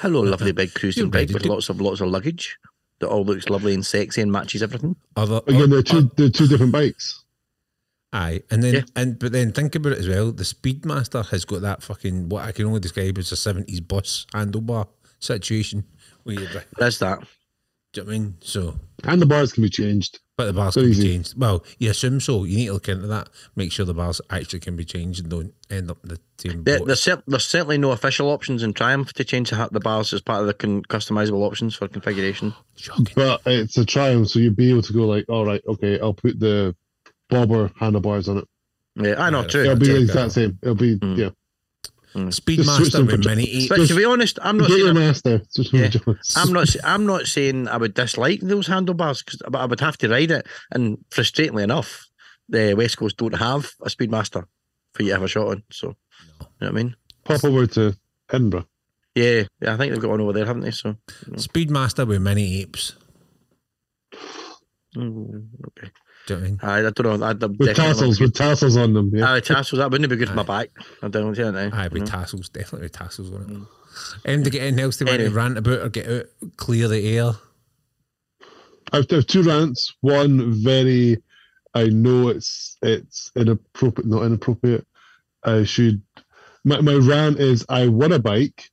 hello, 0.00 0.20
lovely 0.22 0.52
big 0.52 0.72
cruising 0.74 1.10
bike 1.10 1.28
with 1.28 1.42
to- 1.42 1.48
lots 1.50 1.68
of 1.68 1.80
lots 1.80 2.00
of 2.00 2.08
luggage 2.08 2.56
that 2.98 3.08
all 3.08 3.24
looks 3.24 3.48
lovely 3.48 3.74
and 3.74 3.84
sexy 3.86 4.22
and 4.22 4.32
matches 4.32 4.62
everything." 4.62 4.96
Other, 5.16 5.40
Again, 5.46 5.70
they're 5.70 5.78
o- 5.80 5.82
two, 5.82 6.10
they're 6.16 6.30
two 6.30 6.48
different 6.48 6.72
bikes. 6.72 7.21
Aye, 8.14 8.42
and 8.50 8.62
then 8.62 8.74
Yeah. 8.74 8.82
and 8.94 9.18
but 9.18 9.32
then 9.32 9.52
think 9.52 9.74
about 9.74 9.92
it 9.92 9.98
as 9.98 10.08
well. 10.08 10.32
The 10.32 10.44
Speedmaster 10.44 11.26
has 11.30 11.44
got 11.46 11.62
that 11.62 11.82
fucking 11.82 12.28
what 12.28 12.44
I 12.44 12.52
can 12.52 12.66
only 12.66 12.80
describe 12.80 13.16
as 13.18 13.32
a 13.32 13.36
seventies 13.36 13.80
bus 13.80 14.26
handlebar 14.34 14.88
situation. 15.18 15.84
Where 16.24 16.34
you, 16.34 16.40
do 16.40 16.46
you 16.48 16.54
know 16.58 16.62
There's 16.78 16.98
that. 16.98 17.18
what 17.20 17.28
I 17.98 18.02
mean? 18.02 18.36
So, 18.40 18.78
And 19.04 19.20
the 19.20 19.26
bars 19.26 19.52
can 19.52 19.62
be 19.62 19.68
changed. 19.70 20.20
but 20.36 20.44
the 20.46 20.52
bars 20.52 20.74
So 20.74 20.82
can 20.82 20.90
be 20.90 20.96
changed. 20.96 21.34
Well, 21.38 21.64
you 21.78 21.90
assume 21.90 22.20
so. 22.20 22.44
You 22.44 22.56
need 22.56 22.66
to 22.66 22.74
look 22.74 22.88
into 22.88 23.06
that. 23.08 23.28
Make 23.56 23.72
sure 23.72 23.84
the 23.86 23.94
bars 23.94 24.20
actually 24.30 24.60
can 24.60 24.76
be 24.76 24.84
changed 24.84 25.20
and 25.20 25.30
don't 25.30 25.54
end 25.70 25.90
up 25.90 25.98
in 26.04 26.10
the 26.10 26.20
same 26.38 26.64
There, 26.64 26.78
boat. 26.78 26.86
there's, 26.88 27.02
cer- 27.02 27.22
there's 27.26 27.44
certainly 27.44 27.78
no 27.78 27.90
official 27.92 28.28
options 28.30 28.62
in 28.62 28.72
Triumph 28.74 29.12
to 29.14 29.24
change 29.24 29.50
the, 29.50 29.68
the 29.72 29.80
bars 29.80 30.12
as 30.12 30.20
part 30.20 30.40
of 30.42 30.46
the 30.46 30.54
con- 30.54 30.82
customizable 30.84 31.44
options 31.46 31.74
for 31.74 31.88
configuration. 31.88 32.54
Shocking. 32.76 33.06
But 33.16 33.40
it's 33.46 33.76
a 33.78 33.84
Triumph, 33.84 34.28
so 34.28 34.38
you'd 34.38 34.54
be 34.56 34.70
able 34.70 34.82
to 34.82 34.92
go 34.92 35.06
like, 35.06 35.24
all 35.28 35.44
right, 35.46 35.62
okay, 35.66 35.98
I'll 36.00 36.14
put 36.14 36.38
the 36.38 36.76
bobber 37.32 37.70
handlebars 37.80 38.28
on 38.28 38.38
it. 38.38 38.48
Yeah, 38.96 39.14
I 39.18 39.30
know, 39.30 39.40
Yeah, 39.42 39.46
true. 39.48 39.62
It'll 39.62 39.76
be 39.76 39.86
the 39.88 40.00
exact 40.02 40.32
same. 40.32 40.58
It'll 40.62 40.74
be 40.74 40.96
Mm. 40.98 41.16
yeah. 41.16 41.30
Speedmaster 42.14 43.06
with 43.06 43.24
mini 43.24 43.44
apes. 43.48 43.68
But 43.68 43.88
to 43.88 43.96
be 43.96 44.04
honest, 44.04 44.38
I'm 44.42 44.58
not 44.58 44.68
Get 44.68 44.74
saying 44.76 44.88
I'm, 44.88 44.94
master. 44.94 45.42
Yeah. 45.72 45.90
I'm 46.36 46.52
not. 46.52 46.62
s- 46.68 46.76
I'm 46.84 47.06
not 47.06 47.26
saying 47.26 47.68
I 47.68 47.78
would 47.78 47.94
dislike 47.94 48.40
those 48.40 48.66
handlebars, 48.66 49.22
'cause- 49.22 49.40
but 49.48 49.58
I 49.58 49.64
would 49.64 49.80
have 49.80 49.96
to 49.98 50.08
ride 50.10 50.30
it. 50.30 50.46
And 50.70 50.98
frustratingly 51.10 51.62
enough, 51.62 52.06
the 52.50 52.74
West 52.74 52.98
Coast 52.98 53.16
don't 53.16 53.34
have 53.38 53.72
a 53.80 53.88
Speedmaster 53.88 54.44
for 54.92 55.02
you 55.02 55.08
to 55.08 55.14
have 55.14 55.22
a 55.22 55.28
shot 55.28 55.48
on. 55.48 55.62
So, 55.72 55.86
you 55.88 55.94
know 56.60 56.66
what 56.66 56.68
I 56.68 56.72
mean? 56.72 56.96
Pop 57.24 57.42
over 57.44 57.66
to 57.68 57.96
Edinburgh. 58.30 58.66
Yeah, 59.14 59.44
yeah. 59.62 59.72
I 59.72 59.76
think 59.78 59.92
they've 59.92 60.02
got 60.02 60.10
one 60.10 60.20
over 60.20 60.34
there, 60.34 60.44
haven't 60.44 60.64
they? 60.64 60.70
So, 60.70 60.96
Speedmaster 61.36 62.06
with 62.06 62.20
mini 62.20 62.60
apes. 62.60 62.92
mm, 64.96 65.46
okay. 65.68 65.90
Do 66.26 66.34
you 66.34 66.40
know 66.40 66.42
what 66.42 66.64
I 66.64 66.76
mean? 66.78 66.84
I, 66.84 66.88
I 66.88 66.90
don't 66.90 67.20
know. 67.20 67.26
I'd, 67.26 67.58
With 67.58 67.76
tassels, 67.76 68.20
with 68.20 68.34
tassels 68.34 68.76
on 68.76 68.92
them. 68.92 69.10
Yeah. 69.12 69.32
Aye, 69.32 69.40
tassels. 69.40 69.78
That 69.78 69.90
wouldn't 69.90 70.08
be 70.08 70.16
good 70.16 70.28
for 70.28 70.34
my 70.34 70.44
back. 70.44 70.70
I 71.02 71.08
don't 71.08 71.34
see 71.34 71.42
it 71.42 71.52
now. 71.52 71.70
Aye, 71.72 71.84
with 71.84 71.94
you 71.94 72.00
know. 72.00 72.06
tassels, 72.06 72.48
definitely 72.48 72.86
with 72.86 72.92
tassels 72.92 73.32
on 73.32 73.42
it. 73.42 73.48
Mm. 73.48 73.66
And 74.24 74.44
to 74.44 74.50
get 74.50 74.62
anything 74.62 74.84
else 74.84 74.96
to 74.98 75.04
want 75.04 75.18
to 75.18 75.30
rant 75.30 75.58
about 75.58 75.80
or 75.80 75.88
get 75.88 76.08
out, 76.08 76.26
clear 76.56 76.88
the 76.88 77.16
air. 77.16 77.32
I've 78.92 79.06
I 79.10 79.16
have 79.16 79.26
two 79.26 79.42
rants. 79.42 79.94
One 80.00 80.52
very, 80.62 81.22
I 81.74 81.86
know 81.86 82.28
it's 82.28 82.76
it's 82.82 83.30
inappropriate, 83.34 84.08
not 84.08 84.24
inappropriate. 84.24 84.86
I 85.44 85.64
should. 85.64 86.02
My 86.64 86.80
my 86.80 86.94
rant 86.94 87.38
is 87.38 87.64
I 87.68 87.88
won 87.88 88.12
a 88.12 88.18
bike. 88.18 88.70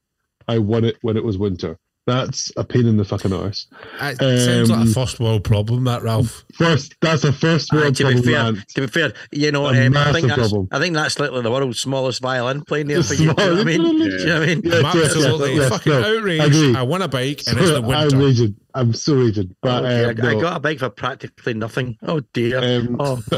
I 0.47 0.59
won 0.59 0.83
it 0.83 0.97
when 1.01 1.17
it 1.17 1.23
was 1.23 1.37
winter. 1.37 1.77
That's 2.09 2.51
a 2.57 2.63
pain 2.63 2.87
in 2.87 2.97
the 2.97 3.05
fucking 3.05 3.31
arse. 3.31 3.67
It 4.01 4.17
sounds 4.39 4.69
like 4.69 4.79
a 4.79 4.81
Um, 4.81 4.87
first 4.93 5.19
world 5.19 5.43
problem, 5.43 5.83
that 5.83 6.01
Ralph. 6.03 6.43
First, 6.55 6.95
that's 7.01 7.23
a 7.23 7.31
first 7.31 7.71
Aye, 7.73 7.77
world 7.77 7.95
to 7.97 8.03
be 8.07 8.11
problem 8.13 8.33
fair, 8.33 8.43
rant. 8.43 8.67
to 8.69 8.81
be 8.81 8.87
fair, 8.87 9.13
you 9.31 9.51
know, 9.51 9.65
A 9.67 9.69
um, 9.69 9.75
I 9.75 9.89
massive 9.89 10.13
think 10.15 10.27
that's 10.27 10.39
problem. 10.39 10.67
I 10.71 10.79
think 10.79 10.95
that's 10.95 11.19
literally 11.19 11.43
the 11.43 11.51
world's 11.51 11.79
smallest 11.79 12.21
violin 12.21 12.63
playing 12.63 12.87
there 12.87 12.97
Just 12.97 13.09
for 13.15 13.21
you. 13.23 13.33
Do 13.33 13.43
you 13.43 13.49
know 13.49 13.53
what 13.55 13.61
I 13.61 13.63
mean? 13.63 13.79
small. 13.81 13.93
Do 13.93 14.05
you 14.09 14.25
know 14.25 14.39
what 14.39 14.43
I 14.43 14.45
mean? 14.55 14.61
Yes, 14.65 14.75
I'm 14.83 14.97
yes, 14.97 15.05
absolutely 15.15 15.55
yes, 15.55 15.69
fucking 15.69 15.91
no, 15.93 15.99
outraged. 16.17 16.43
agree. 16.55 16.75
I 16.75 16.81
want 16.81 17.03
a 17.03 17.07
bike 17.07 17.43
and 17.47 17.59
it's 17.59 17.69
the 17.69 17.77
I'm 17.77 17.85
winter. 17.85 18.17
raging. 18.17 18.55
I'm 18.73 18.93
so 18.93 19.15
raging. 19.15 19.55
But 19.61 19.85
Okay, 19.85 20.03
um, 20.21 20.25
I, 20.25 20.29
I 20.37 20.41
got 20.41 20.57
a 20.57 20.59
bike 20.59 20.79
for 20.79 20.89
practically 20.89 21.53
nothing. 21.53 21.97
Oh 22.03 22.21
dear. 22.33 22.57
Um, 22.59 22.97
oh. 22.99 23.21
I, 23.31 23.37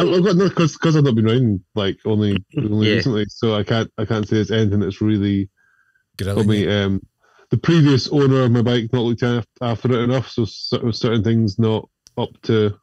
I've 0.00 0.24
got 0.24 0.36
no 0.36 0.48
because 0.48 0.72
because 0.72 0.96
I've 0.96 1.04
not 1.04 1.14
been 1.14 1.24
riding 1.24 1.64
like 1.74 1.98
only 2.04 2.36
only 2.58 2.88
Yeah. 2.88 2.96
recently, 2.96 3.24
so 3.28 3.54
I 3.54 3.64
can't 3.64 3.90
I 3.98 4.04
can't 4.04 4.26
say 4.28 4.36
there's 4.36 4.50
anything 4.50 4.80
that's 4.80 5.00
really 5.00 5.48
got 6.16 6.26
Grilling 6.26 6.48
me. 6.48 6.68
Um, 6.68 7.00
the 7.52 7.58
previous 7.58 8.08
owner 8.08 8.40
of 8.40 8.50
my 8.50 8.62
bike 8.62 8.90
not 8.94 9.02
looked 9.02 9.22
af- 9.22 9.46
after 9.60 9.92
it 9.92 10.04
enough, 10.04 10.30
so 10.30 10.46
cer- 10.46 10.90
certain 10.90 11.22
things 11.22 11.58
not 11.58 11.86
up 12.16 12.30
to 12.44 12.74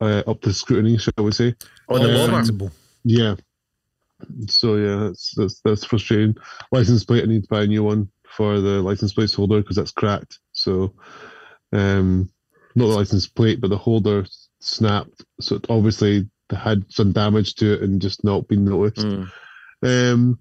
uh, 0.00 0.24
up 0.26 0.40
to 0.40 0.52
scrutiny, 0.52 0.98
shall 0.98 1.12
we 1.24 1.30
say? 1.30 1.54
On 1.88 2.02
the 2.02 2.08
Um, 2.24 2.70
Yeah. 3.04 3.36
So 4.48 4.74
yeah, 4.74 4.96
that's 5.06 5.34
that's 5.36 5.60
that's 5.64 5.84
frustrating. 5.84 6.36
License 6.72 7.04
plate, 7.04 7.22
I 7.22 7.26
need 7.26 7.44
to 7.44 7.48
buy 7.48 7.62
a 7.62 7.66
new 7.68 7.84
one 7.84 8.10
for 8.36 8.60
the 8.60 8.82
license 8.82 9.12
plate 9.12 9.32
holder 9.32 9.60
because 9.60 9.76
that's 9.76 9.92
cracked. 9.92 10.40
So, 10.50 10.92
um, 11.72 12.28
not 12.74 12.88
the 12.88 12.96
license 12.96 13.28
plate, 13.28 13.60
but 13.60 13.70
the 13.70 13.78
holder 13.78 14.26
snapped. 14.58 15.24
So 15.40 15.54
it 15.56 15.66
obviously 15.68 16.28
had 16.50 16.84
some 16.88 17.12
damage 17.12 17.54
to 17.56 17.74
it 17.74 17.82
and 17.82 18.02
just 18.02 18.24
not 18.24 18.48
been 18.48 18.64
noticed. 18.64 19.06
Mm. 19.06 19.30
Um, 19.84 20.40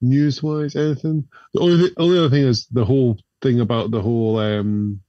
news 0.00 0.42
wise, 0.42 0.76
anything? 0.76 1.28
The 1.54 1.60
only 1.60 1.90
only 1.96 2.18
other 2.18 2.30
thing 2.30 2.44
is 2.44 2.66
the 2.66 2.84
whole 2.84 3.18
thing 3.42 3.60
about 3.60 3.90
the 3.90 4.02
whole 4.02 4.38
um 4.38 5.00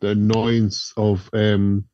the 0.00 0.08
annoyance 0.08 0.92
of 0.96 1.28
um 1.32 1.84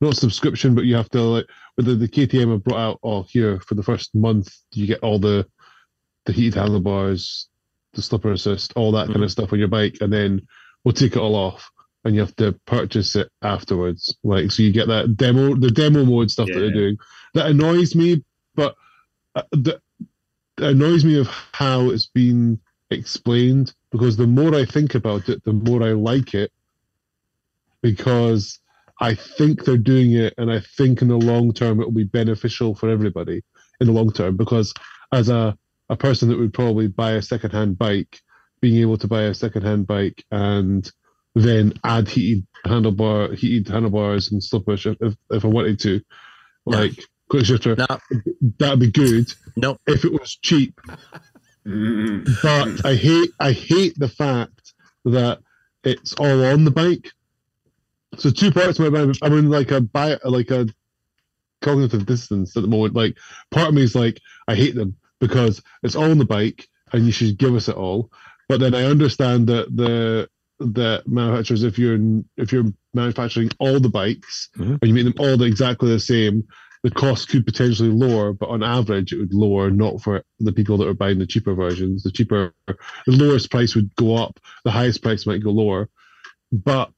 not 0.00 0.16
subscription, 0.16 0.74
but 0.74 0.84
you 0.84 0.96
have 0.96 1.10
to 1.10 1.22
like 1.22 1.46
whether 1.76 1.94
the 1.94 2.08
KTM 2.08 2.52
have 2.52 2.64
brought 2.64 2.80
out 2.80 3.00
oh 3.02 3.22
here 3.22 3.60
for 3.60 3.74
the 3.74 3.82
first 3.82 4.14
month 4.14 4.52
you 4.72 4.86
get 4.86 5.00
all 5.00 5.18
the 5.18 5.46
the 6.26 6.32
heated 6.32 6.54
handlebars, 6.54 7.48
the 7.94 8.02
slipper 8.02 8.32
assist, 8.32 8.72
all 8.76 8.92
that 8.92 9.08
kind 9.08 9.22
of 9.22 9.30
stuff 9.30 9.52
on 9.52 9.58
your 9.58 9.68
bike, 9.68 9.98
and 10.00 10.12
then 10.12 10.46
we'll 10.84 10.92
take 10.92 11.12
it 11.12 11.18
all 11.20 11.34
off. 11.34 11.70
And 12.04 12.14
you 12.14 12.22
have 12.22 12.36
to 12.36 12.52
purchase 12.66 13.14
it 13.14 13.28
afterwards. 13.42 14.16
Like 14.24 14.50
so, 14.50 14.62
you 14.62 14.72
get 14.72 14.88
that 14.88 15.16
demo, 15.16 15.54
the 15.54 15.70
demo 15.70 16.04
mode 16.04 16.30
stuff 16.30 16.48
that 16.48 16.58
they're 16.58 16.72
doing. 16.72 16.96
That 17.34 17.46
annoys 17.46 17.94
me, 17.94 18.24
but 18.54 18.74
uh, 19.34 19.42
the, 19.52 19.80
annoys 20.60 21.04
me 21.04 21.18
of 21.18 21.28
how 21.52 21.90
it's 21.90 22.06
been 22.06 22.60
explained 22.90 23.74
because 23.90 24.16
the 24.16 24.26
more 24.26 24.54
I 24.54 24.64
think 24.64 24.94
about 24.94 25.28
it, 25.28 25.44
the 25.44 25.52
more 25.52 25.82
I 25.82 25.92
like 25.92 26.34
it 26.34 26.52
because 27.82 28.58
I 29.00 29.14
think 29.14 29.64
they're 29.64 29.78
doing 29.78 30.12
it 30.12 30.34
and 30.36 30.50
I 30.52 30.60
think 30.60 31.02
in 31.02 31.08
the 31.08 31.16
long 31.16 31.52
term 31.52 31.80
it 31.80 31.84
will 31.84 31.92
be 31.92 32.04
beneficial 32.04 32.74
for 32.74 32.90
everybody 32.90 33.42
in 33.80 33.86
the 33.86 33.92
long 33.92 34.12
term 34.12 34.36
because 34.36 34.74
as 35.12 35.28
a, 35.28 35.56
a 35.88 35.96
person 35.96 36.28
that 36.28 36.38
would 36.38 36.52
probably 36.52 36.88
buy 36.88 37.12
a 37.12 37.22
secondhand 37.22 37.78
bike, 37.78 38.20
being 38.60 38.80
able 38.82 38.98
to 38.98 39.08
buy 39.08 39.22
a 39.22 39.34
secondhand 39.34 39.86
bike 39.86 40.24
and 40.30 40.90
then 41.34 41.72
add 41.84 42.08
heated 42.08 42.46
handlebar 42.66 43.34
heated 43.34 43.68
handlebars 43.68 44.30
and 44.30 44.42
slippers 44.42 44.84
if, 44.84 45.16
if, 45.30 45.44
I 45.44 45.48
wanted 45.48 45.80
to, 45.80 46.00
like 46.66 47.02
quick 47.30 47.46
shifter, 47.46 47.76
No, 47.76 47.86
that'd 48.58 48.80
be 48.80 48.90
good 48.90 49.32
no. 49.56 49.78
if 49.86 50.04
it 50.04 50.12
was 50.12 50.36
cheap. 50.42 50.78
But 51.64 52.84
I 52.84 52.94
hate 52.94 53.30
I 53.38 53.52
hate 53.52 53.98
the 53.98 54.08
fact 54.08 54.74
that 55.04 55.40
it's 55.84 56.12
all 56.14 56.44
on 56.44 56.64
the 56.64 56.70
bike. 56.70 57.10
So 58.18 58.30
two 58.30 58.50
parts 58.50 58.78
of 58.78 58.92
my 58.92 58.98
mind. 58.98 59.18
I'm 59.22 59.32
in 59.38 59.48
like 59.50 59.70
a 59.70 59.80
bi- 59.80 60.18
like 60.24 60.50
a 60.50 60.66
cognitive 61.62 62.06
distance 62.06 62.56
at 62.56 62.62
the 62.62 62.68
moment. 62.68 62.94
Like 62.94 63.16
part 63.50 63.68
of 63.68 63.74
me 63.74 63.82
is 63.82 63.94
like 63.94 64.20
I 64.48 64.54
hate 64.54 64.74
them 64.74 64.96
because 65.20 65.62
it's 65.82 65.94
all 65.94 66.10
on 66.10 66.18
the 66.18 66.24
bike 66.24 66.68
and 66.92 67.06
you 67.06 67.12
should 67.12 67.38
give 67.38 67.54
us 67.54 67.68
it 67.68 67.76
all. 67.76 68.10
But 68.48 68.60
then 68.60 68.74
I 68.74 68.84
understand 68.84 69.46
that 69.48 69.74
the 69.76 70.28
the 70.58 71.02
manufacturers, 71.06 71.62
if 71.62 71.78
you're 71.78 71.98
if 72.36 72.52
you're 72.52 72.72
manufacturing 72.94 73.50
all 73.58 73.78
the 73.80 73.88
bikes 73.88 74.48
Mhm. 74.58 74.78
and 74.82 74.88
you 74.88 74.92
make 74.94 75.04
them 75.04 75.14
all 75.24 75.36
the- 75.36 75.44
exactly 75.44 75.88
the 75.90 76.00
same, 76.00 76.44
the 76.82 76.90
cost 76.90 77.28
could 77.28 77.44
potentially 77.44 77.90
lower, 77.90 78.32
but 78.32 78.48
on 78.48 78.62
average 78.62 79.12
it 79.12 79.18
would 79.18 79.34
lower, 79.34 79.70
not 79.70 80.00
for 80.00 80.24
the 80.38 80.52
people 80.52 80.78
that 80.78 80.88
are 80.88 80.94
buying 80.94 81.18
the 81.18 81.26
cheaper 81.26 81.54
versions. 81.54 82.02
The 82.02 82.10
cheaper, 82.10 82.54
the 82.66 82.76
lowest 83.06 83.50
price 83.50 83.74
would 83.74 83.94
go 83.96 84.16
up, 84.16 84.40
the 84.64 84.70
highest 84.70 85.02
price 85.02 85.26
might 85.26 85.44
go 85.44 85.50
lower. 85.50 85.90
But 86.50 86.90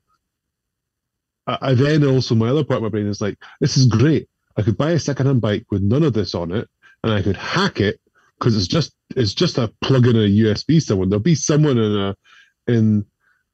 I, 1.46 1.58
I 1.60 1.74
then 1.74 2.04
also 2.04 2.34
my 2.34 2.48
other 2.48 2.64
part 2.64 2.78
of 2.78 2.84
my 2.84 2.88
brain 2.90 3.06
is 3.06 3.20
like, 3.20 3.38
this 3.60 3.76
is 3.76 3.86
great. 3.86 4.28
I 4.56 4.62
could 4.62 4.76
buy 4.76 4.92
a 4.92 4.98
secondhand 4.98 5.40
bike 5.40 5.66
with 5.70 5.82
none 5.82 6.04
of 6.04 6.12
this 6.12 6.34
on 6.34 6.52
it, 6.52 6.68
and 7.02 7.12
I 7.12 7.22
could 7.22 7.36
hack 7.36 7.80
it 7.80 8.00
because 8.38 8.56
it's 8.56 8.66
just 8.68 8.92
it's 9.16 9.34
just 9.34 9.58
a 9.58 9.72
plug 9.80 10.06
in 10.06 10.16
a 10.16 10.28
USB 10.28 10.80
someone. 10.80 11.08
There'll 11.08 11.22
be 11.22 11.34
someone 11.34 11.78
in 11.78 11.96
a 11.96 12.16
in 12.68 13.04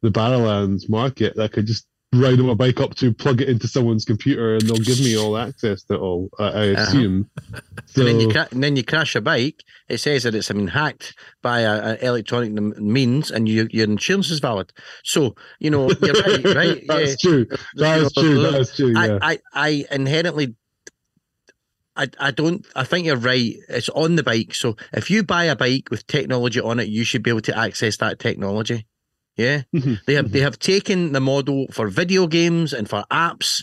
the 0.03 0.11
Barrowlands 0.11 0.89
market 0.89 1.37
that 1.37 1.53
could 1.53 1.67
just 1.67 1.87
ride 2.15 2.41
on 2.41 2.47
my 2.47 2.55
bike 2.55 2.81
up 2.81 2.95
to 2.97 3.13
plug 3.13 3.41
it 3.43 3.49
into 3.51 3.69
someone's 3.69 4.05
computer 4.07 4.55
and 4.55 4.63
they'll 4.63 4.77
give 4.79 4.99
me 4.99 5.17
all 5.17 5.37
access 5.37 5.83
to 5.85 5.95
it 5.95 6.01
all. 6.01 6.31
I, 6.39 6.45
I 6.45 6.69
Uh-huh. 6.71 6.83
assume. 6.83 7.31
So 7.87 8.01
and 8.03 8.09
then 8.09 8.21
you 8.21 8.29
cra- 8.31 8.49
and 8.51 8.63
then 8.63 8.77
you 8.77 8.85
crash 8.85 9.15
a 9.15 9.21
bike. 9.21 9.63
It 9.89 9.99
says 9.99 10.23
that 10.23 10.35
it's 10.35 10.49
been 10.49 10.69
hacked 10.69 11.15
by 11.43 11.61
a, 11.61 11.93
a 11.95 12.07
electronic 12.07 12.53
means, 12.53 13.31
and 13.31 13.49
you, 13.49 13.67
your 13.71 13.85
insurance 13.85 14.31
is 14.31 14.41
valid. 14.41 14.73
So 15.05 15.35
you 15.59 15.71
know 15.71 15.91
you're 16.03 16.15
right, 16.15 16.45
right? 16.57 16.83
that's 16.87 17.11
yeah. 17.25 17.31
true. 17.31 17.47
That 17.77 17.97
You 17.97 18.03
know, 18.03 18.09
true. 18.11 18.35
look, 18.39 18.53
That 18.53 18.61
is 18.61 18.77
true. 18.77 18.93
Yeah. 18.93 19.19
I, 19.23 19.33
I, 19.33 19.39
I 19.55 19.85
inherently, 19.91 20.55
I, 21.97 22.09
I 22.21 22.31
don't. 22.31 22.67
I 22.77 22.85
think 22.85 23.07
you're 23.07 23.17
right. 23.17 23.55
It's 23.69 23.89
on 23.91 24.17
the 24.17 24.23
bike. 24.23 24.55
So 24.55 24.77
if 24.93 25.11
you 25.11 25.23
buy 25.23 25.45
a 25.45 25.57
bike 25.57 25.89
with 25.91 26.07
technology 26.07 26.61
on 26.61 26.79
it, 26.81 26.89
you 26.89 27.05
should 27.05 27.23
be 27.23 27.31
able 27.31 27.41
to 27.43 27.57
access 27.57 27.97
that 27.99 28.19
technology. 28.19 28.87
Yeah, 29.39 29.63
Mhm, 29.73 30.01
they 30.05 30.15
have 30.15 30.33
they 30.33 30.41
have 30.41 30.59
taken 30.59 31.13
the 31.13 31.21
model 31.21 31.67
for 31.71 31.87
video 31.89 32.27
games 32.27 32.73
and 32.73 32.89
for 32.89 33.05
apps, 33.11 33.63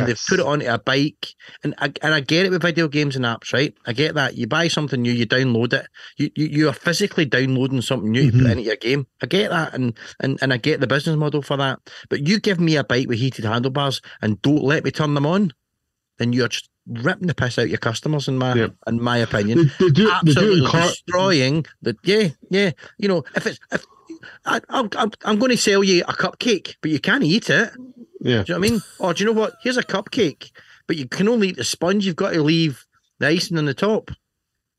and 0.00 0.06
they've 0.08 0.20
put 0.28 0.38
it 0.38 0.44
onto 0.44 0.66
a 0.66 0.78
bike. 0.78 1.28
And 1.62 1.74
I, 1.78 1.86
and 2.02 2.12
I 2.12 2.20
get 2.20 2.44
it 2.44 2.50
with 2.50 2.60
video 2.60 2.88
games 2.88 3.16
and 3.16 3.24
apps, 3.24 3.54
right? 3.54 3.72
I 3.86 3.94
get 3.94 4.14
that. 4.16 4.36
You 4.36 4.46
buy 4.46 4.68
something 4.68 5.00
new, 5.00 5.10
you 5.12 5.26
download 5.26 5.72
it. 5.72 5.86
You 6.18 6.30
you, 6.36 6.46
you 6.46 6.68
are 6.68 6.74
physically 6.74 7.24
downloading 7.24 7.80
something 7.80 8.10
new 8.12 8.30
to 8.30 8.36
put 8.36 8.46
Mhm. 8.46 8.50
into 8.50 8.62
your 8.64 8.76
game. 8.76 9.06
I 9.22 9.26
get 9.26 9.48
that, 9.50 9.72
and, 9.72 9.96
and 10.20 10.38
and 10.42 10.52
I 10.52 10.58
get 10.58 10.80
the 10.80 10.86
business 10.86 11.16
model 11.16 11.40
for 11.40 11.56
that. 11.56 11.78
But 12.10 12.28
you 12.28 12.38
give 12.38 12.60
me 12.60 12.76
a 12.76 12.84
bike 12.84 13.08
with 13.08 13.18
heated 13.18 13.46
handlebars 13.46 14.02
and 14.20 14.40
don't 14.42 14.62
let 14.62 14.84
me 14.84 14.90
turn 14.90 15.14
them 15.14 15.24
on, 15.24 15.54
then 16.18 16.34
you're 16.34 16.48
just 16.48 16.68
ripping 16.86 17.28
the 17.28 17.34
piss 17.34 17.58
out 17.58 17.70
your 17.70 17.78
customers. 17.78 18.28
In 18.28 18.36
my 18.36 18.68
in 18.86 19.00
my 19.02 19.16
opinion, 19.16 19.70
They, 19.78 19.86
they 19.86 19.90
do. 19.90 20.04
They 20.04 20.10
absolutely 20.12 20.58
in 20.58 20.66
car. 20.66 20.82
destroying 20.88 21.66
the 21.80 21.96
yeah 22.04 22.28
yeah 22.50 22.72
you 22.98 23.08
know 23.08 23.24
if 23.34 23.46
it's 23.46 23.58
if 23.72 23.86
I, 24.44 24.60
I'm, 24.68 24.88
I'm 24.96 25.10
I'm 25.24 25.38
going 25.38 25.50
to 25.50 25.56
sell 25.56 25.82
you 25.84 26.02
a 26.08 26.12
cupcake 26.12 26.74
but 26.80 26.90
you 26.90 26.98
can't 27.00 27.24
eat 27.24 27.50
it. 27.50 27.70
Yeah. 28.20 28.42
do 28.42 28.52
you 28.52 28.54
know 28.54 28.60
what 28.60 28.68
I 28.68 28.70
mean? 28.70 28.80
Or 28.98 29.14
do 29.14 29.24
you 29.24 29.32
know 29.32 29.38
what? 29.40 29.54
Here's 29.62 29.76
a 29.76 29.82
cupcake 29.82 30.50
but 30.86 30.96
you 30.96 31.06
can 31.08 31.28
only 31.28 31.48
eat 31.48 31.56
the 31.56 31.64
sponge. 31.64 32.04
You've 32.06 32.16
got 32.16 32.32
to 32.32 32.42
leave 32.42 32.84
the 33.18 33.28
icing 33.28 33.56
on 33.58 33.64
the 33.64 33.74
top. 33.74 34.10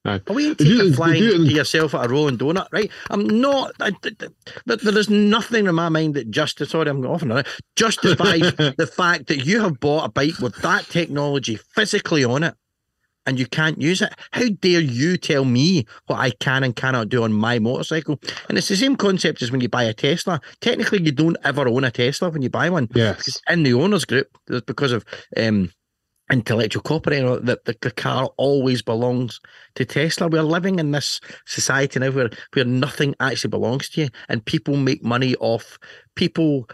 Aye. 0.08 0.22
are 0.28 0.34
we 0.36 0.54
They 0.54 0.66
do 0.66 0.66
it- 0.66 0.78
taking 0.78 0.90
they 0.92 0.96
flying 0.96 1.24
in- 1.24 1.30
to 1.46 1.52
yourself 1.52 1.96
at 1.96 2.06
a 2.06 2.10
rolling 2.10 2.38
donut 2.38 2.68
right? 2.72 2.92
I'm 3.10 3.26
not 3.42 3.72
I, 3.80 3.90
th- 4.04 4.18
there 4.66 4.98
is 4.98 5.10
nothing 5.10 5.66
in 5.66 5.74
my 5.74 5.90
mind 5.90 6.14
that 6.14 6.30
just 6.30 6.64
sorry 6.68 6.90
I'm 6.90 7.04
off 7.08 7.24
on 7.24 7.32
it 7.32 7.48
justifies 7.76 8.42
the 8.78 8.92
fact 8.96 9.28
that 9.28 9.46
you 9.46 9.62
have 9.62 9.80
bought 9.80 10.06
a 10.06 10.10
bike 10.12 10.38
with 10.40 10.56
that 10.62 10.86
technology 10.90 11.56
physically 11.74 12.24
on 12.24 12.44
it 12.44 12.54
and 13.26 13.40
you 13.40 13.46
can't 13.46 13.82
use 13.82 14.02
it. 14.02 14.14
How 14.32 14.48
dare 14.62 14.82
you 14.82 15.18
tell 15.18 15.46
me 15.46 15.86
what 16.08 16.20
I 16.20 16.32
can 16.32 16.64
and 16.64 16.76
cannot 16.76 17.10
do 17.10 17.24
on 17.24 17.34
my 17.34 17.60
motorcycle? 17.60 18.20
And 18.50 18.58
it's 18.58 18.68
the 18.68 18.76
same 18.76 18.96
concept 18.96 19.42
as 19.42 19.52
when 19.52 19.62
you 19.62 19.70
buy 19.70 19.84
a 19.84 19.94
Tesla. 19.94 20.40
Technically, 20.62 21.02
you 21.02 21.12
don't 21.12 21.38
ever 21.44 21.68
own 21.68 21.84
a 21.84 21.92
Tesla 21.92 22.30
when 22.30 22.42
you 22.42 22.50
buy 22.50 22.70
one. 22.70 22.88
Yes. 22.94 23.42
In 23.50 23.64
the 23.64 23.74
owners 23.74 24.06
group, 24.06 24.28
because 24.66 24.92
of 24.92 25.06
um, 25.38 25.72
intellectual 26.32 26.84
property, 26.84 27.22
that 27.22 27.66
the, 27.66 27.76
the 27.82 27.92
car 27.92 28.30
always 28.38 28.82
belongs 28.82 29.40
to 29.76 29.86
Tesla. 29.86 30.28
We're 30.28 30.44
living 30.44 30.80
in 30.80 30.92
this 30.92 31.20
society 31.46 32.00
now 32.00 32.12
where, 32.12 32.30
where 32.54 32.66
nothing 32.66 33.16
actually 33.20 33.50
belongs 33.50 33.90
to 33.90 34.02
you, 34.02 34.10
and 34.30 34.46
people 34.46 34.76
make 34.78 35.04
money 35.04 35.36
off 35.36 35.78
people 36.16 36.70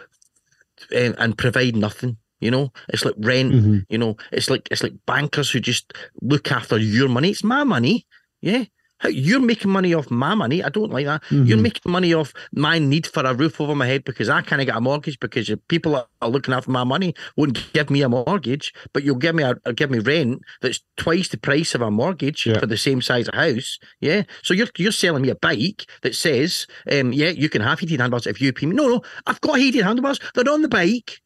um, 0.95 1.15
and 1.17 1.37
provide 1.37 1.75
nothing. 1.75 2.17
You 2.41 2.51
know, 2.51 2.71
it's 2.89 3.05
like 3.05 3.15
rent. 3.19 3.53
Mhm. 3.53 3.85
You 3.89 3.97
know, 3.97 4.17
it's 4.31 4.49
like 4.49 4.67
it's 4.71 4.83
like 4.83 4.93
bankers 5.05 5.49
who 5.51 5.59
just 5.59 5.93
look 6.21 6.51
after 6.51 6.77
your 6.77 7.07
money. 7.09 7.29
It's 7.29 7.43
my 7.43 7.63
money. 7.63 8.05
Yeah. 8.41 8.65
You're 9.09 9.39
making 9.39 9.71
money 9.71 9.95
off 9.95 10.11
my 10.11 10.35
money. 10.35 10.61
I 10.63 10.69
don't 10.69 10.91
like 10.91 11.07
that. 11.07 11.23
You're 11.31 11.57
Mhm. 11.57 11.61
making 11.61 11.91
money 11.91 12.13
off 12.13 12.33
my 12.53 12.77
need 12.77 13.07
for 13.07 13.23
a 13.23 13.33
roof 13.33 13.59
over 13.59 13.73
my 13.73 13.87
head 13.87 14.03
because 14.03 14.29
I 14.29 14.41
can't 14.43 14.63
get 14.63 14.75
a 14.75 14.79
mortgage 14.81 15.19
because 15.19 15.49
people 15.69 15.95
are 15.95 16.29
looking 16.29 16.53
after 16.53 16.69
my 16.69 16.83
money 16.83 17.15
won't 17.35 17.57
give 17.73 17.89
me 17.89 18.03
a 18.03 18.09
mortgage, 18.09 18.71
but 18.93 19.03
you'll 19.03 19.15
give 19.15 19.33
me 19.33 19.41
a, 19.41 19.55
a- 19.65 19.73
give 19.73 19.89
me 19.89 19.97
rent 19.97 20.41
that's 20.61 20.81
twice 20.97 21.29
the 21.29 21.39
price 21.39 21.73
of 21.73 21.81
a 21.81 21.89
mortgage 21.89 22.45
Yeah. 22.45 22.59
for 22.59 22.67
the 22.67 22.77
same 22.77 23.01
size 23.01 23.27
of 23.27 23.33
house. 23.33 23.79
Yeah. 24.01 24.21
So 24.43 24.53
you're 24.53 24.67
you're 24.77 24.91
selling 24.91 25.23
me 25.23 25.29
a 25.29 25.35
bike 25.35 25.87
that 26.03 26.13
says, 26.13 26.67
um, 26.91 27.11
yeah, 27.11 27.29
you 27.29 27.49
can 27.49 27.63
have 27.63 27.79
heated 27.79 27.99
handlebars 28.01 28.27
if 28.27 28.39
you 28.39 28.53
pay 28.53 28.67
me. 28.67 28.75
No, 28.75 28.87
no, 28.87 29.01
I've 29.25 29.41
got 29.41 29.57
heated 29.57 29.83
handlebars. 29.83 30.19
They're 30.35 30.47
on 30.53 30.61
the 30.61 30.69
bike. 30.69 31.21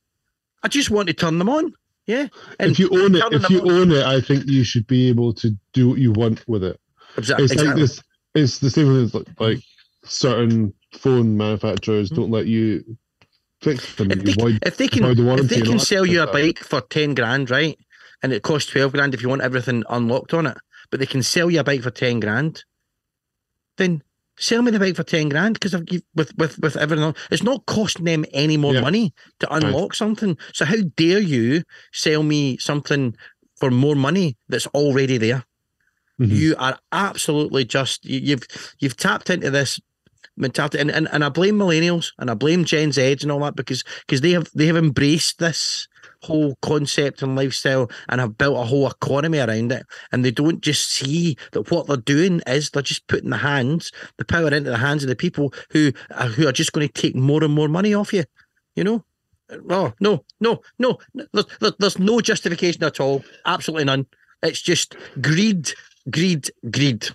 I 0.65 0.67
just 0.67 0.89
want 0.89 1.07
to 1.09 1.13
turn 1.13 1.37
them 1.37 1.47
on. 1.47 1.73
Yeah. 2.07 2.27
if 2.59 2.79
you 2.79 2.89
own 2.91 3.13
it, 3.13 3.23
if 3.31 3.49
you 3.51 3.61
on- 3.61 3.71
own 3.71 3.91
it, 3.91 4.03
I 4.03 4.19
think 4.19 4.47
you 4.47 4.63
should 4.63 4.87
be 4.87 5.07
able 5.09 5.31
to 5.35 5.51
do 5.73 5.89
what 5.89 5.99
you 5.99 6.11
want 6.11 6.43
with 6.47 6.63
it. 6.63 6.79
Exa- 7.17 7.39
It's 7.39 7.53
like 7.55 7.75
this. 7.75 8.01
It's 8.33 8.57
the 8.59 8.71
same 8.71 9.03
as 9.03 9.13
like, 9.13 9.27
like 9.39 9.59
certain 10.05 10.73
phone 10.93 11.37
manufacturers 11.37 12.09
don't 12.09 12.31
let 12.31 12.47
you 12.47 12.83
fix 13.61 13.95
them. 13.95 14.09
if 14.09 14.17
You 14.17 14.23
they, 14.23 14.33
void- 14.33 14.59
if 14.63 14.77
they 14.77 14.87
can, 14.87 15.03
the 15.03 15.35
if 15.39 15.49
they 15.49 15.61
can 15.61 15.77
sell 15.77 16.03
you 16.05 16.23
a 16.23 16.27
bike 16.31 16.57
for 16.59 16.81
ten 16.81 17.13
grand, 17.13 17.51
right, 17.51 17.77
and 18.23 18.33
it 18.33 18.41
costs 18.41 18.71
twelve 18.71 18.91
grand 18.93 19.13
if 19.13 19.21
you 19.21 19.29
want 19.29 19.43
everything 19.43 19.83
unlocked 19.89 20.33
on 20.33 20.47
it, 20.47 20.57
but 20.89 20.99
they 20.99 21.05
can 21.05 21.21
sell 21.21 21.51
you 21.51 21.59
a 21.59 21.63
bike 21.63 21.83
for 21.83 21.91
ten 21.91 22.19
grand, 22.19 22.63
then 23.77 24.01
sell 24.37 24.61
me 24.61 24.71
the 24.71 24.79
bike 24.79 24.95
for 24.95 25.03
ten 25.03 25.29
grand 25.29 25.53
because 25.53 25.73
with 26.15 26.33
with 26.37 26.59
with 26.59 26.77
everything, 26.77 27.03
else, 27.05 27.17
it's 27.31 27.43
not 27.43 27.65
costing 27.65 28.05
them 28.05 28.25
any 28.33 28.57
more 28.57 28.73
Yeah. 28.73 28.81
money 28.81 29.13
to 29.39 29.53
unlock 29.53 29.93
something. 29.95 30.37
So 30.53 30.65
how 30.65 30.77
dare 30.95 31.19
you 31.19 31.63
sell 31.93 32.23
me 32.23 32.57
something 32.57 33.15
for 33.55 33.71
more 33.71 33.95
money 33.95 34.37
that's 34.49 34.67
already 34.67 35.17
there? 35.17 35.45
Mhm. 36.19 36.31
You 36.31 36.55
are 36.57 36.79
absolutely 36.91 37.65
just 37.65 38.05
you, 38.05 38.19
you've 38.19 38.43
you've 38.79 38.97
tapped 38.97 39.29
into 39.29 39.51
this 39.51 39.79
mentality, 40.37 40.79
and, 40.79 40.91
and 40.91 41.07
and 41.11 41.23
I 41.23 41.29
blame 41.29 41.57
millennials 41.57 42.11
and 42.17 42.29
I 42.29 42.33
blame 42.33 42.65
Gen 42.65 42.91
Z 42.91 43.17
and 43.21 43.31
all 43.31 43.39
that 43.41 43.55
because 43.55 43.83
because 44.05 44.21
they 44.21 44.31
have 44.31 44.49
they 44.55 44.65
have 44.67 44.77
embraced 44.77 45.39
this 45.39 45.87
whole 46.25 46.55
concept 46.61 47.21
and 47.21 47.35
lifestyle 47.35 47.89
and 48.09 48.19
have 48.19 48.37
built 48.37 48.57
a 48.57 48.63
whole 48.63 48.87
economy 48.87 49.39
around 49.39 49.71
it, 49.71 49.85
and 50.11 50.23
they 50.23 50.31
don't 50.31 50.61
just 50.61 50.89
see 50.89 51.37
that 51.51 51.71
what 51.71 51.87
they're 51.87 51.97
doing 51.97 52.41
is 52.47 52.69
they're 52.69 52.81
just 52.81 53.07
putting 53.07 53.29
the 53.29 53.37
hands 53.37 53.91
the 54.17 54.25
power 54.25 54.53
into 54.53 54.69
the 54.69 54.77
hands 54.77 55.03
of 55.03 55.09
the 55.09 55.15
people 55.15 55.53
who 55.71 55.91
are, 56.11 56.27
who 56.27 56.47
are 56.47 56.51
just 56.51 56.73
going 56.73 56.87
to 56.87 57.01
take 57.01 57.15
more 57.15 57.43
and 57.43 57.53
more 57.53 57.67
money 57.67 57.93
off 57.93 58.13
you, 58.13 58.23
you 58.75 58.83
know. 58.83 59.03
Oh 59.69 59.93
no, 59.99 60.25
no, 60.39 60.61
no! 60.79 60.97
There's, 61.13 61.75
there's, 61.77 61.99
no 61.99 62.19
justification 62.19 62.83
at 62.83 62.99
all. 62.99 63.23
Absolutely 63.45 63.85
none. 63.85 64.07
It's 64.41 64.61
just 64.61 64.95
greed, 65.21 65.71
greed, 66.09 66.49
greed. 66.71 67.07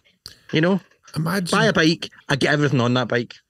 You 0.53 0.61
know, 0.61 0.81
Imagine, 1.17 1.59
buy 1.59 1.67
a 1.67 1.73
bike, 1.73 2.09
I 2.29 2.37
get 2.37 2.53
everything 2.53 2.81
on 2.81 2.95
that 2.95 3.09
bike. 3.09 3.35
If 3.35 3.41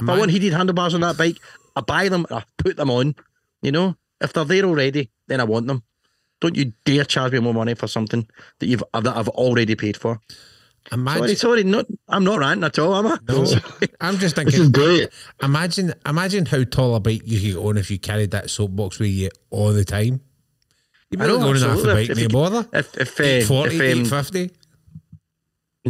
I 0.00 0.02
imagine- 0.02 0.18
want 0.20 0.30
heated 0.30 0.52
handlebars 0.52 0.94
on 0.94 1.00
that 1.00 1.16
bike, 1.16 1.38
I 1.74 1.80
buy 1.80 2.08
them, 2.08 2.26
I 2.30 2.44
put 2.58 2.76
them 2.76 2.90
on. 2.90 3.14
You 3.62 3.72
know, 3.72 3.96
if 4.20 4.32
they're 4.32 4.44
there 4.44 4.64
already, 4.64 5.10
then 5.26 5.40
I 5.40 5.44
want 5.44 5.66
them. 5.66 5.82
Don't 6.40 6.56
you 6.56 6.72
dare 6.84 7.04
charge 7.04 7.32
me 7.32 7.40
more 7.40 7.54
money 7.54 7.74
for 7.74 7.86
something 7.88 8.28
that 8.60 8.66
you've 8.66 8.82
that 8.92 9.06
I've 9.16 9.28
already 9.28 9.74
paid 9.74 9.96
for. 9.96 10.20
imagine, 10.92 11.20
Sorry, 11.22 11.34
sorry, 11.36 11.64
not 11.64 11.86
I'm 12.08 12.22
not 12.24 12.38
ranting 12.38 12.64
at 12.64 12.78
all, 12.78 12.94
am 12.94 13.06
I? 13.08 13.18
No, 13.28 13.44
I'm 14.00 14.18
just 14.18 14.36
This 14.36 14.46
is 14.46 14.52
thinking. 14.54 14.72
great. 14.72 15.08
Imagine, 15.42 15.94
imagine 16.06 16.46
how 16.46 16.62
tall 16.64 16.94
a 16.94 17.00
bike 17.00 17.22
you 17.24 17.40
could 17.40 17.60
go 17.60 17.68
on 17.68 17.76
if 17.76 17.90
you 17.90 17.98
carried 17.98 18.30
that 18.30 18.50
soapbox 18.50 18.98
with 19.00 19.10
you 19.10 19.30
all 19.50 19.72
the 19.72 19.84
time. 19.84 20.20
You'd 21.10 21.20
I 21.22 21.26
be 21.26 21.32
know, 21.32 21.38
going 21.38 21.54
off 21.56 21.60
the 21.60 21.68
absolutely. 21.70 21.94
bike, 21.94 22.10
If 22.10 22.16
no 22.16 22.22
you- 22.22 22.28
bother. 22.28 22.68
If 22.72 22.96
if 22.98 23.20
uh, 23.20 23.24
840, 23.24 23.74
if 23.74 23.80
um, 23.80 23.86
850. 24.06 24.50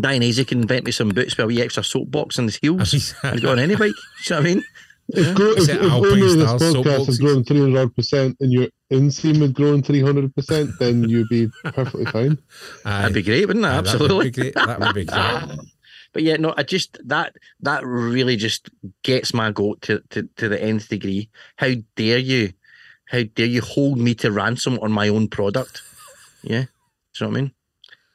Dionysia 0.01 0.45
can 0.45 0.61
invent 0.63 0.85
me 0.87 0.93
some 0.93 1.09
boots 1.09 1.37
with 1.37 1.45
a 1.45 1.47
wee 1.49 1.61
extra 1.61 1.83
soapbox 1.83 2.39
on 2.39 2.47
the 2.47 2.57
heels, 2.63 3.15
I'd 3.23 3.43
go 3.43 3.51
on 3.53 3.59
any 3.59 3.75
bike. 3.75 3.91
You 3.91 4.31
know 4.31 4.37
what 4.37 4.41
I 4.51 4.55
mean? 4.55 4.65
If, 5.11 5.35
grow, 5.35 5.53
if, 5.53 5.69
if 5.69 5.83
Alpine 5.83 5.95
only 6.05 6.21
this 6.21 6.37
podcast 6.37 6.61
has 6.61 6.75
soapboxes? 6.75 7.21
grown 7.21 7.45
300 7.45 7.97
percent 7.97 8.37
and 8.41 8.53
your 8.53 8.69
inseam 8.93 9.41
had 9.41 9.55
grown 9.55 9.83
300 9.83 10.35
percent, 10.35 10.71
then 10.79 11.09
you'd 11.09 11.29
be 11.29 11.49
perfectly 11.65 12.05
fine. 12.07 12.39
That'd 12.85 13.15
be 13.15 13.23
great, 13.23 13.47
wouldn't 13.47 13.65
it? 13.65 13.69
Aye, 13.69 13.79
Absolutely. 13.79 14.07
That 14.07 14.15
would 14.15 14.25
be 14.25 14.31
great. 14.43 14.55
That 14.55 14.81
would 14.81 14.95
be 14.95 15.05
great. 15.05 15.67
But 16.15 16.23
yeah, 16.23 16.37
no, 16.37 16.55
I 16.57 16.63
just 16.63 16.99
that 17.07 17.37
that 17.61 17.85
really 17.85 18.37
just 18.37 18.71
gets 19.03 19.35
my 19.35 19.53
goat 19.53 19.83
to, 19.83 20.03
to, 20.09 20.29
to 20.37 20.49
the 20.49 20.61
nth 20.61 20.89
degree. 20.89 21.29
How 21.57 21.75
dare 21.97 22.19
you? 22.19 22.55
How 23.05 23.23
dare 23.23 23.47
you 23.47 23.61
hold 23.61 23.99
me 23.99 24.15
to 24.17 24.33
ransom 24.33 24.79
on 24.81 24.91
my 24.91 25.09
own 25.09 25.29
product? 25.29 25.83
Yeah. 26.43 26.63
Do 26.63 27.25
you 27.25 27.27
know 27.27 27.29
what 27.29 27.39
I 27.39 27.41
mean? 27.41 27.53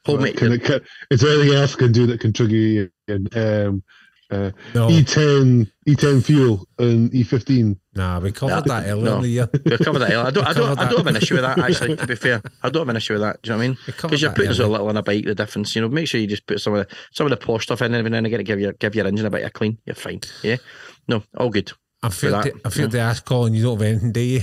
Hold 0.06 0.22
me 0.22 0.32
Can 0.32 0.50
to, 0.50 0.54
it, 0.56 0.64
can, 0.64 0.80
is 1.10 1.20
there 1.20 1.38
anything 1.38 1.56
else 1.56 1.74
can 1.76 1.92
do 1.92 2.06
that 2.08 2.20
can 2.20 2.32
trigger 2.32 2.56
you 2.56 2.90
in 3.08 3.26
um, 3.36 3.82
uh, 4.30 4.50
No, 4.74 4.88
E10, 4.88 5.70
E10 5.86 6.24
fuel 6.24 6.66
and 6.78 7.10
E15? 7.10 7.76
nah, 7.94 8.18
we 8.20 8.32
covered 8.32 8.64
that 8.64 8.86
earlier 8.86 9.04
no. 9.04 9.16
in 9.16 9.22
the 9.22 9.28
year. 9.28 9.48
we'll 9.64 9.78
cover 9.78 9.98
that. 9.98 10.10
I 10.10 10.30
don't 10.30 10.46
I 10.46 10.52
don't 10.52 10.66
covered 10.66 10.78
I 10.78 10.88
don't 10.88 10.98
have 10.98 11.06
an 11.06 11.16
issue 11.16 11.34
with 11.34 11.42
that 11.42 11.58
actually, 11.58 11.96
to 11.96 12.06
be 12.06 12.16
fair. 12.16 12.42
I 12.62 12.70
don't 12.70 12.82
have 12.82 12.88
an 12.88 12.96
issue 12.96 13.14
with 13.14 13.22
that. 13.22 13.42
Do 13.42 13.48
you 13.48 13.52
know 13.52 13.58
what 13.58 13.64
I 13.64 13.68
mean? 13.68 13.78
Because 13.86 14.22
you're 14.22 14.30
that 14.30 14.36
putting 14.36 14.52
so 14.54 14.68
little 14.68 14.88
on 14.88 14.96
a 14.96 15.02
bike, 15.02 15.24
the 15.24 15.34
difference, 15.34 15.74
you 15.76 15.82
know, 15.82 15.88
make 15.88 16.08
sure 16.08 16.20
you 16.20 16.26
just 16.26 16.46
put 16.46 16.60
some 16.60 16.74
of 16.74 16.86
the 16.86 16.96
some 17.12 17.26
of 17.26 17.30
the 17.30 17.36
posh 17.36 17.64
stuff 17.64 17.82
in 17.82 17.94
every 17.94 18.10
now 18.10 18.18
and 18.18 18.26
again 18.26 18.38
to 18.38 18.44
give 18.44 18.60
your 18.60 18.72
give 18.72 18.94
your 18.94 19.06
engine 19.06 19.26
a 19.26 19.30
bit 19.30 19.44
of 19.44 19.52
clean. 19.52 19.78
You're 19.84 19.94
fine. 19.94 20.20
Yeah. 20.42 20.56
No, 21.08 21.22
all 21.36 21.50
good. 21.50 21.72
I 22.02 22.10
feel 22.10 22.32
that, 22.32 22.44
to, 22.44 22.60
I 22.66 22.70
feel 22.70 22.88
to 22.88 22.98
ask 22.98 23.24
Colin, 23.24 23.54
you 23.54 23.62
don't 23.62 23.78
have 23.80 23.88
anything, 23.88 24.12
do 24.12 24.20
you? 24.20 24.40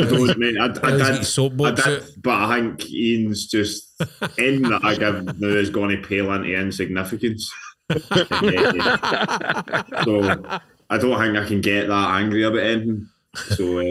I 0.00 0.04
don't, 0.04 0.38
mate. 0.38 0.56
I, 0.56 0.64
I 0.64 0.68
Let's 0.68 1.36
get 1.36 1.36
your 1.36 1.50
did, 1.50 1.62
I 1.62 1.70
did, 1.72 2.04
but 2.22 2.34
I 2.34 2.60
think 2.60 2.90
Ian's 2.90 3.46
just 3.46 3.92
in 4.38 4.62
that 4.62 4.80
I 4.82 4.94
give 4.96 5.38
now 5.38 5.48
is 5.48 5.68
going 5.68 5.90
to 6.00 6.06
pale 6.06 6.32
into 6.32 6.54
insignificance. 6.54 7.52
So 10.04 10.60
I 10.90 10.98
don't 10.98 11.18
think 11.18 11.36
I 11.36 11.46
can 11.46 11.60
get 11.60 11.88
that 11.88 12.10
angry 12.20 12.44
about 12.44 12.60
anything. 12.60 13.08
So 13.34 13.78
uh, 13.78 13.82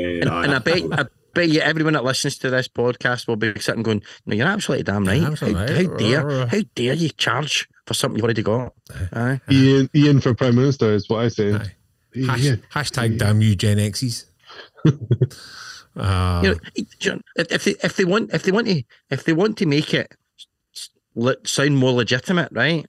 And 0.43 0.53
I 0.53 0.59
bet 0.59 0.83
I 0.91 1.05
bet 1.33 1.49
you 1.49 1.61
everyone 1.61 1.93
that 1.93 2.03
listens 2.03 2.37
to 2.39 2.49
this 2.49 2.67
podcast 2.67 3.27
will 3.27 3.35
be 3.35 3.59
sitting 3.59 3.83
going, 3.83 4.03
No, 4.25 4.35
you're 4.35 4.47
absolutely 4.47 4.83
damn 4.83 5.05
right. 5.05 5.23
Absolutely 5.23 5.75
How, 5.75 5.89
how 5.89 5.97
dare 5.97 6.47
how 6.47 6.59
dare 6.75 6.93
you 6.93 7.09
charge 7.09 7.67
for 7.85 7.93
something 7.93 8.17
you've 8.17 8.25
already 8.25 8.43
got? 8.43 8.73
Aye. 9.13 9.41
Ian, 9.49 9.89
Ian 9.95 10.21
for 10.21 10.33
Prime 10.33 10.55
Minister 10.55 10.93
is 10.93 11.09
what 11.09 11.25
I 11.25 11.27
say. 11.29 11.53
Aye. 11.53 11.75
Hash, 12.25 12.43
Ian. 12.43 12.63
hashtag 12.71 13.17
damn 13.17 13.41
you 13.41 13.55
Gen 13.55 13.79
X's. 13.79 14.25
uh, 15.95 16.41
you 16.43 16.51
know, 16.51 17.19
if 17.35 17.51
if 17.51 17.63
they 17.63 17.75
if 17.83 17.95
they 17.95 18.05
want 18.05 18.33
if 18.33 18.43
they 18.43 18.51
want 18.51 18.67
to 18.67 18.83
if 19.09 19.23
they 19.23 19.33
want 19.33 19.57
to 19.57 19.65
make 19.65 19.93
it 19.93 20.13
sound 21.45 21.77
more 21.77 21.91
legitimate, 21.91 22.49
right? 22.51 22.85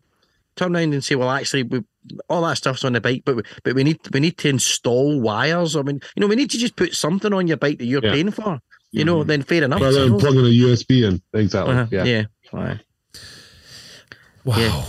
Turn 0.56 0.76
around 0.76 0.92
and 0.92 1.02
say, 1.02 1.14
well, 1.14 1.30
actually, 1.30 1.62
we, 1.62 1.82
all 2.28 2.42
that 2.42 2.58
stuff's 2.58 2.84
on 2.84 2.92
the 2.92 3.00
bike, 3.00 3.22
but 3.24 3.36
we, 3.36 3.42
but 3.64 3.74
we 3.74 3.84
need 3.84 3.98
we 4.12 4.20
need 4.20 4.36
to 4.38 4.48
install 4.48 5.20
wires. 5.20 5.76
I 5.76 5.82
mean, 5.82 6.00
you 6.16 6.20
know, 6.20 6.26
we 6.26 6.36
need 6.36 6.50
to 6.50 6.58
just 6.58 6.76
put 6.76 6.94
something 6.94 7.32
on 7.32 7.46
your 7.46 7.56
bike 7.56 7.78
that 7.78 7.86
you're 7.86 8.04
Yeah. 8.04 8.12
paying 8.12 8.30
for. 8.30 8.60
You 8.90 9.06
know, 9.06 9.24
then 9.24 9.42
fair 9.42 9.64
enough. 9.64 9.80
Rather 9.80 10.00
you 10.00 10.04
than 10.04 10.12
know. 10.12 10.18
plugging 10.18 10.40
a 10.40 10.48
USB 10.50 11.04
in. 11.08 11.22
Exactly. 11.32 11.74
Uh-huh, 11.74 11.86
Yeah. 11.90 12.04
yeah. 12.04 12.24
Wow. 12.52 12.76
yeah. 14.58 14.84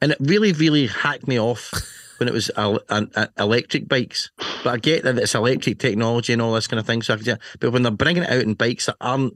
And 0.00 0.12
it 0.12 0.18
really, 0.20 0.52
really 0.52 0.86
hacked 0.86 1.26
me 1.26 1.40
off 1.40 1.72
when 2.18 2.28
it 2.28 2.32
was 2.34 2.50
el- 2.56 2.80
an- 2.88 3.10
a- 3.16 3.30
electric 3.38 3.88
bikes. 3.88 4.30
But 4.62 4.74
I 4.74 4.76
get 4.78 5.02
that 5.04 5.18
it's 5.18 5.34
electric 5.34 5.78
technology 5.80 6.32
and 6.32 6.40
all 6.42 6.54
this 6.54 6.68
kind 6.68 6.78
of 6.78 6.86
thing. 6.86 7.02
So 7.02 7.14
I 7.14 7.36
but 7.58 7.72
when 7.72 7.82
they're 7.82 7.90
bringing 7.90 8.22
it 8.22 8.30
out 8.30 8.42
in 8.42 8.54
bikes 8.54 8.86
that 8.86 8.96
aren't 9.00 9.34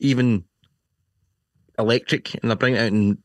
even 0.00 0.44
electric 1.78 2.34
and 2.40 2.50
they're 2.50 2.56
bringing 2.56 2.80
it 2.80 2.84
out 2.84 2.92
in 2.92 3.18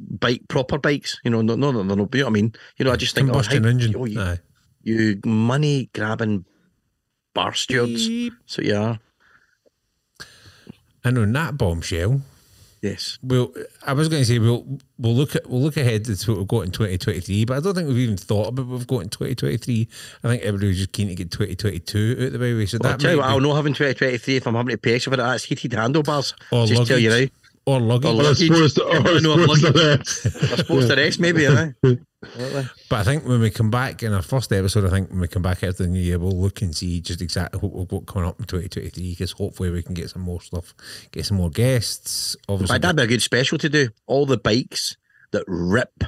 bike 0.00 0.42
proper 0.48 0.78
bikes, 0.78 1.18
you 1.24 1.30
know, 1.30 1.42
no, 1.42 1.54
no, 1.56 1.70
no, 1.72 1.82
no, 1.82 1.94
no. 1.94 2.08
You 2.12 2.20
know 2.20 2.26
what 2.26 2.30
I 2.30 2.32
mean? 2.32 2.54
You 2.76 2.84
know, 2.84 2.92
I 2.92 2.96
just 2.96 3.14
think, 3.14 3.28
oh, 3.28 3.32
Combustion 3.32 3.62
how- 3.64 3.70
engine. 3.70 3.94
oh, 3.96 4.04
you, 4.04 4.20
Aye. 4.20 4.38
you 4.82 5.20
money 5.24 5.90
grabbing 5.94 6.44
bar 7.34 7.54
stewards. 7.54 8.06
Beep. 8.08 8.32
So 8.46 8.62
yeah, 8.62 8.96
And 11.04 11.18
on 11.18 11.32
that 11.32 11.58
bombshell, 11.58 12.22
yes. 12.82 13.18
well, 13.22 13.52
I 13.86 13.92
was 13.92 14.08
going 14.08 14.22
to 14.22 14.26
say 14.26 14.38
we'll 14.38 14.78
we'll 14.98 15.14
look 15.14 15.36
at 15.36 15.48
we'll 15.50 15.60
look 15.60 15.76
ahead 15.76 16.04
to 16.06 16.30
what 16.30 16.38
we've 16.38 16.48
got 16.48 16.60
in 16.60 16.70
2023, 16.70 17.44
but 17.44 17.56
I 17.56 17.60
don't 17.60 17.74
think 17.74 17.88
we've 17.88 17.98
even 17.98 18.16
thought 18.16 18.48
about 18.48 18.66
what 18.66 18.78
we've 18.78 18.86
got 18.86 19.00
in 19.02 19.08
2023. 19.10 19.88
I 20.22 20.28
think 20.28 20.42
everybody's 20.42 20.78
just 20.78 20.92
keen 20.92 21.08
to 21.08 21.14
get 21.14 21.30
2022 21.30 22.24
out 22.26 22.32
the 22.32 22.38
way. 22.38 22.66
So 22.66 22.78
I'll 22.82 22.90
that 22.90 23.00
tell 23.00 23.10
you 23.12 23.16
what, 23.18 23.24
be- 23.24 23.28
I'll 23.30 23.40
know 23.40 23.54
having 23.54 23.74
2023 23.74 24.36
if 24.36 24.46
I'm 24.46 24.54
having 24.54 24.70
to 24.70 24.78
pay 24.78 24.94
extra 24.94 25.10
for 25.10 25.14
it. 25.14 25.18
That's 25.18 25.44
heated 25.44 25.72
handlebars. 25.74 26.34
Or 26.50 26.66
just 26.66 26.86
tell 26.86 26.98
you 26.98 27.10
luggage. 27.10 27.32
Or 27.66 27.80
luggage. 27.80 28.10
Or 28.10 28.14
Or 28.14 28.22
luggage. 28.22 28.46
supposed 28.48 28.76
to, 28.76 28.84
or 28.84 29.00
No, 29.20 29.36
no, 29.36 29.54
supposed 29.54 29.60
to 29.62 29.72
luggage. 29.72 30.52
I 30.52 30.56
suppose 30.56 30.88
the 30.88 30.96
rest, 30.96 31.20
maybe, 31.20 31.46
aye. 31.48 31.74
But 32.88 33.00
I 33.00 33.04
think 33.04 33.26
when 33.26 33.40
we 33.40 33.50
come 33.50 33.70
back 33.70 34.02
in 34.02 34.14
our 34.14 34.22
first 34.22 34.50
episode, 34.50 34.86
I 34.86 34.88
think 34.90 35.10
when 35.10 35.20
we 35.20 35.28
come 35.28 35.42
back 35.42 35.62
after 35.62 35.82
the 35.82 35.88
new 35.90 36.00
year, 36.00 36.18
we'll 36.18 36.40
look 36.40 36.62
and 36.62 36.74
see 36.74 37.00
just 37.02 37.20
exactly 37.20 37.60
what 37.60 37.72
we've 37.74 37.86
got 37.88 38.06
coming 38.06 38.26
up 38.26 38.40
in 38.40 38.46
2023 38.46 39.10
because 39.10 39.32
hopefully 39.32 39.70
we 39.70 39.82
can 39.82 39.92
get 39.92 40.08
some 40.08 40.22
more 40.22 40.40
stuff, 40.40 40.74
get 41.12 41.26
some 41.26 41.36
more 41.36 41.50
guests. 41.50 42.34
Obviously, 42.48 42.74
But 42.76 42.80
that'd 42.82 42.96
be 42.96 43.02
a 43.02 43.06
good 43.06 43.20
special 43.22 43.58
to 43.58 43.68
do. 43.68 43.90
All 44.06 44.24
the 44.24 44.38
bikes 44.38 44.96
that 45.32 45.44
rip 45.46 46.02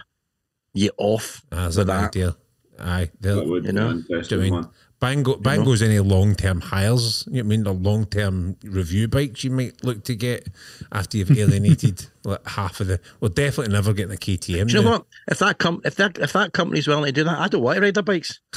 you 0.72 0.90
off 0.96 1.42
ah, 1.52 1.66
as 1.66 1.76
with 1.76 1.90
an 1.90 1.96
that. 1.96 2.06
idea. 2.08 2.36
Aye, 2.78 3.10
they'll- 3.20 3.36
That 3.36 3.48
would 3.48 3.64
You 3.66 3.72
be 3.72 4.50
know? 4.50 4.70
An 5.02 5.22
Do 5.22 5.30
you 5.30 5.36
interesting 5.36 5.36
mean 5.36 5.36
one. 5.36 5.36
Bango 5.36 5.36
Bango's 5.36 5.82
any 5.82 5.98
long 6.00 6.34
term 6.34 6.60
hires? 6.60 7.24
You 7.26 7.32
know 7.34 7.38
what 7.38 7.44
I 7.44 7.48
mean 7.48 7.64
the 7.64 7.72
long 7.72 8.06
term 8.06 8.56
review 8.64 9.08
bikes 9.08 9.44
you 9.44 9.50
might 9.50 9.84
look 9.84 10.04
to 10.04 10.14
get 10.14 10.48
after 10.92 11.18
you've 11.18 11.30
alienated 11.36 12.06
like 12.24 12.46
half 12.46 12.80
of 12.80 12.86
the 12.86 13.00
well 13.20 13.28
definitely 13.30 13.72
never 13.74 13.92
getting 13.92 14.14
a 14.14 14.18
KTM. 14.18 14.68
Do 14.68 14.76
you 14.78 14.82
know 14.82 14.90
what? 14.90 15.06
If 15.28 15.38
that 15.40 15.58
com- 15.58 15.82
if 15.84 15.96
that 15.96 16.18
if 16.18 16.32
that 16.32 16.52
company's 16.52 16.88
willing 16.88 17.04
to 17.06 17.12
do 17.12 17.24
that, 17.24 17.38
I 17.38 17.48
don't 17.48 17.62
want 17.62 17.76
to 17.76 17.82
ride 17.82 17.94
their 17.94 18.02
bikes. 18.02 18.40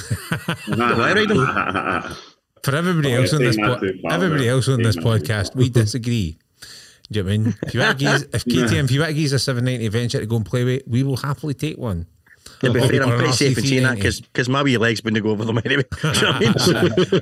I 0.67 1.13
ride 1.13 1.27
them? 1.29 2.15
For 2.63 2.75
everybody 2.75 3.15
Oh, 3.15 3.21
else 3.21 3.33
on 3.33 3.39
this 3.41 3.55
po- 3.55 3.79
everybody 4.09 4.49
else 4.49 4.67
on 4.67 4.81
this 4.81 4.97
podcast, 4.97 5.55
we 5.55 5.69
disagree. 5.69 6.37
Do 7.11 7.19
you 7.19 7.23
know 7.23 7.27
what 7.29 7.33
I 7.33 7.37
mean? 7.37 7.55
If 7.63 7.73
you 7.73 7.79
want 7.79 7.97
to 7.99 8.05
give, 8.05 8.21
if 8.35 8.45
KTM, 8.45 8.83
if 8.83 8.91
you 8.91 8.99
want 8.99 9.09
to 9.09 9.13
give 9.15 9.25
us 9.27 9.31
a 9.31 9.39
790 9.39 9.85
Adventure 9.87 10.19
to 10.19 10.25
go 10.25 10.35
and 10.35 10.45
play 10.45 10.63
with, 10.63 10.83
we 10.85 11.01
will 11.03 11.17
happily 11.17 11.53
take 11.53 11.77
one. 11.77 12.05
It'd 12.61 12.73
be 12.73 12.87
fair 12.87 13.03
and 13.03 13.11
pretty 13.13 13.33
safe 13.33 13.57
in 13.57 13.65
saying 13.65 13.83
that 13.83 13.97
because 13.99 14.49
my 14.49 14.63
wee 14.63 14.77
legs 14.77 15.01
been 15.01 15.13
to 15.13 15.21
go 15.21 15.29
over 15.29 15.45
them 15.45 15.59
anyway. 15.65 15.83
you 16.03 16.11
know 16.11 16.31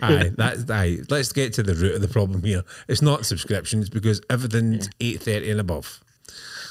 I 0.02 0.24
mean? 0.24 0.36
aye, 0.40 0.56
aye, 0.70 0.98
let's 1.10 1.32
get 1.32 1.54
to 1.54 1.64
the 1.64 1.76
root 1.76 1.96
of 1.96 2.02
the 2.02 2.08
problem 2.08 2.44
here. 2.44 2.64
It's 2.88 3.02
not 3.02 3.26
subscriptions 3.26 3.90
because 3.90 4.22
everything's 4.30 4.90
yeah. 5.00 5.18
8.30 5.18 5.52
and 5.52 5.60
above. 5.60 6.02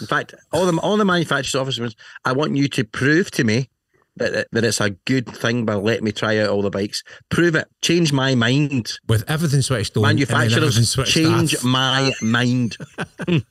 In 0.01 0.07
fact, 0.07 0.35
all 0.53 0.70
the, 0.70 0.78
all 0.81 0.97
the 0.97 1.05
manufacturer's 1.05 1.55
officers, 1.55 1.97
I 2.25 2.33
want 2.33 2.57
you 2.57 2.69
to 2.69 2.85
prove 2.85 3.31
to 3.33 3.45
me 3.45 3.70
that, 4.17 4.49
that 4.51 4.65
it's 4.65 4.81
a 4.81 4.91
good 4.91 5.27
thing 5.28 5.65
by 5.65 5.75
letting 5.75 6.05
me 6.05 6.12
try 6.12 6.39
out 6.39 6.49
all 6.51 6.62
the 6.62 6.70
bikes. 6.70 7.03
Prove 7.28 7.55
it. 7.55 7.69
Change 7.83 8.12
my 8.12 8.35
mind. 8.35 8.99
With 9.09 9.25
everything 9.28 9.62
switched 9.62 9.97
on. 9.97 10.03
Manufacturers, 10.03 10.91
switched 10.91 11.12
change 11.12 11.55
off. 11.57 11.65
my 11.65 12.12
mind. 12.20 12.77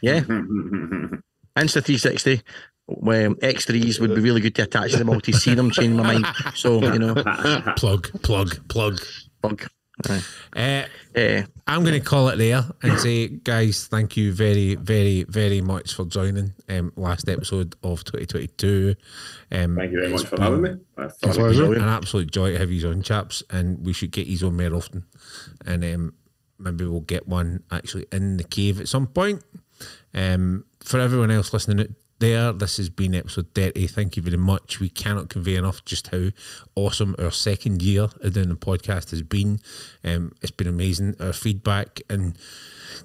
yeah. 0.00 0.20
Insta360, 1.56 2.42
when 2.98 3.34
X3s 3.36 4.00
would 4.00 4.14
be 4.14 4.20
really 4.20 4.40
good 4.40 4.54
to 4.56 4.62
attach 4.62 4.92
to 4.92 4.98
the 4.98 5.04
multi-scene. 5.04 5.58
I'm 5.58 5.70
changing 5.70 5.96
my 5.96 6.14
mind. 6.14 6.26
So, 6.54 6.82
you 6.82 6.98
know. 6.98 7.14
Plug, 7.76 8.22
plug, 8.22 8.68
plug. 8.68 9.00
Plug. 9.42 9.68
Uh, 10.56 10.84
uh, 11.16 11.42
I'm 11.66 11.82
going 11.82 11.92
to 11.92 12.00
call 12.00 12.28
it 12.28 12.36
there 12.36 12.64
and 12.82 12.98
say, 12.98 13.28
guys, 13.28 13.86
thank 13.86 14.16
you 14.16 14.32
very, 14.32 14.74
very, 14.74 15.24
very 15.24 15.60
much 15.60 15.94
for 15.94 16.04
joining 16.04 16.54
um, 16.68 16.92
last 16.96 17.28
episode 17.28 17.74
of 17.82 18.04
2022. 18.04 18.94
Um, 19.52 19.76
thank 19.76 19.92
you 19.92 20.00
very 20.00 20.12
much 20.12 20.24
for 20.24 20.40
having 20.40 20.62
me. 20.62 20.70
It's 20.98 21.18
been 21.18 21.74
an 21.74 21.88
absolute 21.88 22.30
joy 22.30 22.52
to 22.52 22.58
have 22.58 22.70
you 22.70 22.88
on, 22.88 23.02
chaps, 23.02 23.42
and 23.50 23.84
we 23.84 23.92
should 23.92 24.10
get 24.10 24.26
you 24.26 24.46
on 24.46 24.56
more 24.56 24.74
often. 24.74 25.04
And 25.66 25.84
um, 25.84 26.14
maybe 26.58 26.86
we'll 26.86 27.00
get 27.00 27.28
one 27.28 27.62
actually 27.70 28.06
in 28.12 28.36
the 28.36 28.44
cave 28.44 28.80
at 28.80 28.88
some 28.88 29.06
point. 29.06 29.42
Um, 30.12 30.64
for 30.80 30.98
everyone 30.98 31.30
else 31.30 31.52
listening 31.52 31.94
there, 32.20 32.52
this 32.52 32.76
has 32.76 32.88
been 32.88 33.14
episode 33.14 33.48
30. 33.54 33.86
Thank 33.88 34.16
you 34.16 34.22
very 34.22 34.36
much. 34.36 34.78
We 34.78 34.88
cannot 34.88 35.28
convey 35.28 35.56
enough 35.56 35.84
just 35.84 36.08
how 36.08 36.28
awesome 36.76 37.16
our 37.18 37.30
second 37.32 37.82
year 37.82 38.08
of 38.20 38.32
doing 38.34 38.48
the 38.50 38.54
podcast 38.54 39.10
has 39.10 39.22
been. 39.22 39.58
Um, 40.04 40.32
it's 40.40 40.50
been 40.52 40.68
amazing. 40.68 41.16
Our 41.18 41.32
feedback 41.32 42.00
and 42.08 42.36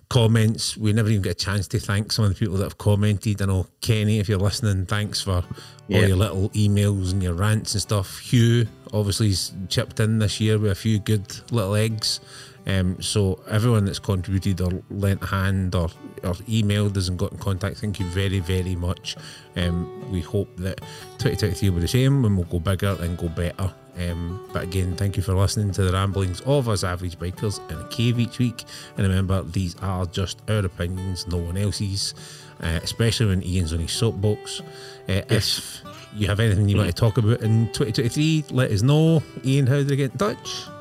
comments, 0.09 0.77
we 0.77 0.93
never 0.93 1.09
even 1.09 1.21
get 1.21 1.31
a 1.41 1.45
chance 1.45 1.67
to 1.69 1.79
thank 1.79 2.11
some 2.11 2.25
of 2.25 2.29
the 2.33 2.35
people 2.39 2.57
that 2.57 2.63
have 2.65 2.77
commented. 2.77 3.41
I 3.41 3.45
know, 3.45 3.67
Kenny, 3.81 4.19
if 4.19 4.29
you're 4.29 4.37
listening, 4.37 4.85
thanks 4.85 5.21
for 5.21 5.43
Yeah. 5.87 6.01
all 6.01 6.07
your 6.07 6.17
little 6.17 6.49
emails 6.49 7.11
and 7.11 7.21
your 7.23 7.33
rants 7.33 7.73
and 7.73 7.81
stuff. 7.81 8.19
Hugh, 8.19 8.67
obviously, 8.93 9.29
has 9.29 9.51
chipped 9.69 9.99
in 9.99 10.19
this 10.19 10.39
year 10.39 10.57
with 10.59 10.71
a 10.71 10.75
few 10.75 10.99
good 10.99 11.35
little 11.51 11.75
eggs. 11.75 12.19
Um, 12.67 13.01
so 13.01 13.39
everyone 13.47 13.85
that's 13.85 13.99
contributed 13.99 14.61
or 14.61 14.81
lent 14.89 15.21
a 15.23 15.27
hand 15.27 15.75
or, 15.75 15.89
or 16.23 16.33
emailed 16.47 16.97
us 16.97 17.09
and 17.09 17.17
got 17.17 17.31
in 17.31 17.37
contact, 17.37 17.77
thank 17.77 17.99
you 17.99 18.05
very, 18.07 18.39
very 18.39 18.75
much. 18.75 19.15
Um, 19.55 20.11
we 20.11 20.21
hope 20.21 20.55
that 20.57 20.79
2023 21.19 21.69
will 21.69 21.75
be 21.75 21.81
the 21.81 21.87
same 21.87 22.25
and 22.25 22.35
we'll 22.37 22.47
go 22.47 22.59
bigger 22.59 22.97
and 22.99 23.17
go 23.17 23.29
better. 23.29 23.71
Um, 23.97 24.49
but 24.51 24.63
again, 24.63 24.95
thank 24.95 25.15
you 25.15 25.23
for 25.23 25.33
listening 25.33 25.71
to 25.73 25.83
the 25.83 25.93
ramblings 25.93 26.41
of 26.41 26.67
us 26.67 26.83
average 26.83 27.17
bikers 27.17 27.59
in 27.71 27.79
a 27.79 27.87
cave 27.87 28.19
each 28.19 28.39
week. 28.39 28.65
And 28.97 29.07
remember, 29.07 29.43
these 29.43 29.75
are 29.81 30.05
just 30.05 30.41
our 30.49 30.65
opinions, 30.65 31.27
no 31.27 31.37
one 31.37 31.57
else's, 31.57 32.13
uh, 32.61 32.79
especially 32.83 33.27
when 33.27 33.43
Ian's 33.43 33.73
on 33.73 33.79
his 33.79 33.91
soapbox. 33.91 34.61
Uh, 35.07 35.21
If 35.29 35.81
you 36.15 36.27
have 36.27 36.39
anything 36.39 36.67
you 36.67 36.77
want 36.77 36.89
to 36.89 36.95
talk 36.95 37.17
about 37.17 37.41
in 37.41 37.67
2023, 37.67 38.45
let 38.51 38.71
us 38.71 38.81
know. 38.81 39.21
Ian, 39.45 39.67
how 39.67 39.75
do 39.75 39.83
they 39.83 39.95
get 39.95 40.11
in 40.13 40.17
touch? 40.17 40.74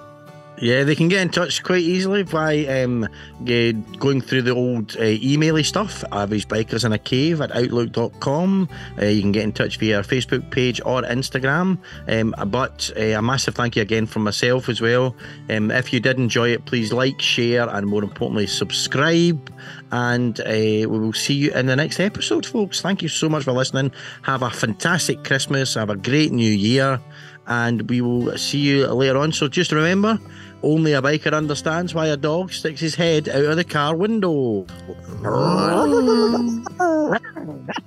Yeah, 0.58 0.84
they 0.84 0.94
can 0.94 1.08
get 1.08 1.20
in 1.20 1.30
touch 1.30 1.64
quite 1.64 1.82
easily 1.82 2.22
by 2.22 2.64
um, 2.66 3.08
going 3.44 4.20
through 4.20 4.42
the 4.42 4.54
old 4.54 4.96
uh, 4.96 5.00
emaily 5.00 5.64
stuff, 5.64 6.04
average 6.12 6.46
bikers 6.46 6.84
in 6.84 6.92
a 6.92 6.98
cave 6.98 7.40
at 7.40 7.50
outlook.com. 7.54 8.68
Uh, 8.96 9.06
you 9.06 9.20
can 9.20 9.32
get 9.32 9.42
in 9.42 9.52
touch 9.52 9.78
via 9.78 9.96
our 9.96 10.02
Facebook 10.04 10.48
page 10.52 10.80
or 10.84 11.02
Instagram. 11.02 11.78
Um, 12.06 12.34
but 12.50 12.92
uh, 12.96 13.00
a 13.00 13.22
massive 13.22 13.56
thank 13.56 13.74
you 13.74 13.82
again 13.82 14.06
from 14.06 14.22
myself 14.22 14.68
as 14.68 14.80
well. 14.80 15.16
Um, 15.50 15.72
if 15.72 15.92
you 15.92 15.98
did 15.98 16.18
enjoy 16.18 16.50
it, 16.50 16.64
please 16.66 16.92
like, 16.92 17.20
share, 17.20 17.68
and 17.68 17.86
more 17.88 18.04
importantly, 18.04 18.46
subscribe. 18.46 19.52
And 19.90 20.38
uh, 20.40 20.44
we 20.52 20.86
will 20.86 21.12
see 21.12 21.34
you 21.34 21.52
in 21.52 21.66
the 21.66 21.76
next 21.76 21.98
episode, 21.98 22.46
folks. 22.46 22.80
Thank 22.80 23.02
you 23.02 23.08
so 23.08 23.28
much 23.28 23.42
for 23.42 23.52
listening. 23.52 23.90
Have 24.22 24.42
a 24.42 24.50
fantastic 24.50 25.24
Christmas. 25.24 25.74
Have 25.74 25.90
a 25.90 25.96
great 25.96 26.30
new 26.30 26.50
year. 26.50 27.00
And 27.46 27.88
we 27.90 28.00
will 28.00 28.36
see 28.38 28.58
you 28.58 28.86
later 28.86 29.18
on. 29.18 29.32
So 29.32 29.48
just 29.48 29.70
remember, 29.70 30.18
only 30.64 30.92
a 30.94 31.02
biker 31.02 31.32
understands 31.32 31.94
why 31.94 32.06
a 32.06 32.16
dog 32.16 32.52
sticks 32.52 32.80
his 32.80 32.94
head 32.94 33.28
out 33.28 33.44
of 33.44 33.56
the 33.56 33.64
car 33.64 33.94
window. 33.94 34.66